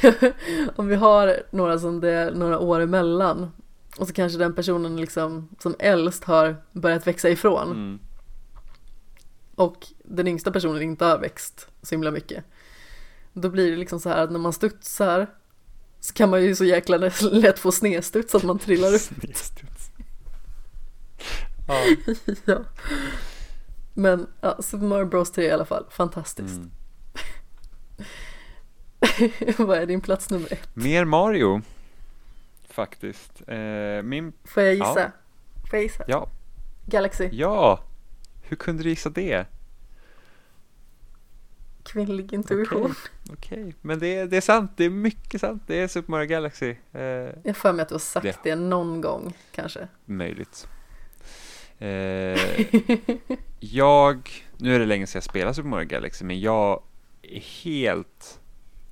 om 0.76 0.88
vi 0.88 0.94
har 0.94 1.36
några 1.50 1.78
som 1.78 2.00
det 2.00 2.10
är 2.10 2.30
några 2.30 2.58
år 2.58 2.80
emellan 2.80 3.50
och 3.96 4.06
så 4.08 4.12
kanske 4.12 4.38
den 4.38 4.54
personen 4.54 4.96
liksom 4.96 5.48
som 5.58 5.74
äldst 5.78 6.24
har 6.24 6.56
börjat 6.72 7.06
växa 7.06 7.30
ifrån 7.30 7.70
mm. 7.70 7.98
och 9.54 9.86
den 10.04 10.28
yngsta 10.28 10.52
personen 10.52 10.82
inte 10.82 11.04
har 11.04 11.18
växt 11.18 11.68
så 11.82 11.94
himla 11.94 12.10
mycket 12.10 12.44
då 13.32 13.50
blir 13.50 13.70
det 13.70 13.76
liksom 13.76 14.00
så 14.00 14.08
här 14.08 14.24
att 14.24 14.30
när 14.30 14.38
man 14.38 14.52
studsar 14.52 15.26
så 16.00 16.14
kan 16.14 16.30
man 16.30 16.42
ju 16.42 16.54
så 16.56 16.64
jäkla 16.64 16.96
lätt 17.20 17.58
få 17.58 17.72
snedstuds 17.72 18.34
att 18.34 18.42
man 18.42 18.58
trillar 18.58 18.94
ut. 18.94 19.02
Snedstuds. 19.02 19.90
Ja. 21.68 21.84
ja. 22.44 22.58
Men 23.94 24.26
ja, 24.40 24.56
Super 24.62 24.86
Mario 24.86 25.04
Bros 25.04 25.32
3 25.32 25.44
i 25.44 25.50
alla 25.50 25.64
fall, 25.64 25.86
fantastiskt. 25.90 26.56
Mm. 26.56 26.70
Vad 29.66 29.78
är 29.78 29.86
din 29.86 30.00
plats 30.00 30.30
nummer 30.30 30.52
ett? 30.52 30.76
Mer 30.76 31.04
Mario. 31.04 31.62
Faktiskt. 32.68 33.42
Eh, 33.46 34.02
min... 34.02 34.32
Får 34.44 34.62
jag 34.62 34.74
gissa? 34.74 35.00
Ja. 35.00 35.10
Får 35.70 35.76
jag 35.76 35.82
gissa? 35.82 36.04
Ja. 36.06 36.28
Galaxy? 36.86 37.28
Ja! 37.32 37.80
Hur 38.42 38.56
kunde 38.56 38.82
du 38.82 38.88
gissa 38.88 39.10
det? 39.10 39.46
Kvinnlig 41.82 42.32
intuition. 42.32 42.94
Okej, 43.32 43.58
okay. 43.60 43.72
men 43.80 43.98
det 43.98 44.06
är, 44.06 44.26
det 44.26 44.36
är 44.36 44.40
sant. 44.40 44.72
Det 44.76 44.84
är 44.84 44.90
mycket 44.90 45.40
sant. 45.40 45.62
Det 45.66 45.80
är 45.80 45.88
Super 45.88 46.10
Mario 46.10 46.26
Galaxy. 46.26 46.74
Eh, 46.92 47.02
jag 47.44 47.56
för 47.56 47.72
mig 47.72 47.82
att 47.82 47.88
du 47.88 47.94
har 47.94 47.98
sagt 47.98 48.24
det, 48.24 48.36
det 48.42 48.56
någon 48.56 49.00
gång 49.00 49.32
kanske. 49.52 49.88
Möjligt. 50.04 50.68
Eh, 51.78 51.88
jag, 53.60 54.30
nu 54.56 54.74
är 54.74 54.78
det 54.78 54.86
länge 54.86 55.06
sedan 55.06 55.18
jag 55.18 55.24
spelade 55.24 55.54
Super 55.54 55.68
Mario 55.68 55.88
Galaxy, 55.88 56.24
men 56.24 56.40
jag 56.40 56.82
är 57.22 57.40
helt, 57.40 58.40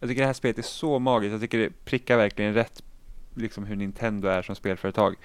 jag 0.00 0.08
tycker 0.08 0.22
det 0.22 0.26
här 0.26 0.32
spelet 0.32 0.58
är 0.58 0.62
så 0.62 0.98
magiskt, 0.98 1.32
jag 1.32 1.40
tycker 1.40 1.58
det 1.58 1.84
prickar 1.84 2.16
verkligen 2.16 2.54
rätt, 2.54 2.82
liksom 3.34 3.64
hur 3.64 3.76
Nintendo 3.76 4.28
är 4.28 4.42
som 4.42 4.54
spelföretag. 4.54 5.16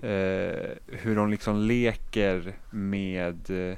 Eh, 0.00 0.70
hur 0.86 1.16
de 1.16 1.30
liksom 1.30 1.58
leker 1.58 2.56
med 2.70 3.50
eh, 3.50 3.76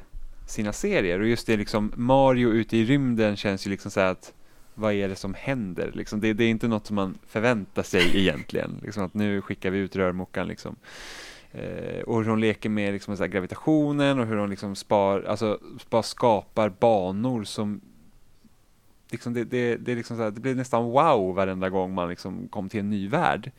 sina 0.48 0.72
serier 0.72 1.20
och 1.20 1.26
just 1.26 1.46
det 1.46 1.56
liksom 1.56 1.92
Mario 1.96 2.48
ute 2.48 2.76
i 2.76 2.84
rymden 2.84 3.36
känns 3.36 3.66
ju 3.66 3.70
liksom 3.70 3.90
så 3.90 4.00
att 4.00 4.34
vad 4.74 4.92
är 4.92 5.08
det 5.08 5.16
som 5.16 5.34
händer? 5.34 5.92
Liksom, 5.94 6.20
det, 6.20 6.32
det, 6.32 6.44
är 6.44 6.48
inte 6.48 6.68
något 6.68 6.86
som 6.86 6.96
man 6.96 7.18
förväntar 7.26 7.82
sig 7.82 8.10
egentligen. 8.14 8.80
Liksom 8.82 9.04
att 9.04 9.14
nu 9.14 9.42
skickar 9.42 9.70
vi 9.70 9.78
ut 9.78 9.96
rörmokaren 9.96 10.48
liksom. 10.48 10.76
Eh, 11.52 12.00
och 12.00 12.18
hur 12.18 12.30
hon 12.30 12.40
leker 12.40 12.68
med 12.68 12.92
liksom, 12.92 13.16
så 13.16 13.22
här, 13.22 13.30
gravitationen 13.30 14.18
och 14.18 14.26
hur 14.26 14.36
hon 14.36 14.50
liksom 14.50 14.76
spar, 14.76 15.22
alltså, 15.22 15.58
bara 15.90 16.02
skapar 16.02 16.68
banor 16.68 17.44
som 17.44 17.80
liksom 19.10 19.34
det, 19.34 19.44
det, 19.44 19.76
det, 19.76 19.92
är 19.92 19.96
liksom 19.96 20.16
så 20.16 20.22
här, 20.22 20.30
det 20.30 20.40
blir 20.40 20.54
nästan 20.54 20.84
wow 20.84 21.34
varenda 21.34 21.70
gång 21.70 21.94
man 21.94 22.08
liksom 22.08 22.48
kom 22.48 22.68
till 22.68 22.80
en 22.80 22.90
ny 22.90 23.08
värld. 23.08 23.52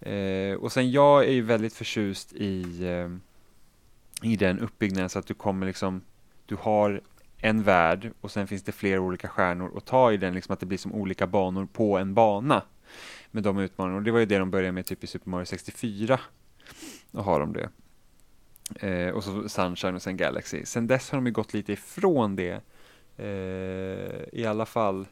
Eh, 0.00 0.54
och 0.54 0.72
sen 0.72 0.90
jag 0.90 1.24
är 1.24 1.32
ju 1.32 1.42
väldigt 1.42 1.74
förtjust 1.74 2.32
i, 2.32 2.84
eh, 2.84 3.10
i 4.30 4.36
den 4.36 4.58
uppbyggnaden 4.58 5.08
så 5.08 5.18
att 5.18 5.26
du 5.26 5.34
kommer 5.34 5.66
liksom, 5.66 6.00
du 6.48 6.56
har 6.60 7.00
en 7.36 7.62
värld 7.62 8.12
och 8.20 8.30
sen 8.30 8.46
finns 8.46 8.62
det 8.62 8.72
flera 8.72 9.00
olika 9.00 9.28
stjärnor 9.28 9.76
att 9.76 9.86
ta 9.86 10.12
i 10.12 10.16
den 10.16 10.34
liksom 10.34 10.52
att 10.52 10.60
det 10.60 10.66
blir 10.66 10.78
som 10.78 10.94
olika 10.94 11.26
banor 11.26 11.66
på 11.72 11.98
en 11.98 12.14
bana 12.14 12.62
med 13.30 13.42
de 13.42 13.58
utmaningarna. 13.58 13.98
Och 13.98 14.04
det 14.04 14.10
var 14.10 14.18
ju 14.18 14.26
det 14.26 14.38
de 14.38 14.50
började 14.50 14.72
med 14.72 14.86
typ 14.86 15.04
i 15.04 15.06
Super 15.06 15.30
Mario 15.30 15.44
64. 15.44 16.20
Då 17.10 17.20
har 17.20 17.40
de 17.40 17.52
det. 17.52 17.68
Eh, 18.88 19.14
och 19.14 19.24
så 19.24 19.48
Sunshine 19.48 19.94
och 19.94 20.02
sen 20.02 20.16
Galaxy. 20.16 20.64
Sen 20.64 20.86
dess 20.86 21.10
har 21.10 21.18
de 21.18 21.26
ju 21.26 21.32
gått 21.32 21.54
lite 21.54 21.72
ifrån 21.72 22.36
det. 22.36 22.60
Eh, 23.16 24.40
I 24.40 24.44
alla 24.46 24.66
fall 24.66 25.06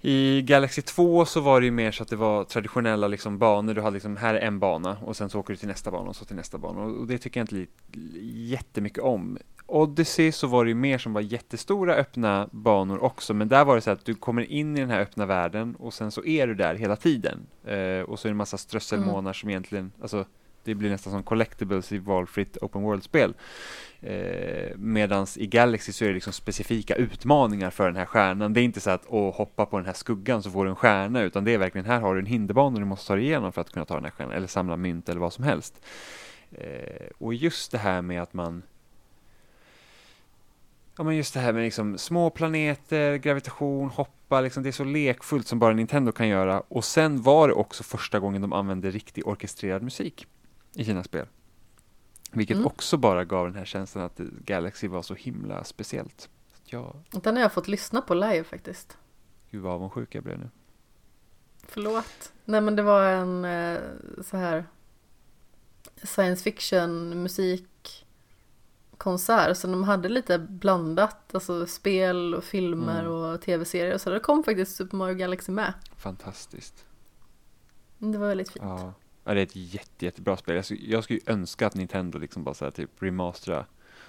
i 0.00 0.42
Galaxy 0.42 0.82
2 0.82 1.24
så 1.24 1.40
var 1.40 1.60
det 1.60 1.64
ju 1.64 1.70
mer 1.70 1.92
så 1.92 2.02
att 2.02 2.08
det 2.08 2.16
var 2.16 2.44
traditionella 2.44 3.08
liksom 3.08 3.38
banor, 3.38 3.74
du 3.74 3.80
hade 3.80 3.94
liksom 3.94 4.16
här 4.16 4.34
är 4.34 4.40
en 4.40 4.58
bana 4.58 4.98
och 5.04 5.16
sen 5.16 5.30
så 5.30 5.40
åker 5.40 5.52
du 5.52 5.56
till 5.56 5.68
nästa 5.68 5.90
bana 5.90 6.08
och 6.08 6.16
så 6.16 6.24
till 6.24 6.36
nästa 6.36 6.58
bana 6.58 6.80
och 6.80 7.06
det 7.06 7.18
tycker 7.18 7.40
jag 7.40 7.44
inte 7.44 7.72
jättemycket 8.20 8.98
om. 8.98 9.38
Odyssey 9.70 10.32
så 10.32 10.46
var 10.46 10.64
det 10.64 10.68
ju 10.68 10.74
mer 10.74 10.98
som 10.98 11.12
var 11.12 11.20
jättestora 11.20 11.94
öppna 11.94 12.48
banor 12.52 13.04
också, 13.04 13.34
men 13.34 13.48
där 13.48 13.64
var 13.64 13.74
det 13.74 13.80
så 13.80 13.90
att 13.90 14.04
du 14.04 14.14
kommer 14.14 14.42
in 14.42 14.76
i 14.76 14.80
den 14.80 14.90
här 14.90 15.00
öppna 15.00 15.26
världen 15.26 15.74
och 15.74 15.94
sen 15.94 16.10
så 16.10 16.24
är 16.24 16.46
du 16.46 16.54
där 16.54 16.74
hela 16.74 16.96
tiden. 16.96 17.46
Eh, 17.64 18.00
och 18.00 18.18
så 18.18 18.28
är 18.28 18.30
det 18.30 18.32
en 18.32 18.36
massa 18.36 18.58
strösselmånar 18.58 19.20
mm. 19.20 19.34
som 19.34 19.50
egentligen, 19.50 19.92
alltså 20.02 20.24
det 20.64 20.74
blir 20.74 20.90
nästan 20.90 21.12
som 21.12 21.22
collectibles 21.22 21.92
i 21.92 21.98
valfritt 21.98 22.56
open 22.56 22.82
world-spel. 22.82 23.34
Eh, 24.00 24.76
medans 24.76 25.38
i 25.38 25.46
Galaxy 25.46 25.92
så 25.92 26.04
är 26.04 26.08
det 26.08 26.14
liksom 26.14 26.32
specifika 26.32 26.94
utmaningar 26.94 27.70
för 27.70 27.86
den 27.86 27.96
här 27.96 28.04
stjärnan. 28.04 28.52
Det 28.52 28.60
är 28.60 28.64
inte 28.64 28.80
så 28.80 28.90
att 28.90 29.04
åh, 29.08 29.34
hoppa 29.34 29.66
på 29.66 29.76
den 29.76 29.86
här 29.86 29.92
skuggan 29.92 30.42
så 30.42 30.50
får 30.50 30.64
du 30.64 30.70
en 30.70 30.76
stjärna, 30.76 31.22
utan 31.22 31.44
det 31.44 31.54
är 31.54 31.58
verkligen 31.58 31.86
här 31.86 32.00
har 32.00 32.14
du 32.14 32.20
en 32.20 32.26
hinderbana 32.26 32.78
du 32.78 32.84
måste 32.84 33.06
ta 33.06 33.14
dig 33.14 33.24
igenom 33.24 33.52
för 33.52 33.60
att 33.60 33.72
kunna 33.72 33.84
ta 33.84 33.94
den 33.94 34.04
här 34.04 34.10
stjärnan, 34.10 34.34
eller 34.34 34.46
samla 34.46 34.76
mynt 34.76 35.08
eller 35.08 35.20
vad 35.20 35.32
som 35.32 35.44
helst. 35.44 35.84
Eh, 36.52 37.06
och 37.18 37.34
just 37.34 37.72
det 37.72 37.78
här 37.78 38.02
med 38.02 38.22
att 38.22 38.32
man 38.32 38.62
Ja 40.96 41.04
men 41.04 41.16
just 41.16 41.34
det 41.34 41.40
här 41.40 41.52
med 41.52 41.62
liksom 41.62 41.98
små 41.98 42.30
planeter, 42.30 43.16
gravitation, 43.16 43.88
hoppa, 43.88 44.40
liksom 44.40 44.62
det 44.62 44.68
är 44.68 44.72
så 44.72 44.84
lekfullt 44.84 45.46
som 45.46 45.58
bara 45.58 45.74
Nintendo 45.74 46.12
kan 46.12 46.28
göra. 46.28 46.60
Och 46.60 46.84
sen 46.84 47.22
var 47.22 47.48
det 47.48 47.54
också 47.54 47.82
första 47.82 48.20
gången 48.20 48.42
de 48.42 48.52
använde 48.52 48.90
riktig 48.90 49.26
orkestrerad 49.26 49.82
musik 49.82 50.26
i 50.74 50.84
sina 50.84 51.04
spel. 51.04 51.26
Vilket 52.32 52.54
mm. 52.54 52.66
också 52.66 52.96
bara 52.96 53.24
gav 53.24 53.46
den 53.46 53.56
här 53.56 53.64
känslan 53.64 54.04
att 54.04 54.18
Galaxy 54.18 54.88
var 54.88 55.02
så 55.02 55.14
himla 55.14 55.64
speciellt. 55.64 56.28
Ja. 56.64 56.94
Den 57.10 57.36
har 57.36 57.42
jag 57.42 57.52
fått 57.52 57.68
lyssna 57.68 58.00
på 58.00 58.14
live 58.14 58.44
faktiskt. 58.44 58.98
Gud 59.50 59.62
vad 59.62 59.72
avundsjuk 59.72 60.14
jag 60.14 60.24
blev 60.24 60.38
nu. 60.38 60.50
Förlåt. 61.62 62.32
Nej 62.44 62.60
men 62.60 62.76
det 62.76 62.82
var 62.82 63.02
en 63.02 63.44
eh, 63.44 63.78
så 64.24 64.36
här 64.36 64.64
science 66.02 66.42
fiction 66.42 67.22
musik 67.22 67.69
konsert 69.00 69.56
så 69.56 69.66
de 69.66 69.84
hade 69.84 70.08
lite 70.08 70.38
blandat, 70.38 71.34
alltså 71.34 71.66
spel 71.66 72.34
och 72.34 72.44
filmer 72.44 73.00
mm. 73.00 73.12
och 73.12 73.40
tv-serier 73.42 73.98
så 73.98 74.10
det 74.10 74.20
kom 74.20 74.44
faktiskt 74.44 74.76
Super 74.76 74.96
Mario 74.96 75.14
Galaxy 75.14 75.52
med. 75.52 75.72
Fantastiskt. 75.96 76.84
Det 77.98 78.18
var 78.18 78.28
väldigt 78.28 78.50
fint. 78.50 78.64
Ja. 78.64 78.94
Ja, 79.24 79.34
det 79.34 79.40
är 79.40 79.42
ett 79.42 79.56
jätte, 79.56 80.04
jättebra 80.04 80.36
spel. 80.36 80.56
Jag 80.56 80.64
skulle, 80.64 80.80
jag 80.80 81.04
skulle 81.04 81.20
önska 81.26 81.66
att 81.66 81.74
Nintendo 81.74 82.18
liksom 82.18 82.44
bara 82.44 82.54
så 82.54 82.64
här, 82.64 82.72
typ 82.72 82.90
remastera 83.02 83.66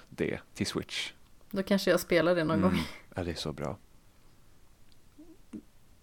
det 0.08 0.38
till 0.54 0.66
Switch. 0.66 1.12
Då 1.50 1.62
kanske 1.62 1.90
jag 1.90 2.00
spelar 2.00 2.34
det 2.34 2.44
någon 2.44 2.58
mm. 2.58 2.70
gång. 2.70 2.80
Ja, 3.14 3.24
det 3.24 3.30
är 3.30 3.34
så 3.34 3.52
bra. 3.52 3.78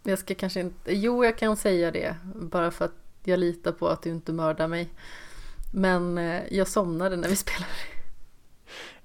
Jag 0.03 0.19
ska 0.19 0.35
kanske 0.35 0.59
inte, 0.59 0.95
jo 0.95 1.25
jag 1.25 1.37
kan 1.37 1.57
säga 1.57 1.91
det, 1.91 2.15
bara 2.35 2.71
för 2.71 2.85
att 2.85 2.95
jag 3.23 3.39
litar 3.39 3.71
på 3.71 3.87
att 3.87 4.01
du 4.01 4.09
inte 4.09 4.33
mördar 4.33 4.67
mig. 4.67 4.89
Men 5.73 6.17
eh, 6.17 6.41
jag 6.51 6.67
somnade 6.67 7.15
när 7.15 7.29
vi 7.29 7.35
spelade. 7.45 7.98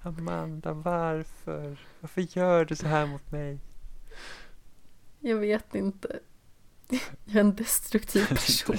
Amanda, 0.06 0.72
varför? 0.72 1.76
Varför 2.00 2.38
gör 2.38 2.64
du 2.64 2.76
så 2.76 2.86
här 2.86 3.06
mot 3.06 3.32
mig? 3.32 3.58
Jag 5.20 5.36
vet 5.36 5.74
inte. 5.74 6.18
Jag 7.24 7.36
är 7.36 7.40
en 7.40 7.54
destruktiv 7.54 8.26
person. 8.28 8.76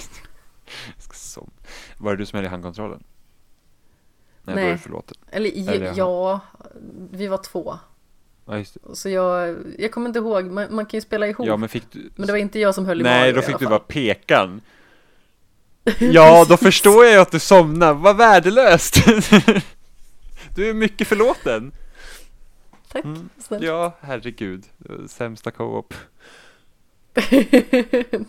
Som. 1.12 1.52
Var 1.98 2.12
det 2.12 2.18
du 2.18 2.26
som 2.26 2.38
hade 2.38 2.50
handkontrollen? 2.50 3.04
Nej, 4.44 4.56
Nej. 4.56 4.64
då 4.64 4.70
är 4.70 4.72
det 4.72 4.78
förlåten. 4.78 5.18
Eller, 5.32 5.70
Eller 5.70 5.94
ja, 5.96 6.40
vi 7.12 7.28
var 7.28 7.38
två. 7.38 7.80
Ja, 8.46 8.64
så 8.94 9.10
jag, 9.10 9.58
jag 9.80 9.92
kommer 9.92 10.08
inte 10.08 10.20
ihåg, 10.20 10.46
man, 10.46 10.76
man 10.76 10.86
kan 10.86 10.98
ju 10.98 11.02
spela 11.02 11.28
ihop. 11.28 11.48
Ja, 11.48 11.58
men, 11.58 11.70
fick 11.70 11.92
du... 11.92 12.10
men 12.16 12.28
det 12.28 12.34
var 12.34 12.40
inte 12.40 12.60
jag 12.60 12.76
som 12.76 12.86
höll 12.86 13.02
i 13.02 13.04
Nej, 13.04 13.34
då 13.34 13.42
fick 13.42 13.60
du 13.60 13.66
bara 13.66 13.80
pekan. 13.80 14.62
Ja, 16.00 16.46
då 16.50 16.58
förstår 16.58 17.06
jag 17.06 17.14
ju 17.14 17.20
att 17.20 17.32
du 17.32 17.40
somnade. 17.40 17.94
Vad 17.94 18.18
värdelöst! 18.18 18.96
du 20.56 20.70
är 20.70 20.74
mycket 20.74 21.08
förlåten. 21.08 21.72
Tack, 22.92 23.06
mm. 23.06 23.30
Ja, 23.50 23.98
herregud. 24.02 24.66
Sämsta 25.08 25.52
co-op. 25.52 25.94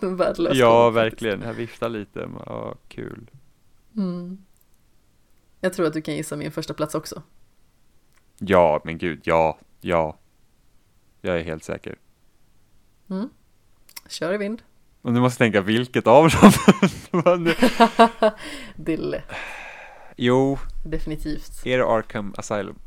Värdelöst. 0.01 0.57
Ja, 0.57 0.91
verkligen. 0.91 1.43
Jag 1.43 1.55
viftar 1.55 1.89
lite. 1.89 2.29
Ja, 2.47 2.75
kul. 2.89 3.31
Mm. 3.97 4.39
Jag 5.61 5.73
tror 5.73 5.87
att 5.87 5.93
du 5.93 6.03
kan 6.03 6.17
gissa 6.17 6.37
min 6.37 6.53
första 6.53 6.75
plats 6.75 6.95
också. 6.95 7.23
Ja, 8.39 8.81
men 8.85 8.99
gud, 8.99 9.21
ja, 9.25 9.59
ja. 9.81 10.19
Jag 11.21 11.41
är 11.41 11.45
helt 11.45 11.65
säker. 11.65 11.99
Mm. 13.11 13.29
Kör 14.09 14.35
i 14.35 14.37
vind. 14.37 14.63
Och 15.03 15.13
du 15.13 15.21
måste 15.21 15.39
tänka 15.39 15.61
vilket 15.61 16.07
av 16.07 16.31
dem? 16.31 16.53
Dille. 18.77 19.23
Jo. 20.17 20.59
Definitivt. 20.91 21.67
Är 21.67 21.79
det 21.79 21.85
Arkham 21.85 22.35
Asylum? 22.37 22.79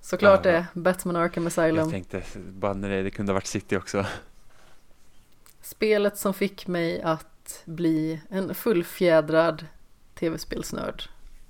Såklart 0.00 0.42
det, 0.42 0.66
Batman 0.72 1.16
Arkham 1.16 1.46
Asylum. 1.46 1.76
Jag 1.76 1.90
tänkte 1.90 2.22
bara 2.36 2.74
när 2.74 2.88
det, 2.88 3.02
det 3.02 3.10
kunde 3.10 3.32
ha 3.32 3.34
varit 3.34 3.46
City 3.46 3.76
också. 3.76 4.06
Spelet 5.60 6.18
som 6.18 6.34
fick 6.34 6.66
mig 6.66 7.02
att 7.02 7.62
bli 7.64 8.20
en 8.30 8.54
fullfjädrad 8.54 9.66
tv-spelsnörd. 10.14 11.02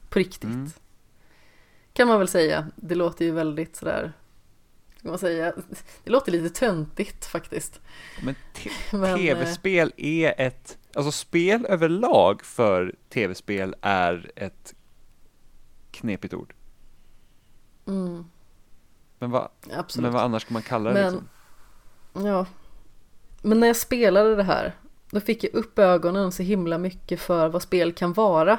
På 0.09 0.19
riktigt. 0.19 0.45
Mm. 0.45 0.71
Kan 1.93 2.09
man 2.09 2.19
väl 2.19 2.29
säga. 2.29 2.67
Det 2.77 2.95
låter 2.95 3.25
ju 3.25 3.31
väldigt 3.31 3.77
sådär 3.77 4.13
ska 4.99 5.09
man 5.09 5.19
säga, 5.19 5.53
det 6.05 6.11
låter 6.11 6.33
lite 6.33 6.61
töntigt 6.61 7.27
faktiskt. 7.27 7.81
Men, 8.23 8.35
tv-spel 9.17 9.93
är 9.97 10.35
ett, 10.39 10.79
alltså 10.95 11.13
spel 11.13 11.67
överlag 11.67 12.45
för 12.45 12.95
tv-spel 13.09 13.75
är 13.81 14.31
ett 14.37 14.75
knepigt 16.01 16.35
ord. 16.35 16.55
Mm. 17.87 18.25
Men, 19.19 19.31
vad, 19.31 19.49
Absolut. 19.73 20.03
men 20.03 20.13
vad 20.13 20.23
annars 20.23 20.43
ska 20.43 20.53
man 20.53 20.63
kalla 20.63 20.91
det 20.91 20.95
men, 20.95 21.13
liksom? 21.13 21.29
Ja, 22.27 22.47
men 23.43 23.61
när 23.61 23.67
jag 23.67 23.77
spelade 23.77 24.37
det 24.37 24.43
här, 24.43 24.77
då 25.11 25.21
fick 25.21 25.45
jag 25.45 25.55
upp 25.55 25.79
ögonen 25.79 26.33
så 26.33 26.43
himla 26.43 26.79
mycket 26.79 27.21
för 27.21 27.49
vad 27.49 27.63
spel 27.63 27.93
kan 27.93 28.13
vara. 28.13 28.59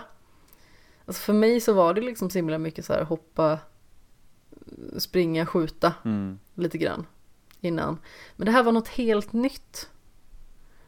Alltså 1.05 1.21
för 1.21 1.33
mig 1.33 1.61
så 1.61 1.73
var 1.73 1.93
det 1.93 2.01
liksom 2.01 2.29
så 2.29 2.37
himla 2.37 2.57
mycket 2.57 2.85
så 2.85 2.93
här 2.93 3.03
hoppa, 3.03 3.59
springa, 4.97 5.45
skjuta 5.45 5.93
mm. 6.05 6.39
lite 6.55 6.77
grann 6.77 7.05
innan. 7.61 7.97
Men 8.35 8.45
det 8.45 8.51
här 8.51 8.63
var 8.63 8.71
något 8.71 8.87
helt 8.87 9.33
nytt. 9.33 9.89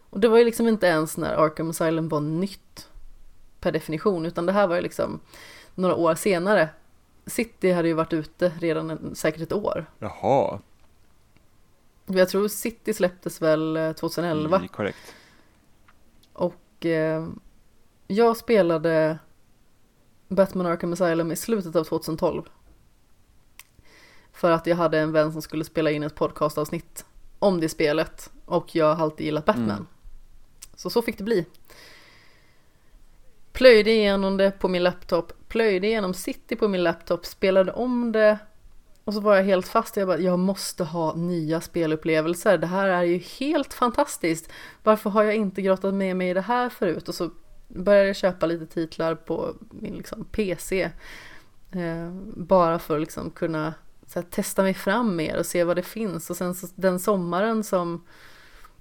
Och 0.10 0.20
det 0.20 0.28
var 0.28 0.38
ju 0.38 0.46
liksom 0.46 0.68
inte 0.68 0.88
ens 0.88 1.18
när 1.18 1.34
Arkham 1.34 1.70
Asylum 1.70 2.10
var 2.10 2.20
nytt 2.20 2.90
per 3.60 3.72
definition, 3.72 4.26
utan 4.26 4.46
det 4.46 4.52
här 4.52 4.68
var 4.68 4.76
ju 4.76 4.82
liksom 4.82 5.20
några 5.76 5.96
år 5.96 6.16
senare. 6.16 6.70
City 7.26 7.72
hade 7.72 7.88
ju 7.88 7.94
varit 7.94 8.14
ute 8.14 8.52
redan 8.60 8.90
en, 8.90 9.16
säkert 9.16 9.42
ett 9.42 9.54
år. 9.54 9.86
Jaha. 10.00 10.60
Jag 12.06 12.30
tror 12.30 12.48
City 12.48 12.94
släpptes 12.94 13.42
väl 13.42 13.94
2011. 14.00 14.58
Mm, 14.58 14.68
korrekt. 14.68 15.16
Och 16.34 16.86
eh, 16.86 17.28
jag 18.08 18.38
spelade 18.38 19.20
Batman 20.28 20.66
Arkham 20.66 20.94
Asylum 20.94 21.32
i 21.32 21.36
slutet 21.36 21.76
av 21.76 21.84
2012. 21.84 22.44
För 24.34 24.52
att 24.52 24.68
jag 24.68 24.76
hade 24.76 25.00
en 25.00 25.12
vän 25.12 25.32
som 25.32 25.42
skulle 25.42 25.64
spela 25.64 25.92
in 25.92 26.04
ett 26.04 26.16
podcastavsnitt 26.16 27.06
om 27.40 27.60
det 27.60 27.70
spelet. 27.70 28.32
Och 28.46 28.76
jag 28.76 28.96
har 28.96 29.04
alltid 29.04 29.26
gillat 29.26 29.46
Batman. 29.46 29.70
Mm. 29.70 29.88
Så 30.76 30.90
så 30.90 31.02
fick 31.02 31.18
det 31.18 31.24
bli. 31.24 31.46
Plöjde 33.52 33.92
igenom 33.92 34.38
det 34.38 34.52
på 34.52 34.68
min 34.68 34.84
laptop, 34.84 35.34
plöjde 35.52 35.88
igenom 35.88 36.14
City 36.14 36.56
på 36.56 36.68
min 36.68 36.84
laptop, 36.84 37.26
spelade 37.26 37.72
om 37.72 38.12
det 38.12 38.40
och 39.04 39.14
så 39.14 39.20
var 39.20 39.36
jag 39.36 39.44
helt 39.44 39.68
fast, 39.68 39.98
jag 39.98 40.08
bara, 40.08 40.18
jag 40.20 40.40
måste 40.40 40.84
ha 40.84 41.16
nya 41.16 41.62
spelupplevelser, 41.62 42.58
det 42.58 42.68
här 42.68 42.88
är 42.88 43.04
ju 43.04 43.18
helt 43.18 43.74
fantastiskt. 43.74 44.52
Varför 44.84 45.10
har 45.10 45.24
jag 45.24 45.36
inte 45.36 45.62
grottat 45.62 45.94
med 45.94 46.16
mig 46.16 46.30
i 46.30 46.34
det 46.34 46.42
här 46.42 46.70
förut? 46.70 47.10
Och 47.10 47.16
så 47.16 47.30
började 47.68 48.08
jag 48.08 48.16
köpa 48.16 48.46
lite 48.46 48.66
titlar 48.66 49.16
på 49.16 49.56
min 49.70 49.94
liksom, 49.94 50.26
PC. 50.26 50.84
Eh, 51.72 52.12
bara 52.36 52.80
för 52.80 52.96
att 52.96 53.02
liksom 53.02 53.32
kunna 53.32 53.74
här, 54.16 54.22
testa 54.22 54.64
mig 54.64 54.74
fram 54.74 55.16
mer 55.16 55.40
och 55.40 55.46
se 55.46 55.64
vad 55.64 55.76
det 55.76 55.84
finns. 55.84 56.30
Och 56.30 56.38
sen 56.38 56.56
så, 56.56 56.68
den 56.76 57.00
sommaren 57.00 57.64
som 57.64 58.06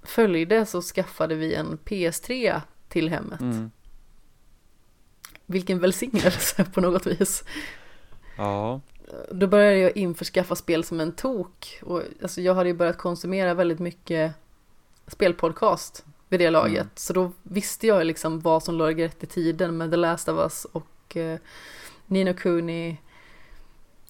följde 0.03 0.65
så 0.65 0.81
skaffade 0.81 1.35
vi 1.35 1.53
en 1.53 1.77
PS3 1.85 2.61
till 2.89 3.09
hemmet. 3.09 3.41
Mm. 3.41 3.71
Vilken 5.51 5.79
välsignelse 5.79 6.63
på 6.73 6.81
något 6.81 7.07
vis. 7.07 7.43
Ja. 8.37 8.81
Då 9.31 9.47
började 9.47 9.77
jag 9.77 9.97
införskaffa 9.97 10.55
spel 10.55 10.83
som 10.83 10.99
en 10.99 11.11
tok. 11.11 11.79
Och, 11.83 12.01
alltså, 12.21 12.41
jag 12.41 12.55
hade 12.55 12.69
ju 12.69 12.75
börjat 12.75 12.97
konsumera 12.97 13.53
väldigt 13.53 13.79
mycket 13.79 14.33
spelpodcast 15.07 16.05
vid 16.29 16.39
det 16.39 16.49
laget. 16.49 16.81
Mm. 16.81 16.89
Så 16.95 17.13
då 17.13 17.31
visste 17.43 17.87
jag 17.87 18.05
liksom 18.05 18.39
vad 18.39 18.63
som 18.63 18.75
låg 18.75 19.01
rätt 19.01 19.23
i 19.23 19.27
tiden 19.27 19.77
med 19.77 19.91
The 19.91 19.97
Last 19.97 20.29
of 20.29 20.39
Us 20.39 20.65
och 20.65 21.17
eh, 21.17 21.39
Nino 22.05 22.33
Kuni, 22.33 22.97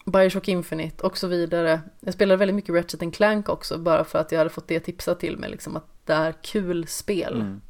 Bioshock 0.06 0.48
Infinite 0.48 1.04
och 1.04 1.18
så 1.18 1.28
vidare. 1.28 1.82
Jag 2.00 2.14
spelade 2.14 2.38
väldigt 2.38 2.56
mycket 2.56 2.76
Ratchet 2.76 3.14
Clank 3.16 3.50
också 3.50 3.78
bara 3.78 4.04
för 4.04 4.20
att 4.20 4.32
jag 4.32 4.40
hade 4.40 4.50
fått 4.50 4.68
det 4.68 4.80
tipsat 4.80 5.20
till 5.20 5.38
mig 5.38 5.50
liksom 5.50 5.76
att 5.76 5.88
det 6.06 6.14
är 6.14 6.34
kul 6.42 6.88
spel 6.88 7.34
Mm. 7.42 7.62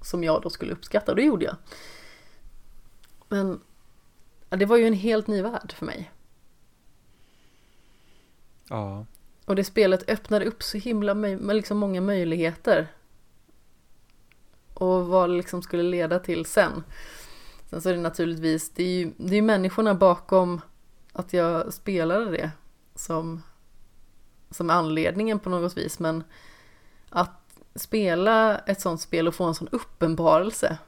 som 0.00 0.24
jag 0.24 0.42
då 0.42 0.50
skulle 0.50 0.72
uppskatta 0.72 1.12
och 1.12 1.16
det 1.16 1.22
gjorde 1.22 1.44
jag. 1.44 1.56
Men 3.28 3.60
ja, 4.50 4.56
det 4.56 4.66
var 4.66 4.76
ju 4.76 4.86
en 4.86 4.92
helt 4.92 5.26
ny 5.26 5.42
värld 5.42 5.72
för 5.72 5.86
mig. 5.86 6.10
Ja. 8.68 9.06
Och 9.44 9.56
det 9.56 9.64
spelet 9.64 10.10
öppnade 10.10 10.44
upp 10.44 10.62
så 10.62 10.78
himla 10.78 11.14
med 11.14 11.56
liksom 11.56 11.78
många 11.78 12.00
möjligheter. 12.00 12.88
Och 14.74 15.06
vad 15.06 15.30
det 15.30 15.36
liksom 15.36 15.62
skulle 15.62 15.82
leda 15.82 16.18
till 16.18 16.44
sen. 16.44 16.84
Sen 17.70 17.82
så 17.82 17.88
är 17.88 17.94
det 17.94 18.00
naturligtvis, 18.00 18.70
det 18.70 18.82
är 18.82 18.98
ju 18.98 19.12
det 19.16 19.36
är 19.36 19.42
människorna 19.42 19.94
bakom 19.94 20.60
att 21.12 21.32
jag 21.32 21.72
spelade 21.72 22.30
det 22.30 22.50
som, 22.94 23.42
som 24.50 24.70
anledningen 24.70 25.38
på 25.38 25.50
något 25.50 25.76
vis. 25.76 25.98
Men 25.98 26.24
att 27.08 27.60
spela 27.74 28.58
ett 28.58 28.80
sånt 28.80 29.00
spel 29.00 29.28
och 29.28 29.34
få 29.34 29.44
en 29.44 29.54
sån 29.54 29.68
uppenbarelse. 29.72 30.78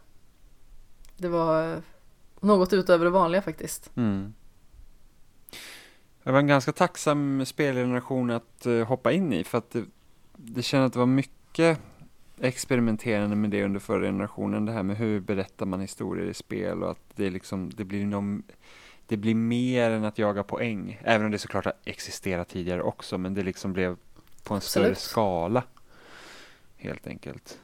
Det 1.17 1.29
var 1.29 1.83
något 2.43 2.73
utöver 2.73 3.05
det 3.05 3.11
vanliga 3.11 3.43
faktiskt. 3.43 3.91
Mm. 3.97 4.35
Det 6.23 6.33
var 6.33 6.39
en 6.39 6.47
ganska 6.47 6.73
tacksam 6.73 7.47
spelgeneration 7.47 8.31
att 8.31 8.67
eh, 8.67 8.87
hoppa 8.87 9.13
in 9.13 9.33
i 9.33 9.45
för 9.45 9.59
att 9.59 9.71
det, 9.71 9.85
det 10.37 10.63
känns 10.63 10.87
att 10.87 10.93
det 10.93 10.99
var 10.99 11.07
mycket 11.07 11.81
experimenterande 12.41 13.37
med 13.37 13.51
det 13.51 13.65
under 13.65 13.81
förra 13.81 14.05
generationen. 14.07 14.65
Det 14.67 14.73
här 14.73 14.83
med 14.83 14.97
hur 14.97 15.21
berättar 15.21 15.67
man 15.67 15.81
historier 15.81 16.27
i 16.27 16.35
spel 16.35 16.83
och 16.83 16.91
att 16.91 17.01
det 17.17 17.31
liksom, 17.31 17.71
det 17.71 17.85
blir 17.85 18.07
någon, 18.07 18.43
det 19.07 19.17
blir 19.17 19.35
mer 19.35 19.91
än 19.91 20.05
att 20.05 20.19
jaga 20.19 20.43
poäng. 20.43 21.01
Även 21.05 21.25
om 21.27 21.33
det 21.33 21.39
såklart 21.39 21.65
har 21.65 21.75
existerat 21.85 22.49
tidigare 22.49 22.83
också, 22.83 23.19
men 23.19 23.35
det 23.35 23.43
liksom 23.43 23.73
blev 23.73 23.97
på 24.45 24.55
en 24.55 24.61
större 24.61 24.83
Absolut. 24.85 24.99
skala. 24.99 25.63
Helt 26.77 27.07
enkelt. 27.07 27.59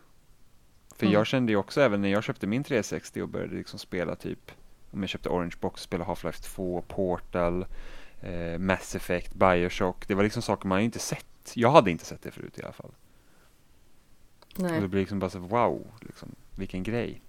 För 0.96 1.06
Mm. 1.06 1.12
jag 1.12 1.26
kände 1.26 1.52
ju 1.52 1.56
också 1.56 1.80
även 1.80 2.00
när 2.00 2.08
jag 2.08 2.24
köpte 2.24 2.46
min 2.46 2.64
360 2.64 3.22
och 3.22 3.28
började 3.28 3.54
liksom 3.56 3.78
spela 3.78 4.16
typ 4.16 4.50
om 4.94 5.00
jag 5.02 5.08
köpte 5.10 5.28
Orange 5.28 5.54
Box, 5.60 5.82
spela 5.82 6.04
Half-Life 6.04 6.42
2, 6.42 6.84
Portal, 6.88 7.66
eh, 8.20 8.58
Mass 8.58 8.94
Effect, 8.94 9.34
Bioshock. 9.34 10.08
Det 10.08 10.14
var 10.14 10.22
liksom 10.22 10.42
saker 10.42 10.68
man 10.68 10.80
inte 10.80 10.98
sett. 10.98 11.52
Jag 11.54 11.70
hade 11.70 11.90
inte 11.90 12.04
sett 12.04 12.22
det 12.22 12.30
förut 12.30 12.58
i 12.58 12.62
alla 12.62 12.72
fall. 12.72 12.90
Och 14.56 14.62
det 14.62 14.80
Nej. 14.80 14.88
blir 14.88 15.00
liksom 15.00 15.18
bara 15.18 15.30
så 15.30 15.38
wow, 15.38 15.86
liksom, 16.00 16.34
vilken 16.56 16.82
grej. 16.82 17.22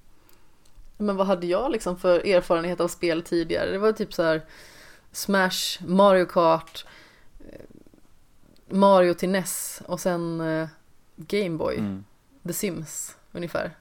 Men 0.98 1.16
vad 1.16 1.28
hade 1.28 1.48
jag 1.48 1.72
liksom 1.72 1.98
för 1.98 2.28
erfarenhet 2.28 2.80
av 2.80 2.88
spel 2.88 3.24
tidigare? 3.24 3.72
Det 3.72 3.78
var 3.78 3.92
typ 3.92 4.14
så 4.14 4.24
här 4.24 4.46
Smash, 5.12 5.86
Mario 5.88 6.26
Kart, 6.26 6.86
eh, 7.52 7.60
Mario 8.70 9.14
till 9.14 9.30
NES 9.30 9.82
och 9.86 10.00
sen 10.00 10.42
eh, 10.42 10.68
Game 11.16 11.58
Boy, 11.58 11.78
Mm. 11.78 12.04
The 12.44 12.54
Sims 12.54 13.18
ungefär. 13.32 13.72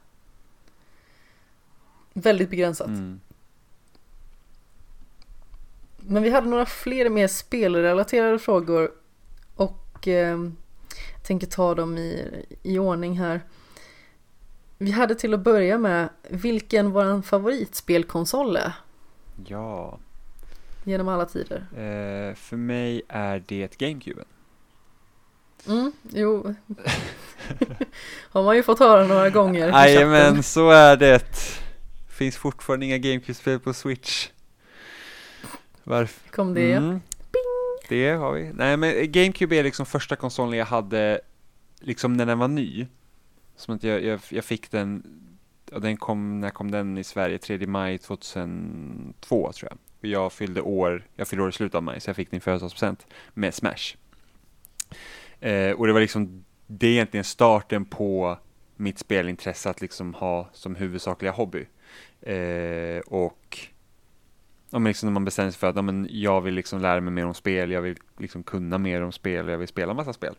Väldigt 2.12 2.50
begränsat. 2.50 2.86
Mm. 2.86 3.20
Men 6.07 6.23
vi 6.23 6.31
hade 6.31 6.49
några 6.49 6.66
fler 6.66 7.08
mer 7.10 7.28
spelrelaterade 7.28 8.39
frågor 8.39 8.91
och 9.55 10.08
eh, 10.08 10.39
jag 11.15 11.23
tänker 11.23 11.47
ta 11.47 11.74
dem 11.74 11.99
i, 11.99 12.31
i 12.62 12.78
ordning 12.78 13.18
här. 13.18 13.41
Vi 14.78 14.91
hade 14.91 15.15
till 15.15 15.34
att 15.34 15.41
börja 15.41 15.78
med 15.78 16.08
vilken 16.31 16.91
våran 16.91 17.23
favoritspelkonsol 17.23 18.57
är 18.57 18.73
Ja, 19.47 19.99
genom 20.84 21.08
alla 21.08 21.26
tider. 21.26 21.57
eh, 21.73 22.34
för 22.34 22.57
mig 22.57 23.02
är 23.08 23.42
det 23.47 23.78
GameCube. 23.78 24.24
Mm, 25.66 25.92
jo. 26.12 26.55
Har 28.31 28.42
man 28.42 28.57
ju 28.57 28.62
fått 28.62 28.78
höra 28.78 29.07
några 29.07 29.31
gånger. 29.31 29.68
Jajamän, 29.68 30.20
chatten. 30.26 30.42
så 30.42 30.70
är 30.70 30.97
det. 30.97 31.23
Finns 32.08 32.36
fortfarande 32.36 32.86
inga 32.86 32.99
GameCube-spel 32.99 33.60
på 33.60 33.73
Switch. 33.74 34.28
Varför? 35.84 36.30
Kom 36.30 36.54
det. 36.54 36.72
Mm. 36.72 37.00
Det 37.88 38.10
har 38.10 38.32
vi. 38.32 38.52
Nej 38.54 38.76
men 38.76 39.12
GameCube 39.12 39.56
är 39.56 39.62
liksom 39.62 39.86
första 39.86 40.16
konsolen 40.16 40.58
jag 40.58 40.66
hade 40.66 41.20
liksom 41.80 42.12
när 42.12 42.26
den 42.26 42.38
var 42.38 42.48
ny. 42.48 42.86
Som 43.56 43.74
att 43.74 43.84
jag, 43.84 44.04
jag, 44.04 44.20
jag 44.28 44.44
fick 44.44 44.70
den, 44.70 45.02
och 45.72 45.80
den 45.80 45.96
kom, 45.96 46.40
när 46.40 46.50
kom 46.50 46.70
den 46.70 46.98
i 46.98 47.04
Sverige? 47.04 47.38
3 47.38 47.66
maj 47.66 47.98
2002 47.98 49.52
tror 49.52 49.70
jag. 49.70 49.78
Och 50.00 50.06
jag 50.06 50.32
fyllde 50.32 50.60
år, 50.60 51.06
jag 51.16 51.28
fyllde 51.28 51.42
år 51.42 51.48
i 51.48 51.52
slutet 51.52 51.74
av 51.74 51.82
maj 51.82 52.00
så 52.00 52.08
jag 52.08 52.16
fick 52.16 52.30
din 52.30 52.40
födelsedagspresent 52.40 53.06
med 53.34 53.54
Smash. 53.54 53.96
Eh, 55.40 55.70
och 55.70 55.86
det 55.86 55.92
var 55.92 56.00
liksom, 56.00 56.44
det 56.66 56.86
är 56.86 56.90
egentligen 56.90 57.24
starten 57.24 57.84
på 57.84 58.38
mitt 58.76 58.98
spelintresse 58.98 59.70
att 59.70 59.80
liksom 59.80 60.14
ha 60.14 60.48
som 60.52 60.74
huvudsakliga 60.74 61.32
hobby. 61.32 61.66
Eh, 62.20 62.98
och 63.06 63.58
Men 64.81 64.91
liksom 64.91 65.07
när 65.07 65.12
man 65.12 65.25
bestämmer 65.25 65.51
sig 65.51 65.59
för 65.59 65.67
att 65.67 65.77
ja, 65.77 65.83
men 65.83 66.09
jag 66.11 66.41
vill 66.41 66.55
liksom 66.55 66.81
lära 66.81 67.01
mig 67.01 67.12
mer 67.12 67.27
om 67.27 67.35
spel, 67.35 67.70
jag 67.70 67.83
vill 67.83 67.97
liksom 68.19 68.43
kunna 68.43 68.78
mer 68.78 69.03
om 69.03 69.12
spel, 69.12 69.49
jag 69.49 69.59
vill 69.59 69.69
spela 69.69 69.94
massa 69.94 70.12
spel. 70.12 70.35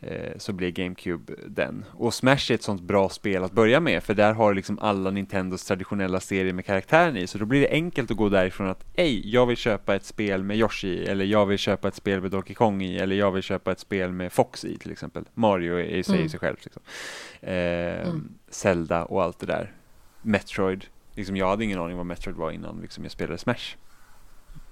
Eh, 0.00 0.32
så 0.36 0.52
blir 0.52 0.70
GameCube 0.70 1.32
den. 1.46 1.84
Och 1.92 2.14
Smash 2.14 2.50
är 2.50 2.52
ett 2.52 2.62
sånt 2.62 2.82
bra 2.82 3.08
spel 3.08 3.44
att 3.44 3.52
börja 3.52 3.80
med, 3.80 4.02
för 4.02 4.14
där 4.14 4.32
har 4.32 4.54
liksom 4.54 4.78
alla 4.78 5.10
Nintendos 5.10 5.64
traditionella 5.64 6.20
serier 6.20 6.52
med 6.52 6.64
karaktären 6.66 7.16
i, 7.16 7.26
så 7.26 7.38
då 7.38 7.44
blir 7.44 7.60
det 7.60 7.68
enkelt 7.70 8.10
att 8.10 8.16
gå 8.16 8.28
därifrån 8.28 8.68
att 8.68 8.84
ej, 8.94 9.30
jag 9.30 9.46
vill 9.46 9.56
köpa 9.56 9.94
ett 9.94 10.04
spel 10.04 10.42
med 10.42 10.56
Yoshi, 10.56 11.04
eller 11.04 11.24
jag 11.24 11.46
vill 11.46 11.58
köpa 11.58 11.88
ett 11.88 11.94
spel 11.94 12.20
med 12.20 12.30
Donkey 12.30 12.54
Kong 12.54 12.82
i, 12.82 12.96
eller 12.98 13.16
jag 13.16 13.30
vill 13.32 13.42
köpa 13.42 13.72
ett 13.72 13.80
spel 13.80 14.12
med 14.12 14.32
Fox 14.32 14.64
i 14.64 14.78
till 14.78 14.92
exempel. 14.92 15.24
Mario 15.34 15.74
är 15.78 15.96
ju 15.96 16.02
säger 16.02 16.18
Mm. 16.18 16.28
sig 16.28 16.40
själv. 16.40 16.56
Liksom. 16.64 16.82
Eh, 17.40 18.14
Zelda 18.48 19.04
och 19.04 19.22
allt 19.22 19.38
det 19.38 19.46
där. 19.46 19.72
Metroid. 20.22 20.84
Liksom 21.14 21.36
jag 21.36 21.48
hade 21.48 21.64
ingen 21.64 21.78
aning 21.78 21.96
vad 21.96 22.06
Metroid 22.06 22.36
var 22.36 22.50
innan 22.50 22.80
liksom 22.80 23.04
jag 23.04 23.12
spelade 23.12 23.38
Smash. 23.38 23.76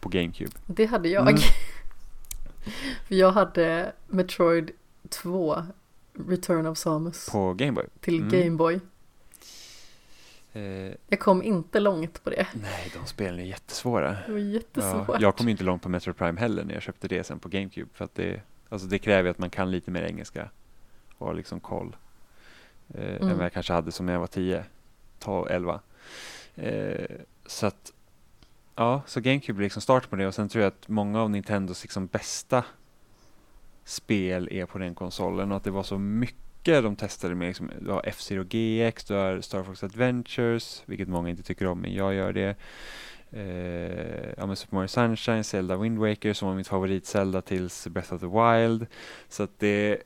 På 0.01 0.09
GameCube. 0.09 0.51
Det 0.67 0.85
hade 0.87 1.09
jag. 1.09 1.29
Mm. 1.29 1.41
För 3.09 3.15
jag 3.15 3.33
hade 3.33 3.93
Metroid 4.09 4.71
2, 5.09 5.63
Return 6.29 6.67
of 6.67 6.79
Samus, 6.79 7.29
På 7.33 7.55
Gameboy. 7.55 7.85
till 8.01 8.17
Mm. 8.23 8.29
Game 8.31 8.57
Boy. 8.57 8.81
Eh, 10.53 10.63
Jag 11.09 11.21
kom 11.21 11.43
inte 11.43 11.81
långt 11.81 12.25
på 12.25 12.31
det. 12.31 12.47
nej, 12.55 12.93
de 13.01 13.07
spelen 13.07 13.41
är 13.41 13.45
jättesvåra. 13.45 14.11
Det 14.27 14.33
var 14.33 14.39
Ja, 14.39 14.45
jättesvårt. 14.45 15.21
jag 15.21 15.37
kom 15.37 15.49
inte 15.49 15.65
långt 15.65 15.83
på 15.83 15.89
Metroid 15.89 16.17
Prime 16.17 16.41
heller 16.41 16.65
när 16.65 16.75
jag 16.75 16.83
köpte 16.83 17.09
det 17.09 17.25
sen 17.25 17.39
på 17.39 17.49
GameCube. 17.49 17.91
För 17.95 18.05
att 18.05 18.15
det, 18.15 18.41
alltså 18.69 18.87
det 18.89 18.99
kräver 18.99 19.31
att 19.31 19.39
man 19.39 19.51
kan 19.51 19.71
lite 19.71 19.91
mer 19.91 20.03
engelska. 20.03 20.49
Och 21.19 21.35
liksom 21.35 21.61
koll. 21.61 21.97
Eh, 22.95 23.05
Än 23.15 23.17
Mm. 23.23 23.37
vad 23.37 23.45
jag 23.45 23.53
kanske 23.53 23.73
hade 23.73 23.93
som 23.93 24.07
när 24.07 24.13
jag 24.13 24.21
var 24.21 24.27
10, 24.27 24.65
12, 25.19 25.49
11. 25.51 25.81
Eh, 26.61 27.17
så 27.47 27.67
att 27.67 27.93
Ja, 28.81 29.03
så 29.07 29.21
GameCube 29.21 29.57
blir 29.57 29.67
liksom 29.67 29.83
start 29.83 30.11
på 30.11 30.17
det 30.17 30.27
och 30.27 30.35
sen 30.35 30.49
tror 30.49 30.65
jag 30.65 30.69
att 30.69 30.89
många 30.89 31.21
av 31.21 31.31
Nintendos 31.31 31.83
liksom 31.83 32.07
bästa 32.07 32.65
spel 33.85 34.49
är 34.51 34.67
på 34.67 34.79
den 34.79 34.95
konsolen 34.95 35.51
och 35.51 35.57
att 35.57 35.65
det 35.65 35.71
var 35.71 35.83
så 35.83 35.99
mycket 35.99 36.83
de 36.83 36.97
testade 36.97 37.35
med. 37.35 37.49
Liksom, 37.49 37.71
du 37.81 37.91
har 37.91 38.03
F-Zero 38.05 38.45
GX, 38.45 39.05
du 39.05 39.15
har 39.15 39.41
Star 39.41 39.63
Fox 39.63 39.85
Adventures, 39.85 40.83
vilket 40.87 41.09
många 41.09 41.29
inte 41.31 41.43
tycker 41.43 41.67
om, 41.67 41.81
men 41.81 41.95
jag 41.95 42.15
gör 42.15 42.33
det. 42.33 42.57
Eh, 43.31 44.35
ja, 44.37 44.47
men 44.47 44.57
Super 44.57 44.77
Mario 44.77 44.89
Sunshine, 44.89 45.45
Zelda 45.45 45.77
Wind 45.77 45.99
Waker 45.99 46.33
som 46.33 46.49
var 46.49 46.55
mitt 46.55 46.69
favorit 46.69 47.07
Zelda 47.07 47.43
tills 47.43 47.89
Breath 47.89 48.15
of 48.15 48.21
the 48.21 48.27
Wild. 48.27 48.87
Så 49.29 49.43
att 49.43 49.59
det, 49.59 50.03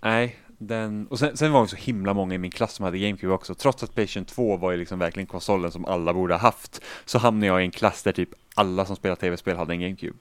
nej, 0.00 0.36
den, 0.62 1.06
och 1.06 1.18
sen, 1.18 1.36
sen 1.36 1.52
var 1.52 1.62
det 1.62 1.68
så 1.68 1.76
himla 1.76 2.14
många 2.14 2.34
i 2.34 2.38
min 2.38 2.50
klass 2.50 2.74
som 2.74 2.84
hade 2.84 2.98
GameCube 2.98 3.32
också. 3.32 3.54
Trots 3.54 3.82
att 3.82 3.94
Playstation 3.94 4.24
2 4.24 4.56
var 4.56 4.70
ju 4.70 4.76
liksom 4.76 4.98
verkligen 4.98 5.26
konsolen 5.26 5.72
som 5.72 5.84
alla 5.84 6.14
borde 6.14 6.34
ha 6.34 6.38
haft. 6.40 6.80
Så 7.04 7.18
hamnade 7.18 7.46
jag 7.46 7.60
i 7.60 7.64
en 7.64 7.70
klass 7.70 8.02
där 8.02 8.12
typ 8.12 8.28
alla 8.54 8.86
som 8.86 8.96
spelar 8.96 9.16
tv-spel 9.16 9.56
hade 9.56 9.72
en 9.74 9.80
GameCube. 9.80 10.16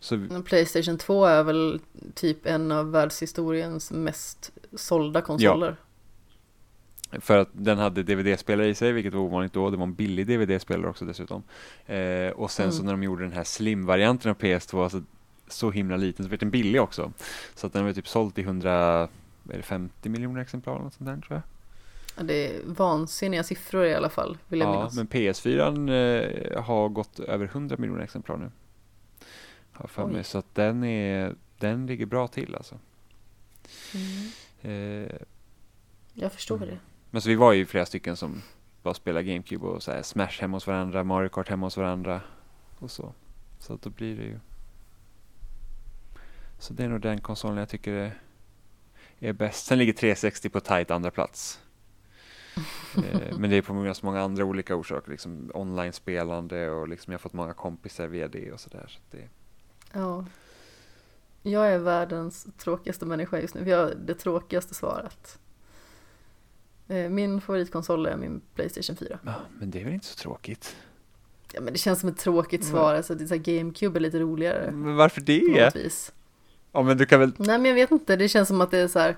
Så 0.00 0.26
Playstation 0.44 0.98
2 0.98 1.24
är 1.24 1.42
väl 1.42 1.80
typ 2.14 2.46
en 2.46 2.72
av 2.72 2.90
världshistoriens 2.90 3.90
mest 3.90 4.50
sålda 4.76 5.20
konsoler. 5.20 5.76
För 7.20 7.38
att 7.38 7.48
den 7.52 7.78
hade 7.78 8.02
DVD-spelare 8.02 8.68
i 8.68 8.74
sig, 8.74 8.92
vilket 8.92 9.14
var 9.14 9.20
ovanligt 9.20 9.52
då. 9.52 9.70
Det 9.70 9.76
var 9.76 9.84
en 9.84 9.94
billig 9.94 10.26
DVD-spelare 10.26 10.90
också 10.90 11.04
dessutom. 11.04 11.42
Eh, 11.86 12.28
och 12.30 12.50
sen 12.50 12.64
Mm. 12.64 12.72
så 12.76 12.82
när 12.84 12.92
de 12.92 13.02
gjorde 13.02 13.22
den 13.22 13.32
här 13.32 13.44
slim-varianten 13.44 14.30
av 14.30 14.36
PS2, 14.36 14.82
alltså 14.82 15.02
så 15.48 15.70
himla 15.70 15.96
liten, 15.96 16.24
så 16.24 16.28
blev 16.28 16.38
den 16.38 16.50
billig 16.50 16.82
också. 16.82 17.12
Så 17.54 17.66
att 17.66 17.72
den 17.72 17.84
var 17.84 17.92
typ 17.92 18.08
såld 18.08 18.34
i 19.50 19.54
150 19.54 20.08
miljoner 20.08 20.40
exemplar 20.40 20.74
eller 20.74 20.84
något 20.84 20.94
sånt 20.94 21.06
där 21.10 21.16
tror 21.16 21.32
jag. 21.36 21.42
Ja, 22.16 22.22
Det 22.22 22.34
är 22.56 22.62
vansinniga 22.66 23.42
siffror 23.42 23.84
i 23.86 23.94
alla 23.94 24.08
fall, 24.08 24.38
vill 24.48 24.60
jag 24.60 24.68
Ja, 24.68 24.72
minnas. 24.72 24.94
men 24.96 25.06
PS4 25.08 25.90
eh, 26.54 26.62
har 26.62 26.88
gått 26.88 27.20
över 27.20 27.44
100 27.44 27.76
miljoner 27.78 28.02
exemplar 28.02 28.36
nu. 28.36 28.50
Har 29.72 29.88
för 29.88 30.06
mig. 30.06 30.24
Så 30.24 30.38
att 30.38 30.54
den, 30.54 30.84
är, 30.84 31.34
den 31.58 31.86
ligger 31.86 32.06
bra 32.06 32.28
till 32.28 32.54
alltså. 32.56 32.78
Mm. 33.94 34.30
Eh, 35.06 35.16
Jag 36.14 36.32
förstår 36.32 36.56
Mm. 36.56 36.68
det. 36.68 36.78
men 37.10 37.22
så 37.22 37.28
vi 37.28 37.34
var 37.34 37.52
ju 37.52 37.66
flera 37.66 37.86
stycken 37.86 38.16
som 38.16 38.42
bara 38.82 38.94
spelade 38.94 39.24
GameCube 39.24 39.66
och 39.66 39.82
så 39.82 39.92
här 39.92 40.02
Smash 40.02 40.40
hemma 40.40 40.56
hos 40.56 40.66
varandra, 40.66 41.04
Mario 41.04 41.28
Kart 41.28 41.48
hemma 41.48 41.66
hos 41.66 41.76
varandra 41.76 42.20
och 42.78 42.90
så. 42.90 43.12
Så 43.58 43.74
att 43.74 43.82
då 43.82 43.90
blir 43.90 44.16
det 44.16 44.22
ju. 44.24 44.38
Så 46.58 46.72
det 46.72 46.84
är 46.84 46.88
nog 46.88 47.00
den 47.00 47.20
konsolen 47.20 47.56
jag 47.58 47.68
tycker 47.68 47.92
är, 47.92 48.12
är 49.28 49.32
bäst. 49.32 49.66
Sen 49.66 49.78
ligger 49.78 49.92
360 49.92 50.48
på 50.48 50.60
tight 50.60 50.90
andra 50.90 51.10
plats. 51.10 51.60
eh, 52.96 53.38
men 53.38 53.50
det 53.50 53.56
är 53.56 53.62
på 53.62 53.74
många, 53.74 53.94
så 53.94 54.06
många 54.06 54.20
andra 54.22 54.44
olika 54.44 54.76
orsaker, 54.76 55.10
liksom 55.10 55.50
online-spelande 55.54 56.70
och 56.70 56.88
liksom 56.88 57.12
jag 57.12 57.18
har 57.18 57.22
fått 57.22 57.32
många 57.32 57.54
kompisar 57.54 58.06
via 58.06 58.28
det 58.28 58.52
och 58.52 58.60
sådär. 58.60 58.86
Så 58.88 59.16
det, 59.16 59.28
Ja. 59.92 60.24
Jag 61.42 61.68
är 61.72 61.78
världens 61.78 62.46
tråkigaste 62.58 63.06
människa 63.06 63.38
just 63.40 63.54
nu. 63.54 63.64
Vi 63.64 63.72
har 63.72 63.94
det 64.06 64.14
tråkigaste 64.14 64.74
svaret. 64.74 65.38
Eh, 66.88 67.08
Min 67.10 67.40
favoritkonsol 67.40 68.06
är 68.06 68.16
min 68.16 68.40
Playstation 68.54 68.96
4. 68.96 69.18
ja, 69.24 69.34
men 69.58 69.70
det 69.70 69.80
är 69.80 69.84
väl 69.84 69.94
inte 69.94 70.06
så 70.06 70.16
tråkigt? 70.16 70.76
Ja, 71.52 71.60
men 71.60 71.72
det 71.72 71.78
känns 71.78 72.00
som 72.00 72.08
ett 72.08 72.18
tråkigt 72.18 72.64
svar. 72.64 72.94
Alltså, 72.94 73.14
det 73.14 73.24
är 73.24 73.26
så 73.26 73.36
GameCube 73.36 73.98
är 73.98 74.00
lite 74.00 74.18
roligare. 74.18 74.70
Men 74.72 74.96
varför 74.96 75.20
På 75.20 75.24
det? 75.26 75.64
något 75.64 75.76
vis. 75.76 76.12
Ja 76.72 76.82
men 76.82 76.98
du 76.98 77.06
kan 77.06 77.20
väl 77.20 77.32
Nej 77.36 77.58
men 77.58 77.64
jag 77.64 77.74
vet 77.74 77.90
inte, 77.90 78.16
det 78.16 78.28
känns 78.28 78.48
som 78.48 78.60
att 78.60 78.70
det 78.70 78.78
är 78.78 78.88
så 78.88 78.98
här 78.98 79.16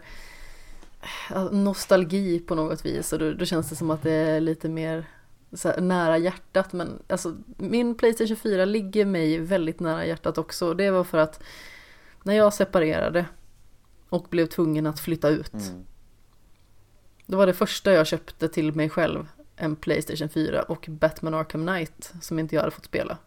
ja, 1.30 1.50
nostalgi 1.50 2.38
på 2.38 2.54
något 2.54 2.84
vis. 2.84 3.12
Och 3.12 3.18
då, 3.18 3.32
då 3.32 3.44
känns 3.44 3.68
det 3.68 3.76
som 3.76 3.90
att 3.90 4.02
det 4.02 4.12
är 4.12 4.40
lite 4.40 4.68
mer 4.68 5.06
här, 5.64 5.80
nära 5.80 6.18
hjärtat. 6.18 6.72
Men 6.72 7.02
alltså 7.08 7.36
min 7.56 7.94
Playstation 7.94 8.36
4 8.36 8.64
ligger 8.64 9.04
mig 9.04 9.38
väldigt 9.38 9.80
nära 9.80 10.06
hjärtat 10.06 10.38
också. 10.38 10.74
Det 10.74 10.90
var 10.90 11.04
för 11.04 11.18
att 11.18 11.42
när 12.22 12.34
jag 12.34 12.54
separerade 12.54 13.26
och 14.08 14.26
blev 14.30 14.46
tvungen 14.46 14.86
att 14.86 15.00
flytta 15.00 15.28
ut 15.28 15.54
Mm. 15.54 15.84
då 17.26 17.36
var 17.36 17.46
det 17.46 17.54
första 17.54 17.92
jag 17.92 18.06
köpte 18.06 18.48
till 18.48 18.72
mig 18.72 18.90
själv 18.90 19.28
en 19.56 19.76
Playstation 19.76 20.28
4 20.28 20.62
och 20.62 20.86
Batman 20.88 21.34
Arkham 21.34 21.66
Knight 21.66 22.12
som 22.20 22.38
inte 22.38 22.54
jag 22.54 22.62
hade 22.62 22.74
fått 22.74 22.84
spela. 22.84 23.18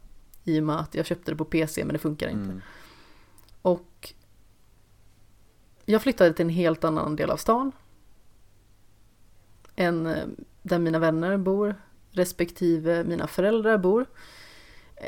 I 0.43 0.59
och 0.59 0.63
med 0.63 0.79
att 0.79 0.95
jag 0.95 1.05
köpte 1.05 1.31
det 1.31 1.35
på 1.35 1.45
PC 1.45 1.85
men 1.85 1.93
det 1.93 1.99
funkar 1.99 2.27
inte. 2.27 2.49
Mm. 2.49 2.61
och 3.61 4.13
jag 5.85 6.01
flyttade 6.01 6.33
till 6.33 6.45
en 6.45 6.49
helt 6.49 6.83
annan 6.83 7.15
del 7.15 7.30
av 7.30 7.38
stan. 7.38 7.72
Än 9.75 10.05
eh, 10.05 10.25
där 10.61 10.80
mina 10.80 10.99
vänner 10.99 11.38
bor, 11.38 11.75
respektive 12.11 13.03
mina 13.03 13.27
föräldrar 13.27 13.77
bor. 13.77 14.05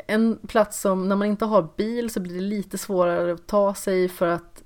En 0.06 0.38
plats 0.48 0.80
som 0.80 1.08
när 1.08 1.16
man 1.16 1.28
inte 1.28 1.44
har 1.44 1.68
bil 1.76 2.10
så 2.10 2.20
blir 2.20 2.34
det 2.34 2.40
lite 2.40 2.78
svårare 2.78 3.32
att 3.32 3.46
ta 3.46 3.74
sig 3.74 4.08
för 4.08 4.26
att 4.26 4.62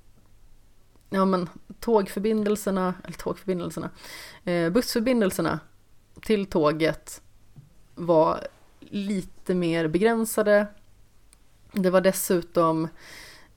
ja 1.09 1.25
men 1.25 1.49
tågförbindelserna, 1.79 2.93
eller 3.03 3.17
tågförbindelserna, 3.17 3.89
eh, 4.43 4.69
bussförbindelserna 4.69 5.59
till 6.21 6.45
tåget 6.45 7.21
var 7.95 8.47
lite 8.79 9.55
mer 9.55 9.87
begränsade. 9.87 10.67
Det 11.71 11.89
var 11.89 12.01
dessutom 12.01 12.87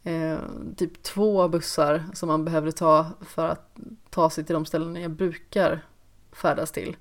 eh, 0.07 0.39
typ 0.77 1.03
två 1.03 1.49
bussar 1.49 2.05
som 2.15 2.27
man 2.27 2.45
behövde 2.45 2.73
ta 2.73 3.07
för 3.21 3.49
att 3.49 3.77
ta 4.11 4.31
sig 4.31 4.45
till 4.45 4.55
de 4.55 4.67
ställen 4.67 4.97
jag 4.97 5.11
brukar 5.11 5.87
färdas 6.33 6.73
till. 6.73 6.97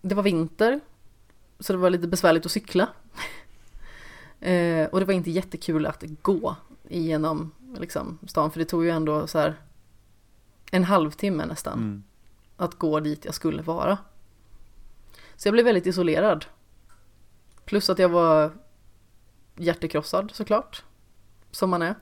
Det 0.00 0.14
var 0.14 0.22
vinter, 0.22 0.80
så 1.60 1.72
det 1.72 1.78
var 1.78 1.90
lite 1.90 2.08
besvärligt 2.08 2.46
att 2.46 2.52
cykla. 2.52 2.88
eh, 4.40 4.86
och 4.86 5.00
det 5.00 5.06
var 5.06 5.12
inte 5.12 5.30
jättekul 5.30 5.86
att 5.86 6.04
gå 6.22 6.56
igenom 6.88 7.52
liksom, 7.78 8.18
stan, 8.26 8.50
för 8.50 8.58
det 8.58 8.64
tog 8.64 8.84
ju 8.84 8.90
ändå 8.90 9.26
så 9.26 9.38
här 9.38 9.60
en 10.70 10.84
halvtimme 10.84 11.46
nästan 11.46 11.78
Mm. 11.78 12.02
att 12.56 12.74
gå 12.74 13.00
dit 13.00 13.24
jag 13.24 13.34
skulle 13.34 13.62
vara. 13.62 13.98
Så 15.36 15.48
jag 15.48 15.52
blev 15.52 15.64
väldigt 15.64 15.86
isolerad. 15.86 16.44
Plus 17.64 17.90
att 17.90 17.98
jag 17.98 18.08
var 18.08 18.52
hjärtekrossad 19.56 20.30
såklart. 20.34 20.82
Som 21.54 21.70
man 21.70 21.82
är. 21.82 21.94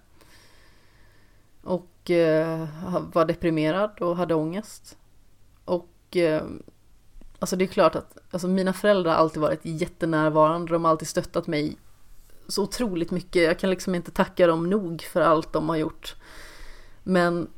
Och 1.63 2.11
eh, 2.11 2.69
var 3.13 3.25
deprimerad 3.25 4.01
och 4.01 4.17
hade 4.17 4.35
ångest. 4.35 4.99
Och 5.65 6.17
eh, 6.17 6.43
alltså 7.39 7.57
det 7.57 7.65
är 7.65 7.69
klart 7.69 7.95
att 7.95 8.19
alltså 8.31 8.49
mina 8.49 8.73
föräldrar 8.73 9.13
har 9.13 9.19
alltid 9.19 9.43
varit 9.43 9.61
jättenärvarande. 9.63 10.73
De 10.73 10.85
har 10.85 10.91
alltid 10.91 11.09
stöttat 11.09 11.47
mig 11.47 11.77
så 12.49 12.63
otroligt 12.63 13.11
mycket. 13.11 13.43
Jag 13.43 13.59
kan 13.59 13.71
liksom 13.71 13.95
inte 13.95 14.11
tacka 14.11 14.47
dem 14.47 14.71
nog 14.71 15.03
för 15.03 15.21
allt 15.21 15.53
de 15.53 15.69
har 15.69 15.77
gjort. 15.77 16.17
Men 17.03 17.49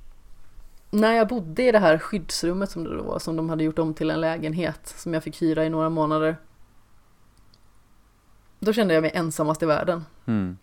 när 0.91 1.13
jag 1.13 1.29
bodde 1.29 1.63
i 1.63 1.73
det 1.73 1.79
här 1.79 1.99
skyddsrummet 1.99 2.71
som 2.71 2.85
det 2.85 2.97
då 2.97 3.03
var, 3.03 3.19
som 3.19 3.37
de 3.37 3.49
hade 3.49 3.65
gjort 3.65 3.79
om 3.79 3.95
till 3.95 4.11
en 4.11 4.21
lägenhet 4.21 4.95
som 4.97 5.15
jag 5.15 5.23
fick 5.23 5.43
hyra 5.43 5.65
i 5.65 5.71
några 5.71 5.89
månader. 5.89 6.37
Då 8.59 8.73
kände 8.73 8.95
jag 8.95 9.03
mig 9.03 9.11
ensammast 9.15 9.63
i 9.63 9.67
världen. 9.67 10.05
Mm. 10.27 10.59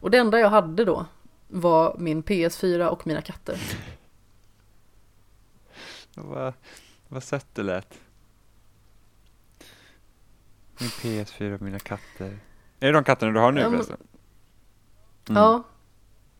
Och 0.00 0.10
det 0.10 0.18
enda 0.18 0.38
jag 0.38 0.50
hade 0.50 0.84
då 0.84 1.06
var 1.48 1.96
min 1.98 2.22
PS4 2.22 2.86
och 2.86 3.06
mina 3.06 3.22
katter. 3.22 3.60
Vad, 6.14 6.52
vad 7.08 7.22
sött 7.22 7.46
det 7.54 7.62
lät. 7.62 7.98
Min 10.80 10.88
PS4 10.88 11.54
och 11.54 11.62
mina 11.62 11.78
katter. 11.78 12.38
Är 12.80 12.86
det 12.86 12.92
de 12.92 13.04
katterna 13.04 13.32
du 13.32 13.40
har 13.40 13.52
nu 13.52 13.60
Ja, 13.60 13.70
förresten? 13.70 13.96
Mm. 15.28 15.42
Ja, 15.42 15.62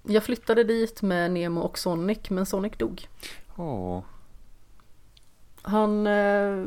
jag 0.02 0.24
flyttade 0.24 0.64
dit 0.64 1.02
med 1.02 1.30
Nemo 1.30 1.60
och 1.60 1.78
Sonic, 1.78 2.30
men 2.30 2.46
Sonic 2.46 2.72
dog. 2.76 3.08
Åh. 3.56 4.02
Han 5.62 6.06
eh, 6.06 6.66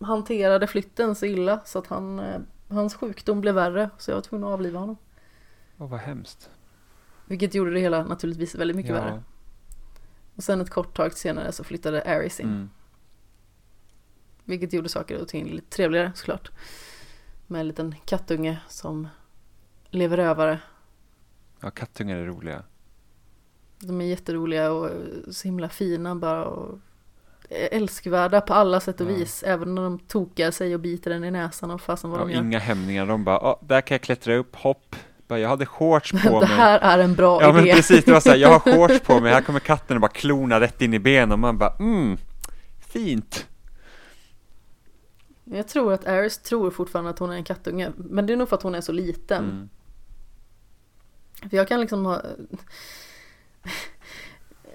hanterade 0.00 0.66
flytten 0.66 1.14
så 1.14 1.26
illa 1.26 1.60
så 1.64 1.78
att 1.78 1.86
han, 1.86 2.20
eh, 2.20 2.40
hans 2.68 2.94
sjukdom 2.94 3.40
blev 3.40 3.54
värre, 3.54 3.90
så 3.98 4.10
jag 4.10 4.16
var 4.16 4.22
tvungen 4.22 4.48
att 4.48 4.52
avliva 4.52 4.78
honom. 4.78 4.96
Åh, 5.78 5.88
vad 5.88 6.00
hemskt. 6.00 6.50
Vilket 7.26 7.54
gjorde 7.54 7.70
det 7.70 7.80
hela 7.80 8.04
naturligtvis 8.04 8.54
väldigt 8.54 8.76
mycket 8.76 8.94
Ja. 8.94 9.00
värre. 9.00 9.22
Och 10.36 10.42
sen 10.42 10.60
ett 10.60 10.70
kort 10.70 10.96
tag 10.96 11.12
senare 11.12 11.52
så 11.52 11.64
flyttade 11.64 12.02
Aris 12.02 12.40
in. 12.40 12.46
Mm. 12.48 12.70
Vilket 14.44 14.72
gjorde 14.72 14.88
saker 14.88 15.20
och 15.20 15.28
ting 15.28 15.50
lite 15.50 15.70
trevligare 15.76 16.12
såklart. 16.14 16.50
Med 17.46 17.60
en 17.60 17.68
liten 17.68 17.94
kattunge 18.04 18.60
som 18.68 19.08
lever 19.90 20.16
rövare. 20.16 20.60
Ja, 21.60 21.70
kattungar 21.70 22.16
är 22.16 22.24
roliga. 22.26 22.62
De 23.78 24.00
är 24.00 24.04
jätteroliga 24.04 24.72
och 24.72 24.90
så 25.30 25.48
himla 25.48 25.68
fina 25.68 26.14
bara. 26.16 26.44
Och 26.44 26.78
älskvärda 27.50 28.40
på 28.40 28.54
alla 28.54 28.80
sätt 28.80 29.00
och 29.00 29.10
Ja. 29.10 29.14
vis. 29.14 29.42
Även 29.42 29.74
när 29.74 29.82
de 29.82 29.98
tokar 29.98 30.50
sig 30.50 30.74
och 30.74 30.80
biter 30.80 31.10
den 31.10 31.24
i 31.24 31.30
näsan 31.30 31.70
och 31.70 31.80
fasen 31.80 32.10
vad 32.10 32.20
Ja, 32.20 32.24
de 32.24 32.32
gör. 32.32 32.40
inga 32.42 32.58
hämningar. 32.58 33.06
De 33.06 33.24
bara, 33.24 33.36
"Ja, 33.36 33.60
där 33.62 33.80
kan 33.80 33.94
jag 33.94 34.02
klättra 34.02 34.34
upp, 34.36 34.56
hopp. 34.56 34.96
Bara, 35.28 35.38
jag 35.38 35.48
hade 35.48 35.66
shorts 35.66 36.12
på 36.12 36.18
det 36.40 36.46
mig. 36.46 36.56
här 36.56 36.78
är 36.78 36.98
en 36.98 37.14
bra 37.14 37.42
Ja 37.42 37.52
men 37.52 37.62
idé. 37.64 37.72
precis, 37.74 38.04
det 38.04 38.12
var 38.12 38.20
så 38.20 38.28
här, 38.30 38.36
jag 38.36 38.48
har 38.48 38.58
shorts 38.58 39.00
på 39.00 39.20
mig, 39.20 39.32
här 39.32 39.40
kommer 39.42 39.60
katten 39.72 39.96
och 39.96 40.00
bara 40.00 40.08
klona 40.10 40.60
rätt 40.60 40.82
in 40.82 40.94
i 40.94 40.98
benen 40.98 41.32
och 41.32 41.38
man 41.38 41.58
bara, 41.58 41.76
mm, 41.78 42.18
fint. 42.80 43.46
Jag 45.44 45.68
tror 45.68 45.92
att 45.92 46.06
Aris 46.06 46.38
tror 46.38 46.70
fortfarande 46.70 47.10
att 47.10 47.18
hon 47.18 47.30
är 47.30 47.34
en 47.34 47.44
kattunge. 47.44 47.92
Men 47.96 48.26
det 48.26 48.32
är 48.32 48.36
nog 48.36 48.48
för 48.48 48.56
att 48.56 48.62
hon 48.62 48.74
är 48.74 48.80
så 48.80 48.92
liten. 48.92 49.44
Mm. 49.44 49.68
För 51.50 51.56
jag 51.56 51.68
kan 51.68 51.80
liksom 51.80 52.04
ha... 52.06 52.22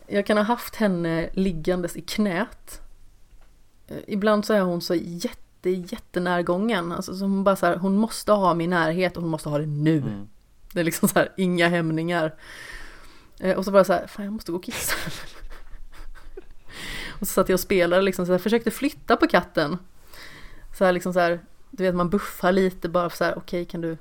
Jag 0.08 0.26
kan 0.26 0.38
ha 0.38 0.44
haft 0.44 0.76
henne 0.76 1.30
liggandes 1.34 1.96
i 1.96 2.02
knät. 2.02 2.82
Ibland 4.08 4.46
så 4.46 4.54
är 4.54 4.62
hon 4.62 4.82
så 4.82 4.96
jätte, 4.96 5.70
jättenärgången. 5.70 6.92
Alltså 6.92 7.16
så 7.16 7.24
hon 7.26 7.44
bara 7.44 7.56
så 7.56 7.66
här, 7.66 7.76
hon 7.78 7.98
måste 7.98 8.32
ha 8.32 8.54
min 8.54 8.70
närhet 8.70 9.18
och 9.18 9.24
hon 9.24 9.32
måste 9.32 9.50
ha 9.50 9.58
det 9.58 9.66
nu. 9.66 9.98
Mm. 9.98 10.28
Det 10.74 10.80
är 10.80 10.84
liksom 10.84 11.10
så 11.10 11.19
här, 11.19 11.32
inga 11.38 11.68
hämningar. 11.69 12.35
Eh, 13.40 13.58
Och 13.58 13.66
så 13.66 13.72
bara 13.72 13.84
så 13.84 13.93
här, 13.93 14.08
fan 14.08 14.26
jag 14.26 14.34
måste 14.34 14.52
gå 14.52 14.58
och 14.58 14.64
kissa. 14.64 14.95
och 17.10 17.27
så 17.27 17.34
satt 17.34 17.50
jag 17.50 17.53
och 17.56 17.60
spelade 17.60 18.02
liksom, 18.02 18.26
så 18.26 18.32
jag 18.32 18.42
försökte 18.42 18.72
flytta 18.72 19.18
på 19.18 19.27
katten. 19.27 19.77
Så 20.77 20.85
här 20.85 20.92
liksom 20.92 21.14
så 21.14 21.19
här, 21.19 21.40
du 21.72 21.84
vet 21.84 21.95
man 21.95 22.10
buffar 22.10 22.52
lite 22.52 22.90
bara 22.90 23.10
för 23.10 23.18
så 23.18 23.24
här, 23.24 23.38
okej 23.38 23.66
kan 23.66 23.82
du 23.82 23.98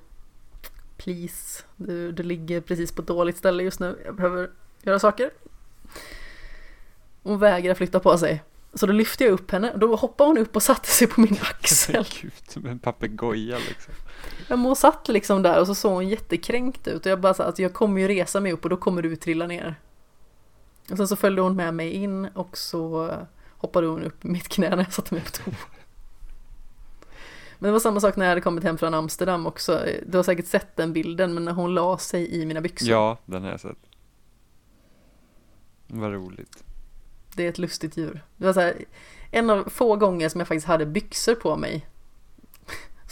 Please, 0.97 1.63
du, 1.77 2.13
du 2.13 2.23
ligger 2.23 2.61
precis 2.61 2.93
på 2.93 3.03
ett 3.03 3.09
dåligt 3.09 3.37
ställe 3.37 3.63
just 3.63 3.81
nu, 3.81 3.99
jag 4.05 4.15
behöver 4.15 4.51
göra 4.83 4.99
saker. 4.99 5.31
Hon 7.23 7.39
vägrar 7.39 7.75
flytta 7.75 8.01
på 8.01 8.19
sig. 8.19 8.43
Så 8.75 8.87
då 8.87 8.93
lyfte 8.93 9.25
jag 9.25 9.33
upp 9.33 9.51
henne 9.51 9.73
då 9.77 9.97
hoppade 9.97 10.31
hon 10.31 10.39
upp 10.39 10.57
och 10.57 10.63
satte 10.63 10.89
sig 10.89 11.07
på 11.07 11.21
min 11.21 11.39
axel. 11.43 12.07
Gud, 12.23 12.33
som 12.49 12.67
en 12.67 12.79
papegoja 12.79 13.59
liksom. 13.59 13.95
Ja, 14.49 14.57
men 14.57 14.65
hon 14.65 14.77
satt 14.77 15.09
liksom 15.09 15.43
där 15.43 15.61
och 15.61 15.67
så 15.67 15.75
såg 15.75 15.93
hon 15.93 16.09
jättekränkt 16.09 16.89
ut 16.89 17.07
och 17.07 17.13
jag 17.13 17.21
bara 17.21 17.35
sa 17.35 17.45
att 17.45 17.59
jag 17.59 17.73
kommer 17.73 18.01
ju 18.01 18.09
resa 18.09 18.41
mig 18.41 18.53
upp 18.53 18.65
och 18.65 18.71
då 18.71 18.77
kommer 18.77 19.03
du 19.03 19.17
trilla 19.17 19.47
ner. 19.47 19.75
Och 20.91 20.97
sen 20.97 21.09
så 21.09 21.17
följde 21.17 21.43
hon 21.43 21.57
med 21.57 21.75
mig 21.75 21.91
in 21.91 22.25
och 22.27 22.59
så 22.59 23.13
hoppade 23.49 23.87
hon 23.87 24.03
upp 24.03 24.25
mitt 24.25 24.49
knä 24.49 24.71
när 24.71 24.85
jag 24.85 24.93
satte 24.93 25.15
mig 25.15 25.23
på 25.25 25.31
toa. 25.31 25.55
Men 27.59 27.69
det 27.69 27.73
var 27.73 27.81
samma 27.81 28.01
sak 28.01 28.17
när 28.17 28.25
jag 28.25 28.31
hade 28.31 28.41
kommit 28.41 28.65
hem 28.65 28.79
från 28.79 28.95
Amsterdam 28.95 29.47
också. 29.47 29.87
Du 30.07 30.19
har 30.19 30.23
säkert 30.23 30.47
sett 30.47 30.77
den 30.77 30.93
bilden, 30.93 31.35
men 31.35 31.45
när 31.45 31.53
hon 31.53 31.75
la 31.75 31.99
sig 31.99 32.43
i 32.43 32.47
mina 32.47 32.61
byxor. 32.61 32.91
Ja, 32.91 33.19
den 33.27 33.43
har 33.43 33.51
jag 33.51 33.61
sett. 33.61 33.79
Vad 35.87 36.13
roligt. 36.13 36.65
Det 37.35 37.45
är 37.45 37.49
ett 37.49 37.59
lustigt 37.59 37.97
djur. 37.97 38.25
Det 38.37 38.47
var 38.47 38.53
så 38.53 38.61
här, 38.61 38.85
en 39.31 39.51
av 39.51 39.69
få 39.69 39.97
gånger 39.97 40.29
som 40.29 40.39
jag 40.39 40.49
faktiskt 40.49 40.67
hade 40.67 40.87
byxor 40.87 41.35
på 41.35 41.57
mig. 41.57 41.87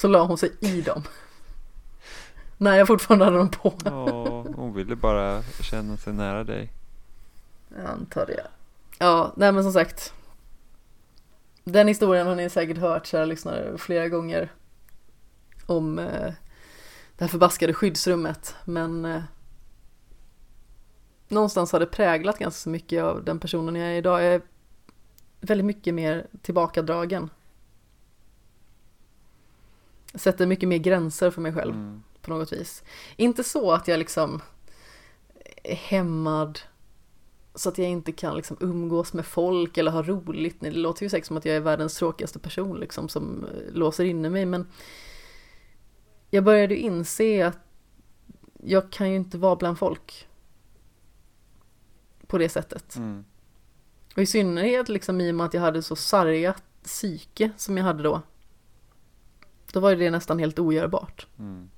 Så 0.01 0.09
la 0.09 0.25
hon 0.25 0.39
sig 0.39 0.53
i 0.61 0.81
dem. 0.81 1.03
när 2.59 2.77
jag 2.79 2.87
fortfarande 2.87 3.25
hade 3.25 3.37
dem 3.37 3.51
på. 3.51 3.75
Ja, 3.85 4.13
hon 4.57 4.75
ville 4.75 4.97
bara 4.97 5.43
känna 5.43 5.97
sig 5.97 6.13
nära 6.13 6.45
dig. 6.45 6.73
Jag 7.77 7.87
antar 7.87 8.27
det. 8.27 8.47
Ja, 8.99 9.33
nej 9.37 9.53
men 9.53 9.63
som 9.63 9.73
sagt. 9.73 10.13
Den 11.65 11.89
historien 11.89 12.27
har 12.27 12.35
ni 12.35 12.51
säkert 12.51 12.79
hört, 12.79 13.07
kära 13.07 13.25
lyssnare, 13.25 13.79
flera 13.79 14.09
gånger. 14.09 14.53
Om 15.67 15.99
eh, 15.99 16.33
det 17.17 17.25
här 17.25 17.29
förbaskade 17.29 17.75
skyddsrummet. 17.75 18.55
Men 18.65 19.05
eh, 19.05 19.23
någonstans 21.29 21.73
har 21.73 21.81
det 21.81 21.87
präglat 21.87 22.39
ganska 22.39 22.71
mycket 22.71 23.03
av 23.03 23.25
den 23.25 23.39
personen 23.39 23.77
jag 23.77 23.89
är 23.89 23.95
idag. 23.95 24.23
Jag 24.23 24.35
är 24.35 24.43
väldigt 25.41 25.67
mycket 25.67 25.95
mer 25.95 26.27
tillbakadragen. 26.43 27.31
Sätter 30.15 30.47
mycket 30.47 30.69
mer 30.69 30.79
gränser 30.79 31.31
för 31.31 31.41
mig 31.41 31.53
själv 31.53 31.75
Mm. 31.75 32.03
på 32.23 32.31
något 32.31 32.53
vis. 32.53 32.83
Inte 33.17 33.45
så 33.45 33.73
att 33.73 33.89
jag 33.89 33.99
liksom 33.99 34.41
är 35.65 35.75
hämmad 35.75 36.61
så 37.55 37.69
att 37.69 37.79
jag 37.79 37.89
inte 37.89 38.13
kan 38.13 38.37
liksom 38.37 38.57
umgås 38.61 39.13
med 39.13 39.27
folk 39.27 39.79
eller 39.79 39.91
ha 39.91 40.03
roligt. 40.03 40.57
Det 40.61 40.71
låter 40.71 41.03
ju 41.03 41.11
säkert 41.11 41.27
som 41.27 41.37
att 41.37 41.45
jag 41.45 41.57
är 41.57 41.61
världens 41.61 41.97
tråkigaste 41.97 42.39
person 42.39 42.81
liksom 42.81 43.09
som 43.09 43.45
eh, 43.45 43.73
låser 43.73 44.05
inne 44.05 44.31
mig 44.31 44.47
men 44.47 44.67
jag 46.31 46.45
började 46.45 46.75
ju 46.75 46.81
inse 46.81 47.47
att 47.47 47.59
jag 48.63 48.93
kan 48.93 49.11
ju 49.11 49.17
inte 49.17 49.39
vara 49.39 49.57
bland 49.57 49.79
folk 49.79 50.29
på 52.27 52.39
det 52.39 52.49
sättet. 52.49 52.97
Mm. 52.97 53.25
Och 54.17 54.23
i 54.23 54.27
synnerhet 54.27 54.89
liksom 54.89 55.21
i 55.21 55.31
och 55.31 55.35
med 55.35 55.47
att 55.47 55.55
jag 55.55 55.61
hade 55.61 55.83
så 55.83 55.97
sargat 55.97 56.63
psyke 56.83 57.51
som 57.57 57.77
jag 57.77 57.85
hade 57.85 58.03
då. 58.03 58.23
Då 59.73 59.81
var 59.81 59.95
det 59.95 60.11
nästan 60.11 60.39
helt 60.39 60.59
ogörbart. 60.59 61.27
Mm. 61.39 61.71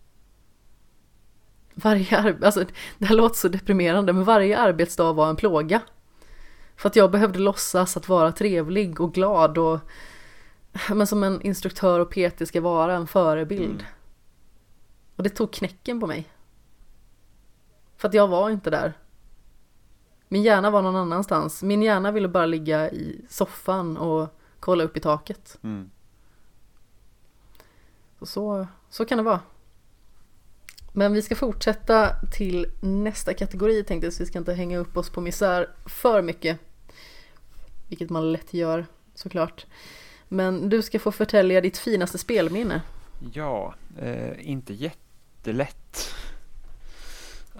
Varje 1.74 2.18
ar- 2.18 2.44
alltså, 2.44 2.64
det 2.98 3.06
här 3.06 3.16
låter 3.16 3.36
så 3.36 3.48
deprimerande, 3.48 4.12
men 4.12 4.24
varje 4.24 4.58
arbetsdag 4.58 5.12
var 5.12 5.30
en 5.30 5.36
plåga. 5.36 5.80
För 6.76 6.88
att 6.88 6.96
jag 6.96 7.10
behövde 7.10 7.38
låtsas 7.38 7.96
att 7.96 8.08
vara 8.08 8.32
trevlig 8.32 9.00
och 9.00 9.14
glad 9.14 9.58
och 9.58 9.78
men 10.94 11.06
som 11.06 11.22
en 11.22 11.42
instruktör 11.42 12.00
och 12.00 12.10
PT 12.10 12.48
ska 12.48 12.60
vara, 12.60 12.94
en 12.94 13.06
förebild. 13.06 13.80
Mm. 13.80 13.92
Och 15.16 15.22
det 15.22 15.30
tog 15.30 15.52
knäcken 15.52 16.00
på 16.00 16.06
mig. 16.06 16.28
För 17.96 18.08
att 18.08 18.14
jag 18.14 18.28
var 18.28 18.50
inte 18.50 18.70
där. 18.70 18.92
Min 20.28 20.42
hjärna 20.42 20.70
var 20.70 20.82
någon 20.82 20.96
annanstans. 20.96 21.62
Min 21.62 21.82
hjärna 21.82 22.10
ville 22.10 22.28
bara 22.28 22.46
ligga 22.46 22.90
i 22.90 23.24
soffan 23.28 23.96
och 23.96 24.28
kolla 24.60 24.84
upp 24.84 24.96
i 24.96 25.00
taket. 25.00 25.58
Mm. 25.62 25.90
Så, 28.26 28.26
så, 28.26 28.66
så 28.90 29.04
kan 29.04 29.18
det 29.18 29.24
vara. 29.24 29.40
Men 30.92 31.12
vi 31.12 31.22
ska 31.22 31.34
fortsätta 31.36 32.10
till 32.32 32.66
nästa 32.80 33.34
kategori 33.34 33.84
tänkte 33.84 34.06
jag, 34.06 34.12
så 34.14 34.22
vi 34.22 34.26
ska 34.26 34.38
inte 34.38 34.54
hänga 34.54 34.78
upp 34.78 34.96
oss 34.96 35.10
på 35.10 35.20
misär 35.20 35.68
för 35.86 36.22
mycket. 36.22 36.58
Vilket 37.88 38.10
man 38.10 38.32
lätt 38.32 38.54
gör 38.54 38.86
såklart. 39.14 39.66
Men 40.28 40.68
du 40.68 40.82
ska 40.82 40.98
få 40.98 41.12
förtälja 41.12 41.60
ditt 41.60 41.78
finaste 41.78 42.18
spelminne. 42.18 42.82
Ja, 43.32 43.74
eh, 44.00 44.48
inte 44.50 44.74
jättelätt. 44.74 46.14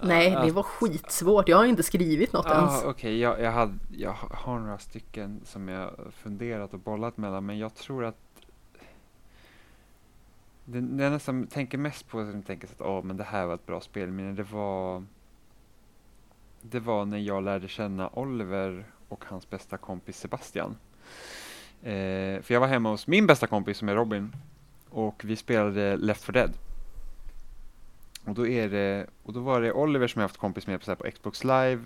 Nej, 0.01 0.37
det 0.45 0.51
var 0.51 0.63
skitsvårt. 0.63 1.49
Jag 1.49 1.57
har 1.57 1.65
inte 1.65 1.83
skrivit 1.83 2.33
något 2.33 2.45
Ah, 2.45 2.55
ens. 2.59 2.83
Okej, 2.83 3.19
jag, 3.19 3.41
jag, 3.41 3.51
hade- 3.51 3.79
jag 3.97 4.11
har 4.31 4.59
några 4.59 4.77
stycken 4.79 5.41
som 5.45 5.67
jag 5.67 5.91
funderat 6.23 6.73
och 6.73 6.79
bollat 6.79 7.17
mellan, 7.17 7.45
men 7.45 7.57
jag 7.59 7.75
tror 7.75 8.05
att 8.05 8.32
det, 10.65 10.81
det 10.81 11.03
jag 11.03 11.11
nästan 11.11 11.47
tänker 11.47 11.77
mest 11.77 12.07
på, 12.07 12.31
som 12.31 12.43
tänker 12.43 12.67
så 12.67 12.73
att 12.73 12.81
åh, 12.81 13.03
men 13.03 13.17
det 13.17 13.23
här 13.23 13.45
var 13.45 13.55
ett 13.55 13.65
bra 13.65 13.81
spelminne, 13.81 14.31
det 14.31 14.43
var 14.43 15.03
det 16.61 16.79
var 16.79 17.05
när 17.05 17.17
jag 17.17 17.43
lärde 17.43 17.67
känna 17.67 18.09
Oliver 18.09 18.85
och 19.07 19.25
hans 19.27 19.49
bästa 19.49 19.77
kompis 19.77 20.17
Sebastian. 20.17 20.77
Eh, 21.81 22.41
för 22.41 22.53
jag 22.53 22.59
var 22.59 22.67
hemma 22.67 22.89
hos 22.89 23.07
min 23.07 23.27
bästa 23.27 23.47
kompis 23.47 23.77
som 23.77 23.89
är 23.89 23.95
Robin 23.95 24.31
och 24.89 25.21
vi 25.25 25.35
spelade 25.35 25.97
Left 25.97 26.23
4 26.23 26.33
Dead. 26.33 26.51
Och 28.25 28.33
då, 28.33 28.47
är 28.47 28.69
det, 28.69 29.07
och 29.23 29.33
då 29.33 29.39
var 29.39 29.61
det 29.61 29.71
Oliver 29.71 30.07
som 30.07 30.19
jag 30.19 30.27
haft 30.27 30.37
kompis 30.37 30.67
med 30.67 30.79
på, 30.79 30.85
så 30.85 30.91
här, 30.91 30.95
på 30.95 31.11
Xbox 31.11 31.43
Live 31.43 31.79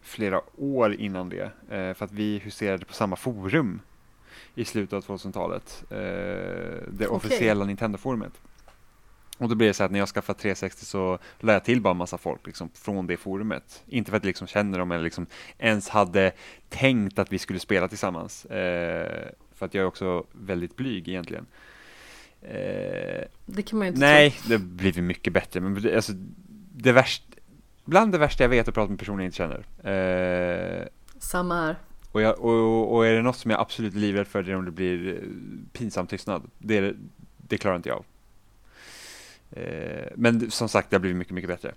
flera 0.00 0.40
år 0.56 0.94
innan 0.94 1.28
det. 1.28 1.52
Eh, 1.70 1.94
för 1.94 2.04
att 2.04 2.12
vi 2.12 2.38
huserade 2.38 2.84
på 2.84 2.92
samma 2.92 3.16
forum 3.16 3.80
i 4.54 4.64
slutet 4.64 4.92
av 4.92 5.04
2000-talet. 5.18 5.84
Eh, 5.90 5.96
det 6.88 7.06
officiella 7.08 7.64
Nintendo-forumet. 7.64 8.32
Och 9.38 9.48
då 9.48 9.54
blev 9.54 9.70
det 9.70 9.74
så 9.74 9.84
att 9.84 9.90
när 9.90 9.98
jag 9.98 10.08
skaffade 10.08 10.38
360 10.38 10.84
så 10.84 11.18
lade 11.40 11.52
jag 11.56 11.64
till 11.64 11.80
bara 11.80 11.90
en 11.90 11.96
massa 11.96 12.18
folk 12.18 12.46
liksom, 12.46 12.70
från 12.74 13.06
det 13.06 13.16
forumet. 13.16 13.82
Inte 13.86 14.10
för 14.10 14.16
att 14.16 14.24
jag 14.24 14.28
liksom 14.28 14.46
känner 14.46 14.78
dem 14.78 14.92
eller 14.92 15.04
liksom 15.04 15.26
ens 15.58 15.88
hade 15.88 16.32
tänkt 16.68 17.18
att 17.18 17.32
vi 17.32 17.38
skulle 17.38 17.58
spela 17.60 17.88
tillsammans. 17.88 18.44
Eh, 18.44 19.28
för 19.54 19.66
att 19.66 19.74
jag 19.74 19.82
är 19.82 19.86
också 19.86 20.24
väldigt 20.32 20.76
blyg 20.76 21.08
egentligen. 21.08 21.46
Eh, 22.42 23.24
Det 23.46 23.62
kan 23.62 23.78
man 23.78 23.86
ju 23.86 23.88
inte 23.88 24.00
Nej, 24.00 24.34
det 24.48 24.54
har 24.54 24.60
blivit 24.60 25.04
mycket 25.04 25.32
bättre. 25.32 25.60
Men 25.60 25.82
det, 25.82 25.96
alltså, 25.96 26.12
det 26.76 26.92
värsta, 26.92 27.24
bland 27.84 28.12
det 28.12 28.18
värsta 28.18 28.44
jag 28.44 28.48
vet 28.48 28.66
är 28.66 28.70
att 28.70 28.74
prata 28.74 28.90
med 28.90 28.98
personer 28.98 29.18
jag 29.18 29.26
inte 29.26 29.36
känner. 29.36 29.58
Eh, 29.84 30.84
tro. 30.84 31.20
Samma 31.20 31.54
här 31.66 31.76
och, 32.18 32.22
jag, 32.22 32.40
och, 32.40 32.94
och 32.94 33.06
är 33.06 33.14
det 33.14 33.22
något 33.22 33.36
som 33.36 33.50
jag 33.50 33.60
absolut 33.60 33.94
är 33.94 33.98
livrädd 33.98 34.26
för 34.26 34.42
det 34.42 34.52
är 34.52 34.56
om 34.56 34.64
det 34.64 34.70
blir 34.70 35.08
eh, 35.08 35.28
pinsam 35.72 36.06
tystnad. 36.06 36.50
Det, 36.58 36.94
det 37.36 37.58
klarar 37.58 37.76
inte 37.76 37.88
jag 37.88 37.98
av. 37.98 38.04
Eh, 39.50 40.08
men 40.14 40.50
som 40.50 40.68
sagt, 40.68 40.90
det 40.90 40.96
har 40.96 41.00
blivit 41.00 41.18
mycket, 41.18 41.34
mycket 41.34 41.48
bättre. 41.48 41.74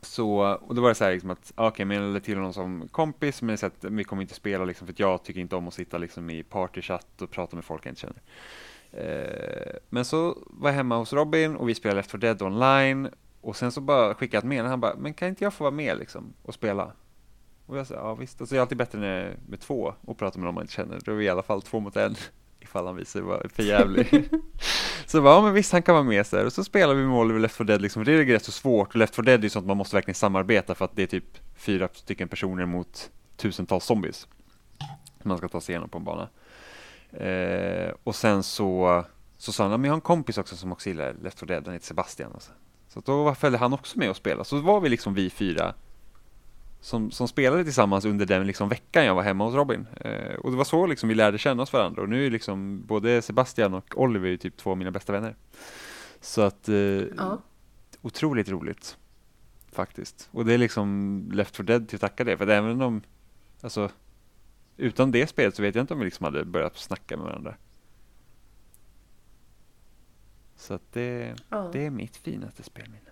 Så, 0.00 0.58
och 0.66 0.74
då 0.74 0.82
var 0.82 0.88
det 0.88 0.94
så 0.94 1.04
här 1.04 1.12
liksom 1.12 1.30
att, 1.30 1.52
ah, 1.54 1.66
okej, 1.66 1.74
okay, 1.74 1.84
men 1.84 1.96
jag 1.96 2.06
lade 2.06 2.20
till 2.20 2.36
honom 2.36 2.52
som 2.52 2.88
kompis, 2.88 3.42
men 3.42 3.58
så 3.58 3.66
att 3.66 3.84
vi 3.84 4.04
kommer 4.04 4.22
inte 4.22 4.34
spela 4.34 4.64
liksom, 4.64 4.86
för 4.86 4.92
att 4.92 5.00
jag 5.00 5.22
tycker 5.22 5.40
inte 5.40 5.56
om 5.56 5.68
att 5.68 5.74
sitta 5.74 5.98
liksom 5.98 6.30
i 6.30 6.42
partychatt 6.42 7.22
och 7.22 7.30
prata 7.30 7.56
med 7.56 7.64
folk 7.64 7.86
jag 7.86 7.90
inte 7.90 8.00
känner. 8.00 8.22
Eh, 8.92 9.76
men 9.88 10.04
så 10.04 10.38
var 10.46 10.70
jag 10.70 10.76
hemma 10.76 10.96
hos 10.96 11.12
Robin 11.12 11.56
och 11.56 11.68
vi 11.68 11.74
spelade 11.74 11.96
Left 11.96 12.10
4 12.10 12.18
Dead 12.18 12.42
online 12.42 13.08
och 13.40 13.56
sen 13.56 13.72
så 13.72 13.80
bara 13.80 14.14
skickade 14.14 14.36
jag 14.36 14.40
ett 14.40 14.48
meddelande, 14.48 14.70
han 14.70 14.80
bara, 14.80 14.96
men 14.96 15.14
kan 15.14 15.28
inte 15.28 15.44
jag 15.44 15.54
få 15.54 15.64
vara 15.64 15.74
med 15.74 15.98
liksom 15.98 16.32
och 16.42 16.54
spela? 16.54 16.92
Och 17.66 17.78
jag 17.78 17.86
sa, 17.86 17.94
ja 17.94 18.14
visst, 18.14 18.40
alltså, 18.40 18.54
det 18.54 18.58
är 18.58 18.60
alltid 18.60 18.78
bättre 18.78 18.98
när 18.98 19.36
med 19.48 19.60
två 19.60 19.94
och 20.00 20.18
prata 20.18 20.38
med 20.38 20.44
någon 20.44 20.54
man 20.54 20.62
inte 20.62 20.72
känner, 20.72 21.00
då 21.04 21.12
är 21.12 21.16
vi 21.16 21.24
i 21.24 21.28
alla 21.28 21.42
fall 21.42 21.62
två 21.62 21.80
mot 21.80 21.96
en 21.96 22.16
ifall 22.60 22.86
han 22.86 22.96
visar 22.96 23.12
sig 23.12 23.22
vara 23.22 23.48
för 23.48 23.62
jävlig. 23.62 24.08
så 25.06 25.16
jag 25.16 25.24
bara, 25.24 25.34
ja 25.34 25.42
men 25.42 25.54
visst 25.54 25.72
han 25.72 25.82
kan 25.82 25.94
vara 25.94 26.04
med 26.04 26.26
så 26.26 26.36
här. 26.36 26.46
och 26.46 26.52
så 26.52 26.64
spelar 26.64 26.94
vi 26.94 27.06
med 27.06 27.18
Oliver 27.18 27.40
Left 27.40 27.56
4 27.56 27.64
Dead 27.66 27.82
liksom, 27.82 28.04
det 28.04 28.12
är 28.12 28.24
rätt 28.24 28.44
så 28.44 28.52
svårt 28.52 28.88
och 28.88 28.96
Left 28.96 29.14
4 29.14 29.24
Dead 29.24 29.40
är 29.40 29.42
ju 29.42 29.50
sånt 29.50 29.66
man 29.66 29.76
måste 29.76 29.96
verkligen 29.96 30.14
samarbeta 30.14 30.74
för 30.74 30.84
att 30.84 30.96
det 30.96 31.02
är 31.02 31.06
typ 31.06 31.38
fyra 31.56 31.88
stycken 31.92 32.28
personer 32.28 32.66
mot 32.66 33.10
tusentals 33.36 33.84
zombies 33.84 34.28
som 35.22 35.28
man 35.28 35.38
ska 35.38 35.48
ta 35.48 35.60
sig 35.60 35.72
igenom 35.72 35.88
på 35.88 35.98
en 35.98 36.04
bana. 36.04 36.28
Eh, 37.10 37.92
och 38.04 38.14
sen 38.16 38.42
så, 38.42 39.04
så 39.38 39.52
sa 39.52 39.64
han, 39.64 39.70
"Ja, 39.70 39.76
men 39.76 39.84
jag 39.84 39.92
har 39.92 39.96
en 39.96 40.00
kompis 40.00 40.38
också 40.38 40.56
som 40.56 40.72
också 40.72 40.88
gillar 40.88 41.14
Left 41.22 41.38
4 41.38 41.46
Dead, 41.46 41.62
han 41.64 41.74
heter 41.74 41.86
Sebastian. 41.86 42.32
Och 42.32 42.42
så. 42.42 42.52
så 42.88 42.98
att 42.98 43.04
då 43.04 43.34
följde 43.34 43.58
han 43.58 43.72
också 43.72 43.98
med 43.98 44.10
och 44.10 44.16
spelade. 44.16 44.44
Så 44.44 44.60
var 44.60 44.80
vi 44.80 44.88
liksom 44.88 45.14
vi 45.14 45.30
fyra 45.30 45.74
som, 46.86 47.10
som 47.10 47.28
spelade 47.28 47.64
tillsammans 47.64 48.04
under 48.04 48.26
den 48.26 48.46
liksom 48.46 48.68
veckan 48.68 49.04
jag 49.04 49.14
var 49.14 49.22
hemma 49.22 49.44
hos 49.44 49.54
Robin. 49.54 49.86
Eh, 50.00 50.34
och 50.34 50.50
det 50.50 50.56
var 50.56 50.64
så 50.64 50.86
liksom 50.86 51.08
vi 51.08 51.14
lärde 51.14 51.38
känna 51.38 51.62
oss 51.62 51.72
varandra. 51.72 52.02
Och 52.02 52.08
nu 52.08 52.26
är 52.26 52.30
liksom 52.30 52.86
både 52.86 53.22
Sebastian 53.22 53.74
och 53.74 53.94
Oliver 54.00 54.28
är 54.28 54.36
typ 54.36 54.56
två 54.56 54.70
av 54.70 54.76
mina 54.78 54.90
bästa 54.90 55.12
vänner. 55.12 55.36
Så 56.20 56.42
att, 56.42 56.68
eh, 56.68 56.74
Ja. 56.76 57.42
otroligt 58.02 58.48
roligt. 58.48 58.96
Faktiskt. 59.72 60.28
Och 60.32 60.44
det 60.44 60.54
är 60.54 60.58
liksom 60.58 61.22
Left 61.32 61.56
4 61.56 61.64
Dead 61.66 61.88
till 61.88 61.96
att 61.96 62.00
tacka 62.00 62.24
det. 62.24 62.36
För 62.36 62.46
även 62.48 62.82
om, 62.82 63.02
alltså, 63.60 63.90
utan 64.76 65.10
det 65.10 65.26
spelet 65.26 65.54
så 65.56 65.62
vet 65.62 65.74
jag 65.74 65.82
inte 65.82 65.94
om 65.94 66.00
vi 66.00 66.04
liksom 66.04 66.24
hade 66.24 66.44
börjat 66.44 66.76
snacka 66.76 67.16
med 67.16 67.26
varandra. 67.26 67.54
Så 70.56 70.74
att 70.74 70.92
det, 70.92 71.34
Ja. 71.48 71.70
det 71.72 71.86
är 71.86 71.90
mitt 71.90 72.16
finaste 72.16 72.62
spelminne. 72.62 73.05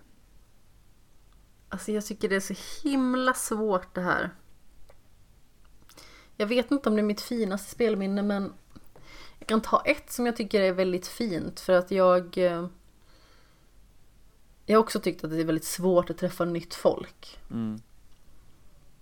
Alltså 1.75 1.91
jag 1.91 2.05
tycker 2.05 2.29
det 2.29 2.35
är 2.35 2.39
så 2.39 2.55
himla 2.83 3.33
svårt 3.33 3.95
det 3.95 4.01
här. 4.01 4.29
Jag 6.37 6.47
vet 6.47 6.71
inte 6.71 6.89
om 6.89 6.95
det 6.95 7.01
är 7.01 7.03
mitt 7.03 7.21
finaste 7.21 7.71
spelminne 7.71 8.21
men 8.21 8.53
jag 9.39 9.47
kan 9.47 9.61
ta 9.61 9.81
ett 9.85 10.11
som 10.11 10.25
jag 10.25 10.35
tycker 10.35 10.61
är 10.61 10.71
väldigt 10.71 11.07
fint 11.07 11.59
för 11.59 11.73
att 11.73 11.91
jag 11.91 12.37
eh, 12.37 12.67
Jag 14.65 14.77
har 14.77 14.83
också 14.83 14.99
tyckt 14.99 15.23
att 15.23 15.29
det 15.31 15.39
är 15.39 15.45
väldigt 15.45 15.65
svårt 15.65 16.09
att 16.09 16.17
träffa 16.17 16.45
nytt 16.45 16.73
folk. 16.73 17.39
Mm. 17.51 17.81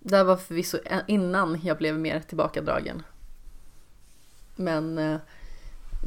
Det 0.00 0.16
här 0.16 0.24
var 0.24 0.36
förvisso 0.36 0.78
innan 1.06 1.60
jag 1.62 1.78
blev 1.78 1.98
mer 1.98 2.20
tillbakadragen. 2.20 3.02
Men 4.56 4.98
eh, 4.98 5.18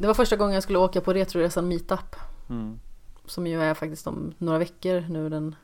det 0.00 0.06
var 0.06 0.14
första 0.14 0.36
gången 0.36 0.54
jag 0.54 0.62
skulle 0.62 0.78
åka 0.78 1.00
på 1.00 1.12
Retroresan 1.12 1.68
Meetup. 1.68 2.16
Mm. 2.50 2.80
Som 3.26 3.46
ju 3.46 3.62
är 3.62 3.74
faktiskt 3.74 4.06
om 4.06 4.34
några 4.38 4.58
veckor 4.58 5.00
nu 5.00 5.28
den 5.28 5.56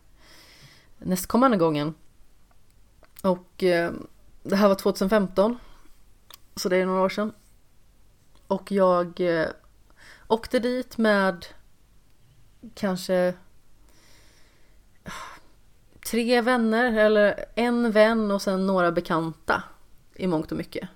nästkommande 0.98 1.56
gången. 1.56 1.94
Och 3.22 3.62
eh, 3.62 3.92
det 4.42 4.56
här 4.56 4.68
var 4.68 4.74
2015. 4.74 5.58
Så 6.56 6.68
det 6.68 6.76
är 6.76 6.86
några 6.86 7.02
år 7.02 7.08
sedan. 7.08 7.32
Och 8.46 8.72
jag 8.72 9.20
eh, 9.20 9.48
åkte 10.28 10.58
dit 10.58 10.98
med 10.98 11.46
kanske 12.74 13.34
tre 16.06 16.40
vänner 16.40 16.92
eller 16.98 17.44
en 17.54 17.90
vän 17.90 18.30
och 18.30 18.42
sen 18.42 18.66
några 18.66 18.92
bekanta 18.92 19.62
i 20.14 20.26
mångt 20.26 20.52
och 20.52 20.58
mycket. 20.58 20.88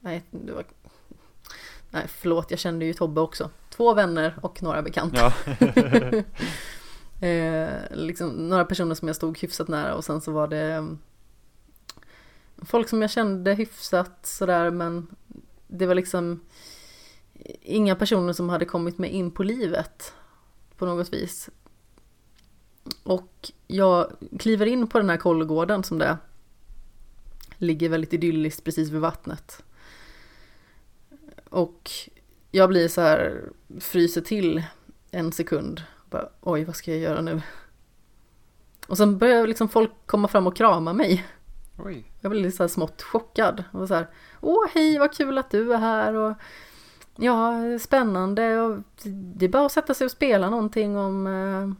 Nej, 0.00 0.22
det 0.30 0.52
var... 0.52 0.64
Nej, 1.90 2.06
förlåt, 2.08 2.50
jag 2.50 2.60
kände 2.60 2.84
ju 2.84 2.94
Tobbe 2.94 3.20
också. 3.20 3.50
Två 3.70 3.94
vänner 3.94 4.38
och 4.42 4.62
några 4.62 4.82
bekanta. 4.82 5.32
Ja. 5.60 6.22
eh, 7.22 7.80
liksom 7.90 8.48
några 8.48 8.64
personer 8.64 8.94
som 8.94 9.08
jag 9.08 9.16
stod 9.16 9.38
hyfsat 9.38 9.68
nära 9.68 9.94
och 9.94 10.04
sen 10.04 10.20
så 10.20 10.32
var 10.32 10.48
det 10.48 10.72
mm, 10.72 10.98
folk 12.56 12.88
som 12.88 13.02
jag 13.02 13.10
kände 13.10 13.54
hyfsat 13.54 14.26
sådär 14.26 14.70
men 14.70 15.06
det 15.66 15.86
var 15.86 15.94
liksom 15.94 16.40
inga 17.62 17.96
personer 17.96 18.32
som 18.32 18.48
hade 18.48 18.64
kommit 18.64 18.98
mig 18.98 19.10
in 19.10 19.30
på 19.30 19.42
livet 19.42 20.14
på 20.76 20.86
något 20.86 21.12
vis. 21.12 21.50
Och 23.02 23.52
jag 23.66 24.12
kliver 24.38 24.66
in 24.66 24.86
på 24.86 24.98
den 24.98 25.10
här 25.10 25.16
kollgården 25.16 25.84
som 25.84 25.98
det 25.98 26.04
är. 26.04 26.16
Ligger 27.56 27.88
väldigt 27.88 28.12
idylliskt 28.12 28.64
precis 28.64 28.90
vid 28.90 29.00
vattnet. 29.00 29.62
Och 31.50 31.90
jag 32.50 32.68
blir 32.68 32.88
så 32.88 33.00
här, 33.00 33.42
fryser 33.80 34.20
till 34.20 34.62
en 35.10 35.32
sekund. 35.32 35.82
Bara, 36.12 36.28
Oj, 36.40 36.64
vad 36.64 36.76
ska 36.76 36.90
jag 36.90 37.00
göra 37.00 37.20
nu? 37.20 37.42
Och 38.86 38.96
sen 38.96 39.18
börjar 39.18 39.46
liksom 39.46 39.68
folk 39.68 39.90
komma 40.06 40.28
fram 40.28 40.46
och 40.46 40.56
krama 40.56 40.92
mig. 40.92 41.26
Oj. 41.78 42.12
Jag 42.20 42.30
blev 42.30 42.42
lite 42.42 42.56
så 42.56 42.62
här 42.62 42.68
smått 42.68 43.02
chockad. 43.02 43.64
Och 43.72 43.88
så 43.88 43.94
här, 43.94 44.06
Åh, 44.40 44.66
hej, 44.74 44.98
vad 44.98 45.14
kul 45.14 45.38
att 45.38 45.50
du 45.50 45.74
är 45.74 45.78
här. 45.78 46.14
Och, 46.14 46.34
ja, 47.16 47.52
spännande. 47.80 48.60
Och 48.60 48.78
det 49.04 49.44
är 49.44 49.48
bara 49.48 49.66
att 49.66 49.72
sätta 49.72 49.94
sig 49.94 50.04
och 50.04 50.10
spela 50.10 50.50
någonting 50.50 50.96
om, 50.96 51.26
eh, 51.26 51.72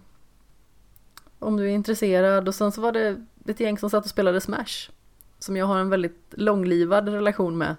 om 1.38 1.56
du 1.56 1.64
är 1.64 1.74
intresserad. 1.74 2.48
Och 2.48 2.54
sen 2.54 2.72
så 2.72 2.80
var 2.80 2.92
det 2.92 3.26
ett 3.46 3.60
gäng 3.60 3.78
som 3.78 3.90
satt 3.90 4.04
och 4.04 4.10
spelade 4.10 4.40
Smash. 4.40 4.90
Som 5.38 5.56
jag 5.56 5.66
har 5.66 5.78
en 5.78 5.90
väldigt 5.90 6.26
långlivad 6.30 7.08
relation 7.08 7.58
med. 7.58 7.76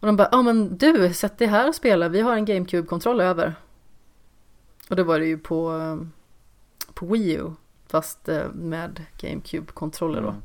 Och 0.00 0.06
de 0.06 0.16
bara, 0.16 0.28
ja 0.32 0.42
men 0.42 0.78
du, 0.78 1.14
sätt 1.14 1.38
dig 1.38 1.48
här 1.48 1.68
och 1.68 1.74
spela, 1.74 2.08
vi 2.08 2.20
har 2.20 2.36
en 2.36 2.44
GameCube-kontroll 2.44 3.20
över. 3.20 3.54
Och 4.90 4.96
då 4.96 5.04
var 5.04 5.18
det 5.18 5.26
ju 5.26 5.38
på, 5.38 5.98
på 6.94 7.06
Wii 7.06 7.32
U, 7.32 7.50
fast 7.86 8.28
eh, 8.28 8.48
med 8.52 9.04
GameCube-kontroller 9.18 10.22
då. 10.22 10.28
Mm. 10.28 10.42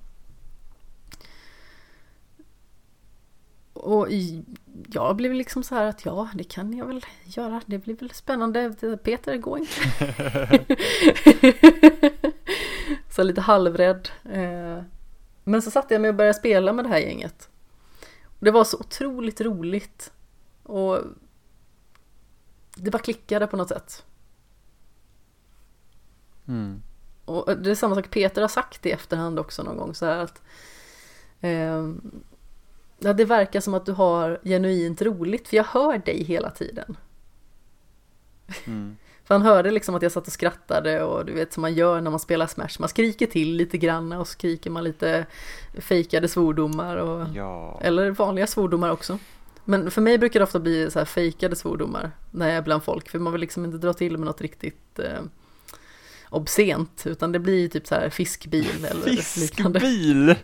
Och 3.73 4.07
jag 4.93 5.15
blev 5.15 5.33
liksom 5.33 5.63
så 5.63 5.75
här 5.75 5.85
att 5.85 6.05
ja, 6.05 6.29
det 6.33 6.43
kan 6.43 6.77
jag 6.77 6.85
väl 6.85 7.05
göra. 7.23 7.61
Det 7.65 7.77
blir 7.77 7.95
väl 7.95 8.11
spännande. 8.11 8.73
Peter, 9.03 9.37
gå 9.37 9.57
inte. 9.57 9.81
så 13.15 13.23
lite 13.23 13.41
halvrädd. 13.41 14.09
Eh, 14.23 14.83
Men 15.43 15.61
så 15.61 15.71
satte 15.71 15.93
jag 15.93 16.01
mig 16.01 16.09
och 16.09 16.15
började 16.15 16.37
spela 16.37 16.73
med 16.73 16.85
det 16.85 16.89
här 16.89 16.99
gänget. 16.99 17.49
Och 18.23 18.45
det 18.45 18.51
var 18.51 18.63
så 18.63 18.77
otroligt 18.77 19.41
roligt. 19.41 20.13
Och 20.63 20.99
det 22.75 22.91
bara 22.91 22.99
klickade 22.99 23.47
på 23.47 23.57
något 23.57 23.69
sätt. 23.69 24.05
Mm. 26.51 26.81
Och 27.25 27.57
det 27.57 27.71
är 27.71 27.75
samma 27.75 27.95
sak 27.95 28.09
Peter 28.09 28.41
har 28.41 28.47
sagt 28.49 28.85
i 28.85 28.91
efterhand 28.91 29.39
också 29.39 29.63
någon 29.63 29.77
gång 29.77 29.95
så 29.95 30.05
här 30.05 30.17
att 30.17 30.41
ehm, 31.41 32.01
ja, 32.99 33.13
det 33.13 33.25
verkar 33.25 33.59
som 33.59 33.73
att 33.73 33.85
du 33.85 33.91
har 33.91 34.39
genuint 34.43 35.01
roligt 35.01 35.47
för 35.47 35.57
jag 35.57 35.63
hör 35.63 35.97
dig 35.97 36.23
hela 36.23 36.49
tiden. 36.49 36.97
Mm. 38.65 38.97
För 39.23 39.35
han 39.35 39.41
hörde 39.41 39.71
liksom 39.71 39.95
att 39.95 40.01
jag 40.01 40.11
satt 40.11 40.27
och 40.27 40.33
skrattade 40.33 41.03
och 41.03 41.25
du 41.25 41.33
vet 41.33 41.53
som 41.53 41.61
man 41.61 41.73
gör 41.73 42.01
när 42.01 42.11
man 42.11 42.19
spelar 42.19 42.47
Smash. 42.47 42.75
Man 42.80 42.89
skriker 42.89 43.27
till 43.27 43.55
lite 43.55 43.77
grann 43.77 44.11
och 44.11 44.27
skriker 44.27 44.69
man 44.69 44.83
lite 44.83 45.25
fejkade 45.80 46.27
svordomar 46.27 46.97
och 46.97 47.27
Ja. 47.33 47.80
eller 47.81 48.11
vanliga 48.11 48.47
svordomar 48.47 48.89
också. 48.89 49.19
Men 49.65 49.91
för 49.91 50.01
mig 50.01 50.17
brukar 50.17 50.39
det 50.39 50.43
ofta 50.43 50.59
bli 50.59 50.91
så 50.91 50.99
här 50.99 51.05
fejkade 51.05 51.55
svordomar 51.55 52.11
när 52.31 52.47
jag 52.47 52.55
är 52.57 52.61
bland 52.61 52.83
folk 52.83 53.09
för 53.09 53.19
man 53.19 53.33
vill 53.33 53.41
liksom 53.41 53.65
inte 53.65 53.77
dra 53.77 53.93
till 53.93 54.17
med 54.17 54.25
något 54.25 54.41
riktigt 54.41 54.99
eh, 54.99 55.21
obscent 56.32 57.03
utan 57.06 57.32
det 57.32 57.40
blir 57.40 57.68
typ 57.69 57.88
så 57.88 57.95
här 57.95 58.10
fiskbil 58.10 58.85
eller 58.85 59.06
liknande. 59.40 59.80
Fiskbil! 59.80 60.35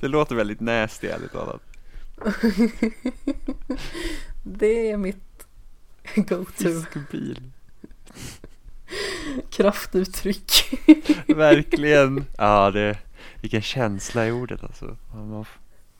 Det 0.00 0.08
låter 0.08 0.34
väldigt 0.34 0.60
nasty 0.60 1.06
ärligt 1.06 1.32
talat. 1.32 1.62
Det 4.42 4.90
är 4.90 4.96
mitt 4.96 5.46
go-to 6.16 6.52
Fiskbil. 6.52 7.42
kraftuttryck. 9.50 10.52
Verkligen. 11.26 12.24
Ja, 12.38 12.70
det, 12.70 12.98
vilken 13.40 13.62
känsla 13.62 14.26
i 14.28 14.32
ordet 14.32 14.62
alltså. 14.62 14.96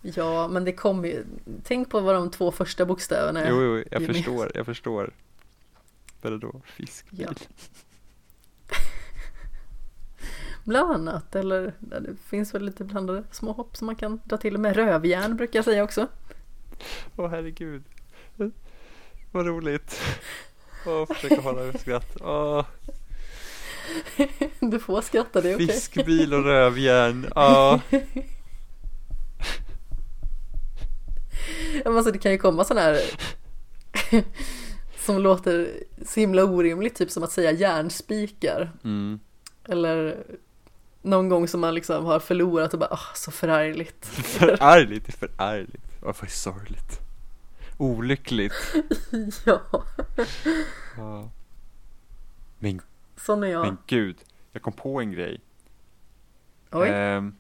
Ja, 0.03 0.49
men 0.49 0.65
det 0.65 0.73
kommer 0.73 1.09
ju. 1.09 1.25
Tänk 1.65 1.91
på 1.91 2.01
vad 2.01 2.15
de 2.15 2.31
två 2.31 2.53
första 2.53 2.87
bokstäverna 2.87 3.41
är. 3.45 3.51
Jo, 3.51 3.63
jo, 3.63 3.85
jag 3.91 4.07
förstår, 4.07 4.53
jag 4.55 4.67
förstår. 4.67 5.11
Vad 6.23 6.33
är 6.33 6.37
det 6.39 6.47
då? 6.47 6.61
Fiskbil? 6.65 7.27
Ja. 7.29 7.47
Bland 10.71 10.93
annat, 10.93 11.35
eller 11.37 11.75
ja, 11.91 12.01
det 12.01 12.17
finns 12.27 12.55
väl 12.55 12.63
lite 12.65 12.85
blandade 12.85 13.25
små 13.31 13.53
hopp 13.53 13.77
som 13.77 13.87
man 13.87 13.97
kan 13.97 14.21
dra 14.25 14.37
till 14.37 14.59
med. 14.59 14.77
Rövjärn 14.77 15.37
brukar 15.37 15.59
jag 15.59 15.65
säga 15.65 15.85
också. 15.85 16.07
Åh 17.17 17.29
herregud. 17.31 17.83
Vad 19.33 19.47
roligt. 19.47 20.01
Åh, 20.87 21.07
försöka 21.07 21.41
hålla 21.41 21.69
ett 21.69 21.81
skratt. 21.81 22.17
Åh, 22.21 22.65
Du 24.61 24.79
får 24.79 25.01
skratta, 25.01 25.41
det 25.41 25.51
är 25.51 25.55
okej. 25.57 25.67
fiskbil 25.67 26.35
och 26.35 26.45
rövjärn. 26.45 27.27
Ja, 27.35 27.81
men 31.85 31.97
Alltså 31.97 32.13
det 32.13 32.19
kan 32.19 32.33
ju 32.33 32.39
komma 32.39 32.65
sådana 32.65 32.87
här 32.87 33.01
som 35.07 35.19
låter 35.19 35.71
så 36.07 36.21
himla 36.21 36.45
orimligt, 36.45 36.95
typ 36.95 37.11
som 37.11 37.23
att 37.23 37.33
säga 37.33 37.51
järnspikar. 37.53 38.71
mm. 38.85 39.21
Eller 39.69 40.25
någon 41.03 41.29
gång 41.29 41.49
som 41.49 41.61
man 41.61 41.75
liksom 41.75 42.05
har 42.05 42.21
förlorat 42.21 42.73
och 42.75 42.81
bara, 42.81 42.91
ah, 42.91 43.15
så 43.15 43.31
förargligt. 43.31 44.07
förargligt, 44.07 45.07
det 45.07 45.13
är 45.25 45.29
förargligt. 45.29 45.85
Åh, 46.03 46.15
vad 46.21 46.31
sorgligt. 46.31 47.01
Olyckligt. 47.77 48.53
ja, 49.45 49.61
Ja. 50.97 51.31
Men, 52.59 52.81
sån 53.17 53.43
är 53.43 53.47
jag. 53.49 53.67
men 53.67 53.77
gud, 53.87 54.17
jag 54.53 54.63
kom 54.63 54.73
på 54.73 55.01
en 55.01 55.13
grej. 55.13 55.41
Oj, 56.71 56.89
Ehm, 56.89 57.35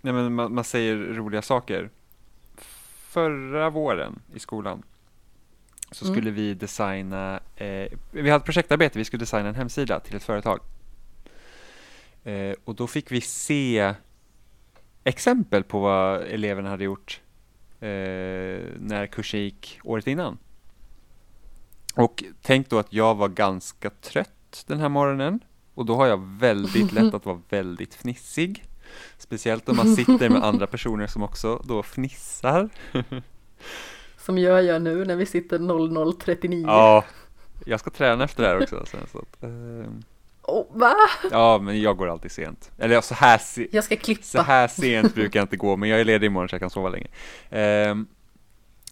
nej 0.00 0.12
men 0.12 0.34
man, 0.34 0.54
man 0.54 0.64
säger 0.64 0.96
roliga 0.96 1.42
saker. 1.42 1.90
Förra 3.08 3.70
våren 3.70 4.22
i 4.34 4.38
skolan 4.38 4.82
så 5.90 6.04
Mm. 6.04 6.14
skulle 6.16 6.30
vi 6.30 6.54
designa, 6.54 7.40
eh, 7.56 7.92
vi 8.10 8.30
hade 8.30 8.36
ett 8.36 8.44
projektarbete, 8.44 8.98
vi 8.98 9.04
skulle 9.04 9.20
designa 9.22 9.48
en 9.48 9.54
hemsida 9.54 10.00
till 10.00 10.16
ett 10.16 10.22
företag. 10.22 10.60
Eh, 12.24 12.54
och 12.64 12.74
då 12.74 12.86
fick 12.86 13.12
vi 13.12 13.20
se 13.20 13.94
exempel 15.04 15.64
på 15.64 15.80
vad 15.80 16.22
eleverna 16.22 16.70
hade 16.70 16.84
gjort 16.84 17.20
eh, 17.80 17.88
när 18.78 19.06
kursen 19.12 19.40
gick 19.40 19.80
året 19.84 20.06
innan. 20.06 20.38
Och 21.94 22.24
tänk 22.42 22.68
då 22.68 22.78
att 22.78 22.92
jag 22.92 23.14
var 23.14 23.28
ganska 23.28 23.90
trött 23.90 24.64
den 24.66 24.80
här 24.80 24.88
morgonen 24.88 25.40
och 25.74 25.86
då 25.86 25.94
har 25.94 26.06
jag 26.06 26.20
väldigt 26.38 26.92
lätt 26.92 27.14
att 27.14 27.26
vara 27.26 27.40
väldigt 27.48 27.94
fnissig. 27.94 28.64
Speciellt 29.18 29.68
om 29.68 29.76
man 29.76 29.96
sitter 29.96 30.28
med 30.28 30.44
andra 30.44 30.66
personer 30.66 31.06
som 31.06 31.22
också 31.22 31.62
då 31.68 31.82
fnissar. 31.82 32.68
som 34.18 34.38
jag 34.38 34.62
gör 34.62 34.78
nu 34.78 35.04
när 35.04 35.16
vi 35.16 35.26
sitter 35.26 35.58
00.39. 35.58 36.64
Ja, 36.66 37.04
jag 37.64 37.80
ska 37.80 37.90
träna 37.90 38.24
efter 38.24 38.42
det 38.42 38.48
här 38.48 38.62
också. 38.62 38.86
Sen, 38.86 39.06
så 39.12 39.18
att, 39.18 39.42
ehm, 39.42 40.02
Oh, 40.50 40.66
va? 40.78 40.94
Ja, 41.30 41.58
men 41.58 41.80
jag 41.82 41.96
går 41.96 42.08
alltid 42.10 42.30
sent. 42.32 42.70
Eller 42.78 43.00
så 43.00 43.14
här, 43.14 43.38
se- 43.38 43.68
Jag 43.72 43.84
ska 43.84 43.96
så 43.96 44.00
klippa. 44.02 44.42
här 44.42 44.68
sent 44.68 45.14
brukar 45.14 45.40
jag 45.40 45.44
inte 45.44 45.56
gå, 45.56 45.76
men 45.76 45.88
jag 45.88 46.00
är 46.00 46.04
ledig 46.04 46.26
imorgon 46.26 46.48
så 46.48 46.54
jag 46.54 46.60
kan 46.60 46.70
sova 46.70 46.88
länge. 46.88 47.06
Ehm, 47.50 48.06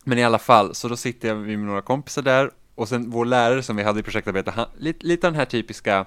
men 0.04 0.18
i 0.18 0.24
alla 0.24 0.38
fall, 0.38 0.74
så 0.74 0.88
då 0.88 0.96
sitter 0.96 1.28
jag 1.28 1.36
med 1.38 1.58
några 1.58 1.82
kompisar 1.82 2.22
där 2.22 2.50
och 2.74 2.88
sen 2.88 3.10
vår 3.10 3.24
lärare 3.24 3.62
som 3.62 3.76
vi 3.76 3.82
hade 3.82 4.00
i 4.00 4.02
projektarbete, 4.02 4.50
han, 4.50 4.66
lite, 4.78 5.06
lite 5.06 5.26
den 5.26 5.34
här 5.34 5.44
typiska, 5.44 6.06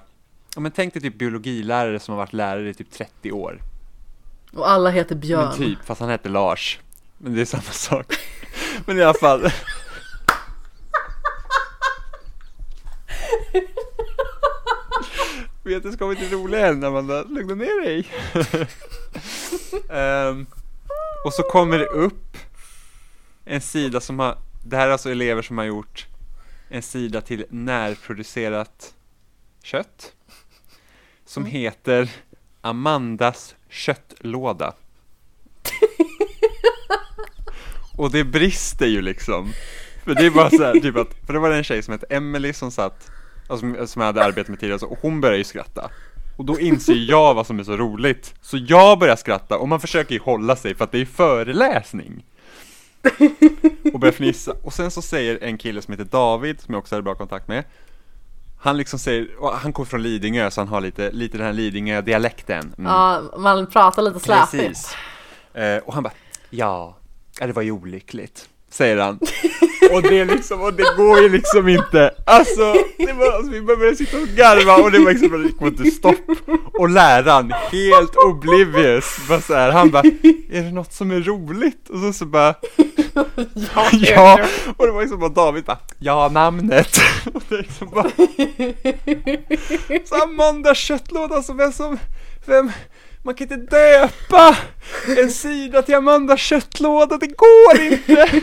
ja 0.54 0.60
men 0.60 0.72
tänk 0.72 0.92
dig 0.92 1.02
typ 1.02 1.18
biologilärare 1.18 2.00
som 2.00 2.12
har 2.12 2.18
varit 2.18 2.32
lärare 2.32 2.70
i 2.70 2.74
typ 2.74 2.90
30 2.90 3.32
år. 3.32 3.58
Och 4.56 4.70
alla 4.70 4.90
heter 4.90 5.14
Björn. 5.14 5.44
Men 5.48 5.56
typ, 5.56 5.78
fast 5.84 6.00
han 6.00 6.10
hette 6.10 6.28
Lars. 6.28 6.78
Men 7.18 7.34
det 7.34 7.40
är 7.40 7.44
samma 7.44 7.62
sak. 7.62 8.14
Men 8.86 8.98
i 8.98 9.02
alla 9.02 9.14
fall. 9.14 9.42
Vet 15.62 15.82
du, 15.82 15.92
ska 15.92 16.06
vi 16.06 16.16
till 16.16 16.30
roliga 16.30 16.66
än 16.66 16.84
Amanda? 16.84 17.22
Lugna 17.22 17.54
ner 17.54 17.84
dig. 17.84 18.06
Ehm, 19.90 20.46
och 21.24 21.32
så 21.32 21.42
kommer 21.42 21.78
det 21.78 21.86
upp 21.86 22.36
en 23.44 23.60
sida 23.60 24.00
som 24.00 24.18
har, 24.18 24.38
det 24.64 24.76
här 24.76 24.86
är 24.86 24.90
alltså 24.90 25.10
elever 25.10 25.42
som 25.42 25.58
har 25.58 25.64
gjort 25.64 26.06
en 26.68 26.82
sida 26.82 27.20
till 27.20 27.44
närproducerat 27.50 28.94
kött. 29.62 30.12
Som 31.24 31.46
heter 31.46 32.10
Amandas 32.60 33.54
köttlåda. 33.68 34.74
Och 37.96 38.10
det 38.10 38.24
brister 38.24 38.86
ju 38.86 39.02
liksom. 39.02 39.52
För 40.04 40.14
det 40.14 40.26
är 40.26 40.30
bara 40.30 40.50
så 40.50 40.62
här, 40.62 40.72
typ 40.72 40.96
att, 40.96 41.14
för 41.26 41.32
det 41.32 41.38
var 41.38 41.50
en 41.50 41.64
tjej 41.64 41.82
som 41.82 41.92
hette 41.92 42.06
Emily 42.06 42.52
som 42.52 42.70
satt, 42.70 43.10
alltså, 43.46 43.86
som 43.86 44.00
jag 44.00 44.06
hade 44.06 44.24
arbetat 44.24 44.48
med 44.48 44.60
tidigare, 44.60 44.86
och 44.86 44.98
hon 45.02 45.20
började 45.20 45.38
ju 45.38 45.44
skratta. 45.44 45.90
Och 46.36 46.44
då 46.44 46.60
inser 46.60 46.94
jag 46.94 47.34
vad 47.34 47.46
som 47.46 47.58
är 47.58 47.64
så 47.64 47.76
roligt. 47.76 48.34
Så 48.40 48.56
jag 48.56 48.98
börjar 48.98 49.16
skratta 49.16 49.58
och 49.58 49.68
man 49.68 49.80
försöker 49.80 50.14
ju 50.14 50.20
hålla 50.20 50.56
sig 50.56 50.74
för 50.74 50.84
att 50.84 50.92
det 50.92 51.00
är 51.00 51.04
föreläsning. 51.04 52.24
Och 53.92 54.00
börjar 54.00 54.12
fnissa. 54.12 54.54
Och 54.62 54.72
sen 54.72 54.90
så 54.90 55.02
säger 55.02 55.38
en 55.42 55.58
kille 55.58 55.82
som 55.82 55.92
heter 55.92 56.04
David, 56.04 56.60
som 56.60 56.74
jag 56.74 56.80
också 56.80 56.94
hade 56.94 57.02
bra 57.02 57.14
kontakt 57.14 57.48
med, 57.48 57.64
han 58.62 58.76
liksom 58.76 58.98
säger, 58.98 59.28
och 59.38 59.52
han 59.52 59.72
kommer 59.72 59.86
från 59.86 60.02
Lidingö 60.02 60.50
så 60.50 60.60
han 60.60 60.68
har 60.68 60.80
lite, 60.80 61.10
lite 61.10 61.38
den 61.38 61.46
här 61.46 61.52
Lidingö-dialekten. 61.52 62.74
Mm. 62.78 62.92
Ja, 62.92 63.22
man 63.38 63.66
pratar 63.66 64.02
lite 64.02 64.20
släpigt. 64.20 64.50
Precis. 64.50 64.96
Eh, 65.54 65.78
och 65.78 65.94
han 65.94 66.02
bara, 66.02 66.12
ja, 66.50 66.96
ja, 67.40 67.46
det 67.46 67.52
var 67.52 67.62
ju 67.62 67.70
olyckligt, 67.70 68.48
säger 68.72 68.96
han. 68.98 69.18
och 69.92 70.02
det 70.02 70.24
liksom, 70.24 70.60
och 70.62 70.74
det 70.74 70.96
går 70.96 71.20
ju 71.20 71.28
liksom 71.28 71.68
inte. 71.68 72.14
Alltså, 72.26 72.74
det 72.98 73.12
var, 73.12 73.32
alltså 73.32 73.52
vi 73.52 73.62
började 73.62 73.96
sitta 73.96 74.16
och 74.16 74.28
garva 74.28 74.76
och 74.76 74.90
det 74.90 74.98
var 74.98 75.10
liksom, 75.12 75.42
det 75.42 75.52
kom 75.52 75.66
inte 75.66 75.90
stopp. 75.90 76.16
Och 76.78 76.90
läraren, 76.90 77.52
helt 77.72 78.16
oblivious, 78.16 79.18
bara 79.28 79.40
så 79.40 79.54
här, 79.54 79.72
han 79.72 79.90
bara, 79.90 80.02
är 80.52 80.62
det 80.62 80.72
något 80.72 80.92
som 80.92 81.10
är 81.10 81.20
roligt? 81.20 81.88
Och 81.88 81.98
så, 81.98 82.12
så 82.12 82.26
bara, 82.26 82.54
Ja, 83.74 83.88
ja, 83.92 84.38
och 84.76 84.86
det 84.86 84.92
var 84.92 85.00
liksom 85.00 85.20
bara 85.20 85.30
David 85.30 85.64
bara, 85.64 85.78
ja 85.98 86.28
namnet. 86.28 86.96
och 87.34 87.42
det 87.48 87.56
liksom 87.56 87.90
bara, 87.90 88.10
så 90.04 90.22
Amanda 90.22 90.74
köttlåda 90.74 91.42
som 91.42 91.60
är 91.60 91.70
som, 91.70 91.98
vem, 92.46 92.72
man 93.22 93.34
kan 93.34 93.52
inte 93.52 93.76
döpa 93.76 94.56
en 95.18 95.30
sida 95.30 95.82
till 95.82 95.94
Amanda 95.94 96.36
köttlåda, 96.36 97.18
det 97.18 97.26
går 97.26 97.80
inte! 97.80 98.40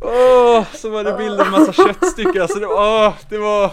Åh, 0.00 0.64
så 0.74 0.90
var 0.90 1.04
det 1.04 1.12
bilder 1.12 1.44
med 1.44 1.60
massa 1.60 1.72
köttstycken, 1.72 2.42
alltså 2.42 2.58
det 2.58 2.66
var, 2.66 3.06
åh, 3.06 3.14
det 3.28 3.38
var, 3.38 3.72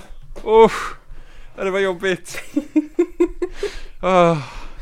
ja, 1.58 1.64
det 1.64 1.72
var 1.72 1.80
jobbigt. 1.80 2.42
Åh, 4.02 4.38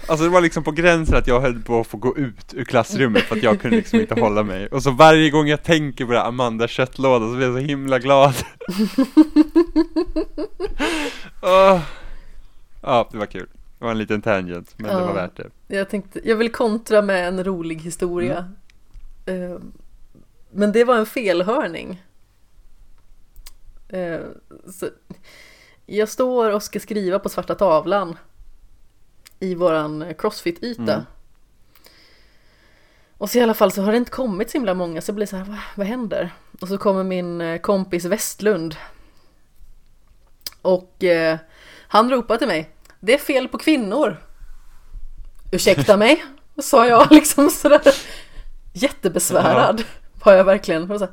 Alltså 0.07 0.23
det 0.23 0.29
var 0.29 0.41
liksom 0.41 0.63
på 0.63 0.71
gränsen 0.71 1.17
att 1.17 1.27
jag 1.27 1.41
höll 1.41 1.61
på 1.61 1.79
att 1.79 1.87
få 1.87 1.97
gå 1.97 2.17
ut 2.17 2.53
ur 2.53 2.63
klassrummet 2.63 3.23
för 3.23 3.35
att 3.35 3.43
jag 3.43 3.61
kunde 3.61 3.77
liksom 3.77 3.99
inte 3.99 4.19
hålla 4.19 4.43
mig. 4.43 4.67
Och 4.67 4.83
så 4.83 4.91
varje 4.91 5.29
gång 5.29 5.47
jag 5.47 5.63
tänker 5.63 6.05
på 6.05 6.11
det 6.11 6.19
här 6.19 6.27
Amanda 6.27 6.67
köttlåda 6.67 7.25
så 7.25 7.35
blir 7.35 7.47
jag 7.47 7.55
så 7.55 7.59
himla 7.59 7.99
glad. 7.99 8.33
Ja, 12.83 13.09
det 13.11 13.17
var 13.17 13.25
kul. 13.25 13.47
Det 13.81 13.85
var 13.85 13.91
en 13.91 13.97
liten 13.97 14.21
tangent, 14.21 14.73
men 14.77 14.87
det 14.89 15.01
var 15.01 15.07
Ja. 15.07 15.13
värt 15.13 15.37
det. 15.37 15.75
Jag 15.77 15.89
tänkte, 15.89 16.21
jag 16.29 16.35
vill 16.35 16.51
kontra 16.51 17.01
med 17.01 17.27
en 17.27 17.43
rolig 17.43 17.81
historia. 17.81 18.51
Eh, 19.25 19.57
Men 20.51 20.71
det 20.71 20.83
var 20.83 20.95
en 20.97 21.05
felhörning. 21.05 22.03
Eh, 23.89 24.19
Så 24.69 24.89
jag 25.85 26.09
står 26.09 26.51
och 26.51 26.63
ska 26.63 26.79
skriva 26.79 27.19
på 27.19 27.29
svarta 27.29 27.55
tavlan 27.55 28.17
i 29.39 29.55
våran 29.55 30.13
crossfit-yta. 30.17 30.93
Mm. 30.93 31.05
Och 33.17 33.29
så 33.29 33.37
i 33.37 33.41
alla 33.41 33.53
fall 33.53 33.71
så 33.71 33.81
har 33.81 33.91
det 33.91 33.97
inte 33.97 34.11
kommit 34.11 34.49
så 34.49 34.57
himla 34.57 34.73
många 34.73 35.01
så 35.01 35.09
jag 35.09 35.15
blir 35.15 35.25
så 35.25 35.35
här, 35.37 35.45
vad, 35.45 35.57
vad 35.75 35.87
händer? 35.87 36.33
Och 36.61 36.67
så 36.67 36.77
kommer 36.77 37.03
min 37.03 37.41
eh, 37.41 37.61
kompis 37.61 38.05
Westlund. 38.05 38.75
Och 40.61 41.03
eh, 41.03 41.37
han 41.87 42.09
ropar 42.11 42.37
till 42.37 42.47
mig, 42.47 42.69
det 43.01 43.13
är 43.13 43.17
fel 43.17 43.47
på 43.47 43.57
kvinnor. 43.57 44.17
Ursäkta 45.51 45.97
mig, 45.97 46.25
sa 46.61 46.87
jag 46.87 47.11
liksom 47.11 47.49
sådär 47.49 47.81
jättebesvärad. 48.73 49.83
Var 50.23 50.33
jag 50.33 50.43
verkligen. 50.43 50.87
Så, 50.87 50.99
här, 51.05 51.09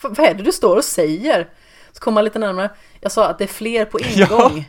"Vad- 0.00 0.18
är 0.18 0.34
det 0.34 0.42
du 0.42 0.52
står 0.52 0.76
och 0.76 0.84
säger? 0.84 1.48
Så 1.92 2.00
kom 2.00 2.16
han 2.16 2.24
lite 2.24 2.38
närmare. 2.38 2.70
Jag 3.00 3.12
sa 3.12 3.26
att 3.28 3.38
det 3.38 3.44
är 3.44 3.48
fler 3.48 3.84
på 3.84 3.98
ingång. 4.00 4.64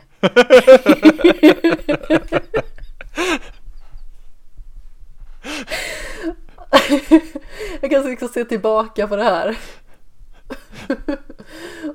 jag 7.80 7.90
kan 7.90 8.04
liksom 8.04 8.28
se 8.28 8.44
tillbaka 8.44 9.08
på 9.08 9.16
det 9.16 9.22
här. 9.24 9.58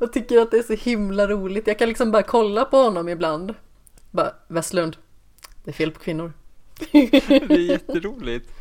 och 0.01 0.13
tycker 0.13 0.39
att 0.41 0.51
det 0.51 0.57
är 0.57 0.63
så 0.63 0.73
himla 0.73 1.27
roligt. 1.27 1.67
Jag 1.67 1.79
kan 1.79 1.87
liksom 1.89 2.11
bara 2.11 2.23
kolla 2.23 2.65
på 2.65 2.77
honom 2.77 3.09
ibland. 3.09 3.53
Bara, 4.15 4.33
Westlund, 4.47 4.97
det 5.63 5.71
är 5.71 5.73
fel 5.73 5.91
på 5.91 5.99
kvinnor. 5.99 6.33
Det 6.91 7.53
är 7.53 7.59
jätteroligt. 7.59 8.51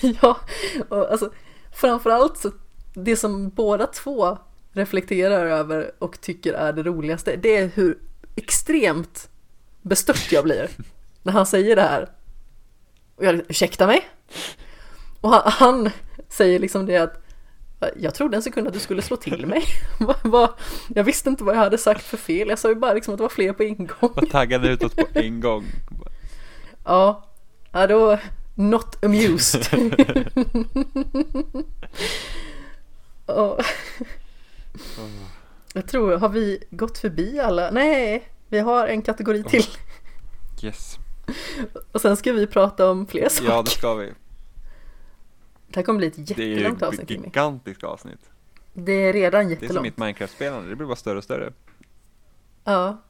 ja, 0.22 0.40
och 0.88 1.12
alltså 1.12 1.32
framförallt 1.72 2.38
så 2.38 2.52
det 2.94 3.16
som 3.16 3.48
båda 3.48 3.86
två 3.86 4.38
reflekterar 4.72 5.46
över 5.46 5.92
och 5.98 6.20
tycker 6.20 6.52
är 6.52 6.72
det 6.72 6.82
roligaste, 6.82 7.36
det 7.36 7.56
är 7.56 7.70
hur 7.74 7.98
extremt 8.36 9.28
bestört 9.82 10.32
jag 10.32 10.44
blir 10.44 10.70
när 11.22 11.32
han 11.32 11.46
säger 11.46 11.76
det 11.76 11.82
här. 11.82 12.08
Och 13.16 13.24
jag, 13.24 13.40
ursäkta 13.48 13.86
mig? 13.86 14.08
Och 15.20 15.30
han, 15.30 15.42
han 15.46 15.90
säger 16.28 16.58
liksom 16.58 16.86
det 16.86 16.96
att 16.96 17.23
jag 17.96 18.14
trodde 18.14 18.36
en 18.36 18.42
sekund 18.42 18.68
att 18.68 18.74
du 18.74 18.80
skulle 18.80 19.02
slå 19.02 19.16
till 19.16 19.46
mig. 19.46 19.64
Jag 20.94 21.04
visste 21.04 21.28
inte 21.28 21.44
vad 21.44 21.54
jag 21.54 21.60
hade 21.60 21.78
sagt 21.78 22.04
för 22.04 22.16
fel. 22.16 22.48
Jag 22.48 22.58
sa 22.58 22.68
ju 22.68 22.74
bara 22.74 22.92
liksom 22.92 23.14
att 23.14 23.18
det 23.18 23.22
var 23.22 23.28
fler 23.28 23.52
på 23.52 23.64
ingång. 23.64 23.88
Var 24.00 24.26
taggade 24.26 24.68
utåt 24.68 24.96
på 24.96 25.06
en 25.14 25.40
gång. 25.40 25.64
Ja, 26.84 27.24
ja 27.72 27.86
då 27.86 28.18
not 28.54 29.04
amused. 29.04 29.66
Jag 35.76 35.88
tror, 35.88 36.16
har 36.16 36.28
vi 36.28 36.64
gått 36.70 36.98
förbi 36.98 37.40
alla? 37.40 37.70
Nej, 37.70 38.28
vi 38.48 38.58
har 38.58 38.86
en 38.86 39.02
kategori 39.02 39.44
till. 39.44 39.66
Yes. 40.62 40.98
Och 41.92 42.00
sen 42.00 42.16
ska 42.16 42.32
vi 42.32 42.46
prata 42.46 42.90
om 42.90 43.06
fler 43.06 43.28
saker. 43.28 43.50
Ja, 43.50 43.62
det 43.62 43.70
ska 43.70 43.94
vi. 43.94 44.12
Det 45.68 45.76
här 45.76 45.82
kommer 45.82 45.98
bli 45.98 46.06
ett 46.06 46.26
Det 46.36 46.42
är 46.42 46.46
ju 46.46 46.50
jättelångt 46.54 46.76
ett 46.82 46.88
avsnitt. 46.88 47.10
Gigantiskt 47.10 47.84
avsnitt. 47.84 48.30
Det 48.72 48.92
är 48.92 49.12
redan 49.12 49.46
Det 49.48 49.52
är 49.52 49.56
som 49.56 49.62
jättelångt. 49.62 49.82
mitt 49.82 49.96
Minecraft-spelande, 49.98 50.68
det 50.68 50.76
blir 50.76 50.86
bara 50.86 50.96
större 50.96 51.18
och 51.18 51.24
större. 51.24 51.52
Ja. 52.64 53.02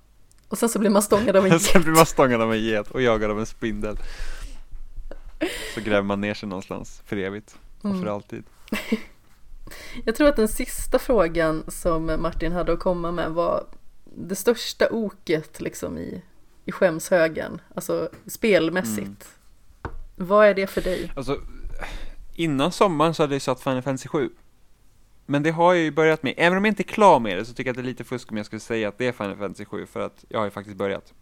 Och 0.49 0.59
sen 0.59 0.69
så 0.69 0.79
blir 0.79 0.91
man 0.91 1.03
stångad 1.03 1.37
av 1.37 1.47
en 1.47 1.61
Sen 1.61 1.83
blir 1.83 1.91
man 1.93 1.99
get. 1.99 2.09
stångad 2.09 2.41
av 2.43 2.53
en 2.53 2.59
get 2.61 2.91
och 2.91 3.03
jagad 3.03 3.31
av 3.31 3.39
en 3.41 3.47
spindel. 3.47 3.97
Så 5.75 5.81
gräver 5.81 6.03
man 6.03 6.21
ner 6.21 6.35
sig 6.35 6.49
någonstans 6.49 7.03
för 7.07 7.17
evigt 7.17 7.57
och 7.79 7.85
Mm. 7.91 8.03
för 8.03 8.11
alltid. 8.11 8.45
Jag 10.05 10.15
tror 10.17 10.29
att 10.29 10.37
den 10.37 10.49
sista 10.49 10.99
frågan 10.99 11.65
som 11.69 12.07
Martin 12.07 12.53
hade 12.53 12.73
att 12.73 12.79
komma 12.79 13.13
med 13.13 13.31
var 13.31 13.67
det 14.17 14.35
största 14.35 14.89
oket 14.91 15.61
liksom 15.61 15.99
i, 15.99 16.23
i 16.65 16.73
skämshögen, 16.73 17.61
alltså 17.75 18.09
spelmässigt. 18.27 18.99
Mm. 18.99 19.97
Vad 20.17 20.47
är 20.47 20.55
det 20.55 20.67
för 20.67 20.81
dig? 20.81 21.13
Alltså, 21.17 21.41
innan 22.35 22.73
sommaren 22.73 23.15
så 23.15 23.23
hade 23.23 23.35
jag 23.35 23.43
satt 23.43 23.61
Final 23.61 23.83
Fantasy 23.83 24.09
7. 24.09 24.31
Men 25.27 25.43
det 25.43 25.51
har 25.51 25.75
jag 25.75 25.83
ju 25.83 25.91
börjat 25.91 26.23
med. 26.23 26.35
Även 26.37 26.59
om 26.59 26.65
jag 26.65 26.73
inte 26.73 26.83
är 26.83 26.85
klar 26.85 27.21
med 27.21 27.39
det 27.39 27.45
så 27.45 27.55
tycker 27.55 27.69
jag 27.69 27.73
att 27.73 27.77
det 27.77 27.83
är 27.83 27.91
lite 27.91 28.05
fusk 28.05 28.31
om 28.31 28.37
jag 28.37 28.47
skulle 28.47 28.61
säga 28.61 28.89
att 28.89 28.99
det 28.99 29.07
är 29.07 29.13
Final 29.13 29.37
Fantasy 29.37 29.65
7 29.65 29.87
för 29.87 30.01
att 30.01 30.25
jag 30.29 30.39
har 30.39 30.45
ju 30.45 30.51
faktiskt 30.51 30.77
börjat. 30.77 31.15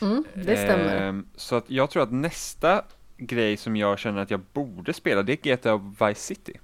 Mm, 0.00 0.24
det 0.34 0.56
stämmer. 0.56 1.02
Ehm, 1.02 1.26
så 1.36 1.56
att 1.56 1.70
jag 1.70 1.90
tror 1.90 2.02
att 2.02 2.12
nästa 2.12 2.84
grej 3.16 3.56
som 3.56 3.76
jag 3.76 3.98
känner 3.98 4.22
att 4.22 4.30
jag 4.30 4.40
borde 4.52 4.92
spela 4.92 5.22
det 5.22 5.46
är 5.46 5.56
GTA 5.56 5.76
Vice 5.76 6.20
City. 6.20 6.60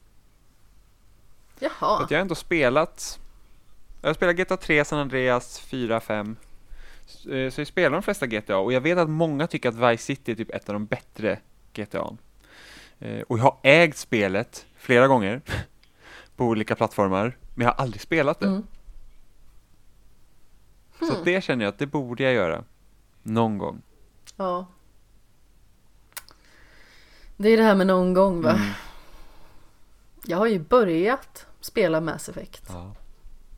För 1.57 1.71
Jaha. 1.81 2.05
att 2.05 2.11
jag 2.11 2.19
har 2.19 2.23
ändå 2.23 2.35
spelat 2.35 3.21
Jag 4.03 4.17
spelar 4.17 4.33
GTA 4.33 4.57
3, 4.57 4.85
San 4.85 4.99
Andreas, 4.99 5.61
4, 5.61 6.01
5. 6.01 6.37
Så 7.07 7.33
eh, 7.33 7.51
så 7.51 7.61
jag 7.61 7.69
spelar 7.69 7.91
de 7.91 8.03
flesta 8.03 8.27
GTA 8.27 8.59
och 8.59 8.73
jag 8.73 8.81
vet 8.81 8.99
att 8.99 9.11
många 9.11 9.47
tycker 9.47 9.69
att 9.69 9.93
Vice 9.93 10.05
City 10.05 10.33
är 10.33 10.37
typ 10.37 10.51
ett 10.51 10.69
av 10.69 10.73
de 10.73 10.87
bättre 10.87 11.39
GTA. 11.73 12.17
Eh, 13.01 13.21
Och 13.23 13.39
jag 13.39 13.43
har 13.43 13.59
ägt 13.63 13.97
spelet 13.99 14.67
flera 14.77 15.09
gånger 15.09 15.41
på 16.37 16.45
olika 16.45 16.77
plattformar, 16.77 17.37
men 17.55 17.65
jag 17.67 17.73
har 17.75 17.83
aldrig 17.83 18.01
spelat 18.01 18.41
det. 18.41 18.47
Mm. 18.47 18.67
Så 20.99 21.15
Hmm. 21.15 21.25
det 21.25 21.45
känner 21.45 21.65
jag 21.65 21.73
att 21.73 21.79
det 21.79 21.87
borde 21.87 22.23
jag 22.23 22.33
göra. 22.33 22.65
Någon 23.23 23.59
gång. 23.59 23.83
Ja. 24.37 24.67
Det 27.37 27.49
är 27.49 27.57
det 27.57 27.63
här 27.63 27.75
med 27.75 27.87
någon 27.87 28.15
gång 28.15 28.43
va? 28.43 28.51
Mm. 28.51 28.71
Jag 30.25 30.37
har 30.39 30.47
ju 30.47 30.59
börjat 30.59 31.47
spela 31.61 32.01
Mass 32.01 32.29
Effect. 32.29 32.65
Ja. 32.69 32.95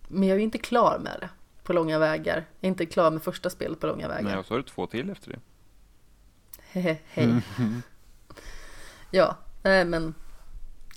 Men 0.08 0.28
jag 0.28 0.34
är 0.34 0.38
ju 0.38 0.44
inte 0.44 0.58
klar 0.58 0.98
med 0.98 1.16
det 1.20 1.28
på 1.62 1.72
långa 1.72 1.98
vägar. 1.98 2.36
Jag 2.60 2.66
är 2.66 2.68
inte 2.68 2.86
klar 2.86 3.10
med 3.10 3.22
första 3.22 3.50
spelet 3.50 3.80
på 3.80 3.86
långa 3.86 4.08
vägar. 4.08 4.22
Nej, 4.22 4.36
och 4.38 4.46
så 4.46 4.54
har 4.54 4.58
du 4.58 4.64
två 4.64 4.86
till 4.86 5.10
efter 5.10 5.30
det. 5.30 5.38
Hehe, 6.72 6.98
Hej. 7.06 7.40
Ja, 9.14 9.36
nej 9.62 9.84
men 9.84 10.14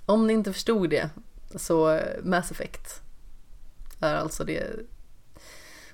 om 0.06 0.28
ni 0.28 0.34
inte 0.34 0.54
förstod 0.54 0.90
det 0.90 1.10
så 1.56 1.90
eh, 1.92 2.24
Mass 2.24 2.52
Effect 2.52 3.02
är 4.00 4.16
alltså 4.16 4.44
det 4.44 4.86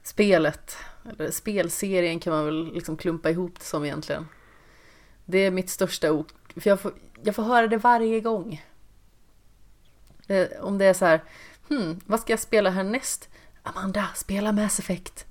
spelet, 0.03 0.77
eller 1.09 1.31
spelserien 1.31 2.19
kan 2.19 2.33
man 2.33 2.45
väl 2.45 2.73
liksom 2.73 2.97
klumpa 2.97 3.29
ihop 3.29 3.59
det 3.59 3.65
som 3.65 3.85
egentligen. 3.85 4.27
Det 5.25 5.37
är 5.37 5.51
mitt 5.51 5.69
största 5.69 6.11
ok, 6.11 6.27
för 6.55 6.69
jag 6.69 6.79
får, 6.79 6.93
jag 7.23 7.35
får 7.35 7.43
höra 7.43 7.67
det 7.67 7.77
varje 7.77 8.19
gång. 8.19 8.65
Eh, 10.27 10.47
Om 10.61 10.77
det 10.77 10.85
är 10.85 10.93
så 10.93 11.05
här, 11.05 11.23
hmm, 11.69 11.99
vad 12.05 12.19
ska 12.19 12.33
jag 12.33 12.39
spela 12.39 12.69
härnäst? 12.69 13.29
Amanda, 13.63 14.07
spela 14.15 14.51
Mass 14.51 14.79
Effect. 14.79 15.25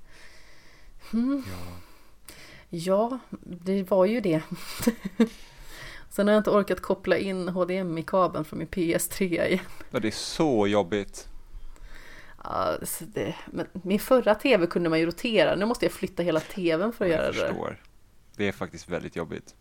Hmm. 1.11 1.43
Ja. 1.47 1.77
Ja, 2.73 3.19
det 3.43 3.83
var 3.91 4.05
ju 4.05 4.21
det. 4.21 4.41
Sen 6.11 6.27
har 6.27 6.33
jag 6.33 6.39
inte 6.39 6.49
orkat 6.49 6.79
koppla 6.81 7.17
in 7.17 7.47
HDMI-kabeln 7.49 8.45
från 8.45 8.59
min 8.59 8.67
PS3 8.67 9.21
igen. 9.23 9.59
Ja, 9.91 9.99
det 9.99 10.07
är 10.07 10.11
så 10.11 10.67
jobbigt. 10.67 11.27
Alltså 12.37 13.05
det, 13.05 13.35
men 13.45 13.67
min 13.71 13.99
förra 13.99 14.35
TV 14.35 14.67
kunde 14.67 14.89
man 14.89 14.99
ju 14.99 15.05
rotera, 15.05 15.55
nu 15.55 15.65
måste 15.65 15.85
jag 15.85 15.91
flytta 15.91 16.23
hela 16.23 16.39
TVn 16.39 16.93
för 16.93 17.05
att 17.05 17.11
göra 17.11 17.25
jag 17.25 17.33
det. 17.35 17.39
förstår. 17.39 17.81
Det 18.35 18.47
är 18.47 18.51
faktiskt 18.51 18.89
väldigt 18.89 19.15
jobbigt. 19.15 19.55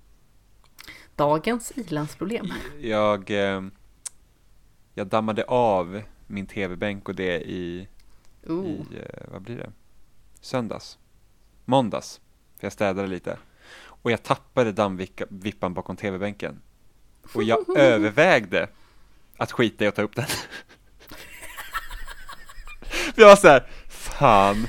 Dagens 1.16 1.72
ilandsproblem. 1.78 2.46
Jag, 2.80 3.30
eh, 3.30 3.62
jag 4.94 5.06
dammade 5.06 5.44
av 5.44 6.02
min 6.26 6.46
tv-bänk 6.46 7.08
och 7.08 7.14
det 7.14 7.40
i, 7.40 7.88
Oh. 8.46 8.64
i 8.66 8.80
eh, 8.96 9.32
vad 9.32 9.42
blir 9.42 9.56
det? 9.56 9.72
Söndags. 10.40 10.98
Måndags. 11.64 12.20
För 12.58 12.64
jag 12.66 12.72
städade 12.72 13.08
lite. 13.08 13.38
Och 14.02 14.10
jag 14.10 14.22
tappade 14.22 14.72
dammvippan 14.72 15.74
bakom 15.74 15.96
tv-bänken. 15.96 16.60
Och 17.34 17.42
jag 17.42 17.64
övervägde 17.78 18.68
att 19.36 19.52
skita 19.52 19.84
i 19.84 19.88
att 19.88 19.94
ta 19.94 20.02
upp 20.02 20.16
den. 20.16 20.26
Jag 23.14 23.28
var 23.28 23.36
så 23.36 23.48
här, 23.48 23.66
fan. 23.88 24.66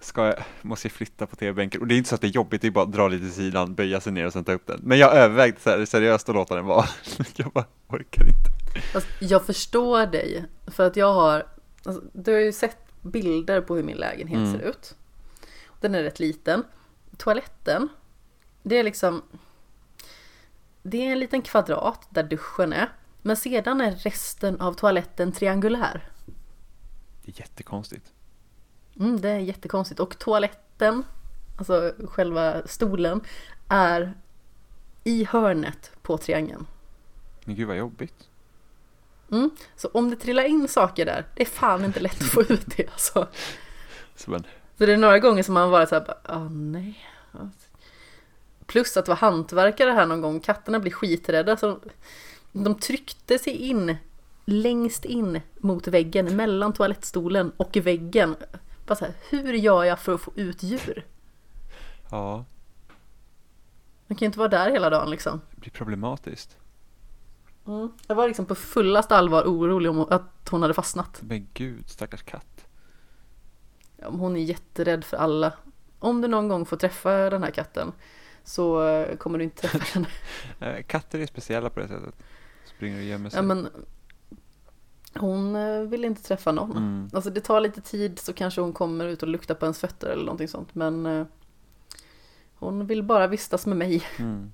Ska 0.00 0.26
jag, 0.26 0.34
måste 0.62 0.86
jag 0.88 0.92
flytta 0.92 1.26
på 1.26 1.36
tv-bänken? 1.36 1.80
Och 1.80 1.86
det 1.86 1.94
är 1.94 1.96
inte 1.96 2.08
så 2.08 2.14
att 2.14 2.20
det 2.20 2.26
är 2.26 2.30
jobbigt, 2.30 2.60
det 2.62 2.66
är 2.66 2.70
bara 2.70 2.84
att 2.84 2.92
dra 2.92 3.08
lite 3.08 3.24
till 3.24 3.32
sidan, 3.34 3.74
böja 3.74 4.00
sig 4.00 4.12
ner 4.12 4.26
och 4.26 4.32
sen 4.32 4.44
ta 4.44 4.52
upp 4.52 4.66
den. 4.66 4.80
Men 4.82 4.98
jag 4.98 5.14
övervägde 5.14 5.60
så 5.60 5.70
här, 5.70 5.84
seriöst 5.84 6.28
att 6.28 6.34
låta 6.34 6.54
den 6.54 6.64
vara. 6.64 6.86
jag 7.36 7.50
bara 7.52 7.64
orkar 7.88 8.22
inte. 8.26 8.50
Alltså, 8.94 9.10
jag 9.20 9.46
förstår 9.46 10.06
dig, 10.06 10.44
för 10.66 10.86
att 10.86 10.96
jag 10.96 11.14
har, 11.14 11.46
alltså, 11.84 12.02
du 12.12 12.32
har 12.32 12.40
ju 12.40 12.52
sett 12.52 12.76
bilder 13.02 13.60
på 13.60 13.76
hur 13.76 13.82
min 13.82 13.96
lägenhet 13.96 14.36
Mm. 14.36 14.52
ser 14.52 14.60
ut. 14.68 14.94
Den 15.80 15.94
är 15.94 16.02
rätt 16.02 16.20
liten. 16.20 16.64
Toaletten, 17.16 17.88
det 18.62 18.78
är 18.78 18.84
liksom, 18.84 19.22
det 20.82 21.06
är 21.06 21.12
en 21.12 21.18
liten 21.18 21.42
kvadrat 21.42 22.06
där 22.10 22.22
duschen 22.22 22.72
är. 22.72 22.92
Men 23.22 23.36
sedan 23.36 23.80
är 23.80 23.90
resten 23.92 24.60
av 24.60 24.74
toaletten 24.74 25.32
triangulär. 25.32 26.08
Det 27.24 27.32
är 27.32 27.40
jättekonstigt. 27.40 28.12
Mm, 28.98 29.20
det 29.20 29.28
är 29.28 29.38
jättekonstigt. 29.38 30.00
Och 30.00 30.18
toaletten, 30.18 31.04
alltså 31.58 31.94
själva 32.08 32.66
stolen, 32.66 33.20
är 33.68 34.14
i 35.04 35.24
hörnet 35.24 35.92
på 36.02 36.18
triangeln. 36.18 36.66
Men 37.44 37.54
gud 37.54 37.68
vad 37.68 37.76
jobbigt. 37.76 38.28
Mm. 39.30 39.50
Så 39.76 39.88
om 39.88 40.10
det 40.10 40.16
trillar 40.16 40.44
in 40.44 40.68
saker 40.68 41.04
där, 41.04 41.26
det 41.34 41.42
är 41.42 41.46
fan 41.46 41.84
inte 41.84 42.00
lätt 42.00 42.20
att 42.20 42.28
få 42.28 42.42
ut 42.42 42.76
det 42.76 42.88
alltså. 42.92 43.28
Så 44.14 44.30
men, 44.30 44.46
För 44.78 44.86
det 44.86 44.92
är 44.92 44.96
några 44.96 45.18
gånger 45.18 45.42
som 45.42 45.54
man 45.54 45.70
varit 45.70 45.88
såhär, 45.88 46.14
ah 46.22 46.48
nej. 46.48 46.98
Plus 48.66 48.96
att 48.96 49.08
vara 49.08 49.18
hantverkare 49.18 49.90
här 49.90 50.06
någon 50.06 50.20
gång, 50.20 50.40
katterna 50.40 50.80
blir 50.80 50.92
skiträdda. 50.92 51.56
Så 51.56 51.78
de 52.52 52.74
tryckte 52.74 53.38
sig 53.38 53.52
in 53.52 53.96
längst 54.44 55.04
in 55.04 55.40
mot 55.58 55.88
väggen, 55.88 56.36
mellan 56.36 56.72
toalettstolen 56.72 57.52
och 57.56 57.76
väggen. 57.76 58.36
Bara 58.86 58.94
så 58.94 59.04
här, 59.04 59.14
hur 59.30 59.52
gör 59.52 59.84
jag 59.84 59.98
för 60.00 60.14
att 60.14 60.20
få 60.20 60.32
ut 60.36 60.62
djur? 60.62 61.04
ja, 62.10 62.44
Man 64.06 64.16
kan 64.16 64.18
ju 64.18 64.26
inte 64.26 64.38
vara 64.38 64.48
där 64.48 64.70
hela 64.70 64.90
dagen 64.90 65.10
liksom. 65.10 65.40
det 65.50 65.60
blir 65.60 65.70
problematiskt. 65.70 66.56
Mm. 67.66 67.92
Jag 68.06 68.14
var 68.14 68.26
liksom 68.28 68.46
på 68.46 68.54
fullast 68.54 69.12
allvar 69.12 69.42
orolig 69.44 69.90
om 69.90 70.00
att 70.00 70.48
hon 70.50 70.62
hade 70.62 70.74
fastnat. 70.74 71.18
Men 71.22 71.48
gud, 71.54 71.88
stackars 71.88 72.22
katt. 72.22 72.55
Hon 74.02 74.36
är 74.36 74.40
jätterädd 74.40 75.04
för 75.04 75.16
alla. 75.16 75.52
Om 75.98 76.20
du 76.20 76.28
någon 76.28 76.48
gång 76.48 76.66
får 76.66 76.76
träffa 76.76 77.30
den 77.30 77.42
här 77.42 77.50
katten 77.50 77.92
så 78.44 78.88
eh, 78.88 79.16
kommer 79.16 79.38
du 79.38 79.44
inte 79.44 79.68
träffa 79.68 79.84
den. 80.00 80.06
Eh, 80.60 80.82
katter 80.82 81.18
är 81.18 81.26
speciella 81.26 81.70
på 81.70 81.80
det 81.80 81.88
sättet. 81.88 82.14
Springer 82.76 82.98
och 82.98 83.04
gömmer 83.04 83.30
sig. 83.30 83.38
Ja, 83.38 83.42
men 83.42 83.68
hon 85.14 85.56
eh, 85.56 85.80
vill 85.80 86.04
inte 86.04 86.22
träffa 86.22 86.52
någon. 86.52 86.76
mm. 86.76 87.10
Alltså 87.12 87.30
det 87.30 87.40
tar 87.40 87.60
lite 87.60 87.80
tid 87.80 88.18
så 88.18 88.32
kanske 88.32 88.60
hon 88.60 88.72
kommer 88.72 89.06
ut 89.06 89.22
och 89.22 89.28
luktar 89.28 89.54
på 89.54 89.66
ens 89.66 89.78
fötter 89.80 90.08
eller 90.08 90.24
någonting 90.24 90.48
sånt. 90.48 90.74
Men 90.74 91.26
hon 92.54 92.86
vill 92.86 93.02
bara 93.02 93.26
vistas 93.26 93.66
med 93.66 93.76
mig. 93.76 94.02
Mm. 94.18 94.52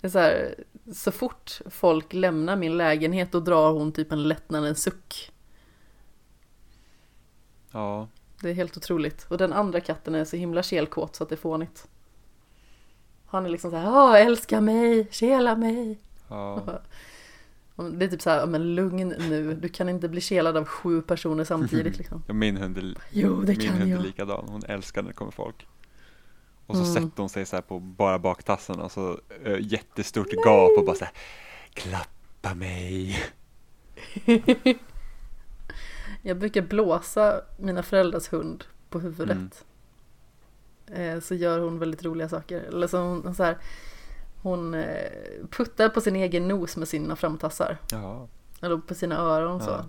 Det 0.00 0.06
är 0.06 0.10
så, 0.10 0.18
här, 0.18 0.54
så 0.92 1.12
fort 1.12 1.60
folk 1.70 2.12
lämnar 2.12 2.56
min 2.56 2.76
lägenhet 2.76 3.32
då 3.32 3.40
drar 3.40 3.72
hon 3.72 3.92
typ 3.92 4.12
en 4.12 4.28
lättnadens 4.28 4.82
suck. 4.82 5.32
Ja, 7.72 8.08
Det 8.40 8.50
är 8.50 8.54
helt 8.54 8.76
otroligt. 8.76 9.26
Och 9.28 9.38
den 9.38 9.52
andra 9.52 9.80
katten 9.80 10.14
är 10.14 10.24
så 10.24 10.36
himla 10.36 10.62
kelkåt 10.62 11.16
så 11.16 11.22
att 11.22 11.28
det 11.28 11.34
är 11.34 11.36
fånigt. 11.36 11.88
Han 13.26 13.44
är 13.46 13.50
liksom 13.50 13.70
så 13.70 13.76
här, 13.76 14.16
älska 14.26 14.60
mig, 14.60 15.08
kela 15.10 15.56
mig. 15.56 15.98
ja. 16.28 16.62
Det 17.92 18.04
är 18.04 18.08
typ 18.08 18.22
så 18.22 18.30
här, 18.30 18.38
"Ja, 18.40 18.46
men 18.46 18.74
lugn 18.74 19.08
nu, 19.08 19.54
du 19.54 19.68
kan 19.68 19.88
inte 19.88 20.08
bli 20.08 20.20
kelad 20.20 20.56
av 20.56 20.64
sju 20.64 21.02
personer 21.02 21.44
samtidigt 21.44 21.98
liksom. 21.98 22.22
ja 22.26 22.34
min 22.34 22.56
hund 22.56 22.78
är, 22.78 22.94
Jo, 23.10 23.40
det 23.40 23.46
min 23.58 23.60
kan 23.68 23.76
hund 23.78 23.82
är 23.92 23.96
jag. 23.96 24.02
likadan. 24.02 24.44
Hon 24.48 24.62
älskar 24.68 25.02
när 25.02 25.08
det 25.08 25.14
kommer 25.14 25.32
folk. 25.32 25.66
Och 26.66 26.76
så 26.76 26.82
Mm. 26.82 26.94
sätter 26.94 27.22
hon 27.22 27.28
sig 27.28 27.46
så 27.46 27.56
här 27.56 27.62
på 27.62 27.78
bara 27.78 28.18
baktassen 28.18 28.80
och 28.80 28.92
så 28.92 29.18
ö, 29.44 29.58
jättestort 29.60 30.32
gap 30.44 30.78
och 30.78 30.84
bara 30.86 30.96
så 30.96 31.04
här 31.04 31.14
Klappa 31.72 32.54
mig. 32.54 33.18
Jag 36.28 36.38
brukar 36.38 36.62
blåsa 36.62 37.40
mina 37.56 37.82
föräldrars 37.82 38.32
hund 38.32 38.64
på 38.90 39.00
huvudet. 39.00 39.64
Mm. 40.86 41.16
Eh, 41.16 41.20
Så 41.20 41.34
gör 41.34 41.60
hon 41.60 41.78
väldigt 41.78 42.04
roliga 42.04 42.28
saker. 42.28 42.60
Eller 42.60 42.86
så 42.86 42.98
hon, 42.98 43.34
så 43.34 43.42
här, 43.42 43.58
hon 44.42 44.74
eh, 44.74 45.10
puttar 45.50 45.88
på 45.88 46.00
sin 46.00 46.16
egen 46.16 46.48
nos 46.48 46.76
med 46.76 46.88
sina 46.88 47.16
framtassar. 47.16 47.78
Ja, 47.92 48.28
Eller 48.62 48.76
på 48.76 48.94
sina 48.94 49.16
öron 49.18 49.60
så. 49.60 49.70
Ja. 49.70 49.84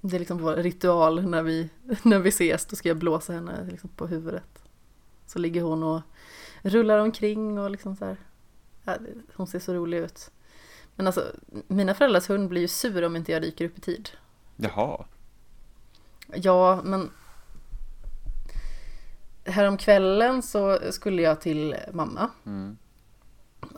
Det 0.00 0.16
är 0.16 0.18
liksom 0.18 0.38
vår 0.38 0.56
ritual 0.56 1.26
när 1.26 1.42
vi, 1.42 1.70
när 2.02 2.18
vi 2.18 2.28
ses. 2.28 2.66
Då 2.66 2.76
ska 2.76 2.88
jag 2.88 2.98
blåsa 2.98 3.32
henne 3.32 3.68
liksom 3.70 3.90
på 3.96 4.06
huvudet. 4.06 4.62
Så 5.26 5.38
ligger 5.38 5.62
hon 5.62 5.82
och 5.82 6.00
rullar 6.62 6.98
omkring 6.98 7.58
och 7.58 7.70
liksom 7.70 7.96
så 7.96 8.04
här. 8.04 8.16
Ja, 8.84 8.96
hon 9.34 9.46
ser 9.46 9.58
så 9.58 9.74
rolig 9.74 9.98
ut. 9.98 10.30
Men 10.96 11.06
alltså, 11.06 11.24
mina 11.68 11.94
föräldrars 11.94 12.30
hund 12.30 12.48
blir 12.48 12.60
ju 12.60 12.68
sur 12.68 13.04
om 13.04 13.16
inte 13.16 13.32
jag 13.32 13.42
dyker 13.42 13.64
upp 13.64 13.78
i 13.78 13.80
tid. 13.80 14.10
Jaha. 14.58 15.04
Ja, 16.34 16.80
men 16.84 17.10
Häromkvällen 19.44 20.42
så 20.42 20.78
skulle 20.90 21.22
jag 21.22 21.40
till 21.40 21.76
mamma 21.92 22.30
Mm. 22.46 22.76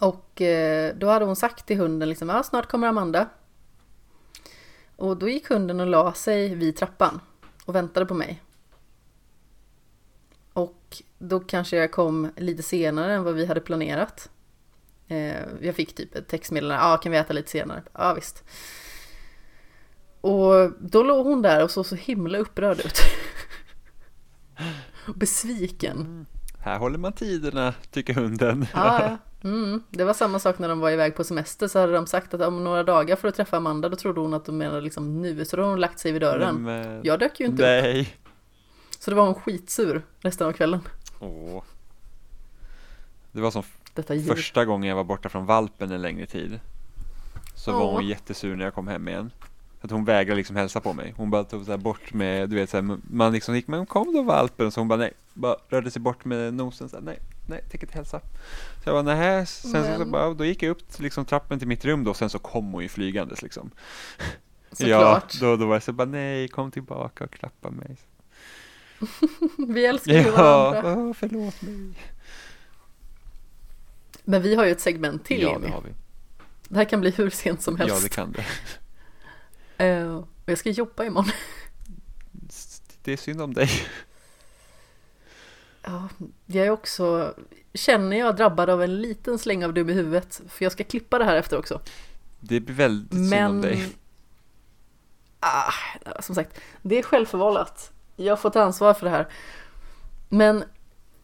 och 0.00 0.40
eh, 0.40 0.94
då 0.96 1.08
hade 1.08 1.24
hon 1.24 1.36
sagt 1.36 1.66
till 1.66 1.78
hunden 1.78 2.08
liksom, 2.08 2.28
ja 2.28 2.42
snart 2.42 2.66
kommer 2.68 2.88
Amanda. 2.88 3.28
Och 4.96 5.16
då 5.16 5.28
gick 5.28 5.48
hunden 5.48 5.80
och 5.80 5.86
la 5.86 6.12
sig 6.12 6.54
vid 6.54 6.76
trappan 6.76 7.20
och 7.64 7.74
väntade 7.74 8.06
på 8.06 8.14
mig. 8.14 8.42
Och 10.52 11.02
då 11.18 11.40
kanske 11.40 11.76
jag 11.76 11.92
kom 11.92 12.30
lite 12.36 12.62
senare 12.62 13.14
än 13.14 13.24
vad 13.24 13.34
vi 13.34 13.46
hade 13.46 13.60
planerat. 13.60 14.30
Eh, 15.08 15.44
jag 15.60 15.74
fick 15.74 15.94
typ 15.94 16.14
ett 16.14 16.28
textmeddelande, 16.28 16.84
ja 16.84 16.96
kan 16.96 17.12
vi 17.12 17.18
äta 17.18 17.32
lite 17.32 17.50
senare? 17.50 17.82
Ja 17.92 18.14
visst. 18.14 18.44
Och 20.20 20.72
då 20.80 21.02
låg 21.02 21.26
hon 21.26 21.42
där 21.42 21.64
och 21.64 21.70
såg 21.70 21.86
så 21.86 21.94
himla 21.94 22.38
upprörd 22.38 22.78
ut. 22.80 22.98
Besviken. 25.14 26.26
Här 26.58 26.78
håller 26.78 26.98
man 26.98 27.12
tiderna, 27.12 27.74
tycker 27.90 28.14
hunden. 28.14 28.66
Ja, 28.74 29.02
ja. 29.02 29.18
Mm. 29.48 29.82
Det 29.90 30.04
var 30.04 30.14
samma 30.14 30.38
sak 30.38 30.58
när 30.58 30.68
de 30.68 30.80
var 30.80 30.90
iväg 30.90 31.16
på 31.16 31.24
semester 31.24 31.68
så 31.68 31.78
hade 31.78 31.92
de 31.92 32.06
sagt 32.06 32.34
att 32.34 32.40
om 32.40 32.64
några 32.64 32.82
dagar 32.82 33.16
får 33.16 33.28
du 33.28 33.32
träffa 33.32 33.56
Amanda. 33.56 33.88
Då 33.88 33.96
trodde 33.96 34.20
hon 34.20 34.34
att 34.34 34.44
de 34.44 34.58
menade 34.58 34.80
liksom 34.80 35.22
nu, 35.22 35.44
så 35.44 35.56
då 35.56 35.62
har 35.62 35.70
hon 35.70 35.80
lagt 35.80 35.98
sig 35.98 36.12
vid 36.12 36.22
dörren. 36.22 36.62
Men, 36.62 37.00
Jag 37.04 37.18
dök 37.18 37.40
ju 37.40 37.46
inte 37.46 37.62
upp. 37.62 37.84
nej. 37.84 38.16
Så 38.98 39.10
då 39.10 39.16
var 39.16 39.24
hon 39.26 39.34
skitsur 39.34 40.02
resten 40.20 40.46
av 40.46 40.52
kvällen. 40.52 40.80
Åh. 41.20 41.62
Det 43.32 43.40
var 43.40 43.50
som 43.50 43.62
första 44.26 44.64
gången 44.64 44.88
jag 44.88 44.96
var 44.96 45.04
borta 45.04 45.28
från 45.28 45.46
valpen 45.46 45.90
en 45.92 46.02
längre 46.02 46.26
tid. 46.26 46.60
Så 47.54 47.72
var 47.72 47.82
Åh. 47.82 47.92
hon 47.94 48.06
jättesur 48.06 48.56
när 48.56 48.64
jag 48.64 48.74
kom 48.74 48.88
hem 48.88 49.08
igen. 49.08 49.30
Att 49.82 49.90
hon 49.90 50.04
vägrade 50.04 50.36
liksom 50.36 50.56
hälsa 50.56 50.80
på 50.80 50.92
mig. 50.92 51.14
Hon 51.16 51.30
bara 51.30 51.44
tog 51.44 51.64
så 51.66 51.78
bort 51.78 52.12
med, 52.12 52.48
du 52.50 52.56
vet 52.56 52.70
så 52.70 52.76
här, 52.76 52.98
man 53.10 53.32
liksom 53.32 53.54
gick, 53.54 53.66
men 53.68 53.86
kom 53.86 54.12
då 54.12 54.22
valpen. 54.22 54.70
Så 54.72 54.80
hon 54.80 54.88
bara 54.88 54.96
nej, 54.98 55.12
bara 55.34 55.56
rörde 55.68 55.90
sig 55.90 56.02
bort 56.02 56.24
med 56.24 56.54
nosen 56.54 56.88
så 56.88 56.96
här, 56.96 57.02
nej, 57.04 57.18
nej, 57.46 57.60
tänker 57.70 57.86
inte 57.86 57.96
hälsa. 57.98 58.20
Så 58.84 58.90
jag 58.90 58.94
bara 58.94 59.14
nej, 59.16 59.46
sen 59.46 59.70
så, 59.70 59.92
så 59.92 59.98
Men- 59.98 60.10
bara, 60.10 60.34
då 60.34 60.44
gick 60.44 60.62
jag 60.62 60.70
upp 60.70 60.82
liksom 61.00 61.24
trappen 61.24 61.58
till 61.58 61.68
mitt 61.68 61.84
rum 61.84 62.04
då, 62.04 62.14
sen 62.14 62.30
så 62.30 62.38
kom 62.38 62.72
hon 62.72 62.82
ju 62.82 62.88
flygandes 62.88 63.42
liksom. 63.42 63.70
Såklart. 64.72 65.34
Ja, 65.40 65.46
då, 65.46 65.56
då 65.56 65.66
var 65.66 65.74
det 65.74 65.80
så 65.80 65.92
bara 65.92 66.08
nej, 66.08 66.48
kom 66.48 66.70
tillbaka 66.70 67.24
och 67.24 67.30
klappa 67.30 67.70
mig. 67.70 67.96
Vi 69.68 69.86
älskar 69.86 70.12
ju 70.12 70.18
Ja, 70.20 70.32
varandra. 70.70 70.94
åh, 70.96 71.12
förlåt 71.12 71.62
mig. 71.62 71.92
Men 74.24 74.42
vi 74.42 74.54
har 74.54 74.64
ju 74.64 74.70
ett 74.72 74.80
segment 74.80 75.24
till 75.24 75.42
ja, 75.42 75.52
Jimmy. 75.52 75.66
det 75.66 75.72
har 75.72 75.80
vi. 75.82 75.90
Det 76.68 76.76
här 76.76 76.84
kan 76.84 77.00
bli 77.00 77.10
hur 77.10 77.30
sent 77.30 77.62
som 77.62 77.76
helst. 77.76 77.94
Ja, 77.96 78.00
det 78.02 78.08
kan 78.08 78.32
det. 78.32 78.44
Eh, 79.80 80.14
och 80.16 80.28
jag 80.46 80.58
ska 80.58 80.70
jobba 80.70 81.04
imorgon. 81.04 81.30
Det 83.02 83.12
är 83.12 83.16
synd 83.16 83.42
om 83.42 83.54
dig. 83.54 83.70
Ja, 85.82 86.08
jag 86.46 86.66
är 86.66 86.70
också, 86.70 87.34
känner 87.74 88.16
jag, 88.18 88.36
drabbad 88.36 88.70
av 88.70 88.82
en 88.82 89.00
liten 89.02 89.38
släng 89.38 89.64
av 89.64 89.74
dum 89.74 89.90
i 89.90 89.92
huvudet. 89.92 90.40
För 90.48 90.64
jag 90.64 90.72
ska 90.72 90.84
klippa 90.84 91.18
det 91.18 91.24
här 91.24 91.36
efter 91.36 91.58
också. 91.58 91.80
Det 92.40 92.60
blir 92.60 92.74
väldigt 92.74 93.12
synd 93.12 93.24
om 93.24 93.30
Men, 93.30 93.60
dig. 93.60 93.88
ah, 95.40 95.72
som 96.20 96.34
sagt, 96.34 96.60
det 96.82 96.98
är 96.98 97.02
självförvållat. 97.02 97.92
Jag 98.16 98.40
får 98.40 98.50
ta 98.50 98.62
ansvar 98.62 98.94
för 98.94 99.06
det 99.06 99.10
här. 99.10 99.28
Men 100.28 100.64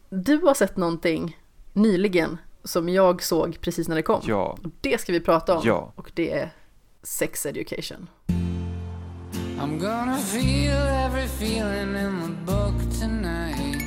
du 0.09 0.37
har 0.37 0.53
sett 0.53 0.77
någonting 0.77 1.37
nyligen 1.73 2.37
som 2.63 2.89
jag 2.89 3.23
såg 3.23 3.61
precis 3.61 3.87
när 3.87 3.95
det 3.95 4.01
kom. 4.01 4.21
Ja, 4.25 4.57
Och 4.63 4.71
det 4.81 5.01
ska 5.01 5.11
vi 5.11 5.19
prata 5.19 5.57
om. 5.57 5.61
Ja. 5.65 5.93
Och 5.95 6.11
det 6.13 6.33
är 6.33 6.53
sex 7.03 7.45
education. 7.45 8.09
I'm 9.59 9.79
gonna 9.79 10.17
feel 10.17 10.77
every 11.05 11.27
feeling 11.27 11.95
in 11.95 12.21
the 12.21 12.29
book 12.45 12.75
tonight. 12.99 13.81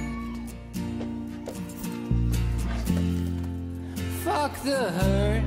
Fuck 4.24 4.62
the 4.64 4.90
hurt, 4.90 5.42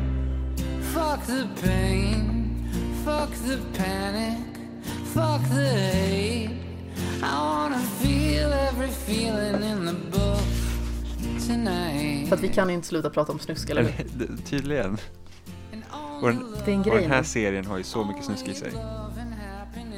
fuck 0.94 1.26
the 1.26 1.48
pain, 1.62 2.70
fuck 3.06 3.30
the 3.48 3.60
panic, 3.78 4.40
fuck 5.14 5.42
the 5.50 5.68
hate. 5.68 6.50
I 7.22 7.40
wanna 7.40 7.80
feel 7.80 8.54
every 8.54 8.92
feeling 8.92 9.62
in 9.64 9.86
the 9.86 9.94
book 9.94 10.44
tonight. 11.48 12.28
För 12.30 12.36
att 12.36 12.44
vi 12.44 12.50
kan 12.50 12.70
inte 12.70 12.88
sluta 12.88 13.10
prata 13.10 13.32
om 13.32 13.40
snusk, 13.40 13.70
eller 13.70 13.84
hur? 13.84 14.38
tydligen. 14.46 14.98
Och 16.22 16.30
den, 16.30 16.46
Det 16.66 16.72
är 16.72 16.76
en 16.76 16.80
och 16.80 16.86
grej 16.86 17.02
den 17.02 17.12
här 17.12 17.24
serien 17.24 17.66
har 17.66 17.78
ju 17.78 17.84
så 17.84 18.04
mycket 18.04 18.26
snusk 18.26 18.48
i 18.48 18.54
sig. 18.54 18.72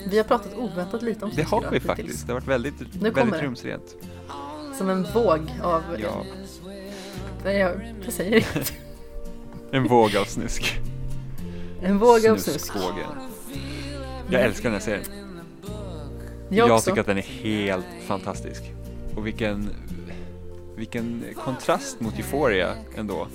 Vi 0.09 0.17
har 0.17 0.23
pratat 0.23 0.55
oväntat 0.55 1.01
lite 1.01 1.25
om 1.25 1.29
Det 1.29 1.35
snusk 1.35 1.49
har 1.51 1.61
vi 1.61 1.65
hittills. 1.67 1.83
faktiskt. 1.85 2.27
Det 2.27 2.33
har 2.33 2.39
varit 2.39 2.47
väldigt, 2.47 2.73
väldigt 3.01 3.31
det. 3.31 3.41
rumsrent. 3.41 3.95
Som 4.77 4.89
en 4.89 5.03
våg 5.13 5.39
av... 5.63 5.83
Ja, 5.97 6.23
Nej, 7.43 7.57
jag, 7.57 7.93
jag 8.03 8.13
säger 8.13 8.35
inte. 8.35 8.63
en 9.71 9.87
våg 9.87 10.15
av 10.17 10.25
snusk. 10.25 10.79
En 11.81 11.97
våg 11.99 12.27
av 12.27 12.37
snusk. 12.37 12.49
Snuskvågen. 12.59 13.05
Jag 14.29 14.41
älskar 14.41 14.63
den 14.63 14.73
här 14.73 14.79
serien. 14.85 15.05
Jag, 16.49 16.69
Jag 16.69 16.83
tycker 16.83 16.99
att 17.01 17.07
den 17.07 17.17
är 17.17 17.21
helt 17.21 17.85
fantastisk. 18.07 18.63
Och 19.15 19.27
vilken, 19.27 19.69
vilken 20.75 21.23
kontrast 21.35 21.99
mot 21.99 22.13
Euphoria 22.17 22.69
ändå. 22.97 23.27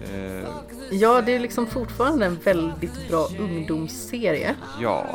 Eh, 0.00 0.48
Ja, 0.90 1.20
det 1.20 1.34
är 1.34 1.40
liksom 1.40 1.66
fortfarande 1.66 2.26
en 2.26 2.38
väldigt 2.44 3.08
bra 3.08 3.28
ungdomsserie. 3.38 4.54
ja, 4.80 5.06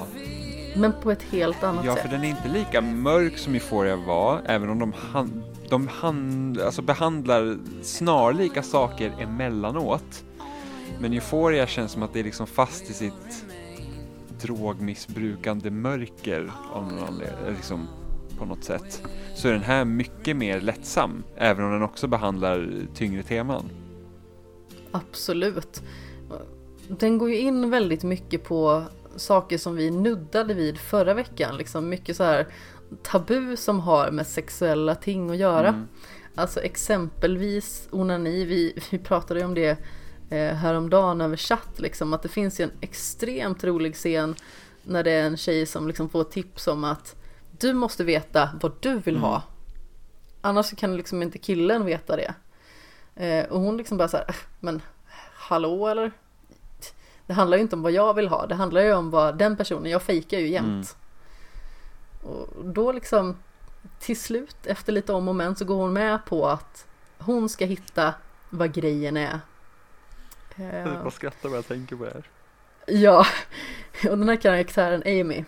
Men 0.75 0.93
på 1.01 1.11
ett 1.11 1.23
helt 1.23 1.64
annat 1.64 1.85
ja, 1.85 1.93
sätt. 1.93 2.01
för 2.01 2.09
den 2.09 2.23
är 2.23 2.30
inte 2.30 2.47
lika 2.47 2.81
mörk 2.81 3.38
som 3.38 3.53
Euphoria 3.53 3.95
var, 3.95 4.41
även 4.45 4.69
om 4.69 4.80
de, 4.80 4.93
han, 5.11 5.43
de 5.69 5.88
han, 5.88 6.57
alltså 6.65 6.81
behandlar 6.81 7.57
snarlika 7.81 8.64
saker 8.64 9.14
emellanåt. 9.19 10.23
Men 10.99 11.14
Euphoria 11.14 11.67
känns 11.67 11.91
som 11.91 12.03
att 12.03 12.14
det 12.14 12.19
är 12.19 12.23
liksom 12.23 12.47
fast 12.47 12.89
i 12.89 12.93
sitt 12.93 13.45
drogmissbrukande 14.41 15.72
mörker 15.72 16.51
av 16.73 16.83
någon 16.83 17.03
anledning, 17.07 17.55
liksom 17.57 17.88
på 18.39 18.45
något 18.45 18.64
sätt. 18.64 19.01
Så 19.35 19.47
är 19.47 19.51
den 19.51 19.64
här 19.64 19.85
mycket 19.85 20.38
mer 20.38 20.61
lättsam, 20.61 21.23
även 21.38 21.65
om 21.65 21.72
den 21.72 21.83
också 21.83 22.07
behandlar 22.07 22.69
tyngre 22.95 23.23
teman. 23.23 23.69
Absolut. 24.95 25.82
Den 26.88 27.17
går 27.17 27.30
ju 27.30 27.38
in 27.38 27.69
väldigt 27.69 28.03
mycket 28.03 28.43
på 28.43 28.83
saker 29.15 29.57
som 29.57 29.75
vi 29.75 29.91
nuddade 29.91 30.53
vid 30.53 30.77
förra 30.77 31.14
veckan. 31.14 31.57
Liksom 31.57 31.90
mycket 31.90 32.17
så 32.17 32.24
här 32.24 32.48
tabu 33.03 33.57
som 33.57 33.80
har 33.80 34.11
med 34.11 34.27
sexuella 34.27 34.95
ting 34.95 35.30
att 35.30 35.38
göra. 35.38 35.67
Mm. 35.67 35.88
Alltså 36.35 36.59
exempelvis 36.59 37.88
onani, 37.91 38.45
vi, 38.45 38.80
vi 38.91 38.98
pratade 38.98 39.40
ju 39.40 39.45
om 39.45 39.53
det 39.53 39.77
eh, 40.30 40.53
häromdagen 40.53 41.22
över 41.22 41.38
chatt 41.38 41.80
liksom, 41.80 42.14
att 42.14 42.24
det 42.24 42.30
finns 42.30 42.59
ju 42.59 42.64
en 42.64 42.72
extremt 42.82 43.64
rolig 43.64 43.95
scen 43.95 44.35
när 44.83 45.03
det 45.03 45.11
är 45.11 45.24
en 45.24 45.38
tjej 45.38 45.65
som 45.65 45.88
liksom 45.88 46.09
får 46.09 46.24
tips 46.24 46.67
om 46.67 46.83
att 46.83 47.15
du 47.59 47.74
måste 47.74 48.03
veta 48.03 48.49
vad 48.61 48.72
du 48.80 48.99
vill 48.99 49.17
ha. 49.17 49.43
Annars 50.41 50.65
så 50.65 50.75
kan 50.75 50.98
liksom 50.98 51.22
inte 51.22 51.38
killen 51.38 51.85
veta 51.85 52.15
det. 52.15 52.33
Eh, 53.16 53.45
och 53.45 53.60
hon 53.60 53.77
liksom 53.77 53.98
bara 53.98 54.08
så 54.08 54.18
här, 54.18 54.26
"Äh, 54.30 54.35
men 54.60 54.82
hallå 55.34 55.88
eller? 55.88 56.11
Det 57.26 57.34
handlar 57.34 57.58
ju 57.58 57.61
inte 57.64 57.76
om 57.76 57.82
vad 57.82 57.92
jag 57.92 58.14
vill 58.14 58.27
ha, 58.27 58.45
det 58.48 58.56
handlar 58.56 58.82
ju 58.82 58.94
om 58.94 59.11
vad 59.11 59.38
den 59.38 59.58
personen, 59.58 59.92
jag 59.92 60.02
fejkar 60.02 60.40
ju 60.40 60.48
jämt. 60.48 60.98
Och 62.24 62.66
då 62.66 62.92
liksom 62.92 63.38
till 64.00 64.19
slut 64.19 64.66
efter 64.66 64.94
lite 64.94 65.14
om 65.14 65.27
och 65.27 65.35
men 65.35 65.56
så 65.56 65.66
går 65.66 65.76
hon 65.76 65.94
med 65.94 66.26
på 66.26 66.48
att 66.48 66.88
hon 67.18 67.50
ska 67.50 67.66
hitta 67.66 68.14
vad 68.50 68.74
grejen 68.74 69.18
är. 69.18 69.40
Eh, 70.56 71.10
skrattar 71.10 71.50
när 71.50 71.56
jag 71.56 71.68
tänker 71.68 71.95
på 71.95 72.03
det 72.06 72.11
här. 72.14 72.30
Ja, 72.88 73.26
och 74.10 74.18
den 74.18 74.30
här 74.30 74.35
karaktären 74.35 75.03
Amy 75.06 75.44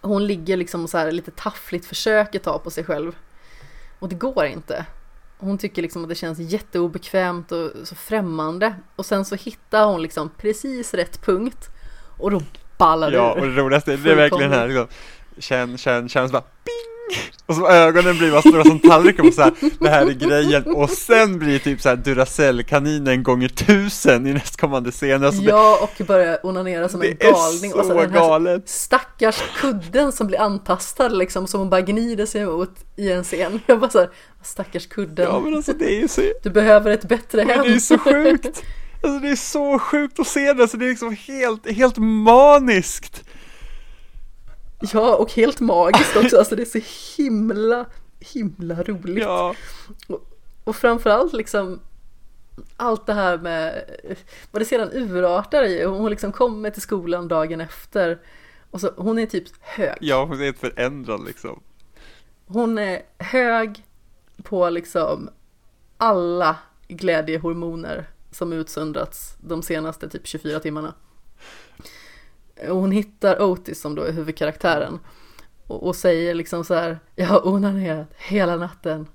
Hon 0.00 0.26
ligger 0.26 0.56
liksom 0.56 0.88
så 0.88 0.98
här 0.98 1.12
lite 1.12 1.30
taffligt 1.30 1.86
försöker 1.86 2.38
ta 2.38 2.58
på 2.58 2.70
sig 2.70 2.84
själv 2.84 3.16
Och 3.98 4.08
det 4.08 4.14
går 4.14 4.44
inte 4.44 4.86
Hon 5.44 5.58
tycker 5.58 5.82
liksom 5.82 6.02
att 6.02 6.08
det 6.08 6.14
känns 6.14 6.38
jätteobekvämt 6.38 7.52
och 7.52 7.70
så 7.84 7.94
främmande. 7.94 8.74
Och 8.96 9.06
sen 9.06 9.24
så 9.24 9.34
hittar 9.34 9.86
hon 9.86 10.02
liksom 10.02 10.30
precis 10.38 10.94
rätt 10.94 11.22
punkt. 11.24 11.68
Och 12.18 12.30
då 12.30 12.42
ballar 12.78 13.10
det 13.10 13.16
Ja, 13.16 13.32
och 13.32 13.40
det 13.40 13.56
roligaste, 13.56 13.96
det 13.96 14.10
är 14.10 14.16
verkligen 14.16 14.52
här 14.52 14.68
liksom, 14.68 14.86
känn, 15.38 15.78
känn, 15.78 16.08
känn, 16.08 16.28
så 16.28 16.32
bara 16.32 16.42
ping! 16.42 16.93
Och 17.46 17.54
så 17.54 17.68
ögonen 17.68 18.18
blir 18.18 18.30
bara 18.30 18.40
stora 18.40 18.64
som 18.64 18.78
tallrikar 18.80 19.26
och 19.28 19.34
så 19.34 19.42
här, 19.42 19.52
det 19.78 19.88
här 19.88 20.06
är 20.06 20.12
grejen. 20.12 20.74
Och 20.74 20.90
sen 20.90 21.38
blir 21.38 21.52
det 21.52 21.58
typ 21.58 21.80
så 21.80 21.88
här 21.88 21.96
Duracell-kaninen 21.96 23.22
gånger 23.22 23.48
tusen 23.48 24.26
i 24.26 24.32
nästkommande 24.32 24.90
scen. 24.90 25.24
Alltså 25.24 25.42
Ja, 25.42 25.78
och 25.82 26.06
börjar 26.06 26.38
onanera 26.42 26.88
som 26.88 27.02
en 27.02 27.06
det 27.18 27.26
är 27.26 27.32
galning. 27.32 27.70
Så 27.70 27.78
och 27.78 27.86
så 27.86 27.94
den 27.94 28.10
här 28.10 28.18
galet. 28.20 28.68
stackars 28.68 29.42
kudden 29.60 30.12
som 30.12 30.26
blir 30.26 30.40
antastad 30.40 31.08
liksom 31.08 31.46
Som 31.46 31.60
hon 31.60 31.70
bara 31.70 31.80
gnider 31.80 32.26
sig 32.26 32.40
emot 32.40 32.70
i 32.96 33.12
en 33.12 33.24
scen. 33.24 33.60
Jag 33.66 33.80
bara 33.80 33.90
såhär, 33.90 34.10
stackars 34.42 34.86
kudden. 34.86 35.26
Ja 35.30 35.40
men 35.40 35.54
alltså 35.56 35.72
det 35.72 35.96
är 35.96 36.00
ju 36.00 36.08
så, 36.08 36.22
Du 36.42 36.50
behöver 36.50 36.90
ett 36.90 37.04
bättre 37.08 37.44
men 37.44 37.56
hem. 37.56 37.66
det 37.68 37.74
är 37.74 37.78
så 37.78 37.98
sjukt. 37.98 38.62
Alltså 39.02 39.18
det 39.18 39.28
är 39.30 39.36
så 39.36 39.78
sjukt 39.78 40.20
att 40.20 40.26
se 40.26 40.52
det, 40.52 40.62
alltså 40.62 40.76
det 40.76 40.84
är 40.84 40.88
liksom 40.88 41.16
helt, 41.26 41.70
helt 41.70 41.96
maniskt 41.98 43.24
Ja, 44.80 45.16
och 45.16 45.32
helt 45.32 45.60
magiskt 45.60 46.16
också. 46.16 46.38
Alltså 46.38 46.56
det 46.56 46.62
är 46.62 46.80
så 46.80 46.80
himla, 47.22 47.86
himla 48.20 48.82
roligt. 48.82 49.24
Ja, 49.24 49.54
Och 50.64 50.76
framförallt 50.76 51.32
liksom 51.32 51.80
allt 52.76 53.06
det 53.06 53.12
här 53.14 53.38
med 53.38 53.84
vad 54.50 54.62
det 54.62 54.66
sedan 54.66 54.90
urartar 54.92 55.64
i. 55.64 55.84
Hon 55.84 56.10
liksom 56.10 56.32
kommer 56.32 56.70
till 56.70 56.82
skolan 56.82 57.28
dagen 57.28 57.60
efter. 57.60 58.18
Och 58.70 58.80
så, 58.80 58.90
hon 58.96 59.18
är 59.18 59.26
typ 59.26 59.44
hög. 59.60 59.96
ja 60.00 60.24
hon 60.24 60.40
är 60.40 60.44
helt 60.44 60.58
förändrad 60.58 61.24
liksom 61.24 61.60
Hon 62.46 62.78
är 62.78 63.02
hög 63.18 63.84
på 64.42 64.70
liksom 64.70 65.30
alla 65.96 66.56
glädjehormoner 66.88 68.08
som 68.30 68.52
utsöndrats 68.52 69.36
de 69.40 69.62
senaste 69.62 70.08
typ 70.08 70.26
24 70.26 70.60
timmarna. 70.60 70.94
Och 72.70 72.76
hon 72.76 72.92
hittar 72.92 73.42
Otis 73.42 73.80
som 73.80 73.94
då 73.94 74.02
är 74.02 74.12
huvudkaraktären. 74.12 74.98
Och, 75.66 75.82
och 75.82 75.96
säger 75.96 76.34
liksom 76.34 76.64
så 76.64 76.74
här, 76.74 76.98
jag 77.14 77.26
har 77.26 77.46
onanerat 77.46 78.08
hela 78.16 78.56
natten. 78.56 79.06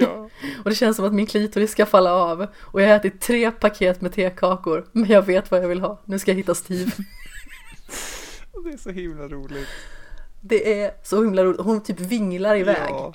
Ja. 0.00 0.28
Och 0.64 0.70
det 0.70 0.74
känns 0.74 0.96
som 0.96 1.04
att 1.04 1.14
min 1.14 1.26
klitoris 1.26 1.70
ska 1.70 1.86
falla 1.86 2.12
av. 2.12 2.46
Och 2.60 2.82
jag 2.82 2.88
har 2.88 2.96
ätit 2.96 3.20
tre 3.20 3.50
paket 3.50 4.00
med 4.00 4.12
tekakor. 4.12 4.86
Men 4.92 5.10
jag 5.10 5.22
vet 5.22 5.50
vad 5.50 5.62
jag 5.62 5.68
vill 5.68 5.80
ha. 5.80 6.00
Nu 6.04 6.18
ska 6.18 6.30
jag 6.30 6.36
hitta 6.36 6.54
Steve. 6.54 6.90
Det 8.64 8.70
är 8.74 8.78
så 8.78 8.90
himla 8.90 9.28
roligt. 9.28 9.68
Det 10.40 10.80
är 10.82 10.92
så 11.02 11.22
himla 11.22 11.44
roligt. 11.44 11.60
Hon 11.60 11.82
typ 11.82 12.00
vinglar 12.00 12.56
iväg. 12.56 12.90
Ja. 12.90 13.14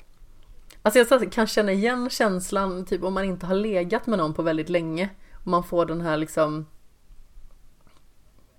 Alltså 0.82 0.98
jag 0.98 1.32
kan 1.32 1.46
känna 1.46 1.72
igen 1.72 2.10
känslan 2.10 2.84
typ 2.84 3.02
om 3.02 3.14
man 3.14 3.24
inte 3.24 3.46
har 3.46 3.54
legat 3.54 4.06
med 4.06 4.18
någon 4.18 4.34
på 4.34 4.42
väldigt 4.42 4.68
länge. 4.68 5.08
Och 5.32 5.46
man 5.46 5.64
får 5.64 5.86
den 5.86 6.00
här 6.00 6.16
liksom, 6.16 6.66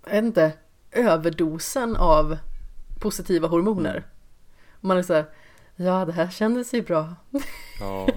jag 0.05 0.11
vet 0.11 0.23
inte, 0.23 0.53
överdosen 0.95 1.95
av 1.95 2.37
positiva 2.99 3.47
hormoner. 3.47 4.03
Man 4.81 4.97
är 4.97 5.03
så 5.03 5.13
här, 5.13 5.25
ja 5.75 6.05
det 6.05 6.11
här 6.11 6.29
kändes 6.29 6.73
ju 6.73 6.81
bra. 6.81 7.15
Ja. 7.79 8.07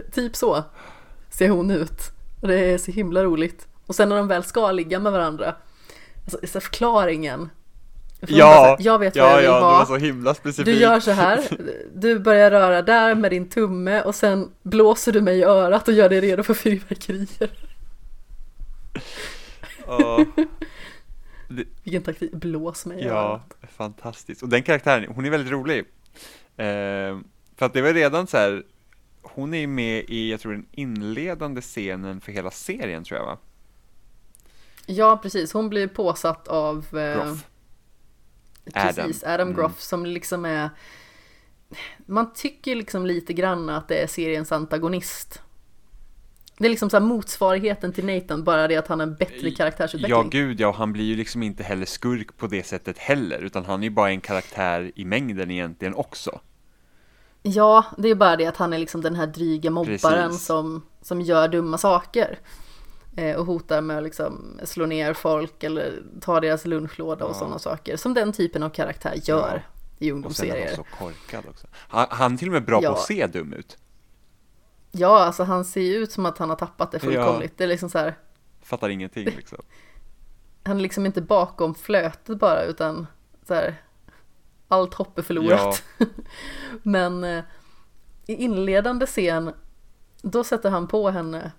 Typ 0.12 0.36
så 0.36 0.64
ser 1.30 1.48
hon 1.48 1.70
ut. 1.70 2.12
Och 2.40 2.48
det 2.48 2.58
är 2.58 2.78
så 2.78 2.90
himla 2.92 3.24
roligt. 3.24 3.68
Och 3.86 3.94
sen 3.94 4.08
när 4.08 4.16
de 4.16 4.28
väl 4.28 4.44
ska 4.44 4.72
ligga 4.72 5.00
med 5.00 5.12
varandra, 5.12 5.54
alltså 6.24 6.60
förklaringen. 6.60 7.50
För 8.20 8.32
Ja, 8.32 8.46
här, 8.46 8.76
jag 8.80 8.98
vet 8.98 9.16
vad 9.16 9.24
jag 9.26 9.32
ja, 9.32 9.36
vill 9.36 9.44
ja, 9.44 9.54
det 9.54 9.60
ha. 9.64 9.78
var 9.78 9.84
så 9.84 9.96
himla 9.96 10.34
specifikt. 10.34 10.66
Du 10.66 10.72
gör 10.80 11.00
så 11.00 11.10
här, 11.10 11.40
du 11.94 12.18
börjar 12.18 12.50
röra 12.50 12.82
där 12.82 13.14
med 13.14 13.30
din 13.30 13.48
tumme 13.48 14.02
och 14.02 14.14
sen 14.14 14.50
blåser 14.62 15.12
du 15.12 15.20
mig 15.20 15.38
i 15.38 15.42
örat 15.42 15.88
och 15.88 15.94
gör 15.94 16.08
dig 16.08 16.20
redo 16.20 16.42
för 16.42 16.54
fyrverkerier. 16.54 17.50
Ja, 19.86 20.24
Vilken 21.82 22.02
taktik, 22.02 22.32
blås 22.32 22.86
mig 22.86 23.04
ja, 23.04 23.42
fantastiskt. 23.70 24.42
Och 24.42 24.48
den 24.48 24.62
karaktären, 24.62 25.12
hon 25.14 25.24
är 25.24 25.30
väldigt 25.30 25.52
rolig. 25.52 25.78
Eh, 26.56 27.18
för 27.56 27.66
att 27.66 27.72
det 27.72 27.82
var 27.82 27.92
redan 27.94 28.26
så 28.26 28.36
här, 28.36 28.62
hon 29.22 29.54
är 29.54 29.58
ju 29.58 29.66
med 29.66 30.04
i, 30.08 30.30
jag 30.30 30.40
tror 30.40 30.52
den 30.52 30.66
inledande 30.72 31.60
scenen 31.60 32.20
för 32.20 32.32
hela 32.32 32.50
serien 32.50 33.04
tror 33.04 33.18
jag 33.18 33.26
va? 33.26 33.38
Ja, 34.86 35.16
precis. 35.22 35.52
Hon 35.52 35.68
blir 35.68 35.88
påsatt 35.88 36.48
av 36.48 36.98
eh, 36.98 37.24
Groff. 37.24 37.46
Precis, 38.74 39.22
Adam. 39.22 39.34
Adam, 39.34 39.48
Mm. 39.48 39.60
Groff 39.60 39.80
som 39.80 40.06
liksom 40.06 40.44
är 40.44 40.70
Man 42.06 42.32
tycker 42.32 42.74
liksom 42.74 43.06
lite 43.06 43.32
grann 43.32 43.68
att 43.68 43.88
det 43.88 44.02
är 44.02 44.06
seriens 44.06 44.52
antagonist 44.52 45.42
Det 46.62 46.68
är 46.68 46.70
liksom 46.70 46.90
så 46.90 47.00
motsvarigheten 47.00 47.92
till 47.92 48.04
Nathan, 48.06 48.44
bara 48.44 48.68
det 48.68 48.76
att 48.76 48.88
han 48.88 49.00
har 49.00 49.06
en 49.06 49.14
bättre 49.14 49.50
karaktärsutveckling 49.50 50.16
Ja, 50.16 50.22
gud 50.30 50.60
ja, 50.60 50.68
och 50.68 50.74
han 50.74 50.92
blir 50.92 51.04
ju 51.04 51.16
liksom 51.16 51.42
inte 51.42 51.62
heller 51.62 51.86
skurk 51.86 52.36
på 52.36 52.46
det 52.46 52.62
sättet 52.66 52.98
heller, 52.98 53.38
utan 53.38 53.64
han 53.64 53.80
är 53.80 53.84
ju 53.84 53.90
bara 53.90 54.10
en 54.10 54.20
karaktär 54.20 54.92
i 54.94 55.04
mängden 55.04 55.50
egentligen 55.50 55.94
också. 55.94 56.40
Ja, 57.42 57.84
det 57.98 58.08
är 58.08 58.14
bara 58.14 58.36
det 58.36 58.46
att 58.46 58.56
han 58.56 58.72
är 58.72 58.78
liksom 58.78 59.00
den 59.00 59.14
här 59.14 59.26
dryga 59.26 59.70
mobbaren 59.70 60.28
Precis. 60.28 60.46
som, 60.46 60.82
som 61.02 61.20
gör 61.20 61.48
dumma 61.48 61.78
saker. 61.78 62.38
Eh, 63.16 63.36
och 63.36 63.46
hotar 63.46 63.80
med 63.80 63.96
att 63.98 64.04
liksom 64.04 64.60
slå 64.64 64.86
ner 64.86 65.14
folk 65.14 65.64
eller 65.64 66.02
ta 66.20 66.40
deras 66.40 66.64
lunchlåda 66.66 67.24
och 67.24 67.30
Ja. 67.30 67.34
sådana 67.38 67.58
saker. 67.58 67.96
Som 67.96 68.14
den 68.14 68.32
typen 68.32 68.62
av 68.62 68.70
karaktär 68.70 69.14
gör 69.24 69.62
i 69.98 70.12
Och 70.12 70.36
sen 70.36 70.46
är 70.48 70.50
han 70.52 70.58
ungdomsserier. 70.60 70.76
så 70.76 70.84
korkad 70.98 71.44
också. 71.50 71.66
Han, 71.74 72.06
han 72.10 72.32
är 72.34 72.36
till 72.38 72.48
och 72.48 72.52
med 72.54 72.64
bra 72.64 72.78
på 72.78 72.84
Ja. 72.84 72.92
att 72.92 73.00
se 73.00 73.26
dum 73.26 73.52
ut. 73.52 73.78
Ja, 74.92 75.24
alltså 75.24 75.44
han 75.44 75.64
ser 75.64 75.80
ju 75.80 75.94
ut 75.94 76.12
som 76.12 76.26
att 76.26 76.38
han 76.38 76.48
har 76.48 76.56
tappat 76.56 76.92
det 76.92 76.98
fullkomligt. 76.98 77.58
Det 77.58 77.64
är 77.64 77.68
liksom 77.68 77.90
så 77.90 77.98
här, 77.98 78.18
Fattar 78.62 78.88
ingenting 78.88 79.24
liksom. 79.24 79.58
han 80.64 80.76
är 80.76 80.80
liksom 80.80 81.06
inte 81.06 81.22
bakom 81.22 81.74
flötet 81.74 82.38
bara 82.38 82.62
utan 82.62 83.06
så 83.46 83.54
här, 83.54 83.82
allt 84.68 84.94
hopp 84.94 85.18
är 85.18 85.22
förlorat. 85.22 85.82
Men 86.82 87.24
eh, 87.24 87.44
i 88.26 88.34
inledande 88.34 89.06
scen, 89.06 89.52
då 90.22 90.44
sätter 90.44 90.70
han 90.70 90.86
på 90.88 91.10
henne 91.10 91.52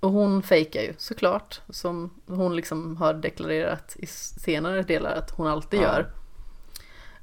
och 0.00 0.10
hon 0.10 0.42
fejkar 0.42 0.80
ju 0.82 0.94
såklart, 0.98 1.60
som 1.68 2.20
hon 2.26 2.56
liksom 2.56 2.96
har 2.96 3.14
deklarerat 3.14 3.96
i 3.98 4.06
senare 4.06 4.82
delar 4.82 5.14
att 5.14 5.30
hon 5.30 5.46
alltid 5.46 5.80
Ja. 5.80 5.84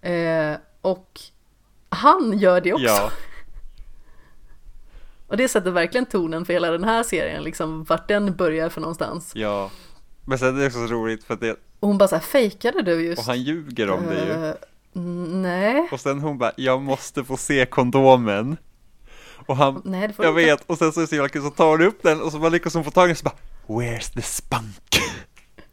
gör. 0.01 0.51
Eh, 0.51 0.57
och 0.81 1.19
han 1.89 2.37
gör 2.37 2.61
det 2.61 2.73
också. 2.73 3.11
Och 5.33 5.37
det 5.37 5.47
sätter 5.47 5.71
verkligen 5.71 6.05
tonen 6.05 6.45
för 6.45 6.53
hela 6.53 6.71
den 6.71 6.83
här 6.83 7.03
serien, 7.03 7.43
liksom 7.43 7.83
vart 7.83 8.07
den 8.07 8.35
börjar 8.35 8.69
för 8.69 8.81
någonstans. 8.81 9.31
ja. 9.35 9.71
Men 10.25 10.39
sen 10.39 10.55
är 10.57 10.61
det 10.61 10.67
också 10.67 10.87
så 10.87 10.93
roligt 10.93 11.23
för 11.23 11.33
att 11.33 11.39
det, 11.39 11.51
Och 11.79 11.87
hon 11.87 11.97
bara 11.97 12.07
så 12.07 12.15
här, 12.15 12.21
fejkade 12.23 12.81
du 12.81 13.01
just? 13.05 13.19
och 13.19 13.25
han 13.25 13.41
ljuger 13.41 13.89
om 13.89 14.05
det 14.05 14.25
ju. 14.25 14.31
Eh, 14.49 14.53
nej, 15.41 15.87
Och 15.91 15.99
sen 15.99 16.19
hon 16.19 16.37
bara, 16.37 16.51
jag 16.55 16.81
måste 16.81 17.23
få 17.23 17.37
se 17.37 17.65
kondomen. 17.65 18.57
Och 19.45 19.57
han, 19.57 19.81
nej 19.85 20.07
det 20.07 20.13
får 20.13 20.25
jag 20.25 20.39
inte. 20.39 20.45
vet, 20.45 20.63
och 20.67 20.77
sen 20.77 20.91
så 20.91 20.99
är 20.99 21.01
det 21.01 21.07
så 21.07 21.15
jävla 21.15 21.29
kul, 21.29 21.41
så 21.41 21.49
tar 21.49 21.67
hon 21.69 21.81
upp 21.81 22.03
den 22.03 22.21
och 22.21 22.31
så 22.31 22.39
bara 22.39 22.49
lyckas 22.49 22.73
hon 22.73 22.83
få 22.83 22.91
tag 22.91 23.05
i 23.05 23.07
den 23.07 23.15
så 23.15 23.23
bara, 23.23 23.35
where's 23.67 24.13
the 24.13 24.21
spunk? 24.21 25.03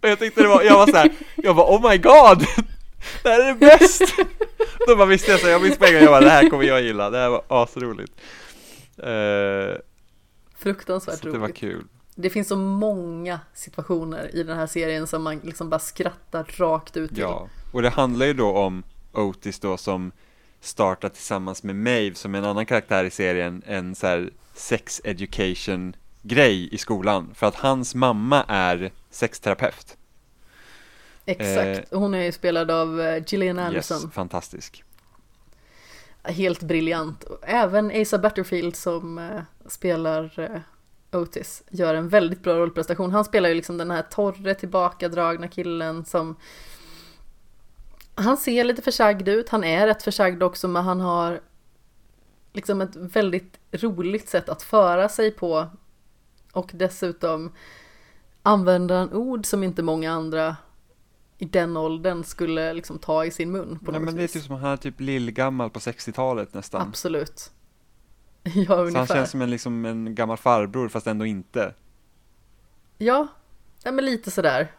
Och 0.02 0.08
jag 0.08 0.18
tyckte 0.18 0.42
det 0.42 0.48
var, 0.48 0.62
jag 0.62 0.74
var 0.74 0.86
så 0.86 0.96
här, 0.96 1.10
jag 1.36 1.56
bara 1.56 1.66
oh 1.76 1.90
my 1.90 1.98
god! 1.98 2.46
Det 3.22 3.28
här 3.28 3.40
är 3.40 3.46
det 3.46 3.54
bäst! 3.54 4.02
Då 4.86 4.96
bara 4.96 5.06
visste 5.06 5.30
jag 5.30 5.40
så, 5.40 5.48
jag 5.48 5.58
visste 5.60 5.78
på 5.78 5.84
en 5.86 5.92
gång, 5.92 6.02
jag 6.02 6.10
bara 6.12 6.20
det 6.20 6.30
här 6.30 6.50
kommer 6.50 6.64
jag 6.64 6.82
gilla, 6.82 7.10
det 7.10 7.18
här 7.18 7.28
var 7.28 7.42
asroligt. 7.48 8.12
Uh, 9.04 9.76
Fruktansvärt 10.54 11.18
så 11.18 11.24
det 11.24 11.28
roligt. 11.28 11.40
var 11.40 11.48
kul. 11.48 11.84
Det 12.14 12.30
finns 12.30 12.48
så 12.48 12.56
många 12.56 13.40
situationer 13.54 14.36
i 14.36 14.42
den 14.42 14.56
här 14.56 14.66
serien 14.66 15.06
som 15.06 15.22
man 15.22 15.38
liksom 15.38 15.70
bara 15.70 15.80
skrattar 15.80 16.44
rakt 16.56 16.96
ut 16.96 17.10
till. 17.10 17.18
Ja, 17.18 17.48
och 17.72 17.82
det 17.82 17.88
handlar 17.90 18.26
ju 18.26 18.34
då 18.34 18.56
om 18.56 18.82
Otis 19.12 19.60
då 19.60 19.76
som 19.76 20.12
startar 20.60 21.08
tillsammans 21.08 21.62
med 21.62 21.76
Maeve 21.76 22.14
som 22.14 22.34
är 22.34 22.38
en 22.38 22.44
annan 22.44 22.66
karaktär 22.66 23.04
i 23.04 23.10
serien 23.10 23.62
en 23.66 23.94
så 23.94 24.06
här 24.06 24.30
sex 24.54 25.00
education 25.04 25.96
grej 26.22 26.74
i 26.74 26.78
skolan 26.78 27.30
för 27.34 27.46
att 27.46 27.54
hans 27.54 27.94
mamma 27.94 28.44
är 28.48 28.90
sexterapeut. 29.10 29.96
Exakt, 31.24 31.92
och 31.92 32.00
hon 32.00 32.14
är 32.14 32.22
ju 32.22 32.32
spelad 32.32 32.70
av 32.70 33.00
eh, 33.00 33.22
Gillian 33.26 33.58
Anderson. 33.58 34.02
Yes, 34.02 34.12
fantastisk. 34.12 34.84
Helt 36.22 36.62
briljant. 36.62 37.24
Även 37.42 38.02
Asa 38.02 38.18
Butterfield 38.18 38.76
som 38.76 39.18
eh, 39.18 39.40
spelar 39.66 40.38
eh, 40.38 40.60
Otis 41.20 41.62
gör 41.70 41.94
en 41.94 42.08
väldigt 42.08 42.42
bra 42.42 42.54
rollprestation. 42.54 43.12
Han 43.12 43.24
spelar 43.24 43.48
ju 43.48 43.54
liksom 43.54 43.78
den 43.78 43.90
här 43.90 44.02
torre 44.02 44.54
tillbakadragna 44.54 45.48
killen 45.48 46.04
som 46.04 46.36
han 48.14 48.36
ser 48.36 48.64
lite 48.64 48.82
försagd 48.82 49.28
ut, 49.28 49.48
han 49.48 49.64
är 49.64 49.86
rätt 49.86 50.02
försagd 50.02 50.42
också 50.42 50.68
men 50.68 50.84
han 50.84 51.00
har 51.00 51.40
liksom 52.52 52.80
ett 52.80 52.96
väldigt 52.96 53.58
roligt 53.70 54.28
sätt 54.28 54.48
att 54.48 54.62
föra 54.62 55.08
sig 55.08 55.30
på 55.30 55.66
och 56.52 56.70
dessutom 56.74 57.52
använder 58.42 58.98
han 58.98 59.12
ord 59.12 59.46
som 59.46 59.64
inte 59.64 59.82
många 59.82 60.12
andra 60.12 60.56
i 61.42 61.44
den 61.44 61.76
åldern 61.76 62.24
skulle 62.24 62.72
liksom 62.72 62.98
ta 62.98 63.24
i 63.24 63.30
sin 63.30 63.50
mun 63.52 63.78
på 63.78 63.90
Nej, 63.92 64.00
något 64.00 64.06
men 64.06 64.14
det 64.16 64.20
är 64.20 64.22
vis. 64.22 64.32
typ 64.32 64.42
som 64.44 64.54
han 64.56 64.70
är 64.72 64.76
typ 64.76 65.00
lillgammal 65.00 65.70
på 65.70 65.78
60-talet 65.78 66.54
nästan. 66.54 66.82
Absolut. 66.88 67.50
Ja, 68.42 68.64
Så 68.66 68.74
han 68.76 68.86
ungefär. 68.86 69.14
känns 69.14 69.30
som 69.30 69.42
en, 69.42 69.50
liksom 69.50 69.84
en 69.84 70.14
gammal 70.14 70.36
farbror 70.36 70.88
fast 70.88 71.06
ändå 71.06 71.26
inte. 71.26 71.74
Ja, 72.98 73.26
ja 73.84 73.92
men 73.92 74.04
lite 74.04 74.30
sådär. 74.30 74.72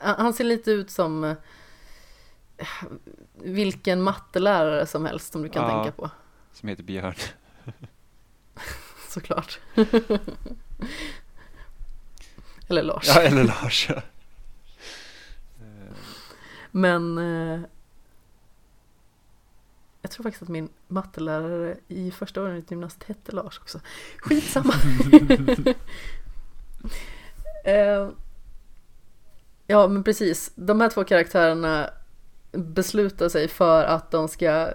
Han 0.00 0.14
han 0.18 0.34
ser 0.34 0.44
lite 0.44 0.70
ut 0.70 0.90
som 0.90 1.24
eh, 1.24 1.36
vilken 3.34 4.02
mattelärare 4.02 4.86
som 4.86 5.04
helst 5.04 5.32
som 5.32 5.42
du 5.42 5.48
kan 5.48 5.62
Ja. 5.62 5.68
tänka 5.84 5.92
på. 5.96 6.10
Som 6.52 6.68
heter 6.68 6.82
Björn. 6.82 7.14
Såklart. 9.08 9.60
Eller 12.68 12.82
Lars. 12.82 13.06
Ja, 13.06 13.20
eller 13.22 13.44
Lars. 13.44 13.86
ja. 13.88 14.02
Men 16.76 17.18
eh, 17.18 17.60
jag 20.02 20.10
tror 20.10 20.22
faktiskt 20.22 20.42
att 20.42 20.48
min 20.48 20.68
mattelärare 20.88 21.76
i 21.88 22.10
första 22.10 22.42
året 22.42 22.70
gymnasiet 22.70 23.04
hette 23.04 23.32
Lars 23.32 23.58
också. 23.58 23.80
Skitsamma. 24.18 24.74
eh, 27.64 28.08
ja 29.66 29.88
men 29.88 30.04
precis, 30.04 30.52
de 30.54 30.80
här 30.80 30.90
två 30.90 31.04
karaktärerna 31.04 31.90
beslutar 32.52 33.28
sig 33.28 33.48
för 33.48 33.84
att 33.84 34.10
de 34.10 34.28
ska 34.28 34.70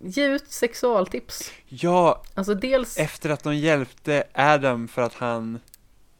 ge 0.00 0.26
ut 0.26 0.48
sexualtips. 0.48 1.52
Ja, 1.68 2.22
Alltså 2.34 2.54
dels, 2.54 2.98
efter 2.98 3.30
att 3.30 3.42
de 3.42 3.56
hjälpte 3.56 4.24
Adam 4.34 4.88
för 4.88 5.02
att 5.02 5.14
han, 5.14 5.60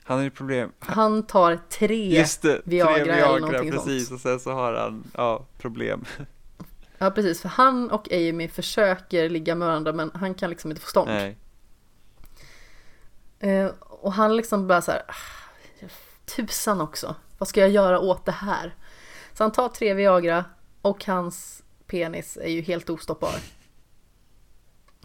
han 0.06 0.16
har 0.16 0.24
ju 0.24 0.30
problem. 0.30 0.72
han 0.78 1.22
tar 1.22 1.58
tre 1.70 2.18
Just 2.18 2.42
det, 2.42 2.60
Viagra 2.64 2.92
tre 2.94 3.02
eller 3.02 3.14
Viagra, 3.16 3.38
någonting 3.38 3.70
precis, 3.72 4.08
sånt. 4.08 4.14
och 4.18 4.20
sen 4.20 4.40
så 4.40 4.52
har 4.52 4.72
han, 4.74 5.04
ja, 5.14 5.46
problem. 5.58 6.04
Ja 6.98 7.10
precis, 7.10 7.40
för 7.40 7.48
han 7.48 7.90
och 7.90 8.12
Amy 8.12 8.48
försöker 8.48 9.28
ligga 9.28 9.54
med 9.54 9.68
varandra 9.68 9.92
men 9.92 10.10
han 10.14 10.34
kan 10.34 10.50
liksom 10.50 10.70
inte 10.70 10.82
få 10.82 10.88
stånd. 10.88 11.08
Nej, 11.10 11.36
Eh, 13.38 13.66
och 13.80 14.12
han 14.12 14.36
liksom 14.36 14.66
bara 14.68 14.82
så 14.82 14.90
här, 14.92 15.02
"Ah, 15.08 15.88
tusan 16.36 16.80
också. 16.80 17.14
vad 17.38 17.48
ska 17.48 17.60
jag 17.60 17.70
göra 17.70 18.00
åt 18.00 18.24
det 18.24 18.32
här? 18.32 18.74
Så 19.32 19.44
han 19.44 19.52
tar 19.52 19.68
tre 19.68 19.94
Viagra 19.94 20.44
och 20.82 21.04
hans 21.04 21.62
penis 21.86 22.38
är 22.42 22.48
ju 22.50 22.60
helt 22.60 22.90
ostoppbar. 22.90 23.34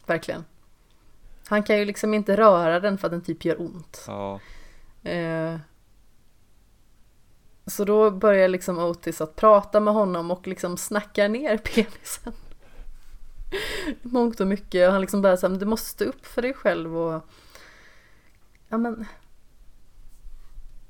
Verkligen. 0.05 0.45
Han 1.47 1.63
kan 1.63 1.77
ju 1.77 1.85
liksom 1.85 2.13
inte 2.13 2.37
röra 2.37 2.79
den 2.79 2.97
för 2.97 3.07
att 3.07 3.11
den 3.11 3.21
typ 3.21 3.45
gör 3.45 3.61
ont. 3.61 4.03
Ja. 4.07 4.39
Eh, 5.03 5.59
så 7.65 7.85
då 7.85 8.11
börjar 8.11 8.47
liksom 8.47 8.79
Otis 8.79 9.21
att 9.21 9.35
prata 9.35 9.79
med 9.79 9.93
honom 9.93 10.31
och 10.31 10.47
liksom 10.47 10.77
snackar 10.77 11.29
ner 11.29 11.57
penisen. 11.75 12.33
Mångt 14.01 14.39
och 14.39 14.47
mycket 14.47 14.87
och 14.87 14.91
han 14.91 15.01
liksom 15.01 15.21
bara 15.21 15.37
såhär, 15.37 15.55
du 15.55 15.65
måste 15.65 15.89
stå 15.89 16.05
upp 16.05 16.25
för 16.25 16.41
dig 16.41 16.53
själv 16.53 16.97
och 16.97 17.21
ja 18.69 18.77
men 18.77 19.05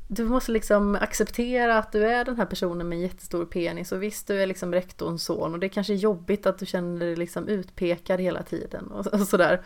du 0.07 0.25
måste 0.25 0.51
liksom 0.51 0.95
acceptera 0.95 1.77
att 1.77 1.91
du 1.91 2.05
är 2.05 2.25
den 2.25 2.37
här 2.37 2.45
personen 2.45 2.89
med 2.89 2.95
en 2.95 3.01
jättestor 3.01 3.45
penis 3.45 3.91
och 3.91 4.03
visst 4.03 4.27
du 4.27 4.41
är 4.41 4.47
liksom 4.47 4.73
rektorns 4.73 5.23
son 5.23 5.53
och 5.53 5.59
det 5.59 5.67
är 5.67 5.69
kanske 5.69 5.93
jobbigt 5.93 6.45
att 6.45 6.57
du 6.57 6.65
känner 6.65 6.99
dig 6.99 7.15
liksom 7.15 7.47
utpekad 7.47 8.19
hela 8.19 8.43
tiden 8.43 8.87
och, 8.87 9.07
och 9.07 9.19
sådär. 9.19 9.61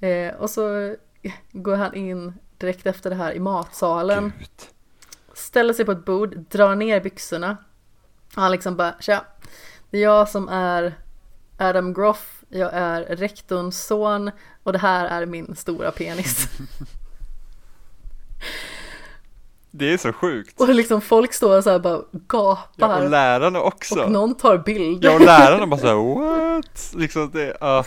Eh, 0.00 0.34
och 0.34 0.50
så 0.50 0.96
går 1.52 1.76
han 1.76 1.94
in 1.94 2.32
direkt 2.58 2.86
efter 2.86 3.10
det 3.10 3.16
här 3.16 3.32
i 3.32 3.40
matsalen 3.40 4.32
Gud. 4.38 4.48
ställer 5.34 5.72
sig 5.74 5.84
på 5.84 5.92
ett 5.92 6.04
bord, 6.04 6.36
drar 6.50 6.74
ner 6.74 7.00
byxorna. 7.00 7.56
Och 8.36 8.42
han 8.42 8.52
liksom 8.52 8.76
bara, 8.76 8.94
tja, 9.00 9.24
det 9.90 9.98
är 9.98 10.02
jag 10.02 10.28
som 10.28 10.48
är 10.48 10.94
Adam 11.58 11.94
Groff, 11.94 12.44
jag 12.48 12.70
är 12.72 13.02
rektorns 13.02 13.86
son 13.86 14.30
och 14.62 14.72
det 14.72 14.78
här 14.78 15.22
är 15.22 15.26
min 15.26 15.56
stora 15.56 15.90
penis. 15.90 16.48
Det 19.70 19.92
är 19.92 19.98
så 19.98 20.12
sjukt. 20.12 20.60
och 20.60 20.68
liksom 20.68 21.00
folk 21.00 21.32
står 21.32 21.62
så 21.62 21.70
här 21.70 21.78
bara 21.78 22.00
Ja, 22.32 22.58
gapar. 22.76 23.02
och 23.04 23.10
lärarna 23.10 23.60
också. 23.60 24.00
och 24.02 24.10
någon 24.10 24.34
tar 24.34 24.58
bild. 24.58 25.04
Ja, 25.04 25.14
och 25.14 25.20
lärarna 25.20 25.66
bara 25.70 25.80
såhär 25.80 25.94
what? 26.54 26.92
Liksom 26.94 27.30
det, 27.30 27.56
ja. 27.60 27.84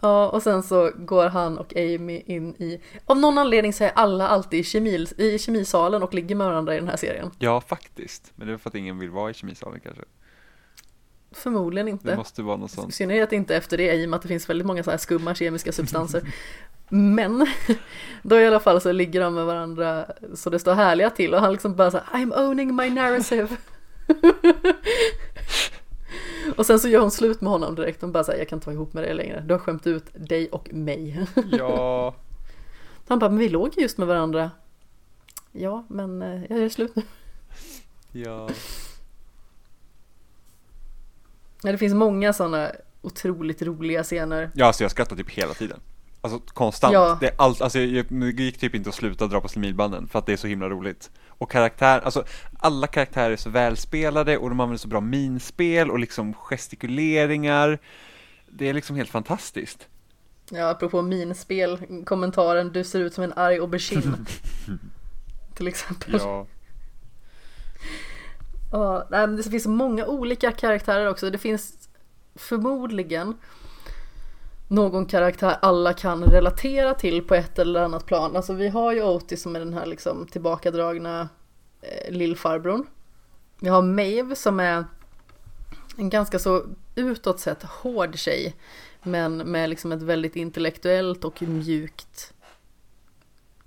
Ja, 0.00 0.28
och 0.28 0.42
sen 0.42 0.62
så 0.62 0.90
går 0.96 1.28
han 1.28 1.58
och 1.58 1.76
Amy 1.76 2.22
in 2.26 2.54
i, 2.58 2.80
av 3.06 3.16
någon 3.18 3.38
anledning 3.38 3.72
så 3.72 3.84
är 3.84 3.92
alla 3.94 4.28
alltid 4.28 4.60
i, 4.60 4.64
kemi, 4.64 5.06
i 5.16 5.38
kemisalen 5.38 6.02
och 6.02 6.14
ligger 6.14 6.34
med 6.34 6.46
varandra 6.46 6.74
i 6.74 6.78
den 6.78 6.88
här 6.88 6.96
serien. 6.96 7.30
ja, 7.38 7.60
faktiskt. 7.60 8.32
Men 8.34 8.46
det 8.48 8.52
är 8.54 8.58
för 8.58 8.70
att 8.70 8.74
ingen 8.74 8.98
vill 8.98 9.10
vara 9.10 9.30
i 9.30 9.34
kemisalen 9.34 9.80
kanske. 9.80 10.02
Förmodligen 11.32 11.88
inte. 11.88 12.10
Det 12.10 12.16
måste 12.16 12.42
vara 12.42 12.56
något 12.56 12.72
I 12.72 12.74
sånt. 12.74 12.94
synnerhet 12.94 13.32
inte 13.32 13.56
efter 13.56 13.76
det 13.76 13.92
i 13.94 14.04
och 14.06 14.10
med 14.10 14.16
att 14.16 14.22
det 14.22 14.28
finns 14.28 14.48
väldigt 14.48 14.66
många 14.66 14.82
så 14.82 14.90
här 14.90 14.98
skumma 14.98 15.34
kemiska 15.34 15.72
substanser. 15.72 16.22
Men 16.88 17.46
då 18.22 18.40
i 18.40 18.46
alla 18.46 18.60
fall 18.60 18.80
så 18.80 18.92
ligger 18.92 19.20
de 19.20 19.34
med 19.34 19.46
varandra 19.46 20.06
så 20.34 20.50
det 20.50 20.58
står 20.58 20.74
härliga 20.74 21.10
till 21.10 21.34
och 21.34 21.40
han 21.40 21.52
liksom 21.52 21.76
bara 21.76 21.90
så 21.90 22.00
här, 22.12 22.24
I'm 22.24 22.38
owning 22.48 22.76
my 22.76 22.90
narrative. 22.90 23.48
och 26.56 26.66
sen 26.66 26.78
så 26.78 26.88
gör 26.88 27.00
hon 27.00 27.10
slut 27.10 27.40
med 27.40 27.50
honom 27.52 27.74
direkt. 27.74 28.00
Hon 28.02 28.12
bara 28.12 28.24
säger 28.24 28.38
jag 28.38 28.48
kan 28.48 28.56
inte 28.56 28.66
vara 28.66 28.74
ihop 28.74 28.92
med 28.92 29.04
dig 29.04 29.14
längre. 29.14 29.44
Du 29.46 29.54
har 29.54 29.58
skämt 29.58 29.86
ut 29.86 30.04
dig 30.14 30.48
och 30.48 30.74
mig. 30.74 31.26
Ja, 31.52 32.14
Han 33.08 33.18
bara, 33.18 33.30
men 33.30 33.38
vi 33.38 33.48
låg 33.48 33.72
ju 33.76 33.82
just 33.82 33.98
med 33.98 34.08
varandra. 34.08 34.50
Ja, 35.52 35.84
men 35.88 36.22
eh, 36.22 36.42
jag 36.48 36.58
gör 36.58 36.68
slut 36.68 36.96
nu. 36.96 37.02
ja. 38.12 38.48
Ja, 41.62 41.72
det 41.72 41.78
finns 41.78 41.94
många 41.94 42.32
sådana 42.32 42.70
otroligt 43.02 43.62
roliga 43.62 44.02
scener. 44.02 44.50
Ja, 44.54 44.66
alltså 44.66 44.84
jag 44.84 44.90
skrattar 44.90 45.16
typ 45.16 45.30
hela 45.30 45.54
tiden. 45.54 45.80
Alltså 46.20 46.38
konstant. 46.38 46.92
Ja. 46.94 47.18
Det, 47.20 47.26
är 47.26 47.34
allt, 47.38 47.60
alltså, 47.60 47.78
jag, 47.78 48.06
det 48.08 48.42
gick 48.42 48.58
typ 48.58 48.74
inte 48.74 48.88
att 48.88 48.94
sluta 48.94 49.26
dra 49.26 49.40
på 49.40 49.48
smilbanden 49.48 50.08
för 50.08 50.18
att 50.18 50.26
det 50.26 50.32
är 50.32 50.36
så 50.36 50.46
himla 50.46 50.68
roligt. 50.68 51.10
Och 51.38 51.50
karaktär, 51.50 52.00
alltså 52.00 52.24
alla 52.58 52.86
karaktärer 52.86 53.30
är 53.30 53.36
så 53.36 53.50
välspelade 53.50 54.38
och 54.38 54.48
de 54.48 54.60
använder 54.60 54.78
så 54.78 54.88
bra 54.88 55.00
minspel 55.00 55.90
och 55.90 55.98
liksom 55.98 56.34
gestikuleringar. 56.34 57.78
Det 58.46 58.68
är 58.68 58.74
liksom 58.74 58.96
helt 58.96 59.10
fantastiskt. 59.10 59.88
Ja, 60.50 60.70
apropå 60.70 61.02
minspel, 61.02 61.78
kommentaren 62.04 62.72
du 62.72 62.84
ser 62.84 63.00
ut 63.00 63.14
som 63.14 63.24
en 63.24 63.32
arg 63.32 63.58
aubergine. 63.58 64.26
Till 65.54 65.68
exempel. 65.68 66.14
Ja. 66.18 66.46
Ja, 68.72 69.06
det 69.26 69.50
finns 69.50 69.66
många 69.66 70.06
olika 70.06 70.52
karaktärer 70.52 71.06
också. 71.06 71.30
Det 71.30 71.38
finns 71.38 71.88
förmodligen 72.34 73.34
någon 74.68 75.06
karaktär 75.06 75.56
alla 75.62 75.92
kan 75.92 76.24
relatera 76.24 76.94
till 76.94 77.22
på 77.22 77.34
ett 77.34 77.58
eller 77.58 77.82
annat 77.82 78.06
plan. 78.06 78.36
Alltså 78.36 78.52
vi 78.52 78.68
har 78.68 78.92
ju 78.92 79.02
Otis 79.02 79.42
som 79.42 79.56
är 79.56 79.60
den 79.60 79.72
här 79.74 79.86
liksom 79.86 80.26
tillbakadragna 80.26 81.28
eh, 81.80 82.12
lillfarbrorn. 82.12 82.86
Vi 83.60 83.68
har 83.68 83.82
Maeve 83.82 84.36
som 84.36 84.60
är 84.60 84.84
en 85.96 86.10
ganska 86.10 86.38
så 86.38 86.64
utåt 86.94 87.40
sett 87.40 87.62
hård 87.62 88.18
tjej. 88.18 88.56
Men 89.02 89.36
med 89.36 89.70
liksom 89.70 89.92
ett 89.92 90.02
väldigt 90.02 90.36
intellektuellt 90.36 91.24
och 91.24 91.42
mjukt 91.42 92.32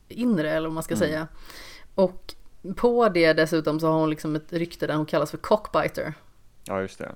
inre 0.08 0.52
eller 0.52 0.68
vad 0.68 0.74
man 0.74 0.84
ska 0.84 0.96
Mm. 0.96 1.08
säga. 1.08 1.28
Och 1.96 2.36
på 2.76 3.10
det 3.10 3.34
dessutom 3.34 3.80
så 3.80 3.88
har 3.88 4.00
hon 4.00 4.10
liksom 4.10 4.36
ett 4.36 4.54
rykte 4.54 4.88
där 4.88 4.96
hon 4.96 5.06
kallas 5.06 5.32
för 5.32 5.38
cockbiter. 5.38 6.14
ja, 6.64 6.82
just 6.82 7.00
det. 7.00 7.12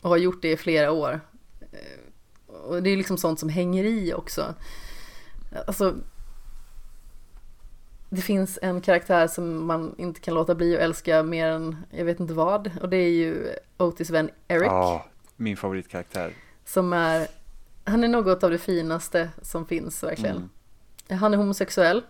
Och 0.00 0.10
har 0.10 0.16
gjort 0.16 0.42
det 0.42 0.50
i 0.52 0.56
flera 0.56 0.92
år. 0.92 1.20
Och 2.64 2.82
det 2.82 2.90
är 2.90 2.96
liksom 2.96 3.18
sånt 3.18 3.40
som 3.40 3.48
hänger 3.48 3.84
i 3.84 4.14
också. 4.14 4.54
Alltså. 5.66 5.94
Det 8.10 8.22
finns 8.22 8.58
en 8.62 8.80
karaktär 8.80 9.26
som 9.26 9.66
man 9.66 9.94
inte 9.98 10.20
kan 10.20 10.34
låta 10.34 10.54
bli 10.54 10.76
att 10.76 10.82
älska 10.82 11.22
mer 11.22 11.46
än 11.46 11.76
jag 11.90 12.04
vet 12.04 12.20
inte 12.20 12.34
vad. 12.34 12.70
Och 12.80 12.88
det 12.88 12.96
är 12.96 13.10
ju 13.10 13.48
Otis 13.76 14.10
vän 14.10 14.30
Eric. 14.48 14.66
Ja, 14.66 15.06
min 15.36 15.56
favoritkaraktär. 15.56 16.34
Som 16.64 16.92
är, 16.92 17.26
han 17.84 18.04
är 18.04 18.08
något 18.08 18.44
av 18.44 18.50
det 18.50 18.58
finaste 18.58 19.30
som 19.42 19.66
finns 19.66 20.02
verkligen. 20.02 20.50
Mm. 21.08 21.20
Han 21.20 21.34
är 21.34 21.38
homosexuell. 21.38 22.02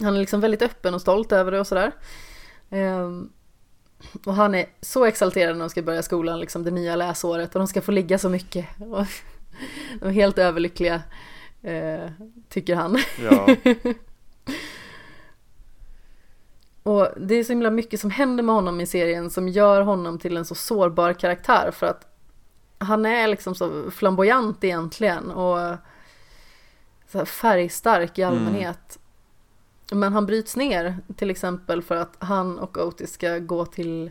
Han 0.00 0.14
är 0.14 0.20
liksom 0.20 0.40
väldigt 0.40 0.62
öppen 0.62 0.94
och 0.94 1.00
stolt 1.00 1.32
över 1.32 1.52
det 1.52 1.60
och 1.60 1.66
sådär. 1.66 1.92
Ehm, 2.70 3.30
och 4.24 4.34
han 4.34 4.54
är 4.54 4.66
så 4.80 5.04
exalterad 5.04 5.56
när 5.56 5.60
de 5.64 5.70
ska 5.70 5.82
börja 5.82 6.02
skolan, 6.02 6.40
liksom 6.40 6.64
det 6.64 6.70
nya 6.70 6.96
läsåret 6.96 7.54
och 7.54 7.58
de 7.58 7.68
ska 7.68 7.80
få 7.80 7.92
ligga 7.92 8.18
så 8.18 8.28
mycket. 8.28 8.66
De 10.00 10.08
är 10.08 10.12
helt 10.12 10.38
överlyckliga, 10.38 11.02
eh, 11.62 12.10
tycker 12.48 12.74
han. 12.74 12.98
Ja, 13.22 13.56
Och 16.82 17.08
det 17.16 17.34
är 17.34 17.44
så 17.44 17.52
himla 17.52 17.70
mycket 17.70 18.00
som 18.00 18.10
händer 18.10 18.42
med 18.42 18.54
honom 18.54 18.80
i 18.80 18.86
serien 18.86 19.30
som 19.30 19.48
gör 19.48 19.80
honom 19.80 20.18
till 20.18 20.36
en 20.36 20.44
så 20.44 20.54
sårbar 20.54 21.12
karaktär 21.12 21.70
för 21.70 21.86
att 21.86 22.06
han 22.78 23.06
är 23.06 23.28
liksom 23.28 23.54
så 23.54 23.90
flamboyant 23.90 24.64
egentligen 24.64 25.30
och 25.30 25.76
så 27.06 27.26
färgstark 27.26 28.18
i 28.18 28.22
allmänhet. 28.22 28.98
Men 29.92 30.12
han 30.12 30.26
bryts 30.26 30.56
ner 30.56 30.98
till 31.16 31.30
exempel 31.30 31.82
för 31.82 31.96
att 31.96 32.16
han 32.18 32.58
och 32.58 32.78
Otis 32.78 33.12
ska 33.12 33.38
gå 33.38 33.66
till 33.66 34.10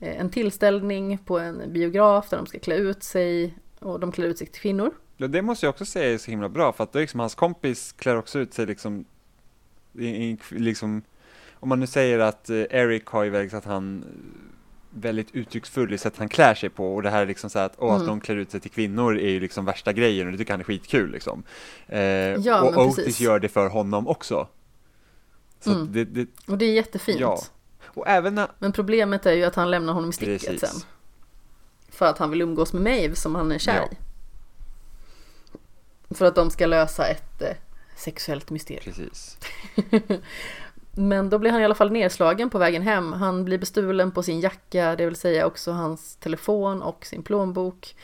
eh, 0.00 0.20
en 0.20 0.30
tillställning 0.30 1.18
på 1.18 1.38
en 1.38 1.72
biograf 1.72 2.28
där 2.28 2.36
de 2.36 2.46
ska 2.46 2.58
klä 2.58 2.76
ut 2.76 3.02
sig 3.02 3.58
och 3.80 4.00
de 4.00 4.12
klär 4.12 4.26
ut 4.26 4.38
sig 4.38 4.46
till 4.46 4.60
kvinnor. 4.60 4.90
Det 5.16 5.42
måste 5.42 5.66
jag 5.66 5.70
också 5.70 5.84
säga 5.84 6.12
är 6.14 6.18
så 6.18 6.30
himla 6.30 6.48
bra 6.48 6.72
för 6.72 6.84
att 6.84 6.92
det 6.92 6.98
är 6.98 7.00
liksom 7.00 7.20
hans 7.20 7.34
kompis 7.34 7.92
klär 7.98 8.16
också 8.16 8.38
ut 8.38 8.54
sig 8.54 8.66
liksom, 8.66 9.04
i, 9.98 10.06
i, 10.06 10.38
liksom 10.50 11.02
om 11.60 11.68
man 11.68 11.80
nu 11.80 11.86
säger 11.86 12.18
att 12.18 12.50
eh, 12.50 12.56
Eric 12.70 13.06
har 13.06 13.22
ju 13.24 13.30
väldigt 13.30 13.54
att 13.54 13.64
han 13.64 14.02
eh, 14.02 14.08
väldigt 14.90 15.34
uttrycksfull 15.34 15.92
i 15.94 15.98
sättet 15.98 16.18
han 16.18 16.28
klär 16.28 16.54
sig 16.54 16.68
på 16.68 16.94
och 16.94 17.02
det 17.02 17.10
här 17.10 17.22
är 17.22 17.26
liksom 17.26 17.50
så 17.50 17.58
här 17.58 17.66
att, 17.66 17.74
åh, 17.78 17.90
att 17.92 17.96
Mm. 17.96 18.06
de 18.06 18.20
klär 18.20 18.36
ut 18.36 18.50
sig 18.50 18.60
till 18.60 18.70
kvinnor 18.70 19.18
är 19.18 19.28
ju 19.30 19.40
liksom 19.40 19.64
värsta 19.64 19.92
grejen 19.92 20.26
och 20.26 20.32
det 20.32 20.38
tycker 20.38 20.52
han 20.52 20.60
är 20.60 20.64
skitkul 20.64 21.10
liksom. 21.10 21.42
Eh, 21.86 21.98
Ja, 22.00 22.62
och 22.62 22.78
Otis 22.86 22.96
precis. 22.96 23.20
gör 23.20 23.38
det 23.38 23.48
för 23.48 23.68
honom 23.68 24.08
också. 24.08 24.48
Så 25.60 25.70
Mm. 25.70 25.82
att 25.82 25.92
det, 25.92 26.04
det, 26.04 26.26
Och 26.48 26.58
det 26.58 26.64
är 26.64 26.72
jättefint. 26.72 27.20
Ja. 27.20 27.38
och 27.84 28.08
även 28.08 28.34
när, 28.34 28.48
Men 28.58 28.72
problemet 28.72 29.26
är 29.26 29.32
ju 29.32 29.44
att 29.44 29.54
han 29.54 29.70
lämnar 29.70 29.92
honom 29.92 30.10
i 30.10 30.12
sticket 30.12 30.46
Precis. 30.46 30.60
sen. 30.70 30.80
För 31.98 32.06
att 32.06 32.18
han 32.18 32.30
vill 32.30 32.40
umgås 32.42 32.72
med 32.72 32.82
Maeve 32.82 33.16
som 33.16 33.34
han 33.34 33.52
är 33.52 33.58
kär 33.58 33.76
Ja. 33.76 33.88
i. 33.92 33.96
För 36.14 36.24
att 36.24 36.34
de 36.34 36.50
ska 36.50 36.66
lösa 36.66 37.06
ett 37.06 37.42
eh, 37.42 37.56
sexuellt 37.96 38.50
mysterium. 38.50 38.94
precis. 38.94 39.38
Men 40.92 41.30
då 41.30 41.38
blir 41.38 41.50
han 41.50 41.60
i 41.60 41.64
alla 41.64 41.74
fall 41.74 41.90
nedslagen 41.92 42.50
på 42.50 42.58
vägen 42.58 42.82
hem. 42.82 43.12
Han 43.12 43.44
blir 43.44 43.58
bestulen 43.58 44.10
på 44.10 44.22
sin 44.22 44.40
jacka, 44.40 44.96
det 44.96 45.04
vill 45.04 45.16
säga 45.16 45.46
också 45.46 45.72
hans 45.72 46.16
telefon 46.16 46.82
och 46.82 47.06
sin 47.06 47.22
plånbok. 47.22 47.96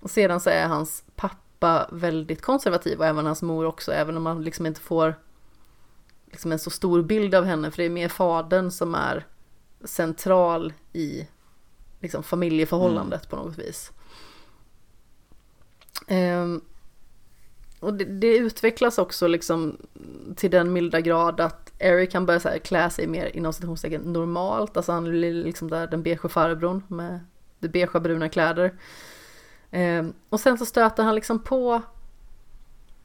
Och 0.00 0.10
sedan 0.10 0.40
så 0.40 0.50
är 0.50 0.66
hans 0.66 1.04
pappa 1.16 1.88
väldigt 1.92 2.42
konservativ 2.42 2.98
och 2.98 3.06
även 3.06 3.26
hans 3.26 3.42
mor 3.42 3.64
också, 3.66 3.92
även 3.92 4.16
om 4.16 4.22
man 4.22 4.42
liksom 4.44 4.66
inte 4.66 4.80
får 4.80 5.14
liksom 6.26 6.52
en 6.52 6.58
så 6.58 6.70
stor 6.70 7.02
bild 7.02 7.34
av 7.34 7.44
henne, 7.44 7.70
för 7.70 7.76
det 7.76 7.84
är 7.86 7.90
mer 7.90 8.08
fadern 8.08 8.70
som 8.70 8.94
är 8.94 9.26
central 9.84 10.72
i 10.92 11.26
liksom 12.00 12.22
familjeförhållandet 12.22 13.28
på 13.30 13.36
något 13.36 13.58
vis. 13.58 13.92
Ehm, 16.06 16.60
och 17.80 17.94
det, 17.94 18.04
det 18.04 18.36
utvecklas 18.36 18.98
också 18.98 19.26
liksom 19.26 19.76
till 20.36 20.50
den 20.50 20.72
milda 20.72 21.00
grad 21.00 21.40
att 21.40 21.72
Eric 21.78 22.12
kan 22.12 22.26
börja 22.26 22.40
så 22.40 22.48
här 22.48 22.58
klä 22.58 22.90
sig 22.90 23.06
mer 23.06 23.36
inom 23.36 23.52
citationstecken 23.52 24.00
normalt, 24.00 24.76
alltså 24.76 24.92
han 24.92 25.04
blir 25.04 25.44
liksom 25.44 25.70
där 25.70 25.86
den 25.86 26.02
beige 26.02 26.30
farbrorn 26.30 26.82
med 26.88 27.20
de 27.58 27.68
beigea 27.68 28.00
bruna 28.00 28.28
kläder. 28.28 28.74
Eh, 29.70 30.06
och 30.28 30.40
sen 30.40 30.58
så 30.58 30.66
stöter 30.66 31.02
han 31.02 31.14
liksom 31.14 31.38
på 31.38 31.82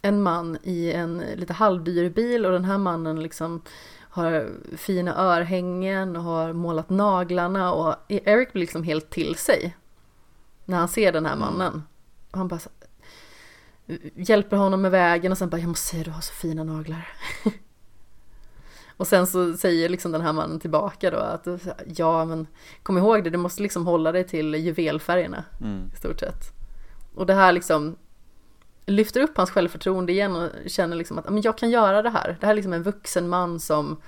en 0.01 0.23
man 0.23 0.57
i 0.63 0.91
en 0.91 1.17
lite 1.17 1.53
halvdyr 1.53 2.09
bil 2.09 2.45
och 2.45 2.51
den 2.51 2.65
här 2.65 2.77
mannen 2.77 3.19
liksom 3.19 3.61
har 4.15 4.51
fina 4.77 5.15
örhängen 5.15 6.15
och 6.15 6.23
har 6.23 6.53
målat 6.53 6.89
naglarna 6.89 7.73
och 7.73 7.95
Eric 8.07 8.53
blir 8.53 8.61
liksom 8.61 8.83
helt 8.83 9.09
till 9.09 9.35
sig 9.35 9.77
när 10.65 10.77
han 10.77 10.87
ser 10.87 11.11
den 11.11 11.25
här 11.25 11.35
mannen. 11.35 11.83
Och 12.31 12.37
han 12.37 12.47
bara 12.47 12.59
hjälper 14.15 14.57
honom 14.57 14.81
med 14.81 14.91
vägen 14.91 15.31
och 15.31 15.37
sen 15.37 15.49
bara 15.49 15.57
jag 15.61 15.67
måste 15.67 15.87
säga 15.87 16.03
du 16.03 16.11
har 16.11 16.21
så 16.21 16.33
fina 16.33 16.63
naglar. 16.63 17.07
och 18.97 19.07
sen 19.07 19.27
så 19.27 19.53
säger 19.53 19.89
liksom 19.89 20.11
den 20.11 20.21
här 20.21 20.33
mannen 20.33 20.59
tillbaka 20.59 21.11
då 21.11 21.17
att 21.17 21.47
ja 21.95 22.25
men 22.25 22.47
kom 22.83 22.97
ihåg 22.97 23.23
det 23.23 23.29
du 23.29 23.37
måste 23.37 23.63
liksom 23.63 23.85
hålla 23.87 24.11
dig 24.11 24.23
till 24.27 24.55
juvelfärgerna 24.55 25.43
Mm. 25.61 25.91
i 25.93 25.97
stort 25.97 26.19
sett. 26.19 26.41
Och 27.15 27.25
det 27.25 27.33
här 27.33 27.51
liksom 27.51 27.95
lyfter 28.85 29.21
upp 29.21 29.37
hans 29.37 29.51
självförtroende 29.51 30.11
igen 30.11 30.35
och 30.35 30.49
känner 30.67 30.95
liksom 30.95 31.17
att 31.17 31.25
"Ja, 31.25 31.31
men 31.31 31.41
jag 31.41 31.57
kan 31.57 31.69
göra 31.69 32.01
det 32.01 32.09
här. 32.09 32.37
Det 32.39 32.45
här 32.45 32.53
är 32.53 32.55
liksom 32.55 32.73
en 32.73 32.83
vuxen 32.83 33.29
man 33.29 33.59
som 33.59 34.01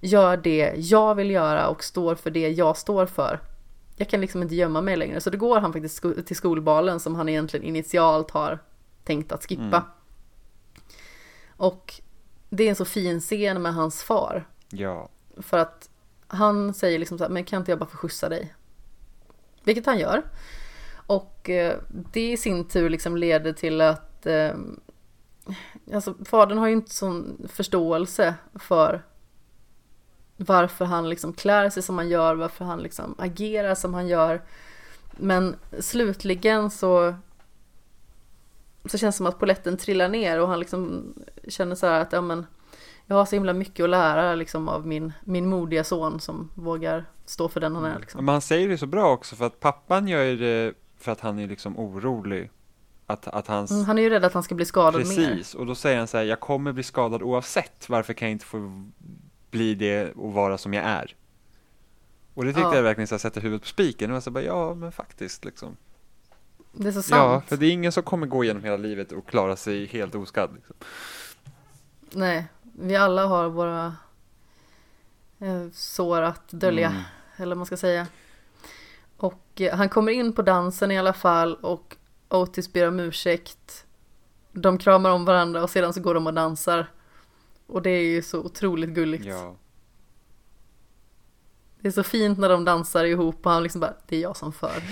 gör 0.00 0.36
det 0.36 0.72
jag 0.76 1.14
vill 1.14 1.30
göra 1.30 1.68
och 1.68 1.84
står 1.84 2.14
för 2.14 2.30
det 2.30 2.48
jag 2.48 2.76
står 2.76 3.06
för. 3.06 3.40
Jag 3.96 4.08
kan 4.08 4.20
liksom 4.20 4.42
inte 4.42 4.54
gömma 4.54 4.80
mig 4.80 4.96
längre. 4.96 5.20
Så 5.20 5.30
då 5.30 5.38
går 5.38 5.60
han 5.60 5.72
faktiskt 5.72 6.04
till 6.26 6.36
skolbalen 6.36 7.00
som 7.00 7.14
han 7.14 7.28
egentligen 7.28 7.66
initialt 7.66 8.30
har 8.30 8.58
tänkt 9.04 9.32
att 9.32 9.44
skippa. 9.46 9.62
Mm. 9.62 9.82
Och 11.56 11.94
det 12.50 12.64
är 12.64 12.68
en 12.68 12.76
så 12.76 12.84
fin 12.84 13.20
scen 13.20 13.62
med 13.62 13.74
hans 13.74 14.02
far. 14.02 14.48
Ja. 14.68 15.08
För 15.36 15.58
att 15.58 15.90
han 16.26 16.74
säger 16.74 16.98
liksom 16.98 17.18
så 17.18 17.24
här, 17.24 17.30
men 17.30 17.44
kan 17.44 17.58
inte 17.58 17.72
jag 17.72 17.78
bara 17.78 17.90
få 17.90 17.96
skjutsa 17.96 18.28
dig? 18.28 18.54
Vilket 19.64 19.86
han 19.86 19.98
gör. 19.98 20.22
Och 21.06 21.50
eh, 21.50 21.78
det 21.88 22.32
i 22.32 22.36
sin 22.36 22.68
tur 22.68 22.90
liksom 22.90 23.16
leder 23.16 23.52
till 23.52 23.80
att 23.80 24.26
eh, 24.26 24.54
alltså 25.94 26.14
fadern 26.24 26.58
har 26.58 26.66
ju 26.66 26.72
inte 26.72 26.94
sån 26.94 27.48
förståelse 27.48 28.34
för 28.54 29.02
varför 30.36 30.84
han 30.84 31.08
liksom 31.08 31.32
klär 31.32 31.70
sig 31.70 31.82
som 31.82 31.98
han 31.98 32.08
gör, 32.08 32.34
varför 32.34 32.64
han 32.64 32.82
liksom 32.82 33.14
agerar 33.18 33.74
som 33.74 33.94
han 33.94 34.08
gör. 34.08 34.42
Men 35.16 35.56
slutligen 35.78 36.70
så 36.70 37.14
så 38.84 38.98
känns 38.98 39.14
det 39.14 39.16
som 39.16 39.26
att 39.26 39.38
poletten 39.38 39.76
trillar 39.76 40.08
ner 40.08 40.40
och 40.40 40.48
han 40.48 40.58
liksom 40.58 41.14
känner 41.48 41.74
så 41.74 41.86
här 41.86 42.00
att 42.00 42.12
ja 42.12 42.20
men 42.20 42.46
jag 43.06 43.16
har 43.16 43.26
så 43.26 43.36
himla 43.36 43.52
mycket 43.52 43.84
att 43.84 43.90
lära 43.90 44.34
liksom 44.34 44.68
av 44.68 44.86
min, 44.86 45.12
min 45.24 45.48
modiga 45.48 45.84
son 45.84 46.20
som 46.20 46.50
vågar 46.54 47.04
stå 47.24 47.48
för 47.48 47.60
den 47.60 47.76
han 47.76 47.84
är 47.84 47.98
liksom. 47.98 48.24
Men 48.24 48.32
han 48.32 48.42
säger 48.42 48.68
det 48.68 48.78
så 48.78 48.86
bra 48.86 49.12
också 49.12 49.36
för 49.36 49.46
att 49.46 49.60
pappan 49.60 50.08
gör 50.08 50.22
ju 50.22 50.36
det 50.36 50.74
för 51.04 51.12
att 51.12 51.20
han 51.20 51.38
är 51.38 51.48
liksom 51.48 51.78
orolig. 51.78 52.50
Att, 53.06 53.26
att 53.28 53.46
hans... 53.46 53.70
Mm, 53.70 53.84
han 53.84 53.98
är 53.98 54.02
ju 54.02 54.10
rädd 54.10 54.24
att 54.24 54.34
han 54.34 54.42
ska 54.42 54.54
bli 54.54 54.64
skadad 54.64 54.94
mer. 55.08 55.16
Precis, 55.16 55.54
och 55.54 55.66
då 55.66 55.74
säger 55.74 55.98
han 55.98 56.06
så 56.06 56.16
här, 56.16 56.24
jag 56.24 56.40
kommer 56.40 56.72
bli 56.72 56.82
skadad 56.82 57.22
oavsett, 57.22 57.88
varför 57.88 58.12
kan 58.12 58.28
jag 58.28 58.32
inte 58.32 58.44
få 58.46 58.90
bli 59.50 59.74
det 59.74 60.12
och 60.12 60.32
vara 60.32 60.58
som 60.58 60.74
jag 60.74 60.84
är? 60.84 61.16
Och 62.34 62.44
det 62.44 62.50
tyckte 62.52 62.60
Ja. 62.68 62.76
jag 62.76 62.82
verkligen 62.82 63.08
så 63.08 63.14
här, 63.14 63.18
sätter 63.20 63.40
huvudet 63.40 63.62
på 63.62 63.68
spiken, 63.68 64.10
och 64.10 64.16
jag 64.16 64.22
så 64.22 64.30
bara, 64.30 64.44
ja 64.44 64.74
men 64.74 64.92
faktiskt 64.92 65.44
liksom. 65.44 65.76
Det 66.72 66.88
är 66.88 66.92
så 66.92 66.98
Ja, 66.98 67.02
sant. 67.02 67.44
för 67.48 67.56
det 67.56 67.66
är 67.66 67.70
ingen 67.70 67.92
som 67.92 68.02
kommer 68.02 68.26
gå 68.26 68.44
igenom 68.44 68.64
hela 68.64 68.76
livet 68.76 69.12
och 69.12 69.26
klara 69.28 69.56
sig 69.56 69.86
helt 69.86 70.14
oskadd. 70.14 70.50
Liksom. 70.54 70.76
Nej, 72.12 72.46
vi 72.62 72.96
alla 72.96 73.26
har 73.26 73.48
våra 73.48 73.96
eh, 75.38 75.66
sår 75.72 76.22
att 76.22 76.48
dölja, 76.48 76.88
Mm. 76.88 77.02
eller 77.36 77.48
vad 77.54 77.56
man 77.56 77.66
ska 77.66 77.76
säga. 77.76 78.06
Och 79.24 79.60
eh, 79.60 79.76
han 79.76 79.88
kommer 79.88 80.12
in 80.12 80.32
på 80.32 80.42
dansen 80.42 80.90
i 80.90 80.98
alla 80.98 81.12
fall 81.12 81.54
och 81.54 81.96
Otis 82.28 82.72
ber 82.72 82.88
om 82.88 83.00
ursäkt. 83.00 83.86
De 84.52 84.78
kramar 84.78 85.10
om 85.10 85.24
varandra 85.24 85.62
och 85.62 85.70
sedan 85.70 85.92
så 85.92 86.00
går 86.00 86.14
de 86.14 86.26
och 86.26 86.34
dansar. 86.34 86.86
Och 87.66 87.82
det 87.82 87.90
är 87.90 88.02
ju 88.02 88.22
så 88.22 88.38
otroligt 88.40 88.90
gulligt. 88.90 89.24
Ja. 89.24 89.56
Det 91.80 91.88
är 91.88 91.92
så 91.92 92.02
fint 92.02 92.38
när 92.38 92.48
de 92.48 92.64
dansar 92.64 93.04
ihop 93.04 93.46
och 93.46 93.52
han 93.52 93.62
liksom 93.62 93.80
bara, 93.80 93.94
det 94.06 94.16
är 94.16 94.20
jag 94.20 94.36
som 94.36 94.52
för. 94.52 94.82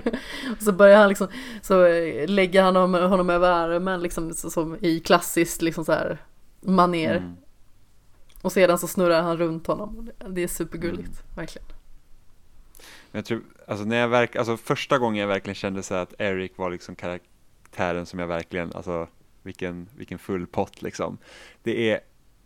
och 0.56 0.62
så 0.62 0.72
börjar 0.72 0.98
han 0.98 1.08
liksom, 1.08 1.28
så 1.62 1.84
eh, 1.84 2.28
lägger 2.28 2.62
han 2.62 2.76
honom, 2.76 3.10
honom 3.10 3.30
över 3.30 3.50
armen 3.50 4.00
liksom 4.02 4.34
så, 4.34 4.50
som 4.50 4.76
i 4.80 5.00
klassiskt 5.00 5.62
liksom 5.62 5.84
så 5.84 5.92
här 5.92 6.18
maner. 6.60 7.16
Mm. 7.16 7.36
Och 8.42 8.52
sedan 8.52 8.78
så 8.78 8.88
snurrar 8.88 9.22
han 9.22 9.36
runt 9.36 9.66
honom. 9.66 10.10
Det 10.28 10.42
är 10.42 10.48
supergulligt, 10.48 11.08
Mm. 11.08 11.36
verkligen. 11.36 11.68
Jag 13.12 13.24
tror, 13.24 13.42
alltså 13.68 13.84
när 13.84 13.96
jag 13.96 14.08
verk, 14.08 14.36
alltså 14.36 14.56
första 14.56 14.98
gången 14.98 15.20
jag 15.20 15.28
verkligen 15.28 15.54
kände 15.54 15.82
så 15.82 15.94
att 15.94 16.14
Eric 16.18 16.52
var 16.56 16.70
liksom 16.70 16.96
karaktären 16.96 18.06
som 18.06 18.18
jag 18.18 18.26
verkligen, 18.26 18.72
alltså 18.72 19.08
vilken, 19.42 19.88
vilken 19.96 20.18
full 20.18 20.46
pott 20.46 20.82
liksom. 20.82 21.18
Det 21.62 21.90
är, 21.90 22.00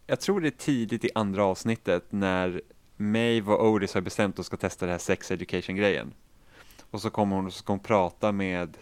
jag 0.06 0.20
tror 0.20 0.40
det 0.40 0.48
är 0.48 0.50
tidigt 0.50 1.04
i 1.04 1.10
andra 1.14 1.44
avsnittet 1.44 2.04
när 2.12 2.60
Maeve 2.96 3.52
och 3.52 3.68
Otis 3.68 3.94
har 3.94 4.00
bestämt 4.00 4.32
att 4.32 4.36
de 4.36 4.44
ska 4.44 4.56
testa 4.56 4.86
det 4.86 4.92
här 4.92 4.98
sex 4.98 5.30
education 5.30 5.76
grejen. 5.76 6.14
Och 6.90 7.00
så 7.00 7.10
kommer 7.10 7.36
hon 7.36 7.46
och 7.46 7.52
så 7.52 7.58
ska 7.58 7.72
hon 7.72 7.80
prata 7.80 8.32
med 8.32 8.76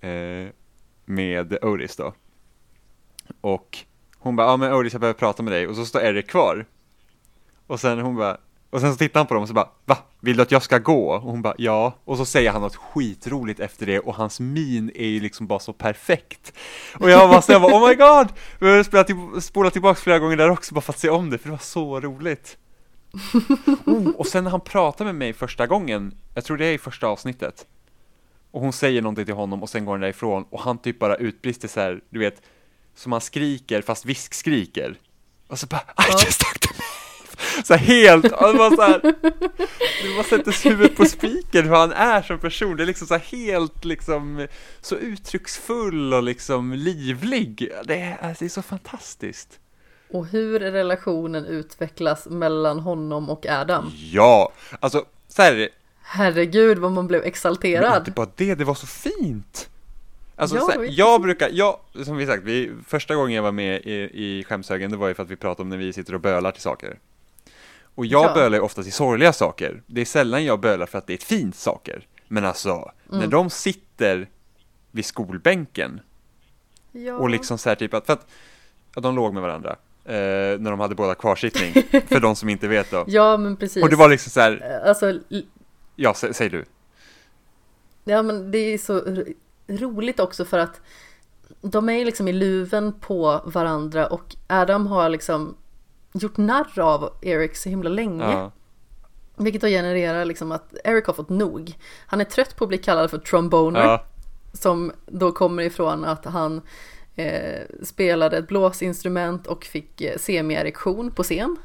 eh, 0.00 0.48
med 1.04 1.64
Otis 1.64 1.96
då. 1.96 2.14
Och 3.40 3.78
hon 4.18 4.36
bara, 4.36 4.46
ja 4.46 4.56
men 4.56 4.72
Otis 4.72 4.92
jag 4.92 5.00
behöver 5.00 5.18
prata 5.18 5.42
med 5.42 5.52
dig 5.52 5.66
och 5.68 5.76
så 5.76 5.86
står 5.86 6.00
Eric 6.00 6.30
kvar. 6.30 6.66
Och 7.66 7.80
sen 7.80 8.00
hon 8.00 8.16
bara, 8.16 8.38
och 8.74 8.80
sen 8.80 8.92
så 8.92 8.98
tittar 8.98 9.20
han 9.20 9.26
på 9.26 9.34
dem 9.34 9.42
och 9.42 9.48
så 9.48 9.54
bara, 9.54 9.68
va? 9.84 9.98
Vill 10.20 10.36
du 10.36 10.42
att 10.42 10.50
jag 10.50 10.62
ska 10.62 10.78
gå? 10.78 11.10
Och 11.10 11.22
hon 11.22 11.42
bara, 11.42 11.54
ja. 11.58 11.94
Och 12.04 12.16
så 12.16 12.24
säger 12.24 12.50
han 12.50 12.62
något 12.62 12.76
skitroligt 12.76 13.60
efter 13.60 13.86
det 13.86 13.98
och 13.98 14.14
hans 14.14 14.40
min 14.40 14.90
är 14.94 15.06
ju 15.06 15.20
liksom 15.20 15.46
bara 15.46 15.58
så 15.58 15.72
perfekt. 15.72 16.52
Och 16.98 17.10
jag 17.10 17.30
bara, 17.30 17.42
så 17.42 17.52
jag 17.52 17.62
bara 17.62 17.74
oh 17.74 17.88
my 17.88 17.94
god! 17.94 18.28
Vi 18.58 18.76
har 18.76 18.82
spelat 18.82 19.06
till, 19.06 19.42
spolat 19.42 19.72
tillbaka 19.72 20.00
flera 20.00 20.18
gånger 20.18 20.36
där 20.36 20.50
också 20.50 20.74
bara 20.74 20.80
för 20.80 20.92
att 20.92 20.98
se 20.98 21.10
om 21.10 21.30
det, 21.30 21.38
för 21.38 21.48
det 21.48 21.50
var 21.50 21.58
så 21.58 22.00
roligt. 22.00 22.56
Oh, 23.86 24.08
och 24.08 24.26
sen 24.26 24.44
när 24.44 24.50
han 24.50 24.60
pratar 24.60 25.04
med 25.04 25.14
mig 25.14 25.32
första 25.32 25.66
gången, 25.66 26.14
jag 26.34 26.44
tror 26.44 26.56
det 26.56 26.66
är 26.66 26.72
i 26.72 26.78
första 26.78 27.06
avsnittet. 27.06 27.66
Och 28.50 28.60
hon 28.60 28.72
säger 28.72 29.02
någonting 29.02 29.24
till 29.24 29.34
honom 29.34 29.62
och 29.62 29.68
sen 29.68 29.84
går 29.84 29.92
han 29.92 30.00
därifrån 30.00 30.44
och 30.50 30.60
han 30.60 30.78
typ 30.78 30.98
bara 30.98 31.16
utbrister 31.16 31.68
så 31.68 31.80
här, 31.80 32.00
du 32.10 32.18
vet, 32.18 32.42
som 32.94 33.12
han 33.12 33.20
skriker 33.20 33.82
fast 33.82 34.04
viskskriker. 34.04 34.98
Och 35.48 35.58
så 35.58 35.66
bara, 35.66 35.80
I 35.80 36.24
just 36.24 36.40
talked 36.40 36.60
to 36.60 36.68
me! 36.78 37.03
Så 37.64 37.74
helt, 37.74 38.22
det 38.22 38.30
var 38.30 38.76
så 38.76 38.82
här, 38.82 39.00
det 40.02 40.14
bara 40.16 40.24
sätter 40.24 40.68
huvudet 40.68 40.96
på 40.96 41.04
spiken 41.04 41.64
hur 41.64 41.74
han 41.74 41.92
är 41.92 42.22
som 42.22 42.38
person. 42.38 42.76
Det 42.76 42.82
är 42.82 42.86
liksom 42.86 43.06
så 43.06 43.16
helt 43.16 43.84
liksom, 43.84 44.46
så 44.80 44.96
uttrycksfull 44.96 46.14
och 46.14 46.22
liksom 46.22 46.72
livlig. 46.72 47.70
Det 47.84 48.00
är, 48.00 48.18
alltså, 48.22 48.44
det 48.44 48.48
är 48.48 48.50
så 48.50 48.62
fantastiskt. 48.62 49.58
Och 50.10 50.26
hur 50.26 50.60
relationen 50.60 51.46
utvecklas 51.46 52.26
mellan 52.26 52.80
honom 52.80 53.30
och 53.30 53.46
Adam. 53.46 53.92
Ja, 54.12 54.52
alltså 54.80 55.04
så 55.28 55.42
här 55.42 55.52
är 55.52 55.56
det. 55.56 55.68
Herregud 56.02 56.78
vad 56.78 56.92
man 56.92 57.06
blev 57.06 57.20
Men 57.20 57.28
exalterad. 57.28 57.98
inte 57.98 58.10
bara 58.10 58.28
det, 58.36 58.54
det 58.54 58.64
var 58.64 58.74
så 58.74 58.86
fint! 58.86 59.68
Alltså, 60.36 60.56
Ja, 60.56 60.70
här, 60.74 60.88
jag 60.90 61.22
brukar, 61.22 61.48
jag, 61.52 61.78
som 62.04 62.16
vi 62.16 62.26
sagt, 62.26 62.42
vi, 62.44 62.72
första 62.86 63.14
gången 63.14 63.36
jag 63.36 63.42
var 63.42 63.52
med 63.52 63.80
i, 63.80 63.92
i 64.12 64.44
Skämshögen, 64.44 64.90
det 64.90 64.96
var 64.96 65.08
ju 65.08 65.14
för 65.14 65.22
att 65.22 65.30
vi 65.30 65.36
pratade 65.36 65.62
om 65.62 65.68
när 65.68 65.76
vi 65.76 65.92
sitter 65.92 66.14
och 66.14 66.20
bölar 66.20 66.50
till 66.50 66.62
saker. 66.62 66.98
Och 67.94 68.06
jag 68.06 68.24
Ja. 68.24 68.34
bölar 68.34 68.58
ju 68.58 68.62
ofta 68.64 68.82
till 68.82 68.92
sorgliga 68.92 69.32
saker. 69.32 69.82
Det 69.86 70.00
är 70.00 70.04
sällan 70.04 70.44
jag 70.44 70.60
bölar 70.60 70.86
för 70.86 70.98
att 70.98 71.06
det 71.06 71.12
är 71.14 71.18
fint 71.18 71.56
saker. 71.56 72.06
Men 72.28 72.44
alltså, 72.44 72.92
när 73.08 73.18
Mm. 73.18 73.30
de 73.30 73.50
sitter 73.50 74.28
vid 74.90 75.04
skolbänken 75.04 76.00
Ja. 76.92 77.14
och 77.14 77.30
liksom 77.30 77.58
så 77.58 77.68
här 77.68 77.76
typ 77.76 77.94
att, 77.94 78.06
för 78.06 78.12
att, 78.12 78.26
ja, 78.94 79.00
de 79.00 79.16
låg 79.16 79.34
med 79.34 79.42
varandra. 79.42 79.76
Eh, 80.04 80.58
när 80.60 80.70
de 80.70 80.80
hade 80.80 80.94
båda 80.94 81.14
kvarsittning, 81.14 81.72
för 82.08 82.20
de 82.20 82.36
som 82.36 82.48
inte 82.48 82.68
vet 82.68 82.90
då. 82.90 83.04
Ja 83.08 83.36
men 83.36 83.56
precis. 83.56 83.82
Och 83.82 83.90
det 83.90 83.96
var 83.96 84.08
liksom 84.08 84.30
så 84.30 84.40
här, 84.40 84.82
Alltså, 84.86 85.08
l- 85.08 85.46
ja, 85.96 86.14
sä, 86.14 86.34
säg 86.34 86.48
du. 86.48 86.64
ja 88.04 88.22
men 88.22 88.50
det 88.50 88.58
är 88.58 88.78
så 88.78 88.94
ro- 89.00 89.24
roligt 89.68 90.20
också 90.20 90.44
för 90.44 90.58
att 90.58 90.80
de 91.60 91.88
är 91.88 92.04
liksom 92.04 92.28
i 92.28 92.32
luven 92.32 92.92
på 93.00 93.40
varandra 93.44 94.06
och 94.06 94.36
Adam 94.46 94.86
har 94.86 95.08
liksom 95.08 95.56
gjort 96.18 96.36
narr 96.36 96.80
av 96.80 97.12
Eric 97.22 97.56
så 97.56 97.68
himla 97.68 97.90
länge. 97.90 98.24
Ja. 98.24 98.52
Vilket 99.36 99.60
då 99.62 99.68
genererar 99.68 100.24
liksom 100.24 100.52
att 100.52 100.74
Eric 100.84 101.06
har 101.06 101.14
fått 101.14 101.28
nog. 101.28 101.72
Han 102.06 102.20
är 102.20 102.24
trött 102.24 102.56
på 102.56 102.64
att 102.64 102.68
bli 102.68 102.78
kallad 102.78 103.10
för 103.10 103.18
tromboner. 103.18 103.80
Ja, 103.80 104.04
Som 104.52 104.92
då 105.06 105.32
kommer 105.32 105.62
ifrån 105.62 106.04
att 106.04 106.24
han 106.24 106.60
eh, 107.16 107.60
spelade 107.82 108.36
ett 108.38 108.48
blåsinstrument 108.48 109.46
och 109.46 109.64
fick 109.64 110.00
eh, 110.00 110.18
semierektion 110.18 111.10
på 111.10 111.22
scen. 111.22 111.56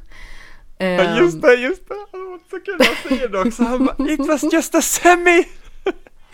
ja, 0.78 0.86
Ehm, 0.86 1.18
just 1.24 1.42
det, 1.42 1.54
just 1.54 1.88
det. 1.90 1.96
Det 2.12 2.18
var 2.18 2.40
så 2.50 2.60
kul 2.60 2.78
att 2.82 3.10
säga 3.10 3.28
det 3.28 3.40
också. 3.40 3.64
Han 3.64 3.86
bara, 3.86 4.10
it 4.12 4.28
was 4.28 4.54
just 4.54 4.76
a 4.76 4.82
semi! 4.82 5.44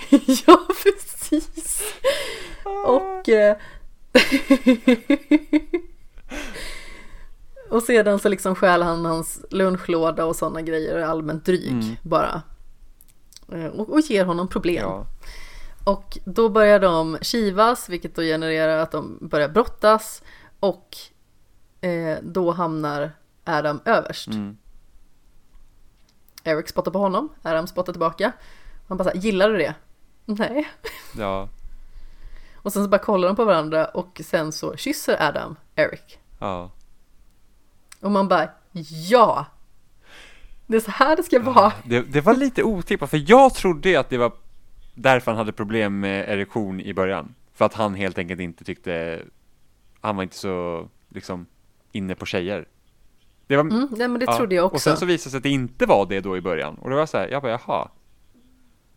ja, 0.47 0.61
precis. 0.83 1.81
Och, 2.85 3.29
eh, 3.29 3.57
Och 7.69 7.83
sedan 7.83 8.19
så 8.19 8.29
liksom 8.29 8.55
stjäl 8.55 8.81
han 8.83 9.05
hans 9.05 9.45
lunchlåda 9.51 10.25
och 10.25 10.35
sådana 10.35 10.61
grejer 10.61 10.93
och 10.95 11.01
är 11.01 11.05
allmänt 11.05 11.45
dryg 11.45 11.71
Mm. 11.71 11.95
bara. 12.03 12.41
Eh, 13.51 13.65
Och, 13.65 13.89
och 13.89 13.99
ger 13.99 14.25
honom 14.25 14.47
problem. 14.47 14.83
Ja. 14.83 15.05
Och 15.83 16.17
då 16.25 16.49
börjar 16.49 16.79
de 16.79 17.17
kivas, 17.21 17.89
vilket 17.89 18.15
då 18.15 18.21
genererar 18.21 18.77
att 18.77 18.91
de 18.91 19.17
börjar 19.21 19.49
brottas. 19.49 20.21
Och 20.59 20.97
eh, 21.81 22.17
då 22.23 22.51
hamnar 22.51 23.11
Adam 23.43 23.79
överst. 23.85 24.27
Mm. 24.27 24.57
Eric 26.43 26.69
spottar 26.69 26.91
på 26.91 26.99
honom, 26.99 27.29
Adam 27.41 27.67
spottar 27.67 27.93
tillbaka. 27.93 28.31
Han 28.87 28.97
bara 28.97 29.03
såhär, 29.03 29.17
gillar 29.17 29.49
du 29.49 29.57
det? 29.57 29.73
Nej. 30.25 30.67
Ja. 31.17 31.49
Och 32.55 32.73
sen 32.73 32.83
så 32.83 32.89
bara 32.89 33.01
kollar 33.01 33.27
de 33.27 33.35
på 33.35 33.45
varandra 33.45 33.85
och 33.85 34.21
sen 34.25 34.51
så 34.51 34.75
kysser 34.77 35.23
Adam 35.27 35.55
Eric. 35.75 36.19
Ja. 36.39 36.71
Och 38.05 38.11
man 38.11 38.27
bara, 38.27 38.49
ja! 39.09 39.45
Det 40.67 40.75
är 40.75 40.81
så 40.81 40.91
här 40.91 41.15
det 41.15 41.23
ska 41.23 41.39
vara. 41.39 41.73
Det, 41.85 42.01
det 42.01 42.21
var 42.21 42.33
lite 42.33 42.63
otippat, 42.63 43.09
för 43.09 43.23
jag 43.31 43.53
trodde 43.53 43.99
att 43.99 44.09
det 44.09 44.17
var 44.17 44.31
därför 44.93 45.31
han 45.31 45.37
hade 45.37 45.51
problem 45.51 45.99
med 45.99 46.29
erektion 46.29 46.79
i 46.81 46.93
början. 46.93 47.35
För 47.53 47.65
att 47.65 47.73
han 47.73 47.95
helt 47.95 48.17
enkelt 48.17 48.41
inte 48.41 48.63
tyckte, 48.63 49.21
han 50.01 50.15
var 50.15 50.23
inte 50.23 50.35
så, 50.35 50.87
liksom, 51.09 51.45
inne 51.91 52.15
på 52.15 52.25
tjejer. 52.25 52.67
Det 53.47 53.55
var, 53.55 53.63
Mm, 53.63 53.87
nej 53.91 54.07
men 54.07 54.19
det 54.19 54.25
ja. 54.25 54.37
trodde 54.37 54.55
jag 54.55 54.65
också. 54.65 54.75
Och 54.75 54.81
sen 54.81 54.97
så 54.97 55.05
visade 55.05 55.27
det 55.27 55.31
sig 55.31 55.37
att 55.37 55.43
det 55.43 55.49
inte 55.49 55.85
var 55.85 56.05
det 56.05 56.21
då 56.21 56.37
i 56.37 56.41
början. 56.41 56.75
Och 56.75 56.89
det 56.89 56.95
var 56.95 57.05
så 57.05 57.17
här, 57.17 57.27
jag 57.27 57.41
bara 57.41 57.59
jaha. 57.65 57.89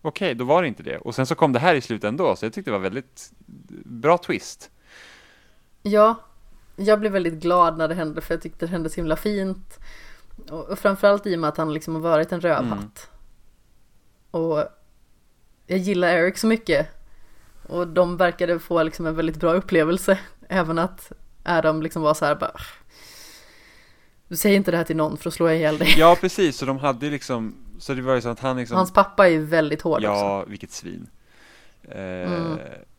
Okej, 0.03 0.35
då 0.35 0.45
var 0.45 0.63
det 0.63 0.69
inte 0.69 0.83
det. 0.83 0.99
Och 0.99 1.15
sen 1.15 1.27
så 1.27 1.35
kom 1.35 1.53
det 1.53 1.59
här 1.59 1.75
i 1.75 1.81
slutet 1.81 2.09
ändå, 2.09 2.37
så 2.37 2.47
jag 2.47 2.53
tyckte 2.53 2.71
det 2.71 2.77
var 2.77 2.83
väldigt 2.91 3.33
bra 3.85 4.19
twist. 4.19 4.71
Ja, 5.83 6.15
jag 6.79 7.01
blev 7.01 7.13
väldigt 7.13 7.35
glad 7.35 7.79
när 7.79 7.89
det 7.89 7.95
hände 7.95 8.21
för 8.21 8.35
jag 8.35 8.43
tyckte 8.43 8.67
det 8.67 8.71
hände 8.71 8.91
så 8.91 8.97
himla 8.97 9.17
fint. 9.17 9.79
Och, 10.51 10.69
och 10.69 10.79
framförallt 10.79 11.27
i 11.27 11.35
och 11.35 11.39
med 11.39 11.49
att 11.49 11.57
han 11.57 11.73
liksom 11.73 11.95
har 11.95 12.03
varit 12.03 12.33
en 12.33 12.41
rövhatt. 12.41 13.11
Och 14.31 14.65
jag 15.67 15.79
gillar 15.79 16.09
Eric 16.09 16.39
så 16.39 16.47
mycket. 16.47 16.89
Och 17.69 17.89
de 17.89 18.17
verkade 18.17 18.59
få 18.59 18.83
liksom 18.83 19.07
en 19.07 19.15
väldigt 19.17 19.37
bra 19.37 19.53
upplevelse. 19.53 20.19
Även 20.49 20.79
att 20.79 21.13
Adam 21.45 21.83
liksom 21.83 22.03
var 22.03 22.15
så 22.15 22.25
här 22.25 22.35
bara. 22.35 22.61
Du 24.29 24.37
säger 24.37 24.57
inte 24.57 24.71
det 24.71 24.77
här 24.77 24.85
till 24.85 24.97
någon 24.97 25.17
för 25.17 25.29
att 25.31 25.35
slå 25.35 25.51
ihjäl 25.51 25.79
dig. 25.79 25.95
Ja, 25.99 26.17
precis, 26.21 26.57
så 26.57 26.67
de 26.67 26.79
hade 26.79 27.11
liksom, 27.11 27.55
så 27.79 27.95
det 27.95 28.03
var 28.03 28.15
ju 28.15 28.21
så 28.21 28.29
att 28.29 28.41
han 28.41 28.57
liksom 28.57 28.77
Hans 28.77 28.93
pappa 28.93 29.27
är 29.27 29.31
ju 29.31 29.45
väldigt 29.45 29.83
hård 29.83 29.99
också. 29.99 30.07
Ja, 30.09 30.45
vilket 30.45 30.71
svin. 30.71 31.07
Eh, 31.83 31.99
Mm. 31.99 32.59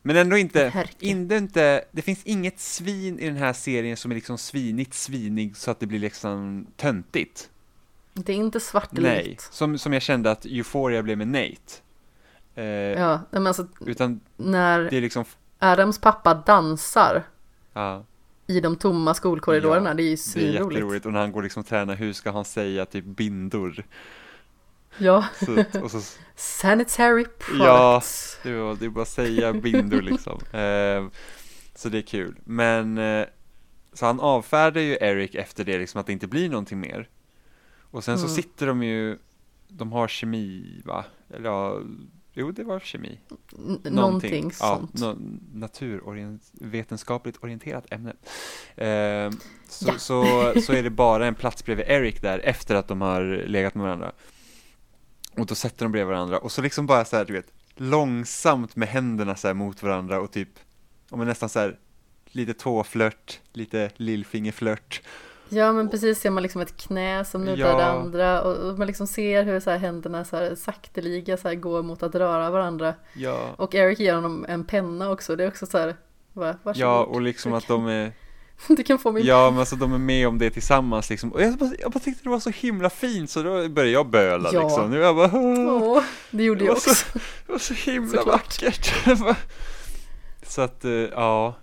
Men 0.10 0.18
ändå 0.18 0.38
inte, 0.38 0.68
Herke. 0.70 1.06
inte, 1.06 1.86
det 1.92 2.02
finns 2.02 2.24
inget 2.24 2.60
svin 2.60 3.20
i 3.20 3.26
den 3.26 3.38
här 3.38 3.54
serien 3.54 3.98
som 3.98 4.12
är 4.12 4.16
liksom 4.16 4.38
svinigt 4.38 4.94
svinig 4.94 5.58
så 5.58 5.72
att 5.72 5.80
det 5.80 5.86
blir 5.86 6.00
liksom 6.00 6.68
töntigt. 6.76 7.50
Det 8.14 8.32
är 8.34 8.36
inte 8.38 8.60
svart 8.60 8.98
eller 8.98 9.10
Nej, 9.10 9.38
som, 9.40 9.78
som 9.78 9.94
jag 9.94 10.02
kände 10.02 10.32
att 10.32 10.46
Euphoria 10.46 11.04
blev 11.04 11.18
med 11.18 11.28
Nate. 11.28 11.74
Eh, 12.56 12.66
Ja, 13.02 13.20
men 13.32 13.48
alltså 13.48 13.68
Utan 13.86 14.20
när 14.38 14.80
det 14.80 14.98
är 14.98 15.02
liksom, 15.02 15.26
Adams 15.60 16.02
pappa 16.02 16.34
dansar 16.34 17.24
ja, 17.74 18.04
i 18.48 18.60
de 18.60 18.76
tomma 18.76 19.14
skolkorridorerna, 19.14 19.90
Ja, 19.90 19.94
det 19.94 20.02
är 20.02 20.04
ju 20.04 20.10
det 20.10 20.14
är 20.14 20.18
svinroligt. 20.18 20.72
jätteroligt. 20.76 21.06
Och 21.06 21.14
när 21.14 21.20
han 21.20 21.32
går 21.32 21.44
liksom 21.44 21.60
och 21.60 21.68
tränar, 21.68 21.96
hur 21.96 22.14
ska 22.14 22.32
han 22.32 22.46
säga 22.46 22.86
typ 22.86 23.06
bindor? 23.06 23.84
Ja, 25.00 25.26
Så, 25.45 25.64
och 25.84 25.92
så, 25.92 26.02
sanitary 26.36 27.22
Ja. 27.22 27.30
products. 28.00 28.40
det, 28.44 28.53
var, 28.53 28.76
det 28.76 28.86
är 28.86 28.90
bara 28.90 29.02
att 29.02 29.08
säga 29.08 29.53
bindor 29.53 30.02
liksom. 30.02 30.40
Eh, 30.60 31.08
så 31.76 31.90
det 31.90 31.98
är 31.98 32.02
kul. 32.02 32.36
Men, 32.44 32.98
eh, 32.98 33.26
så 33.94 34.06
han 34.06 34.19
avfärdar 34.19 34.82
ju 34.82 34.98
Eric 35.02 35.36
efter 35.36 35.64
det, 35.64 35.78
liksom 35.78 36.00
att 36.02 36.08
det 36.08 36.14
inte 36.14 36.28
blir 36.28 36.50
någonting 36.50 36.80
mer. 36.80 37.10
Och 37.92 38.03
sen 38.03 38.18
så 38.19 38.26
Mm. 38.26 38.36
sitter 38.36 38.68
de 38.68 38.84
ju, 38.84 39.18
de 39.68 39.92
har 39.92 40.08
kemi 40.08 40.82
va? 40.86 41.06
Eller 41.34 41.50
ja, 41.50 41.80
jo 42.34 42.52
det 42.52 42.64
var 42.64 42.80
kemi. 42.80 43.19
N- 43.58 43.80
Någonting 43.84 44.52
sånt. 44.52 44.92
Ja, 44.94 45.14
no, 45.14 45.18
naturvetenskapligt 45.53 47.38
orienterat 47.44 47.86
ämne. 47.94 48.10
Eh, 48.76 49.32
så, 49.69 49.86
Ja. 49.88 49.94
så, 49.98 50.24
så 50.61 50.74
är 50.74 50.84
det 50.84 50.90
bara 50.90 51.28
en 51.28 51.36
plats 51.36 51.66
bredvid 51.66 51.86
Eric 51.88 52.22
där 52.22 52.40
efter 52.40 52.76
att 52.76 52.88
de 52.88 53.02
har 53.02 53.44
legat 53.48 53.76
med 53.76 53.84
varandra. 53.86 54.11
Och 55.40 55.45
då 55.45 55.56
sätter 55.56 55.85
de 55.85 55.92
bredvid 55.92 56.14
varandra 56.14 56.38
och 56.38 56.51
så 56.51 56.61
liksom 56.61 56.85
bara 56.85 57.06
så 57.06 57.18
här, 57.18 57.26
du 57.26 57.34
vet, 57.34 57.51
långsamt 57.76 58.76
med 58.76 58.88
händerna 58.88 59.35
så 59.35 59.48
här 59.48 59.53
mot 59.53 59.84
varandra 59.84 60.19
och 60.19 60.32
typ, 60.32 60.50
om 61.09 61.26
nästan 61.26 61.50
så 61.50 61.59
här, 61.59 61.77
lite 62.26 62.53
tåflört, 62.53 63.40
lite 63.53 63.90
lillfingerflört. 63.95 65.01
Ja 65.50 65.74
men 65.74 65.90
precis 65.90 66.19
ser 66.19 66.30
man 66.30 66.43
liksom 66.43 66.61
ett 66.61 66.77
knä 66.77 67.26
som 67.26 67.45
nuddar 67.45 67.68
Ja. 67.69 67.77
det 67.77 67.85
andra 67.85 68.42
och, 68.42 68.77
man 68.77 68.88
liksom 68.88 69.08
ser 69.08 69.43
hur 69.43 69.59
så 69.59 69.69
här 69.69 69.77
händerna 69.77 70.26
så 70.26 70.38
här 70.38 70.56
sakteliga 70.56 71.38
så 71.38 71.48
här 71.48 71.56
går 71.56 71.84
mot 71.84 72.03
att 72.03 72.16
röra 72.16 72.50
varandra. 72.50 72.93
Ja. 73.16 73.50
Och 73.58 73.76
Eric 73.76 74.00
ger 74.00 74.16
honom 74.16 74.45
en 74.50 74.64
penna 74.64 75.09
också, 75.11 75.35
det 75.35 75.43
är 75.43 75.48
också 75.48 75.66
så 75.66 75.77
här, 75.77 75.95
va, 76.34 76.56
varsågod. 76.64 76.88
Ja, 76.88 77.03
och 77.03 77.22
liksom 77.22 77.53
att 77.53 77.68
de 77.68 77.88
är, 77.88 78.11
Du 78.68 78.84
kan 78.84 79.00
få 79.00 79.12
min 79.12 79.26
ja 79.26 79.50
men 79.52 79.60
alltså 79.60 79.76
de 79.76 79.94
är 79.94 79.98
med 79.98 80.28
om 80.28 80.38
det 80.38 80.50
tillsammans 80.50 81.10
liksom. 81.10 81.32
Och 81.34 81.42
jag 81.42 81.58
bara, 81.58 81.70
jag 81.80 81.92
bara 81.92 82.00
tyckte 82.00 82.24
det 82.24 82.30
var 82.30 82.40
så 82.40 82.50
himla 82.50 82.90
fint 82.90 83.30
så 83.30 83.44
då 83.44 83.50
började 83.70 83.92
jag 83.92 84.10
böla 84.10 84.50
Ja. 84.54 84.64
liksom. 84.64 84.92
Nu 84.92 84.98
jag 84.98 85.16
bara, 85.16 86.04
det 86.32 86.44
gjorde 86.44 86.60
Det 86.60 86.66
jag 86.66 86.74
var 86.74 86.80
så- 86.80 86.90
också. 86.92 87.20
Det 87.46 87.52
var 87.52 87.60
så 87.60 87.74
himla 87.74 88.18
Såklart. 88.18 88.36
vackert. 88.64 88.94
så 90.48 90.62
att, 90.62 90.86
eh, 90.86 90.92
ja, 90.92 91.56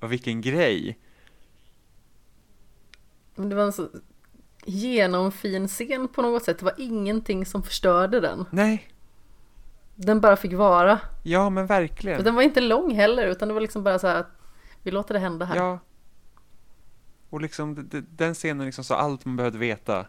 vilken 0.00 0.40
grej. 0.40 0.98
Men 3.34 3.48
det 3.48 3.56
var 3.56 3.62
en 3.64 3.72
så 3.72 3.88
genomfin 4.64 5.68
scen 5.68 6.08
på 6.08 6.22
något 6.22 6.44
sätt. 6.44 6.58
Det 6.58 6.64
var 6.64 6.74
ingenting 6.78 7.46
som 7.46 7.62
förstörde 7.62 8.20
den. 8.20 8.44
Nej, 8.50 8.88
Den 9.94 10.20
bara 10.20 10.36
fick 10.36 10.52
vara. 10.52 10.98
ja 11.22 11.50
men 11.50 11.64
Och 11.64 11.70
verkligen. 11.70 12.24
den 12.24 12.34
var 12.34 12.42
inte 12.42 12.60
lång 12.60 12.94
heller 12.94 13.26
utan 13.26 13.48
det 13.48 13.54
var 13.54 13.60
liksom 13.60 13.82
bara 13.84 13.98
så 13.98 14.06
här 14.06 14.16
att 14.16 14.30
vi 14.82 14.90
låter 14.90 15.14
det 15.14 15.20
hända 15.20 15.46
här. 15.46 15.56
Ja. 15.56 15.78
Och 17.34 17.40
liksom, 17.40 17.88
den 18.16 18.34
scenen 18.34 18.66
liksom 18.66 18.84
sa 18.84 18.96
allt 18.96 19.24
man 19.24 19.36
behövde 19.36 19.58
veta. 19.58 20.06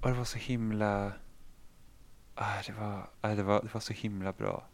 Och 0.00 0.08
det 0.08 0.14
var 0.14 0.24
så 0.24 0.38
himla, 0.38 1.12
ah, 2.34 2.62
det 2.66 2.72
var, 2.72 3.10
ah, 3.20 3.34
det 3.34 3.42
var, 3.42 3.62
det 3.62 3.74
var 3.74 3.80
så 3.80 3.92
himla 3.92 4.32
bra. 4.32 4.66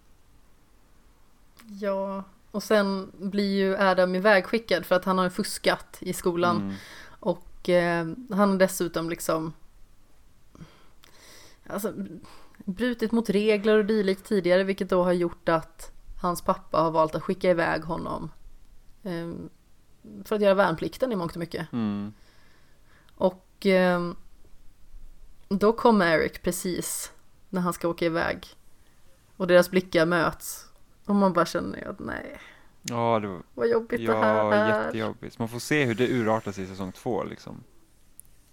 Ja, 1.66 2.24
och 2.50 2.62
sen 2.62 3.12
blir 3.18 3.56
ju 3.56 3.76
Adam 3.76 4.14
ivägskickad 4.14 4.86
för 4.86 4.94
att 4.94 5.04
han 5.04 5.18
har 5.18 5.30
fuskat 5.30 5.96
i 6.00 6.12
skolan. 6.12 6.56
Mm. 6.56 6.74
Och 7.06 7.68
eh, 7.68 8.06
han 8.30 8.50
har 8.50 8.58
dessutom 8.58 9.10
liksom 9.10 9.52
alltså, 11.66 11.92
brutit 12.64 13.12
mot 13.12 13.30
regler 13.30 13.78
och 13.78 13.84
dylikt 13.84 14.24
tidigare 14.24 14.64
vilket 14.64 14.90
då 14.90 15.04
har 15.04 15.12
gjort 15.12 15.48
att 15.48 15.92
hans 16.22 16.42
pappa 16.42 16.80
har 16.80 16.90
valt 16.90 17.14
att 17.14 17.22
skicka 17.22 17.50
iväg 17.50 17.82
honom 17.82 18.30
eh, 19.02 19.28
för 20.24 20.36
att 20.36 20.42
göra 20.42 20.54
värnplikten 20.54 21.12
i 21.12 21.16
mångt 21.16 21.32
och 21.32 21.38
mycket. 21.40 21.72
Mm. 21.72 22.12
Och 23.14 23.66
eh, 23.66 24.10
då 25.48 25.72
kommer 25.72 26.06
Eric 26.18 26.42
precis 26.42 27.12
när 27.48 27.60
han 27.60 27.72
ska 27.72 27.88
åka 27.88 28.04
iväg. 28.04 28.46
Och 29.36 29.46
deras 29.46 29.70
blickar 29.70 30.06
möts. 30.06 30.66
Och 31.06 31.14
man 31.14 31.32
bara 31.32 31.46
känner 31.46 31.88
att 31.88 31.98
nej, 31.98 32.38
Ja, 32.82 33.18
det 33.20 33.28
var, 33.28 33.42
vad 33.54 33.68
jobbigt 33.68 34.06
det 34.06 34.16
här 34.16 34.34
ja, 34.36 34.54
är. 34.54 34.84
jättejobbigt. 34.84 35.38
Man 35.38 35.48
får 35.48 35.58
se 35.58 35.84
hur 35.84 35.94
det 35.94 36.08
urartar 36.08 36.52
sig 36.52 36.64
i 36.64 36.66
säsong 36.66 36.92
två 36.92 37.24
liksom. 37.24 37.64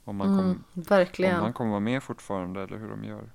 Om 0.04 0.16
man, 0.16 0.28
kom, 0.28 0.40
Mm, 0.40 0.64
om 0.74 0.82
verkligen. 0.82 1.36
han 1.36 1.54
kommer 1.54 1.70
vara 1.72 1.80
med 1.80 2.04
fortfarande 2.04 2.62
eller 2.64 2.78
hur 2.78 2.90
de 2.90 3.04
gör. 3.04 3.32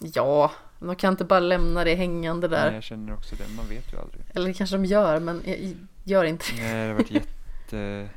Ja, 0.00 0.52
de 0.78 0.96
kan 0.96 1.12
inte 1.12 1.24
bara 1.24 1.40
lämna 1.40 1.84
det 1.84 1.94
hängande 1.94 2.48
där. 2.48 2.64
Nej, 2.66 2.74
jag 2.74 2.82
känner 2.82 3.14
också 3.14 3.36
det, 3.36 3.44
man 3.56 3.66
vet 3.68 3.92
ju 3.92 3.96
aldrig. 3.98 4.24
Eller 4.34 4.52
kanske 4.52 4.76
de 4.76 4.84
gör, 4.84 5.20
men 5.20 5.42
gör 6.08 6.24
inte 6.24 6.44
det. 6.56 6.62
Nej, 6.62 6.74
det 6.82 6.88
har 6.88 6.94
varit 6.94 7.10
jätte, 7.10 8.08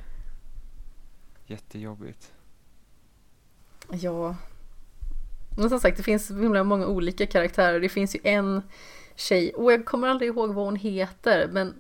jättejobbigt. 1.46 2.32
Ja. 3.92 4.36
Men 5.58 5.70
som 5.70 5.80
sagt, 5.80 5.98
det 5.98 6.04
finns 6.04 6.28
så 6.28 6.34
himla 6.40 6.64
många 6.64 6.86
olika 6.88 7.26
karaktärer. 7.26 7.80
Det 7.80 7.90
finns 7.90 8.16
ju 8.16 8.20
en 8.24 8.62
tjej, 9.16 9.54
och 9.54 9.74
jag 9.74 9.86
kommer 9.86 10.08
aldrig 10.08 10.28
ihåg 10.30 10.54
vad 10.54 10.66
hon 10.66 10.76
heter, 10.76 11.48
men 11.52 11.74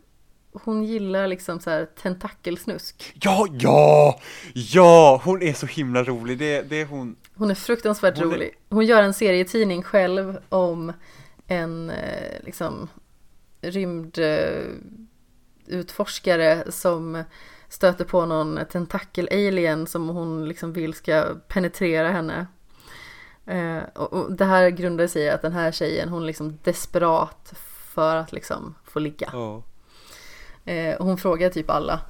hon 0.53 0.83
gillar 0.83 1.27
liksom 1.27 1.59
så 1.59 1.69
här 1.69 1.85
tentakelsnusk. 1.85 3.13
Ja, 3.21 3.47
ja, 3.59 4.19
ja, 4.53 5.21
hon 5.25 5.41
är 5.41 5.53
så 5.53 5.65
himla 5.65 6.03
rolig. 6.03 6.37
Det, 6.39 6.61
det 6.61 6.81
är 6.81 6.85
hon. 6.85 7.15
Hon 7.35 7.51
är 7.51 7.55
fruktansvärt 7.55 8.17
Hon 8.17 8.27
är- 8.31 8.35
rolig. 8.35 8.51
Hon 8.69 8.85
gör 8.85 9.03
en 9.03 9.13
serietidning 9.13 9.83
själv 9.83 10.37
om 10.49 10.93
en 11.47 11.89
eh, 11.89 12.43
liksom 12.43 12.89
rymdutforskare 13.61 14.65
utforskare 15.71 16.71
som 16.71 17.23
stöter 17.69 18.05
på 18.05 18.25
någon 18.25 18.59
tentakel-alien 18.71 19.87
som 19.87 20.09
hon 20.09 20.47
liksom 20.47 20.73
vill 20.73 20.93
ska 20.93 21.25
penetrera 21.47 22.11
henne. 22.11 22.47
Eh, 23.45 23.79
och, 23.95 24.13
och 24.13 24.31
det 24.33 24.45
här 24.45 24.69
grundar 24.69 25.07
sig 25.07 25.23
i 25.23 25.29
att 25.29 25.41
den 25.41 25.53
här 25.53 25.71
tjejen 25.71 26.09
hon 26.09 26.23
är 26.23 26.27
liksom 26.27 26.57
desperat 26.63 27.53
för 27.93 28.15
att 28.15 28.31
liksom 28.31 28.75
få 28.83 28.99
ligga. 28.99 29.29
Ja. 29.33 29.63
Eh, 30.65 30.95
hon 30.99 31.17
frågar 31.17 31.49
typ 31.49 31.69
alla. 31.69 32.01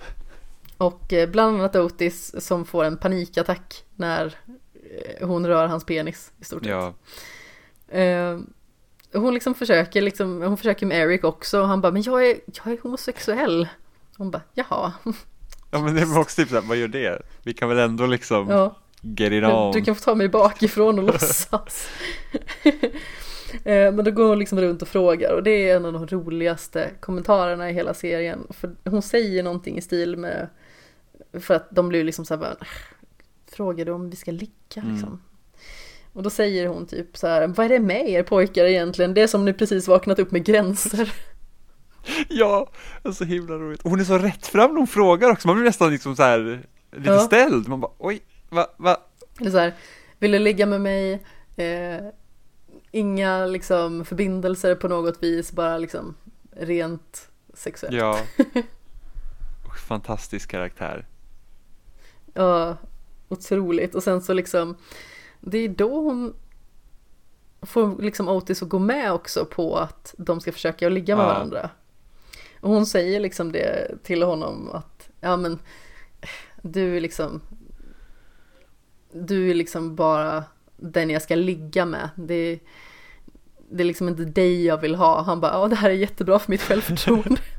Och 0.78 1.14
eh, 1.14 1.30
bland 1.30 1.58
annat 1.58 1.76
Otis 1.76 2.46
som 2.46 2.66
får 2.66 2.84
en 2.84 2.98
panikattack 2.98 3.84
när 3.96 4.36
eh, 4.74 5.28
hon 5.28 5.48
rör 5.48 5.68
hans 5.68 5.86
penis 5.86 6.32
i 6.40 6.46
stort 6.46 6.64
sett. 6.64 6.72
Ja, 6.72 6.94
Eh, 7.92 8.40
hon 9.14 9.34
liksom 9.34 9.56
försöker, 9.56 10.02
liksom, 10.02 10.42
hon 10.42 10.58
försöker 10.58 10.86
med 10.86 10.98
Eric 10.98 11.24
också 11.24 11.62
och 11.62 11.68
han 11.68 11.82
bara, 11.82 11.92
men 11.92 12.02
jag 12.02 12.30
är, 12.30 12.40
jag 12.46 12.74
är 12.74 12.82
homosexuell. 12.82 13.68
Hon 14.18 14.32
bara, 14.32 14.42
jaha, 14.54 14.94
ja 15.72 15.82
men 15.82 15.96
det 15.96 16.06
var 16.06 16.20
också 16.22 16.42
typ 16.42 16.50
såhär, 16.50 16.62
vad 16.62 16.78
gör 16.78 16.88
det? 16.88 17.22
Vi 17.44 17.54
kan 17.54 17.70
väl 17.70 17.78
ändå 17.78 18.06
liksom 18.06 18.50
ja. 18.50 18.76
get 19.02 19.32
it 19.32 19.44
on. 19.44 19.72
Du 19.72 19.82
kan 19.82 19.96
få 19.96 20.02
ta 20.02 20.16
mig 20.16 20.30
bakifrån 20.30 21.00
och 21.00 21.06
låtsas. 21.06 21.90
Eh, 23.54 23.94
Men 23.94 24.06
då 24.06 24.12
går 24.12 24.30
hon 24.30 24.40
liksom 24.40 24.62
runt 24.62 24.82
och 24.82 24.88
frågar 24.88 25.34
och 25.34 25.44
det 25.44 25.70
är 25.70 25.76
en 25.76 25.86
av 25.86 25.94
de 25.94 26.08
roligaste 26.08 26.90
kommentarerna 27.00 27.70
i 27.70 27.74
hela 27.74 27.94
serien. 27.94 28.48
För 28.50 28.76
hon 28.86 29.02
säger 29.02 29.44
någonting 29.44 29.78
i 29.78 29.82
stil 29.82 30.18
med, 30.18 30.48
för 31.34 31.54
att 31.54 31.68
de 31.72 31.90
blir 31.90 32.04
liksom 32.04 32.26
så 32.26 32.34
här, 32.34 32.42
bara, 32.42 32.56
frågar 33.52 33.86
du 33.86 33.92
om 33.92 34.10
vi 34.10 34.16
ska 34.16 34.32
ligga 34.32 34.52
Mm. 34.76 35.20
Och 36.14 36.24
då 36.24 36.30
säger 36.30 36.68
hon 36.68 36.86
typ 36.86 37.18
så 37.18 37.28
här, 37.28 37.48
vad 37.48 37.66
är 37.66 37.70
det 37.70 37.80
med 37.80 38.10
er 38.10 38.24
pojkar 38.24 38.66
egentligen? 38.66 39.14
Det 39.14 39.22
är 39.22 39.28
som 39.28 39.46
ni 39.46 39.54
precis 39.54 39.88
vaknat 39.88 40.20
upp 40.20 40.32
med 40.32 40.46
gränser. 40.46 41.14
Ja, 42.30 42.70
det 43.04 43.10
är 43.10 43.14
så 43.14 43.24
himla 43.24 43.56
roligt. 43.56 43.82
Och 43.82 43.90
hon 43.90 44.00
är 44.00 44.04
så 44.04 44.18
rätt 44.18 44.48
fram 44.48 44.70
när 44.72 44.78
hon 44.78 44.88
frågar 44.88 45.30
också, 45.30 45.48
man 45.48 45.56
blir 45.58 45.66
nästan 45.66 45.92
liksom 45.92 46.16
så 46.16 46.24
här 46.24 46.62
lite 46.92 47.10
Ja. 47.10 47.20
ställd. 47.20 47.68
Man 47.68 47.80
bara, 47.80 47.92
oj, 47.98 48.22
va, 48.50 48.68
va? 48.78 48.98
Eller 49.40 49.52
så 49.52 49.58
här, 49.58 49.74
vill 50.20 50.32
du 50.32 50.40
ligga 50.40 50.66
med 50.66 50.82
mig? 50.82 51.14
Eh, 51.56 52.02
inga 52.92 53.46
liksom 53.46 54.06
förbindelser 54.06 54.76
på 54.76 54.88
något 54.88 55.24
vis, 55.24 55.52
bara 55.52 55.78
liksom 55.78 56.16
rent 56.52 57.30
sexuellt. 57.54 57.96
Ja. 57.96 58.20
Fantastisk 59.88 60.52
karaktär. 60.52 61.06
Ja, 62.34 62.78
otroligt. 63.30 63.96
Och 63.96 64.04
sen 64.04 64.22
så 64.22 64.34
liksom, 64.34 64.76
det 65.42 65.58
är 65.58 65.70
då 65.70 66.02
hon 66.02 66.34
får 67.62 68.02
liksom 68.02 68.28
Otis 68.28 68.64
att 68.64 68.70
gå 68.70 68.80
med 68.80 69.12
också 69.14 69.46
på 69.46 69.78
att 69.78 70.16
de 70.18 70.42
ska 70.42 70.52
försöka 70.52 70.90
ligga 70.90 71.16
med 71.16 71.24
Ja. 71.24 71.28
varandra. 71.28 71.70
Och 72.60 72.70
hon 72.70 72.86
säger 72.86 73.20
liksom 73.20 73.52
det 73.52 73.92
till 74.04 74.24
honom 74.24 74.70
att, 74.74 75.10
ja 75.20 75.38
men, 75.38 75.60
du 76.62 76.98
är 76.98 77.02
liksom, 77.02 77.42
du 79.14 79.50
är 79.50 79.54
liksom 79.54 79.96
bara 79.96 80.44
den 80.78 81.10
jag 81.10 81.22
ska 81.22 81.36
ligga 81.36 81.86
med. 81.86 82.10
Det, 82.16 82.60
det 83.70 83.84
är 83.84 83.88
liksom 83.88 84.08
inte 84.10 84.26
dig 84.26 84.66
jag 84.66 84.78
vill 84.78 84.96
ha. 84.96 85.22
Han 85.22 85.42
bara, 85.42 85.52
ja 85.54 85.68
det 85.68 85.76
här 85.76 85.90
är 85.90 85.94
jättebra 85.94 86.40
för 86.40 86.52
mitt 86.52 86.62
självförtroende. 86.62 87.42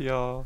Ja. 0.00 0.44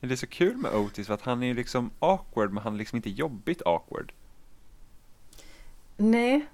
Men 0.00 0.08
det 0.08 0.14
är 0.14 0.16
så 0.16 0.26
kul 0.26 0.56
med 0.56 0.74
Otis 0.74 1.06
för 1.06 1.14
att 1.14 1.22
han 1.22 1.42
är 1.42 1.46
ju 1.46 1.54
liksom 1.54 1.90
awkward 1.98 2.52
men 2.52 2.62
han 2.62 2.74
är 2.74 2.78
liksom 2.78 2.96
inte 2.96 3.10
jobbigt 3.10 3.62
awkward. 3.66 4.12
Nej, 5.96 6.46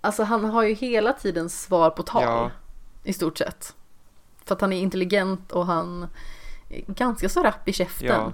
alltså 0.00 0.22
han 0.22 0.44
har 0.44 0.62
ju 0.62 0.74
hela 0.74 1.12
tiden 1.12 1.50
svar 1.50 1.90
på 1.90 2.02
tal. 2.02 2.22
Ja. 2.22 2.50
I 3.04 3.12
stort 3.12 3.38
sett. 3.38 3.74
För 4.44 4.54
att 4.54 4.60
han 4.60 4.72
är 4.72 4.80
intelligent 4.80 5.52
och 5.52 5.66
han 5.66 6.06
är 6.68 6.82
ganska 6.86 7.28
så 7.28 7.42
rapp 7.42 7.68
i 7.68 7.72
käften. 7.72 8.06
Ja. 8.08 8.32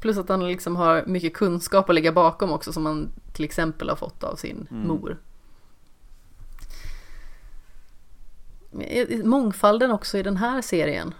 Plus 0.00 0.18
att 0.18 0.28
han 0.28 0.46
liksom 0.48 0.76
har 0.76 1.04
mycket 1.06 1.34
kunskap 1.34 1.88
att 1.88 1.94
lägga 1.94 2.12
bakom 2.12 2.52
också 2.52 2.72
som 2.72 2.86
han 2.86 3.10
till 3.32 3.44
exempel 3.44 3.88
har 3.88 3.96
fått 3.96 4.24
av 4.24 4.36
sin 4.36 4.66
Mm. 4.70 4.88
mor. 4.88 5.18
Mångfalden 9.24 9.90
också 9.90 10.18
i 10.18 10.22
den 10.22 10.36
här 10.36 10.62
serien. 10.62 11.14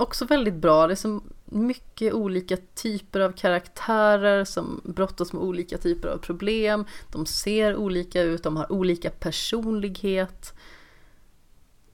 Också 0.00 0.24
väldigt 0.24 0.54
bra. 0.54 0.86
Det 0.86 0.92
är 0.92 0.96
så 0.96 1.20
mycket 1.44 2.12
olika 2.12 2.56
typer 2.74 3.20
av 3.20 3.32
karaktärer 3.32 4.44
som 4.44 4.80
brottas 4.84 5.32
med 5.32 5.42
olika 5.42 5.78
typer 5.78 6.08
av 6.08 6.18
problem. 6.18 6.84
De 7.12 7.26
ser 7.26 7.76
olika 7.76 8.22
ut, 8.22 8.42
de 8.42 8.56
har 8.56 8.72
olika 8.72 9.10
personlighet. 9.10 10.54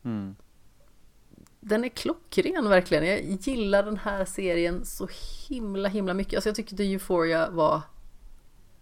Mm. 0.05 0.37
Den 1.61 1.85
är 1.85 1.89
klockren 1.89 2.69
verkligen. 2.69 3.07
Jag 3.07 3.21
gillar 3.41 3.83
den 3.83 3.97
här 3.99 4.25
serien 4.25 4.85
så 4.85 5.09
himla 5.49 5.89
himla 5.89 6.15
mycket. 6.15 6.35
Alltså 6.35 6.49
jag 6.49 6.57
tyckte 6.57 6.85
Euphoria 6.85 7.51
var 7.51 7.83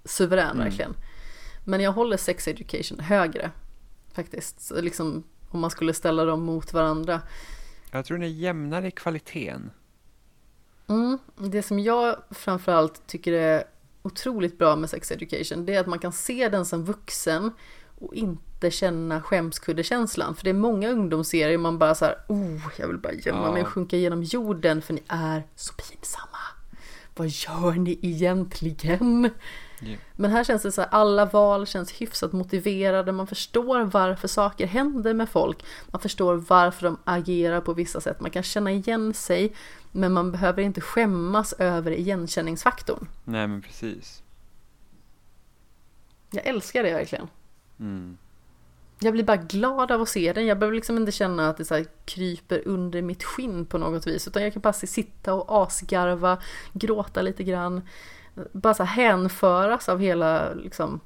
suverän 0.04 0.50
Mm. 0.50 0.64
verkligen. 0.64 0.94
Men 1.64 1.80
jag 1.80 1.92
håller 1.92 2.16
Sex 2.16 2.48
Education 2.48 3.00
högre 3.00 3.50
faktiskt. 4.12 4.60
Så 4.60 4.80
liksom 4.80 5.24
om 5.50 5.60
man 5.60 5.70
skulle 5.70 5.94
ställa 5.94 6.24
dem 6.24 6.42
mot 6.42 6.72
varandra. 6.72 7.20
Jag 7.94 8.04
tror 8.04 8.18
den 8.18 8.26
är 8.26 8.32
jämnare 8.32 8.88
i 8.88 8.90
kvaliteten. 8.90 9.70
Mm, 10.86 11.18
det 11.36 11.62
som 11.62 11.78
jag 11.78 12.16
framförallt 12.30 13.06
tycker 13.06 13.32
är 13.32 13.64
otroligt 14.02 14.58
bra 14.58 14.76
med 14.76 14.90
Sex 14.90 15.10
Education 15.10 15.66
det 15.66 15.74
är 15.74 15.80
att 15.80 15.86
man 15.86 15.98
kan 15.98 16.12
se 16.12 16.48
den 16.48 16.64
som 16.64 16.84
vuxen 16.84 17.50
och 17.98 18.14
inte 18.14 18.70
känna 18.70 19.22
skämskuddekänslan. 19.22 20.36
För 20.36 20.44
det 20.44 20.50
är 20.50 20.54
många 20.54 20.88
ungdomsserier 20.88 21.58
man 21.58 21.78
bara 21.78 21.94
så 21.94 22.04
här, 22.04 22.16
oh, 22.28 22.60
jag 22.78 22.88
vill 22.88 22.98
bara 22.98 23.12
gömma 23.12 23.46
Ja. 23.46 23.52
mig 23.52 23.62
och 23.62 23.68
sjunka 23.68 23.96
genom 23.96 24.22
jorden 24.22 24.82
för 24.82 24.94
ni 24.94 25.02
är 25.08 25.42
så 25.56 25.74
pinsamma. 25.74 26.38
Vad 27.16 27.28
gör 27.28 27.72
ni 27.72 27.98
egentligen? 28.02 29.30
Ja. 29.80 29.96
Men 30.16 30.30
här 30.30 30.44
känns 30.44 30.62
det 30.62 30.72
så 30.72 30.80
här, 30.80 30.90
alla 30.90 31.24
val 31.24 31.66
känns 31.66 31.92
hyfsat 31.92 32.32
motiverade, 32.32 33.12
man 33.12 33.26
förstår 33.26 33.80
varför 33.80 34.28
saker 34.28 34.66
händer 34.66 35.14
med 35.14 35.28
folk, 35.28 35.64
man 35.86 36.00
förstår 36.00 36.34
varför 36.34 36.86
de 36.86 36.98
agerar 37.04 37.60
på 37.60 37.72
vissa 37.72 38.00
sätt, 38.00 38.20
man 38.20 38.30
kan 38.30 38.42
känna 38.42 38.72
igen 38.72 39.14
sig, 39.14 39.54
men 39.92 40.12
man 40.12 40.32
behöver 40.32 40.62
inte 40.62 40.80
skämmas 40.80 41.52
över 41.52 41.90
igenkänningsfaktorn. 41.90 43.08
Nej 43.24 43.46
men 43.46 43.62
precis. 43.62 44.22
Jag 46.30 46.46
älskar 46.46 46.82
det 46.82 46.92
verkligen. 46.92 47.28
Mm. 47.80 48.16
Jag 49.00 49.12
blir 49.12 49.24
bara 49.24 49.36
glad 49.36 49.92
av 49.92 50.02
att 50.02 50.08
se 50.08 50.32
den, 50.32 50.46
jag 50.46 50.58
behöver 50.58 50.76
liksom 50.76 50.96
inte 50.96 51.12
känna 51.12 51.48
att 51.48 51.56
det 51.56 51.64
så 51.64 51.84
kryper 52.04 52.68
under 52.68 53.02
mitt 53.02 53.24
skinn 53.24 53.66
på 53.66 53.78
något 53.78 54.06
vis, 54.06 54.28
utan 54.28 54.42
jag 54.42 54.52
kan 54.52 54.62
bara 54.62 54.72
sitta 54.72 55.34
och 55.34 55.62
asgarva, 55.62 56.38
gråta 56.72 57.22
lite 57.22 57.44
grann, 57.44 57.82
bara 58.52 58.74
så 58.74 58.84
här 58.84 59.02
hänföras 59.08 59.88
av 59.88 60.00
hela 60.00 60.54
liksom, 60.54 61.00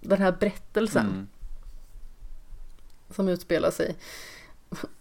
den 0.00 0.18
här 0.22 0.32
berättelsen. 0.32 1.06
Mm. 1.06 1.26
som 3.10 3.28
utspelar 3.28 3.70
sig. 3.70 3.96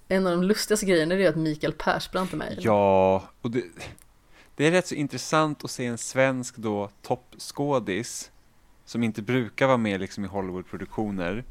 En 0.07 0.27
av 0.27 0.31
de 0.37 0.43
lustigaste 0.43 0.85
grejerna 0.85 1.15
är 1.15 1.29
att 1.29 1.35
Mikael 1.35 1.73
Persbrandt 1.73 2.33
är 2.33 2.37
med. 2.37 2.57
Ja, 2.59 3.23
och 3.41 3.51
det, 3.51 3.63
det 4.55 4.67
är 4.67 4.71
rätt 4.71 4.87
så 4.87 4.95
intressant 4.95 5.63
att 5.63 5.71
se 5.71 5.85
en 5.85 5.97
svensk 5.97 6.57
då 6.57 6.89
toppskådis 7.01 8.31
som 8.85 9.03
inte 9.03 9.21
brukar 9.21 9.67
vara 9.67 9.77
med 9.77 9.99
liksom 9.99 10.25
i 10.25 10.27
Hollywoodproduktioner 10.27 11.43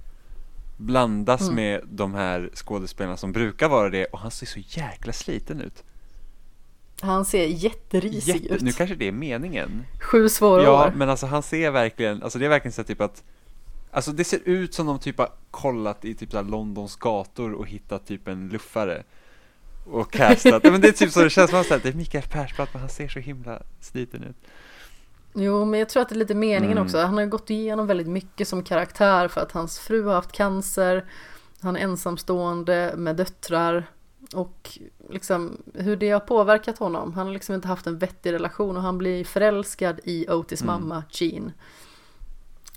blandas 0.76 1.40
Mm. 1.42 1.54
med 1.54 1.80
de 1.84 2.14
här 2.14 2.50
skådespelarna 2.54 3.16
som 3.16 3.32
brukar 3.32 3.68
vara 3.68 3.90
det 3.90 4.04
och 4.04 4.18
han 4.18 4.30
ser 4.30 4.46
så 4.46 4.58
jäkla 4.58 5.12
sliten 5.12 5.60
ut. 5.60 5.84
Han 7.00 7.24
ser 7.24 7.46
jätterisig 7.46 8.34
Jätte, 8.42 8.54
ut. 8.54 8.62
nu 8.62 8.72
kanske 8.72 8.94
det 8.96 9.08
är 9.08 9.12
meningen. 9.12 9.84
Sju 10.00 10.28
svåra 10.28 10.62
Ja, 10.62 10.86
år. 10.86 10.92
men 10.96 11.10
alltså 11.10 11.26
han 11.26 11.42
ser 11.42 11.70
verkligen, 11.70 12.22
alltså 12.22 12.38
det 12.38 12.44
är 12.44 12.48
verkligen 12.48 12.72
så 12.72 12.84
typ 12.84 13.00
att 13.00 13.22
Alltså 13.90 14.12
det 14.12 14.24
ser 14.24 14.40
ut 14.44 14.74
som 14.74 14.86
de 14.86 14.98
typ 14.98 15.18
har 15.18 15.28
kollat 15.50 16.04
i 16.04 16.14
typ 16.14 16.30
så 16.32 16.42
Londons 16.42 16.96
gator 16.96 17.52
och 17.52 17.66
hittat 17.66 18.06
typ 18.06 18.28
en 18.28 18.48
luffare 18.48 19.02
Och 19.84 20.12
castat, 20.12 20.60
ja, 20.64 20.70
men 20.70 20.80
det 20.80 20.88
är 20.88 20.92
typ 20.92 21.10
så 21.12 21.20
det 21.22 21.30
känns 21.30 21.50
som 21.50 21.60
att 21.60 21.68
det 21.82 21.86
är 21.88 21.92
Mikael 21.92 22.24
Persbrandt 22.24 22.72
men 22.72 22.80
han 22.80 22.90
ser 22.90 23.08
så 23.08 23.18
himla 23.18 23.62
sliten 23.80 24.24
ut 24.24 24.36
Jo, 25.34 25.64
men 25.64 25.80
jag 25.80 25.88
tror 25.88 26.02
att 26.02 26.08
det 26.08 26.14
är 26.14 26.18
lite 26.18 26.34
meningen 26.34 26.72
Mm. 26.72 26.84
också. 26.84 26.98
Han 26.98 27.14
har 27.14 27.20
ju 27.20 27.28
gått 27.28 27.50
igenom 27.50 27.86
väldigt 27.86 28.06
mycket 28.08 28.48
som 28.48 28.62
karaktär 28.62 29.28
för 29.28 29.40
att 29.40 29.52
hans 29.52 29.78
fru 29.78 30.02
har 30.04 30.14
haft 30.14 30.32
cancer. 30.32 31.04
Han 31.60 31.76
är 31.76 31.80
ensamstående 31.80 32.94
med 32.96 33.16
döttrar. 33.16 33.86
Och 34.34 34.78
liksom 35.10 35.62
hur 35.74 35.96
det 35.96 36.10
har 36.10 36.20
påverkat 36.20 36.78
honom. 36.78 37.12
Han 37.12 37.26
har 37.26 37.32
liksom 37.34 37.54
inte 37.54 37.68
haft 37.68 37.86
en 37.86 37.98
vettig 37.98 38.32
relation 38.32 38.76
och 38.76 38.82
han 38.82 38.98
blir 38.98 39.24
förälskad 39.24 40.00
i 40.04 40.28
Otis 40.30 40.62
Mm. 40.62 40.74
mamma 40.74 41.02
Jean. 41.10 41.52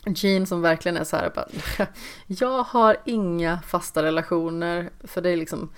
Jean 0.06 0.46
som 0.48 0.62
verkligen 0.62 0.98
är 0.98 1.04
så 1.04 1.16
här 1.18 1.32
bara, 1.36 1.48
jag 2.28 2.64
har 2.64 2.98
inga 3.06 3.62
fasta 3.62 4.04
relationer 4.04 4.90
för 5.04 5.22
det 5.22 5.30
är 5.30 5.38
liksom 5.38 5.70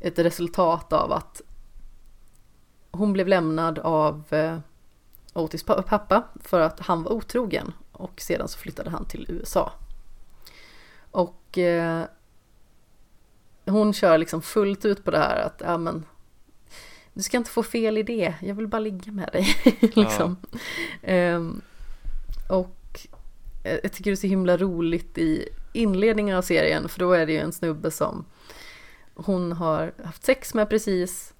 ett 0.00 0.18
resultat 0.18 0.92
av 0.92 1.12
att 1.12 1.42
hon 2.90 3.12
blev 3.12 3.28
lämnad 3.28 3.78
av 3.78 4.24
eh, 4.30 4.58
Otis 5.32 5.62
pa- 5.62 5.82
pappa 5.82 6.22
för 6.42 6.60
att 6.60 6.80
han 6.80 7.02
var 7.02 7.12
otrogen 7.12 7.72
och 7.92 8.20
sedan 8.20 8.48
så 8.48 8.58
flyttade 8.58 8.90
han 8.90 9.04
till 9.04 9.26
USA. 9.28 9.72
Och 11.10 11.58
eh, 11.58 12.04
hon 13.70 13.92
kör 13.92 14.18
liksom 14.18 14.42
fullt 14.42 14.84
ut 14.84 15.04
på 15.04 15.10
det 15.10 15.18
här 15.18 15.36
att 15.36 15.62
ja 15.64 15.78
men 15.78 16.04
du 17.12 17.22
ska 17.22 17.36
inte 17.36 17.50
få 17.50 17.62
fel 17.62 17.98
idé, 17.98 18.34
jag 18.40 18.54
vill 18.54 18.68
bara 18.68 18.78
ligga 18.78 19.12
med 19.12 19.28
dig. 19.32 19.46
liksom. 19.80 20.36
Ehm, 21.02 21.60
och 22.48 23.06
jag 23.62 23.92
tycker 23.92 24.10
det 24.10 24.14
är 24.14 24.16
så 24.16 24.26
himla 24.26 24.56
roligt 24.56 25.18
i 25.18 25.48
inledningen 25.72 26.36
av 26.36 26.42
serien 26.42 26.88
för 26.88 26.98
då 26.98 27.12
är 27.12 27.26
det 27.26 27.32
ju 27.32 27.38
en 27.38 27.52
snubbe 27.52 27.90
som 27.90 28.24
hon 29.14 29.52
har 29.52 29.92
haft 30.04 30.24
sex 30.24 30.54
med 30.54 30.68
precis 30.68 31.34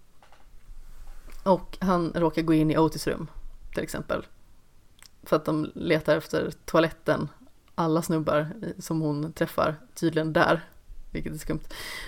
Och 1.42 1.78
han 1.80 2.12
råkar 2.14 2.42
gå 2.42 2.54
in 2.54 2.70
i 2.70 2.78
Otis 2.78 3.06
rum 3.06 3.26
till 3.74 3.82
exempel. 3.82 4.26
För 5.22 5.36
att 5.36 5.44
de 5.44 5.70
letar 5.74 6.16
efter 6.16 6.50
toaletten. 6.64 7.28
Alla 7.74 8.02
snubbar 8.02 8.48
som 8.78 9.00
hon 9.00 9.32
träffar 9.32 9.76
tydligen 9.94 10.32
där. 10.32 10.60
Vilket 11.10 11.32
är 11.32 11.38
skumt. 11.38 11.64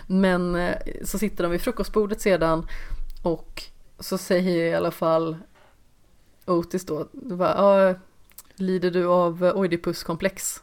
Men 0.07 0.55
eh, 0.55 0.77
så 1.05 1.19
sitter 1.19 1.43
de 1.43 1.53
vid 1.53 1.61
frukostbordet 1.61 2.21
sedan 2.21 2.67
och 3.23 3.63
så 3.99 4.19
säger 4.19 4.65
i 4.65 4.75
alla 4.75 4.91
fall 4.91 5.37
Otis 6.47 6.87
då, 6.87 7.09
ja, 7.39 7.95
lider 8.55 8.91
du 8.91 9.07
av 9.07 9.43
Oidipuskomplex? 9.45 10.63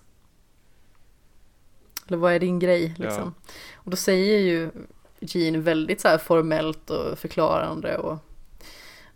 Eller 2.07 2.17
vad 2.17 2.33
är 2.33 2.39
din 2.39 2.59
grej 2.59 2.93
liksom? 2.97 3.33
Ja. 3.47 3.51
Och 3.75 3.91
då 3.91 3.97
säger 3.97 4.39
ju 4.39 4.71
Jean 5.19 5.61
väldigt 5.61 6.01
så 6.01 6.17
formellt 6.17 6.89
och 6.89 7.19
förklarande 7.19 7.97
och 7.97 8.17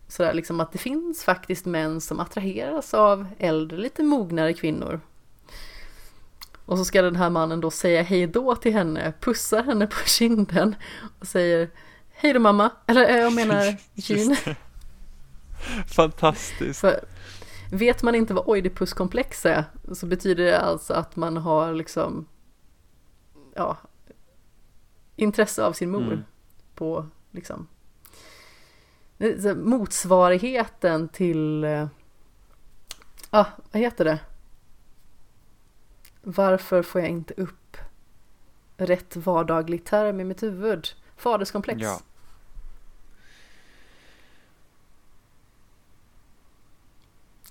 sådär 0.08 0.34
liksom 0.34 0.60
att 0.60 0.72
det 0.72 0.77
finns 0.77 1.24
faktiskt 1.24 1.66
män 1.66 2.02
som 2.02 2.19
attraheras 2.19 2.93
av 2.93 3.27
äldre, 3.38 3.77
lite 3.77 4.03
mognare 4.03 4.53
kvinnor. 4.53 5.02
Och 6.66 6.77
så 6.77 6.85
ska 6.85 7.01
den 7.01 7.16
här 7.16 7.30
mannen 7.30 7.61
då 7.61 7.72
säga 7.72 8.01
hej 8.03 8.27
då 8.27 8.56
till 8.56 8.74
henne, 8.74 9.14
pussar 9.19 9.64
henne 9.64 9.88
på 9.88 10.06
kinden 10.06 10.75
och 11.19 11.27
säger 11.27 11.69
hej 12.11 12.33
då 12.33 12.40
mamma, 12.40 12.72
eller 12.88 13.09
eh, 13.09 13.16
jag 13.17 13.33
menar 13.33 13.75
Jean. 13.93 14.35
Fantastiskt. 15.88 16.80
För 16.80 17.06
vet 17.72 18.03
man 18.03 18.16
inte 18.16 18.33
vad 18.33 18.48
oidipuskomplex 18.48 19.45
är 19.45 19.64
så 19.93 20.06
betyder 20.06 20.43
det 20.43 20.59
alltså 20.59 20.93
att 20.93 21.16
man 21.16 21.38
har 21.38 21.74
liksom 21.74 22.25
ja, 23.56 23.77
intresse 25.16 25.64
av 25.64 25.74
sin 25.74 25.92
mor 25.92 26.01
Mm. 26.14 26.24
på 26.75 27.06
liksom 27.32 27.67
så 29.42 29.56
motsvarigheten 29.56 31.09
till 31.09 31.64
eh, 31.64 31.88
ah, 33.30 33.45
vad 33.72 33.82
heter 33.82 34.06
det? 34.06 34.19
Varför 36.26 36.82
får 36.82 37.02
jag 37.02 37.10
inte 37.10 37.34
upp 37.34 37.77
rätt 38.77 39.16
vardaglig 39.16 39.84
term 39.84 40.19
i 40.19 40.24
mitt 40.24 40.43
huvud? 40.43 40.88
Faderskomplex. 41.18 41.82
Ja. 41.82 42.00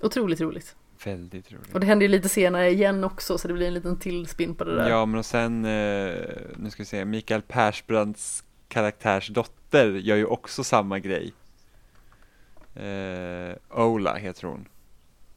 Otroligt 0.01 0.41
roligt. 0.41 0.77
Väldigt 1.05 1.53
roligt. 1.53 1.75
Och 1.75 1.81
det 1.81 1.87
händer 1.87 2.07
ju 2.07 2.09
lite 2.09 2.29
senare 2.29 2.71
igen 2.71 3.05
också 3.05 3.39
så 3.39 3.49
det 3.49 3.55
blir 3.55 3.67
en 3.67 3.75
liten 3.75 3.99
till 3.99 4.27
spin 4.27 4.55
på 4.55 4.65
det 4.65 4.75
där. 4.75 4.89
Ja, 4.89 5.07
men 5.07 5.19
och 5.19 5.27
sen, 5.27 5.65
eh, 5.65 6.15
nu 6.57 6.71
ska 6.71 6.83
vi 6.83 6.87
se, 6.87 7.05
Mikael 7.05 7.43
Persbrandts 7.43 8.45
karaktärs 8.69 9.29
dotter 9.29 9.91
gör 9.91 10.17
ju 10.17 10.25
också 10.25 10.65
samma 10.65 10.99
grej. 10.99 11.33
Eh, 12.75 13.55
Ola 13.71 14.15
heter 14.15 14.47
hon. 14.47 14.69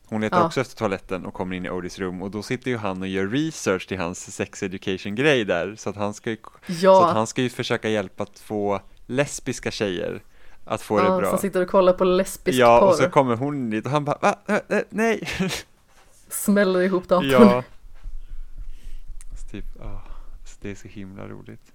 Hon 0.08 0.22
letar 0.22 0.38
Ja. 0.40 0.45
också 0.45 0.61
efter 0.61 0.75
toaletten 0.77 1.25
och 1.25 1.34
kommer 1.34 1.56
in 1.56 1.66
i 1.66 1.69
Odys 1.69 2.00
rum 2.00 2.22
och 2.22 2.32
då 2.32 2.43
sitter 2.43 2.72
ju 2.72 2.77
han 2.77 3.01
och 3.01 3.08
gör 3.08 3.27
research 3.27 3.88
till 3.88 3.98
hans 3.98 4.35
sex 4.35 4.64
education 4.64 5.16
grej 5.16 5.45
där 5.45 5.75
så 5.75 5.90
att 5.90 5.95
han 5.95 6.14
ska 6.14 6.30
ju, 6.30 6.38
så 6.67 6.74
ja. 6.85 7.08
att 7.09 7.16
han 7.16 7.27
ska 7.27 7.42
ju 7.42 7.50
försöka 7.50 7.90
hjälpa 7.90 8.24
att 8.24 8.40
få 8.40 8.82
lesbiska 9.06 9.72
tjejer 9.72 10.24
att 10.66 10.82
få 10.82 11.00
ja, 11.00 11.03
det 11.03 11.22
bra. 11.22 11.30
Som 11.30 11.40
sitter 11.40 11.61
och 11.61 11.69
kollar 11.69 11.93
på 11.93 12.03
lesbisk 12.03 12.59
Ja, 12.59 12.80
porr. 12.80 12.88
och 12.88 12.95
så 12.95 13.09
kommer 13.09 13.35
hon 13.35 13.69
dit 13.69 13.85
och 13.85 13.92
han 13.92 14.06
bara, 14.06 14.17
va? 14.22 14.35
Nej. 14.90 15.27
Smäller 16.30 16.82
ihop 16.82 17.08
datorn. 17.08 17.30
ja. 17.32 17.64
Så 19.42 19.50
typ, 19.51 19.66
så 20.45 20.58
det 20.61 20.72
är 20.72 20.75
så 20.75 20.88
himla 20.88 21.27
roligt. 21.27 21.72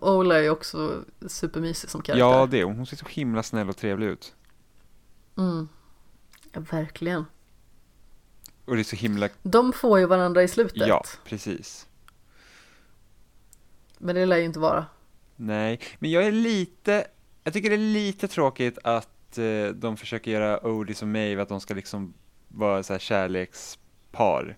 Ola 0.00 0.38
är 0.38 0.42
ju 0.42 0.50
också 0.50 1.04
supermysig 1.26 1.90
som 1.90 2.02
karaktär. 2.02 2.26
Ja, 2.26 2.46
det 2.46 2.60
är 2.60 2.64
hon. 2.64 2.76
Hon 2.76 2.86
ser 2.86 2.96
så 2.96 3.06
himla 3.08 3.42
snäll 3.42 3.68
och 3.68 3.76
trevlig 3.76 4.06
ut. 4.06 4.34
Mm. 5.38 5.68
ja, 6.52 6.60
verkligen. 6.70 7.24
Och 8.68 8.74
det 8.74 8.82
är 8.82 8.84
så 8.84 8.96
himla, 8.96 9.28
De 9.42 9.72
får 9.72 9.98
ju 9.98 10.06
varandra 10.06 10.42
i 10.42 10.48
slutet. 10.48 10.88
ja, 10.88 11.04
precis. 11.24 11.86
Men 13.98 14.14
det 14.14 14.26
lär 14.26 14.36
ju 14.36 14.44
inte 14.44 14.58
vara. 14.58 14.86
Nej, 15.36 15.80
men 15.98 16.10
jag 16.10 16.24
är 16.24 16.32
lite, 16.32 17.06
jag 17.44 17.52
tycker 17.52 17.70
det 17.70 17.76
är 17.76 17.92
lite 17.92 18.28
tråkigt 18.28 18.78
att 18.84 19.38
eh, 19.38 19.66
de 19.74 19.96
försöker 19.96 20.30
göra 20.30 20.66
Odis 20.66 21.02
och 21.02 21.08
Maeve 21.08 21.42
att 21.42 21.48
de 21.48 21.60
ska 21.60 21.74
liksom 21.74 22.14
vara 22.48 22.82
så 22.82 22.92
här 22.92 23.00
kärlekspar. 23.00 24.56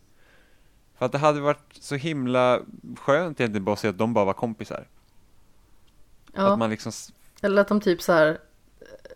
För 0.99 1.07
att 1.07 1.13
det 1.13 1.19
hade 1.19 1.41
varit 1.41 1.73
så 1.73 1.95
himla 1.95 2.61
skönt 2.97 3.41
egentligen 3.41 3.65
bara 3.65 3.73
att 3.73 3.79
se 3.79 3.89
att 3.89 3.99
de 3.99 4.15
bara 4.15 4.25
var 4.25 4.33
kompisar. 4.33 4.89
Ja. 6.33 6.53
Att 6.53 6.59
man 6.59 6.71
liksom, 6.71 6.93
Eller 7.43 7.63
att 7.63 7.69
de 7.69 7.81
typ 7.81 8.03
så 8.03 8.13
här 8.13 8.39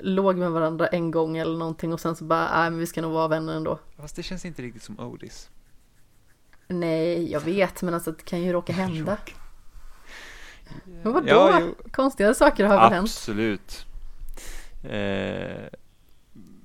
låg 0.00 0.36
med 0.36 0.50
varandra 0.50 0.86
en 0.86 1.10
gång 1.10 1.36
eller 1.36 1.58
någonting 1.58 1.92
och 1.92 2.00
sen 2.00 2.16
så 2.16 2.24
bara, 2.24 2.60
nej 2.60 2.70
men 2.70 2.78
vi 2.78 2.86
ska 2.86 3.02
nog 3.02 3.12
vara 3.12 3.28
vänner 3.28 3.56
ändå. 3.56 3.78
fast 3.96 4.16
det 4.16 4.22
känns 4.22 4.44
inte 4.44 4.62
riktigt 4.62 4.82
som 4.82 5.00
Odis. 5.00 5.50
Nej, 6.68 7.32
jag 7.32 7.40
vet, 7.40 7.82
men 7.82 7.94
alltså 7.94 8.12
det 8.12 8.24
kan 8.24 8.42
ju 8.42 8.52
råka 8.52 8.72
hända. 8.82 9.16
Men 11.02 11.12
vadå? 11.12 11.26
Ja, 11.28 11.60
jo. 11.60 11.74
Konstiga 11.92 12.34
saker 12.34 12.64
har 12.64 12.76
väl 12.80 12.92
hänt? 12.92 13.04
Absolut. 13.08 13.86
Eh, 14.84 15.68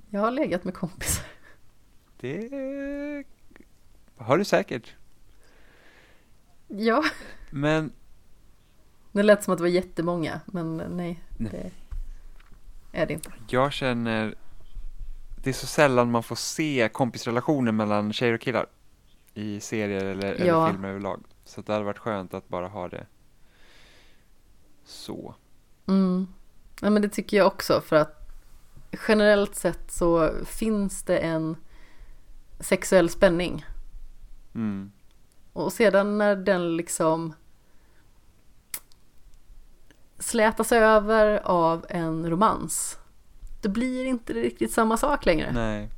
Jag 0.10 0.22
har 0.22 0.32
legat 0.32 0.64
med 0.64 0.74
kompisar. 0.74 1.26
det 2.20 2.50
har 4.18 4.38
du 4.38 4.46
säkert. 4.46 4.94
Ja. 6.68 7.04
Men 7.50 7.92
Det 9.12 9.24
lät 9.24 9.44
som 9.44 9.52
att 9.54 9.58
det 9.58 9.64
var 9.64 9.70
jättemånga, 9.70 10.40
men 10.46 10.78
nej, 10.78 11.24
Nej. 11.38 11.52
det 11.52 11.72
är 12.92 13.06
det 13.06 13.28
jag 13.48 13.74
känner, 13.74 14.36
det 15.36 15.50
är 15.50 15.54
så 15.54 15.68
sällan 15.68 16.12
man 16.12 16.24
får 16.24 16.36
se 16.36 16.90
kompisrelationer 16.94 17.72
mellan 17.72 18.14
tjejer 18.14 18.34
och 18.34 18.42
killar 18.42 18.66
i 19.34 19.60
serier 19.60 20.06
eller, 20.06 20.34
eller 20.34 20.46
Ja. 20.46 20.70
filmer 20.72 20.90
överlag. 20.90 21.24
Så 21.46 21.62
det 21.62 21.74
hade 21.74 21.86
varit 21.86 21.98
skönt 22.00 22.34
att 22.34 22.48
bara 22.48 22.68
ha 22.68 22.88
det 22.90 23.06
så. 24.86 25.36
Mm. 25.88 26.28
Ja, 26.82 26.90
men 26.90 27.02
det 27.02 27.10
tycker 27.10 27.38
jag 27.38 27.48
också 27.48 27.82
för 27.82 27.96
att 27.96 28.16
generellt 29.08 29.56
sett 29.56 29.92
så 29.92 30.32
finns 30.46 31.04
det 31.04 31.18
en 31.18 31.56
sexuell 32.60 33.10
spänning. 33.10 33.66
Mm. 34.56 34.92
Och 35.54 35.74
sedan 35.74 36.18
när 36.18 36.36
den 36.36 36.78
liksom 36.78 37.34
slätas 40.20 40.72
över 40.72 41.42
av 41.44 41.86
en 41.90 42.30
romans. 42.30 42.98
Det 43.62 43.70
blir 43.70 44.06
inte 44.06 44.34
riktigt 44.34 44.72
samma 44.72 44.98
sak 44.98 45.26
längre. 45.26 45.52
Nej. 45.52 45.90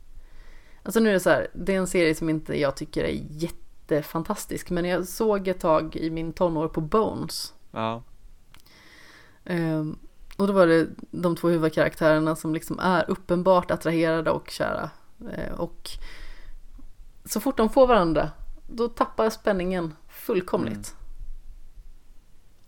Alltså 0.83 0.99
nu 0.99 1.09
är 1.09 1.13
det 1.13 1.19
så 1.19 1.29
här, 1.29 1.47
det 1.53 1.75
är 1.75 1.77
en 1.77 1.87
serie 1.87 2.15
som 2.15 2.29
inte 2.29 2.59
jag 2.59 2.75
tycker 2.75 3.03
är 3.03 3.19
jättefantastisk. 3.29 4.69
Men 4.69 4.85
jag 4.85 5.07
såg 5.07 5.47
ett 5.47 5.59
tag 5.59 5.95
i 5.95 6.09
min 6.09 6.33
tonår 6.33 6.67
på 6.67 6.81
Bones. 6.81 7.53
Ja. 7.71 8.03
Ehm, 9.45 9.97
och 10.37 10.47
då 10.47 10.53
var 10.53 10.67
det 10.67 10.87
de 11.11 11.35
två 11.35 11.49
huvudkaraktärerna 11.49 12.35
som 12.35 12.53
liksom 12.53 12.79
är 12.79 13.09
uppenbart 13.09 13.71
attraherade 13.71 14.31
och 14.31 14.49
kära. 14.49 14.89
Eh, 15.33 15.53
och 15.53 15.89
så 17.25 17.39
fort 17.39 17.57
de 17.57 17.69
får 17.69 17.87
varandra, 17.87 18.31
då 18.67 18.87
tappar 18.87 19.29
spänningen 19.29 19.93
fullkomligt. 20.09 20.95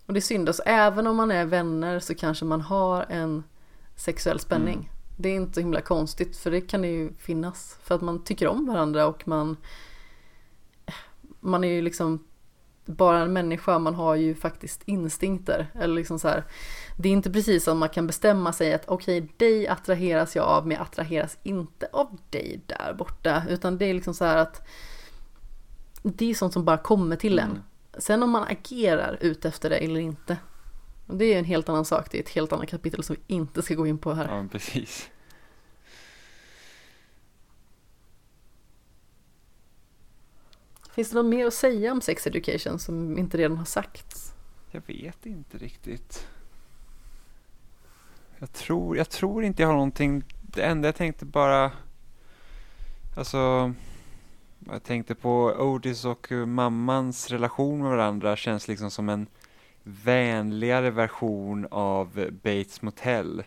Och 0.06 0.14
det 0.14 0.20
är 0.20 0.22
synd, 0.22 0.50
alltså, 0.50 0.64
även 0.66 1.08
om 1.08 1.16
man 1.16 1.32
är 1.32 1.46
vänner 1.46 2.00
så 2.00 2.16
kanske 2.16 2.46
man 2.46 2.62
har 2.62 3.06
en 3.10 3.44
sexuell 3.96 4.40
spänning. 4.40 4.76
Mm. 4.76 4.90
Det 5.18 5.30
är 5.30 5.36
inte 5.36 5.54
så 5.54 5.60
himla 5.60 5.82
konstigt, 5.82 6.38
för 6.38 6.52
det 6.52 6.62
kan 6.62 6.82
det 6.82 6.88
ju 6.88 7.14
finnas. 7.14 7.78
För 7.84 7.96
att 7.96 8.02
man 8.02 8.24
tycker 8.24 8.48
om 8.48 8.66
varandra 8.66 9.08
och 9.08 9.28
man 9.28 9.58
man 11.44 11.64
är 11.64 11.68
ju 11.68 11.82
liksom 11.82 12.24
bara 12.86 13.20
en 13.20 13.34
människa, 13.34 13.80
man 13.80 13.96
har 13.96 14.16
ju 14.16 14.36
faktiskt 14.36 14.82
instinkter. 14.86 15.68
Eller 15.74 15.96
liksom 15.96 16.20
så 16.20 16.28
här, 16.28 16.44
det 16.98 17.10
är 17.10 17.14
inte 17.14 17.32
precis 17.32 17.64
som 17.64 17.78
man 17.78 17.90
kan 17.90 18.08
bestämma 18.08 18.54
sig 18.54 18.74
att 18.74 18.88
okej, 18.88 19.34
dig 19.38 19.68
attraheras 19.68 20.36
jag 20.36 20.46
av, 20.46 20.68
men 20.68 20.78
jag 20.78 20.82
attraheras 20.82 21.38
inte 21.44 21.88
av 21.94 22.18
dig 22.30 22.62
där 22.66 22.94
borta. 22.94 23.44
Utan 23.50 23.78
det 23.78 23.86
är 23.86 23.94
liksom 23.94 24.14
så 24.14 24.26
här 24.26 24.38
att 24.38 24.68
det 26.04 26.30
är 26.30 26.34
sånt 26.34 26.54
som 26.54 26.66
bara 26.66 26.78
kommer 26.78 27.16
till 27.16 27.40
en. 27.40 27.50
Mm. 27.50 27.62
Sen 27.98 28.24
om 28.24 28.30
man 28.30 28.44
agerar 28.44 29.18
ut 29.22 29.46
efter 29.46 29.70
det 29.70 29.78
eller 29.78 30.00
inte. 30.00 30.38
Det 31.06 31.26
är 31.26 31.40
en 31.40 31.46
helt 31.46 31.70
annan 31.70 31.86
sak, 31.86 32.12
det 32.12 32.18
är 32.18 32.24
ett 32.24 32.30
helt 32.30 32.54
annat 32.54 32.70
kapitel 32.70 33.04
som 33.04 33.16
vi 33.16 33.36
inte 33.36 33.62
ska 33.62 33.76
gå 33.76 33.88
in 33.88 33.98
på 33.98 34.14
här. 34.14 34.38
Ja, 34.38 34.48
precis. 34.52 35.10
Finns 40.92 41.10
det 41.10 41.16
något 41.16 41.26
mer 41.26 41.46
att 41.46 41.54
säga 41.54 41.92
om 41.92 42.02
sex 42.02 42.28
education 42.28 42.80
som 42.80 43.18
inte 43.18 43.38
redan 43.38 43.58
har 43.58 43.66
sagts? 43.66 44.34
Jag 44.72 44.82
vet 44.88 45.26
inte 45.26 45.58
riktigt. 45.58 46.28
Jag 48.40 48.54
tror, 48.54 48.98
jag 48.98 49.10
tror 49.10 49.44
inte 49.44 49.62
jag 49.62 49.70
har 49.70 49.74
någonting. 49.74 50.24
Det 50.42 50.64
enda 50.64 50.88
jag 50.88 50.96
tänkte 50.96 51.26
bara. 51.26 51.72
Alltså. 53.16 53.74
Jag 54.72 54.84
tänkte 54.84 55.16
på 55.16 55.46
Otis 55.46 56.06
och 56.06 56.32
eh, 56.32 56.46
mammans 56.46 57.32
relation 57.32 57.82
med 57.82 57.90
varandra 57.90 58.36
känns 58.36 58.68
liksom 58.68 58.92
som 58.92 59.10
en 59.10 59.28
vänligare 59.84 60.92
version 60.92 61.68
av 61.72 62.30
Bates 62.44 62.82
Motel. 62.82 63.44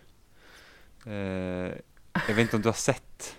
Eh, 1.06 1.14
jag 2.28 2.34
vet 2.34 2.38
inte 2.38 2.56
om 2.56 2.62
du 2.62 2.68
har 2.68 2.74
sett 2.74 3.36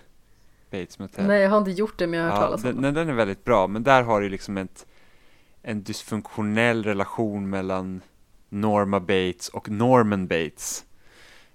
Bates 0.70 0.98
Motel? 0.98 1.26
Nej, 1.26 1.42
jag 1.42 1.50
har 1.50 1.58
inte 1.58 1.70
gjort 1.70 1.98
det, 1.98 2.06
men 2.06 2.20
jag 2.20 2.26
har 2.26 2.32
hört 2.32 2.40
Ja, 2.40 2.46
talas 2.46 2.64
om 2.64 2.72
den, 2.72 2.82
den, 2.82 2.94
den 2.94 3.08
är 3.08 3.12
väldigt 3.12 3.44
bra, 3.44 3.66
men 3.66 3.82
där 3.82 4.02
har 4.02 4.20
du 4.20 4.28
liksom 4.28 4.58
ett, 4.58 4.86
en 5.62 5.82
dysfunktionell 5.82 6.84
relation 6.84 7.50
mellan 7.50 8.00
Norma 8.48 9.00
Bates 9.00 9.48
och 9.48 9.68
Norman 9.68 10.26
Bates. 10.26 10.84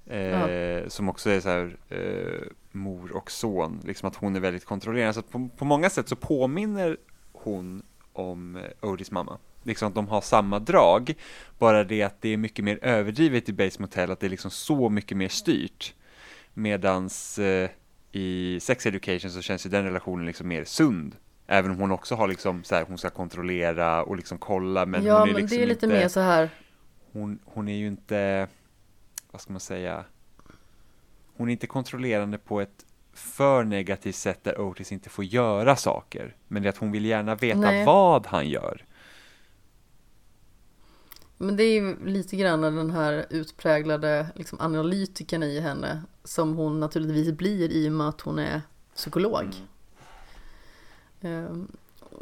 Eh, 0.07 0.87
Som 0.87 1.09
också 1.09 1.29
är 1.29 1.39
så 1.39 1.49
här 1.49 1.77
eh, 1.89 2.47
mor 2.71 3.11
och 3.11 3.31
son, 3.31 3.81
liksom 3.85 4.07
att 4.07 4.15
hon 4.15 4.35
är 4.35 4.39
väldigt 4.39 4.65
kontrollerande. 4.65 5.13
Så 5.13 5.21
på, 5.21 5.49
på 5.57 5.65
många 5.65 5.89
sätt 5.89 6.09
så 6.09 6.15
påminner 6.15 6.97
hon 7.31 7.83
om 8.13 8.55
eh, 8.55 8.89
Odys 8.89 9.11
mamma. 9.11 9.37
Liksom 9.63 9.87
att 9.87 9.95
de 9.95 10.07
har 10.07 10.21
samma 10.21 10.59
drag, 10.59 11.13
bara 11.59 11.83
det 11.83 12.03
att 12.03 12.21
det 12.21 12.29
är 12.29 12.37
mycket 12.37 12.65
mer 12.65 12.79
överdrivet 12.81 13.49
i 13.49 13.53
Bates 13.53 13.79
Motel, 13.79 14.11
att 14.11 14.19
det 14.19 14.27
är 14.27 14.29
liksom 14.29 14.51
så 14.51 14.89
mycket 14.89 15.17
mer 15.17 15.27
styrt. 15.29 15.93
Medans 16.53 17.39
eh, 17.39 17.69
i 18.11 18.59
Sex 18.61 18.85
Education 18.85 19.31
så 19.31 19.41
känns 19.41 19.65
ju 19.65 19.69
den 19.69 19.83
relationen 19.83 20.25
liksom 20.25 20.47
mer 20.47 20.63
sund. 20.63 21.15
Även 21.47 21.71
om 21.71 21.77
hon 21.77 21.91
också 21.91 22.15
har 22.15 22.27
liksom 22.27 22.63
så 22.63 22.75
här, 22.75 22.85
hon 22.87 22.97
ska 22.97 23.09
kontrollera 23.09 24.03
och 24.03 24.17
liksom 24.17 24.37
kolla, 24.37 24.85
men 24.85 25.03
ja, 25.03 25.19
hon 25.19 25.29
är 25.29 25.33
men 25.33 25.41
liksom 25.41 25.57
det 25.57 25.63
är 25.63 25.67
lite 25.67 25.85
inte, 25.85 25.97
mer 25.97 26.07
så 26.07 26.19
här. 26.19 26.49
hon, 27.11 27.39
hon 27.45 27.67
är 27.67 27.75
ju 27.75 27.87
inte, 27.87 28.47
vad 29.33 29.41
ska 29.41 29.53
man 29.53 29.59
säga, 29.59 30.05
hon 31.37 31.49
är 31.49 31.51
inte 31.51 31.67
kontrollerande 31.67 32.37
på 32.37 32.61
ett 32.61 32.85
för 33.13 33.63
negativt 33.63 34.15
sätt 34.15 34.43
där 34.43 34.61
Otis 34.61 34.91
inte 34.91 35.09
får 35.09 35.25
göra 35.25 35.75
saker. 35.75 36.35
Men 36.47 36.63
det 36.63 36.67
är 36.67 36.69
att 36.69 36.77
hon 36.77 36.91
vill 36.91 37.05
gärna 37.05 37.35
veta 37.35 37.59
Nej. 37.59 37.85
vad 37.85 38.27
han 38.27 38.49
gör. 38.49 38.85
Men 41.37 41.55
det 41.55 41.63
är 41.63 41.81
ju 41.81 42.05
lite 42.05 42.35
grann 42.35 42.61
den 42.61 42.91
här 42.91 43.25
utpräglade 43.29 44.27
liksom, 44.35 44.59
analytikern 44.61 45.43
i 45.43 45.59
henne 45.59 46.03
som 46.23 46.57
hon 46.57 46.79
naturligtvis 46.79 47.31
blir 47.31 47.71
i 47.71 47.89
och 47.89 47.93
med 47.93 48.09
att 48.09 48.21
hon 48.21 48.39
är 48.39 48.61
psykolog. 48.95 49.45
Ehm, 51.21 51.67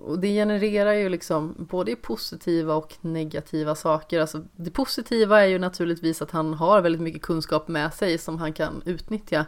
och 0.05 0.19
det 0.19 0.27
genererar 0.27 0.93
ju 0.93 1.09
liksom 1.09 1.55
både 1.57 1.95
positiva 1.95 2.75
och 2.75 2.93
negativa 3.01 3.75
saker. 3.75 4.19
Alltså, 4.19 4.45
det 4.55 4.71
positiva 4.71 5.41
är 5.41 5.45
ju 5.47 5.59
naturligtvis 5.59 6.21
att 6.21 6.31
han 6.31 6.53
har 6.53 6.81
väldigt 6.81 7.01
mycket 7.01 7.21
kunskap 7.21 7.67
med 7.67 7.93
sig 7.93 8.17
som 8.17 8.37
han 8.37 8.53
kan 8.53 8.81
utnyttja. 8.85 9.45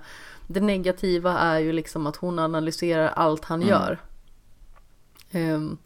Det 0.48 0.62
negativa 0.62 1.38
är 1.38 1.60
ju 1.60 1.72
liksom 1.74 2.08
att 2.08 2.16
hon 2.16 2.40
analyserar 2.40 3.08
allt 3.08 3.46
han 3.46 3.62
Mm. 3.62 3.70
gör. 3.70 4.02
Ehm, 5.32 5.78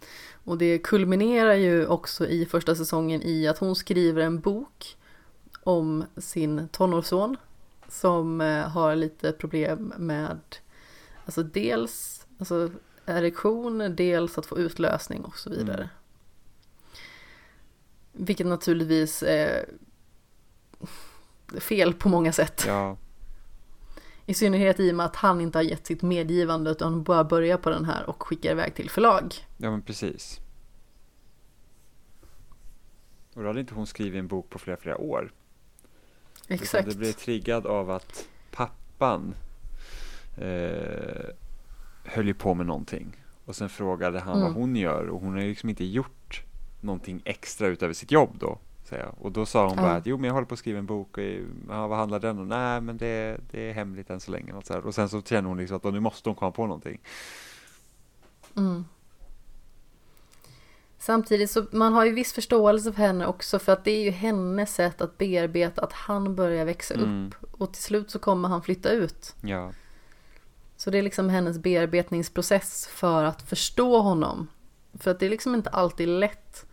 och 0.43 0.57
det 0.57 0.77
kulminerar 0.79 1.53
ju 1.53 1.87
också 1.87 2.27
i 2.27 2.45
första 2.45 2.75
säsongen 2.75 3.21
i 3.23 3.47
att 3.47 3.57
hon 3.57 3.75
skriver 3.75 4.21
en 4.21 4.39
bok 4.39 4.97
om 5.63 6.05
sin 6.17 6.67
tonårsson 6.71 7.37
som 7.89 8.41
eh, 8.41 8.67
har 8.69 8.95
lite 8.95 9.31
problem 9.31 9.93
med 9.97 10.39
alltså 11.25 11.43
dels 11.43 12.25
alltså 12.39 12.69
erektion, 13.07 13.95
dels 13.95 14.37
att 14.37 14.45
få 14.45 14.57
utlösning 14.57 15.23
och 15.23 15.37
så 15.37 15.49
vidare. 15.49 15.77
Mm. 15.77 15.87
Vilket 18.11 18.47
naturligtvis 18.47 19.23
är 19.23 19.69
fel 21.59 21.93
på 21.93 22.09
många 22.09 22.31
sätt. 22.31 22.63
Ja, 22.67 22.97
I 24.25 24.33
synnerhet 24.33 24.79
i 24.79 24.91
och 24.91 24.95
med 24.95 25.05
att 25.05 25.15
han 25.15 25.41
inte 25.41 25.57
har 25.57 25.63
gett 25.63 25.87
sitt 25.87 26.01
medgivande 26.01 26.71
utan 26.71 27.03
bara 27.03 27.23
börjar 27.23 27.57
på 27.57 27.69
den 27.69 27.85
här 27.85 28.09
och 28.09 28.23
skickar 28.23 28.51
iväg 28.51 28.75
till 28.75 28.89
förlag. 28.89 29.33
ja 29.57 29.71
men 29.71 29.81
precis. 29.81 30.39
Och 33.33 33.43
då 33.43 33.49
hade 33.49 33.59
inte 33.59 33.73
hon 33.73 33.87
skrivit 33.87 34.19
en 34.19 34.27
bok 34.27 34.49
på 34.49 34.59
flera, 34.59 34.77
flera 34.77 34.97
år. 34.97 35.31
Utan 36.47 36.55
Exakt. 36.55 36.89
Det 36.89 36.97
blev 36.97 37.11
triggad 37.11 37.65
av 37.65 37.91
att 37.91 38.27
pappan 38.51 39.35
eh, 40.37 41.29
höll 42.07 42.27
ju 42.27 42.33
på 42.33 42.53
med 42.53 42.65
någonting. 42.65 43.23
Och 43.45 43.55
sen 43.55 43.69
frågade 43.69 44.19
han 44.19 44.33
Mm. 44.37 44.43
vad 44.43 44.53
hon 44.53 44.75
gör 44.75 45.07
och 45.07 45.21
hon 45.21 45.33
har 45.33 45.41
ju 45.41 45.49
liksom 45.49 45.69
inte 45.69 45.85
gjort 45.85 46.43
någonting 46.81 47.21
extra 47.25 47.67
utöver 47.67 47.93
sitt 47.93 48.11
jobb 48.11 48.29
då. 48.39 48.57
Säger. 48.83 49.11
Och 49.19 49.31
då 49.31 49.45
sa 49.45 49.67
hon 49.67 49.77
Ja. 49.77 49.81
bara 49.83 49.95
att 49.95 50.05
jo 50.05 50.17
men 50.17 50.23
jag 50.25 50.33
håller 50.33 50.47
på 50.47 50.53
att 50.53 50.59
skriva 50.59 50.79
en 50.79 50.85
bok 50.85 51.17
och 51.17 51.23
ja, 51.69 51.87
vad 51.87 51.97
handlar 51.97 52.19
den 52.19 52.39
om? 52.39 52.47
Nej 52.47 52.81
men 52.81 52.97
det, 52.97 53.37
det 53.51 53.69
är 53.69 53.73
hemligt 53.73 54.09
än 54.09 54.19
så 54.19 54.31
länge. 54.31 54.53
Och, 54.53 54.65
så 54.65 54.73
här. 54.73 54.85
och 54.85 54.95
sen 54.95 55.09
så 55.09 55.21
känner 55.21 55.49
hon 55.49 55.57
liksom 55.57 55.77
att 55.77 55.83
nu 55.83 55.99
måste 55.99 56.29
hon 56.29 56.35
komma 56.35 56.51
på 56.51 56.65
någonting. 56.67 56.99
Mm. 58.57 58.85
Samtidigt 60.99 61.51
så 61.51 61.65
man 61.71 61.93
har 61.93 62.05
ju 62.05 62.11
viss 62.13 62.33
förståelse 62.33 62.93
för 62.93 63.01
henne 63.01 63.25
också 63.27 63.59
för 63.59 63.71
att 63.73 63.83
det 63.83 63.91
är 63.91 64.03
ju 64.03 64.11
hennes 64.11 64.73
sätt 64.75 65.01
att 65.01 65.17
bearbeta 65.17 65.83
att 65.83 65.93
han 65.93 66.35
börjar 66.35 66.65
växa 66.65 66.93
Mm. 66.93 67.27
upp 67.27 67.35
och 67.61 67.73
till 67.73 67.83
slut 67.83 68.11
så 68.11 68.19
kommer 68.19 68.49
han 68.49 68.61
flytta 68.61 68.89
ut. 68.89 69.35
Ja, 69.41 69.71
Så 70.77 70.89
det 70.89 70.97
är 70.97 71.03
liksom 71.03 71.29
hennes 71.29 71.59
bearbetningsprocess 71.59 72.87
för 72.87 73.23
att 73.23 73.41
förstå 73.41 74.01
honom. 74.01 74.47
För 74.93 75.11
att 75.11 75.19
det 75.19 75.25
är 75.25 75.29
liksom 75.29 75.55
inte 75.55 75.69
alltid 75.69 76.07
lätt 76.07 76.65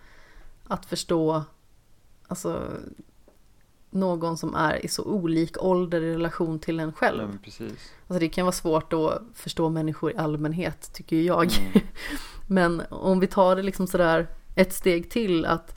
att 0.68 0.86
förstå 0.86 1.44
alltså, 2.28 2.70
någon 3.90 4.36
som 4.36 4.54
är 4.54 4.84
i 4.84 4.88
så 4.88 5.04
olik 5.04 5.62
ålder 5.62 6.00
i 6.00 6.14
relation 6.14 6.58
till 6.58 6.80
en 6.80 6.92
själv. 6.92 7.38
precis. 7.42 7.92
Alltså 8.08 8.20
det 8.20 8.28
kan 8.28 8.44
vara 8.44 8.52
svårt 8.52 8.92
att 8.92 9.22
förstå 9.34 9.68
människor 9.68 10.12
i 10.12 10.16
allmänhet 10.16 10.92
tycker 10.92 11.16
jag. 11.16 11.52
Mm. 11.58 11.86
Men 12.46 12.82
om 12.90 13.20
vi 13.20 13.26
tar 13.26 13.56
det 13.56 13.62
liksom 13.62 13.86
sådär 13.86 14.26
ett 14.54 14.72
steg 14.72 15.10
till 15.10 15.44
att 15.44 15.76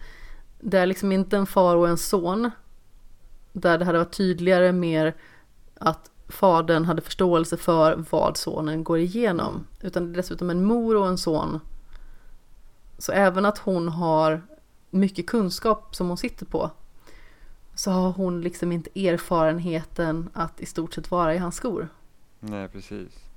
det 0.60 0.80
är 0.80 0.86
liksom 0.86 1.12
inte 1.12 1.38
en 1.38 1.46
far 1.46 1.76
och 1.76 1.90
en 1.90 1.98
son. 1.98 2.52
Där 3.54 3.78
det 3.78 3.86
hade 3.86 3.98
varit 3.98 4.18
tydligare 4.18 4.72
mer 4.72 5.16
att 5.80 6.12
fadern 6.30 6.86
hade 6.86 7.02
förståelse 7.02 7.58
för 7.58 8.06
vad 8.10 8.38
sonen 8.38 8.84
går 8.84 8.98
igenom. 8.98 9.68
Utan 9.82 10.06
det 10.06 10.14
är 10.14 10.16
dessutom 10.18 10.50
en 10.50 10.66
mor 10.66 10.96
och 10.96 11.08
en 11.08 11.18
son. 11.18 11.60
Så 12.98 13.12
även 13.12 13.46
att 13.46 13.58
hon 13.58 13.88
har 13.88 14.42
mycket 14.90 15.28
kunskap 15.28 15.96
som 15.96 16.08
hon 16.08 16.18
sitter 16.18 16.46
på. 16.46 16.72
Så 17.76 17.92
har 17.92 18.12
hon 18.12 18.42
liksom 18.42 18.72
inte 18.72 19.08
erfarenheten 19.08 20.30
att 20.34 20.62
i 20.62 20.66
stort 20.66 20.94
sett 20.94 21.12
vara 21.12 21.36
i 21.36 21.38
hans 21.38 21.56
skor. 21.56 21.90
Nej 22.40 22.68
precis. 22.68 23.28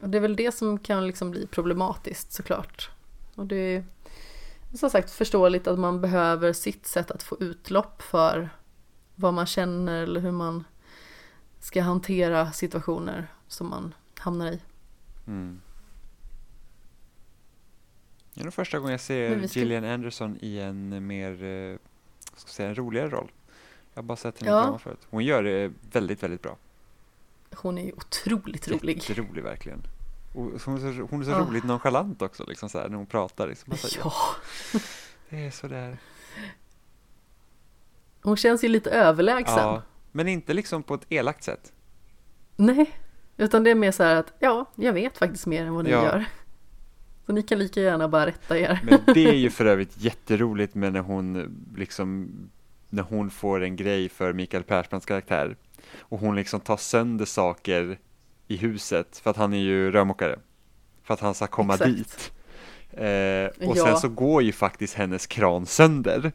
Och 0.00 0.08
det 0.08 0.18
är 0.18 0.22
väl 0.22 0.36
det 0.36 0.54
som 0.54 0.78
kan 0.78 1.06
liksom 1.06 1.30
bli 1.30 1.46
problematiskt 1.46 2.32
såklart. 2.32 2.90
Och 3.34 3.46
det 3.46 3.56
är 3.56 3.84
som 4.74 4.90
sagt 4.90 5.10
förståeligt 5.10 5.66
att 5.66 5.78
man 5.78 6.00
behöver 6.00 6.52
sitt 6.52 6.86
sätt 6.86 7.10
att 7.10 7.22
få 7.22 7.36
utlopp 7.40 8.02
för 8.02 8.50
vad 9.14 9.34
man 9.34 9.46
känner 9.46 10.02
eller 10.02 10.20
hur 10.20 10.30
man 10.32 10.64
ska 11.60 11.82
hantera 11.82 12.52
situationer 12.52 13.26
som 13.48 13.68
man 13.70 13.94
hamnar 14.18 14.46
i. 14.52 14.60
Mm. 15.26 15.60
Det 18.34 18.40
är 18.40 18.44
nog 18.44 18.54
första 18.54 18.78
gången 18.78 18.90
jag 18.92 19.00
ser 19.00 19.46
ska- 19.48 19.60
Gillian 19.60 19.84
Anderson 19.84 20.38
i 20.40 20.58
en 20.58 21.06
mer, 21.06 21.42
eh, 21.44 21.76
ska 22.36 22.48
säga, 22.50 22.68
en 22.68 22.74
roligare 22.74 23.08
roll. 23.08 23.32
Jag 23.94 24.02
har 24.02 24.06
bara 24.06 24.16
sett 24.16 24.40
henne 24.40 24.50
Ja. 24.50 24.60
i 24.60 24.64
drama 24.64 24.78
förut. 24.78 25.06
Hon 25.10 25.24
gör 25.24 25.42
det 25.42 25.72
väldigt, 25.92 26.22
väldigt 26.22 26.42
bra. 26.42 26.56
Hon 27.54 27.78
är 27.78 27.84
ju 27.84 27.92
otroligt 27.92 28.68
rolig. 28.68 28.96
Jätterolig 28.96 29.42
verkligen. 29.42 29.82
Hon 30.32 30.54
är 30.54 30.58
så, 30.58 30.70
hon 31.10 31.20
är 31.20 31.24
så 31.24 31.30
Ja. 31.30 31.38
roligt 31.38 31.64
nonchalant 31.64 32.22
också, 32.22 32.44
liksom 32.48 32.68
så 32.68 32.78
här, 32.78 32.88
när 32.88 32.96
hon 32.96 33.06
pratar. 33.06 33.48
Liksom. 33.48 33.76
Så 33.76 33.86
här, 33.88 33.96
Ja, 34.04 34.12
Det 35.30 35.46
är 35.46 35.50
sådär. 35.50 35.98
hon 38.22 38.36
känns 38.36 38.64
ju 38.64 38.68
lite 38.68 38.90
överlägsen. 38.90 39.56
Ja, 39.58 39.82
men 40.12 40.28
inte 40.28 40.54
liksom 40.54 40.82
på 40.82 40.94
ett 40.94 41.06
elakt 41.08 41.44
sätt. 41.44 41.72
Nej, 42.56 42.90
utan 43.36 43.64
det 43.64 43.70
är 43.70 43.74
mer 43.74 43.90
så 43.92 44.02
här 44.02 44.16
att 44.16 44.32
ja, 44.38 44.64
jag 44.74 44.92
vet 44.92 45.18
faktiskt 45.18 45.46
mer 45.46 45.66
än 45.66 45.74
vad 45.74 45.84
ni 45.84 45.90
Ja. 45.90 46.04
gör. 46.04 46.24
Så 47.26 47.32
ni 47.32 47.42
kan 47.42 47.58
lika 47.58 47.80
gärna 47.80 48.08
bara 48.08 48.26
rätta 48.26 48.58
er. 48.58 48.80
Men 48.84 49.14
det 49.14 49.24
är 49.28 49.32
ju 49.34 49.50
för 49.58 49.64
övrigt 49.66 49.96
jätteroligt 50.02 50.74
med 50.74 50.92
när 50.92 51.00
hon 51.00 51.56
liksom 51.76 52.30
när 52.88 53.02
hon 53.02 53.30
får 53.30 53.62
en 53.62 53.76
grej 53.76 54.08
för 54.08 54.32
Mikael 54.32 54.62
Persbrandts 54.62 55.06
karaktär 55.06 55.56
och 55.98 56.18
hon 56.20 56.34
liksom 56.36 56.60
tar 56.60 56.76
sönder 56.76 57.24
saker 57.24 57.98
i 58.52 58.56
huset 58.56 59.20
för 59.22 59.30
att 59.30 59.36
han 59.36 59.52
är 59.52 59.58
ju 59.58 59.90
rörmokare 59.90 60.38
för 61.04 61.14
att 61.14 61.20
han 61.20 61.34
ska 61.34 61.46
komma 61.46 61.74
Exakt. 61.74 61.90
dit 61.96 62.32
eh, 62.92 63.68
och 63.68 63.76
Ja. 63.76 63.84
sen 63.86 63.96
så 63.96 64.08
går 64.08 64.42
ju 64.42 64.52
faktiskt 64.52 64.94
hennes 64.94 65.26
kran 65.26 65.66
sönder 65.66 66.32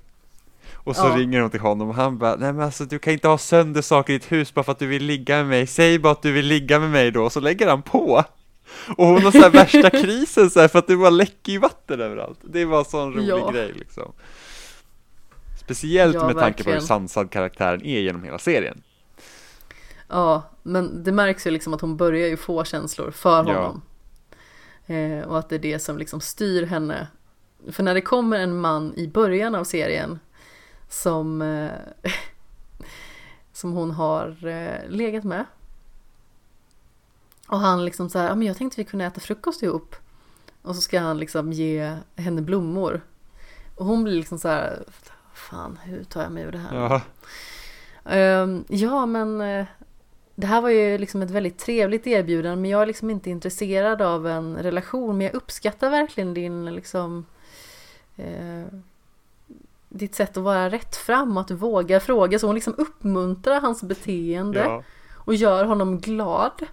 och 0.74 0.96
så 0.96 1.06
Ja. 1.08 1.18
ringer 1.18 1.42
hon 1.42 1.50
till 1.52 1.60
honom 1.60 1.90
och 1.90 1.96
han 1.96 2.18
bara, 2.18 2.36
nej 2.36 2.54
men 2.54 2.66
alltså 2.66 2.86
du 2.86 3.00
kan 3.00 3.14
inte 3.14 3.28
ha 3.28 3.38
sönder 3.38 3.82
saker 3.82 4.14
i 4.14 4.18
ditt 4.18 4.32
hus 4.32 4.54
bara 4.54 4.64
för 4.64 4.72
att 4.72 4.80
du 4.80 4.88
vill 4.88 5.04
ligga 5.04 5.36
med 5.38 5.46
mig, 5.48 5.68
säg 5.68 6.00
bara 6.00 6.12
att 6.14 6.22
du 6.22 6.32
vill 6.32 6.46
ligga 6.46 6.80
med 6.80 6.90
mig 6.90 7.12
då, 7.12 7.24
och 7.24 7.32
så 7.32 7.40
lägger 7.40 7.68
han 7.68 7.82
på. 7.82 8.24
Och 8.98 9.06
hon 9.08 9.22
har 9.24 9.32
så 9.32 9.38
här 9.42 9.50
värsta 9.64 9.90
krisen 9.90 10.50
så 10.50 10.60
här 10.60 10.68
för 10.68 10.80
att 10.80 10.88
det 10.88 10.98
bara 10.98 11.10
läcker 11.10 11.52
ju 11.52 11.58
vatten 11.60 12.02
överallt. 12.02 12.40
Det 12.44 12.66
var 12.66 12.80
en 12.80 12.86
sån 12.86 13.14
rolig 13.14 13.30
Ja. 13.30 13.52
grej 13.52 13.74
liksom. 13.76 14.12
Speciellt 15.60 16.16
Ja, 16.16 16.26
med 16.28 16.36
tanke 16.38 16.64
på 16.64 16.70
hur 16.70 16.76
verkligen. 16.76 16.88
sansad 16.88 17.32
karaktären 17.32 17.86
är 17.86 18.00
genom 18.00 18.24
hela 18.24 18.40
serien. 18.40 18.82
Ja, 20.08 20.44
men 20.64 21.04
det 21.04 21.12
märks 21.12 21.48
ju 21.48 21.52
liksom 21.52 21.74
att 21.74 21.82
hon 21.82 21.98
börjar 21.98 22.28
ju 22.28 22.38
få 22.38 22.64
känslor 22.64 23.12
för 23.12 23.46
Ja. 23.48 23.54
honom. 23.56 23.82
Eh, 24.86 25.28
och 25.28 25.40
att 25.40 25.50
det 25.50 25.56
är 25.56 25.60
det 25.60 25.80
som 25.80 25.98
liksom 25.98 26.22
styr 26.22 26.66
henne 26.66 27.08
För 27.72 27.84
när 27.84 27.94
det 27.94 28.02
kommer 28.02 28.40
en 28.40 28.60
man 28.60 28.94
i 28.96 29.08
början 29.08 29.56
av 29.56 29.64
serien 29.64 30.20
som, 30.90 31.42
eh, 31.42 31.72
som 33.54 33.74
hon 33.74 33.92
har 33.92 34.48
eh, 34.48 34.90
legat 34.90 35.24
med. 35.24 35.46
Och 37.48 37.60
han 37.60 37.86
liksom 37.86 38.10
så 38.10 38.20
här, 38.20 38.28
ja 38.28 38.36
men 38.36 38.48
jag 38.48 38.58
tänkte 38.58 38.82
vi 38.82 38.86
kunde 38.86 39.06
äta 39.06 39.20
frukost 39.20 39.64
ihop. 39.64 39.96
Och 40.62 40.76
så 40.76 40.82
ska 40.82 41.00
han 41.00 41.18
liksom 41.18 41.54
ge 41.54 41.96
henne 42.16 42.42
blommor. 42.42 43.02
Och 43.76 43.86
hon 43.86 44.04
blir 44.04 44.14
liksom 44.16 44.40
så 44.40 44.48
här, 44.48 44.84
fan 45.34 45.80
hur 45.84 46.04
tar 46.04 46.22
jag 46.24 46.32
mig 46.32 46.44
ur 46.44 46.52
det 46.52 46.58
här? 46.58 46.76
Ja, 46.76 47.02
Ehm, 48.10 48.66
ja, 48.68 49.06
men 49.06 49.42
eh, 49.42 49.66
det 50.40 50.48
här 50.48 50.62
var 50.62 50.70
ju 50.70 50.98
liksom 50.98 51.22
ett 51.22 51.30
väldigt 51.32 51.58
trevligt 51.58 52.08
erbjudande, 52.08 52.62
men 52.62 52.70
jag 52.72 52.82
är 52.82 52.86
liksom 52.86 53.10
inte 53.10 53.30
intresserad 53.30 54.02
av 54.02 54.28
en 54.28 54.58
relation, 54.58 55.18
men 55.18 55.26
jag 55.26 55.36
uppskattar 55.36 55.90
verkligen 55.90 56.34
din 56.34 56.76
liksom 56.76 57.26
eh, 58.16 58.66
ditt 59.90 60.16
sätt 60.16 60.38
att 60.38 60.44
vara 60.44 60.70
rätt 60.70 60.96
fram 60.96 61.38
och 61.38 61.42
att 61.42 61.48
du 61.48 61.56
vågar 61.56 62.00
fråga. 62.00 62.40
Så 62.40 62.48
hon 62.48 62.56
liksom 62.56 62.74
uppmuntrar 62.78 63.62
hans 63.62 63.84
beteende 63.84 64.60
ja, 64.60 64.84
och 65.14 65.36
gör 65.36 65.66
honom 65.66 66.00
glad. 66.00 66.66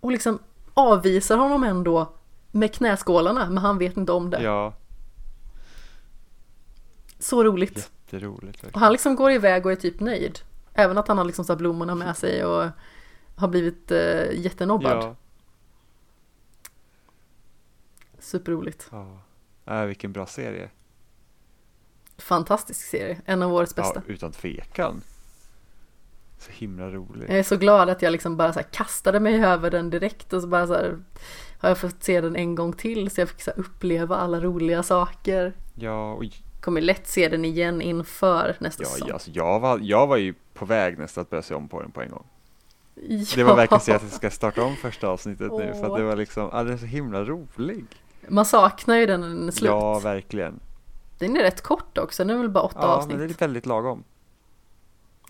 Och 0.00 0.12
liksom 0.12 0.38
avvisar 0.74 1.36
honom 1.36 1.64
ändå 1.64 2.12
med 2.50 2.74
knäskålarna, 2.74 3.46
men 3.46 3.58
han 3.58 3.78
vet 3.78 3.96
inte 3.96 4.12
om 4.12 4.30
det. 4.30 4.42
ja, 4.42 4.74
Så 7.18 7.44
roligt. 7.44 7.76
jätteroligt. 7.76 8.58
Och 8.58 8.64
verkligen. 8.64 8.82
han 8.82 8.92
liksom 8.92 9.16
går 9.16 9.30
iväg 9.30 9.66
och 9.66 9.72
är 9.72 9.76
typ 9.76 10.00
nöjd. 10.00 10.38
Även 10.74 10.98
att 10.98 11.08
han 11.08 11.18
har 11.18 11.24
liksom 11.24 11.44
så 11.44 11.56
blommorna 11.56 11.94
med 11.94 12.16
sig 12.16 12.44
och 12.44 12.68
har 13.36 13.48
blivit 13.48 13.90
eh, 13.90 14.32
jättenobbad. 14.32 14.96
Ja, 14.96 15.16
Superroligt. 18.18 18.88
ja. 18.90 19.18
Äh, 19.66 19.84
vilken 19.84 20.12
bra 20.12 20.26
serie. 20.26 20.70
Fantastisk 22.18 22.80
serie. 22.80 23.20
En 23.24 23.42
av 23.42 23.52
årets 23.54 23.74
bästa. 23.74 24.02
Ja, 24.06 24.12
utan 24.12 24.32
tvekan. 24.32 25.02
Så 26.38 26.50
himla 26.52 26.90
rolig. 26.90 27.30
Jag 27.30 27.38
är 27.38 27.42
så 27.42 27.56
glad 27.56 27.88
att 27.88 28.02
jag 28.02 28.12
liksom 28.12 28.36
bara 28.36 28.52
så 28.52 28.60
kastade 28.70 29.20
mig 29.20 29.44
över 29.44 29.70
den 29.70 29.90
direkt 29.90 30.32
och 30.32 30.42
så 30.42 30.48
bara 30.48 30.66
så 30.66 30.74
här 30.74 30.98
har 31.58 31.68
jag 31.68 31.78
fått 31.78 32.02
se 32.02 32.20
den 32.20 32.36
en 32.36 32.54
gång 32.54 32.72
till 32.72 33.10
så 33.10 33.20
jag 33.20 33.28
fick 33.28 33.42
så 33.42 33.50
uppleva 33.50 34.16
alla 34.16 34.40
roliga 34.40 34.82
saker. 34.82 35.52
Ja, 35.74 36.12
och 36.12 36.24
Kommer 36.60 36.80
lätt 36.80 37.06
se 37.06 37.28
den 37.28 37.44
igen 37.44 37.82
inför 37.82 38.56
nästa 38.60 38.82
ja, 38.82 38.88
säsong. 38.88 39.10
alltså, 39.10 39.30
jag, 39.30 39.60
var, 39.60 39.78
jag 39.82 40.06
var 40.06 40.16
ju 40.16 40.34
på 40.54 40.64
väg 40.64 40.98
nästan 40.98 41.22
att 41.22 41.30
börja 41.30 41.42
se 41.42 41.54
om 41.54 41.68
på 41.68 41.82
den 41.82 41.90
på 41.90 42.02
en 42.02 42.10
gång. 42.10 42.24
Ja. 42.94 43.24
Det 43.34 43.44
var 43.44 43.56
verkligen 43.56 43.80
så 43.80 43.92
att 43.94 44.02
jag 44.02 44.10
ska 44.10 44.30
starta 44.30 44.64
om 44.64 44.76
första 44.76 45.08
avsnittet 45.08 45.52
nu 45.52 45.74
för 45.74 45.90
att 45.90 45.96
det 45.96 46.02
var 46.04 46.16
liksom, 46.16 46.48
ja, 46.52 46.62
den 46.62 46.72
är 46.72 46.76
så 46.78 46.86
himla 46.86 47.24
rolig. 47.24 47.84
Man 48.28 48.44
saknar 48.44 48.96
ju 48.96 49.06
den 49.06 49.20
när 49.20 49.28
den 49.28 49.48
är 49.48 49.52
slut. 49.52 49.68
Ja, 49.68 49.98
verkligen. 49.98 50.60
Den 51.18 51.36
är 51.36 51.42
rätt 51.42 51.62
kort 51.62 51.98
också, 51.98 52.24
den 52.24 52.36
är 52.36 52.40
väl 52.40 52.50
bara 52.50 52.64
åtta 52.64 52.78
Ja, 52.80 52.86
avsnitt. 52.86 53.16
men 53.18 53.28
det 53.28 53.34
är 53.34 53.38
väldigt 53.38 53.66
lagom. 53.66 54.04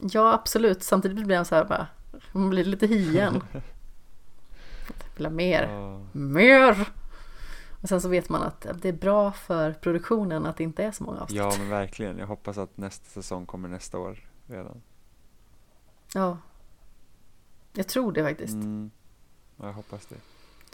Ja, 0.01 0.33
absolut. 0.33 0.83
Samtidigt 0.83 1.27
blir 1.27 1.37
jag 1.37 1.47
så 1.47 1.55
här 1.55 1.65
bara, 1.65 1.87
man 2.33 2.51
blir 2.51 2.65
lite 2.65 2.87
hien. 2.87 3.43
Vill 5.17 5.27
ha 5.27 5.33
mer. 5.33 5.69
Ja. 5.69 6.01
Mer! 6.13 6.89
Och 7.83 7.89
sen 7.89 8.01
så 8.01 8.09
vet 8.09 8.29
man 8.29 8.43
att 8.43 8.67
det 8.83 8.89
är 8.89 8.93
bra 8.93 9.33
för 9.33 9.73
produktionen 9.73 10.47
att 10.47 10.57
det 10.57 10.65
inte 10.65 10.85
är 10.85 10.91
så 10.93 11.05
många 11.05 11.21
avsnitt. 11.21 11.39
ja, 11.39 11.53
men 11.59 11.69
verkligen. 11.69 12.19
Jag 12.19 12.27
hoppas 12.27 12.59
att 12.59 12.77
nästa 12.77 13.05
säsong 13.05 13.47
kommer 13.47 13.69
nästa 13.69 13.99
år 13.99 14.19
redan. 14.47 14.83
Ja. 16.15 16.39
Jag 17.73 17.89
tror 17.89 18.13
det 18.13 18.23
faktiskt. 18.23 18.55
Mm. 18.55 18.91
Ja, 19.57 19.67
jag 19.67 19.73
hoppas 19.73 20.07
det. 20.07 20.17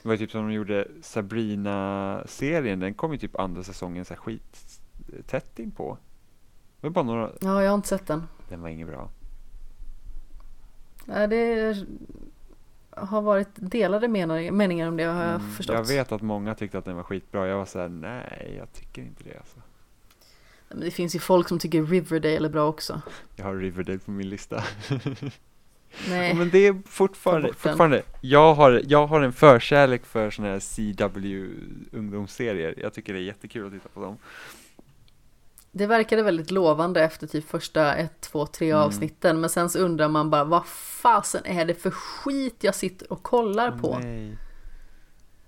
Det 0.03 0.09
var 0.09 0.17
typ 0.17 0.31
som 0.31 0.41
de 0.49 0.53
gjorde 0.55 0.89
Sabrina-serien, 1.03 2.81
den 2.81 2.95
kom 2.95 3.13
ju 3.13 3.19
typ 3.19 3.39
andra 3.39 3.63
säsongen 3.63 4.05
så 4.05 4.15
här 4.15 4.21
skit 4.21 4.81
tätt 5.27 5.59
in 5.59 5.71
på. 5.71 5.99
Det 6.81 6.87
var 6.87 6.91
bara 6.95 7.05
några, 7.05 7.31
Ja, 7.41 7.63
jag 7.63 7.71
har 7.71 7.75
inte 7.75 7.89
sett 7.89 8.07
den. 8.07 8.23
den 8.49 8.61
var 8.63 8.69
inget 8.69 8.89
bra. 8.89 9.11
Nej, 11.05 11.29
det 11.29 11.77
har 12.91 13.23
varit 13.23 13.49
delade 13.55 14.09
meningar 14.09 14.89
om 14.89 14.97
det 14.97 15.05
har 15.05 15.23
jag 15.25 15.35
Mm, 15.35 15.51
förstått. 15.51 15.77
Jag 15.77 15.85
vet 15.85 16.13
att 16.13 16.23
många 16.23 16.55
tyckte 16.55 16.79
att 16.79 16.85
den 16.85 16.97
var 16.97 17.03
skitbra, 17.03 17.47
jag 17.49 17.57
var 17.59 17.65
så 17.67 17.79
här: 17.79 17.89
nej 17.89 18.55
jag 18.59 18.73
tycker 18.73 19.03
inte 19.03 19.25
det 19.25 19.39
alltså. 19.39 19.59
Men 20.69 20.81
det 20.81 20.91
finns 20.91 21.15
ju 21.15 21.19
folk 21.19 21.49
som 21.49 21.59
tycker 21.59 21.83
Riverdale 21.85 22.49
är 22.49 22.51
bra 22.51 22.69
också. 22.69 23.01
Jag 23.37 23.45
har 23.45 23.55
Riverdale 23.57 23.99
på 23.99 24.11
min 24.11 24.29
lista. 24.29 24.65
Nej, 26.09 26.29
Ja, 26.29 26.35
men 26.35 26.51
det 26.51 26.67
är 26.67 26.83
fortfarande, 26.87 27.53
fortfarande 27.53 28.03
jag, 28.21 28.55
har, 28.55 28.83
jag 28.87 29.07
har 29.07 29.21
en 29.21 29.33
förkärlek 29.33 30.07
för 30.07 30.31
sådana 30.31 30.53
här 30.53 30.61
CW 30.61 31.51
ungdomsserier. 31.93 32.75
Jag 32.77 32.95
tycker 32.95 33.13
det 33.13 33.19
är 33.19 33.23
jättekul 33.23 33.67
att 33.67 33.73
titta 33.73 33.89
på 33.89 34.01
dem. 34.01 34.17
det 35.73 35.87
verkade 35.87 36.23
väldigt 36.23 36.51
lovande 36.51 37.03
efter 37.05 37.27
typ 37.27 37.49
första 37.49 37.95
ett, 37.95 38.21
två, 38.21 38.47
tre 38.47 38.71
Mm. 38.71 38.83
avsnitten. 38.83 39.41
Men 39.41 39.51
sen 39.51 39.71
så 39.71 39.79
undrar 39.79 40.09
man 40.09 40.31
bara 40.31 40.45
vad 40.45 40.67
fasen 40.67 41.43
är 41.45 41.65
det 41.65 41.75
för 41.75 41.91
skit 41.91 42.57
jag 42.61 42.75
sitter 42.75 43.13
och 43.13 43.23
kollar 43.23 43.71
på? 43.71 43.99
Nej. 43.99 44.39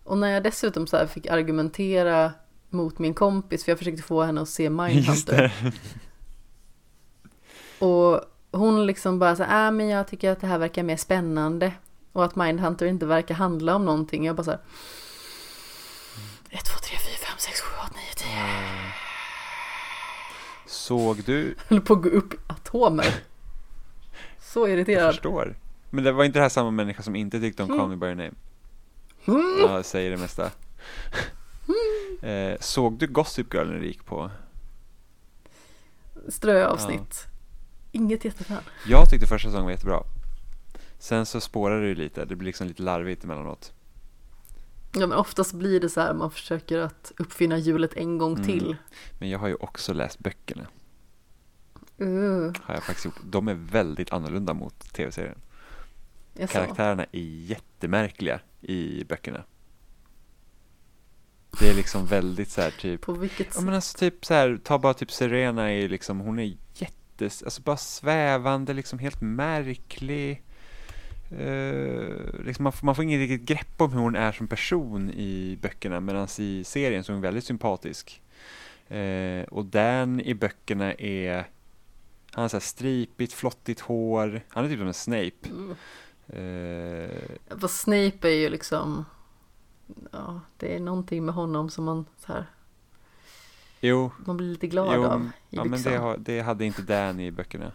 Och 0.05 0.19
när 0.19 0.29
jag 0.29 0.43
dessutom 0.43 0.87
så 0.87 1.07
fick 1.07 1.27
argumentera 1.27 2.33
mot 2.71 2.99
min 2.99 3.15
kompis, 3.15 3.65
för 3.65 3.73
jag 3.73 3.79
försökte 3.79 4.03
få 4.03 4.23
henne 4.23 4.41
att 4.41 4.49
se 4.49 4.71
Mindhunter. 4.71 5.53
Och 7.79 8.21
hon 8.53 8.87
liksom 8.87 9.19
bara 9.19 9.37
så 9.37 9.43
här, 9.43 9.67
äh, 9.67 9.73
men 9.73 9.89
jag 9.89 10.09
tycker 10.09 10.31
att 10.31 10.41
det 10.41 10.47
här 10.47 10.59
verkar 10.59 10.83
mer 10.83 10.97
spännande. 10.97 11.73
Och 12.13 12.25
att 12.25 12.37
Mindhunter 12.37 12.87
inte 12.87 13.07
verkar 13.07 13.35
handla 13.35 13.75
om 13.75 13.85
någonting. 13.85 14.27
Jag 14.27 14.37
bara 14.37 14.45
så 14.45 14.51
här. 14.51 14.61
1, 16.51 16.65
2, 16.65 16.79
3, 16.79 16.97
4, 16.99 16.99
5, 17.29 17.35
6, 17.39 17.61
7, 17.61 17.75
8, 17.85 17.91
9, 17.95 18.03
10. 18.17 18.27
Såg 20.67 21.23
du, 21.25 21.55
Höll 21.69 21.81
på 21.81 21.93
att 21.93 22.03
gå 22.03 22.09
upp 22.09 22.35
atomer. 22.51 23.15
Så 24.39 24.61
jag 24.61 24.71
irriterad. 24.71 25.15
förstår. 25.15 25.57
Men 25.91 26.05
det 26.05 26.13
var 26.13 26.25
inte 26.25 26.39
det 26.39 26.43
här 26.43 26.49
samma 26.49 26.71
människa 26.71 27.03
som 27.03 27.17
inte 27.17 27.41
tyckte 27.41 27.63
om 27.63 27.69
Call 27.79 27.89
Me 27.89 27.97
By 27.97 28.07
Your 28.07 28.15
Name? 28.17 28.33
Mm. 29.27 29.57
Ja, 29.61 29.75
jag 29.75 29.85
säger 29.85 30.11
det 30.11 30.17
mesta. 30.17 30.51
Eh, 32.23 32.59
såg 32.61 32.99
du 32.99 33.07
Gossip 33.07 33.55
Girl 33.55 33.67
när 33.67 33.79
det 33.81 33.87
gick 33.87 34.05
på? 34.07 34.31
Ströavsnitt. 36.29 37.27
Inget 37.93 38.25
jättefan. 38.25 38.63
Jag 38.87 39.11
tyckte 39.11 39.27
första 39.27 39.49
säsongen 39.49 39.65
var 39.65 39.71
jättebra. 39.73 40.03
Sen 40.99 41.27
så 41.27 41.41
spårar 41.41 41.81
det 41.81 41.89
ju 41.89 41.95
lite, 41.95 42.25
det 42.25 42.37
blir 42.37 42.47
liksom 42.47 42.67
lite 42.67 42.83
larvigt 42.83 43.25
emellanåt. 43.25 43.73
Ja 44.93 45.01
men 45.07 45.13
oftast 45.13 45.53
blir 45.53 45.81
det 45.81 45.89
så 45.89 46.01
här, 46.01 46.15
man 46.15 46.31
försöker 46.31 46.79
att 46.79 47.13
uppfinna 47.19 47.59
hjulet 47.59 47.95
en 47.95 48.19
gång 48.19 48.33
Mm. 48.35 48.45
till. 48.47 48.77
Men 49.19 49.31
jag 49.31 49.39
har 49.39 49.49
ju 49.49 49.55
också 49.55 49.93
läst 49.93 50.19
böckerna, 50.19 50.67
Uh, 52.03 52.53
har 52.63 52.75
jag 52.75 52.83
faktiskt 52.83 53.05
gjort. 53.05 53.21
De 53.25 53.49
är 53.49 53.55
väldigt 53.55 54.13
annorlunda 54.13 54.55
mot 54.55 54.93
tv-serien. 54.93 55.39
Karaktärerna 56.49 57.05
är 57.13 57.21
jättemärkliga 57.21 58.41
i 58.61 59.05
böckerna. 59.05 59.45
Det 61.59 61.71
är 61.71 61.75
liksom 61.75 62.07
väldigt 62.07 62.51
så 62.51 62.61
här 62.61 62.71
typ 62.71 63.01
På 63.01 63.13
vilket 63.13 63.47
Ja 63.47 63.53
sätt? 63.53 63.65
men 63.65 63.75
alltså 63.75 63.99
typ 63.99 64.25
så 64.25 64.35
här, 64.35 64.61
ta 64.65 64.79
bara 64.79 64.95
typ 64.95 65.13
Serena 65.13 65.73
är 65.73 65.89
liksom, 65.89 66.21
hon 66.21 66.39
är 66.39 66.57
jättes, 66.75 67.43
alltså 67.43 67.63
bara 67.63 67.77
svävande, 67.77 68.73
liksom 68.73 68.99
helt 68.99 69.21
märklig. 69.21 70.43
Eh, 71.39 72.45
liksom 72.45 72.63
man, 72.63 72.73
får, 72.73 72.87
man 72.87 72.95
får 72.95 73.05
inget 73.05 73.19
riktigt 73.31 73.49
grepp 73.49 73.81
om 73.81 73.93
hur 73.93 74.01
hon 74.01 74.17
är 74.17 74.33
som 74.33 74.49
person 74.49 75.11
i 75.11 75.59
böckerna 75.63 76.01
medan 76.01 76.29
i 76.39 76.65
serien 76.65 77.05
så 77.05 77.13
är 77.13 77.15
hon 77.15 77.23
väldigt 77.23 77.45
sympatisk. 77.45 78.23
Eh, 78.89 79.43
och 79.43 79.65
Dan 79.65 80.21
i 80.21 80.35
böckerna 80.35 80.95
är, 80.95 81.35
han 82.33 82.43
har 82.43 82.49
så 82.49 82.57
här 82.57 82.61
stripigt, 82.61 83.33
flottigt 83.33 83.81
hår, 83.81 84.41
han 84.49 84.65
är 84.65 84.69
typ 84.69 84.79
som 84.79 84.87
en 84.87 84.95
Snape. 84.95 85.49
Mm. 85.49 85.77
Fast 87.61 87.81
Snape 87.81 88.29
är 88.29 88.35
ju 88.35 88.49
liksom, 88.49 89.05
ja 90.13 90.41
det 90.57 90.77
är 90.77 90.81
någonting 90.81 91.25
med 91.25 91.35
honom 91.35 91.71
som 91.71 91.85
man 91.85 92.05
så 92.19 92.33
här, 92.33 92.47
jo, 93.81 94.11
man 94.27 94.37
blir 94.37 94.47
lite 94.47 94.67
glad 94.67 94.95
Jo, 94.97 95.05
av 95.05 95.23
i 95.23 95.57
Ja 95.57 95.65
men 95.65 95.73
byxan. 95.73 95.93
det, 95.93 95.99
har, 95.99 96.17
det 96.17 96.41
hade 96.41 96.65
inte 96.65 96.83
Dan 96.83 97.21
i 97.21 97.31
böckerna. 97.31 97.73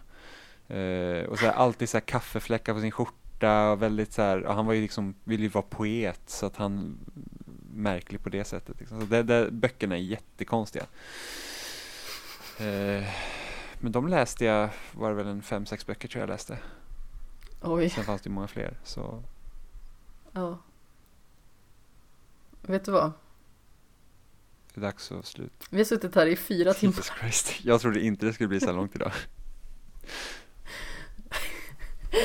Eh, 0.68 1.24
och 1.24 1.38
så 1.38 1.46
här, 1.46 1.52
alltid 1.52 1.88
så 1.88 1.96
här 1.96 2.04
kaffefläckar 2.06 2.74
på 2.74 2.80
sin 2.80 2.90
skjorta 2.90 3.70
och 3.70 3.82
väldigt 3.82 4.12
så 4.12 4.22
här, 4.22 4.44
han 4.48 4.66
var 4.66 4.72
ju 4.72 4.82
liksom, 4.82 5.14
ville 5.24 5.42
ju 5.42 5.48
vara 5.48 5.64
poet 5.70 6.20
så 6.26 6.46
att 6.46 6.56
han 6.56 6.98
märklig 7.74 8.22
på 8.22 8.28
det 8.28 8.44
sättet. 8.44 8.80
Liksom. 8.80 9.00
Så 9.00 9.06
det, 9.06 9.22
det, 9.22 9.50
böckerna 9.50 9.96
är 9.96 10.00
jättekonstiga. 10.00 10.86
Eh, 12.58 13.04
men 13.80 13.92
de 13.92 14.08
läste 14.08 14.44
jag, 14.44 14.68
var 14.92 15.08
det 15.08 15.14
väl 15.16 15.26
en 15.26 15.42
fem, 15.42 15.66
sex 15.66 15.86
böcker 15.86 16.08
tror 16.08 16.20
jag 16.20 16.28
läste. 16.28 16.58
Oj, 17.62 17.90
Sen 17.90 18.04
fanns 18.04 18.22
det 18.22 18.28
ju 18.28 18.34
många 18.34 18.48
fler. 18.48 18.78
Så 18.84 19.22
ja. 20.32 20.58
Vet 22.66 22.84
du 22.84 22.90
vad? 22.92 23.12
det 24.74 24.80
är 24.80 24.82
dags 24.82 25.12
att 25.12 25.26
sluta. 25.26 25.66
Vi 25.70 25.78
har 25.78 25.84
suttit 25.84 26.14
här 26.14 26.26
i 26.26 26.36
fyra 26.36 26.74
timmar. 26.74 26.92
Jesus 26.92 27.12
Christ. 27.20 27.64
Jag 27.64 27.80
trodde 27.80 28.00
inte 28.00 28.26
det 28.26 28.32
skulle 28.32 28.48
bli 28.48 28.60
så 28.60 28.66
här 28.66 28.72
långt 28.72 28.94
idag. 28.94 29.12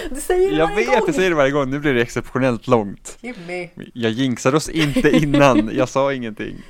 Du 0.10 0.22
säger 0.22 0.52
det 0.52 0.58
Jag 0.58 0.68
varje 0.68 0.76
vet, 0.76 0.86
gång! 0.88 1.04
jag 1.06 1.16
säger 1.16 1.30
det 1.30 1.36
varje 1.36 1.52
gång. 1.52 1.70
Nu 1.70 1.80
blir 1.80 1.94
det 1.94 2.02
exceptionellt 2.02 2.68
långt. 2.68 3.18
Jimmy! 3.22 3.70
Jag 3.94 4.12
jinxade 4.12 4.58
oss 4.58 4.70
inte 4.70 5.10
innan, 5.12 5.70
jag 5.74 5.90
sa 5.90 6.14
ingenting. 6.14 6.62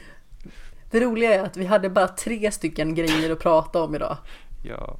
Det 0.91 0.99
roliga 0.99 1.33
är 1.35 1.43
att 1.43 1.57
vi 1.57 1.65
hade 1.65 1.89
bara 1.89 2.07
tre 2.07 2.51
stycken 2.51 2.95
grejer 2.95 3.31
att 3.31 3.39
prata 3.39 3.83
om 3.83 3.95
idag. 3.95 4.17
Ja, 4.63 4.99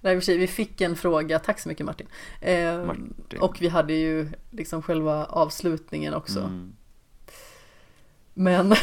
Nej, 0.00 0.22
sig, 0.22 0.38
vi 0.38 0.46
fick 0.46 0.80
en 0.80 0.96
fråga, 0.96 1.38
tack 1.38 1.60
så 1.60 1.68
mycket 1.68 1.86
Martin. 1.86 2.06
Eh, 2.40 2.84
Martin. 2.84 3.40
Och 3.40 3.56
vi 3.60 3.68
hade 3.68 3.94
ju 3.94 4.28
liksom 4.50 4.82
själva 4.82 5.24
avslutningen 5.24 6.14
också. 6.14 6.40
Mm. 6.40 6.72
Men 8.38 8.74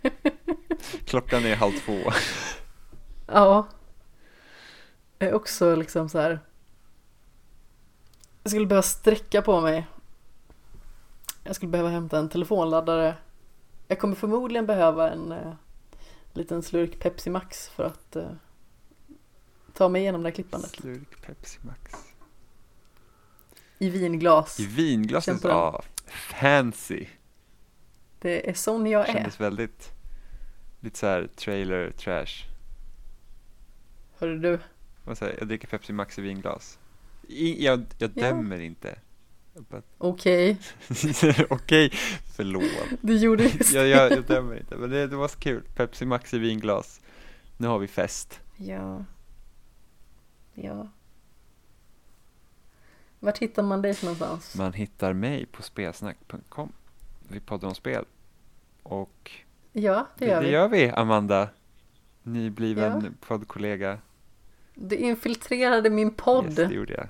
Klockan 1.04 1.44
är 1.44 1.56
halv 1.56 1.72
två. 1.72 1.98
ja, 3.26 3.68
jag 5.18 5.28
är 5.28 5.34
också 5.34 5.74
liksom 5.76 6.08
så 6.08 6.18
här. 6.18 6.40
Jag 8.42 8.50
skulle 8.50 8.66
behöva 8.66 8.82
sträcka 8.82 9.42
på 9.42 9.60
mig. 9.60 9.86
Jag 11.44 11.56
skulle 11.56 11.70
behöva 11.70 11.88
hämta 11.88 12.18
en 12.18 12.28
telefonladdare. 12.28 13.14
Jag 13.88 13.98
kommer 13.98 14.14
förmodligen 14.14 14.66
behöva 14.66 15.10
en 15.10 15.32
eh, 15.32 15.52
liten 16.32 16.62
slurk 16.62 16.98
Pepsi 16.98 17.30
Max 17.30 17.68
för 17.68 17.84
att 17.84 18.16
eh, 18.16 18.30
ta 19.72 19.88
mig 19.88 20.02
igenom 20.02 20.22
det 20.22 20.28
här 20.28 20.34
klippandet. 20.34 20.70
Slurk 20.70 21.26
Pepsi 21.26 21.58
Max. 21.62 21.92
I 23.78 23.90
vinglas. 23.90 24.60
I 24.60 24.66
den. 24.66 25.38
ja. 25.42 25.82
Fancy. 26.06 27.06
Det 28.20 28.50
är 28.50 28.54
sån 28.54 28.86
jag 28.86 29.08
är. 29.08 29.12
Kändes 29.12 29.40
väldigt, 29.40 29.92
lite 30.80 30.98
så 30.98 31.06
här 31.06 31.28
trailer 31.36 31.90
trash. 31.90 32.44
Hörru 34.18 34.38
du. 34.38 34.58
Säger 35.16 35.32
jag? 35.32 35.40
Jag 35.40 35.48
dricker 35.48 35.68
Pepsi 35.68 35.92
Max 35.92 36.18
i 36.18 36.22
vinglas. 36.22 36.78
I, 37.28 37.64
jag 37.64 37.84
jag 37.98 38.10
Ja. 38.14 38.22
dömer 38.22 38.58
inte. 38.60 38.98
Okej, 39.98 40.58
Okej, 41.50 41.90
förlåt. 42.36 42.62
du 43.00 43.16
gjorde 43.16 43.44
just 43.44 43.72
Jag, 43.74 43.86
jag, 43.88 44.12
jag 44.12 44.24
dömer 44.24 44.56
inte, 44.56 44.76
men 44.76 44.90
det, 44.90 45.06
det 45.06 45.16
var 45.16 45.28
så 45.28 45.38
kul. 45.38 45.62
Pepsi 45.74 46.04
Max 46.04 46.34
i 46.34 46.38
vinglas. 46.38 47.00
Nu 47.56 47.66
har 47.66 47.78
vi 47.78 47.86
fest. 47.88 48.40
Ja. 48.56 49.04
Ja. 50.54 50.88
Vart 53.20 53.38
hittar 53.38 53.62
man 53.62 53.82
dig 53.82 53.96
någonstans? 54.02 54.54
Man 54.56 54.72
hittar 54.72 55.12
mig 55.12 55.46
på 55.46 55.62
spelsnack.com. 55.62 56.72
Vi 57.28 57.40
poddar 57.40 57.68
om 57.68 57.74
spel. 57.74 58.04
Och 58.82 59.30
Ja, 59.72 60.06
det 60.18 60.26
gör 60.26 60.40
det 60.40 60.46
vi. 60.46 60.52
gör 60.52 60.68
vi, 60.68 60.88
Amanda. 60.90 61.48
Nybliven 62.22 63.00
Ja. 63.04 63.10
poddkollega. 63.28 63.98
Du 64.74 64.96
infiltrerade 64.96 65.90
min 65.90 66.10
podd. 66.14 66.44
Yes, 66.46 66.54
det 66.54 66.74
gjorde 66.74 66.92
jag. 66.92 67.08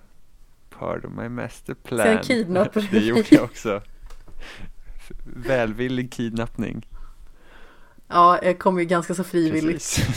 Part 0.78 1.04
of 1.04 1.12
my 1.12 1.28
master 1.28 1.74
plan. 1.74 2.06
Sen 2.06 2.18
kidnappade 2.22 2.86
du 2.90 2.98
Det 3.00 3.06
gjorde 3.06 3.24
jag 3.30 3.44
också. 3.44 3.82
Välvillig 5.24 6.12
kidnappning. 6.12 6.86
Ja, 8.08 8.38
jag 8.42 8.58
kom 8.58 8.78
ju 8.78 8.84
ganska 8.84 9.14
så 9.14 9.24
frivilligt. 9.24 9.98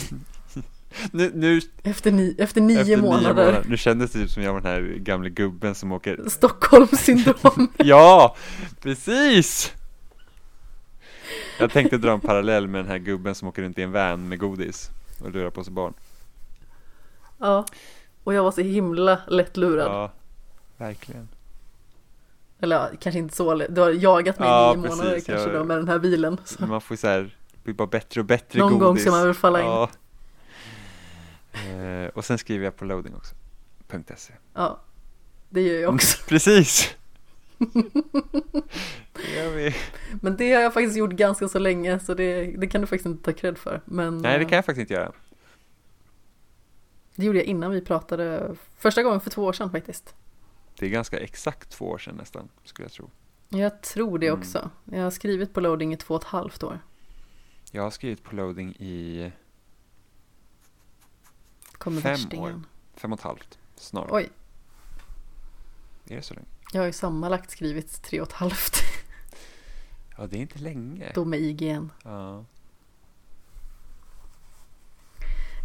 Nu, 1.12 1.30
nu 1.34 1.60
Efter, 1.82 2.12
ni, 2.12 2.34
efter 2.38 2.60
nio 2.60 2.80
efter 2.80 2.96
månader. 2.96 3.64
Nu 3.68 3.76
kändes 3.76 4.10
det 4.12 4.18
typ 4.18 4.30
som 4.30 4.42
jag 4.42 4.52
var 4.52 4.60
den 4.60 4.70
här 4.72 4.80
gamla 4.98 5.28
gubben 5.28 5.74
som 5.74 5.92
åker 5.92 6.20
Stockholmssyndrom. 6.28 7.68
Ja, 7.76 8.36
precis! 8.80 9.72
Jag 11.62 11.70
tänkte 11.72 11.98
dra 11.98 12.12
en 12.12 12.20
parallell 12.20 12.68
med 12.68 12.78
den 12.84 12.90
här 12.90 12.98
gubben 12.98 13.34
som 13.34 13.48
åker 13.48 13.62
runt 13.62 13.78
i 13.78 13.82
en 13.82 13.92
van 13.92 14.28
med 14.28 14.38
godis 14.38 14.90
och 15.24 15.30
lurar 15.30 15.50
på 15.50 15.64
sig 15.64 15.72
barn. 15.72 15.94
ja. 17.38 17.64
Och 18.24 18.34
jag 18.34 18.42
var 18.42 18.50
så 18.52 18.60
himla 18.60 19.18
lättlurad. 19.28 19.86
Ja, 19.92 20.12
verkligen. 20.76 21.28
Eller 22.60 22.76
ja, 22.76 22.88
kanske 23.00 23.18
inte 23.18 23.36
så 23.36 23.54
lätt. 23.54 23.74
Du 23.74 23.80
har 23.80 23.90
jagat 23.90 24.38
mig 24.38 24.48
i 24.48 24.50
Ja, 24.50 24.74
nio 24.76 24.88
månader 24.88 25.10
precis. 25.10 25.26
kanske 25.26 25.50
Jag- 25.50 25.60
då 25.60 25.64
med 25.64 25.76
den 25.76 25.88
här 25.88 25.98
bilen. 25.98 26.40
Så. 26.44 26.66
Man 26.66 26.80
får 26.80 26.96
så 26.96 27.06
här, 27.08 27.36
bli 27.64 27.72
bara 27.74 27.86
bättre 27.86 28.20
och 28.20 28.24
bättre 28.26 28.58
Någon 28.58 28.72
godis. 28.72 28.82
gång 28.84 28.98
ska 28.98 29.10
man 29.10 29.24
väl 29.24 29.34
falla 29.34 29.60
in. 29.60 29.66
Ja. 29.66 29.90
Eh, 31.52 32.08
och 32.14 32.24
sen 32.24 32.38
skriver 32.38 32.64
jag 32.64 32.76
på 32.76 32.84
loading 32.84 33.14
också. 33.14 33.34
.se. 34.16 34.32
Ja, 34.54 34.78
det 35.48 35.60
gör 35.62 35.80
jag 35.80 35.94
också. 35.94 36.18
Precis! 36.28 36.94
Det. 39.12 39.74
Men 40.22 40.36
det 40.36 40.52
har 40.52 40.62
jag 40.62 40.74
faktiskt 40.74 40.96
gjort 40.96 41.10
ganska 41.12 41.48
så 41.48 41.58
länge 41.58 41.98
så 42.00 42.14
det, 42.14 42.44
det 42.46 42.66
kan 42.66 42.80
du 42.80 42.86
faktiskt 42.86 43.06
inte 43.06 43.24
ta 43.24 43.38
cred 43.38 43.58
för. 43.58 43.80
Men 43.84 44.18
Nej, 44.18 44.38
det 44.38 44.44
eh, 44.44 44.48
kan 44.48 44.56
jag 44.56 44.64
faktiskt 44.64 44.80
inte 44.80 44.94
göra. 44.94 45.12
det 47.14 47.24
gjorde 47.26 47.38
jag 47.38 47.46
innan 47.46 47.70
vi 47.70 47.80
pratade 47.80 48.56
första 48.76 49.02
gången 49.02 49.20
för 49.20 49.30
två 49.30 49.44
år 49.44 49.52
sedan 49.52 49.70
faktiskt. 49.70 50.14
Det 50.78 50.86
är 50.86 50.90
ganska 50.90 51.18
exakt 51.18 51.70
två 51.70 51.84
år 51.90 51.98
sedan 51.98 52.16
nästan, 52.16 52.48
skulle 52.64 52.84
jag 52.84 52.92
tro. 52.92 53.10
Jag 53.48 53.82
tror 53.82 54.18
det 54.18 54.26
Mm. 54.28 54.40
också. 54.40 54.70
Jag 54.84 55.02
har 55.02 55.10
skrivit 55.10 55.54
på 55.54 55.60
loading 55.60 55.92
i 55.92 55.96
två 55.96 56.14
och 56.14 56.20
ett 56.22 56.26
halvt 56.28 56.62
år. 56.62 56.80
Jag 57.70 57.82
har 57.82 57.90
skrivit 57.90 58.22
på 58.22 58.36
loading 58.36 58.70
i 58.72 59.32
Kommer 61.72 62.00
Fem 62.00 62.10
värstingen. 62.12 62.66
fem 62.94 63.12
och 63.12 63.18
ett 63.18 63.24
halvt, 63.24 63.58
snart. 63.76 64.08
Oj, 64.10 64.28
Är 66.08 66.16
det 66.16 66.22
så 66.22 66.34
länge? 66.34 66.46
Jag 66.72 66.80
har 66.82 66.86
ju 66.86 66.92
sammanlagt 66.92 67.50
skrivit 67.50 68.02
tre 68.02 68.20
och 68.20 68.26
ett 68.28 68.32
halvt. 68.32 68.76
Ja, 70.18 70.26
det 70.26 70.36
är 70.36 70.40
inte 70.40 70.58
länge. 70.58 71.12
Då 71.14 71.24
med 71.24 71.40
IGN. 71.40 71.90
Ja. 72.04 72.44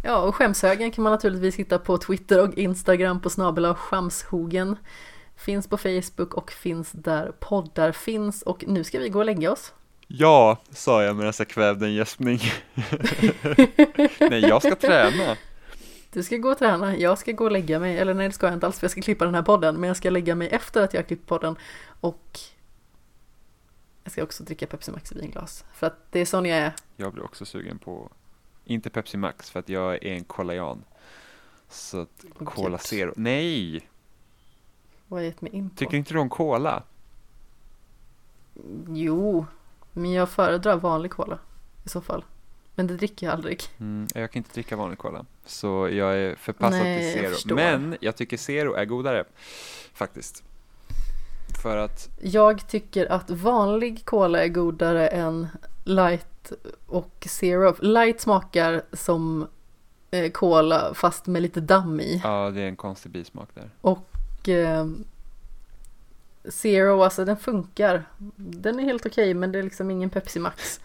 Ja, 0.04 0.16
och 0.18 0.34
skämshögen 0.34 0.90
kan 0.90 1.02
man 1.04 1.12
naturligtvis 1.12 1.56
hitta 1.56 1.78
på 1.78 1.98
Twitter 1.98 2.42
och 2.48 2.54
Instagram 2.54 3.20
på 3.20 3.30
snabel 3.30 3.64
av 3.64 3.74
skamshogen. 3.74 4.76
Finns 5.36 5.66
på 5.68 5.76
Facebook 5.76 6.34
och 6.34 6.50
finns 6.50 6.92
där 6.92 7.32
poddar 7.40 7.92
finns. 7.92 8.42
Och 8.42 8.64
nu 8.66 8.84
ska 8.84 8.98
vi 8.98 9.08
gå 9.08 9.18
och 9.18 9.24
lägga 9.24 9.52
oss. 9.52 9.72
ja, 10.06 10.58
sa 10.70 11.02
jag 11.02 11.16
medan 11.16 11.32
jag 11.38 11.48
kvävde 11.48 11.86
en 11.86 11.94
gäspning. 11.94 12.40
Nej, 14.20 14.40
jag 14.40 14.62
ska 14.62 14.74
träna. 14.74 15.36
Du 16.12 16.22
ska 16.22 16.36
gå 16.36 16.50
och 16.50 16.58
träna, 16.58 16.96
jag 16.96 17.18
ska 17.18 17.32
gå 17.32 17.44
och 17.44 17.52
lägga 17.52 17.78
mig. 17.78 17.98
Eller 17.98 18.14
nej, 18.14 18.28
det 18.28 18.34
ska 18.34 18.46
jag 18.46 18.54
inte 18.54 18.66
alls 18.66 18.78
för 18.78 18.84
jag 18.84 18.90
ska 18.90 19.02
klippa 19.02 19.24
den 19.24 19.34
här 19.34 19.42
podden. 19.42 19.76
Men 19.80 19.88
jag 19.88 19.96
ska 19.96 20.10
lägga 20.10 20.34
mig 20.34 20.48
efter 20.48 20.82
att 20.82 20.94
jag 20.94 21.00
har 21.00 21.06
klippt 21.06 21.26
podden. 21.26 21.56
Och 22.00 22.40
jag 24.04 24.12
ska 24.12 24.22
också 24.22 24.44
dricka 24.44 24.66
Pepsi 24.66 24.90
Max 24.90 25.12
i 25.12 25.18
vinglas. 25.18 25.64
För 25.72 25.86
att 25.86 26.12
det 26.12 26.20
är 26.20 26.26
sån 26.26 26.46
jag 26.46 26.58
är. 26.58 26.72
Jag 26.96 27.12
blir 27.12 27.24
också 27.24 27.44
sugen 27.44 27.78
på, 27.78 28.10
inte 28.64 28.90
Pepsi 28.90 29.16
Max 29.16 29.50
för 29.50 29.60
att 29.60 29.68
jag 29.68 29.94
är 29.94 30.12
en 30.12 30.24
kolajan. 30.24 30.84
Så 31.68 32.00
att 32.00 32.24
Åh, 32.40 32.46
Cola 32.46 32.70
gud. 32.70 32.80
Zero, 32.80 33.12
nej! 33.16 33.88
Vad 35.08 35.18
har 35.18 35.24
jag 35.24 35.26
gett 35.26 35.40
mig 35.40 35.52
in 35.52 35.70
på? 35.70 35.76
Tycker 35.76 35.96
inte 35.96 36.14
du 36.14 36.18
om 36.18 36.28
Cola? 36.28 36.82
Jo, 38.88 39.46
men 39.92 40.12
jag 40.12 40.28
föredrar 40.28 40.76
vanlig 40.76 41.10
cola 41.10 41.38
i 41.84 41.88
så 41.88 42.00
fall. 42.00 42.24
Men 42.78 42.86
det 42.86 42.96
dricker 42.96 43.26
jag 43.26 43.34
aldrig. 43.34 43.62
Mm, 43.80 44.06
jag 44.14 44.30
kan 44.30 44.40
inte 44.40 44.54
dricka 44.54 44.76
vanlig 44.76 44.98
Cola. 44.98 45.24
Så 45.46 45.88
jag 45.92 46.16
är 46.16 46.34
förpassad 46.34 46.80
Nej, 46.80 47.04
jag 47.04 47.12
till 47.12 47.22
Zero. 47.22 47.34
förstår. 47.34 47.54
Men 47.54 47.96
jag 48.00 48.16
tycker 48.16 48.36
Zero 48.36 48.74
är 48.74 48.84
godare. 48.84 49.24
Faktiskt. 49.92 50.44
För 51.62 51.76
att, 51.76 52.08
Jag 52.22 52.68
tycker 52.68 53.12
att 53.12 53.30
vanlig 53.30 54.04
cola 54.04 54.44
är 54.44 54.48
godare 54.48 55.08
än 55.08 55.48
light 55.84 56.52
och 56.86 57.26
zero. 57.30 57.74
Light 57.80 58.20
smakar 58.20 58.82
som 58.92 59.48
eh, 60.10 60.30
cola 60.30 60.94
fast 60.94 61.26
med 61.26 61.42
lite 61.42 61.60
damm 61.60 62.00
i. 62.00 62.20
ja 62.24 62.50
det 62.50 62.60
är 62.60 62.68
en 62.68 62.76
konstig 62.76 63.12
bismak 63.12 63.48
där. 63.54 63.70
Och 63.80 64.48
eh, 64.48 64.86
zero, 66.48 67.02
alltså 67.02 67.24
den 67.24 67.36
funkar. 67.36 68.04
Den 68.36 68.78
är 68.80 68.84
helt 68.84 69.06
okej 69.06 69.34
men 69.34 69.52
det 69.52 69.58
är 69.58 69.62
liksom 69.62 69.90
ingen 69.90 70.10
Pepsi 70.10 70.38
Max. 70.38 70.80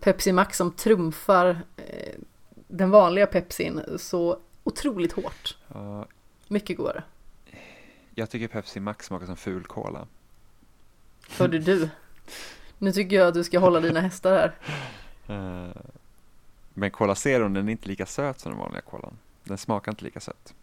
Pepsi 0.00 0.32
Max 0.32 0.56
som 0.56 0.72
trumfar 0.72 1.60
eh, 1.76 2.14
den 2.68 2.90
vanliga 2.90 3.26
Pepsin 3.26 3.80
så 3.98 4.38
otroligt 4.64 5.12
hårt. 5.12 5.56
Ja, 5.68 6.06
Mycket 6.48 6.76
godare. 6.76 7.02
jag 8.14 8.30
tycker 8.30 8.48
Pepsi 8.48 8.80
Max 8.80 9.06
smakar 9.06 9.26
som 9.26 9.36
ful 9.36 9.64
Cola. 9.64 10.06
Hörde 11.38 11.58
du? 11.58 11.88
Nu 12.78 12.92
tycker 12.92 13.16
jag 13.16 13.28
att 13.28 13.34
du 13.34 13.44
ska 13.44 13.58
hålla 13.58 13.80
dina 13.80 14.00
hästar 14.00 14.32
här. 14.32 14.54
Eh, 15.66 15.82
Men 16.74 16.90
Cola 16.90 17.14
Zero 17.14 17.48
den 17.48 17.68
är 17.68 17.72
inte 17.72 17.88
lika 17.88 18.06
söt 18.06 18.40
som 18.40 18.52
den 18.52 18.58
vanliga 18.60 18.80
kolan. 18.82 19.18
Den 19.44 19.58
smakar 19.58 19.92
inte 19.92 20.04
lika 20.04 20.20
sött. 20.20 20.54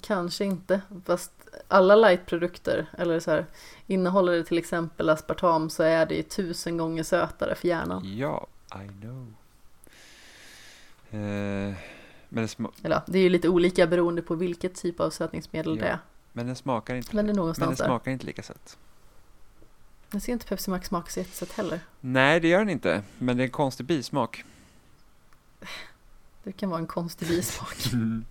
Kanske 0.00 0.44
inte, 0.44 0.80
fast 1.04 1.32
alla 1.68 1.96
lightprodukter, 1.96 2.86
eller 2.98 3.20
så 3.20 3.30
här, 3.30 3.46
innehåller 3.86 4.32
det 4.32 4.44
till 4.44 4.58
exempel 4.58 5.08
aspartam 5.10 5.70
så 5.70 5.82
är 5.82 6.06
det 6.06 6.14
ju 6.14 6.22
tusen 6.22 6.76
gånger 6.76 7.02
sötare 7.02 7.54
för 7.54 7.68
hjärnan. 7.68 8.16
Ja, 8.16 8.46
I 8.74 8.88
know. 9.00 9.34
Eh, 11.10 11.74
men, 12.28 12.46
sma- 12.46 12.70
Eller 12.82 13.00
det 13.06 13.18
är 13.18 13.22
ju 13.22 13.28
lite 13.28 13.48
olika 13.48 13.86
beroende 13.86 14.22
på 14.22 14.34
vilket 14.34 14.74
typ 14.74 15.00
av 15.00 15.10
sötningsmedel 15.10 15.76
det 15.76 15.86
Ja. 15.86 15.92
är. 15.92 15.98
men 16.32 16.46
den 16.46 16.56
smakar 16.56 16.94
inte, 16.94 17.16
Men 17.16 17.26
det 17.26 17.32
är 17.32 17.34
men 17.44 17.54
den 17.68 17.76
smakar 17.76 18.10
inte 18.10 18.26
lika 18.26 18.42
sött. 18.42 18.78
Jag 20.10 20.22
ser 20.22 20.32
inte 20.32 20.46
Pepsi 20.46 20.70
Max 20.70 20.88
smaka 20.88 21.10
så 21.10 21.20
jättesött 21.20 21.52
heller. 21.52 21.80
Nej, 22.00 22.40
det 22.40 22.48
gör 22.48 22.58
den 22.58 22.68
inte. 22.70 23.02
Men 23.18 23.36
det 23.36 23.42
är 23.42 23.44
en 23.44 23.50
konstig 23.50 23.86
bismak. 23.86 24.44
Det 26.42 26.52
kan 26.52 26.70
vara 26.70 26.80
en 26.80 26.86
konstig 26.86 27.28
bismak. 27.28 27.76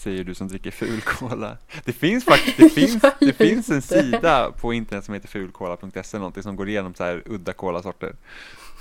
Säger 0.00 0.24
du 0.24 0.34
som 0.34 0.48
dricker 0.48 0.70
fulkola. 0.70 1.56
Det 1.84 1.92
finns 1.92 2.24
faktiskt, 2.24 2.56
det 2.56 2.70
finns, 2.86 3.02
det 3.20 3.32
finns 3.32 3.70
en 3.70 3.82
sida 3.82 4.52
på 4.52 4.72
internet 4.72 5.04
som 5.04 5.14
heter 5.14 5.28
fulkola.se 5.28 6.18
någonting 6.18 6.42
som 6.42 6.56
går 6.56 6.68
igenom 6.68 6.94
så 6.94 7.04
här 7.04 7.22
udda 7.26 7.52
kolasorter. 7.52 8.14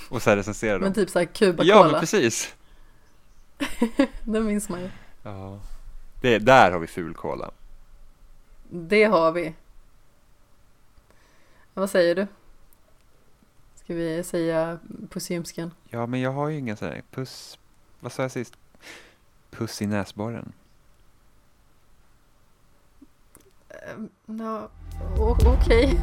Och 0.10 0.22
så 0.22 0.30
här 0.30 0.38
recenserar 0.38 0.80
Men 0.80 0.84
dem. 0.84 0.94
typ 0.94 1.10
såhär 1.10 1.26
Cuba 1.26 1.64
Ja, 1.64 1.90
men 1.92 2.00
precis. 2.00 2.56
det 4.24 4.42
minns 4.42 4.70
man 4.70 4.82
ju. 4.82 4.90
Ja. 5.24 5.60
Det, 6.22 6.40
där 6.40 6.72
har 6.72 6.80
vi 6.80 6.88
fulkola. 6.88 7.52
Det 8.70 9.04
har 9.04 9.32
vi. 9.32 9.54
Vad 11.74 11.90
säger 11.90 12.16
du? 12.16 12.28
Ska 13.76 13.94
vi 13.94 14.24
säga 14.24 14.80
puss 15.10 15.32
i 15.32 15.34
ljumsken? 15.34 15.72
Ja, 15.90 16.06
men 16.06 16.22
jag 16.22 16.32
har 16.32 16.50
ju 16.50 16.58
ingen 16.58 16.78
sån 16.78 16.88
här 16.88 17.04
puss, 17.12 17.60
vad 18.00 18.12
sa 18.12 18.22
jag 18.22 18.32
sist? 18.32 18.58
Puss 19.52 19.82
i 19.82 19.88
näsborren. 19.88 20.54
Ehm, 23.70 23.79
Ja, 24.38 24.70
okej. 25.20 25.48
okej. 25.54 25.98